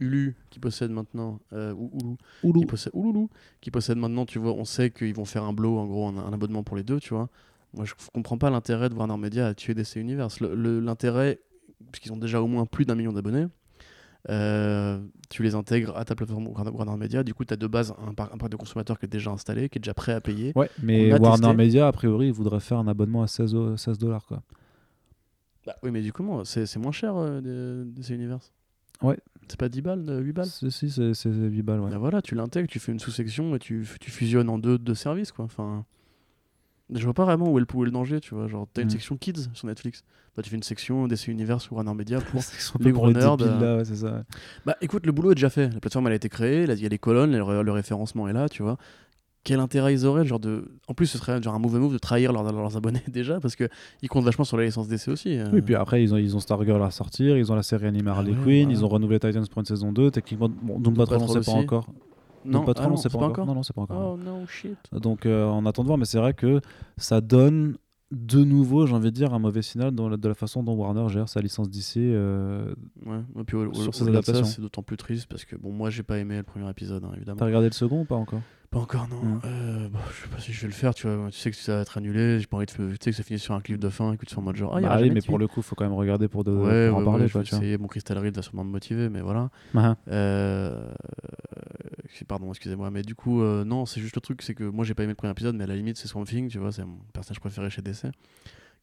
Hulu, 0.00 0.36
qui 0.50 0.58
possède 0.58 0.90
maintenant, 0.90 1.40
euh, 1.52 1.72
ou 1.74 1.90
Hulu, 1.94 2.16
Oulou. 2.42 2.60
qui 2.60 2.66
possède, 2.66 2.92
Ouloulou, 2.94 3.30
qui 3.60 3.70
possède 3.70 3.96
maintenant, 3.98 4.26
tu 4.26 4.38
vois, 4.40 4.52
on 4.52 4.64
sait 4.64 4.90
qu'ils 4.90 5.14
vont 5.14 5.24
faire 5.24 5.44
un 5.44 5.52
blow, 5.52 5.78
en 5.78 5.86
gros, 5.86 6.08
un, 6.08 6.16
un 6.16 6.32
abonnement 6.32 6.62
pour 6.64 6.76
les 6.76 6.82
deux, 6.82 6.98
tu 6.98 7.14
vois. 7.14 7.28
Moi, 7.74 7.84
je 7.84 7.94
comprends 8.12 8.36
pas 8.36 8.50
l'intérêt 8.50 8.88
de 8.88 8.94
Warner 8.94 9.16
Media 9.16 9.46
à 9.46 9.54
tuer 9.54 9.74
DC 9.74 9.96
Universe. 9.96 10.40
L'intérêt, 10.40 11.40
puisqu'ils 11.92 12.12
ont 12.12 12.16
déjà 12.16 12.42
au 12.42 12.46
moins 12.48 12.66
plus 12.66 12.84
d'un 12.84 12.94
million 12.96 13.12
d'abonnés, 13.12 13.46
euh, 14.30 15.00
tu 15.30 15.42
les 15.42 15.54
intègres 15.54 15.96
à 15.96 16.04
ta 16.04 16.14
plateforme 16.14 16.46
Warner 16.48 16.96
Media, 16.96 17.22
du 17.24 17.34
coup, 17.34 17.44
tu 17.44 17.52
as 17.54 17.56
de 17.56 17.66
base 17.66 17.92
un, 18.06 18.14
par- 18.14 18.32
un 18.32 18.38
parc 18.38 18.50
de 18.52 18.56
consommateurs 18.56 18.98
qui 18.98 19.06
est 19.06 19.08
déjà 19.08 19.30
installé, 19.30 19.68
qui 19.68 19.78
est 19.78 19.80
déjà 19.80 19.94
prêt 19.94 20.12
à 20.12 20.20
payer. 20.20 20.52
Ouais, 20.54 20.70
mais 20.82 21.12
Warner 21.18 21.40
testé. 21.42 21.56
Media, 21.56 21.86
a 21.88 21.92
priori, 21.92 22.26
il 22.28 22.32
voudrait 22.32 22.60
faire 22.60 22.78
un 22.78 22.86
abonnement 22.88 23.22
à 23.22 23.26
16 23.26 23.54
o- 23.54 23.76
16 23.76 23.98
dollars. 23.98 24.24
Quoi. 24.26 24.42
Bah, 25.66 25.76
oui, 25.82 25.90
mais 25.90 26.02
du 26.02 26.12
coup, 26.12 26.24
c'est 26.44 26.76
moins 26.76 26.92
cher, 26.92 27.16
euh, 27.16 27.40
de- 27.40 27.84
DC 27.90 28.10
Universe. 28.14 28.52
Ouais. 29.02 29.18
C'est 29.48 29.58
pas 29.58 29.68
10 29.68 29.82
balles, 29.82 30.04
euh, 30.08 30.20
8 30.20 30.32
balles 30.32 30.46
Si, 30.46 30.70
si, 30.70 30.88
c'est 30.90 31.14
c'est 31.14 31.28
8 31.30 31.62
balles. 31.62 31.80
Ouais. 31.80 31.90
Bah 31.90 31.98
voilà, 31.98 32.22
tu 32.22 32.34
l'intègres, 32.36 32.68
tu 32.68 32.78
fais 32.78 32.92
une 32.92 33.00
sous-section 33.00 33.56
et 33.56 33.58
tu, 33.58 33.84
tu 34.00 34.10
fusionnes 34.12 34.48
en 34.48 34.58
deux, 34.58 34.78
deux 34.78 34.94
services, 34.94 35.32
quoi. 35.32 35.44
Enfin, 35.44 35.84
je 36.94 37.04
vois 37.04 37.14
pas 37.14 37.24
vraiment 37.24 37.50
où 37.50 37.58
est 37.58 37.60
le, 37.62 37.66
où 37.74 37.82
est 37.82 37.86
le 37.86 37.92
danger, 37.92 38.20
tu 38.20 38.34
vois. 38.34 38.46
Genre, 38.48 38.66
t'as 38.72 38.82
une 38.82 38.88
Mm. 38.88 38.90
section 38.90 39.16
Kids 39.16 39.48
sur 39.54 39.66
Netflix. 39.66 40.04
Bah, 40.36 40.42
tu 40.42 40.48
fais 40.50 40.56
une 40.56 40.62
section 40.62 41.06
DC 41.06 41.28
Universe 41.28 41.70
ou 41.70 41.74
Warner 41.74 41.94
Media 41.94 42.18
pour... 42.32 42.42
Les 42.80 42.92
gros 42.92 43.10
nerds, 43.10 43.36
euh, 43.40 43.60
là, 43.60 43.76
ouais, 43.78 43.84
c'est 43.84 43.96
ça. 43.96 44.12
ouais. 44.12 44.20
bah 44.64 44.76
écoute, 44.80 45.04
le 45.06 45.12
boulot 45.12 45.32
est 45.32 45.34
déjà 45.34 45.50
fait. 45.50 45.68
La 45.72 45.80
plateforme, 45.80 46.06
elle 46.06 46.14
a 46.14 46.16
été 46.16 46.28
créée, 46.28 46.64
il 46.64 46.80
y 46.80 46.86
a 46.86 46.88
les 46.88 46.98
colonnes, 46.98 47.32
le, 47.32 47.42
ré- 47.42 47.62
le 47.62 47.72
référencement 47.72 48.28
est 48.28 48.32
là, 48.32 48.48
tu 48.48 48.62
vois. 48.62 48.76
Quel 49.44 49.58
intérêt 49.58 49.92
ils 49.92 50.06
auraient, 50.06 50.24
genre 50.24 50.38
de... 50.38 50.70
En 50.86 50.94
plus, 50.94 51.06
ce 51.08 51.18
serait 51.18 51.42
genre 51.42 51.54
un 51.54 51.58
mauvais 51.58 51.80
move 51.80 51.92
de 51.92 51.98
trahir 51.98 52.32
leurs, 52.32 52.44
leurs 52.52 52.76
abonnés 52.76 53.02
déjà, 53.08 53.40
parce 53.40 53.56
que 53.56 53.68
ils 54.00 54.08
comptent 54.08 54.24
vachement 54.24 54.44
sur 54.44 54.56
la 54.56 54.64
licence 54.64 54.86
DC 54.88 55.08
aussi. 55.08 55.36
euh. 55.36 55.48
Oui, 55.52 55.60
puis 55.62 55.74
après, 55.74 56.02
ils 56.02 56.14
ont, 56.14 56.16
ils 56.16 56.36
ont 56.36 56.40
Stargirl 56.40 56.80
à 56.82 56.90
sortir, 56.92 57.36
ils 57.36 57.50
ont 57.50 57.56
la 57.56 57.64
série 57.64 57.86
animée 57.86 58.10
Harley 58.10 58.30
ouais, 58.32 58.38
Quinn, 58.44 58.70
ils 58.70 58.84
ont 58.84 58.88
renouvelé 58.88 59.18
Titans 59.18 59.44
pour 59.48 59.58
une 59.60 59.66
saison 59.66 59.92
2. 59.92 60.12
Techniquement, 60.12 60.48
bon, 60.48 60.78
Doom 60.78 60.94
Patrol, 60.94 61.18
on 61.22 61.26
sait 61.26 61.40
pas 61.40 61.50
encore. 61.58 61.88
Non, 62.44 62.58
Doom 62.58 62.66
Patrol, 62.66 62.84
ah 62.84 62.88
on 62.88 62.90
non, 62.90 62.96
c'est 62.96 63.08
pas 63.12 63.18
encore. 63.18 63.46
Non, 63.46 63.54
non, 63.54 63.62
c'est 63.62 63.72
pas 63.74 63.82
encore. 63.82 64.14
Oh 64.14 64.16
no, 64.22 64.46
shit. 64.46 64.76
Donc, 64.92 65.26
euh, 65.26 65.44
on 65.46 65.64
attend 65.66 65.82
de 65.82 65.86
voir, 65.88 65.98
mais 65.98 66.04
c'est 66.04 66.18
vrai 66.18 66.34
que 66.34 66.60
ça 66.96 67.20
donne 67.20 67.76
de 68.10 68.44
nouveau, 68.44 68.86
j'ai 68.86 68.94
envie 68.94 69.06
de 69.10 69.16
dire, 69.16 69.32
un 69.32 69.38
mauvais 69.38 69.62
signal 69.62 69.90
dans 69.92 70.08
la- 70.08 70.18
de 70.18 70.28
la 70.28 70.34
façon 70.34 70.62
dont 70.62 70.74
Warner 70.74 71.08
gère 71.08 71.28
sa 71.30 71.40
licence 71.40 71.70
DC. 71.70 71.96
euh, 71.98 72.74
Ouais, 73.06 73.20
et 73.40 73.44
puis 73.44 73.56
au- 73.56 73.70
au- 73.70 73.74
Sur 73.74 73.90
de 73.90 73.96
ça, 73.96 74.04
adaptations. 74.08 74.44
c'est 74.44 74.60
d'autant 74.60 74.82
plus 74.82 74.98
triste 74.98 75.26
parce 75.30 75.44
que 75.46 75.56
bon, 75.56 75.72
moi 75.72 75.88
j'ai 75.88 76.02
pas 76.02 76.18
aimé 76.18 76.36
le 76.36 76.42
premier 76.42 76.68
épisode, 76.68 77.04
hein, 77.04 77.12
évidemment. 77.16 77.38
T'as 77.38 77.46
regardé 77.46 77.68
le 77.68 77.72
second 77.74 78.02
ou 78.02 78.04
pas 78.04 78.16
encore? 78.16 78.42
Pas 78.72 78.78
encore, 78.80 79.06
non. 79.08 79.22
Mm. 79.22 79.40
Euh, 79.44 79.88
bah, 79.90 80.00
je 80.10 80.22
sais 80.22 80.28
pas 80.28 80.38
si 80.40 80.52
je 80.52 80.60
vais 80.62 80.66
le 80.68 80.72
faire, 80.72 80.94
tu 80.94 81.06
vois. 81.06 81.30
Tu 81.30 81.38
sais 81.38 81.50
que 81.50 81.56
ça 81.56 81.76
va 81.76 81.82
être 81.82 81.98
annulé, 81.98 82.40
j'ai 82.40 82.46
pas 82.46 82.56
envie 82.56 82.66
de. 82.66 82.72
Tu 82.72 82.96
sais 83.00 83.10
que 83.10 83.16
ça 83.16 83.22
finit 83.22 83.38
sur 83.38 83.54
un 83.54 83.60
cliff 83.60 83.78
de 83.78 83.88
fin 83.90 84.14
et 84.14 84.16
que 84.16 84.24
tu 84.26 84.34
es 84.34 84.38
en 84.38 84.42
mode 84.42 84.56
genre. 84.56 84.74
Ah, 84.76 84.80
Bah 84.80 84.98
oui, 85.00 85.10
mais 85.10 85.20
pour 85.20 85.38
le 85.38 85.46
coup, 85.46 85.60
faut 85.62 85.74
quand 85.76 85.84
même 85.84 85.92
regarder 85.92 86.26
pour, 86.26 86.42
de, 86.42 86.50
Ouais, 86.52 86.88
pour 86.88 86.96
en 86.96 87.00
ouais, 87.00 87.04
parler. 87.04 87.22
ouais, 87.24 87.28
je 87.28 87.32
quoi, 87.32 87.42
vais 87.42 87.44
tu 87.48 87.50
vois. 87.54 87.58
essayer. 87.62 87.78
Mon 87.78 87.86
Crystal 87.86 88.16
Reed 88.18 88.34
va 88.34 88.40
sûrement 88.42 88.64
me 88.64 88.70
motiver, 88.70 89.08
mais 89.10 89.20
voilà. 89.20 89.50
Ah, 89.76 89.96
Euh, 90.08 90.90
Pardon, 92.28 92.50
excusez-moi, 92.50 92.90
mais 92.90 93.02
du 93.02 93.14
coup, 93.14 93.42
euh, 93.42 93.64
non, 93.64 93.84
c'est 93.84 94.00
juste 94.00 94.14
le 94.14 94.20
truc, 94.20 94.42
c'est 94.42 94.54
que 94.54 94.64
moi 94.64 94.84
j'ai 94.84 94.94
pas 94.94 95.02
aimé 95.02 95.10
le 95.12 95.16
premier 95.16 95.32
épisode, 95.32 95.56
mais 95.56 95.64
à 95.64 95.66
la 95.66 95.74
limite, 95.74 95.96
c'est 95.96 96.06
Swamp 96.08 96.24
Thing, 96.24 96.48
tu 96.48 96.58
vois, 96.58 96.70
c'est 96.70 96.84
mon 96.84 96.98
personnage 97.12 97.40
préféré 97.40 97.68
chez 97.68 97.82
DC. 97.82 98.06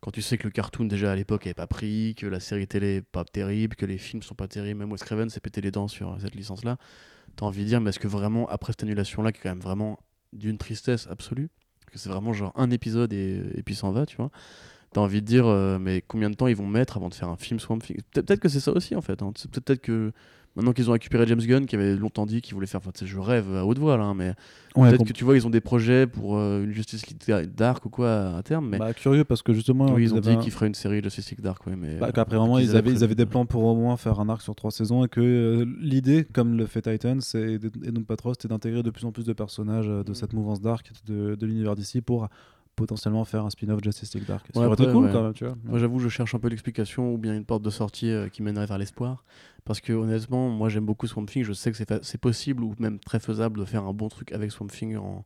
Quand 0.01 0.11
tu 0.11 0.21
sais 0.21 0.37
que 0.37 0.43
le 0.45 0.51
cartoon 0.51 0.85
déjà 0.85 1.11
à 1.11 1.15
l'époque 1.15 1.47
est 1.47 1.53
pas 1.53 1.67
pris, 1.67 2.15
que 2.15 2.25
la 2.27 2.39
série 2.39 2.67
télé 2.67 2.97
est 2.97 3.01
pas 3.01 3.23
terrible, 3.23 3.75
que 3.75 3.85
les 3.85 3.97
films 3.97 4.23
sont 4.23 4.35
pas 4.35 4.47
terribles, 4.47 4.79
même 4.79 4.91
Wes 4.91 5.01
Craven 5.03 5.29
s'est 5.29 5.39
pété 5.39 5.61
les 5.61 5.71
dents 5.71 5.87
sur 5.87 6.17
cette 6.19 6.35
licence-là, 6.35 6.77
t'as 7.35 7.45
envie 7.45 7.63
de 7.63 7.67
dire, 7.67 7.81
mais 7.81 7.89
est-ce 7.89 7.99
que 7.99 8.07
vraiment, 8.07 8.47
après 8.49 8.73
cette 8.73 8.83
annulation-là, 8.83 9.31
qui 9.31 9.39
est 9.39 9.41
quand 9.43 9.49
même 9.49 9.59
vraiment 9.59 9.99
d'une 10.33 10.57
tristesse 10.57 11.07
absolue, 11.07 11.49
que 11.91 11.97
c'est 11.97 12.09
vraiment 12.09 12.33
genre 12.33 12.51
un 12.55 12.69
épisode 12.71 13.13
et, 13.13 13.41
et 13.55 13.63
puis 13.63 13.75
s'en 13.75 13.91
va, 13.91 14.05
tu 14.05 14.17
vois, 14.17 14.29
t'as 14.93 15.01
envie 15.01 15.21
de 15.21 15.25
dire, 15.27 15.45
euh, 15.47 15.77
mais 15.79 16.03
combien 16.07 16.29
de 16.29 16.35
temps 16.35 16.47
ils 16.47 16.55
vont 16.55 16.67
mettre 16.67 16.97
avant 16.97 17.09
de 17.09 17.13
faire 17.13 17.29
un 17.29 17.37
film 17.37 17.59
Swamp 17.59 17.79
Thing? 17.79 17.97
Peut- 18.13 18.21
Peut-être 18.23 18.39
que 18.39 18.49
c'est 18.49 18.59
ça 18.59 18.71
aussi 18.71 18.95
en 18.95 19.01
fait, 19.01 19.21
hein. 19.21 19.31
C'est 19.35 19.49
peut-être 19.51 19.81
que 19.81 20.11
maintenant 20.55 20.73
qu'ils 20.73 20.89
ont 20.89 20.93
récupéré 20.93 21.25
James 21.27 21.39
Gunn, 21.39 21.65
qui 21.67 21.75
avait 21.75 21.95
longtemps 21.95 22.25
dit 22.25 22.41
qu'il 22.41 22.55
voulait 22.55 22.65
faire, 22.67 22.79
enfin, 22.79 22.89
tu 22.91 23.01
sais, 23.01 23.05
je 23.05 23.17
rêve 23.19 23.55
à 23.55 23.65
haute 23.65 23.77
voix 23.77 23.97
là, 23.97 24.03
hein, 24.05 24.13
mais 24.15 24.33
Ouais, 24.75 24.89
peut-être 24.89 25.05
que 25.07 25.13
tu 25.13 25.23
vois, 25.23 25.35
ils 25.35 25.45
ont 25.47 25.49
des 25.49 25.61
projets 25.61 26.05
pour 26.07 26.37
euh, 26.37 26.63
une 26.63 26.71
Justice 26.73 27.05
League 27.07 27.19
Dark 27.55 27.85
ou 27.85 27.89
quoi 27.89 28.35
à 28.37 28.43
terme, 28.43 28.69
mais 28.69 28.77
bah, 28.79 28.93
curieux 28.93 29.23
parce 29.23 29.41
que 29.41 29.53
justement, 29.53 29.93
oui, 29.93 30.03
ils 30.03 30.13
ont 30.13 30.19
dit 30.19 30.29
un- 30.31 30.37
qu'ils 30.37 30.51
feraient 30.51 30.67
une 30.67 30.73
série 30.75 31.01
Justice 31.03 31.29
League 31.31 31.41
Dark, 31.41 31.65
ouais, 31.67 31.75
mais 31.75 31.97
Bah, 31.97 32.11
qu'après 32.11 32.37
vraiment 32.37 32.57
ils 32.59 32.69
avaient, 32.71 32.79
ils 32.79 32.83
prévu, 32.95 33.03
avaient 33.03 33.15
des 33.15 33.25
plans 33.25 33.45
pour 33.45 33.63
au 33.63 33.75
moins 33.75 33.95
faire 33.97 34.19
un 34.19 34.27
arc 34.29 34.41
sur 34.41 34.55
trois 34.55 34.71
saisons 34.71 35.03
et 35.05 35.07
que 35.07 35.21
euh, 35.21 35.65
l'idée, 35.79 36.23
comme 36.33 36.57
le 36.57 36.65
fait 36.65 36.81
Titan 36.81 37.17
c'est- 37.19 37.53
et 37.53 37.59
Doom 37.59 38.05
Patrol, 38.05 38.33
c'était 38.35 38.47
d'intégrer 38.47 38.83
de 38.83 38.89
plus 38.91 39.05
en 39.05 39.11
plus 39.11 39.25
de 39.25 39.33
personnages 39.33 39.87
de 39.87 40.03
Mm. 40.11 40.15
cette 40.15 40.33
mouvance 40.33 40.61
dark 40.61 40.91
de, 41.07 41.35
de 41.35 41.45
l'univers 41.45 41.75
d'ici 41.75 42.01
pour 42.01 42.27
potentiellement 42.79 43.23
faire 43.25 43.45
un 43.45 43.49
spin-off 43.49 43.79
Justice 43.83 44.13
League 44.15 44.25
Dark. 44.25 44.47
Ça 44.53 44.59
Ouais, 44.59 44.65
aurait 44.65 44.73
été 44.73 44.83
après, 44.83 44.93
cool 44.93 45.05
ouais. 45.05 45.11
quand 45.11 45.23
même, 45.23 45.33
tu 45.33 45.45
vois. 45.45 45.55
Moi, 45.63 45.79
j'avoue, 45.79 45.99
je 45.99 46.09
cherche 46.09 46.33
un 46.35 46.39
peu 46.39 46.47
l'explication 46.47 47.13
ou 47.13 47.17
bien 47.17 47.35
une 47.35 47.45
porte 47.45 47.61
de 47.61 47.69
sortie 47.69 48.09
euh, 48.09 48.29
qui 48.29 48.41
mènerait 48.41 48.65
vers 48.65 48.77
l'espoir. 48.77 49.23
Parce 49.65 49.81
que 49.81 49.93
honnêtement, 49.93 50.49
moi, 50.49 50.69
j'aime 50.69 50.85
beaucoup 50.85 51.05
Swamp 51.07 51.25
Thing. 51.25 51.43
Je 51.43 51.53
sais 51.53 51.71
que 51.71 51.77
c'est 52.01 52.17
possible 52.17 52.63
ou 52.63 52.73
même 52.79 52.99
très 52.99 53.19
faisable 53.19 53.59
de 53.59 53.65
faire 53.65 53.83
un 53.85 53.93
bon 53.93 54.09
truc 54.09 54.31
avec 54.31 54.51
Swamp 54.51 54.67
Thing 54.67 54.95
en 54.97 55.23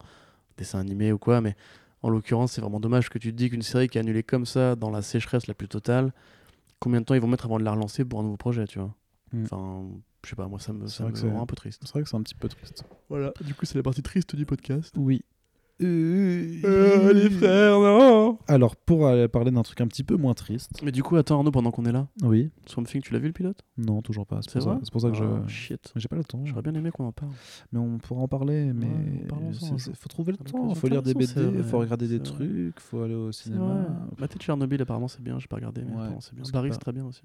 dessin 0.57 0.79
animé 0.79 1.11
ou 1.11 1.17
quoi. 1.17 1.39
Mais 1.41 1.55
en 2.01 2.09
l'occurrence, 2.09 2.51
c'est 2.53 2.61
vraiment 2.61 2.79
dommage 2.81 3.09
que 3.09 3.17
tu 3.19 3.31
te 3.31 3.37
dis 3.37 3.49
qu'une 3.49 3.61
série 3.61 3.87
qui 3.87 3.97
est 3.97 4.01
annulée 4.01 4.23
comme 4.23 4.45
ça, 4.45 4.75
dans 4.75 4.89
la 4.89 5.01
sécheresse 5.01 5.47
la 5.47 5.53
plus 5.53 5.67
totale, 5.69 6.11
combien 6.79 6.99
de 6.99 7.05
temps 7.05 7.13
ils 7.15 7.21
vont 7.21 7.27
mettre 7.27 7.45
avant 7.45 7.59
de 7.59 7.63
la 7.63 7.71
relancer 7.71 8.03
pour 8.03 8.19
un 8.19 8.23
nouveau 8.23 8.37
projet, 8.37 8.65
tu 8.67 8.79
vois? 8.79 8.93
Mm. 9.31 9.43
Enfin, 9.43 9.85
je 10.25 10.29
sais 10.29 10.35
pas, 10.35 10.47
moi, 10.47 10.59
ça 10.59 10.73
me, 10.73 10.87
ça 10.87 11.05
rend 11.05 11.41
un 11.41 11.45
peu 11.45 11.55
triste. 11.55 11.81
C'est 11.85 11.91
vrai 11.93 12.03
que 12.03 12.09
c'est 12.09 12.15
un 12.17 12.21
petit 12.23 12.35
peu 12.35 12.49
triste. 12.49 12.83
Voilà, 13.09 13.31
du 13.41 13.53
coup, 13.53 13.65
c'est 13.65 13.77
la 13.77 13.83
partie 13.83 14.01
triste 14.01 14.35
du 14.35 14.45
podcast. 14.45 14.93
Oui. 14.97 15.23
Euh, 15.85 17.13
les 17.13 17.29
frères, 17.29 17.79
non 17.79 18.37
Alors, 18.47 18.75
pour 18.75 19.07
aller 19.07 19.27
parler 19.27 19.51
d'un 19.51 19.63
truc 19.63 19.81
un 19.81 19.87
petit 19.87 20.03
peu 20.03 20.15
moins 20.15 20.33
triste. 20.33 20.71
Mais 20.83 20.91
du 20.91 21.03
coup, 21.03 21.15
attends, 21.15 21.37
Arnaud, 21.37 21.51
pendant 21.51 21.71
qu'on 21.71 21.85
est 21.85 21.91
là, 21.91 22.07
Oui. 22.23 22.49
Swamp 22.65 22.83
Thing, 22.85 23.01
tu 23.01 23.13
l'as 23.13 23.19
vu 23.19 23.27
le 23.27 23.33
pilote? 23.33 23.63
Non, 23.77 24.01
toujours 24.01 24.25
pas. 24.25 24.39
C'est 24.41 24.53
pour, 24.53 24.61
ça- 24.61 24.79
pour 24.91 25.01
que 25.01 25.07
Ah, 25.07 25.43
je. 25.47 25.51
Shit. 25.51 25.91
J'ai 25.95 26.07
pas 26.07 26.15
le 26.15 26.23
temps. 26.23 26.41
J'aurais 26.45 26.61
bien 26.61 26.73
aimé 26.75 26.91
qu'on 26.91 27.05
en 27.05 27.11
parle. 27.11 27.31
Mais 27.71 27.79
on 27.79 27.97
pourra 27.97 28.21
en 28.21 28.27
parler. 28.27 28.71
Mais 28.73 28.85
Ouais, 28.87 29.53
jour. 29.53 29.79
c'est- 29.79 29.95
faut 29.95 30.09
trouver 30.09 30.31
le 30.33 30.37
À 30.45 30.49
temps. 30.49 30.73
Faut 30.75 30.87
lire 30.87 31.03
des 31.03 31.13
BD, 31.13 31.25
c'est 31.27 31.63
faut 31.63 31.79
regarder 31.79 32.07
des 32.07 32.19
trucs, 32.19 32.79
faut 32.79 33.01
aller 33.01 33.15
au 33.15 33.31
cinéma. 33.31 33.85
de 34.19 34.27
Tchernobyl, 34.39 34.81
apparemment, 34.81 35.07
c'est 35.07 35.21
bien. 35.21 35.37
J'ai 35.39 35.47
pas 35.47 35.57
regardé, 35.57 35.81
mais 35.81 35.87
Ouais, 35.91 35.93
apparemment, 35.95 36.21
c'est 36.21 36.33
bien. 36.33 36.43
pas- 36.43 36.71
c'est 36.71 36.79
très 36.79 36.91
bien 36.93 37.05
aussi. 37.05 37.21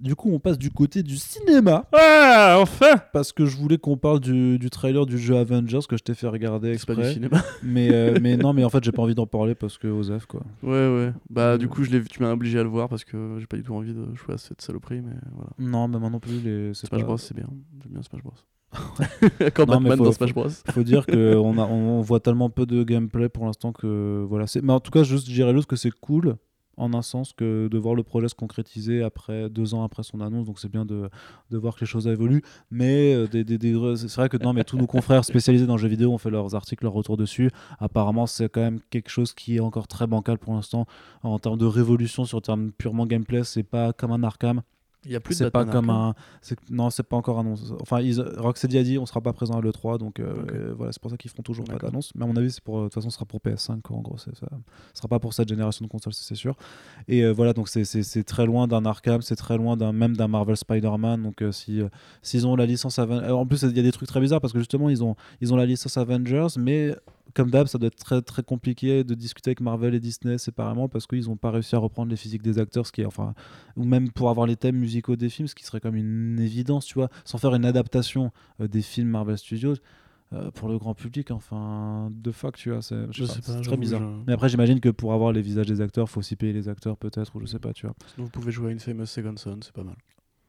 Du 0.00 0.14
coup, 0.16 0.30
on 0.32 0.38
passe 0.38 0.56
du 0.58 0.70
côté 0.70 1.02
du 1.02 1.16
cinéma. 1.16 1.84
Ah, 1.92 2.56
enfin 2.58 2.96
Parce 3.12 3.32
que 3.32 3.44
je 3.44 3.56
voulais 3.56 3.76
qu'on 3.76 3.96
parle 3.98 4.20
du, 4.20 4.58
du 4.58 4.70
trailer 4.70 5.04
du 5.04 5.18
jeu 5.18 5.36
Avengers 5.36 5.80
que 5.88 5.96
je 5.96 6.02
t'ai 6.02 6.14
fait 6.14 6.26
regarder 6.26 6.78
C'est 6.78 6.86
pas 6.86 6.94
du 6.94 7.00
exprès. 7.02 7.14
cinéma. 7.14 7.42
Mais, 7.62 7.90
euh, 7.92 8.18
mais 8.22 8.36
non, 8.38 8.52
mais 8.54 8.64
en 8.64 8.70
fait, 8.70 8.82
j'ai 8.82 8.92
pas 8.92 9.02
envie 9.02 9.14
d'en 9.14 9.26
parler 9.26 9.54
parce 9.54 9.76
que 9.78 9.88
Osef, 9.88 10.24
quoi. 10.26 10.40
ouais, 10.62 10.70
ouais. 10.88 11.12
Bah, 11.28 11.58
du 11.58 11.66
Euh. 11.66 11.68
coup, 11.68 11.84
je 11.84 11.90
l'ai 11.90 11.98
vu- 12.00 12.08
tu 12.08 12.22
m'as 12.22 12.32
obligé 12.32 12.58
à 12.58 12.62
le 12.62 12.68
voir 12.70 12.88
parce 12.88 13.04
que 13.04 13.36
j'ai 13.38 13.46
pas 13.46 13.56
du 13.58 13.62
tout 13.62 13.74
envie 13.74 13.92
de 13.92 14.06
jouer 14.14 14.34
à 14.34 14.38
cette 14.38 14.62
saloperie, 14.62 15.02
mais 15.02 15.12
voilà. 15.34 15.50
Non, 15.58 15.86
mais 15.86 15.98
moi 15.98 16.08
non 16.10 16.18
plus, 16.18 16.40
les... 16.42 16.72
c'est 16.72 16.86
Smash 16.86 17.00
pas... 17.02 17.06
Bros, 17.06 17.18
c'est 17.18 17.34
bien. 17.36 17.46
J'aime 17.82 17.92
bien 17.92 18.02
Smash 18.02 18.22
Bros. 18.22 18.32
Quand 19.54 19.66
Non, 19.66 19.80
mais 19.80 19.88
Batman 19.90 19.98
faut- 19.98 20.04
dans 20.04 20.12
Smash 20.12 20.32
Bros. 20.32 20.48
faut 20.70 20.82
dire 20.82 21.04
qu'on 21.04 21.58
a, 21.58 21.62
on 21.66 22.00
voit 22.00 22.20
tellement 22.20 22.48
peu 22.50 22.64
de 22.66 22.84
gameplay 22.84 23.28
pour 23.28 23.44
l'instant 23.44 23.72
que 23.72 24.24
voilà. 24.28 24.46
C'est, 24.46 24.62
mais 24.62 24.72
en 24.72 24.80
tout 24.80 24.90
cas, 24.92 25.02
juste, 25.02 25.28
je 25.28 25.34
dirais 25.34 25.52
juste 25.54 25.66
que 25.68 25.76
c'est 25.76 25.90
cool 25.90 26.36
en 26.80 26.94
un 26.94 27.02
sens 27.02 27.32
que 27.32 27.68
de 27.68 27.78
voir 27.78 27.94
le 27.94 28.02
projet 28.02 28.28
se 28.28 28.34
concrétiser 28.34 29.02
après 29.02 29.50
deux 29.50 29.74
ans 29.74 29.84
après 29.84 30.02
son 30.02 30.20
annonce. 30.20 30.46
Donc 30.46 30.58
c'est 30.58 30.70
bien 30.70 30.84
de, 30.84 31.10
de 31.50 31.58
voir 31.58 31.74
que 31.74 31.80
les 31.80 31.86
choses 31.86 32.06
évoluent. 32.06 32.42
Mais 32.70 33.14
euh, 33.14 33.96
c'est 33.96 34.16
vrai 34.16 34.28
que 34.28 34.38
non, 34.38 34.52
mais 34.52 34.64
tous 34.64 34.78
nos 34.78 34.86
confrères 34.86 35.24
spécialisés 35.24 35.66
dans 35.66 35.76
le 35.76 35.82
jeu 35.82 35.88
vidéo 35.88 36.12
ont 36.12 36.18
fait 36.18 36.30
leurs 36.30 36.54
articles, 36.54 36.84
leurs 36.84 36.94
retours 36.94 37.16
dessus. 37.16 37.50
Apparemment, 37.78 38.26
c'est 38.26 38.48
quand 38.48 38.62
même 38.62 38.80
quelque 38.90 39.10
chose 39.10 39.34
qui 39.34 39.56
est 39.56 39.60
encore 39.60 39.88
très 39.88 40.06
bancal 40.06 40.38
pour 40.38 40.54
l'instant 40.54 40.86
en 41.22 41.38
termes 41.38 41.58
de 41.58 41.66
révolution 41.66 42.24
sur 42.24 42.40
termes 42.40 42.72
purement 42.72 43.06
gameplay. 43.06 43.44
C'est 43.44 43.62
pas 43.62 43.92
comme 43.92 44.12
un 44.12 44.22
Arkham. 44.22 44.62
Il 45.06 45.12
y 45.12 45.16
a 45.16 45.20
plus 45.20 45.38
de 45.38 45.44
c'est 45.44 45.50
pas 45.50 45.64
comme 45.64 45.88
un 45.88 46.14
non 46.70 46.90
c'est 46.90 47.02
pas 47.02 47.16
encore 47.16 47.38
annoncé. 47.38 47.64
Enfin 47.80 48.00
ils... 48.00 48.20
Rocksteady 48.20 48.76
a 48.78 48.82
dit 48.82 48.98
on 48.98 49.06
sera 49.06 49.22
pas 49.22 49.32
présent 49.32 49.54
à 49.58 49.62
l'E3 49.62 49.98
donc 49.98 50.20
euh, 50.20 50.44
euh, 50.52 50.74
voilà 50.76 50.92
c'est 50.92 51.00
pour 51.00 51.10
ça 51.10 51.16
qu'ils 51.16 51.30
feront 51.30 51.42
toujours 51.42 51.64
pas 51.64 51.76
d'annonce. 51.78 52.12
Mais 52.14 52.24
à 52.24 52.26
mon 52.26 52.36
avis 52.36 52.50
c'est 52.50 52.62
pour 52.62 52.76
euh, 52.78 52.80
de 52.82 52.84
toute 52.88 52.94
façon 52.94 53.08
ce 53.08 53.14
sera 53.14 53.24
pour 53.24 53.40
PS5 53.40 53.80
quoi, 53.80 53.96
en 53.96 54.00
gros 54.00 54.18
ça. 54.18 54.30
Ce 54.34 54.46
sera 54.92 55.08
pas 55.08 55.18
pour 55.18 55.32
cette 55.32 55.48
génération 55.48 55.84
de 55.86 55.90
consoles 55.90 56.12
c'est 56.12 56.34
sûr. 56.34 56.54
Et 57.08 57.24
euh, 57.24 57.32
voilà 57.32 57.54
donc 57.54 57.68
c'est- 57.70 58.24
très 58.24 58.44
loin 58.44 58.68
d'un 58.68 58.84
Arkham 58.84 59.22
c'est 59.22 59.36
très 59.36 59.56
loin 59.56 59.76
d'un 59.76 59.92
même 59.92 60.16
d'un 60.16 60.28
Marvel 60.28 60.56
Spider-Man 60.56 61.22
donc 61.22 61.42
si 61.52 61.80
s'ils 62.20 62.46
ont 62.46 62.54
la 62.54 62.66
licence 62.66 62.98
Aven- 62.98 63.22
euh, 63.24 63.32
en 63.32 63.46
plus 63.46 63.62
il 63.62 63.74
y 63.76 63.80
a 63.80 63.82
des 63.82 63.92
trucs 63.92 64.08
très 64.08 64.20
bizarres 64.20 64.40
parce 64.42 64.52
que 64.52 64.58
justement 64.58 64.90
ils 64.90 65.02
ont 65.02 65.16
ils 65.40 65.52
ont 65.54 65.56
la 65.56 65.64
licence 65.66 65.96
Avengers 65.96 66.48
mais 66.58 66.94
comme 67.32 67.48
d'hab, 67.48 67.68
ça 67.68 67.78
doit 67.78 67.86
être 67.86 67.94
très 68.04 68.20
très 68.22 68.42
compliqué 68.42 69.04
de 69.04 69.14
discuter 69.14 69.50
avec 69.50 69.60
Marvel 69.60 69.94
et 69.94 70.00
Disney 70.00 70.36
séparément 70.36 70.88
parce 70.88 71.06
qu'ils 71.06 71.26
n'ont 71.26 71.36
pas 71.36 71.52
réussi 71.52 71.76
à 71.76 71.78
reprendre 71.78 72.10
les 72.10 72.16
physiques 72.16 72.42
des 72.42 72.58
acteurs, 72.58 72.84
ce 72.84 72.90
qui 72.90 73.02
est 73.02 73.04
enfin, 73.04 73.34
ou 73.76 73.84
même 73.84 74.10
pour 74.10 74.30
avoir 74.30 74.48
les 74.48 74.56
thèmes 74.56 74.82
musicaux 74.90 75.14
des 75.16 75.28
films, 75.28 75.46
ce 75.46 75.54
qui 75.54 75.64
serait 75.64 75.80
comme 75.80 75.94
une 75.96 76.40
évidence, 76.40 76.84
tu 76.84 76.94
vois, 76.94 77.08
sans 77.24 77.38
faire 77.38 77.54
une 77.54 77.64
adaptation 77.64 78.32
euh, 78.60 78.66
des 78.68 78.82
films 78.82 79.08
Marvel 79.08 79.38
Studios 79.38 79.74
euh, 80.32 80.50
pour 80.52 80.68
le 80.68 80.78
grand 80.78 80.94
public, 80.94 81.30
enfin, 81.30 82.10
de 82.12 82.30
fuck, 82.32 82.56
tu 82.56 82.70
vois, 82.70 82.82
c'est 82.82 83.08
très 83.62 83.76
bizarre. 83.76 84.00
je- 84.00 84.24
Mais 84.26 84.32
après, 84.32 84.48
j'imagine 84.48 84.80
que 84.80 84.88
pour 84.88 85.12
avoir 85.12 85.32
les 85.32 85.42
visages 85.42 85.66
des 85.66 85.80
acteurs, 85.80 86.08
faut 86.08 86.20
aussi 86.20 86.34
payer 86.36 86.52
les 86.52 86.68
acteurs 86.68 86.96
peut-être, 86.96 87.34
ou 87.36 87.40
je 87.40 87.46
sais 87.46 87.58
pas, 87.60 87.72
tu 87.72 87.86
vois. 87.86 87.94
Sinon, 88.14 88.24
vous 88.26 88.30
pouvez 88.30 88.50
jouer 88.52 88.68
à 88.68 88.72
une 88.72 88.80
Famous 88.80 89.06
Second 89.06 89.34
Son, 89.36 89.58
c'est 89.62 89.72
pas 89.72 89.84
mal. 89.84 89.96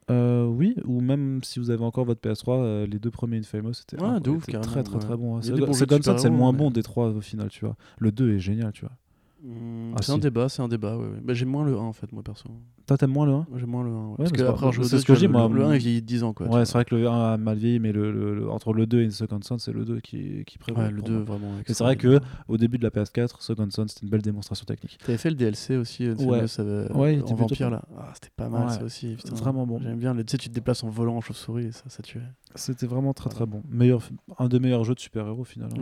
Euh, 0.09 0.45
oui, 0.45 0.75
ou 0.85 0.99
même 0.99 1.41
si 1.43 1.59
vous 1.59 1.69
avez 1.69 1.83
encore 1.83 2.05
votre 2.05 2.19
PS3, 2.21 2.59
euh, 2.63 2.85
les 2.87 2.99
deux 2.99 3.11
premiers 3.11 3.37
Infamous, 3.37 3.73
c'était 3.73 4.01
Ouais, 4.01 4.19
ouf, 4.33 4.43
étaient 4.43 4.53
carrément, 4.53 4.71
très 4.71 4.83
très 4.83 4.95
ouais. 4.95 4.99
très 4.99 5.15
bon. 5.17 5.41
Son, 5.41 6.17
c'est 6.17 6.29
le 6.29 6.35
moins 6.35 6.51
mais- 6.51 6.57
bon 6.57 6.71
des 6.71 6.83
trois 6.83 7.09
au 7.09 7.21
final, 7.21 7.49
tu 7.49 7.63
vois. 7.65 7.75
Le 7.99 8.11
2 8.11 8.33
est 8.33 8.39
génial, 8.39 8.71
tu 8.73 8.81
vois. 8.81 8.95
Hmm, 9.43 9.93
Ah, 9.95 10.01
c'est 10.03 10.11
un 10.11 10.15
si. 10.15 10.21
débat, 10.21 10.49
c'est 10.49 10.61
un 10.61 10.67
débat. 10.67 10.95
Ouais, 10.97 11.03
ouais. 11.03 11.19
Bah, 11.23 11.33
j'aime 11.33 11.49
moins 11.49 11.65
le 11.65 11.73
1 11.75 11.79
en 11.81 11.93
fait, 11.93 12.11
moi 12.11 12.21
perso. 12.21 12.47
Toi, 12.85 12.95
t'aimes 12.97 13.09
moins 13.11 13.25
le 13.25 13.31
1 13.31 13.35
Moi, 13.49 13.57
J'aime 13.57 13.69
moins 13.69 13.83
le 13.83 13.89
1. 13.89 14.09
Ouais. 14.09 14.15
Parce 14.19 14.31
que 14.31 14.83
c'est 14.83 14.99
ce 14.99 15.05
que 15.05 15.13
dis, 15.13 15.27
moi, 15.27 15.47
Le, 15.47 15.55
le 15.55 15.63
1 15.63 15.67
mon- 15.69 15.73
il 15.73 15.79
vieillit 15.79 16.01
10 16.03 16.23
ans 16.23 16.33
quoi. 16.33 16.47
Ouais, 16.47 16.63
c'est 16.65 16.73
vrai 16.73 16.85
que 16.85 16.93
le 16.95 17.07
1 17.07 17.33
a 17.33 17.37
mal 17.37 17.57
vieilli, 17.57 17.79
mais 17.79 17.91
le, 17.91 18.11
le- 18.11 18.35
le- 18.35 18.49
entre 18.51 18.71
le 18.73 18.85
2 18.85 19.01
et 19.01 19.09
Second 19.09 19.39
Son, 19.41 19.57
c'est 19.57 19.71
le 19.71 19.83
2 19.83 19.99
qui, 19.99 20.43
qui 20.45 20.57
prévaut. 20.59 20.79
Ouais, 20.81 20.91
le 20.91 20.97
pour 20.97 21.07
2 21.07 21.13
moi. 21.15 21.23
vraiment. 21.23 21.51
Et 21.67 21.73
c'est 21.73 21.83
vrai 21.83 21.95
que 21.95 22.19
au 22.47 22.57
début 22.57 22.77
de 22.77 22.83
la 22.83 22.91
PS4, 22.91 23.41
Second 23.41 23.67
Son, 23.71 23.87
c'était 23.87 24.03
une 24.05 24.09
belle 24.09 24.21
démonstration 24.21 24.63
technique. 24.65 24.99
T'avais 25.03 25.17
fait 25.17 25.29
le 25.31 25.35
DLC 25.35 25.75
aussi, 25.77 26.05
euh, 26.05 26.13
de 26.13 26.23
Ouais. 26.23 26.47
Famous, 26.47 26.69
euh, 26.69 26.87
Ouais, 26.93 27.15
il 27.15 27.23
en 27.23 27.35
vampire 27.35 27.69
là. 27.71 27.81
Ah, 27.97 28.11
c'était 28.13 28.29
pas 28.35 28.47
mal 28.47 28.69
ça 28.69 28.83
aussi. 28.83 29.15
putain. 29.15 29.33
Vraiment 29.35 29.65
bon. 29.65 29.79
J'aime 29.81 29.97
bien. 29.97 30.13
le- 30.13 30.23
Tu 30.23 30.31
sais, 30.33 30.37
tu 30.37 30.49
te 30.49 30.53
déplaces 30.53 30.83
en 30.83 30.89
volant 30.89 31.15
en 31.17 31.21
chauve-souris 31.21 31.65
et 31.65 31.71
ça, 31.71 31.83
ça 31.87 32.03
tuait. 32.03 32.21
C'était 32.53 32.85
vraiment 32.85 33.13
très 33.13 33.29
très 33.31 33.47
bon. 33.47 33.63
Meilleur, 33.69 34.01
un 34.37 34.47
des 34.49 34.59
meilleurs 34.59 34.83
jeux 34.83 34.93
de 34.93 34.99
super-héros 34.99 35.45
finalement. 35.45 35.75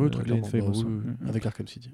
Avec 1.27 1.45
Arkham 1.45 1.68
City. 1.68 1.91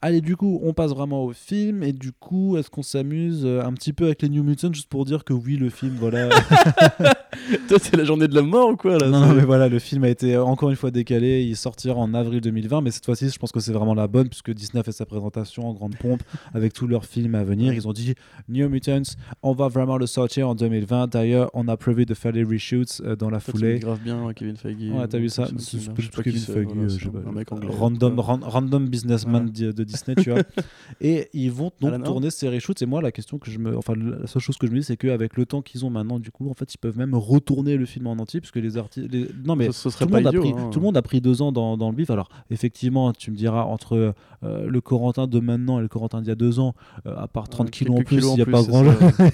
Allez, 0.00 0.20
du 0.20 0.36
coup, 0.36 0.60
on 0.62 0.72
passe 0.72 0.90
vraiment 0.92 1.24
au 1.24 1.32
film. 1.32 1.82
Et 1.82 1.92
du 1.92 2.12
coup, 2.12 2.56
est-ce 2.56 2.70
qu'on 2.70 2.82
s'amuse 2.82 3.42
euh, 3.44 3.62
un 3.62 3.72
petit 3.72 3.92
peu 3.92 4.04
avec 4.06 4.22
les 4.22 4.28
New 4.28 4.42
Mutants 4.42 4.72
juste 4.72 4.88
pour 4.88 5.04
dire 5.04 5.24
que 5.24 5.32
oui, 5.32 5.56
le 5.56 5.70
film, 5.70 5.94
voilà. 5.98 6.28
Toi, 7.68 7.78
c'est 7.80 7.96
la 7.96 8.04
journée 8.04 8.28
de 8.28 8.34
la 8.34 8.42
mort 8.42 8.70
ou 8.70 8.76
quoi 8.76 8.98
là 8.98 9.08
non, 9.08 9.20
non, 9.26 9.34
mais 9.34 9.44
voilà, 9.44 9.68
le 9.68 9.78
film 9.78 10.04
a 10.04 10.08
été 10.08 10.34
euh, 10.34 10.44
encore 10.44 10.70
une 10.70 10.76
fois 10.76 10.90
décalé. 10.90 11.42
Il 11.44 11.56
sortira 11.56 11.94
en 11.96 12.14
avril 12.14 12.40
2020, 12.40 12.80
mais 12.80 12.90
cette 12.90 13.04
fois-ci, 13.04 13.28
je 13.28 13.38
pense 13.38 13.52
que 13.52 13.60
c'est 13.60 13.72
vraiment 13.72 13.94
la 13.94 14.06
bonne 14.08 14.28
puisque 14.28 14.50
Disney 14.52 14.80
a 14.80 14.82
fait 14.82 14.92
sa 14.92 15.06
présentation 15.06 15.66
en 15.68 15.72
grande 15.74 15.96
pompe 15.96 16.22
avec 16.54 16.72
tous 16.72 16.86
leurs 16.86 17.04
films 17.04 17.34
à 17.34 17.44
venir. 17.44 17.72
Ils 17.74 17.86
ont 17.88 17.92
dit 17.92 18.14
New 18.48 18.68
Mutants, 18.68 19.02
on 19.42 19.52
va 19.52 19.68
vraiment 19.68 19.98
le 19.98 20.06
sortir 20.06 20.48
en 20.48 20.54
2020. 20.54 21.08
D'ailleurs, 21.08 21.50
on 21.54 21.68
a 21.68 21.76
prévu 21.76 22.06
de 22.06 22.14
faire 22.14 22.32
les 22.32 22.44
reshoots 22.44 23.00
euh, 23.04 23.16
dans 23.16 23.30
la 23.30 23.40
Toi, 23.40 23.52
foulée. 23.54 23.78
grave 23.78 24.00
bien 24.02 24.26
euh, 24.28 24.32
Kevin 24.32 24.56
Feige. 24.56 24.76
Ouais, 24.90 25.06
t'as 25.08 25.18
vu 25.18 25.28
ça? 25.28 25.48
C'est- 25.58 25.78
pas 26.14 26.22
Kevin 26.22 26.40
Feige, 26.40 26.64
voilà, 26.66 26.88
c'est 26.88 26.98
je 26.98 27.04
sais 27.04 27.10
pas. 27.10 27.28
un 27.28 27.32
mec 27.32 27.50
anglais, 27.52 27.68
random, 27.70 28.18
ran- 28.20 28.40
random 28.42 28.88
Voilà. 29.26 29.44
de 29.72 29.84
Disney, 29.84 30.14
tu 30.22 30.30
vois. 30.30 30.42
Et 31.00 31.28
ils 31.32 31.50
vont 31.50 31.70
donc 31.80 31.92
Alan 31.94 32.04
tourner 32.04 32.30
ces 32.30 32.48
reshoots. 32.48 32.82
Et 32.82 32.86
moi, 32.86 33.00
la 33.02 33.12
question 33.12 33.38
que 33.38 33.50
je 33.50 33.58
me, 33.58 33.76
enfin, 33.76 33.94
la 33.96 34.26
seule 34.26 34.42
chose 34.42 34.56
que 34.58 34.66
je 34.66 34.72
me 34.72 34.78
dis, 34.78 34.84
c'est 34.84 34.96
qu'avec 34.96 35.36
le 35.36 35.46
temps 35.46 35.62
qu'ils 35.62 35.84
ont 35.84 35.90
maintenant, 35.90 36.18
du 36.18 36.30
coup, 36.30 36.50
en 36.50 36.54
fait, 36.54 36.72
ils 36.74 36.78
peuvent 36.78 36.98
même 36.98 37.14
retourner 37.14 37.76
le 37.76 37.86
film 37.86 38.06
en 38.06 38.12
entier, 38.12 38.40
puisque 38.40 38.56
les 38.56 38.76
artistes, 38.76 39.08
non 39.44 39.56
mais 39.56 39.66
Ce- 39.66 39.72
ce 39.72 39.90
serait 39.90 40.04
tout 40.06 40.12
le, 40.12 40.12
pas 40.12 40.18
monde 40.18 40.26
a 40.26 40.30
idiot, 40.30 40.40
pris, 40.42 40.50
hein. 40.52 40.70
tout 40.72 40.78
le 40.80 40.84
monde 40.84 40.96
a 40.96 41.02
pris 41.02 41.20
deux 41.20 41.42
ans 41.42 41.52
dans, 41.52 41.76
dans 41.76 41.90
le 41.90 41.96
bif. 41.96 42.10
Alors, 42.10 42.28
effectivement, 42.50 43.12
tu 43.12 43.30
me 43.30 43.36
diras, 43.36 43.62
entre 43.64 44.14
euh, 44.44 44.66
le 44.68 44.80
Corentin 44.80 45.26
de 45.26 45.40
maintenant 45.40 45.78
et 45.78 45.82
le 45.82 45.88
Corentin 45.88 46.20
d'il 46.20 46.28
y 46.28 46.32
a 46.32 46.36
deux 46.36 46.58
ans, 46.60 46.74
euh, 47.06 47.14
à 47.16 47.28
part 47.28 47.48
30 47.48 47.66
Ouais, 47.66 47.70
kilos 47.70 48.00
en 48.00 48.02
plus, 48.02 48.24
il 48.24 48.34
n'y 48.34 48.42
a 48.42 48.44
grand 48.44 48.62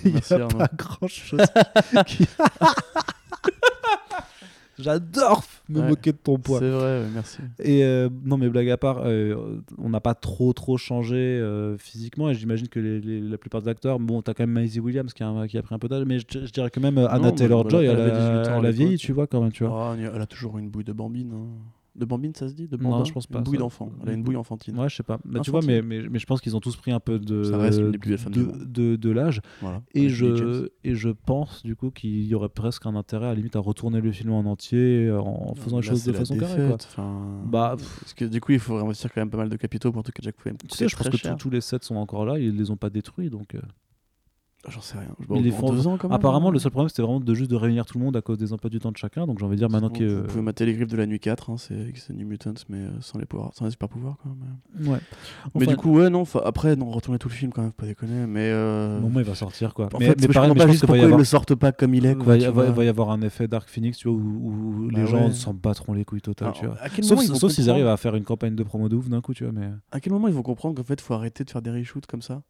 il 0.04 0.16
y 0.16 0.20
pas 0.56 0.68
grand 0.76 1.08
chose. 1.08 1.40
J'adore 4.78 5.42
me 5.68 5.80
Ouais. 5.80 5.88
moquer 5.88 6.12
de 6.12 6.16
ton 6.16 6.36
poids. 6.38 6.58
C'est 6.58 6.70
vrai, 6.70 7.00
ouais, 7.02 7.06
merci. 7.14 7.38
Et 7.60 7.84
euh, 7.84 8.08
non, 8.24 8.36
mais 8.36 8.48
blague 8.48 8.70
à 8.70 8.76
part, 8.76 9.02
euh, 9.04 9.60
on 9.78 9.88
n'a 9.90 10.00
pas 10.00 10.14
trop 10.14 10.52
trop 10.52 10.76
changé 10.76 11.16
euh, 11.16 11.76
physiquement 11.78 12.28
et 12.30 12.34
j'imagine 12.34 12.68
que 12.68 12.80
les, 12.80 13.00
les- 13.00 13.20
la 13.20 13.38
plupart 13.38 13.62
des 13.62 13.68
acteurs, 13.68 13.98
bon, 14.00 14.20
t'as 14.22 14.34
quand 14.34 14.42
même 14.42 14.50
Maisie 14.52 14.80
Williams 14.80 15.12
qui 15.12 15.22
a, 15.22 15.46
qui 15.48 15.56
a 15.58 15.62
pris 15.62 15.74
un 15.74 15.78
peu 15.78 15.88
d'âge, 15.88 16.04
mais 16.06 16.18
je, 16.18 16.24
je 16.46 16.52
dirais 16.52 16.70
que 16.70 16.80
même 16.80 16.98
Anna 16.98 17.18
Non, 17.18 17.22
bah, 17.30 17.32
Taylor 17.32 17.68
Joy, 17.70 17.84
elle 17.86 17.92
elle, 17.92 18.00
avait 18.00 18.10
a- 18.10 18.42
18 18.42 18.50
ans 18.50 18.56
à 18.56 18.58
elle 18.60 18.66
a 18.66 18.70
vieilli, 18.70 18.96
tu 18.98 19.12
vois, 19.12 19.26
quand 19.26 19.40
même, 19.40 19.52
tu 19.52 19.64
vois. 19.64 19.92
Ah, 19.92 19.96
elle 20.14 20.20
a 20.22 20.26
toujours 20.26 20.58
une 20.58 20.68
bouille 20.70 20.84
de 20.84 20.92
bambine. 20.92 21.32
hein. 21.32 21.46
De 21.96 22.04
bambine, 22.04 22.34
ça 22.34 22.48
se 22.48 22.54
dit 22.54 22.66
de 22.66 22.76
Non, 22.76 22.90
bambin 22.90 23.04
je 23.04 23.12
pense 23.12 23.26
pas, 23.28 23.38
Une 23.38 23.44
bouille 23.44 23.58
d'enfant. 23.58 23.90
Elle 24.02 24.08
a 24.08 24.12
une 24.14 24.24
bouille 24.24 24.34
enfantine. 24.36 24.76
Ouais, 24.78 24.88
je 24.88 24.96
sais 24.96 25.02
pas. 25.04 25.18
Bah, 25.24 25.38
tu 25.40 25.52
vois, 25.52 25.60
mais, 25.62 25.80
mais, 25.80 26.08
mais 26.08 26.18
je 26.18 26.26
pense 26.26 26.40
qu'ils 26.40 26.56
ont 26.56 26.60
tous 26.60 26.74
pris 26.76 26.90
un 26.90 26.98
peu 26.98 27.20
de, 27.20 27.44
Ça 27.44 27.56
reste 27.56 27.80
l'une 27.80 27.92
des 27.92 27.98
plus 27.98 28.10
de, 28.30 28.64
de, 28.64 28.96
de 28.96 29.10
l'âge. 29.10 29.40
Voilà. 29.60 29.80
Et 29.94 30.08
je, 30.08 30.68
et 30.82 30.94
je 30.96 31.08
pense 31.10 31.62
du 31.62 31.76
coup 31.76 31.90
qu'il 31.92 32.24
y 32.26 32.34
aurait 32.34 32.48
presque 32.48 32.84
un 32.86 32.96
intérêt 32.96 33.26
à 33.26 33.28
la 33.28 33.34
limite 33.36 33.54
à 33.54 33.60
retourner 33.60 34.00
le 34.00 34.10
film 34.10 34.32
en 34.32 34.40
entier 34.40 35.06
euh, 35.06 35.20
en 35.20 35.54
faisant 35.54 35.76
les 35.76 35.82
choses 35.86 36.04
de 36.04 36.12
façon 36.12 36.36
carrée. 36.36 36.66
Quoi. 36.96 37.04
Bah, 37.46 37.76
Parce 38.00 38.14
que 38.14 38.24
du 38.24 38.40
coup, 38.40 38.52
il 38.52 38.58
faut 38.58 38.76
investir 38.76 39.12
quand 39.12 39.20
même 39.20 39.30
pas 39.30 39.38
mal 39.38 39.48
de 39.48 39.56
capitaux 39.56 39.92
pour 39.92 40.02
tout 40.02 40.10
que 40.12 40.22
Jack 40.22 40.34
Flame. 40.38 40.56
Tu 40.68 40.76
sais, 40.76 40.88
je 40.88 40.96
pense 40.96 41.08
que 41.08 41.16
tous- 41.16 41.44
tous 41.44 41.50
les 41.50 41.60
sets 41.60 41.78
sont 41.82 41.96
encore 41.96 42.24
là, 42.24 42.38
ils 42.40 42.56
les 42.56 42.70
ont 42.72 42.76
pas 42.76 42.90
détruits 42.90 43.30
donc. 43.30 43.54
Euh, 44.66 44.70
J'en 44.70 44.80
sais 44.80 44.96
rien. 44.98 45.08
Je 45.20 45.26
Mais 45.32 45.40
les 45.42 45.50
font- 45.50 45.70
deux 45.72 45.86
ans, 45.86 45.96
quand 45.98 46.08
même, 46.08 46.14
Apparemment, 46.16 46.48
hein. 46.48 46.52
le 46.52 46.58
seul 46.58 46.70
problème 46.70 46.88
c'était 46.88 47.02
vraiment 47.02 47.20
de 47.20 47.34
juste 47.34 47.50
de 47.50 47.56
réunir 47.56 47.84
tout 47.86 47.98
le 47.98 48.04
monde 48.04 48.16
à 48.16 48.22
cause 48.22 48.38
des 48.38 48.52
emplois 48.52 48.70
du 48.70 48.78
temps 48.78 48.90
de 48.92 48.96
chacun. 48.96 49.26
Donc 49.26 49.38
j'ai 49.38 49.44
envie 49.44 49.56
de 49.56 49.60
dire 49.60 49.70
maintenant 49.70 49.90
Sinon, 49.94 50.08
que. 50.08 50.20
Vous 50.22 50.26
pouvez 50.28 50.42
mater 50.42 50.66
les 50.66 50.74
griffes 50.74 50.88
de 50.88 50.96
la 50.96 51.06
nuit 51.06 51.20
4, 51.20 51.50
hein, 51.50 51.56
c'est 51.58 51.92
New 52.14 52.26
Mutants, 52.26 52.54
mais 52.68 52.78
euh, 52.78 52.90
sans 53.00 53.18
les, 53.18 53.26
pouvoirs, 53.26 53.50
sans 53.54 53.64
les 53.66 53.70
super 53.70 53.88
pouvoirs. 53.88 54.16
Quoi, 54.22 54.32
mais 54.78 54.88
Ouais. 54.90 54.98
mais 55.54 55.66
du 55.66 55.76
coup, 55.76 55.90
ouais, 55.98 56.10
non, 56.10 56.24
après, 56.44 56.76
non, 56.76 56.90
retourner 56.90 57.18
tout 57.18 57.28
le 57.28 57.34
film 57.34 57.52
quand 57.52 57.62
même, 57.62 57.72
pas 57.72 57.86
déconner. 57.86 58.26
Mais. 58.26 58.50
euh, 58.52 58.98
au 58.98 59.02
moment 59.02 59.20
il 59.20 59.26
va 59.26 59.34
sortir 59.34 59.74
quoi. 59.74 59.86
En 59.92 59.98
mais 59.98 60.06
fait, 60.06 60.20
mais 60.20 60.28
pareil, 60.28 60.52
mais 60.54 60.58
pas 60.64 60.68
juste 60.68 60.80
pourquoi 60.80 60.96
y 60.96 61.00
ils 61.00 61.04
avoir. 61.04 61.18
le 61.18 61.24
sortent 61.24 61.54
pas 61.54 61.72
comme 61.72 61.94
il 61.94 62.06
est. 62.06 62.14
va 62.14 62.24
Quoi, 62.24 62.36
y, 62.36 62.46
va- 62.46 62.84
y 62.84 62.88
avoir 62.88 63.10
un 63.10 63.20
effet 63.22 63.48
Dark 63.48 63.68
Phoenix 63.68 63.98
tu 63.98 64.08
vois, 64.08 64.16
où, 64.16 64.20
où 64.20 64.90
Bah 64.92 64.98
les 65.00 65.06
gens 65.06 65.30
s'en 65.30 65.54
battront 65.54 65.92
les 65.94 66.04
couilles 66.04 66.20
totales. 66.22 66.52
Tu 66.54 66.66
vois. 66.66 66.76
Sauf, 67.02 67.50
s'ils 67.52 67.70
arrivent 67.70 67.86
à 67.86 67.96
faire 67.96 68.14
une 68.14 68.24
campagne 68.24 68.54
de 68.54 68.62
promo 68.62 68.88
de 68.88 68.96
ouf 68.96 69.08
d'un 69.08 69.20
coup, 69.20 69.34
tu 69.34 69.44
vois. 69.44 69.52
Mais... 69.52 69.68
À 69.92 70.00
quel 70.00 70.12
moment 70.12 70.28
ils 70.28 70.34
vont 70.34 70.42
comprendre 70.42 70.74
qu'en 70.74 70.84
fait, 70.84 71.00
faut 71.00 71.14
arrêter 71.14 71.44
de 71.44 71.50
faire 71.50 71.62
des 71.62 71.70
reshoots 71.70 72.06
comme 72.06 72.22
ça? 72.22 72.42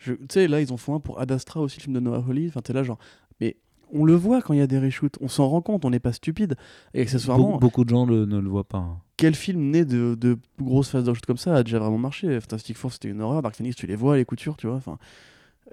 Tu 0.00 0.18
sais, 0.30 0.48
là, 0.48 0.60
ils 0.60 0.72
ont 0.72 0.76
fait 0.76 0.92
un 0.92 1.00
pour 1.00 1.20
Ad 1.20 1.30
Astra 1.30 1.60
aussi, 1.60 1.78
le 1.78 1.82
film 1.82 1.94
de 1.94 2.00
Noah 2.00 2.24
Hawley. 2.26 2.48
Enfin, 2.48 2.60
t'es 2.62 2.72
là, 2.72 2.82
genre. 2.82 2.98
Mais 3.40 3.56
on 3.92 4.04
le 4.04 4.14
voit 4.14 4.40
quand 4.42 4.54
il 4.54 4.58
y 4.58 4.62
a 4.62 4.66
des 4.66 4.78
reshoots, 4.78 5.16
on 5.20 5.28
s'en 5.28 5.48
rend 5.48 5.60
compte, 5.62 5.84
on 5.84 5.90
n'est 5.90 6.00
pas 6.00 6.12
stupide. 6.12 6.54
Et 6.94 7.02
accessoirement, 7.02 7.56
Be- 7.56 7.60
beaucoup 7.60 7.84
de 7.84 7.90
gens 7.90 8.06
le- 8.06 8.24
ne 8.24 8.38
le 8.38 8.48
voient 8.48 8.64
pas. 8.68 8.78
hein. 8.78 9.00
quel 9.16 9.34
film 9.34 9.70
né 9.70 9.84
de, 9.84 10.16
de 10.18 10.38
grosses 10.58 10.88
phases 10.88 11.04
de 11.04 11.10
reshoot 11.10 11.26
comme 11.26 11.36
ça 11.36 11.54
a 11.56 11.62
déjà 11.62 11.78
vraiment 11.78 11.98
marché 11.98 12.40
Fantastic 12.40 12.76
Four, 12.78 12.92
c'était 12.92 13.08
une 13.08 13.20
horreur. 13.20 13.42
Dark 13.42 13.54
Phoenix, 13.54 13.76
tu 13.76 13.86
les 13.86 13.96
vois, 13.96 14.16
les 14.16 14.24
coutures, 14.24 14.56
tu 14.56 14.66
vois. 14.66 14.76
Enfin. 14.76 14.98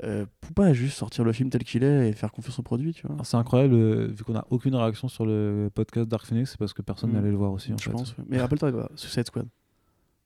Euh, 0.03 0.25
pas 0.53 0.73
juste 0.73 0.95
sortir 0.97 1.23
le 1.23 1.31
film 1.33 1.49
tel 1.49 1.63
qu'il 1.63 1.83
est 1.83 2.09
et 2.09 2.13
faire 2.13 2.31
confiance 2.31 2.59
au 2.59 2.61
produit, 2.61 2.93
tu 2.93 3.07
vois. 3.07 3.15
C'est 3.23 3.37
incroyable, 3.37 3.73
euh, 3.73 4.07
vu 4.07 4.23
qu'on 4.23 4.35
a 4.35 4.45
aucune 4.51 4.75
réaction 4.75 5.07
sur 5.07 5.25
le 5.25 5.71
podcast 5.73 6.07
Dark 6.07 6.25
Phoenix, 6.27 6.51
c'est 6.51 6.59
parce 6.59 6.73
que 6.73 6.83
personne 6.83 7.09
Mm. 7.09 7.13
n'allait 7.13 7.31
le 7.31 7.37
voir 7.37 7.51
aussi. 7.51 7.73
En 7.73 7.77
je 7.77 7.83
fait. 7.85 7.91
pense. 7.91 8.15
ouais. 8.17 8.23
Mais 8.27 8.39
rappelle-toi, 8.39 8.89
Suicide 8.95 9.25
Squad. 9.25 9.47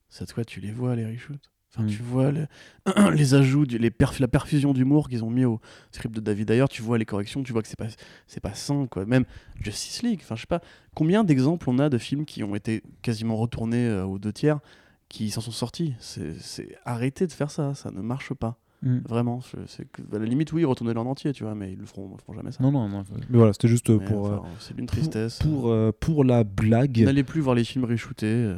Suicide 0.09 0.27
Squad, 0.29 0.45
tu 0.45 0.59
les 0.59 0.71
vois, 0.71 0.95
les 0.95 1.05
reshoots. 1.05 1.49
Enfin, 1.73 1.83
Mm. 1.83 1.87
Tu 1.87 2.01
vois 2.03 2.31
le- 2.31 2.47
les 3.15 3.33
ajouts, 3.33 3.65
du- 3.65 3.77
les 3.77 3.91
perf- 3.91 4.19
la 4.19 4.27
perfusion 4.27 4.73
d'humour 4.73 5.07
qu'ils 5.07 5.23
ont 5.23 5.29
mis 5.29 5.45
au 5.45 5.61
script 5.91 6.13
de 6.13 6.19
David 6.19 6.51
Ayer, 6.51 6.65
tu 6.69 6.81
vois 6.81 6.97
les 6.97 7.05
corrections, 7.05 7.43
tu 7.43 7.53
vois 7.53 7.61
que 7.61 7.67
c'est 7.69 7.77
pas, 7.79 7.87
c'est 8.27 8.41
pas 8.41 8.53
sain, 8.53 8.87
quoi. 8.87 9.05
Même 9.05 9.23
Justice 9.61 10.03
League, 10.03 10.19
enfin, 10.21 10.35
je 10.35 10.41
sais 10.41 10.47
pas, 10.47 10.59
combien 10.95 11.23
d'exemples 11.23 11.69
on 11.69 11.79
a 11.79 11.87
de 11.89 11.97
films 11.97 12.25
qui 12.25 12.43
ont 12.43 12.55
été 12.55 12.83
quasiment 13.01 13.37
retournés 13.37 13.87
euh, 13.87 14.03
aux 14.05 14.19
deux 14.19 14.33
tiers, 14.33 14.59
qui 15.07 15.29
s'en 15.29 15.39
sont 15.41 15.51
sortis. 15.51 15.93
C'est, 15.99 16.77
Arrêtez 16.85 17.25
de 17.27 17.31
faire 17.31 17.51
ça, 17.51 17.73
ça 17.73 17.89
ne 17.91 18.01
marche 18.01 18.33
pas. 18.33 18.57
Mm. 18.83 18.97
Vraiment. 19.07 19.39
C'est 19.67 19.87
à 20.13 20.17
la 20.19 20.25
limite, 20.25 20.51
oui, 20.53 20.65
retourner 20.65 20.91
en 20.97 21.05
entier, 21.05 21.31
tu 21.33 21.43
vois, 21.43 21.53
mais 21.55 21.71
ils 21.71 21.77
le 21.79 21.85
feront, 21.85 22.09
ils 22.17 22.19
feront 22.21 22.33
jamais 22.33 22.51
ça. 22.51 22.63
Non, 22.63 22.71
non, 22.71 22.89
non. 22.89 23.03
Mais 23.29 23.37
voilà, 23.37 23.53
c'était 23.53 23.67
juste 23.69 23.89
euh, 23.91 23.99
Mais, 23.99 24.05
pour, 24.07 24.25
enfin, 24.31 24.43
c'est 24.59 24.77
une 24.77 24.87
tristesse. 24.87 25.37
pour, 25.39 25.69
euh, 25.69 25.91
pour 25.97 26.23
la 26.25 26.43
blague. 26.43 26.99
N'allez 26.99 27.23
plus 27.23 27.39
voir 27.41 27.55
les 27.55 27.63
films 27.63 27.85
reshootés. 27.85 28.55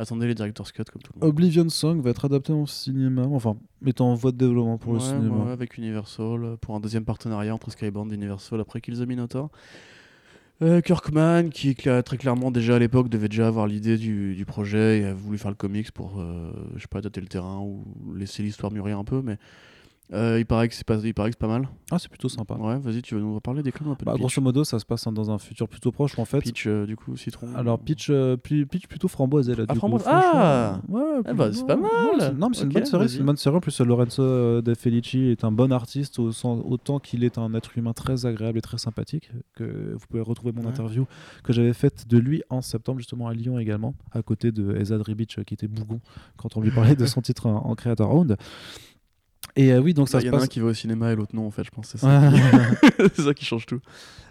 Attendez 0.00 0.26
les 0.26 0.34
director's 0.34 0.72
cut 0.72 0.84
comme 0.90 1.02
tout 1.02 1.12
le 1.14 1.20
monde. 1.20 1.28
Oblivion 1.28 1.68
Song 1.68 2.00
va 2.00 2.08
être 2.10 2.24
adapté 2.24 2.54
en 2.54 2.64
cinéma, 2.64 3.26
enfin, 3.30 3.58
est 3.84 4.00
en 4.00 4.14
voie 4.14 4.32
de 4.32 4.38
développement 4.38 4.78
pour 4.78 4.94
le 4.94 4.98
cinéma. 4.98 5.44
ouais, 5.44 5.52
avec 5.52 5.76
Universal, 5.76 6.44
euh, 6.44 6.56
pour 6.56 6.74
un 6.74 6.80
deuxième 6.80 7.04
partenariat 7.04 7.54
entre 7.54 7.70
Skybound 7.70 8.10
et 8.10 8.14
Universal 8.14 8.60
après 8.62 8.80
Kills 8.80 8.96
the 8.96 9.06
Minotaur. 9.06 9.50
Euh, 10.62 10.80
Kirkman, 10.80 11.50
qui 11.50 11.74
très 11.74 12.16
clairement 12.16 12.50
déjà 12.50 12.76
à 12.76 12.78
l'époque 12.78 13.10
devait 13.10 13.28
déjà 13.28 13.46
avoir 13.46 13.66
l'idée 13.66 13.98
du, 13.98 14.34
du 14.34 14.44
projet 14.46 15.00
et 15.00 15.04
a 15.04 15.12
voulu 15.14 15.36
faire 15.36 15.50
le 15.50 15.56
comics 15.56 15.90
pour, 15.90 16.18
euh, 16.18 16.50
je 16.76 16.80
sais 16.80 16.88
pas, 16.88 17.02
tâter 17.02 17.20
le 17.20 17.28
terrain 17.28 17.60
ou 17.60 17.84
laisser 18.14 18.42
l'histoire 18.42 18.72
mûrir 18.72 18.98
un 18.98 19.04
peu, 19.04 19.20
mais 19.22 19.36
euh, 20.12 20.38
il 20.40 20.46
paraît 20.46 20.68
que 20.68 20.74
c'est 20.74 20.84
pas, 20.86 20.96
il 20.96 21.14
paraît 21.14 21.30
que 21.30 21.36
c'est 21.36 21.46
pas 21.46 21.46
mal. 21.46 21.68
Ah, 21.92 21.98
c'est 21.98 22.08
plutôt 22.08 22.28
sympa. 22.28 22.54
Ouais, 22.54 22.78
vas-y, 22.78 23.00
tu 23.02 23.14
veux 23.14 23.20
nous 23.20 23.34
reparler 23.34 23.62
des 23.62 23.70
un 23.70 23.94
peu 23.94 24.04
Bah, 24.04 24.14
grosso 24.16 24.40
modo, 24.40 24.64
ça 24.64 24.78
se 24.78 24.84
passe 24.84 25.04
dans 25.08 25.30
un 25.30 25.38
futur 25.38 25.68
plutôt 25.68 25.92
proche 25.92 26.18
en 26.18 26.24
fait. 26.24 26.40
Pitch, 26.40 26.66
euh, 26.66 26.86
du 26.86 26.96
coup, 26.96 27.16
citron. 27.16 27.48
Alors, 27.54 27.78
pitch, 27.78 28.08
euh, 28.10 28.36
pi- 28.36 28.64
pitch 28.64 28.86
plutôt 28.86 29.08
framboise, 29.08 29.48
elle 29.50 29.60
a 29.60 29.64
Ah, 29.68 29.74
framboise. 29.74 30.02
Ah 30.06 30.80
Ouais, 30.88 31.02
Ah 31.24 31.32
bah, 31.34 31.52
c'est 31.52 31.66
pas 31.66 31.76
ouais, 31.76 31.82
mal. 31.82 32.20
ouais, 32.20 32.32
Non, 32.38 32.48
mais 32.48 32.56
c'est 32.56 32.64
une 32.64 32.70
bonne 32.70 32.84
série. 32.84 33.08
C'est 33.08 33.18
une 33.18 33.26
bonne 33.26 33.36
série. 33.36 33.56
En 33.56 33.60
plus, 33.60 33.80
Lorenzo 33.80 34.22
euh, 34.22 34.62
De 34.62 34.74
Felici 34.74 35.26
est 35.26 35.44
un 35.44 35.52
bon 35.52 35.72
artiste, 35.72 36.18
au 36.18 36.32
sens- 36.32 36.62
autant 36.64 36.98
qu'il 36.98 37.24
est 37.24 37.38
un 37.38 37.54
être 37.54 37.76
humain 37.78 37.92
très 37.92 38.26
agréable 38.26 38.58
et 38.58 38.62
très 38.62 38.78
sympathique. 38.78 39.30
Que 39.56 39.92
vous 39.94 40.06
pouvez 40.08 40.22
retrouver 40.22 40.52
mon 40.52 40.62
Ouais. 40.62 40.68
interview 40.68 41.06
que 41.44 41.52
j'avais 41.52 41.72
faite 41.72 42.06
de 42.08 42.18
lui 42.18 42.42
en 42.50 42.62
septembre, 42.62 42.98
justement 42.98 43.28
à 43.28 43.32
Lyon 43.34 43.58
également, 43.58 43.94
à 44.12 44.22
côté 44.22 44.52
de 44.52 44.76
Ezad 44.76 45.00
Ribic, 45.02 45.38
euh, 45.38 45.42
qui 45.44 45.54
était 45.54 45.68
bougon 45.68 46.00
quand 46.36 46.56
on 46.56 46.60
lui 46.60 46.70
parlait 46.70 46.96
de 46.96 47.06
son 47.06 47.20
titre 47.22 47.46
en, 47.46 47.66
en 47.66 47.74
Creator 47.74 48.08
Round. 48.08 48.36
Et 49.56 49.72
euh, 49.72 49.80
oui, 49.80 49.94
donc 49.94 50.08
ça 50.08 50.18
Bah, 50.18 50.22
Il 50.22 50.26
y 50.26 50.30
en 50.30 50.32
a 50.32 50.36
passe. 50.36 50.44
un 50.44 50.48
qui 50.48 50.60
va 50.60 50.66
au 50.68 50.74
cinéma 50.74 51.12
et 51.12 51.16
l'autre 51.16 51.34
non, 51.34 51.46
en 51.46 51.50
fait, 51.50 51.64
je 51.64 51.70
pense. 51.70 51.88
C'est 51.88 51.98
ça, 51.98 52.30
c'est 53.14 53.22
ça 53.22 53.34
qui 53.34 53.44
change 53.44 53.66
tout. 53.66 53.80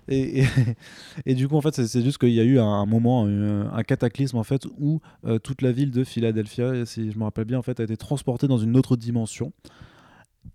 Et, 0.07 0.41
et, 0.41 0.45
et 1.25 1.35
du 1.35 1.47
coup, 1.47 1.55
en 1.55 1.61
fait, 1.61 1.75
c'est- 1.85 2.01
juste 2.01 2.17
qu'il 2.17 2.29
y 2.31 2.39
a 2.39 2.43
eu 2.43 2.57
un, 2.59 2.65
un 2.65 2.85
moment, 2.85 3.25
un, 3.25 3.71
un 3.71 3.83
cataclysme, 3.83 4.37
en 4.37 4.43
fait, 4.43 4.65
où 4.79 5.01
euh, 5.25 5.37
toute 5.39 5.61
la 5.61 5.71
ville 5.71 5.91
de 5.91 6.03
Philadelphia, 6.03 6.85
si 6.85 7.11
je 7.11 7.17
me 7.19 7.23
rappelle 7.25 7.45
bien, 7.45 7.59
en 7.59 7.61
fait, 7.63 7.79
a 7.79 7.83
été 7.83 7.97
transportée 7.97 8.47
dans 8.47 8.57
une 8.57 8.75
autre 8.77 8.95
dimension. 8.95 9.51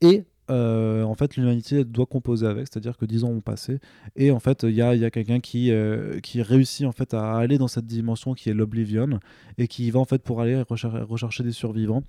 Et 0.01 0.25
euh, 0.51 1.03
en 1.05 1.15
fait, 1.15 1.37
l'humanité 1.37 1.85
doit 1.85 2.07
composer 2.07 2.47
avec, 2.47 2.67
c'est-à-dire 2.67 2.97
que 2.97 3.07
10 3.07 3.25
ans 3.25 3.31
ont 3.31 3.41
passé. 3.41 3.79
Et 4.17 4.31
en 4.31 4.41
fait, 4.41 4.65
il 4.65 4.75
y 4.75 4.83
a, 4.83 5.11
quelqu'un 5.11 5.41
qui, 5.41 5.71
euh, 5.71 6.21
qui 6.21 6.43
réussit 6.43 6.87
en 6.87 6.93
fait 6.93 7.15
à 7.15 7.37
aller 7.37 7.57
dans 7.57 7.69
cette 7.69 7.87
dimension 7.87 8.35
qui 8.35 8.51
est 8.51 8.55
l'Oblivion 8.55 9.21
et 9.57 9.69
qui 9.69 9.91
va 9.91 10.01
en 10.01 10.05
fait 10.05 10.23
pour 10.23 10.41
aller 10.41 10.61
recher- 10.63 11.03
rechercher 11.03 11.45
des 11.45 11.53
survivants. 11.53 12.03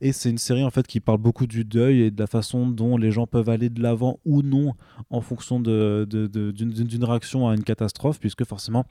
Et 0.00 0.12
c'est 0.12 0.30
une 0.30 0.38
série 0.38 0.64
en 0.64 0.70
fait 0.70 0.86
qui 0.86 1.00
parle 1.00 1.18
beaucoup 1.18 1.46
du 1.46 1.64
deuil 1.64 2.02
et 2.02 2.10
de 2.10 2.20
la 2.20 2.26
façon 2.26 2.66
dont 2.68 2.96
les 2.96 3.10
gens 3.10 3.26
peuvent 3.26 3.48
aller 3.48 3.70
de 3.70 3.80
l'avant 3.82 4.18
ou 4.24 4.42
non 4.42 4.74
en 5.10 5.20
fonction 5.20 5.60
d'une 5.60 7.04
réaction 7.04 7.48
à 7.48 7.54
une 7.54 7.64
catastrophe, 7.64 8.18
puisque 8.18 8.44
forcément, 8.44 8.84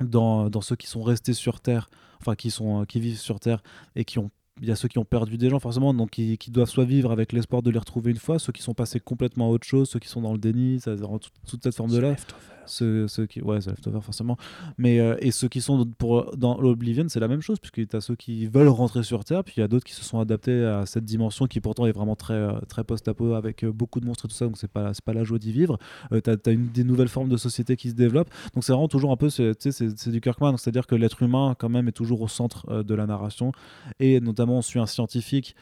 dans, 0.00 0.48
dans 0.48 0.60
ceux 0.60 0.76
qui 0.76 0.86
sont 0.86 1.02
restés 1.02 1.34
sur 1.34 1.60
Terre, 1.60 1.90
enfin 2.20 2.36
qui, 2.36 2.50
sont, 2.50 2.84
qui 2.86 3.00
vivent 3.00 3.18
sur 3.18 3.40
Terre 3.40 3.62
et 3.96 4.04
qui 4.04 4.18
ont 4.18 4.30
il 4.60 4.68
y 4.68 4.70
a 4.70 4.76
ceux 4.76 4.88
qui 4.88 4.98
ont 4.98 5.04
perdu 5.04 5.38
des 5.38 5.48
gens 5.48 5.58
forcément, 5.58 5.94
donc 5.94 6.10
qui, 6.10 6.36
qui 6.38 6.50
doivent 6.50 6.68
soit 6.68 6.84
vivre 6.84 7.12
avec 7.12 7.32
l'espoir 7.32 7.62
de 7.62 7.70
les 7.70 7.78
retrouver 7.78 8.10
une 8.10 8.18
fois, 8.18 8.38
ceux 8.38 8.52
qui 8.52 8.62
sont 8.62 8.74
passés 8.74 9.00
complètement 9.00 9.46
à 9.46 9.50
autre 9.50 9.66
chose, 9.66 9.88
ceux 9.88 9.98
qui 9.98 10.08
sont 10.08 10.20
dans 10.20 10.32
le 10.32 10.38
déni, 10.38 10.80
ça 10.80 10.96
toute, 10.96 11.30
toute 11.48 11.62
cette 11.62 11.74
forme 11.74 11.90
de 11.90 11.98
là. 11.98 12.16
Ceux, 12.66 13.08
ceux 13.08 13.26
qui, 13.26 13.40
ouais, 13.42 13.60
c'est 13.60 13.70
Leftover 13.70 14.00
forcément. 14.00 14.36
Mais 14.78 15.00
euh, 15.00 15.16
et 15.20 15.30
ceux 15.30 15.48
qui 15.48 15.60
sont 15.60 15.86
pour 15.98 16.36
dans 16.36 16.60
l'Oblivion, 16.60 17.06
c'est 17.08 17.20
la 17.20 17.28
même 17.28 17.40
chose 17.40 17.58
puisque 17.58 17.88
tu 17.88 17.96
as 17.96 18.00
ceux 18.00 18.16
qui 18.16 18.46
veulent 18.46 18.68
rentrer 18.68 19.02
sur 19.02 19.24
Terre, 19.24 19.44
puis 19.44 19.54
il 19.56 19.60
y 19.60 19.62
a 19.62 19.68
d'autres 19.68 19.84
qui 19.84 19.94
se 19.94 20.04
sont 20.04 20.18
adaptés 20.20 20.64
à 20.64 20.86
cette 20.86 21.04
dimension 21.04 21.46
qui 21.46 21.60
pourtant 21.60 21.86
est 21.86 21.92
vraiment 21.92 22.16
très 22.16 22.34
euh, 22.34 22.60
très 22.68 22.84
post-apo 22.84 23.34
avec 23.34 23.64
euh, 23.64 23.72
beaucoup 23.72 24.00
de 24.00 24.06
monstres 24.06 24.26
et 24.26 24.28
tout 24.28 24.34
ça, 24.34 24.46
donc 24.46 24.56
c'est 24.56 24.70
pas 24.70 24.92
pas 25.04 25.12
la 25.12 25.24
joie 25.24 25.38
d'y 25.38 25.52
vivre. 25.52 25.78
Euh, 26.12 26.20
tu 26.20 26.30
as, 26.30 26.52
une 26.52 26.68
des 26.68 26.84
nouvelles 26.84 27.08
formes 27.08 27.28
de 27.28 27.36
société 27.36 27.76
qui 27.76 27.90
se 27.90 27.94
développent. 27.94 28.30
Donc 28.54 28.64
c'est 28.64 28.72
vraiment 28.72 28.88
toujours 28.88 29.12
un 29.12 29.16
peu 29.16 29.30
c'est 29.30 30.10
du 30.10 30.20
Kirkman, 30.20 30.56
c'est-à-dire 30.56 30.86
que 30.86 30.94
l'être 30.94 31.22
humain 31.22 31.54
quand 31.58 31.68
même 31.68 31.88
est 31.88 31.92
toujours 31.92 32.20
au 32.22 32.28
centre 32.28 32.82
de 32.82 32.94
la 32.94 33.06
narration 33.06 33.52
et 33.98 34.20
notamment 34.20 34.58
on 34.58 34.62
suit 34.62 34.80
un 34.80 34.86
scientifique 34.86 35.54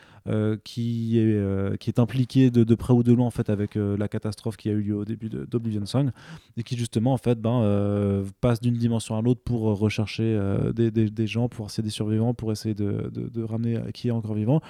qui, 0.62 1.18
est, 1.18 1.78
qui 1.78 1.88
est 1.88 1.98
impliqué 1.98 2.50
de, 2.50 2.62
de 2.62 2.74
près 2.74 2.92
ou 2.92 3.02
de 3.02 3.12
loin 3.12 3.26
en 3.26 3.30
fait 3.30 3.48
avec 3.48 3.76
la 3.76 4.08
catastrophe 4.08 4.56
qui 4.56 4.68
a 4.68 4.72
eu 4.72 4.82
lieu 4.82 4.96
au 4.96 5.04
début 5.04 5.28
d'Oblivion 5.30 5.86
Song 5.86 6.10
et 6.56 6.62
qui 6.62 6.76
justement 6.88 7.12
en 7.12 7.18
fait 7.18 7.38
ben, 7.38 7.60
euh, 7.62 8.24
passe 8.40 8.60
d'une 8.60 8.74
dimension 8.74 9.14
à 9.16 9.20
l'autre 9.20 9.42
pour 9.44 9.60
rechercher 9.78 10.22
euh, 10.24 10.72
des, 10.72 11.26
gens, 11.26 11.50
pour 11.50 11.66
essayer 11.66 11.82
des 11.82 11.90
survivants, 11.90 12.32
pour 12.32 12.50
essayer 12.50 12.74
de, 12.74 13.10
de- 13.12 13.42
ramener 13.42 13.78
qui 13.92 14.08
est 14.08 14.10
encore 14.10 14.34
vivant. 14.34 14.60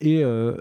Et, 0.00 0.22
euh, 0.22 0.56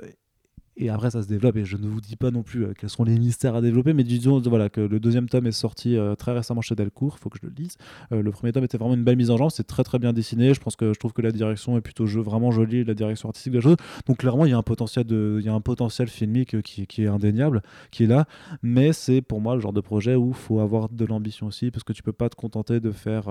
et 0.78 0.90
après 0.90 1.12
ça 1.12 1.22
se 1.22 1.28
développe 1.28 1.56
et 1.58 1.66
je 1.66 1.78
ne 1.78 1.88
vous 1.88 2.02
dis 2.02 2.16
pas 2.16 2.32
non 2.32 2.44
plus 2.44 2.66
euh, 2.66 2.74
quels 2.78 2.90
sont 2.90 3.04
les 3.04 3.18
mystères 3.18 3.56
à 3.56 3.62
développer, 3.62 3.94
mais 3.94 4.04
disons 4.04 4.40
voilà, 4.42 4.70
que 4.70 4.82
le 4.82 5.00
deuxième 5.00 5.30
tome 5.30 5.48
est 5.48 5.52
sorti 5.52 5.96
euh, 5.96 6.16
très 6.16 6.34
récemment 6.34 6.62
chez 6.62 6.76
Delcourt, 6.76 7.16
il 7.18 7.22
faut 7.22 7.30
que 7.30 7.38
je 7.42 7.48
le 7.48 7.54
lise. 7.56 7.78
Euh, 8.12 8.22
le 8.22 8.32
premier 8.32 8.52
tome 8.52 8.64
était 8.64 8.78
vraiment 8.78 8.96
une 8.96 9.04
belle 9.04 9.18
mise 9.18 9.32
en 9.32 9.38
jambe, 9.38 9.52
c'est 9.52 9.66
très 9.68 9.84
très 9.84 10.00
bien 10.00 10.14
dessiné, 10.14 10.54
je 10.54 10.60
pense 10.60 10.76
que 10.76 10.94
je 10.94 11.00
trouve 11.00 11.14
que 11.14 11.22
la 11.22 11.32
direction 11.32 11.78
est 11.78 11.82
plutôt 11.82 12.06
jeu, 12.06 12.22
vraiment 12.22 12.52
jolie, 12.52 12.84
la 12.84 12.94
direction 12.94 13.30
artistique 13.30 13.54
de 13.54 13.58
la 13.58 13.64
chose. 13.64 13.78
Donc 14.06 14.18
clairement 14.18 14.46
il 14.46 14.52
y 14.52 14.54
a 14.54 14.58
un 14.58 14.64
potentiel 14.64 15.06
de, 15.06 15.38
il 15.40 15.46
y 15.46 15.50
a 15.50 15.54
un 15.54 15.62
potentiel 15.62 16.08
filmique 16.08 16.62
qui, 16.62 16.88
qui 16.88 17.04
est 17.04 17.08
indéniable, 17.08 17.62
qui 17.92 18.04
est 18.04 18.08
là, 18.08 18.26
mais 18.62 18.94
c'est 18.94 19.22
pour 19.22 19.42
moi 19.42 19.56
le 19.56 19.62
genre 19.62 19.74
de 19.74 19.82
projet 19.82 20.16
où 20.16 20.30
il 20.30 20.34
faut 20.34 20.60
avoir 20.60 20.90
de 20.90 21.06
l'ambition 21.06 21.48
aussi, 21.48 21.72
parce 21.72 21.84
que 21.84 21.94
tu 21.94 22.04
peux 22.04 22.14
pas 22.14 22.30
te 22.30 22.36
contenter 22.36 22.80
de 22.80 22.92
faire 22.92 23.30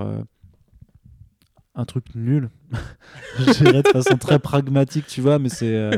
un 1.74 1.84
truc 1.84 2.04
nul. 2.14 2.50
je 3.38 3.52
dirais 3.64 3.82
de 3.82 3.88
façon 3.88 4.16
très 4.16 4.38
pragmatique, 4.38 5.06
tu 5.06 5.20
vois, 5.20 5.38
mais 5.38 5.48
c'est. 5.48 5.74
euh, 5.76 5.90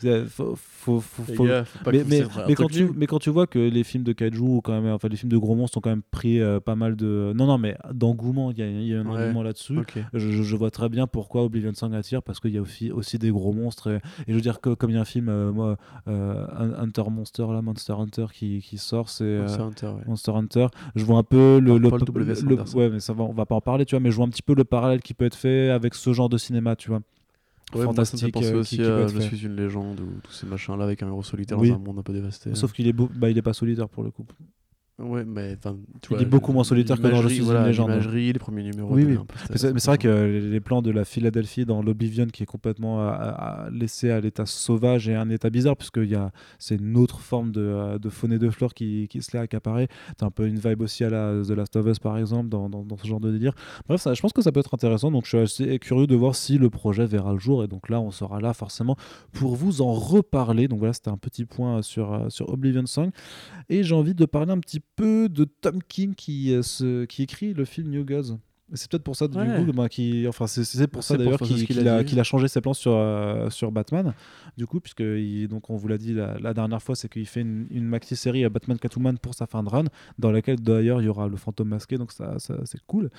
c'est- 0.00 0.24
faut- 0.24 0.54
faut- 0.56 1.00
faut- 1.00 1.22
Les 1.28 1.34
faut- 1.34 1.44
gars, 1.46 1.64
faut 1.64 1.84
pas 1.84 1.92
mais, 1.92 2.54
quand 2.54 2.66
tu, 2.68 2.82
nul. 2.84 2.92
mais 2.96 3.06
quand 3.06 3.18
tu 3.20 3.30
vois 3.30 3.46
que 3.46 3.58
les 3.58 3.84
films 3.84 4.02
de 4.04 4.12
kaiju, 4.12 4.60
quand 4.62 4.72
même, 4.80 4.92
enfin 4.92 5.08
les 5.08 5.16
films 5.16 5.30
de 5.30 5.36
gros 5.36 5.54
monstres 5.54 5.78
ont 5.78 5.80
quand 5.80 5.90
même 5.90 6.02
pris 6.10 6.40
euh, 6.40 6.58
pas 6.60 6.74
mal 6.74 6.96
de. 6.96 7.32
Non, 7.36 7.46
non, 7.46 7.58
mais 7.58 7.76
d'engouement, 7.92 8.50
il 8.50 8.58
y, 8.58 8.88
y 8.88 8.94
a 8.94 9.00
un 9.00 9.06
Ouais. 9.06 9.22
engouement 9.24 9.42
là-dessus. 9.42 9.78
Je, 10.12 10.56
vois 10.56 10.70
très 10.70 10.88
bien 10.88 11.06
pourquoi 11.06 11.44
Oblivion 11.44 11.72
Song 11.74 11.94
attire, 11.94 12.22
parce 12.22 12.40
qu'il 12.40 12.50
y 12.52 12.58
a 12.58 12.62
aussi, 12.62 12.90
aussi 12.90 13.18
des 13.18 13.30
gros 13.30 13.52
monstres. 13.52 13.88
Et, 13.90 13.96
et 13.96 14.00
je 14.28 14.34
veux 14.34 14.40
dire 14.40 14.60
que 14.60 14.74
comme 14.74 14.90
il 14.90 14.94
y 14.94 14.98
a 14.98 15.02
un 15.02 15.04
film, 15.04 15.28
euh, 15.28 15.52
moi, 15.52 15.76
euh, 16.08 16.46
Un- 16.56 16.82
Hunter 16.84 17.04
Monster, 17.10 17.46
là, 17.52 17.62
Monster 17.62 17.94
Hunter 17.98 18.26
qui, 18.32 18.60
qui 18.60 18.78
sort, 18.78 19.08
c'est. 19.08 19.24
euh, 19.24 19.42
Monster 19.42 19.62
Hunter, 19.62 19.86
ouais. 19.86 20.02
Monster 20.06 20.32
Hunter, 20.32 20.66
je 20.96 21.04
vois 21.04 21.18
un 21.18 21.22
peu 21.22 21.60
le, 21.60 21.78
le, 21.78 21.90
le- 21.90 22.34
Sanderson. 22.34 22.78
ouais 22.78 22.90
mais 22.90 23.00
ça 23.00 23.12
va, 23.12 23.24
on 23.24 23.32
va 23.32 23.46
pas 23.46 23.54
en 23.54 23.60
parler 23.60 23.84
tu 23.84 23.94
vois 23.94 24.00
mais 24.00 24.10
je 24.10 24.16
vois 24.16 24.26
un 24.26 24.28
petit 24.30 24.42
peu 24.42 24.54
le 24.54 24.64
parallèle 24.64 25.00
qui 25.02 25.14
peut 25.14 25.23
être 25.26 25.36
fait 25.36 25.70
avec 25.70 25.94
ce 25.94 26.12
genre 26.12 26.28
de 26.28 26.38
cinéma 26.38 26.76
tu 26.76 26.88
vois 26.90 27.00
Ouais, 27.74 27.84
moi, 27.84 27.94
ça 28.04 28.16
me 28.16 28.20
fait 28.20 28.30
fantastique 28.30 28.34
penser 28.34 28.52
euh, 28.52 28.58
aussi 28.60 28.76
qui, 28.76 28.82
qui 28.82 28.88
peut 28.88 28.94
à 28.96 29.00
être 29.02 29.08
Je 29.14 29.20
fait. 29.20 29.26
suis 29.36 29.46
une 29.46 29.56
légende 29.56 29.98
ou 30.00 30.20
tous 30.22 30.30
ces 30.32 30.46
machins 30.46 30.76
là 30.76 30.84
avec 30.84 31.02
un 31.02 31.08
héros 31.08 31.22
solitaire 31.24 31.58
Oui. 31.58 31.70
dans 31.70 31.76
un 31.76 31.78
monde 31.78 31.98
un 31.98 32.02
peu 32.02 32.12
dévasté. 32.12 32.54
sauf 32.54 32.72
qu'il 32.72 32.86
est 32.86 32.92
beau, 32.92 33.10
bah 33.14 33.30
il 33.30 33.38
est 33.38 33.42
pas 33.42 33.52
solitaire 33.54 33.88
pour 33.88 34.04
le 34.04 34.10
coup 34.10 34.24
Ouais, 35.00 35.24
mais 35.24 35.56
enfin, 35.58 35.76
tu 36.00 36.12
Il 36.12 36.16
vois, 36.16 36.22
est 36.22 36.24
beaucoup 36.24 36.52
moins 36.52 36.62
solitaire 36.62 36.96
que 36.98 37.02
dans 37.08 37.20
Je 37.20 37.26
suis 37.28 37.38
une 37.38 37.44
voilà, 37.44 37.66
légende. 37.66 37.88
L'imagerie, 37.90 38.32
les 38.32 38.38
premiers 38.38 38.62
numéros. 38.62 38.94
Oui, 38.94 39.04
mais 39.50 39.56
c'est 39.56 39.84
vrai 39.86 39.98
que 39.98 40.40
les 40.52 40.60
plans 40.60 40.82
de 40.82 40.92
la 40.92 41.04
Philadelphie 41.04 41.64
dans 41.64 41.82
l'Oblivion 41.82 42.26
qui 42.26 42.44
est 42.44 42.46
complètement 42.46 43.00
à- 43.00 43.08
à- 43.10 43.64
à- 43.64 43.70
laissé 43.70 44.10
à 44.10 44.20
l'état 44.20 44.46
sauvage 44.46 45.08
et 45.08 45.14
à 45.16 45.20
un 45.20 45.30
état 45.30 45.50
bizarre 45.50 45.76
puisque 45.76 45.96
il 45.96 46.10
y 46.10 46.14
a 46.14 46.30
c'est 46.60 46.76
une 46.76 46.96
autre 46.96 47.18
forme 47.18 47.50
de, 47.50 47.60
euh, 47.60 47.98
de 47.98 48.08
faune 48.08 48.32
et 48.32 48.38
de 48.38 48.48
flore 48.50 48.72
qui, 48.72 49.08
qui 49.08 49.20
se 49.20 49.32
l'est 49.36 49.42
accaparé 49.42 49.88
t'as 50.16 50.26
un 50.26 50.30
peu 50.30 50.46
une 50.46 50.58
vibe 50.60 50.80
aussi 50.82 51.02
à 51.02 51.10
la 51.10 51.42
The 51.44 51.50
Last 51.50 51.74
of 51.74 51.86
Us 51.86 51.98
par 51.98 52.16
exemple 52.16 52.48
dans, 52.48 52.68
dans, 52.68 52.84
dans 52.84 52.96
ce 52.96 53.06
genre 53.06 53.18
de 53.20 53.32
délire 53.32 53.54
bref 53.88 54.00
ça, 54.00 54.14
je 54.14 54.20
pense 54.22 54.32
que 54.32 54.42
ça 54.42 54.52
peut 54.52 54.60
être 54.60 54.74
intéressant 54.74 55.10
donc 55.10 55.24
je 55.26 55.44
suis 55.44 55.64
assez 55.64 55.78
curieux 55.80 56.06
de 56.06 56.14
voir 56.14 56.36
si 56.36 56.56
le 56.56 56.70
projet 56.70 57.04
verra 57.06 57.32
le 57.32 57.40
jour 57.40 57.64
et 57.64 57.66
donc 57.66 57.88
là 57.88 58.00
on 58.00 58.12
sera 58.12 58.40
là 58.40 58.54
forcément 58.54 58.96
pour 59.32 59.56
vous 59.56 59.82
en 59.82 59.92
reparler 59.92 60.68
donc 60.68 60.78
voilà 60.78 60.92
c'était 60.92 61.10
un 61.10 61.16
petit 61.18 61.44
point 61.46 61.82
sur, 61.82 62.12
euh, 62.12 62.28
sur 62.28 62.48
Oblivion 62.50 62.86
Song 62.86 63.10
et 63.68 63.82
j'ai 63.82 63.94
envie 63.96 64.14
de 64.14 64.24
parler 64.24 64.52
un 64.52 64.58
petit 64.60 64.78
peu 64.78 64.83
de 64.98 65.44
Tom 65.44 65.82
King 65.82 66.14
qui, 66.14 66.52
euh, 66.54 66.62
se- 66.62 67.04
qui 67.04 67.22
écrit 67.22 67.52
le 67.54 67.64
film 67.64 67.90
New 67.90 68.04
Gods. 68.04 68.38
C'est 68.72 68.90
peut-être 68.90 69.04
pour 69.04 69.14
ça 69.14 69.28
du 69.28 69.36
Ouais. 69.36 69.62
coup 69.62 69.72
bah, 69.72 69.88
qui 69.90 70.26
enfin 70.26 70.46
c'est 70.46 70.86
pour 70.88 71.04
ça 71.04 71.18
d'ailleurs 71.18 71.38
qu'il 71.38 72.18
a 72.18 72.24
changé 72.24 72.48
ses 72.48 72.60
plans 72.62 72.72
sur, 72.72 72.92
euh, 72.94 73.50
sur 73.50 73.70
Batman. 73.70 74.14
Du 74.56 74.66
coup 74.66 74.80
puisque 74.80 75.00
il- 75.00 75.48
donc 75.48 75.68
on 75.68 75.76
vous 75.76 75.86
l'a 75.86 75.98
dit 75.98 76.14
la, 76.14 76.38
la 76.38 76.54
dernière 76.54 76.82
fois 76.82 76.96
c'est 76.96 77.08
qu'il 77.12 77.26
fait 77.26 77.42
une, 77.42 77.66
une 77.70 77.84
maxi 77.84 78.16
série 78.16 78.42
à 78.44 78.48
Batman 78.48 78.78
Catwoman 78.78 79.18
pour 79.18 79.34
sa 79.34 79.46
fin 79.46 79.62
de 79.62 79.68
run 79.68 79.84
dans 80.18 80.32
laquelle 80.32 80.60
d'ailleurs 80.60 81.02
il 81.02 81.04
y 81.04 81.08
aura 81.08 81.28
le 81.28 81.36
fantôme 81.36 81.68
masqué 81.68 81.98
donc 81.98 82.10
ça, 82.10 82.38
ça 82.38 82.56
c'est 82.64 82.80
cool 82.86 83.10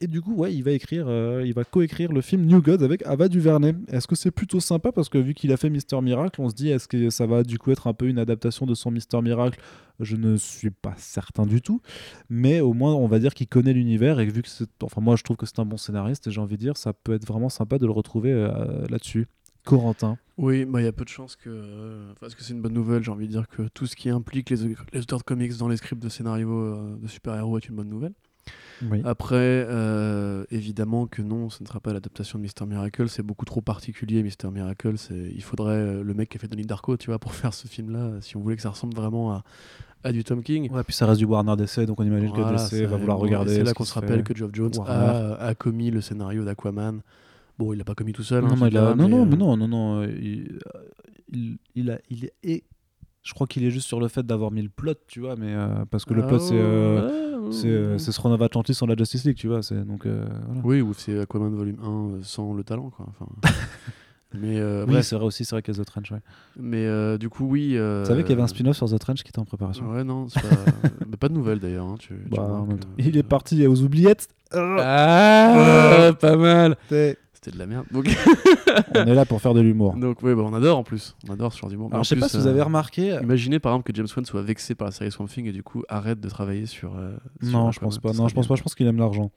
et 0.00 0.06
du 0.06 0.20
coup, 0.20 0.34
ouais, 0.34 0.54
il 0.54 0.62
va 0.62 0.72
écrire, 0.72 1.06
euh, 1.08 1.42
il 1.44 1.52
va 1.52 1.64
coécrire 1.64 2.12
le 2.12 2.20
film 2.20 2.44
New 2.46 2.62
Gods 2.62 2.82
avec 2.82 3.04
Ava 3.06 3.28
DuVernay. 3.28 3.74
Est-ce 3.88 4.06
que 4.06 4.16
c'est 4.16 4.30
plutôt 4.30 4.60
sympa? 4.60 4.92
Parce 4.92 5.08
que 5.08 5.18
vu 5.18 5.34
qu'il 5.34 5.52
a 5.52 5.56
fait 5.56 5.70
Mister 5.70 6.00
Miracle, 6.00 6.40
on 6.40 6.48
se 6.48 6.54
dit 6.54 6.70
est-ce 6.70 6.88
que 6.88 7.10
ça 7.10 7.26
va 7.26 7.42
du 7.42 7.58
coup 7.58 7.70
être 7.70 7.86
un 7.86 7.94
peu 7.94 8.08
une 8.08 8.18
adaptation 8.18 8.66
de 8.66 8.74
son 8.74 8.90
Mister 8.90 9.20
Miracle? 9.20 9.60
Je 10.00 10.16
ne 10.16 10.36
suis 10.36 10.70
pas 10.70 10.94
certain 10.96 11.44
du 11.44 11.60
tout, 11.60 11.82
mais 12.30 12.60
au 12.60 12.72
moins 12.72 12.94
on 12.94 13.06
va 13.06 13.18
dire 13.18 13.34
qu'il 13.34 13.48
connaît 13.48 13.74
l'univers 13.74 14.18
et 14.18 14.24
vu 14.24 14.40
que 14.42 14.48
c'est, 14.48 14.70
enfin 14.82 15.02
moi 15.02 15.16
je 15.16 15.22
trouve 15.22 15.36
que 15.36 15.44
c'est 15.44 15.58
un 15.58 15.66
bon 15.66 15.76
scénariste 15.76 16.26
et 16.26 16.30
j'ai 16.30 16.40
envie 16.40 16.56
de 16.56 16.62
dire 16.62 16.78
ça 16.78 16.94
peut 16.94 17.12
être 17.12 17.26
vraiment 17.26 17.50
sympa 17.50 17.78
de 17.78 17.84
le 17.84 17.92
retrouver 17.92 18.32
euh, 18.32 18.86
là-dessus. 18.88 19.26
Corentin. 19.62 20.16
Oui, 20.38 20.66
il 20.66 20.82
y 20.82 20.86
a 20.86 20.92
peu 20.92 21.04
de 21.04 21.10
chances 21.10 21.36
que. 21.36 22.14
Parce 22.18 22.34
que 22.34 22.42
c'est 22.42 22.54
une 22.54 22.62
bonne 22.62 22.72
nouvelle, 22.72 23.04
j'ai 23.04 23.10
envie 23.10 23.26
de 23.26 23.32
dire 23.32 23.46
que 23.46 23.68
tout 23.74 23.84
ce 23.84 23.94
qui 23.94 24.08
implique 24.08 24.48
les, 24.48 24.56
les 24.94 25.00
auteurs 25.00 25.18
de 25.18 25.24
comics 25.24 25.54
dans 25.58 25.68
les 25.68 25.76
scripts 25.76 26.02
de 26.02 26.08
scénarios 26.08 26.50
euh, 26.50 26.96
de 26.96 27.06
super-héros 27.06 27.58
est 27.58 27.68
une 27.68 27.76
bonne 27.76 27.90
nouvelle. 27.90 28.14
Oui. 28.90 29.02
Après, 29.04 29.36
euh, 29.68 30.44
évidemment 30.50 31.06
que 31.06 31.20
non, 31.20 31.50
ce 31.50 31.62
ne 31.62 31.68
sera 31.68 31.80
pas 31.80 31.92
l'adaptation 31.92 32.38
de 32.38 32.42
Mister 32.42 32.64
Miracle, 32.64 33.08
c'est 33.10 33.22
beaucoup 33.22 33.44
trop 33.44 33.60
particulier. 33.60 34.22
Mister 34.22 34.48
Miracle, 34.50 34.94
il 35.10 35.42
faudrait 35.42 35.74
euh, 35.74 36.02
le 36.02 36.14
mec 36.14 36.30
qui 36.30 36.38
a 36.38 36.40
fait 36.40 36.48
Donnie 36.48 36.64
Darko, 36.64 36.96
tu 36.96 37.10
vois, 37.10 37.18
pour 37.18 37.34
faire 37.34 37.52
ce 37.52 37.68
film-là, 37.68 38.12
si 38.22 38.36
on 38.36 38.40
voulait 38.40 38.56
que 38.56 38.62
ça 38.62 38.70
ressemble 38.70 38.94
vraiment 38.94 39.32
à, 39.32 39.44
à 40.02 40.12
du 40.12 40.24
Tom 40.24 40.42
King. 40.42 40.70
Ouais, 40.70 40.82
puis 40.82 40.94
ça 40.94 41.04
reste 41.06 41.18
du 41.18 41.26
Warner 41.26 41.56
DC, 41.56 41.80
donc 41.80 42.00
on 42.00 42.04
imagine 42.04 42.28
Voilà, 42.28 42.56
que 42.70 42.74
DC 42.76 42.88
va 42.88 42.96
vouloir 42.96 43.18
bon, 43.18 43.24
regarder. 43.24 43.52
C'est 43.54 43.60
ce 43.60 43.64
là 43.66 43.74
qu'on 43.74 43.84
se 43.84 43.92
rappelle 43.92 44.22
que 44.24 44.34
Geoff 44.34 44.50
Jones 44.54 44.72
a, 44.86 45.34
a 45.34 45.54
commis 45.54 45.90
le 45.90 46.00
scénario 46.00 46.42
d'Aquaman. 46.44 47.00
Bon, 47.58 47.74
il 47.74 47.76
l'a 47.76 47.84
pas 47.84 47.94
commis 47.94 48.14
tout 48.14 48.22
seul. 48.22 48.42
Non, 48.42 48.52
hein, 48.52 48.56
mais 48.58 48.68
tu 48.68 48.74
il 48.74 48.78
a- 48.78 48.80
diras, 48.80 48.94
non, 48.94 49.08
non, 49.10 49.22
euh, 49.22 49.26
mais 49.26 49.36
non, 49.36 49.56
non, 49.58 49.68
non. 49.68 50.00
euh, 50.02 50.06
il, 51.32 51.58
il 51.74 51.90
a, 51.90 51.98
il 52.08 52.30
est. 52.42 52.64
Je 53.22 53.34
crois 53.34 53.46
qu'il 53.46 53.64
est 53.64 53.70
juste 53.70 53.86
sur 53.86 54.00
le 54.00 54.08
fait 54.08 54.24
d'avoir 54.24 54.50
mis 54.50 54.62
le 54.62 54.70
plot, 54.70 54.94
tu 55.06 55.20
vois, 55.20 55.36
mais 55.36 55.52
euh, 55.54 55.84
parce 55.90 56.04
que 56.04 56.14
le 56.14 56.22
ah, 56.24 56.26
plot 56.26 56.38
c'est 56.38 56.54
euh, 56.54 57.98
c'est 57.98 58.24
of 58.24 58.42
Atlantis 58.42 58.74
sans 58.74 58.86
la 58.86 58.96
Justice 58.96 59.24
League, 59.24 59.36
tu 59.36 59.48
vois, 59.48 59.62
c'est 59.62 59.84
donc 59.84 60.06
euh, 60.06 60.24
voilà. 60.46 60.60
Oui, 60.64 60.80
ou 60.80 60.94
c'est 60.94 61.18
Aquaman 61.20 61.54
volume 61.54 61.76
1 61.82 61.86
euh, 61.86 62.18
sans 62.22 62.54
le 62.54 62.64
talent, 62.64 62.90
quoi. 62.90 63.06
Enfin, 63.08 63.26
mais 64.34 64.58
euh, 64.58 64.86
Oui, 64.88 65.02
c'est 65.02 65.16
vrai 65.16 65.26
aussi, 65.26 65.44
c'est 65.44 65.54
vrai 65.54 65.62
qu'il 65.62 65.76
y 65.76 65.80
a 65.80 65.82
The 65.82 65.86
Trench. 65.86 66.10
Ouais. 66.12 66.20
mais 66.56 66.86
euh, 66.86 67.18
du 67.18 67.28
coup, 67.28 67.46
oui. 67.46 67.72
euh, 67.76 68.04
Tu 68.04 68.08
savais 68.08 68.22
qu'il 68.22 68.30
y 68.30 68.32
avait 68.34 68.42
un 68.42 68.46
spin-off 68.46 68.76
sur 68.76 68.88
The 68.88 68.98
Trench 68.98 69.22
qui 69.22 69.28
était 69.28 69.38
en 69.38 69.44
préparation. 69.44 69.90
Ouais, 69.90 70.02
non, 70.04 70.26
pas... 70.26 70.40
mais 71.10 71.16
pas 71.16 71.28
de 71.28 71.34
nouvelles 71.34 71.58
d'ailleurs. 71.58 71.86
hein, 71.86 71.96
tu- 71.98 72.14
Bah, 72.30 72.64
Il 72.98 73.16
est 73.18 73.22
parti 73.22 73.66
aux 73.66 73.82
oubliettes. 73.82 74.28
Ah, 74.52 76.12
pas 76.18 76.36
mal. 76.36 76.76
C'était 77.42 77.54
de 77.54 77.58
la 77.58 77.66
merde. 77.66 77.86
Donc, 77.90 78.06
On 78.94 79.06
est 79.06 79.14
là 79.14 79.24
pour 79.24 79.40
faire 79.40 79.54
de 79.54 79.60
l'humour. 79.62 79.94
donc 79.96 80.22
ouais, 80.22 80.34
bah, 80.34 80.42
on 80.44 80.52
adore 80.52 80.76
en 80.78 80.82
plus. 80.82 81.16
On 81.28 81.32
adore 81.32 81.52
ce 81.54 81.58
genre 81.58 81.70
d'humour. 81.70 81.88
Alors 81.90 82.04
je 82.04 82.08
sais 82.10 82.16
pas 82.16 82.28
si 82.28 82.36
vous 82.36 82.46
avez 82.46 82.60
euh, 82.60 82.64
remarqué. 82.64 83.18
Imaginez 83.22 83.58
par 83.58 83.72
exemple 83.72 83.90
que 83.90 83.96
James 83.96 84.08
Wan 84.14 84.24
soit 84.26 84.42
vexé 84.42 84.74
par 84.74 84.86
la 84.88 84.92
série 84.92 85.10
Swamp 85.10 85.26
Thing 85.26 85.46
et 85.46 85.52
du 85.52 85.62
coup 85.62 85.82
arrête 85.88 86.20
de 86.20 86.28
travailler 86.28 86.66
sur. 86.66 86.94
euh, 86.96 87.16
sur 87.42 87.50
Non, 87.52 87.72
je 87.72 87.80
pense 87.80 87.98
pas. 87.98 88.12
Non, 88.12 88.28
je 88.28 88.34
pense 88.34 88.46
pas. 88.46 88.56
Je 88.56 88.62
pense 88.62 88.74
qu'il 88.74 88.86
aime 88.86 88.98
l'argent. 88.98 89.30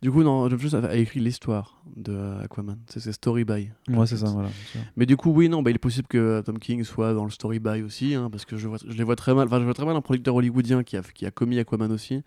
Du 0.00 0.10
coup, 0.10 0.22
non, 0.22 0.48
James 0.48 0.58
Wan 0.72 0.84
a 0.86 0.94
écrit 0.94 1.20
l'histoire 1.20 1.82
de 1.94 2.12
euh, 2.14 2.42
Aquaman. 2.42 2.78
C'est 2.86 3.12
Story 3.12 3.44
by. 3.44 3.68
Ouais, 3.90 4.06
c'est 4.06 4.16
ça. 4.16 4.28
Voilà. 4.30 4.48
Mais 4.96 5.04
du 5.04 5.18
coup, 5.18 5.30
oui, 5.30 5.50
non, 5.50 5.60
bah, 5.62 5.70
il 5.70 5.74
est 5.74 5.78
possible 5.78 6.08
que 6.08 6.16
euh, 6.16 6.42
Tom 6.42 6.58
King 6.58 6.84
soit 6.84 7.12
dans 7.12 7.24
le 7.24 7.30
story 7.30 7.58
by 7.58 7.82
aussi, 7.82 8.14
hein, 8.14 8.30
parce 8.32 8.46
que 8.46 8.56
je, 8.56 8.66
vois, 8.66 8.78
je 8.82 8.96
les 8.96 9.04
vois 9.04 9.16
très 9.16 9.34
mal. 9.34 9.46
Enfin, 9.46 9.58
je 9.60 9.64
vois 9.64 9.74
très 9.74 9.84
mal 9.84 9.94
un 9.94 10.00
producteur 10.00 10.34
hollywoodien 10.36 10.84
qui 10.84 10.96
a, 10.96 11.02
qui 11.02 11.26
a 11.26 11.30
commis 11.30 11.58
Aquaman 11.58 11.92
aussi, 11.92 12.22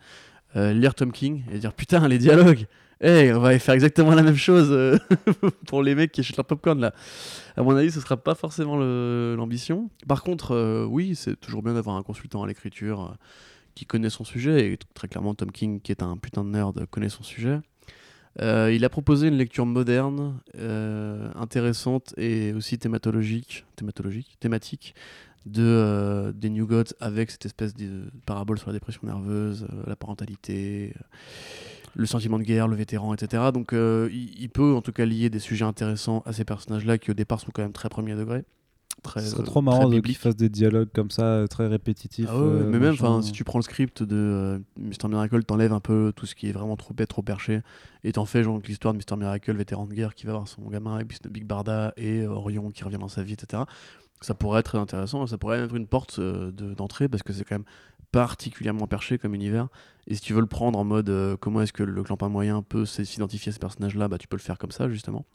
euh, 0.55 0.71
lire 0.71 0.93
Tom 0.93 1.11
King 1.11 1.41
et 1.51 1.57
dire 1.57 1.73
putain, 1.73 2.07
les 2.07 2.19
dialogues, 2.19 2.67
hey, 3.01 3.31
on 3.33 3.39
va 3.39 3.57
faire 3.59 3.73
exactement 3.73 4.13
la 4.15 4.23
même 4.23 4.35
chose 4.35 4.69
euh, 4.71 4.97
pour 5.67 5.83
les 5.83 5.95
mecs 5.95 6.11
qui 6.11 6.21
achètent 6.21 6.37
leur 6.37 6.45
popcorn 6.45 6.79
là. 6.79 6.93
À 7.55 7.63
mon 7.63 7.75
avis, 7.75 7.91
ce 7.91 7.99
sera 7.99 8.17
pas 8.17 8.35
forcément 8.35 8.77
l'ambition. 8.77 9.89
Par 10.07 10.23
contre, 10.23 10.51
euh, 10.51 10.85
oui, 10.85 11.15
c'est 11.15 11.39
toujours 11.39 11.61
bien 11.61 11.73
d'avoir 11.73 11.95
un 11.95 12.03
consultant 12.03 12.43
à 12.43 12.47
l'écriture 12.47 13.01
euh, 13.01 13.15
qui 13.75 13.85
connaît 13.85 14.09
son 14.09 14.23
sujet, 14.23 14.71
et 14.71 14.79
très 14.93 15.07
clairement, 15.07 15.35
Tom 15.35 15.51
King, 15.51 15.81
qui 15.81 15.91
est 15.91 16.03
un 16.03 16.17
putain 16.17 16.43
de 16.43 16.49
nerd, 16.49 16.85
connaît 16.87 17.09
son 17.09 17.23
sujet. 17.23 17.59
Il 18.39 18.83
a 18.83 18.89
proposé 18.89 19.27
une 19.27 19.37
lecture 19.37 19.65
moderne, 19.65 20.39
intéressante 21.35 22.15
et 22.17 22.51
aussi 22.53 22.79
thématologique, 22.79 23.63
thématologique, 23.75 24.37
thématique 24.39 24.95
de 25.45 26.33
des 26.35 26.49
New 26.49 26.65
Gods 26.65 26.93
avec 26.99 27.29
cette 27.29 27.45
espèce 27.45 27.75
de 27.75 28.05
parabole 28.25 28.57
sur 28.57 28.69
la 28.69 28.73
dépression 28.73 29.01
nerveuse, 29.03 29.67
la 29.85 29.95
parentalité, 29.95 30.95
le 31.95 32.05
sentiment 32.05 32.39
de 32.39 32.43
guerre, 32.43 32.67
le 32.67 32.75
vétéran, 32.75 33.13
etc. 33.13 33.43
Donc 33.53 33.73
euh, 33.73 34.09
il, 34.11 34.41
il 34.41 34.49
peut 34.49 34.73
en 34.73 34.81
tout 34.81 34.91
cas 34.91 35.05
lier 35.05 35.29
des 35.29 35.39
sujets 35.39 35.65
intéressants 35.65 36.23
à 36.25 36.33
ces 36.33 36.43
personnages-là 36.45 36.97
qui 36.97 37.11
au 37.11 37.13
départ 37.13 37.39
sont 37.39 37.51
quand 37.53 37.61
même 37.61 37.71
très 37.73 37.89
premier 37.89 38.15
degré. 38.15 38.43
Très, 39.01 39.21
Ce 39.21 39.31
serait 39.31 39.41
euh, 39.41 39.45
trop 39.45 39.61
marrant 39.61 39.79
de- 39.85 39.93
qu'il 39.93 39.95
bibliques. 40.01 40.17
fasse 40.19 40.35
des 40.35 40.49
dialogues 40.49 40.87
comme 40.93 41.09
ça, 41.11 41.23
euh, 41.25 41.47
très 41.47 41.67
répétitifs. 41.67 42.27
Ah 42.29 42.37
ouais, 42.39 42.45
euh, 42.45 42.69
mais 42.69 42.79
même, 42.79 42.95
si 43.21 43.31
tu 43.31 43.43
prends 43.43 43.57
le 43.59 43.63
script 43.63 44.01
de 44.03 44.15
euh, 44.15 44.59
Mister 44.79 45.07
Miracle, 45.07 45.43
t'enlèves 45.43 45.73
un 45.73 45.79
peu 45.79 46.13
tout 46.15 46.25
ce 46.25 46.35
qui 46.35 46.47
est 46.47 46.51
vraiment 46.51 46.77
trop 46.77 46.93
bête, 46.93 47.09
trop 47.09 47.23
perché, 47.23 47.61
et 48.03 48.11
t'en 48.13 48.25
fais 48.25 48.43
genre 48.43 48.61
l'histoire 48.65 48.93
de 48.93 48.97
Mister 48.97 49.15
Miracle, 49.17 49.51
vétéran 49.57 49.87
de 49.87 49.93
guerre, 49.93 50.13
qui 50.15 50.25
va 50.25 50.33
voir 50.33 50.47
son 50.47 50.61
gamin 50.69 50.95
avec 50.95 51.07
Big- 51.09 51.27
Big 51.29 51.45
Barda 51.45 51.91
et 51.97 52.25
Orion 52.27 52.69
qui 52.71 52.83
revient 52.83 52.97
dans 52.99 53.07
sa 53.09 53.23
vie, 53.23 53.33
etc. 53.33 53.63
Ça 54.21 54.35
pourrait 54.35 54.61
être 54.61 54.67
très 54.67 54.77
intéressant, 54.77 55.27
ça 55.27 55.37
pourrait 55.37 55.59
être 55.59 55.75
une 55.75 55.87
porte 55.87 56.19
euh, 56.19 56.51
de- 56.51 56.73
d'entrée 56.73 57.09
parce 57.09 57.23
que 57.23 57.33
c'est 57.33 57.43
quand 57.43 57.55
même 57.55 57.65
particulièrement 58.13 58.87
perché 58.87 59.17
comme 59.17 59.33
univers. 59.33 59.67
Et 60.07 60.15
si 60.15 60.21
tu 60.21 60.33
veux 60.33 60.39
le 60.39 60.47
prendre 60.47 60.77
en 60.79 60.85
mode 60.85 61.09
euh, 61.09 61.35
comment 61.35 61.61
est-ce 61.61 61.73
que 61.73 61.83
le 61.83 62.03
clampin 62.03 62.29
moyen 62.29 62.61
peut 62.61 62.85
s'identifier 62.85 63.49
à 63.49 63.53
ces 63.53 63.59
personnages-là, 63.59 64.07
bah 64.07 64.17
tu 64.17 64.27
peux 64.29 64.37
le 64.37 64.41
faire 64.41 64.57
comme 64.57 64.71
ça 64.71 64.87
justement. 64.87 65.25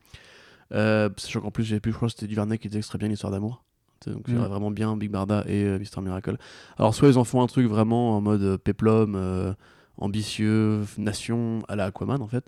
Euh, 0.73 1.09
sachant 1.17 1.41
qu'en 1.41 1.51
plus, 1.51 1.65
j'ai 1.65 1.81
plus, 1.81 1.91
je 1.93 1.97
crois 1.97 2.09
que 2.09 2.15
c'était 2.15 2.27
Duvernay 2.27 2.57
qui 2.59 2.69
disait 2.69 2.81
que 2.81 2.85
ce 2.85 2.89
serait 2.89 2.99
bien 2.99 3.09
l'histoire 3.09 3.33
d'amour. 3.33 3.65
Donc, 4.07 4.29
Mm. 4.29 4.31
j'irais 4.33 4.49
vraiment 4.49 4.71
bien 4.71 4.97
Big 4.97 5.11
Barda 5.11 5.43
et 5.49 5.65
euh, 5.65 5.79
Mister 5.79 6.01
Miracle. 6.01 6.37
Alors, 6.79 6.95
soit 6.95 7.09
ils 7.09 7.19
en 7.19 7.25
font 7.25 7.43
un 7.43 7.47
truc 7.49 7.67
vraiment 7.67 8.17
en 8.17 8.21
mode 8.21 8.43
euh, 8.43 8.59
péplum, 8.59 9.55
ambitieux, 9.97 10.85
nation, 10.99 11.61
à 11.69 11.75
la 11.77 11.87
Aquaman 11.87 12.23
en 12.23 12.29
fait, 12.29 12.47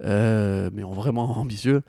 mais 0.00 0.82
en 0.84 0.92
vraiment 0.92 1.24
ambitieux, 1.38 1.82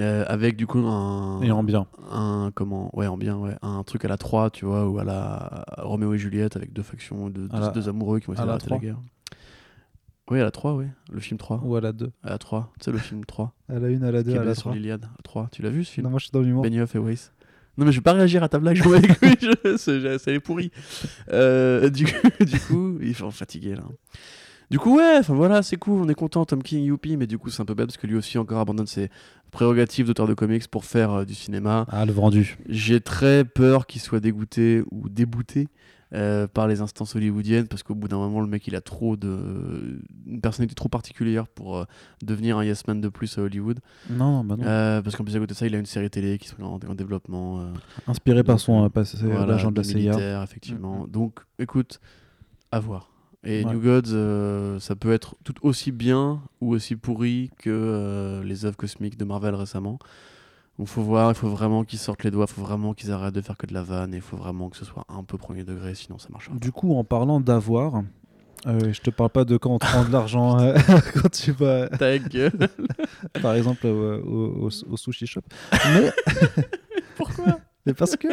euh, 0.00 0.24
avec 0.26 0.56
du 0.56 0.66
coup 0.66 0.78
un. 0.78 1.40
Et 1.42 1.50
en 1.50 1.62
bien. 1.62 1.86
Un, 2.10 2.50
comment, 2.54 2.90
ouais, 2.96 3.06
en 3.06 3.16
bien, 3.16 3.36
ouais. 3.36 3.54
Un 3.62 3.82
truc 3.84 4.04
à 4.04 4.08
la 4.08 4.16
3, 4.16 4.50
tu 4.50 4.64
vois, 4.64 4.88
ou 4.88 4.98
à 4.98 5.04
la 5.04 5.64
Roméo 5.78 6.14
et 6.14 6.18
Juliette 6.18 6.56
avec 6.56 6.72
deux 6.72 6.82
factions, 6.82 7.28
deux, 7.30 7.48
À 7.52 7.56
deux, 7.56 7.60
la- 7.66 7.68
deux 7.70 7.88
amoureux 7.88 8.18
qui 8.20 8.26
vont 8.26 8.32
essayer 8.34 8.44
à 8.44 8.46
la 8.46 8.58
d'arrêter 8.58 8.70
la 8.70 8.76
3. 8.76 8.88
guerre. 8.88 8.98
Oui, 10.30 10.40
à 10.40 10.44
la 10.44 10.50
3, 10.50 10.74
oui. 10.76 10.86
Le 11.10 11.20
film 11.20 11.36
3. 11.36 11.60
Ou 11.64 11.76
à 11.76 11.80
la 11.80 11.92
2. 11.92 12.10
À 12.22 12.30
la 12.30 12.38
3. 12.38 12.72
Tu 12.78 12.84
sais, 12.86 12.92
le 12.92 12.98
film 12.98 13.24
3. 13.24 13.54
À 13.68 13.78
la 13.78 13.88
1, 13.88 14.02
à 14.02 14.10
la 14.12 14.22
2, 14.22 14.32
Qui 14.32 14.38
à 14.38 14.44
la 14.44 14.54
sur 14.54 14.62
3. 14.64 14.74
l'Iliade. 14.74 15.06
3. 15.24 15.48
Tu 15.52 15.62
l'as 15.62 15.68
vu 15.70 15.84
ce 15.84 15.90
film? 15.92 16.04
Non, 16.04 16.10
moi 16.10 16.18
je 16.20 16.24
suis 16.26 16.32
dans 16.32 16.40
l'humour. 16.40 16.62
Benioff 16.62 16.94
et 16.94 16.98
Weiss. 16.98 17.32
Non 17.78 17.86
mais 17.86 17.92
je 17.92 17.98
vais 17.98 18.02
pas 18.02 18.12
réagir 18.12 18.42
à 18.42 18.48
ta 18.50 18.58
blague, 18.58 18.76
les 18.84 19.08
couilles, 19.14 19.36
je- 19.40 20.18
c'est- 20.18 20.40
pourri. 20.40 20.70
Euh, 21.32 21.88
du, 21.90 22.04
coup, 22.04 22.12
du 22.44 22.60
coup, 22.60 22.98
ils 23.00 23.14
sont 23.16 23.30
fatigués 23.30 23.74
là. 23.74 23.82
Du 24.72 24.78
coup, 24.78 24.96
ouais, 24.96 25.16
enfin 25.18 25.34
voilà, 25.34 25.62
c'est 25.62 25.76
cool, 25.76 26.00
on 26.00 26.08
est 26.08 26.14
content, 26.14 26.46
Tom 26.46 26.62
King, 26.62 26.82
youpi, 26.82 27.18
mais 27.18 27.26
du 27.26 27.36
coup, 27.36 27.50
c'est 27.50 27.60
un 27.60 27.66
peu 27.66 27.74
bête 27.74 27.88
parce 27.88 27.98
que 27.98 28.06
lui 28.06 28.16
aussi 28.16 28.38
encore 28.38 28.58
abandonne 28.58 28.86
ses 28.86 29.10
prérogatives 29.50 30.06
d'auteur 30.06 30.26
de 30.26 30.32
comics 30.32 30.66
pour 30.66 30.86
faire 30.86 31.10
euh, 31.12 31.24
du 31.26 31.34
cinéma. 31.34 31.84
Ah, 31.90 32.06
le 32.06 32.12
vendu. 32.12 32.56
J'ai 32.66 33.02
très 33.02 33.44
peur 33.44 33.86
qu'il 33.86 34.00
soit 34.00 34.20
dégoûté 34.20 34.82
ou 34.90 35.10
débouté 35.10 35.68
euh, 36.14 36.46
par 36.46 36.68
les 36.68 36.80
instances 36.80 37.14
hollywoodiennes 37.16 37.68
parce 37.68 37.82
qu'au 37.82 37.94
bout 37.94 38.08
d'un 38.08 38.16
moment, 38.16 38.40
le 38.40 38.46
mec 38.46 38.66
il 38.66 38.74
a 38.74 38.80
trop 38.80 39.14
de. 39.16 40.00
une 40.26 40.40
personnalité 40.40 40.74
trop 40.74 40.88
particulière 40.88 41.48
pour 41.48 41.76
euh, 41.76 41.84
devenir 42.22 42.56
un 42.56 42.64
yes 42.64 42.86
man 42.86 42.98
de 42.98 43.10
plus 43.10 43.36
à 43.36 43.42
Hollywood. 43.42 43.78
Non, 44.08 44.38
non, 44.38 44.44
bah 44.44 44.56
non. 44.56 44.64
Euh, 44.66 45.02
parce 45.02 45.16
qu'en 45.16 45.24
plus, 45.24 45.36
à 45.36 45.38
côté 45.38 45.52
de 45.52 45.58
ça, 45.58 45.66
il 45.66 45.74
a 45.74 45.78
une 45.78 45.84
série 45.84 46.08
télé 46.08 46.38
qui 46.38 46.48
est 46.48 46.62
en, 46.62 46.80
en 46.88 46.94
développement. 46.94 47.62
Inspiré 48.06 48.42
par 48.42 48.58
son 48.58 48.88
passé 48.88 49.18
voilà, 49.20 49.44
l'agent 49.44 49.70
de 49.70 49.76
la 49.76 49.84
CIA. 49.84 49.96
militaire, 49.96 50.42
effectivement. 50.42 51.06
Donc, 51.06 51.40
écoute, 51.58 52.00
à 52.70 52.80
voir. 52.80 53.11
Et 53.44 53.64
Ouais. 53.64 53.72
New 53.74 53.80
Gods, 53.80 54.12
euh, 54.12 54.78
ça 54.78 54.94
peut 54.94 55.12
être 55.12 55.34
tout 55.44 55.54
aussi 55.62 55.90
bien 55.90 56.40
ou 56.60 56.74
aussi 56.74 56.94
pourri 56.96 57.50
que 57.58 57.70
euh, 57.70 58.42
les 58.44 58.64
œuvres 58.64 58.76
cosmiques 58.76 59.18
de 59.18 59.24
Marvel 59.24 59.54
récemment. 59.54 59.98
Donc, 60.78 60.86
faut 60.88 61.02
voir, 61.02 61.30
il 61.30 61.34
faut 61.34 61.48
vraiment 61.48 61.84
qu'ils 61.84 61.98
sortent 61.98 62.22
les 62.24 62.30
doigts, 62.30 62.46
il 62.48 62.52
faut 62.54 62.62
vraiment 62.62 62.94
qu'ils 62.94 63.10
arrêtent 63.12 63.34
de 63.34 63.40
faire 63.40 63.56
que 63.58 63.66
de 63.66 63.74
la 63.74 63.82
vanne, 63.82 64.14
et 64.14 64.18
il 64.18 64.22
faut 64.22 64.36
vraiment 64.36 64.70
que 64.70 64.76
ce 64.76 64.84
soit 64.84 65.04
un 65.08 65.22
peu 65.24 65.36
premier 65.38 65.64
degré, 65.64 65.94
sinon 65.94 66.18
ça 66.18 66.28
marche 66.30 66.48
pas. 66.48 66.54
Du 66.56 66.72
coup, 66.72 66.94
en 66.96 67.04
parlant 67.04 67.40
d'avoir, 67.40 68.02
euh, 68.66 68.92
je 68.92 69.00
te 69.00 69.10
parle 69.10 69.30
pas 69.30 69.44
de 69.44 69.56
quand 69.58 69.70
on 69.74 69.78
te 69.78 69.86
rend 69.86 70.04
de 70.04 70.10
l'argent 70.12 70.58
euh, 70.60 70.74
quand 71.14 71.28
tu 71.30 71.50
vas, 71.52 71.88
Ta 71.88 72.18
gueule 72.18 72.68
par 73.42 73.54
exemple, 73.54 73.86
au, 73.86 74.20
au- 74.22 74.68
au- 74.68 74.92
au 74.92 74.96
sushi 74.96 75.26
shop. 75.26 75.42
Mais, 75.94 76.10
Pourquoi? 77.16 77.58
Mais 77.86 77.92
parce 77.94 78.16
que, 78.16 78.28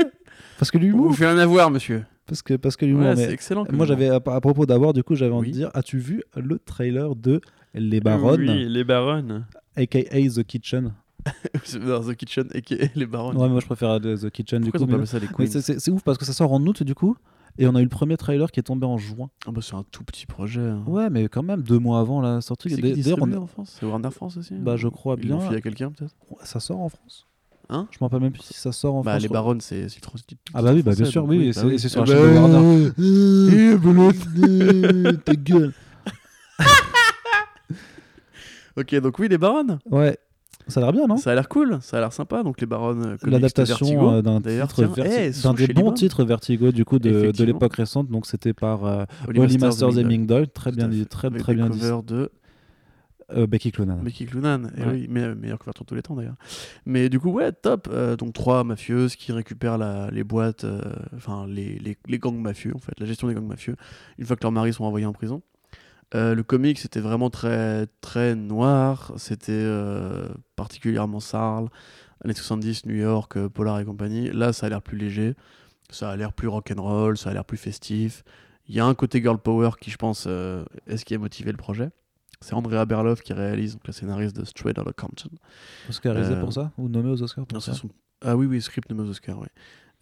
parce 0.57 0.69
que 0.71 0.77
Vous 0.77 0.83
l'humour, 0.85 1.15
fait 1.15 1.25
un 1.25 1.37
avoir, 1.39 1.71
monsieur. 1.71 2.05
Parce 2.29 2.41
que, 2.41 2.53
parce 2.53 2.77
que 2.77 2.85
l'humour. 2.85 3.03
Ouais, 3.03 3.15
mais 3.15 3.25
c'est 3.27 3.33
excellent. 3.33 3.65
comme 3.65 3.75
moi, 3.75 3.85
j'avais 3.85 4.07
à, 4.09 4.15
à 4.15 4.39
propos 4.41 4.65
d'avoir, 4.65 4.93
du 4.93 5.03
coup, 5.03 5.15
j'avais 5.15 5.33
envie 5.33 5.51
de 5.51 5.55
dire, 5.57 5.71
as-tu 5.73 5.97
vu 5.97 6.23
le 6.37 6.59
trailer 6.59 7.15
de 7.15 7.41
Les 7.73 7.99
Baronnes, 7.99 8.39
Oui, 8.49 8.69
les 8.69 8.83
baronnes. 8.83 9.45
aka 9.75 9.99
The 10.03 10.43
Kitchen 10.43 10.93
Dans 11.85 12.01
The 12.01 12.15
Kitchen, 12.15 12.47
et 12.53 12.63
les 12.95 13.05
baronnes. 13.05 13.35
Ouais, 13.37 13.49
moi 13.49 13.59
je 13.59 13.65
préfère 13.65 13.99
The 13.99 14.29
Kitchen 14.29 14.61
du 14.63 14.71
coup. 14.71 14.85
mais- 14.85 15.05
c'est- 15.47 15.91
ouf 15.91 16.01
parce 16.03 16.17
que 16.17 16.23
ça 16.25 16.31
sort 16.33 16.53
en 16.53 16.65
août 16.65 16.81
du 16.83 16.95
coup. 16.95 17.17
Et 17.57 17.67
on 17.67 17.75
a 17.75 17.81
eu 17.81 17.83
le 17.83 17.89
premier 17.89 18.15
trailer 18.15 18.51
qui 18.51 18.59
est 18.61 18.63
tombé 18.63 18.85
en 18.85 18.97
juin. 18.97 19.29
Ah 19.45 19.51
bah, 19.51 19.59
c'est 19.61 19.75
un 19.75 19.83
tout 19.91 20.03
petit 20.05 20.25
projet. 20.25 20.61
hein. 20.61 20.83
Ouais, 20.87 21.09
mais 21.09 21.27
quand 21.27 21.43
même, 21.43 21.61
deux 21.61 21.79
mois 21.79 21.99
avant 21.99 22.21
la 22.21 22.39
sortie. 22.39 22.69
C'est 22.69 22.79
qui 22.81 23.13
on 23.13 23.33
en 23.33 23.47
France? 23.47 23.75
C'est 23.79 23.85
Warner 23.85 24.11
France 24.11 24.37
aussi 24.37 24.53
Bah, 24.53 24.77
je 24.77 24.87
crois 24.87 25.17
Ils 25.21 25.27
l'ont 25.27 25.37
bien. 25.39 25.45
filé 25.47 25.57
à 25.57 25.61
quelqu'un 25.61 25.91
peut-être? 25.91 26.15
Ça 26.43 26.59
sort 26.61 26.79
en 26.79 26.87
France 26.89 27.27
Hein 27.71 27.87
Je 27.91 27.97
m'en 28.01 28.07
rappelle 28.07 28.21
même 28.21 28.31
plus 28.31 28.41
si 28.41 28.53
ça 28.55 28.71
sort 28.71 28.95
en 28.95 29.01
Bah 29.03 29.11
France. 29.11 29.21
les 29.23 29.29
baronnes 29.29 29.61
c'est 29.61 29.89
c'est 29.89 30.03
français. 30.03 30.23
Ah 30.55 30.61
bah 30.63 30.71
oui, 30.73 30.81
bah 30.81 30.93
bien 30.95 31.05
sûr, 31.05 31.23
oui, 31.25 31.43
et 31.43 31.47
bah 31.47 31.53
c'est 31.53 31.65
oui. 31.67 31.73
et 31.75 31.77
c'est 31.77 31.89
sur 31.89 32.03
la 32.03 32.07
chaîne 32.07 32.33
de 32.33 33.77
Warner. 33.77 35.17
Ta 35.25 35.33
gueule. 35.35 35.73
Ok, 38.77 38.95
donc 39.01 39.19
oui, 39.19 39.27
les 39.27 39.37
baronnes. 39.37 39.79
Ouais, 39.91 40.17
ça 40.67 40.79
a 40.79 40.83
l'air 40.83 40.93
bien, 40.93 41.05
non? 41.07 41.17
Ça 41.17 41.31
a 41.31 41.35
l'air 41.35 41.49
cool, 41.49 41.79
ça 41.81 41.97
a 41.97 41.99
l'air 41.99 42.13
sympa. 42.13 42.43
Donc 42.43 42.61
les 42.61 42.67
baronnes. 42.67 42.99
euh, 43.01 43.17
comics 43.17 43.25
de 43.25 43.29
L'adaptation 43.31 43.85
Vertigo. 43.85 44.09
euh, 44.11 44.21
d'un 44.21 44.39
D'ailleurs, 44.39 44.69
titre 44.69 44.93
tiens, 44.93 45.03
Verti- 45.03 45.17
eh, 45.37 45.43
d'un 45.43 45.53
des 45.53 45.65
chez 45.65 45.73
bons 45.73 45.91
titres 45.91 46.23
Vertigo 46.23 46.71
du 46.71 46.85
coup 46.85 46.97
de, 46.99 47.09
de 47.09 47.17
Effectivement. 47.17 47.45
l'époque 47.47 47.75
récente. 47.75 48.09
Donc 48.09 48.25
c'était 48.25 48.53
par 48.53 48.85
euh, 48.85 49.03
Holly 49.27 49.57
Masters 49.57 49.97
et 49.97 50.03
Ming 50.03 50.07
Ming 50.19 50.25
Doyle, 50.27 50.47
très 50.49 50.69
Tout 50.71 50.77
bien 50.77 50.85
à 50.85 50.89
dit, 50.89 50.99
fait. 50.99 51.05
très 51.05 51.27
Avec 51.27 51.41
très 51.41 51.53
des 51.53 51.61
bien 51.61 51.69
dit. 51.69 51.79
covers 51.79 52.03
de 52.03 52.31
Euh, 53.31 53.45
Becky 53.47 53.71
Cloonan. 53.71 53.97
Becky 53.97 54.25
Cloonan, 54.25 54.69
et 54.75 54.81
Ouais. 54.83 54.91
oui, 54.91 55.07
me- 55.07 55.35
meilleure 55.35 55.59
couverture 55.59 55.83
de 55.85 55.89
tous 55.89 55.95
les 55.95 56.01
temps 56.01 56.15
d'ailleurs. 56.15 56.35
Mais 56.85 57.09
du 57.09 57.19
coup, 57.19 57.29
ouais, 57.31 57.51
top. 57.51 57.87
Euh, 57.91 58.15
donc 58.15 58.33
trois 58.33 58.63
mafieuses 58.63 59.15
qui 59.15 59.31
récupèrent 59.31 59.77
la- 59.77 60.09
les 60.11 60.23
boîtes, 60.23 60.63
euh, 60.63 60.81
enfin 61.15 61.45
les, 61.47 61.77
les, 61.79 61.97
les 62.07 62.17
gangs 62.19 62.39
mafieux 62.39 62.73
en 62.75 62.79
fait, 62.79 62.99
la 62.99 63.05
gestion 63.05 63.27
des 63.27 63.33
gangs 63.35 63.45
mafieux, 63.47 63.75
une 64.17 64.25
fois 64.25 64.35
que 64.35 64.41
leurs 64.43 64.51
maris 64.51 64.73
sont 64.73 64.83
envoyés 64.83 65.05
en 65.05 65.13
prison. 65.13 65.41
Euh, 66.15 66.33
le 66.33 66.41
comic 66.41 66.79
c'était 66.79 67.01
vraiment 67.01 67.29
très 67.29 67.85
très 68.01 68.33
noir, 68.35 69.13
c'était 69.17 69.63
particulièrement 70.55 71.19
Sarl, 71.19 71.69
années 72.23 72.33
70, 72.33 72.85
New 72.85 72.95
York, 72.95 73.47
Polar 73.49 73.79
et 73.79 73.85
compagnie. 73.85 74.31
Là, 74.31 74.53
ça 74.53 74.65
a 74.65 74.69
l'air 74.69 74.81
plus 74.81 74.97
léger, 74.97 75.35
ça 75.89 76.09
a 76.09 76.15
l'air 76.15 76.33
plus 76.33 76.47
rock'n'roll, 76.47 77.17
ça 77.17 77.29
a 77.29 77.33
l'air 77.33 77.45
plus 77.45 77.57
festif. 77.57 78.23
Il 78.67 78.75
y 78.75 78.79
a 78.79 78.85
un 78.85 78.93
côté 78.93 79.21
girl 79.21 79.37
power 79.37 79.71
qui, 79.79 79.89
je 79.91 79.97
pense, 79.97 80.25
euh, 80.27 80.63
est 80.87 80.97
ce 80.97 81.05
qui 81.05 81.15
a 81.15 81.17
motivé 81.17 81.51
le 81.51 81.57
projet. 81.57 81.89
C'est 82.41 82.53
Andrea 82.53 82.85
Berloff 82.85 83.21
qui 83.21 83.33
réalise, 83.33 83.73
donc 83.73 83.85
la 83.85 83.93
scénariste 83.93 84.35
de 84.35 84.45
Straight 84.45 84.77
Outta 84.79 84.93
Compton. 84.93 85.29
Oscarisé 85.89 86.33
Euh, 86.33 86.39
pour 86.39 86.53
ça 86.53 86.71
Ou 86.77 86.87
nommé 86.87 87.09
aux 87.09 87.21
Oscars 87.21 87.45
pour 87.45 87.55
Non, 87.55 87.59
ça 87.59 87.73
c'est 87.73 87.79
son- 87.81 87.89
Ah 88.21 88.37
oui, 88.37 88.45
oui, 88.45 88.61
script 88.61 88.89
nommé 88.89 89.03
aux 89.07 89.11
Oscars, 89.11 89.39
oui. 89.39 89.47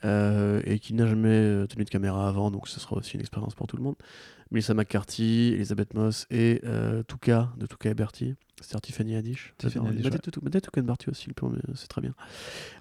Euh, 0.05 0.61
et 0.65 0.77
qui 0.77 0.93
n'a 0.93 1.07
jamais 1.07 1.30
euh, 1.30 1.65
tenu 1.65 1.84
de 1.84 1.89
caméra 1.89 2.27
avant, 2.30 2.51
donc 2.51 2.68
ce 2.68 2.80
sera 2.80 2.95
aussi 2.97 3.15
une 3.15 3.22
expérience 3.22 3.55
pour 3.55 3.65
tout 3.65 3.77
le 3.77 3.81
monde. 3.84 3.95
Melissa 4.51 4.76
McCarthy, 4.76 5.53
Elisabeth 5.55 5.95
Moss 5.95 6.27
et 6.30 6.61
euh, 6.65 7.01
Touka, 7.01 7.51
de 7.57 7.65
Touka 7.65 7.89
et 7.89 7.95
Bertie. 7.95 8.35
C'est 8.59 8.79
Tiffany 8.81 9.15
Haddish. 9.15 9.53
Tiffany 9.59 9.88
Haddish, 9.88 10.07
et 10.77 10.81
Bertie 10.81 11.09
aussi, 11.11 11.27
mais 11.29 11.49
c'est 11.75 11.88
très 11.88 12.01
bien. 12.01 12.13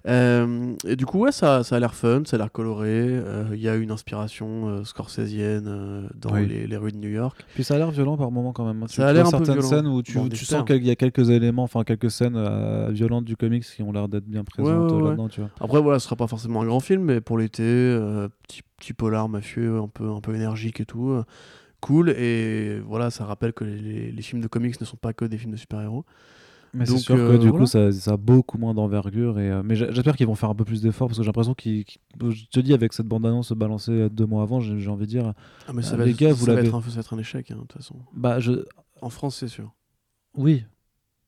Euh, 0.07 0.73
et 0.87 0.95
du 0.95 1.05
coup, 1.05 1.19
ouais, 1.19 1.31
ça, 1.31 1.63
ça 1.63 1.75
a 1.75 1.79
l'air 1.79 1.93
fun, 1.93 2.23
ça 2.25 2.35
a 2.35 2.39
l'air 2.39 2.51
coloré. 2.51 2.89
Euh, 2.89 3.45
Il 3.53 3.59
y 3.61 3.69
a 3.69 3.75
une 3.75 3.91
inspiration 3.91 4.67
euh, 4.69 4.83
scorsésienne 4.83 5.65
euh, 5.67 6.07
dans 6.15 6.33
Oui. 6.33 6.47
les, 6.47 6.65
les 6.67 6.77
rues 6.77 6.91
de 6.91 6.97
New 6.97 7.09
York. 7.09 7.37
Puis 7.53 7.63
ça 7.63 7.75
a 7.75 7.77
l'air 7.77 7.91
violent 7.91 8.17
par 8.17 8.31
moment 8.31 8.53
quand 8.53 8.65
même. 8.65 8.81
hein. 8.81 8.87
Tu- 8.87 8.95
Ça 8.95 9.07
a 9.07 9.09
tu 9.11 9.15
l'air 9.15 9.25
vois 9.25 9.35
un 9.35 9.39
peu 9.39 9.45
certaines 9.45 9.61
violent. 9.63 9.83
scènes 9.83 9.87
où 9.87 10.01
tu, 10.01 10.13
Bon, 10.15 10.25
on 10.25 10.29
tu 10.29 10.45
sens 10.45 10.63
qu'il 10.65 10.83
y 10.85 10.89
a 10.89 10.95
quelques 10.95 11.29
éléments, 11.29 11.63
enfin 11.63 11.83
quelques 11.83 12.09
scènes 12.11 12.35
euh, 12.37 12.89
violentes 12.91 13.25
du 13.25 13.37
comics 13.37 13.63
qui 13.63 13.83
ont 13.83 13.91
l'air 13.91 14.07
d'être 14.07 14.25
bien 14.25 14.43
présentes 14.43 14.91
ouais, 14.91 14.97
euh, 14.97 14.99
ouais. 15.01 15.07
là-dedans, 15.09 15.27
tu 15.29 15.41
vois. 15.41 15.49
Après, 15.59 15.79
voilà, 15.81 15.99
ce 15.99 16.05
sera 16.05 16.15
pas 16.15 16.27
forcément 16.27 16.61
un 16.63 16.65
grand 16.65 16.79
film, 16.79 17.03
mais 17.03 17.21
pour 17.21 17.37
l'été, 17.37 17.61
euh, 17.63 18.29
petit, 18.47 18.61
petit 18.77 18.93
polar 18.93 19.29
mafieux, 19.29 19.77
un 19.77 19.87
peu, 19.87 20.09
un 20.09 20.21
peu 20.21 20.33
énergique 20.35 20.79
et 20.81 20.85
tout. 20.85 21.21
Cool. 21.81 22.09
Et 22.11 22.79
voilà, 22.79 23.09
ça 23.09 23.25
rappelle 23.25 23.53
que 23.53 23.63
les, 23.63 24.21
films 24.21 24.41
de 24.41 24.47
comics 24.47 24.79
ne 24.79 24.85
sont 24.85 24.97
pas 24.97 25.13
que 25.13 25.25
des 25.25 25.37
films 25.37 25.51
de 25.51 25.57
super-héros. 25.57 26.05
Mais 26.73 26.85
c'est 26.85 27.03
que 27.05 27.13
euh, 27.13 27.37
du 27.37 27.47
voilà. 27.47 27.59
coup 27.63 27.65
ça, 27.65 27.91
ça 27.91 28.11
a 28.13 28.17
beaucoup 28.17 28.57
moins 28.57 28.73
d'envergure. 28.73 29.39
Et, 29.39 29.49
euh, 29.49 29.63
mais 29.63 29.75
j'espère 29.75 30.15
qu'ils 30.15 30.27
vont 30.27 30.35
faire 30.35 30.49
un 30.49 30.55
peu 30.55 30.65
plus 30.65 30.81
d'efforts 30.81 31.07
parce 31.07 31.17
que 31.17 31.23
j'ai 31.23 31.27
l'impression 31.27 31.53
qu'ils. 31.53 31.85
je 32.21 32.45
te 32.51 32.59
dis, 32.59 32.73
avec 32.73 32.93
cette 32.93 33.07
bande-annonce 33.07 33.51
balancée 33.53 33.91
euh, 33.91 34.09
deux 34.09 34.25
mois 34.25 34.43
avant, 34.43 34.59
j'ai 34.59 34.89
envie 34.89 35.05
de 35.05 35.09
dire. 35.09 35.33
Ah, 35.67 35.71
mais 35.73 35.81
ça, 35.81 35.93
Euh, 35.95 35.97
va, 35.97 36.05
les 36.05 36.11
être- 36.11 36.17
gars, 36.19 36.35
ça 36.35 36.53
va 36.53 36.61
être 36.61 36.75
un, 36.75 36.81
ça 36.81 36.89
va 36.89 36.99
être 36.99 37.13
un 37.13 37.19
échec, 37.19 37.51
hein, 37.51 37.55
de 37.55 37.59
toute 37.61 37.73
façon. 37.73 37.95
Bah, 38.13 38.39
je. 38.39 38.65
En 39.01 39.09
France, 39.09 39.37
c'est 39.37 39.47
sûr. 39.47 39.73
Oui. 40.35 40.65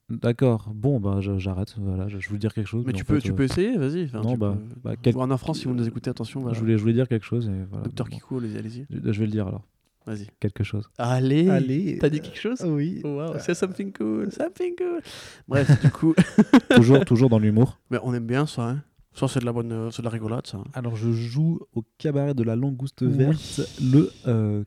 D'accord. 0.09 0.71
Bon, 0.73 0.99
bah, 0.99 1.19
j'arrête. 1.21 1.76
Voilà, 1.77 2.07
je, 2.07 2.27
voulais 2.27 2.39
dire 2.39 2.53
quelque 2.53 2.67
chose. 2.67 2.84
Mais 2.85 2.91
mais 2.91 2.97
tu 2.97 3.03
en 3.03 3.05
peux, 3.05 3.15
fait, 3.15 3.21
tu 3.21 3.34
peux 3.34 3.43
essayer, 3.43 3.77
vas-y. 3.77 4.05
Enfin, 4.05 4.21
non, 4.21 4.35
bah, 4.38 4.57
peux- 4.57 4.81
bah, 4.84 4.95
quel- 5.01 5.15
Warner 5.15 5.38
France, 5.38 5.59
si 5.59 5.65
vous 5.65 5.73
nous 5.73 5.88
écoutez, 5.88 6.09
attention. 6.09 6.41
Voilà. 6.41 6.55
je, 6.55 6.59
voulais, 6.59 6.77
je 6.77 6.81
voulais 6.81 6.93
dire 6.93 7.07
quelque 7.07 7.26
chose. 7.26 7.47
Et 7.47 7.63
voilà, 7.69 7.85
Docteur 7.85 8.07
bon. 8.07 8.15
Kiko, 8.15 8.39
allez-y. 8.39 8.88
Je, 8.89 9.11
je 9.11 9.19
vais 9.19 9.26
le 9.26 9.31
dire 9.31 9.47
alors. 9.47 9.65
Vas-y. 10.10 10.27
Quelque 10.40 10.64
chose. 10.64 10.90
Allez, 10.98 11.98
T'as 12.02 12.10
dit 12.10 12.19
quelque 12.19 12.40
chose 12.40 12.61
Oui. 12.65 13.02
Oh, 13.03 13.10
wow, 13.18 13.34
c'est 13.40 13.53
something 13.53 13.94
cool, 13.94 14.31
something 14.31 14.76
cool. 14.76 15.02
Bref, 15.48 15.81
du 15.81 15.91
coup, 15.91 16.15
toujours, 16.76 17.06
toujours 17.06 17.30
dans 17.30 17.38
l'humour. 17.40 17.80
mais 17.91 17.99
on 18.03 18.14
aime 18.15 18.26
bien 18.26 18.45
ça. 18.48 18.69
Hein. 18.69 18.84
Ça, 19.14 19.27
c'est 19.27 19.40
de 19.40 19.45
la 19.45 19.52
bonne, 19.53 19.72
euh, 19.72 19.91
c'est 19.91 20.02
de 20.02 20.06
la 20.06 20.11
rigolade, 20.11 20.48
ça. 20.48 20.60
Alors, 20.73 20.95
je 20.95 21.11
joue 21.11 21.60
au 21.76 21.84
cabaret 21.98 22.34
de 22.34 22.44
la 22.44 22.56
Langouste 22.56 23.02
Oui. 23.02 23.10
Verte 23.18 23.61
le 23.81 24.11
euh, 24.27 24.64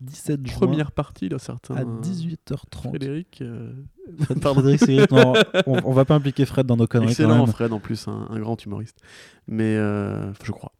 17 0.00 0.46
juin 0.46 0.56
Première 0.58 0.92
partie, 0.92 1.28
là, 1.28 1.38
certains. 1.38 1.76
à 1.76 1.84
18h30. 1.84 2.88
Frédéric. 2.90 3.38
euh, 3.42 3.72
Frédéric 4.40 4.80
Sigrid, 4.80 5.10
non, 5.12 5.32
on, 5.66 5.80
on 5.84 5.92
va 5.92 6.04
pas 6.04 6.14
impliquer 6.14 6.44
Fred 6.44 6.66
dans 6.66 6.76
nos 6.76 6.86
conneries 6.86 7.06
quand 7.14 7.22
Excellent, 7.22 7.46
même. 7.46 7.54
Fred, 7.54 7.72
en 7.72 7.78
plus, 7.80 8.06
un, 8.08 8.26
un 8.30 8.38
grand 8.40 8.62
humoriste. 8.64 8.98
Mais, 9.46 9.76
euh, 9.76 10.32
je 10.42 10.52
crois. 10.52 10.72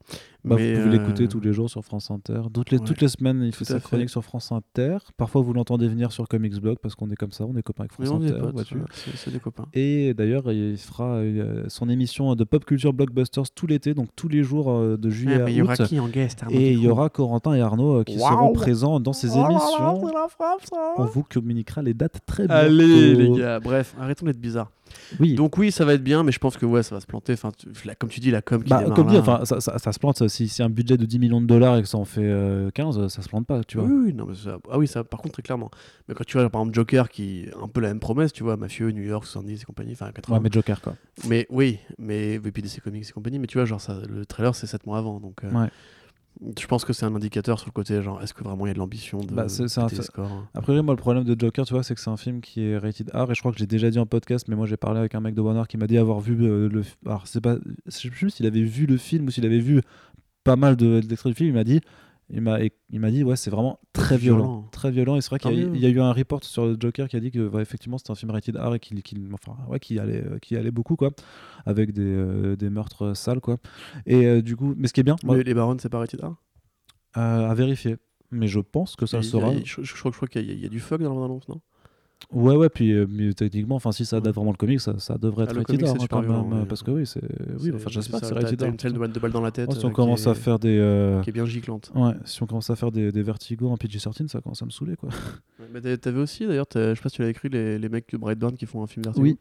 Bah, 0.44 0.56
Mais, 0.58 0.74
vous 0.74 0.82
pouvez 0.82 0.96
euh, 0.96 0.98
l'écouter 0.98 1.26
tous 1.28 1.40
les 1.40 1.54
jours 1.54 1.70
sur 1.70 1.82
France 1.82 2.10
Inter. 2.10 2.42
Toutes 2.52 2.70
les, 2.70 2.76
ouais. 2.78 2.84
toutes 2.84 3.00
les 3.00 3.08
semaines, 3.08 3.42
il 3.42 3.54
fait 3.54 3.64
sa 3.64 3.80
chronique 3.80 4.10
sur 4.10 4.22
France 4.22 4.52
Inter. 4.52 4.98
Parfois, 5.16 5.40
vous 5.40 5.54
l'entendez 5.54 5.88
venir 5.88 6.12
sur 6.12 6.28
Comics 6.28 6.60
Blog 6.60 6.76
parce 6.82 6.94
qu'on 6.94 7.10
est 7.10 7.16
comme 7.16 7.32
ça, 7.32 7.44
on 7.46 7.56
est 7.56 7.62
copains 7.62 7.84
avec 7.84 7.98
Mais 7.98 8.04
France 8.06 8.18
on 8.20 8.26
est 8.26 8.30
Inter. 8.30 8.76
c'est 9.14 9.32
des 9.32 9.38
copains. 9.38 9.66
Et 9.72 10.12
d'ailleurs, 10.12 10.52
il 10.52 10.76
fera 10.76 11.14
euh, 11.16 11.64
son 11.68 11.88
émission 11.88 12.34
de 12.34 12.44
pop 12.44 12.64
culture 12.66 12.92
blockbusters 12.92 13.50
tout 13.54 13.66
l'été, 13.66 13.94
donc 13.94 14.08
tous 14.16 14.28
les 14.28 14.42
jours 14.42 14.70
de 14.98 15.10
juillet 15.10 15.40
à 15.40 15.44
août. 15.64 15.82
qui 15.86 15.98
en 15.98 16.08
guest 16.08 16.42
Arnaud, 16.42 16.54
Et 16.58 16.72
il 16.72 16.80
y 16.80 16.88
aura 16.88 17.08
Corentin 17.08 17.54
et 17.54 17.62
Arnaud 17.62 18.04
qui 18.04 18.18
seront 18.18 18.52
présents 18.52 19.00
dans 19.00 19.14
ces 19.14 19.30
Oh 19.32 19.36
là 19.36 19.42
là, 19.42 19.48
émissions. 19.50 20.08
ça. 20.70 20.94
On 20.98 21.04
vous 21.06 21.22
communiquera 21.22 21.80
les 21.80 21.94
dates 21.94 22.20
très 22.26 22.46
bientôt. 22.46 22.66
Allez, 22.66 23.14
les 23.14 23.30
gars. 23.30 23.60
Bref, 23.60 23.94
arrêtons 23.98 24.26
d'être 24.26 24.40
bizarres. 24.40 24.70
Oui. 25.20 25.34
Donc, 25.34 25.58
oui, 25.58 25.70
ça 25.72 25.84
va 25.84 25.94
être 25.94 26.02
bien, 26.04 26.22
mais 26.22 26.32
je 26.32 26.38
pense 26.38 26.56
que 26.56 26.66
ouais, 26.66 26.82
ça 26.82 26.94
va 26.94 27.00
se 27.00 27.06
planter. 27.06 27.32
Enfin, 27.34 27.50
tu- 27.56 27.68
la- 27.86 27.94
comme 27.94 28.08
tu 28.10 28.20
dis, 28.20 28.30
la 28.30 28.42
com 28.42 28.62
qui 28.62 28.70
Bah, 28.70 28.84
comme 28.94 29.08
dit, 29.08 29.16
enfin, 29.18 29.44
ça, 29.44 29.60
ça- 29.60 29.78
ça 29.78 29.92
se 29.92 29.98
plante. 29.98 30.26
Si 30.28 30.48
c'est 30.48 30.62
un 30.62 30.70
budget 30.70 30.96
de 30.96 31.04
10 31.06 31.18
millions 31.18 31.40
de 31.40 31.46
dollars 31.46 31.76
et 31.76 31.82
que 31.82 31.88
ça 31.88 31.98
en 31.98 32.04
fait 32.04 32.22
euh, 32.24 32.70
15, 32.70 33.08
ça 33.08 33.22
se 33.22 33.28
plante 33.28 33.46
pas, 33.46 33.62
tu 33.64 33.78
vois. 33.78 33.86
Oui, 33.86 34.06
oui, 34.06 34.14
non, 34.14 34.26
mais 34.26 34.34
ça- 34.34 34.58
ah 34.70 34.78
oui, 34.78 34.86
ça, 34.86 35.04
par 35.04 35.20
contre, 35.20 35.34
très 35.34 35.42
clairement. 35.42 35.70
Mais 36.08 36.14
quand 36.14 36.24
tu 36.24 36.36
vois, 36.38 36.48
par 36.50 36.60
exemple, 36.62 36.74
Joker, 36.74 37.08
qui 37.08 37.46
un 37.62 37.68
peu 37.68 37.80
la 37.80 37.88
même 37.88 38.00
promesse, 38.00 38.32
tu 38.32 38.42
vois, 38.42 38.56
mafieux, 38.56 38.90
New 38.90 39.02
York, 39.02 39.24
70 39.24 39.62
et 39.62 39.64
compagnie, 39.64 39.92
enfin 39.92 40.10
80. 40.12 40.36
Ouais, 40.36 40.42
mais 40.42 40.50
Joker, 40.52 40.80
quoi. 40.80 40.94
Mais 41.28 41.46
oui, 41.50 41.78
mais 41.98 42.34
et 42.34 42.40
puis 42.40 42.62
DC 42.62 42.80
Comics 42.80 43.06
et 43.08 43.12
compagnie, 43.12 43.38
mais 43.38 43.46
tu 43.46 43.58
vois, 43.58 43.64
genre, 43.64 43.80
ça, 43.80 43.98
le 44.08 44.24
trailer, 44.26 44.54
c'est 44.54 44.66
7 44.66 44.86
mois 44.86 44.98
avant. 44.98 45.20
Donc, 45.20 45.44
euh, 45.44 45.50
Ouais. 45.50 45.68
Je 46.58 46.66
pense 46.66 46.84
que 46.84 46.92
c'est 46.92 47.06
un 47.06 47.14
indicateur 47.14 47.58
sur 47.58 47.68
le 47.68 47.72
côté, 47.72 48.02
genre, 48.02 48.20
est-ce 48.22 48.34
que 48.34 48.42
vraiment 48.42 48.66
il 48.66 48.68
y 48.68 48.70
a 48.70 48.74
de 48.74 48.78
l'ambition 48.78 49.18
de 49.20 49.32
Bah, 49.32 49.48
c'est- 49.48 49.64
un 49.78 49.88
scores 49.88 50.30
hein. 50.32 50.48
Après, 50.54 50.80
moi, 50.82 50.94
le 50.94 50.98
problème 51.00 51.24
de 51.24 51.36
Joker, 51.38 51.64
tu 51.64 51.72
vois, 51.74 51.82
c'est 51.82 51.94
que 51.94 52.00
c'est 52.00 52.10
un 52.10 52.16
film 52.16 52.40
qui 52.40 52.62
est 52.62 52.76
rated 52.78 53.10
R. 53.14 53.30
Et 53.30 53.34
je 53.34 53.40
crois 53.40 53.52
que 53.52 53.58
j'ai 53.58 53.66
déjà 53.66 53.90
dit 53.90 53.98
en 53.98 54.06
podcast, 54.06 54.46
mais 54.48 54.56
moi, 54.56 54.66
j'ai 54.66 54.76
parlé 54.76 54.98
avec 54.98 55.14
un 55.14 55.20
mec 55.20 55.34
de 55.34 55.40
Warner 55.40 55.62
qui 55.68 55.76
m'a 55.76 55.86
dit 55.86 55.96
avoir 55.98 56.20
vu 56.20 56.36
euh, 56.44 56.68
le. 56.68 56.82
Alors, 57.06 57.26
c'est 57.26 57.40
pas. 57.40 57.56
Je 57.86 57.90
sais 57.90 58.10
plus 58.10 58.30
s'il 58.30 58.46
avait 58.46 58.62
vu 58.62 58.86
le 58.86 58.96
film 58.96 59.26
ou 59.26 59.30
s'il 59.30 59.46
avait 59.46 59.60
vu 59.60 59.80
pas 60.42 60.56
mal 60.56 60.76
de 60.76 61.00
d'extraits 61.00 61.32
du 61.32 61.36
film. 61.36 61.50
Il 61.50 61.54
m'a 61.54 61.64
dit 61.64 61.80
Il 62.30 62.40
m'a 62.40 62.58
il 62.90 63.00
m'a 63.00 63.10
dit 63.10 63.22
ouais 63.22 63.36
c'est 63.36 63.50
vraiment 63.50 63.78
très 63.92 64.16
Violent. 64.16 64.38
violent, 64.44 64.68
très 64.70 64.90
violent. 64.90 65.16
Et 65.16 65.20
c'est 65.20 65.28
vrai 65.30 65.38
qu'il 65.38 65.76
y, 65.76 65.80
y 65.80 65.86
a 65.86 65.88
eu 65.90 66.00
un 66.00 66.12
report 66.12 66.42
sur 66.42 66.66
le 66.66 66.76
Joker 66.80 67.06
qui 67.08 67.16
a 67.16 67.20
dit 67.20 67.30
que 67.30 67.46
ouais, 67.46 67.60
effectivement 67.62 67.98
c'était 67.98 68.12
un 68.12 68.14
film 68.14 68.30
rated 68.30 68.56
R 68.56 68.74
et 68.74 68.80
qu'il 68.80 69.02
qu'il- 69.02 69.28
enfin 69.34 69.56
ouais 69.68 69.78
qui 69.78 69.98
allait 69.98 70.24
euh, 70.24 70.38
qui 70.38 70.56
allait 70.56 70.70
beaucoup 70.70 70.96
quoi. 70.96 71.10
Avec 71.66 71.92
des, 71.92 72.02
euh, 72.02 72.56
des 72.56 72.70
meurtres 72.70 73.14
sales 73.14 73.40
quoi. 73.40 73.58
Et 74.06 74.26
euh, 74.26 74.42
du 74.42 74.56
coup 74.56 74.74
mais 74.76 74.88
ce 74.88 74.92
qui 74.94 75.00
est 75.00 75.04
bien 75.04 75.16
moi, 75.22 75.36
les 75.42 75.54
Barons, 75.54 75.76
c'est 75.78 75.88
pas 75.90 75.98
rated 75.98 76.20
R? 76.22 76.34
Euh, 77.16 77.48
à 77.50 77.54
vérifier. 77.54 77.96
Mais 78.30 78.48
je 78.48 78.58
pense 78.58 78.96
que 78.96 79.06
ça 79.06 79.22
sera 79.22 79.50
a- 79.50 79.64
Je, 79.64 79.82
je 79.82 79.94
crois, 79.94 80.10
je 80.10 80.16
crois 80.16 80.26
qu'il 80.28 80.50
y, 80.50 80.60
y 80.62 80.66
a 80.66 80.68
du 80.68 80.80
fuck 80.80 81.00
dans 81.02 81.20
l'annonce, 81.20 81.46
non? 81.48 81.60
Ouais 82.32 82.56
ouais 82.56 82.68
puis 82.68 82.92
euh, 82.92 83.06
mais 83.08 83.32
techniquement 83.34 83.76
enfin 83.76 83.92
si 83.92 84.04
ça 84.06 84.16
Ouais. 84.16 84.22
date 84.22 84.34
vraiment 84.34 84.50
le 84.50 84.56
comic 84.56 84.80
ça, 84.80 84.98
ça 84.98 85.18
devrait 85.18 85.44
Ah, 85.48 85.50
être 85.50 85.56
rated 85.58 85.82
R 85.84 85.90
hein, 85.90 86.06
quand 86.08 86.22
même, 86.22 86.52
ouais. 86.60 86.66
parce 86.66 86.82
que 86.82 86.90
oui 86.90 87.06
c'est 87.06 87.20
oui 87.60 87.70
enfin 87.74 87.90
j'espère 87.90 88.20
que 88.20 88.26
c'est 88.26 88.34
rated 88.34 88.62
R 88.62 88.66
une 88.66 88.78
scène 88.78 88.92
de, 88.92 89.06
de 89.06 89.20
balle 89.20 89.32
dans 89.32 89.40
la 89.40 89.50
tête. 89.50 89.68
Oh, 89.70 89.74
si 89.74 89.84
on 89.84 89.88
euh, 89.88 89.90
qui 89.90 89.94
commence 89.96 90.26
est- 90.26 90.30
à 90.30 90.34
faire 90.34 90.58
des 90.58 90.78
euh, 90.78 91.20
Qui 91.22 91.30
est 91.30 91.32
bien 91.34 91.44
giclante. 91.46 91.92
ouais 91.94 92.12
si 92.24 92.42
on 92.42 92.46
commence 92.46 92.70
à 92.70 92.76
faire 92.76 92.90
des, 92.92 93.12
des 93.12 93.22
vertigos 93.22 93.68
en 93.68 93.76
PG-13 93.76 94.28
ça 94.28 94.40
commence 94.40 94.62
à 94.62 94.64
me 94.64 94.70
saouler 94.70 94.96
quoi 94.96 95.10
Ouais, 95.60 95.66
mais 95.72 95.80
t'a- 95.80 95.96
t'avais 95.98 96.20
aussi, 96.20 96.46
d'ailleurs, 96.46 96.66
je 96.74 96.94
sais 96.94 97.00
pas 97.02 97.08
si 97.08 97.16
tu 97.16 97.22
l'as 97.22 97.28
écrit, 97.28 97.48
les, 97.48 97.78
les 97.78 97.88
mecs 97.88 98.10
de 98.10 98.16
Brightburn 98.16 98.56
qui 98.56 98.66
font 98.66 98.82
un 98.82 98.86
film 98.86 99.04
Vertigo. 99.04 99.22
Oui. 99.24 99.38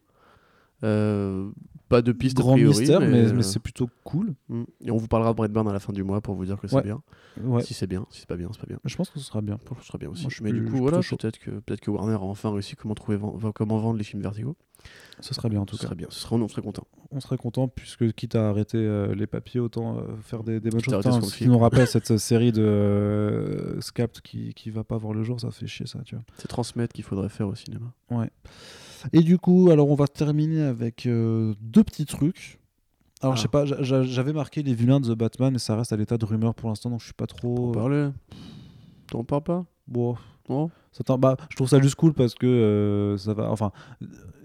Euh, 0.83 1.49
pas 1.89 2.01
de 2.01 2.11
piste 2.11 2.39
a 2.39 2.41
grand 2.41 2.53
priori, 2.53 2.77
mystère 2.79 2.99
mais, 3.01 3.25
euh, 3.27 3.33
mais 3.35 3.43
c'est 3.43 3.59
plutôt 3.59 3.87
cool 4.03 4.33
mm. 4.49 4.63
Et 4.85 4.91
on 4.91 4.97
vous 4.97 5.07
parlera 5.07 5.31
de 5.31 5.37
Brightburn 5.37 5.67
à 5.67 5.73
la 5.73 5.79
fin 5.79 5.93
du 5.93 6.03
mois 6.03 6.21
pour 6.21 6.33
vous 6.35 6.45
dire 6.45 6.59
que 6.59 6.67
c'est 6.67 6.75
Ouais. 6.77 6.81
bien. 6.83 7.01
ouais 7.41 7.61
Si 7.63 7.73
c'est 7.73 7.87
bien, 7.87 8.05
si 8.09 8.21
c'est 8.21 8.27
pas 8.27 8.35
bien, 8.35 8.49
c'est 8.51 8.59
pas 8.59 8.67
bien. 8.67 8.79
je 8.83 8.95
pense 8.95 9.09
que 9.09 9.19
ce 9.19 9.25
sera 9.25 9.41
bien 9.41 9.57
Je 9.61 9.67
pense 9.67 9.77
que 9.77 9.83
ce 9.83 9.87
sera 9.89 9.97
bien 9.99 10.09
aussi. 10.09 10.23
Moi, 10.23 10.29
je 10.29 10.35
suis 10.35 10.43
mais 10.43 10.49
plus- 10.51 10.61
du 10.61 10.71
coup, 10.71 10.77
voilà, 10.77 10.99
peut-être 10.99 11.37
que, 11.39 11.51
peut 11.51 11.75
que 11.75 11.91
Warner 11.91 12.13
a 12.15 12.19
enfin 12.21 12.51
réussi 12.51 12.75
comment, 12.75 12.95
trouver, 12.95 13.19
comment 13.53 13.77
vendre 13.77 13.97
les 13.97 14.03
films 14.03 14.21
Vertigo. 14.23 14.55
ce 15.19 15.33
serait 15.33 15.49
bien 15.49 15.61
en 15.61 15.65
tout 15.65 15.75
Ce 15.75 15.81
cas 15.81 15.87
serait 15.87 15.95
bien, 15.95 16.07
ce 16.09 16.19
serait, 16.19 16.35
on 16.35 16.47
serait 16.47 16.61
content. 16.63 16.87
on 17.11 17.19
serait 17.19 17.37
content 17.37 17.67
puisque 17.67 18.11
quitte 18.13 18.35
à 18.35 18.49
arrêter 18.49 18.77
euh, 18.79 19.13
les 19.13 19.27
papiers 19.27 19.59
autant 19.59 19.97
euh, 19.99 20.01
faire 20.23 20.43
des, 20.43 20.59
des 20.59 20.69
bonnes 20.71 20.81
choses 20.83 20.95
Putain, 20.97 21.21
ce 21.21 21.35
qui 21.37 21.47
nous 21.47 21.59
rappelle 21.59 21.87
cette 21.87 22.17
série 22.17 22.51
de 22.51 22.61
euh, 22.63 23.79
Scapt 23.81 24.19
qui, 24.21 24.53
qui 24.55 24.69
va 24.71 24.83
pas 24.83 24.97
voir 24.97 25.13
le 25.13 25.23
jour 25.23 25.39
ça 25.39 25.51
fait 25.51 25.67
chier 25.67 25.85
ça 25.85 25.99
C'est 26.37 26.47
transmettre 26.47 26.93
qu'il 26.93 27.03
faudrait 27.03 27.29
faire 27.29 27.47
au 27.47 27.55
cinéma. 27.55 27.93
Et 29.11 29.21
du 29.21 29.37
coup 29.37 29.69
alors 29.71 29.89
on 29.89 29.95
va 29.95 30.07
terminer 30.07 30.61
avec 30.61 31.05
euh, 31.05 31.53
deux 31.61 31.83
petits 31.83 32.05
trucs. 32.05 32.59
Alors 33.21 33.33
Ah. 33.33 33.35
je 33.37 33.41
sais 33.41 33.47
pas 33.47 33.65
j'a- 33.65 33.81
j'a- 33.83 34.03
j'avais 34.03 34.33
marqué 34.33 34.63
les 34.63 34.73
vilains 34.73 34.99
de 34.99 35.13
The 35.13 35.17
Batman 35.17 35.53
mais 35.53 35.59
ça 35.59 35.75
reste 35.75 35.93
à 35.93 35.97
l'état 35.97 36.17
de 36.17 36.25
rumeur 36.25 36.53
pour 36.55 36.69
l'instant 36.69 36.89
donc 36.89 36.99
je 36.99 37.05
suis 37.05 37.13
pas 37.13 37.27
trop 37.27 37.69
On 37.69 37.71
parler? 37.71 38.09
T'en 39.07 39.23
parles 39.23 39.43
pas? 39.43 39.65
Bon 39.87 40.15
Ça 40.91 41.03
t'en- 41.03 41.17
bah, 41.17 41.37
je 41.49 41.55
trouve 41.55 41.67
ça 41.69 41.79
juste 41.81 41.95
cool 41.95 42.13
parce 42.13 42.35
que 42.35 42.45
euh, 42.45 43.17
ça 43.17 43.33
va 43.33 43.49
enfin 43.49 43.71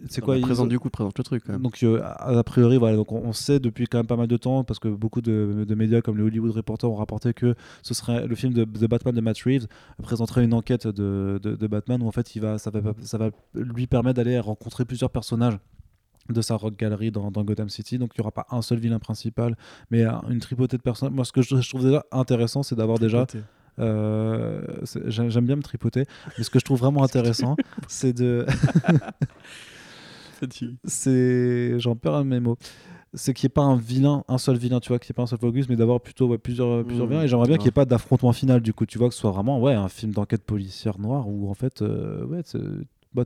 c'est 0.08 0.20
quoi 0.20 0.36
Présente 0.42 0.68
du 0.68 0.78
coup, 0.78 0.90
présente 0.90 1.18
le 1.18 1.24
truc 1.24 1.42
quand 1.44 1.52
même. 1.54 1.62
Donc 1.62 1.82
euh, 1.82 2.00
a 2.04 2.42
priori 2.44 2.76
voilà 2.78 2.96
donc 2.96 3.10
on, 3.10 3.16
on 3.24 3.32
sait 3.32 3.58
depuis 3.58 3.86
quand 3.86 3.98
même 3.98 4.06
pas 4.06 4.16
mal 4.16 4.28
de 4.28 4.36
temps 4.36 4.62
parce 4.62 4.78
que 4.78 4.86
beaucoup 4.88 5.20
de, 5.20 5.64
de 5.66 5.74
médias 5.74 6.00
comme 6.00 6.16
le 6.16 6.24
Hollywood 6.24 6.52
Reporter 6.52 6.88
ont 6.90 6.94
rapporté 6.94 7.34
que 7.34 7.54
ce 7.82 7.94
serait 7.94 8.26
le 8.26 8.34
film 8.36 8.52
de, 8.54 8.64
de 8.64 8.86
Batman 8.86 9.14
de 9.14 9.20
Matt 9.20 9.38
Reeves 9.40 9.66
présenterait 10.02 10.44
une 10.44 10.54
enquête 10.54 10.86
de, 10.86 11.40
de- 11.42 11.66
Batman 11.66 12.00
où 12.02 12.06
en 12.06 12.12
fait 12.12 12.36
il 12.36 12.40
va 12.42 12.58
ça 12.58 12.70
va 12.70 12.80
ça 13.02 13.18
va 13.18 13.30
lui 13.54 13.86
permettre 13.88 14.16
d'aller 14.18 14.38
rencontrer 14.38 14.84
plusieurs 14.84 15.10
personnages 15.10 15.58
de 16.30 16.40
sa 16.42 16.54
rock 16.56 16.76
gallery 16.76 17.10
dans, 17.10 17.30
dans 17.30 17.42
Gotham 17.42 17.68
City 17.68 17.98
donc 17.98 18.12
il 18.14 18.20
n'y 18.20 18.22
aura 18.22 18.30
pas 18.32 18.46
un 18.50 18.62
seul 18.62 18.78
vilain 18.78 18.98
principal 19.00 19.56
mais 19.90 20.04
une 20.30 20.38
tripotée 20.40 20.76
de 20.76 20.82
personnages 20.82 21.14
moi 21.14 21.24
ce 21.24 21.32
que 21.32 21.42
je, 21.42 21.56
je 21.60 21.68
trouve 21.68 21.84
déjà 21.84 22.04
intéressant 22.12 22.62
c'est 22.62 22.76
d'avoir 22.76 22.98
déjà. 22.98 23.22
Euh, 23.80 24.60
j'aime 25.06 25.46
bien 25.46 25.56
me 25.56 25.62
tripoter 25.62 26.04
mais 26.36 26.44
ce 26.44 26.50
que 26.50 26.58
je 26.58 26.64
trouve 26.64 26.80
vraiment 26.80 27.02
intéressant 27.04 27.56
c'est 27.86 28.12
de 28.12 28.44
c'est 30.84 31.78
j'en 31.80 31.96
perds 31.96 32.14
un 32.14 32.24
de 32.24 32.28
mes 32.30 32.40
mots. 32.40 32.56
C'est 33.14 33.32
qu'il 33.32 33.46
n'y 33.46 33.52
ait 33.52 33.54
pas 33.54 33.62
un 33.62 33.76
vilain 33.76 34.22
un 34.28 34.38
seul 34.38 34.56
vilain 34.58 34.80
tu 34.80 34.88
vois 34.88 34.98
qu'il 34.98 35.10
n'y 35.10 35.14
ait 35.14 35.16
pas 35.16 35.22
un 35.22 35.26
seul 35.26 35.38
focus 35.38 35.68
mais 35.68 35.76
d'avoir 35.76 36.00
plutôt 36.00 36.28
ouais, 36.28 36.38
plusieurs 36.38 36.84
plusieurs 36.84 37.06
Mmh, 37.06 37.10
vilains. 37.10 37.22
Et 37.22 37.28
j'aimerais 37.28 37.48
bien 37.48 37.56
qu'il 37.56 37.64
n'y 37.64 37.68
ait 37.70 37.72
pas 37.72 37.86
d'affrontement 37.86 38.32
final 38.32 38.60
du 38.60 38.72
coup 38.74 38.86
tu 38.86 38.98
vois 38.98 39.08
que 39.08 39.14
ce 39.14 39.20
soit 39.20 39.30
vraiment 39.30 39.60
ouais 39.60 39.74
un 39.74 39.88
film 39.88 40.12
d'enquête 40.12 40.44
policière 40.44 40.98
noire 40.98 41.28
où 41.28 41.48
en 41.50 41.54
fait 41.54 41.82
euh, 41.82 42.24
ouais 42.26 42.42
tu 42.44 42.58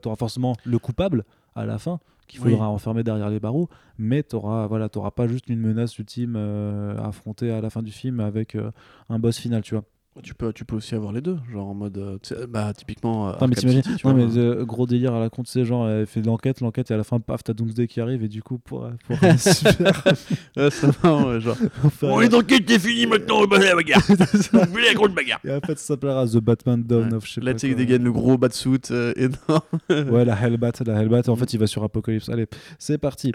auras 0.06 0.16
forcément 0.16 0.54
le 0.64 0.78
coupable 0.78 1.24
à 1.54 1.66
la 1.66 1.78
fin 1.78 1.98
qu'il 2.28 2.40
Oui. 2.40 2.52
faudra 2.52 2.68
enfermer 2.68 3.02
derrière 3.02 3.28
les 3.28 3.40
barreaux 3.40 3.68
mais 3.98 4.22
tu 4.22 4.36
auras 4.36 4.66
voilà 4.68 4.88
pas 4.88 5.26
juste 5.26 5.48
une 5.48 5.58
menace 5.60 5.98
ultime 5.98 6.34
euh, 6.36 6.96
à 6.98 7.08
affronter 7.08 7.50
à 7.50 7.60
la 7.60 7.68
fin 7.68 7.82
du 7.82 7.90
film 7.90 8.20
avec 8.20 8.54
euh, 8.54 8.70
un 9.08 9.18
boss 9.18 9.38
final 9.38 9.62
tu 9.62 9.74
vois 9.74 9.84
Tu 10.22 10.34
peux, 10.34 10.52
tu 10.52 10.66
peux 10.66 10.76
aussi 10.76 10.94
avoir 10.94 11.10
les 11.10 11.22
deux, 11.22 11.39
genre 11.51 11.68
en 11.68 11.74
mode. 11.74 11.97
euh, 11.97 12.47
bah, 12.47 12.70
typiquement. 12.76 13.28
euh, 13.28 13.32
Attends, 13.32 13.48
mais 13.48 13.55
t'imagines 13.55 13.82
non 14.05 14.12
mais 14.12 14.36
euh, 14.36 14.62
gros 14.62 14.86
délire 14.86 15.14
à 15.14 15.20
la 15.20 15.30
con 15.30 15.43
tu 15.43 15.51
sais 15.51 15.64
genre 15.64 15.89
elle 15.89 16.06
fait 16.06 16.20
de 16.20 16.26
l'enquête 16.26 16.60
l'enquête 16.60 16.90
et 16.90 16.94
à 16.94 16.98
la 16.98 17.02
fin 17.05 17.18
paf 17.18 17.43
t'as 17.43 17.55
Doomsday 17.55 17.86
qui 17.86 17.98
arrive 17.98 18.22
et 18.22 18.28
du 18.28 18.43
coup 18.43 18.59
pour, 18.59 18.86
pour 19.06 19.16
un 19.24 19.39
super 19.39 20.05
Ouais, 20.56 20.68
c'est 20.70 21.02
marrant, 21.02 21.40
genre. 21.40 21.56
Bon, 22.02 22.18
les 22.18 22.34
enquêtes, 22.34 22.64
c'est 22.68 22.78
fini 22.78 23.06
maintenant, 23.06 23.47
bah, 23.47 23.59
la 23.59 23.74
bagarre. 23.74 24.02
Vous 24.06 24.70
voulez 24.70 24.84
la 24.89 24.94
grosse 24.94 25.12
bagarre. 25.12 25.40
Et 25.44 25.51
en 25.52 25.60
fait, 25.60 25.78
ça 25.78 25.86
s'appellera 25.94 26.26
The 26.26 26.36
Batman 26.40 26.82
Dawn 26.82 27.09
Ouais. 27.09 27.14
of 27.14 27.26
je 27.26 27.32
sais 27.32 27.40
Là, 27.40 27.55
tu 27.55 27.60
sais, 27.60 27.68
il 27.68 27.76
dégaine 27.76 28.05
le 28.05 28.12
gros 28.12 28.36
batsuit 28.36 28.80
euh, 28.90 29.14
énorme. 29.16 30.10
Ouais, 30.12 30.26
la 30.26 30.34
Hellbat, 30.39 30.72
la 30.86 31.01
Hellbat. 31.01 31.22
En 31.28 31.34
Mm. 31.34 31.36
fait, 31.39 31.55
il 31.55 31.59
va 31.59 31.66
sur 31.66 31.82
Apocalypse. 31.84 32.28
Allez, 32.28 32.47
c'est 32.78 32.98
parti. 32.98 33.32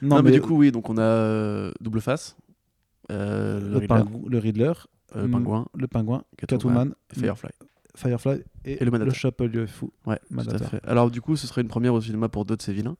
Non, 0.00 0.22
mais, 0.22 0.30
du 0.30 0.40
coup, 0.40 0.56
oui, 0.58 0.70
donc 0.70 0.88
on 0.90 0.96
a 0.98 1.02
euh, 1.02 1.72
Double 1.80 2.00
Face, 2.00 2.36
euh, 3.10 3.60
le, 3.60 3.68
le, 3.70 3.78
Riddler, 3.78 3.96
pingou- 3.96 4.28
le 4.28 4.38
Riddler, 4.38 4.66
euh, 4.66 4.72
le 5.14 5.26
mm, 5.28 5.30
Pingouin, 5.30 5.66
le 5.74 5.86
Pingouin, 5.86 6.24
Catwoman, 6.36 6.90
Catwoman, 6.90 6.94
Firefly. 7.12 7.50
Firefly 7.96 8.42
et, 8.64 8.82
Et 8.82 8.84
le 8.84 8.90
Manhattan. 8.90 9.12
Chapelier 9.12 9.66
Fou. 9.66 9.92
Ouais, 10.06 10.18
tout 10.28 10.50
à 10.50 10.58
fait. 10.58 10.80
Alors, 10.84 11.10
du 11.10 11.20
coup, 11.20 11.36
ce 11.36 11.46
serait 11.46 11.60
une 11.62 11.68
première 11.68 11.94
au 11.94 12.00
cinéma 12.00 12.28
pour 12.28 12.44
deux 12.44 12.56
de 12.56 12.62
ces 12.62 12.72
vilains. 12.72 12.96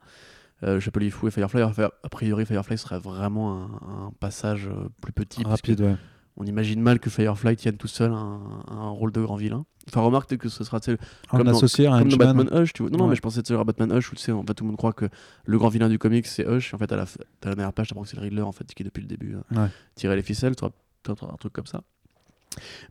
Euh, 0.62 0.78
Chapelier 0.80 1.10
Fou 1.10 1.26
et 1.26 1.30
Firefly. 1.32 1.62
A 1.62 2.08
priori, 2.10 2.46
Firefly 2.46 2.78
serait 2.78 2.98
vraiment 3.00 3.64
un, 3.64 4.06
un 4.06 4.12
passage 4.20 4.68
euh, 4.68 4.88
plus 5.00 5.12
petit. 5.12 5.42
Rapide, 5.42 5.80
ouais. 5.80 5.96
On 6.36 6.44
imagine 6.46 6.80
mal 6.80 6.98
que 7.00 7.10
Firefly 7.10 7.56
tienne 7.56 7.76
tout 7.76 7.86
seul 7.86 8.12
un, 8.12 8.40
un 8.68 8.88
rôle 8.90 9.12
de 9.12 9.20
grand 9.20 9.36
vilain. 9.36 9.66
Enfin, 9.88 10.00
remarque 10.00 10.36
que 10.36 10.48
ce 10.48 10.64
sera 10.64 10.80
Comme 11.28 11.42
dans- 11.44 11.50
associé, 11.56 11.86
un 11.86 11.98
comme 12.00 12.08
dans. 12.08 12.16
Batman 12.16 12.48
Hush, 12.52 12.72
tu 12.72 12.82
vois. 12.82 12.90
Non, 12.90 12.98
non, 12.98 13.06
mais 13.08 13.14
je 13.16 13.20
pensais 13.20 13.40
à 13.52 13.64
Batman 13.64 13.92
Hush 13.92 14.10
où 14.12 14.32
en 14.32 14.42
fait, 14.44 14.54
tout 14.54 14.64
le 14.64 14.68
monde 14.68 14.76
croit 14.76 14.92
que 14.92 15.06
le 15.44 15.58
grand 15.58 15.68
vilain 15.68 15.88
du 15.88 15.98
comics 15.98 16.26
c'est 16.26 16.46
Hush. 16.48 16.72
En 16.74 16.78
fait, 16.78 16.90
à 16.92 16.96
la, 16.96 17.02
à 17.02 17.06
la 17.48 17.54
dernière 17.54 17.72
page, 17.72 17.88
t'apprends 17.88 18.02
que 18.02 18.08
c'est 18.08 18.16
le 18.16 18.22
Riddler 18.22 18.42
en 18.42 18.52
fait, 18.52 18.64
qui 18.74 18.82
depuis 18.84 19.00
le 19.02 19.06
début 19.06 19.34
euh, 19.36 19.62
Ouais. 19.62 19.68
tirait 19.94 20.16
les 20.16 20.22
ficelles. 20.22 20.56
Tu 20.56 20.64
un 20.64 21.36
truc 21.38 21.52
comme 21.52 21.66
ça. 21.66 21.82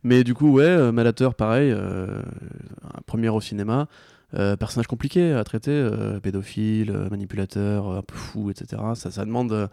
Mais 0.02 0.24
du 0.24 0.34
coup, 0.34 0.50
ouais, 0.52 0.64
euh, 0.64 0.92
Malateur, 0.92 1.34
pareil, 1.34 1.70
euh, 1.70 2.22
un 2.84 3.00
premier 3.06 3.28
au 3.28 3.40
cinéma. 3.40 3.88
Euh, 4.34 4.56
personnage 4.56 4.88
compliqué 4.88 5.32
à 5.32 5.44
traiter, 5.44 5.70
euh, 5.70 6.18
pédophile, 6.18 6.90
euh, 6.90 7.08
manipulateur, 7.08 7.88
un 7.90 8.02
peu 8.02 8.16
fou, 8.16 8.50
etc. 8.50 8.82
Ça, 8.94 9.10
ça 9.12 9.24
demande. 9.24 9.68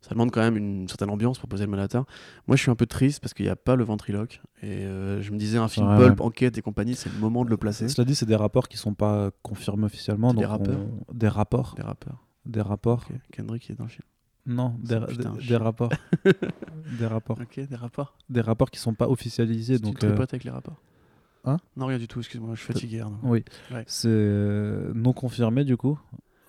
ça 0.00 0.10
demande 0.10 0.30
quand 0.30 0.40
même 0.42 0.56
une 0.56 0.86
certaine 0.86 1.10
ambiance 1.10 1.38
pour 1.38 1.48
poser 1.48 1.64
le 1.64 1.70
malateur. 1.70 2.04
Moi, 2.46 2.56
je 2.56 2.62
suis 2.62 2.70
un 2.70 2.76
peu 2.76 2.86
triste 2.86 3.20
parce 3.20 3.34
qu'il 3.34 3.46
n'y 3.46 3.50
a 3.50 3.56
pas 3.56 3.74
le 3.74 3.82
ventriloque. 3.84 4.40
Et 4.62 4.82
je 5.20 5.32
me 5.32 5.36
disais, 5.36 5.58
un 5.58 5.66
film 5.68 5.88
Ouais, 5.88 5.96
pulp, 5.98 6.20
ouais. 6.20 6.26
enquête 6.26 6.56
et 6.58 6.62
compagnie, 6.62 6.94
c'est 6.94 7.10
le 7.12 7.18
moment 7.18 7.44
de 7.44 7.50
le 7.50 7.56
placer. 7.56 7.88
Cela 7.88 8.04
dit, 8.04 8.14
c'est 8.14 8.26
des 8.26 8.36
rapports 8.36 8.68
qui 8.68 8.76
sont 8.76 8.94
pas 8.94 9.30
confirmés 9.42 9.86
officiellement. 9.86 10.32
Des 10.32 10.44
rappeurs 10.44 10.78
on- 10.78 11.12
Des 11.14 11.28
rapports. 11.28 11.74
Des 11.76 11.82
rappeurs. 11.82 12.24
Des 12.46 12.60
rapports. 12.60 13.04
Kendrick 13.32 13.68
est 13.70 13.74
dans 13.74 13.84
le 13.84 13.90
film. 13.90 14.04
Non, 14.46 14.74
des, 14.78 15.00
putain, 15.06 15.32
des- 15.46 15.56
rapports. 15.56 15.90
des 16.98 17.06
rapports. 17.06 17.38
Ok, 17.40 17.60
des 17.66 17.76
rapports. 17.76 18.16
Des 18.28 18.40
rapports 18.42 18.70
qui 18.70 18.78
sont 18.78 18.94
pas 18.94 19.08
officialisés. 19.08 19.78
Donc, 19.78 19.98
tu 19.98 20.06
euh, 20.06 20.16
avec 20.16 20.44
les 20.44 20.50
rapports 20.50 20.80
Hein? 21.46 21.58
Non, 21.76 21.86
rien 21.86 21.98
du 21.98 22.08
tout, 22.08 22.20
excuse-moi, 22.20 22.54
je 22.54 22.60
suis 22.62 22.72
fatigué. 22.72 23.02
Oui, 23.22 23.44
Ouais. 23.70 23.84
c'est 23.86 24.08
euh, 24.08 24.92
non 24.94 25.12
confirmé 25.12 25.64
du 25.64 25.76
coup? 25.76 25.98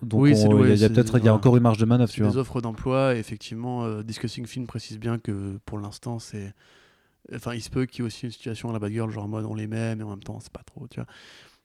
Donc 0.02 0.22
Oui, 0.22 0.30
il 0.32 0.38
y 0.38 0.44
a- 0.44 0.48
ouais, 0.48 0.68
il 0.72 0.80
y 0.80 0.84
a, 0.84 0.88
c'est- 0.88 0.94
peut-être 0.94 1.10
voilà. 1.18 1.34
encore 1.34 1.56
une 1.56 1.62
marge 1.62 1.78
de 1.78 1.84
manœuvre, 1.84 2.10
tu 2.10 2.22
vois. 2.22 2.30
des 2.30 2.36
offres 2.38 2.60
d'emploi, 2.62 3.14
effectivement, 3.14 3.84
euh, 3.84 4.02
Discussing 4.02 4.46
Film 4.46 4.66
précise 4.66 4.98
bien 4.98 5.18
que 5.18 5.58
pour 5.66 5.78
l'instant, 5.78 6.18
c'est. 6.18 6.54
Enfin, 7.34 7.54
il 7.54 7.60
se 7.60 7.70
peut 7.70 7.86
qu'il 7.86 8.00
y 8.00 8.04
ait 8.04 8.06
aussi 8.06 8.24
une 8.26 8.30
situation 8.32 8.70
à 8.70 8.72
la 8.72 8.78
Bad 8.78 8.92
Girl, 8.92 9.10
genre 9.10 9.24
en 9.24 9.28
mode 9.28 9.44
on 9.46 9.54
les 9.54 9.66
met, 9.66 9.96
mais 9.96 10.04
en 10.04 10.10
même 10.10 10.22
temps, 10.22 10.38
c'est 10.40 10.52
pas 10.52 10.62
trop, 10.64 10.86
tu 10.88 11.00
vois. 11.00 11.06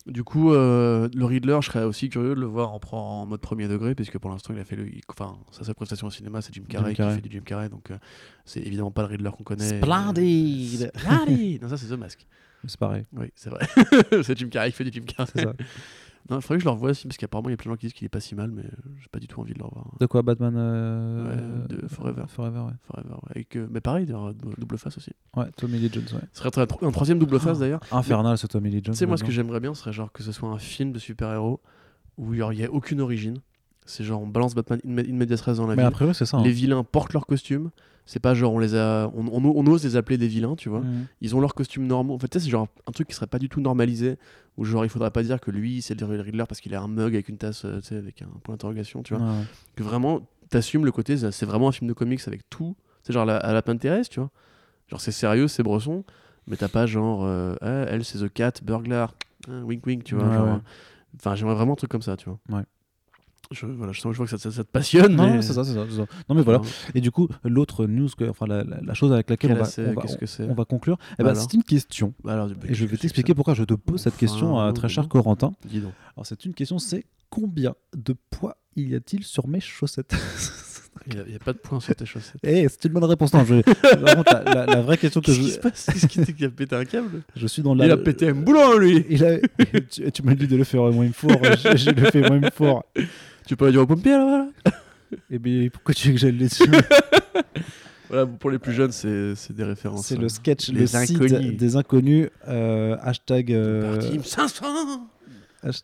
Du 0.08 0.24
coup, 0.24 0.52
euh, 0.54 1.08
le 1.14 1.26
Riddler, 1.26 1.60
je 1.62 1.68
serais 1.68 1.84
aussi 1.84 2.10
curieux 2.10 2.34
de 2.36 2.40
le 2.40 2.48
voir 2.48 2.72
en, 2.74 2.80
en 2.94 3.26
mode 3.28 3.40
premier 3.42 3.68
degré, 3.68 3.94
puisque 3.94 4.18
pour 4.18 4.32
l'instant, 4.32 4.54
il 4.54 4.60
a 4.60 4.66
fait 4.66 4.76
le. 4.76 4.88
il- 4.88 5.02
Enfin, 5.10 5.38
sa 5.52 5.64
seule 5.64 5.76
prestation 5.76 6.08
au 6.08 6.12
cinéma, 6.12 6.42
c'est 6.42 6.54
Jim 6.54 6.64
Carrey, 6.68 6.96
Carrey. 6.96 7.16
qui 7.18 7.22
fait 7.22 7.30
du 7.30 7.36
Jim 7.38 7.44
Carrey, 7.46 7.70
donc 7.70 7.92
euh, 7.92 7.98
c'est 8.46 8.62
évidemment 8.62 8.90
pas 8.92 9.04
le 9.04 9.10
Riddler 9.10 9.30
qu'on 9.38 9.44
connaît. 9.44 9.78
Splendide. 9.78 10.92
Splendide 10.96 11.62
Non, 11.62 11.70
ça, 11.70 11.78
c'est 11.78 11.88
The 11.88 12.00
Mask. 12.00 12.26
C'est 12.68 12.80
pareil, 12.80 13.06
Oui, 13.14 13.32
c'est 13.36 13.50
vrai. 13.50 13.68
c'est 14.24 14.38
Jim 14.38 14.50
Carrey 14.50 14.72
qui 14.72 14.78
fait 14.78 14.84
du 14.84 14.92
Jim 14.94 15.06
Carrey. 15.06 15.30
c'est 15.36 15.44
ça. 15.44 15.54
Non, 16.30 16.38
il 16.38 16.42
faudrait 16.42 16.58
que 16.58 16.64
je 16.64 16.66
le 16.66 16.72
revoie 16.72 16.92
aussi, 16.92 17.08
parce 17.08 17.18
qu'apparemment, 17.18 17.50
il 17.50 17.54
y 17.54 17.56
a 17.56 17.58
plein 17.58 17.72
de 17.72 17.76
gens 17.76 17.80
qui 17.80 17.88
disent 17.88 17.94
qu'il 17.94 18.06
est 18.06 18.10
pas 18.10 18.20
si 18.20 18.36
mal, 18.36 18.52
mais 18.52 18.64
euh, 18.64 18.70
j'ai 19.00 19.08
pas 19.12 19.20
du 19.20 19.28
tout 19.28 19.42
envie 19.42 19.54
de 19.54 19.60
le 19.60 19.66
revoir. 19.66 19.86
De 20.00 20.06
quoi 20.06 20.22
Batman 20.22 20.54
euh, 20.56 21.64
Ouais, 21.68 21.68
de 21.76 21.88
Forever. 21.88 22.24
Forever, 22.28 22.60
ouais. 22.60 22.74
Forever, 22.84 23.14
ouais. 23.14 23.32
Avec, 23.32 23.56
euh, 23.56 23.68
mais 23.72 23.82
pareil, 23.82 24.06
double 24.06 24.78
face 24.78 24.98
aussi. 24.98 25.12
Ouais, 25.36 25.46
Tommy 25.58 25.80
Lee 25.80 25.90
Jones, 25.92 26.04
ouais. 26.14 26.28
Ce 26.34 26.44
serait 26.44 26.62
un 26.62 26.92
troisième 26.92 27.20
double 27.20 27.40
face 27.40 27.60
d'ailleurs. 27.60 27.82
Infernal, 27.92 28.38
ce 28.38 28.48
Tommy 28.48 28.70
Lee 28.70 28.82
Jones. 28.84 28.94
Tu 28.94 29.00
sais, 29.00 29.06
moi, 29.06 29.18
ce 29.18 29.24
que 29.24 29.32
j'aimerais 29.32 29.60
bien, 29.60 29.74
ce 29.74 29.82
serait 29.82 29.94
genre 29.94 30.12
que 30.12 30.24
ce 30.24 30.32
soit 30.32 30.50
un 30.50 30.60
film 30.60 30.92
de 30.92 31.00
super-héros 31.00 31.60
où 32.18 32.34
il 32.34 32.44
n'y 32.50 32.64
a 32.66 32.72
aucune 32.72 33.02
origine. 33.02 33.38
C'est 33.86 34.04
genre, 34.04 34.22
on 34.22 34.28
balance 34.28 34.54
Batman 34.54 34.80
res 34.86 35.56
dans 35.56 35.68
la 35.68 35.76
Mais 35.76 35.82
ville. 35.82 35.88
a 35.88 35.92
priori, 35.92 36.14
c'est 36.14 36.26
ça. 36.26 36.38
hein. 36.38 36.44
Les 36.44 36.52
vilains 36.52 36.84
portent 36.84 37.14
leurs 37.14 37.26
costumes. 37.26 37.72
C'est 38.06 38.20
pas 38.20 38.34
genre, 38.34 38.54
on 38.54 38.60
les 38.60 38.76
a. 38.76 39.10
On, 39.16 39.28
on- 39.28 39.54
on 39.56 39.68
ose 39.68 39.84
les 39.84 39.96
appeler 39.96 40.18
des 40.18 40.28
vilains, 40.28 40.56
tu 40.56 40.70
vois. 40.70 40.82
Mhm. 40.82 41.06
Ils 41.22 41.36
ont 41.36 41.40
leurs 41.40 41.54
costumes 41.54 41.86
normaux. 41.88 42.14
En 42.16 42.20
fait, 42.20 42.28
tu 42.28 42.40
sais, 42.40 42.46
c'est 42.46 42.52
genre 42.52 42.68
un 42.88 42.92
truc 42.92 43.08
qui 43.08 43.16
serait 43.16 43.28
pas 43.28 43.40
du 43.40 43.48
tout 43.50 43.62
normalisé. 43.62 44.18
Où 44.58 44.66
genre, 44.66 44.84
il 44.84 44.90
faudrait 44.90 45.12
pas 45.12 45.24
dire 45.24 45.40
que 45.40 45.50
lui, 45.52 45.82
c'est 45.82 46.00
le 46.00 46.06
Riddler 46.06 46.44
parce 46.48 46.60
qu'il 46.60 46.76
a 46.76 46.82
un 46.82 46.88
mug 46.88 47.14
avec 47.14 47.30
une 47.30 47.38
tasse, 47.38 47.64
euh, 47.66 47.80
tu 47.80 47.88
sais, 47.88 47.96
avec 47.98 48.22
un 48.22 48.28
point 48.44 48.56
d'interrogation, 48.56 49.02
tu 49.04 49.16
vois. 49.16 49.26
Ouais, 49.26 49.44
que 49.76 49.84
vraiment 49.84 50.28
t'assumes 50.50 50.84
le 50.84 50.92
côté 50.92 51.16
c'est 51.16 51.46
vraiment 51.46 51.70
un 51.70 51.72
film 51.72 51.88
de 51.88 51.94
comics 51.94 52.20
avec 52.28 52.42
tout 52.50 52.76
c'est 53.04 53.14
genre 53.14 53.24
la, 53.24 53.38
à 53.38 53.54
la 53.54 53.62
Pinterest 53.62 54.12
tu 54.12 54.20
vois 54.20 54.30
Genre, 54.90 55.00
c'est 55.00 55.14
sérieux, 55.14 55.48
c'est 55.48 55.64
Bresson, 55.64 56.04
mais 56.48 56.58
t'as 56.58 56.68
pas 56.68 56.86
genre, 56.86 57.24
euh, 57.24 57.56
Ah, 57.62 57.86
elle, 57.88 58.04
c'est 58.04 58.18
The 58.20 58.28
Cat, 58.28 58.52
Burglar, 58.62 59.16
ah, 59.48 59.62
wink 59.64 59.86
wink, 59.88 60.04
tu 60.04 60.16
vois. 60.16 60.28
Ouais, 60.28 60.34
genre, 60.34 60.46
ouais. 60.48 60.52
euh, 60.56 60.60
Enfin, 61.16 61.36
j'aimerais 61.36 61.56
vraiment 61.56 61.74
un 61.74 61.76
truc 61.78 61.90
comme 61.90 62.02
ça, 62.02 62.18
tu 62.18 62.26
vois. 62.30 62.40
Ouais. 62.50 62.64
Je, 63.52 63.66
voilà, 63.66 63.92
je, 63.94 64.00
sens- 64.02 64.14
je 64.14 64.18
vois 64.18 64.26
que 64.26 64.32
ça, 64.32 64.38
ça- 64.38 64.52
ça 64.52 64.64
te 64.64 64.70
passionne. 64.70 65.16
Non, 65.16 65.36
mais... 65.36 65.42
c'est 65.42 65.54
ça, 65.54 65.64
c'est 65.64 65.74
ça. 65.74 65.86
Non, 66.30 66.36
mais 66.36 66.42
voilà. 66.42 66.62
Et 66.96 67.02
du 67.02 67.12
coup, 67.12 67.28
l'autre 67.44 67.86
news, 67.86 68.10
que, 68.18 68.30
enfin, 68.30 68.46
la, 68.48 68.64
la- 68.64 68.80
la 68.82 68.94
chose 68.94 69.12
avec 69.12 69.30
laquelle 69.30 69.52
quelle 69.52 69.60
on 69.60 69.64
va, 69.64 69.70
on 69.78 69.94
va, 69.94 70.02
Qu'est-ce 70.20 70.44
on 70.44 70.56
conclure, 70.66 70.98
eh 71.20 71.24
ben, 71.24 71.36
c'est 71.36 71.54
une 71.54 71.64
question. 71.64 72.14
Bah 72.24 72.34
alors, 72.34 72.50
Et 72.68 72.74
je 72.74 72.86
vais 72.86 72.98
t'expliquer 72.98 73.34
pourquoi 73.36 73.54
je 73.54 73.64
te 73.64 73.74
pose 73.74 74.02
cette 74.02 74.18
question, 74.18 74.56
Enfin, 74.56 74.70
euh, 74.70 74.72
très 74.72 74.90
cher. 74.90 75.08
Corentin. 75.08 75.54
Dis 75.66 75.80
donc. 75.82 75.94
Alors, 76.16 76.26
c'est 76.26 76.46
une 76.46 76.54
question, 76.54 76.80
c'est 76.80 77.06
combien 77.30 77.74
de 77.96 78.16
poids 78.30 78.58
il 78.76 78.90
y 78.90 78.96
a-t-il 78.96 79.24
sur 79.24 79.48
mes 79.48 79.60
chaussettes? 79.60 80.14
Il 81.08 81.24
n'y 81.26 81.36
a, 81.36 81.40
pas 81.40 81.54
de 81.54 81.58
points 81.58 81.80
sur 81.80 81.96
tes 81.96 82.06
chaussettes. 82.06 82.36
Eh, 82.44 82.68
c'est 82.68 82.84
une 82.86 82.92
bonne 82.94 83.06
réponse. 83.06 83.34
Non, 83.34 83.46
je- 83.46 83.56
la, 84.04 84.44
la- 84.44 84.66
la 84.66 84.82
vraie 84.82 84.98
question 84.98 85.22
que 85.22 85.28
Qu'est-ce 85.28 85.38
je, 85.40 85.44
qui 85.46 85.52
se 85.52 85.60
passe? 85.60 85.86
Qu'est-ce 85.86 86.06
qui 86.06 86.20
t'est- 86.20 86.34
qui 86.34 86.44
a 86.46 86.50
pété 86.50 86.76
un 86.76 86.84
câble? 86.84 87.22
Je 87.34 87.48
suis 87.48 87.62
dans 87.62 87.74
la. 87.74 87.86
Il 87.86 87.92
a 87.92 87.98
pété 87.98 88.28
un 88.28 88.34
boulon, 88.36 88.78
lui 88.78 89.06
Il 89.10 89.24
a- 89.24 89.38
tu 89.90 90.12
tu 90.12 90.22
m'as 90.24 90.36
dit 90.36 90.48
de 90.48 90.58
le 90.58 90.66
faire 90.66 90.82
moins 90.92 91.10
fort, 91.14 91.32
je, 91.42 91.78
je 91.78 91.90
le 91.92 92.12
fais 92.12 92.30
moins 92.30 92.42
fort. 92.52 92.84
Tu 93.52 93.58
peux 93.58 93.66
aller 93.66 93.74
dire 93.74 93.82
au 93.82 93.86
pompier, 93.86 94.14
là, 94.14 94.48
Et 95.30 95.38
bien, 95.38 95.68
pourquoi 95.68 95.94
tu 95.94 96.08
veux 96.08 96.14
que 96.14 96.20
j'aille 96.22 96.32
dessus 96.38 96.64
Voilà, 98.08 98.26
pour 98.26 98.50
les 98.50 98.60
plus 98.60 98.72
jeunes, 98.72 98.94
c'est 98.94 99.36
c'est 99.36 99.54
des 99.54 99.66
références. 99.66 100.06
C'est 100.06 100.16
hein. 100.16 100.22
le 100.22 100.30
sketch, 100.30 100.70
Les 100.70 100.80
le 100.80 100.88
site 100.88 101.18
inconnus. 101.22 101.58
des 101.58 101.76
inconnus. 101.76 102.30
euh, 102.48 102.96
hashtag. 103.02 103.52
euh, 103.52 103.98
Team 103.98 104.24
500 104.24 104.66
Hasht- 104.66 105.00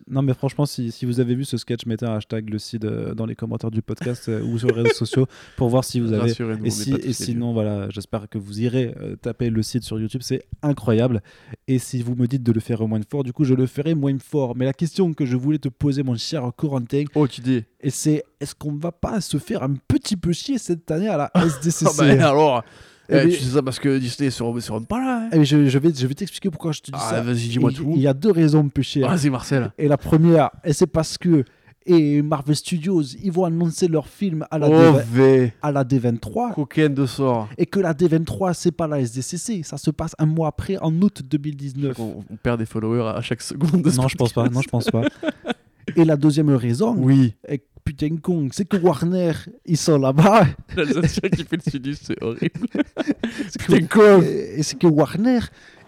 Non 0.07 0.21
mais 0.21 0.33
franchement 0.33 0.65
si, 0.65 0.91
si 0.91 1.05
vous 1.05 1.19
avez 1.19 1.35
vu 1.35 1.45
ce 1.45 1.57
sketch 1.57 1.85
mettez 1.85 2.05
un 2.05 2.15
hashtag 2.15 2.49
le 2.49 2.59
CID 2.59 2.85
euh, 2.85 3.13
dans 3.13 3.25
les 3.25 3.35
commentaires 3.35 3.71
du 3.71 3.81
podcast 3.81 4.29
euh, 4.29 4.41
ou 4.41 4.57
sur 4.57 4.67
les 4.69 4.81
réseaux 4.81 4.93
sociaux 4.93 5.27
pour 5.55 5.69
voir 5.69 5.83
si 5.83 5.99
vous 5.99 6.13
avez 6.13 6.31
et, 6.63 6.69
si, 6.69 6.93
et 6.93 7.13
sinon 7.13 7.53
voilà 7.53 7.89
j'espère 7.89 8.27
que 8.29 8.37
vous 8.37 8.61
irez 8.61 8.95
euh, 8.99 9.15
taper 9.15 9.49
le 9.49 9.61
site 9.61 9.83
sur 9.83 9.99
YouTube 9.99 10.21
c'est 10.23 10.43
incroyable. 10.61 11.21
Et 11.67 11.79
si 11.79 12.01
vous 12.01 12.15
me 12.15 12.27
dites 12.27 12.43
de 12.43 12.51
le 12.51 12.59
faire 12.59 12.87
moins 12.87 13.01
fort 13.09 13.23
du 13.23 13.33
coup 13.33 13.43
je 13.43 13.53
le 13.53 13.65
ferai 13.67 13.95
moins 13.95 14.17
fort 14.19 14.55
mais 14.55 14.65
la 14.65 14.73
question 14.73 15.13
que 15.13 15.25
je 15.25 15.37
voulais 15.37 15.59
te 15.59 15.69
poser 15.69 16.03
mon 16.03 16.15
cher 16.15 16.51
Corentin. 16.55 17.03
Oh, 17.15 17.27
tu 17.27 17.41
dis. 17.41 17.63
et 17.81 17.89
c'est 17.89 18.23
est-ce 18.39 18.55
qu'on 18.55 18.73
va 18.73 18.91
pas 18.91 19.21
se 19.21 19.37
faire 19.37 19.63
un 19.63 19.73
petit 19.87 20.17
peu 20.17 20.31
chier 20.33 20.57
cette 20.57 20.89
année 20.91 21.07
à 21.07 21.17
la 21.17 21.31
SDCC 21.45 21.85
Ah 21.87 21.91
bah, 21.97 22.29
alors 22.29 22.63
Eh 23.09 23.15
eh, 23.15 23.25
mais- 23.25 23.31
Tu 23.33 23.39
sais 23.43 23.51
ça 23.55 23.61
parce 23.61 23.79
que 23.79 23.97
Disney 23.97 24.27
ne 24.27 24.59
se 24.59 24.71
rend 24.71 24.81
pas 24.83 24.99
là 24.99 25.21
hein. 25.25 25.29
Eh, 25.33 25.37
mais 25.39 25.45
je, 25.45 25.65
je 25.67 25.77
vais, 25.79 25.93
je 25.95 26.07
vais 26.07 26.13
t'expliquer 26.13 26.49
pourquoi 26.49 26.71
je 26.71 26.81
te 26.81 26.91
dis 26.91 26.99
Ah, 27.01 27.09
ça 27.09 27.21
vas-y, 27.21 27.47
dis-moi 27.47 27.71
Il- 27.71 27.77
tout. 27.77 27.93
il 27.95 28.01
y 28.01 28.07
a 28.07 28.13
deux 28.13 28.31
raisons 28.31 28.63
de 28.63 28.71
Vas-y, 29.01 29.29
Marcel 29.29 29.71
Et 29.77 29.87
la 29.87 29.97
première, 29.97 30.49
et 30.63 30.73
c'est 30.73 30.87
parce 30.87 31.17
que 31.17 31.43
et 31.89 32.21
Marvel 32.21 32.53
Studios, 32.53 33.01
ils 33.23 33.31
vont 33.31 33.45
annoncer 33.45 33.87
leur 33.87 34.07
film 34.09 34.45
à 34.51 34.59
la, 34.59 34.67
Oh, 34.69 34.97
D- 35.15 35.53
à 35.61 35.71
la 35.71 35.85
D23. 35.85 36.53
Cocaine 36.53 36.93
de 36.93 37.05
sort 37.05 37.47
Et 37.57 37.65
que 37.65 37.79
la 37.79 37.93
D23, 37.93 38.53
c'est 38.53 38.73
pas 38.73 38.87
la 38.87 38.99
SDCC, 38.99 39.63
ça 39.63 39.77
se 39.77 39.89
passe 39.91 40.11
un 40.19 40.25
mois 40.25 40.49
après, 40.49 40.77
en 40.79 40.91
août 41.01 41.21
2019. 41.23 41.97
on, 41.97 42.25
on 42.29 42.35
perd 42.35 42.59
des 42.59 42.65
followers 42.65 43.13
à 43.15 43.21
chaque 43.21 43.41
seconde 43.41 43.83
de 43.83 43.91
Non, 43.91 44.09
je 44.09 44.17
pense 44.17 44.33
pas. 44.33 44.49
Non, 44.49 44.59
je 44.61 44.67
pense 44.67 44.91
pas. 44.91 45.03
Et 45.97 46.05
la 46.05 46.15
deuxième 46.15 46.49
raison, 46.51 46.95
Oui. 46.97 47.33
et 47.47 47.61
putain 47.83 48.15
con, 48.17 48.47
c'est 48.51 48.65
que 48.67 48.77
Warner, 48.77 49.31
ils 49.65 49.77
sont 49.77 49.97
là-bas. 49.97 50.45
L'Alsacien 50.75 51.29
qui 51.29 51.43
fait 51.43 51.57
le 51.65 51.71
sudiste, 51.71 52.03
c'est 52.07 52.21
horrible. 52.23 52.67
C'est 53.49 53.61
Putain 53.65 53.85
que- 53.87 54.17
con. 54.17 54.21
Et 54.21 54.61
c'est 54.63 54.77
que 54.77 54.87
Warner, 54.87 55.39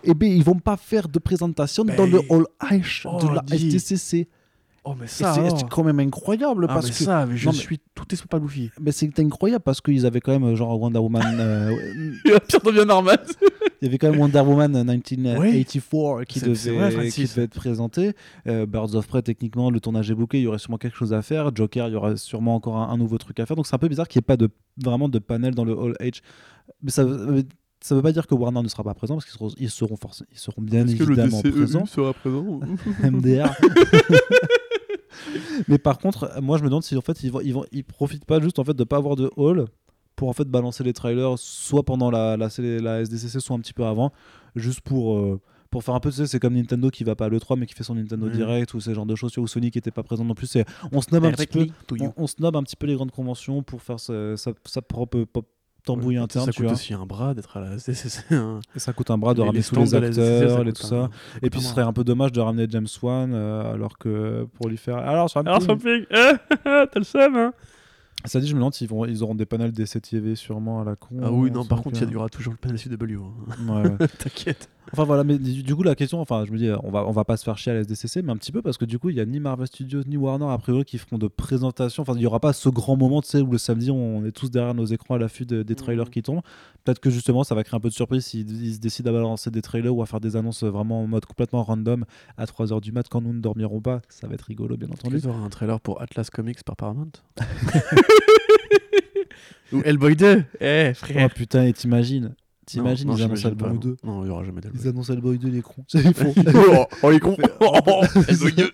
eh 0.03 0.13
ben, 0.13 0.29
ils 0.31 0.43
vont 0.43 0.59
pas 0.59 0.77
faire 0.77 1.07
de 1.07 1.19
présentation 1.19 1.83
Ben, 1.85 1.95
dans 1.95 2.05
le 2.07 2.21
Hall 2.29 2.45
H 2.61 3.01
oh, 3.05 3.19
de 3.27 3.35
la 3.35 3.41
dis. 3.41 3.75
SDCC. 3.77 4.27
Oh, 4.85 4.95
mais 4.99 5.07
ça, 5.07 5.33
c'est 5.33 5.49
c'est 5.57 5.69
quand 5.69 5.83
même 5.83 5.99
incroyable 5.99 6.65
Ah, 6.69 6.73
parce 6.73 6.85
mais 6.87 6.91
que 6.91 6.97
ça, 7.03 7.25
mais 7.25 7.35
je 7.37 7.45
non, 7.47 7.51
mais- 7.51 7.57
suis 7.57 7.79
tout 7.95 8.05
est 8.13 8.25
pas 8.25 8.39
Luffy. 8.39 8.71
Mais 8.79 8.91
c'est 8.91 9.19
incroyable 9.19 9.63
parce 9.63 9.81
qu'ils 9.81 10.05
avaient 10.05 10.21
quand 10.21 10.31
même 10.31 10.43
euh, 10.45 10.55
genre 10.55 10.79
Wonder 10.79 10.99
Woman. 10.99 11.21
euh, 11.39 11.75
devient 12.65 12.85
normal. 12.87 13.19
il 13.81 13.85
y 13.85 13.87
avait 13.87 13.97
quand 13.97 14.09
même 14.11 14.19
Wonder 14.19 14.39
Woman 14.39 14.71
1984 14.83 16.23
qui, 16.25 16.39
C'est- 16.39 16.45
devait, 16.47 16.89
vrai, 16.89 17.09
qui 17.09 17.23
devait 17.25 17.43
être 17.43 17.55
présenté. 17.55 18.13
Euh, 18.47 18.65
Birds 18.65 18.95
of 18.95 19.07
Prey, 19.07 19.21
techniquement, 19.21 19.69
le 19.69 19.79
tournage 19.79 20.09
est 20.11 20.15
bouqué. 20.15 20.39
Il 20.39 20.43
y 20.43 20.47
aurait 20.47 20.59
sûrement 20.59 20.77
quelque 20.77 20.95
chose 20.97 21.13
à 21.13 21.21
faire. 21.21 21.51
Joker, 21.55 21.87
il 21.87 21.93
y 21.93 21.95
aura 21.95 22.15
sûrement 22.17 22.55
encore 22.55 22.77
un, 22.77 22.89
un 22.89 22.97
nouveau 22.97 23.17
truc 23.17 23.39
à 23.39 23.45
faire. 23.45 23.55
Donc 23.55 23.67
c'est 23.67 23.75
un 23.75 23.79
peu 23.79 23.87
bizarre 23.89 24.07
qu'il 24.07 24.19
n'y 24.19 24.23
ait 24.23 24.27
pas 24.27 24.37
de, 24.37 24.49
vraiment 24.83 25.09
de 25.09 25.19
panel 25.19 25.53
dans 25.55 25.65
le 25.65 25.73
Hall 25.73 25.95
H. 25.99 26.21
Mais 26.83 26.91
ça, 26.91 27.05
ça 27.81 27.95
veut 27.95 28.01
pas 28.01 28.11
dire 28.11 28.27
que 28.27 28.35
Warner 28.35 28.61
ne 28.61 28.67
sera 28.67 28.83
pas 28.83 28.93
présent 28.93 29.15
parce 29.15 29.25
qu'ils 29.25 29.33
seront, 29.33 29.49
ils 29.57 29.69
seront, 29.69 29.95
ils 30.31 30.37
seront 30.37 30.61
bien 30.61 30.85
Est-ce 30.85 30.97
que 30.97 31.03
le 31.03 31.17
évidemment 31.17 31.41
DCEU 31.41 31.51
présents. 31.51 31.85
sera 31.85 32.13
présent 32.13 32.59
MDR. 33.03 33.53
Mais 35.67 35.77
par 35.77 35.97
contre, 35.97 36.31
moi 36.41 36.57
je 36.57 36.63
me 36.63 36.69
demande 36.69 36.83
si 36.83 36.95
en 36.95 37.01
fait 37.01 37.21
ils 37.23 37.31
vont, 37.31 37.41
ils 37.41 37.53
vont, 37.53 37.65
ils 37.71 37.83
profitent 37.83 38.25
pas 38.25 38.39
juste 38.39 38.59
en 38.59 38.63
fait 38.63 38.73
de 38.73 38.83
pas 38.83 38.97
avoir 38.97 39.15
de 39.15 39.29
hall 39.35 39.65
pour 40.15 40.29
en 40.29 40.33
fait 40.33 40.47
balancer 40.47 40.83
les 40.83 40.93
trailers 40.93 41.37
soit 41.37 41.83
pendant 41.83 42.11
la, 42.11 42.37
la, 42.37 42.49
la 42.57 43.01
SDCC 43.01 43.39
soit 43.39 43.55
un 43.55 43.59
petit 43.59 43.73
peu 43.73 43.85
avant, 43.85 44.11
juste 44.55 44.81
pour 44.81 45.17
euh, 45.17 45.39
pour 45.69 45.83
faire 45.83 45.93
un 45.93 45.99
peu, 45.99 46.09
tu 46.09 46.17
sais, 46.17 46.27
c'est 46.27 46.39
comme 46.39 46.55
Nintendo 46.55 46.89
qui 46.89 47.03
va 47.03 47.15
pas 47.15 47.25
à 47.25 47.29
l'E3 47.29 47.57
mais 47.59 47.67
qui 47.67 47.75
fait 47.75 47.83
son 47.83 47.95
Nintendo 47.95 48.27
Mm. 48.27 48.31
Direct 48.31 48.73
ou 48.73 48.79
ce 48.79 48.93
genre 48.93 49.05
de 49.05 49.15
choses, 49.15 49.31
tu 49.31 49.39
vois, 49.39 49.45
où 49.45 49.47
Sony 49.47 49.69
qui 49.71 49.77
était 49.77 49.91
pas 49.91 50.03
présent 50.03 50.25
non 50.25 50.33
plus. 50.33 50.57
On 50.91 51.01
snob 51.01 51.25
un 51.25 51.31
petit 51.31 51.47
peu, 51.47 51.67
on, 51.99 52.13
on 52.17 52.27
snob 52.27 52.55
un 52.55 52.63
petit 52.63 52.75
peu 52.75 52.87
les 52.87 52.95
grandes 52.95 53.11
conventions 53.11 53.61
pour 53.61 53.81
faire 53.81 53.99
sa, 53.99 54.35
sa, 54.35 54.51
sa 54.65 54.81
propre 54.81 55.23
pop 55.25 55.45
tambouille 55.85 56.17
Ouais, 56.17 56.23
interne, 56.23 56.45
Ça 56.45 56.51
tu 56.51 56.57
coûte 56.57 56.65
vois. 56.65 56.73
aussi 56.73 56.93
un 56.93 57.05
bras 57.05 57.33
d'être 57.33 57.55
à 57.57 57.61
la 57.61 57.73
SDCC. 57.77 58.33
hein. 58.35 58.59
Ça 58.75 58.93
coûte 58.93 59.09
un 59.11 59.17
bras 59.17 59.33
de 59.33 59.39
Les- 59.39 59.45
ramener 59.45 59.59
les 59.59 59.65
tous 59.65 59.75
les 59.75 59.95
acteurs 59.95 60.67
et 60.67 60.73
tout 60.73 60.85
un- 60.85 60.89
ça. 60.89 61.09
Et 61.41 61.49
puis 61.49 61.59
un 61.59 61.63
ce 61.63 61.69
serait 61.69 61.81
un 61.81 61.93
peu 61.93 62.03
dommage 62.03 62.31
de 62.31 62.39
ramener 62.41 62.67
James 62.69 62.87
Wan 63.01 63.31
euh, 63.33 63.73
alors 63.73 63.97
que 63.97 64.47
pour 64.55 64.67
lui 64.69 64.77
faire. 64.77 64.97
Alors 64.97 65.29
sur 65.29 65.39
un 65.39 65.45
Alors, 65.45 65.59
film- 65.61 65.79
Something, 65.79 66.05
eh, 66.11 66.33
t'as 66.65 66.87
le 66.95 67.03
seum, 67.03 67.35
hein 67.35 67.53
Ça 68.25 68.39
dit, 68.39 68.47
je 68.47 68.53
me 68.53 68.59
demande 68.59 68.73
s'ils 68.73 68.89
vont, 68.89 69.05
ils 69.05 69.23
auront 69.23 69.35
des 69.35 69.45
panels 69.45 69.71
des 69.71 69.85
CTV 69.85 70.35
sûrement 70.35 70.81
à 70.81 70.83
la 70.83 70.95
con. 70.95 71.15
Ah 71.23 71.31
oui, 71.31 71.51
non, 71.51 71.63
par 71.65 71.81
contre, 71.81 72.01
il 72.03 72.09
y 72.11 72.15
aura 72.15 72.27
toujours 72.29 72.53
le 72.53 72.57
panel 72.57 72.77
CW. 72.77 73.15
hein. 73.15 73.73
Ouais, 73.83 73.89
ouais. 73.89 74.07
T'inquiète. 74.17 74.69
Enfin 74.91 75.03
voilà, 75.03 75.23
mais 75.23 75.37
du, 75.37 75.75
coup 75.75 75.83
la 75.83 75.95
question, 75.95 76.19
enfin 76.19 76.43
je 76.45 76.51
me 76.51 76.57
dis, 76.57 76.67
euh, 76.67 76.77
on 76.83 76.91
va, 76.91 77.05
on 77.07 77.11
va 77.11 77.23
pas 77.23 77.37
se 77.37 77.43
faire 77.43 77.57
chier 77.57 77.71
à 77.71 77.75
la 77.75 77.81
SDCC, 77.81 78.21
mais 78.23 78.31
un 78.31 78.37
petit 78.37 78.51
peu 78.51 78.61
parce 78.61 78.77
que 78.77 78.85
du 78.85 78.97
coup 78.99 79.09
il 79.09 79.15
y 79.17 79.19
a 79.19 79.25
ni 79.25 79.39
Marvel 79.39 79.67
Studios 79.67 80.01
ni 80.07 80.17
Warner 80.17 80.47
a 80.49 80.57
priori 80.57 80.83
qui 80.85 80.97
feront 80.97 81.17
de 81.17 81.27
présentation. 81.27 82.01
Enfin 82.01 82.13
il 82.15 82.21
y 82.21 82.25
aura 82.25 82.39
pas 82.39 82.53
ce 82.53 82.69
grand 82.69 82.95
moment, 82.97 83.21
tu 83.21 83.29
sais, 83.29 83.41
où 83.41 83.51
le 83.51 83.57
samedi 83.57 83.91
on 83.91 84.25
est 84.25 84.31
tous 84.31 84.49
derrière 84.49 84.73
nos 84.73 84.85
écrans 84.85 85.15
à 85.15 85.19
l'affût 85.19 85.45
de- 85.45 85.63
des 85.63 85.75
trailers 85.75 86.05
Mhm. 86.05 86.09
qui 86.11 86.21
tombent. 86.23 86.41
Peut-être 86.83 86.99
que 86.99 87.09
justement 87.09 87.43
ça 87.43 87.55
va 87.55 87.63
créer 87.63 87.77
un 87.77 87.81
peu 87.81 87.89
de 87.89 87.93
surprise 87.93 88.25
s'ils 88.25 88.49
ils 88.65 88.73
se 88.75 88.79
décident 88.79 89.09
à 89.11 89.13
balancer 89.13 89.51
des 89.51 89.61
trailers 89.61 89.95
ou 89.95 90.01
à 90.01 90.05
faire 90.05 90.19
des 90.19 90.35
annonces 90.35 90.63
vraiment 90.63 91.01
en 91.03 91.07
mode 91.07 91.25
complètement 91.25 91.63
random 91.63 92.05
à 92.37 92.45
3h 92.45 92.81
du 92.81 92.91
mat 92.91 93.07
quand 93.09 93.21
nous 93.21 93.33
ne 93.33 93.39
dormirons 93.41 93.81
pas. 93.81 94.01
Ça 94.09 94.27
va 94.27 94.33
être 94.33 94.41
rigolo 94.43 94.77
bien 94.77 94.89
entendu. 94.89 95.21
Tu 95.21 95.27
auras 95.27 95.39
un 95.39 95.49
trailer 95.49 95.79
pour 95.81 96.01
Atlas 96.01 96.29
Comics 96.29 96.63
par 96.63 96.75
Paramount 96.75 97.11
Ou 99.71 99.81
Hellboy 99.85 100.15
2 100.15 100.43
Eh, 100.61 100.89
Oh 100.91 100.93
frère 100.95 101.29
putain, 101.33 101.65
et 101.65 101.73
t'imagines, 101.73 102.33
t'imagines 102.71 103.11
ils 103.15 103.23
annoncent 103.23 103.47
Hellboy 103.47 103.69
pas, 103.71 103.77
2. 103.77 103.97
Non, 104.03 104.23
il 104.23 104.27
y 104.27 104.31
aura 104.31 104.43
jamais 104.43 104.61
d'Hellboy. 104.61 104.81
Ils 104.83 104.87
annoncent 104.89 105.13
Hellboy 105.13 105.37
2 105.37 105.47
les 105.49 105.61
cons. 105.61 105.83
Ils 105.93 106.13
font. 106.13 106.33
oh, 106.77 106.85
oh, 107.03 107.09
les 107.11 107.19
cons 107.19 107.35
2 107.39 108.71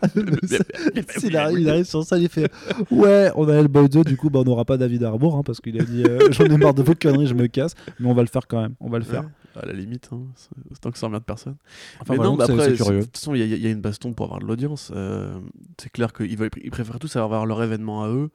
il, 1.24 1.38
arrive, 1.38 1.60
il 1.60 1.70
arrive 1.70 1.86
sur 1.86 2.04
ça, 2.04 2.18
il 2.18 2.30
fait 2.30 2.52
Ouais, 2.92 3.32
on 3.36 3.48
a 3.48 3.54
Hellboy 3.54 3.90
2, 3.90 4.04
du 4.04 4.18
coup, 4.18 4.30
bah, 4.30 4.40
on 4.40 4.44
n'aura 4.44 4.66
pas 4.66 4.78
David 4.78 5.04
Harbour, 5.04 5.36
hein, 5.36 5.44
parce 5.46 5.60
qu'il 5.62 5.80
a 5.80 5.84
dit 5.84 6.04
euh, 6.04 6.32
J'en 6.32 6.46
ai 6.46 6.58
marre 6.58 6.74
de 6.74 6.84
vos 6.84 6.96
conneries, 6.96 7.28
je 7.28 7.34
me 7.34 7.48
casse. 7.48 7.76
Mais 8.00 8.10
on 8.10 8.14
va 8.14 8.22
le 8.22 8.28
faire 8.28 8.48
quand 8.48 8.62
même, 8.62 8.76
on 8.80 8.90
va 8.90 8.98
le 9.00 9.06
faire. 9.06 9.24
Ouais, 9.24 9.62
À 9.64 9.66
la 9.66 9.74
limite, 9.74 10.10
hein, 10.12 10.22
c'est- 10.36 10.50
c'est 10.72 10.80
tant 10.80 10.92
que 10.92 10.98
ça 10.98 11.08
emmerde 11.08 11.24
personne. 11.24 11.56
Enfin, 12.02 12.14
mais 12.14 12.18
voilà, 12.18 12.32
non, 12.32 12.38
c'est- 12.38 12.52
après, 12.52 12.76
c'est. 12.76 12.92
De 12.98 13.02
toute 13.04 13.18
façon, 13.18 13.34
il 13.36 13.40
y, 13.40 13.44
a- 13.44 13.46
il 13.56 13.62
y 13.64 13.68
a 13.68 13.72
une 13.72 13.82
baston 13.82 14.14
pour 14.14 14.26
avoir 14.26 14.40
de 14.42 14.46
l'audience. 14.46 14.92
Euh, 14.96 15.38
c'est 15.82 15.90
clair 15.92 16.14
qu'ils 16.14 16.32
ils 16.64 16.72
préfèrent 16.72 17.00
tous 17.00 17.16
avoir 17.16 17.46
leur 17.46 17.62
événement 17.64 18.04
à 18.04 18.10
eux 18.10 18.30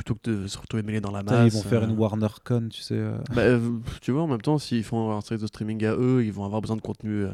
plutôt 0.00 0.14
que 0.14 0.30
de 0.30 0.46
se 0.46 0.56
retrouver 0.58 0.82
mêlés 0.82 1.00
dans 1.02 1.10
la 1.10 1.22
masse. 1.22 1.52
Ils 1.52 1.56
vont 1.56 1.62
faire 1.62 1.82
euh. 1.82 1.86
une 1.88 1.96
WarnerCon, 1.98 2.68
tu 2.70 2.80
sais. 2.80 2.94
euh. 2.94 3.18
Bah, 3.34 3.42
euh, 3.42 3.60
tu 4.00 4.12
vois, 4.12 4.22
en 4.22 4.26
même 4.26 4.40
temps, 4.40 4.58
s'ils 4.58 4.82
font 4.84 5.12
un 5.12 5.20
service 5.20 5.42
de 5.42 5.46
streaming 5.46 5.84
à 5.84 5.94
eux, 5.94 6.24
ils 6.24 6.32
vont 6.32 6.44
avoir 6.44 6.62
besoin 6.62 6.76
de 6.76 6.80
contenu 6.80 7.24
euh, 7.24 7.32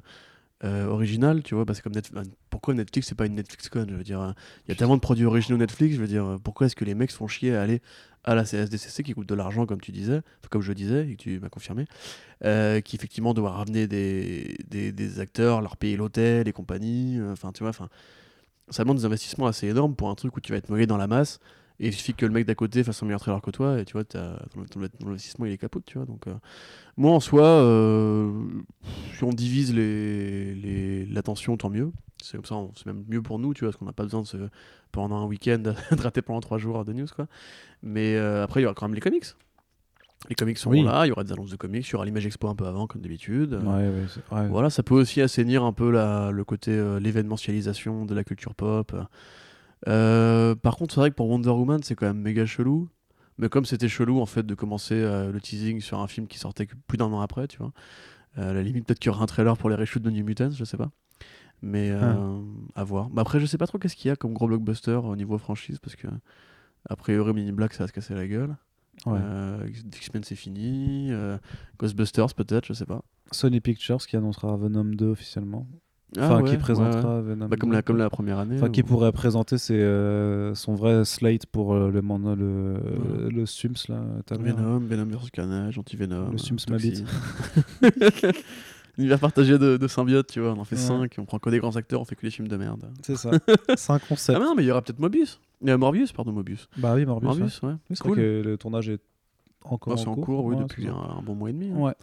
euh, 0.64 0.86
original, 0.86 1.42
tu 1.44 1.54
vois. 1.54 1.64
Bah, 1.64 1.74
c'est 1.74 1.82
comme 1.82 1.94
Netflix. 1.94 2.28
Pourquoi 2.50 2.74
Netflix, 2.74 3.06
c'est 3.08 3.14
pas 3.14 3.26
une 3.26 3.34
NetflixCon 3.36 3.86
Je 3.88 3.94
veux 3.94 4.02
dire, 4.02 4.20
euh, 4.20 4.32
il 4.66 4.70
y 4.70 4.72
a 4.72 4.74
tellement 4.74 4.96
de 4.96 5.00
produits 5.00 5.26
originaux 5.26 5.58
Netflix, 5.58 5.94
je 5.94 6.00
veux 6.00 6.08
dire, 6.08 6.24
euh, 6.24 6.38
pourquoi 6.42 6.66
est-ce 6.66 6.74
que 6.74 6.84
les 6.84 6.94
mecs 6.96 7.12
se 7.12 7.16
font 7.16 7.28
chier 7.28 7.54
à 7.54 7.62
aller 7.62 7.80
à 8.24 8.34
la 8.34 8.42
CSDCC 8.44 9.04
qui 9.04 9.12
coûte 9.14 9.28
de 9.28 9.34
l'argent, 9.36 9.66
comme 9.66 9.80
tu 9.80 9.92
disais, 9.92 10.22
comme 10.50 10.60
je 10.62 10.72
disais, 10.72 11.08
et 11.08 11.12
que 11.14 11.22
tu 11.22 11.38
m'as 11.38 11.48
confirmé, 11.48 11.84
euh, 12.44 12.80
qui 12.80 12.96
effectivement 12.96 13.32
doit 13.34 13.52
ramener 13.52 13.86
des, 13.86 14.56
des, 14.68 14.90
des 14.90 15.20
acteurs, 15.20 15.60
leur 15.60 15.76
payer 15.76 15.96
l'hôtel 15.96 16.48
et 16.48 16.52
compagnie, 16.52 17.20
euh, 17.20 17.30
enfin, 17.32 17.52
tu 17.52 17.62
vois, 17.62 17.70
enfin, 17.70 17.88
ça 18.68 18.82
demande 18.82 18.96
des 18.96 19.04
investissements 19.04 19.46
assez 19.46 19.68
énormes 19.68 19.94
pour 19.94 20.10
un 20.10 20.16
truc 20.16 20.36
où 20.36 20.40
tu 20.40 20.50
vas 20.50 20.58
être 20.58 20.70
mêlé 20.70 20.88
dans 20.88 20.96
la 20.96 21.06
masse. 21.06 21.38
Et 21.78 21.88
il 21.88 21.92
suffit 21.92 22.14
que 22.14 22.24
le 22.24 22.32
mec 22.32 22.46
d'à 22.46 22.54
côté 22.54 22.82
fasse 22.84 23.02
un 23.02 23.06
meilleur 23.06 23.20
trailer 23.20 23.40
que 23.42 23.50
toi, 23.50 23.78
et 23.80 23.84
tu 23.84 23.92
vois, 23.92 24.04
ton, 24.04 24.36
ton- 24.70 24.80
ton 24.98 25.08
investissement 25.08 25.44
il 25.46 25.52
est 25.52 25.58
capote, 25.58 25.84
tu 25.84 25.98
vois. 25.98 26.06
Donc, 26.06 26.26
euh, 26.26 26.34
moi 26.96 27.12
en 27.12 27.20
soi, 27.20 27.44
euh, 27.44 28.32
si 29.14 29.24
on 29.24 29.30
divise 29.30 29.74
les, 29.74 30.54
les- 30.54 31.04
l'attention, 31.06 31.56
tant 31.56 31.68
mieux. 31.70 31.92
C'est 32.22 32.38
comme 32.38 32.46
ça, 32.46 32.56
c'est 32.76 32.86
même 32.86 33.04
mieux 33.08 33.20
pour 33.20 33.38
nous, 33.38 33.52
tu 33.52 33.60
vois, 33.60 33.68
parce 33.68 33.76
qu'on 33.78 33.84
n'a 33.84 33.92
pas 33.92 34.04
besoin 34.04 34.22
de 34.22 34.26
se, 34.26 34.36
pendant 34.90 35.16
un 35.18 35.26
week-end 35.26 35.58
de 35.98 36.02
rater 36.02 36.22
pendant 36.22 36.40
trois 36.40 36.56
jours 36.58 36.82
de 36.84 36.92
news, 36.94 37.06
quoi. 37.14 37.26
Mais 37.82 38.16
euh, 38.16 38.42
après, 38.42 38.60
il 38.60 38.62
y 38.62 38.66
aura 38.66 38.74
quand 38.74 38.88
même 38.88 38.94
les 38.94 39.00
comics. 39.02 39.24
Les 40.30 40.34
comics 40.34 40.56
seront 40.56 40.72
Oui. 40.72 40.82
là, 40.82 41.04
il 41.04 41.10
y 41.10 41.12
aura 41.12 41.24
des 41.24 41.32
annonces 41.32 41.50
de 41.50 41.56
comics, 41.56 41.86
il 41.86 41.92
y 41.92 41.94
aura 41.94 42.06
l'image 42.06 42.24
expo 42.26 42.48
un 42.48 42.54
peu 42.54 42.64
avant, 42.66 42.86
comme 42.86 43.02
d'habitude. 43.02 43.52
Ouais, 43.62 43.88
ouais, 43.88 44.04
c'est- 44.08 44.34
ouais. 44.34 44.48
Voilà, 44.48 44.70
ça 44.70 44.82
peut 44.82 44.94
aussi 44.94 45.20
assainir 45.20 45.62
un 45.62 45.72
peu 45.74 45.90
la, 45.90 46.30
le 46.30 46.42
côté 46.42 46.72
l'événementialisation 47.00 48.06
de 48.06 48.14
la 48.14 48.24
culture 48.24 48.54
pop. 48.54 48.96
Euh, 49.88 50.54
par 50.54 50.76
contre, 50.76 50.94
c'est 50.94 51.00
vrai 51.00 51.10
que 51.10 51.16
pour 51.16 51.28
Wonder 51.28 51.50
Woman, 51.50 51.82
c'est 51.82 51.94
quand 51.94 52.06
même 52.06 52.20
méga 52.20 52.46
chelou. 52.46 52.88
Mais 53.38 53.48
comme 53.50 53.66
c'était 53.66 53.88
chelou 53.88 54.20
en 54.20 54.26
fait 54.26 54.44
de 54.44 54.54
commencer 54.54 54.94
euh, 54.94 55.30
le 55.30 55.40
teasing 55.40 55.80
sur 55.80 56.00
un 56.00 56.06
film 56.06 56.26
qui 56.26 56.38
sortait 56.38 56.66
plus 56.86 56.96
d'un 56.96 57.06
an 57.12 57.20
après, 57.20 57.46
tu 57.48 57.58
vois. 57.58 57.72
euh, 58.38 58.50
à 58.50 58.52
la 58.54 58.62
limite, 58.62 58.86
peut-être 58.86 58.98
qu'il 58.98 59.10
y 59.10 59.14
aura 59.14 59.22
un 59.22 59.26
trailer 59.26 59.56
pour 59.56 59.68
les 59.70 59.76
reshoots 59.76 60.02
de 60.02 60.10
New 60.10 60.24
Mutants, 60.24 60.50
je 60.50 60.64
sais 60.64 60.76
pas. 60.78 60.90
Mais 61.62 61.90
Ah. 61.90 62.16
à 62.74 62.84
voir. 62.84 63.08
Bah, 63.10 63.22
après, 63.22 63.40
je 63.40 63.46
sais 63.46 63.58
pas 63.58 63.66
trop 63.66 63.78
qu'est-ce 63.78 63.96
qu'il 63.96 64.08
y 64.08 64.12
a 64.12 64.16
comme 64.16 64.32
gros 64.34 64.46
blockbuster 64.46 64.92
au 65.04 65.16
niveau 65.16 65.38
franchise 65.38 65.78
parce 65.78 65.96
que 65.96 66.06
a 66.88 66.96
priori, 66.96 67.32
Mini 67.34 67.52
Black 67.52 67.72
ça 67.74 67.84
va 67.84 67.88
se 67.88 67.92
casser 67.92 68.14
la 68.14 68.26
gueule. 68.26 68.56
Ouais. 69.06 69.20
X-Men 69.96 70.22
c'est 70.24 70.34
fini. 70.36 71.10
Ghostbusters 71.78 72.34
peut-être, 72.34 72.66
je 72.66 72.72
sais 72.72 72.86
pas. 72.86 73.02
Sony 73.32 73.60
Pictures 73.60 73.98
qui 74.06 74.16
annoncera 74.16 74.56
Venom 74.56 74.84
2 74.84 75.06
officiellement. 75.08 75.66
Ah 76.16 76.26
Enfin, 76.26 76.42
ouais, 76.42 76.50
qui 76.50 76.56
présentera 76.56 77.16
ouais. 77.16 77.22
Venom 77.22 77.48
Bah, 77.48 77.56
comme, 77.56 77.70
2. 77.70 77.74
la, 77.76 77.82
comme 77.82 77.96
la 77.96 78.08
première 78.08 78.38
année. 78.38 78.56
Enfin, 78.56 78.70
qui 78.70 78.82
ou- 78.82 78.86
pourrait 78.86 79.10
présenter 79.12 79.58
ses, 79.58 79.74
euh, 79.74 80.54
son 80.54 80.74
vrai 80.74 81.04
slate 81.04 81.46
pour 81.46 81.74
euh, 81.74 81.90
le, 81.90 82.00
man- 82.00 82.34
le, 82.34 82.74
Ouais. 82.74 83.30
le 83.32 83.44
Sums 83.46 83.88
là. 83.88 84.00
Venom, 84.30 84.78
Venom 84.78 85.04
vs 85.06 85.30
Carnage, 85.32 85.78
Anti-Venom. 85.78 86.30
Le 86.30 86.36
Toxie. 86.38 86.54
m'habite. 86.70 87.04
Univers 88.98 89.18
partagé 89.18 89.58
de, 89.58 89.76
de 89.76 89.88
symbiotes, 89.88 90.28
tu 90.28 90.40
vois. 90.40 90.52
On 90.52 90.58
en 90.60 90.64
fait 90.64 90.76
Ouais. 90.76 90.80
5, 90.82 91.16
on 91.18 91.24
prend 91.26 91.38
que 91.38 91.50
des 91.50 91.58
grands 91.58 91.76
acteurs, 91.76 92.00
on 92.00 92.04
fait 92.06 92.14
que 92.16 92.22
des 92.22 92.30
films 92.30 92.48
de 92.48 92.56
merde. 92.56 92.88
C'est 93.02 93.16
ça. 93.16 93.30
C'est 93.76 93.92
un 93.92 93.98
concept. 93.98 94.38
Ah, 94.40 94.42
non, 94.44 94.54
mais 94.56 94.62
il 94.62 94.66
y 94.66 94.70
aura 94.70 94.80
peut-être 94.80 95.00
Mobius. 95.00 95.38
Euh, 95.66 95.76
Morbius, 95.76 96.12
pardon, 96.12 96.32
Mobius. 96.32 96.68
bah 96.78 96.94
oui, 96.94 97.04
Morbius. 97.04 97.28
Morbius, 97.28 97.62
ouais. 97.62 97.72
Oui, 97.72 97.78
c'est 97.96 98.00
Cool. 98.02 98.12
vrai 98.12 98.20
que 98.22 98.42
le 98.48 98.56
tournage 98.56 98.88
est 98.88 99.00
encore 99.72 99.96
Non, 99.96 100.02
en 100.08 100.12
en 100.12 100.14
cours. 100.16 100.44
oui, 100.44 100.54
Ouais, 100.56 100.62
depuis 100.62 100.86
un, 100.88 100.92
ça. 100.92 101.14
un 101.18 101.22
bon 101.22 101.34
mois 101.34 101.50
et 101.50 101.52
demi. 101.52 101.70
hein. 101.70 101.78
Ouais. 101.78 101.94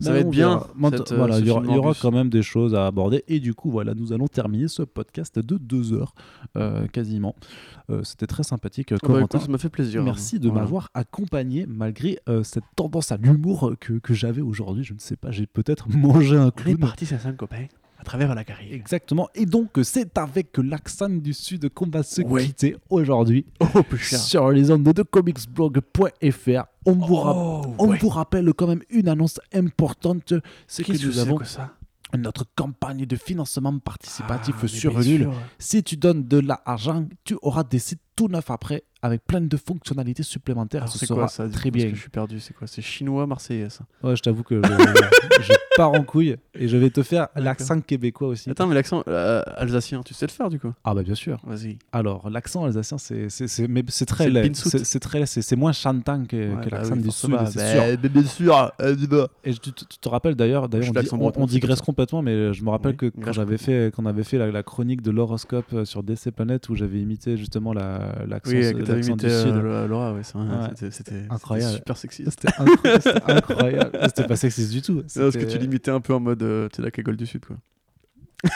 Ça 0.00 0.08
Ben, 0.10 0.12
va 0.14 0.18
être 0.20 0.30
bien, 0.30 0.60
cette, 0.90 1.12
euh, 1.12 1.16
voilà, 1.16 1.38
il 1.38 1.46
y 1.46 1.50
aura, 1.50 1.92
y 1.92 1.94
quand 2.00 2.10
même 2.10 2.28
des 2.30 2.42
choses 2.42 2.74
à 2.74 2.86
aborder. 2.86 3.22
Et 3.28 3.38
du 3.40 3.54
coup, 3.54 3.70
voilà, 3.70 3.94
nous 3.94 4.12
allons 4.12 4.26
terminer 4.26 4.66
ce 4.68 4.82
podcast 4.82 5.38
de 5.38 5.56
deux 5.58 5.92
heures, 5.92 6.14
euh, 6.56 6.86
quasiment. 6.88 7.34
Euh, 7.90 8.02
C'était 8.02 8.26
très 8.26 8.42
sympathique, 8.42 8.90
bah, 8.90 8.98
Corentin. 9.00 9.24
écoute, 9.38 9.40
ça 9.46 9.52
m'a 9.52 9.58
fait 9.58 9.68
plaisir. 9.68 10.02
Merci 10.02 10.40
de 10.40 10.48
Voilà. 10.48 10.62
m'avoir 10.62 10.88
accompagné 10.94 11.66
malgré 11.68 12.18
euh, 12.28 12.42
cette 12.42 12.64
tendance 12.74 13.12
à 13.12 13.16
l'humour 13.16 13.74
que, 13.78 13.94
que 13.94 14.14
j'avais 14.14 14.40
aujourd'hui. 14.42 14.82
Je 14.82 14.94
ne 14.94 14.98
sais 14.98 15.16
pas, 15.16 15.30
j'ai 15.30 15.46
peut-être 15.46 15.88
mangé 15.96 16.36
un 16.36 16.44
On 16.46 16.48
est 16.48 16.52
clown. 16.52 16.78
parti, 16.78 17.06
c'est 17.06 17.18
cinq 17.18 17.36
copains, 17.36 17.66
à 17.98 18.02
travers 18.04 18.34
la 18.34 18.42
carrière. 18.44 18.72
Exactement. 18.74 19.28
Et 19.36 19.46
donc, 19.46 19.78
c'est 19.84 20.18
avec 20.18 20.56
l'accent 20.58 21.10
du 21.10 21.32
Sud 21.32 21.68
qu'on 21.68 21.88
va 21.88 22.02
se 22.02 22.22
Ouais. 22.22 22.44
quitter 22.46 22.76
aujourd'hui 22.90 23.46
Oh, 23.60 23.82
sur 24.00 24.50
les 24.50 24.70
ondes 24.72 24.82
de 24.82 25.02
comicsblog.fr. 25.02 26.64
On, 26.84 26.92
vous, 26.94 27.16
ra- 27.16 27.34
Oh, 27.36 27.62
on 27.78 27.88
ouais. 27.88 27.98
vous 27.98 28.08
rappelle 28.08 28.52
quand 28.54 28.66
même 28.66 28.82
une 28.90 29.08
annonce 29.08 29.40
importante 29.54 30.34
c'est 30.66 30.82
que 30.82 30.92
Qu'est-ce 30.92 31.02
que 31.02 31.06
nous 31.08 31.18
avons 31.18 31.36
que 31.36 31.44
ça 31.44 31.74
notre 32.18 32.44
campagne 32.54 33.06
de 33.06 33.16
financement 33.16 33.78
participatif 33.78 34.54
Ah, 34.62 34.68
sur 34.68 35.00
Ulule. 35.00 35.22
sûr. 35.22 35.32
Si 35.58 35.82
tu 35.82 35.96
donnes 35.96 36.28
de 36.28 36.38
l'argent, 36.40 37.06
tu 37.24 37.36
auras 37.40 37.64
des 37.64 37.78
sites 37.78 38.02
tout 38.16 38.28
neufs 38.28 38.50
après 38.50 38.84
avec 39.02 39.24
plein 39.26 39.40
de 39.40 39.56
fonctionnalités 39.56 40.22
supplémentaires. 40.22 40.82
Alors, 40.82 40.92
Ce 40.92 40.98
c'est 41.00 41.06
sera 41.06 41.20
quoi 41.22 41.28
ça 41.28 41.48
très 41.48 41.70
bien. 41.70 41.88
que 41.90 41.96
Je 41.96 42.00
suis 42.00 42.10
perdu, 42.10 42.38
c'est 42.40 42.54
quoi 42.54 42.66
C'est 42.68 42.82
chinois, 42.82 43.26
marseillais 43.26 43.68
ça? 43.68 43.84
Ouais, 44.02 44.14
je 44.16 44.22
t'avoue 44.22 44.44
que 44.44 44.60
je, 44.62 45.42
je 45.42 45.52
pars 45.76 45.92
en 45.92 46.04
couille 46.04 46.36
et 46.54 46.68
je 46.68 46.76
vais 46.76 46.90
te 46.90 47.02
faire 47.02 47.28
l'accent 47.34 47.80
québécois 47.80 48.28
aussi. 48.28 48.48
Attends, 48.50 48.66
mais 48.68 48.74
l'accent 48.74 49.02
euh, 49.08 49.42
alsacien, 49.56 50.02
tu 50.02 50.14
sais 50.14 50.26
le 50.26 50.30
faire 50.32 50.48
du 50.50 50.58
coup? 50.60 50.72
Ah 50.84 50.94
bah 50.94 51.02
bien 51.02 51.14
sûr. 51.16 51.40
Vas-y. 51.44 51.78
Alors 51.92 52.30
l'accent 52.30 52.64
alsacien, 52.64 52.96
c'est 52.98 53.26
très 54.06 54.30
laid. 54.30 54.52
c'est 54.54 55.00
très 55.00 55.26
c'est 55.26 55.56
moins 55.56 55.72
chantant 55.72 56.24
que, 56.24 56.54
Ouais, 56.54 56.64
que 56.64 56.70
bah 56.70 56.76
l'accent 56.78 56.94
oui, 56.94 57.02
du 57.02 57.10
sud, 57.10 57.30
c'est 57.48 57.96
Bah, 57.98 58.08
bien 58.08 58.22
sûr, 58.24 58.72
euh. 58.80 59.26
Et 59.44 59.54
tu, 59.54 59.72
te 59.72 60.08
rappelles 60.08 60.34
d'ailleurs, 60.36 60.68
d'ailleurs 60.68 60.92
on, 61.12 61.26
on- 61.28 61.32
on 61.36 61.46
digresse 61.46 61.80
complètement, 61.80 62.22
mais 62.22 62.52
je 62.52 62.62
me 62.64 62.70
rappelle 62.70 62.92
Oui, 62.92 62.96
que 62.98 63.06
quand 63.20 63.32
j'avais 63.32 63.58
fait 63.58 63.90
avait 64.06 64.24
fait 64.24 64.38
la, 64.38 64.50
la 64.50 64.62
chronique 64.62 65.00
de 65.02 65.10
l'horoscope 65.10 65.72
euh, 65.72 65.84
sur 65.84 66.02
DC 66.02 66.30
Planet 66.34 66.68
où 66.68 66.74
j'avais 66.74 67.00
imité 67.00 67.36
justement 67.36 67.72
la- 67.72 68.24
l'accent 68.28 68.52
euh, 69.24 69.86
Laura, 69.88 70.12
ouais, 70.14 70.22
c'était- 70.90 71.24
Incroyable. 71.30 71.70
c'était 71.70 71.76
super 71.78 71.96
sexy. 71.96 72.24
C'était 72.28 72.48
incroyable. 73.28 73.98
c'était 74.06 74.26
pas 74.26 74.36
sexiste 74.36 74.70
du 74.72 74.82
tout. 74.82 75.02
Parce 75.14 75.36
que 75.36 75.44
tu 75.44 75.58
l'imitais 75.58 75.90
un 75.90 76.00
peu 76.00 76.14
en 76.14 76.20
mode, 76.20 76.42
euh, 76.42 76.68
tu 76.68 76.76
sais, 76.76 76.82
la 76.82 76.90
cagole 76.90 77.16
du 77.16 77.26
Sud, 77.26 77.44
quoi. 77.44 77.56
Oui, 78.44 78.50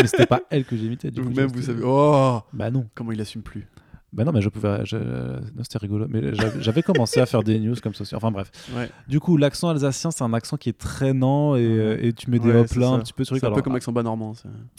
mais 0.00 0.06
c'était 0.06 0.26
pas 0.26 0.42
elle 0.50 0.64
que 0.64 0.76
j'imitais. 0.76 1.10
du 1.10 1.20
coup, 1.20 1.32
tu 1.32 1.42
vous 1.42 1.62
savez. 1.62 1.82
Oh 1.84 2.40
Bah 2.52 2.70
non. 2.70 2.86
Comment 2.94 3.10
il 3.12 3.20
assume 3.20 3.42
plus. 3.42 3.66
Bah 4.14 4.24
non, 4.24 4.30
mais 4.32 4.40
je 4.40 4.48
pouvais. 4.48 4.84
je- 4.86 4.96
Non, 4.96 5.62
c'était 5.62 5.78
rigolo. 5.78 6.06
Mais 6.08 6.20
j'avais 6.60 6.82
commencé 6.82 7.20
à 7.20 7.26
faire 7.26 7.42
des 7.42 7.58
news 7.58 7.74
comme 7.82 7.94
ça 7.94 8.02
aussi. 8.02 8.14
Enfin 8.14 8.30
bref. 8.30 8.50
Ouais. 8.76 8.88
Du 9.08 9.18
coup, 9.20 9.36
l'accent 9.36 9.68
alsacien, 9.70 10.10
c'est 10.12 10.22
un 10.22 10.32
accent 10.32 10.56
qui 10.56 10.68
est 10.68 10.78
traînant 10.78 11.56
et, 11.56 11.64
euh, 11.66 11.98
et 12.00 12.12
tu 12.12 12.30
mets 12.30 12.38
des 12.38 12.48
Ouais, 12.50 12.60
hop 12.60 12.66
c'est 12.68 12.78
là 12.78 12.88
un 12.90 13.00
petit 13.00 13.12
peu 13.12 13.24
sur 13.24 13.36
C'est 13.36 13.44
un 13.46 13.50
peu 13.50 13.60
comme 13.62 13.72
l'accent 13.74 13.92
bas 13.92 14.02
normand. 14.04 14.32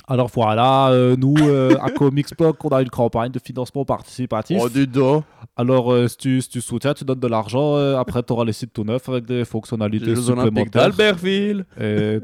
alors 0.08 0.30
voilà, 0.34 0.88
euh, 0.90 1.16
nous, 1.18 1.36
euh, 1.42 1.76
à 1.82 1.90
Comics 1.92 2.36
Blog, 2.38 2.56
on 2.64 2.70
a 2.70 2.82
une 2.82 2.90
campagne 2.90 3.32
de 3.32 3.40
financement 3.40 3.84
participatif. 3.84 4.58
Oh, 4.62 4.70
dis 4.70 4.88
donc 4.88 5.24
Alors, 5.58 5.92
euh, 5.92 6.08
si, 6.08 6.18
tu, 6.18 6.42
si 6.42 6.50
tu 6.50 6.62
soutiens, 6.62 6.94
tu 6.94 7.04
donnes 7.04 7.20
de 7.20 7.28
l'argent. 7.28 7.76
euh, 7.76 7.98
après, 7.98 8.24
tu 8.24 8.32
auras 8.34 8.46
les 8.46 8.54
sites 8.54 8.72
tout 8.74 8.84
neufs 8.84 9.08
avec 9.10 9.26
des 9.26 9.44
fonctionnalités 9.46 10.06
Les 10.06 10.16
supplémentaires. 10.16 10.84
d'Albertville 10.90 11.66
Et 11.80 12.20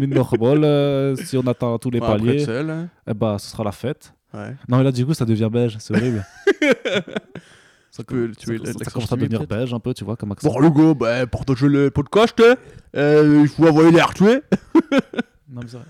mis 0.00 0.06
normal. 0.08 0.64
euh, 0.64 1.16
si 1.16 1.36
on 1.36 1.46
atteint 1.46 1.76
tous 1.78 1.90
les 1.90 2.00
paliers, 2.00 2.36
pretzel, 2.36 2.70
hein. 2.70 2.88
eh 3.06 3.14
bah, 3.14 3.36
ce 3.38 3.50
sera 3.50 3.64
la 3.64 3.72
fête. 3.72 4.14
Ouais. 4.34 4.54
Non, 4.68 4.78
mais 4.78 4.84
là, 4.84 4.92
du 4.92 5.06
coup, 5.06 5.14
ça 5.14 5.24
devient 5.24 5.48
belge. 5.52 5.76
C'est 5.78 5.96
horrible. 5.96 6.24
ça, 7.90 8.02
Tu 8.02 8.04
peux- 8.06 8.26
com- 8.26 8.34
tu 8.36 8.46
ça- 8.46 8.64
ça 8.72 8.78
l'accent 8.80 8.90
commence 8.90 9.12
à 9.12 9.16
devenir 9.16 9.46
belge 9.46 9.72
un 9.72 9.78
peu, 9.80 9.94
tu 9.94 10.04
vois, 10.04 10.16
comme 10.16 10.32
accent. 10.32 10.48
Bon, 10.52 10.58
le 10.58 10.70
gars, 10.70 10.94
bah, 10.94 11.26
partagez 11.26 11.68
le 11.68 11.90
podcast. 11.90 12.42
Euh, 12.96 13.38
il 13.42 13.48
faut 13.48 13.66
envoyer 13.68 13.90
les 13.92 14.02
retués. 14.02 14.40
Non, 15.48 15.60
mais 15.62 15.68
c'est 15.68 15.76
vrai. 15.76 15.86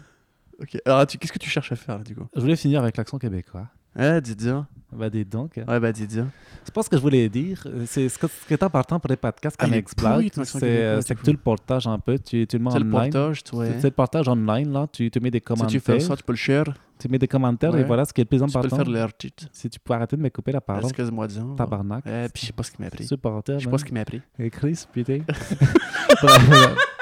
Ok, 0.61 0.79
alors 0.85 1.07
qu'est-ce 1.07 1.33
que 1.33 1.39
tu 1.39 1.49
cherches 1.51 1.73
à 1.73 1.77
faire 1.77 1.99
là, 1.99 2.05
du 2.05 2.15
coup? 2.15 2.27
Je 2.37 2.41
voulais 2.41 2.57
finir 2.57 2.83
avec 2.83 2.97
l'accent 2.97 3.19
québécois. 3.19 3.67
Ouais, 3.97 4.21
dis-moi. 4.21 4.67
Bah, 4.93 5.11
dis 5.11 5.25
donc. 5.25 5.53
Ouais, 5.57 5.81
bah, 5.81 5.93
dis-moi. 5.93 6.27
C'est 6.65 6.73
pas 6.73 6.83
ce 6.83 6.89
que 6.89 6.97
je 6.97 7.03
voulais 7.03 7.29
dire. 7.29 7.63
euh, 7.67 7.85
C'est 7.87 8.09
ce, 8.09 8.17
que- 8.19 8.27
ce 8.29 8.47
qui 8.47 8.53
est 8.55 8.63
important 8.63 8.99
pour 9.01 9.11
les 9.11 9.17
podcasts 9.17 9.57
Ah, 9.59 9.65
comme 9.65 9.75
accent 9.75 10.21
C'est 10.45 10.63
euh, 10.85 11.03
que 11.03 11.23
tu 11.25 11.33
le 11.33 11.37
partages 11.37 11.87
un 11.87 11.99
peu. 11.99 12.19
Tu, 12.19 12.47
tu 12.47 12.57
le 12.59 12.65
mets 12.65 12.71
C'est 12.71 12.79
le 12.79 12.85
online. 12.87 13.11
portage, 13.13 13.43
toi. 13.45 13.67
C'est 13.81 13.85
le 13.85 13.91
partage 13.91 14.29
online, 14.29 14.73
là. 14.73 14.87
Tu, 14.93 15.11
tu 15.11 15.21
mets 15.21 15.31
des 15.33 15.39
Si 15.39 15.43
commentaires. 15.45 15.69
tu 15.71 15.81
fais 15.81 16.01
ça, 16.01 16.17
tu 16.17 16.23
peux 16.23 16.33
le 16.33 16.37
share. 16.37 16.65
Tu 16.99 17.09
mets 17.09 17.19
des 17.19 17.27
commentaires 17.29 17.77
et 17.77 17.83
voilà 17.83 18.05
ce 18.05 18.13
qui 18.13 18.21
est 18.21 18.25
le 18.25 18.29
plus 18.29 18.39
Tu 18.47 18.53
peux 18.53 18.59
important. 18.59 18.85
le 18.91 18.97
faire 18.97 19.11
cheat. 19.21 19.49
Si 19.53 19.69
tu 19.69 19.81
peux 19.81 19.93
arrêter 19.95 20.17
de 20.17 20.23
me 20.23 20.29
couper 20.31 20.53
la 20.53 20.61
parole. 20.61 20.85
Excuse-moi, 20.85 21.27
disons. 21.27 21.55
Tabarnak. 21.57 22.05
Eh, 22.07 22.27
puis 22.33 22.43
je 22.43 22.47
sais 22.47 22.53
pas 22.53 22.63
ce 22.63 22.71
qu'il 22.71 22.81
m'a 22.81 22.87
appris. 22.87 23.05
Supporter. 23.07 23.59
Je 23.59 23.65
sais 23.65 23.71
pas 23.71 23.79
ce 23.79 23.85
qu'il 23.85 23.95
m'a 23.95 24.01
appris. 24.01 24.23
Et 24.39 24.49
Chris, 24.49 24.85
putain. 24.93 25.19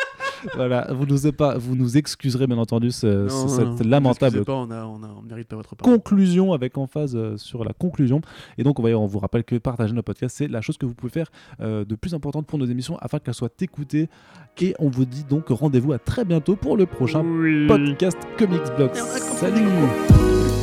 voilà, 0.55 0.89
vous 0.93 1.07
nous, 1.07 1.31
pas, 1.33 1.57
vous 1.59 1.75
nous 1.77 1.97
excuserez 1.97 2.47
bien 2.47 2.59
entendu 2.59 2.91
ce- 2.91 3.07
Non, 3.25 3.29
ce- 3.29 3.43
non, 3.43 3.49
cette 3.77 3.85
non, 3.85 3.91
lamentable 3.91 4.39
excusez 4.39 4.45
pas, 4.45 4.53
on, 4.55 4.71
a, 4.71 4.85
on, 4.85 5.03
a, 5.03 5.09
on 5.19 5.23
mérite 5.23 5.49
pas 5.49 5.57
votre 5.57 5.75
pardon. 5.77 5.95
conclusion 5.95 6.53
avec 6.53 6.77
emphase 6.79 7.15
euh, 7.17 7.37
sur 7.37 7.65
la 7.65 7.73
conclusion. 7.73 8.21
Et 8.59 8.63
donc, 8.65 8.79
on, 8.79 8.83
va- 8.83 8.91
on 8.91 9.07
vous 9.07 9.19
rappelle 9.19 9.45
que 9.45 9.57
partager 9.57 9.93
nos 9.95 10.03
podcasts, 10.03 10.37
c'est 10.37 10.49
la 10.49 10.61
chose 10.61 10.77
que 10.79 10.87
vous 10.87 10.95
pouvez 10.95 11.13
faire 11.13 11.31
euh, 11.61 11.85
de 11.85 11.95
plus 11.95 12.15
importante 12.15 12.47
pour 12.47 12.59
nos 12.59 12.67
émissions 12.67 12.97
afin 13.01 13.19
qu'elles 13.19 13.35
soient 13.35 13.49
écoutées. 13.61 14.09
Et 14.61 14.75
on 14.79 14.89
vous 14.91 15.05
dit 15.05 15.25
donc 15.25 15.49
rendez-vous 15.49 15.93
à 15.93 15.99
très 15.99 16.25
bientôt 16.25 16.57
pour 16.57 16.77
le 16.77 16.87
prochain 16.87 17.25
podcast 17.69 18.19
Comics 18.39 18.61
Blog. 18.77 18.91
Salut 18.95 20.62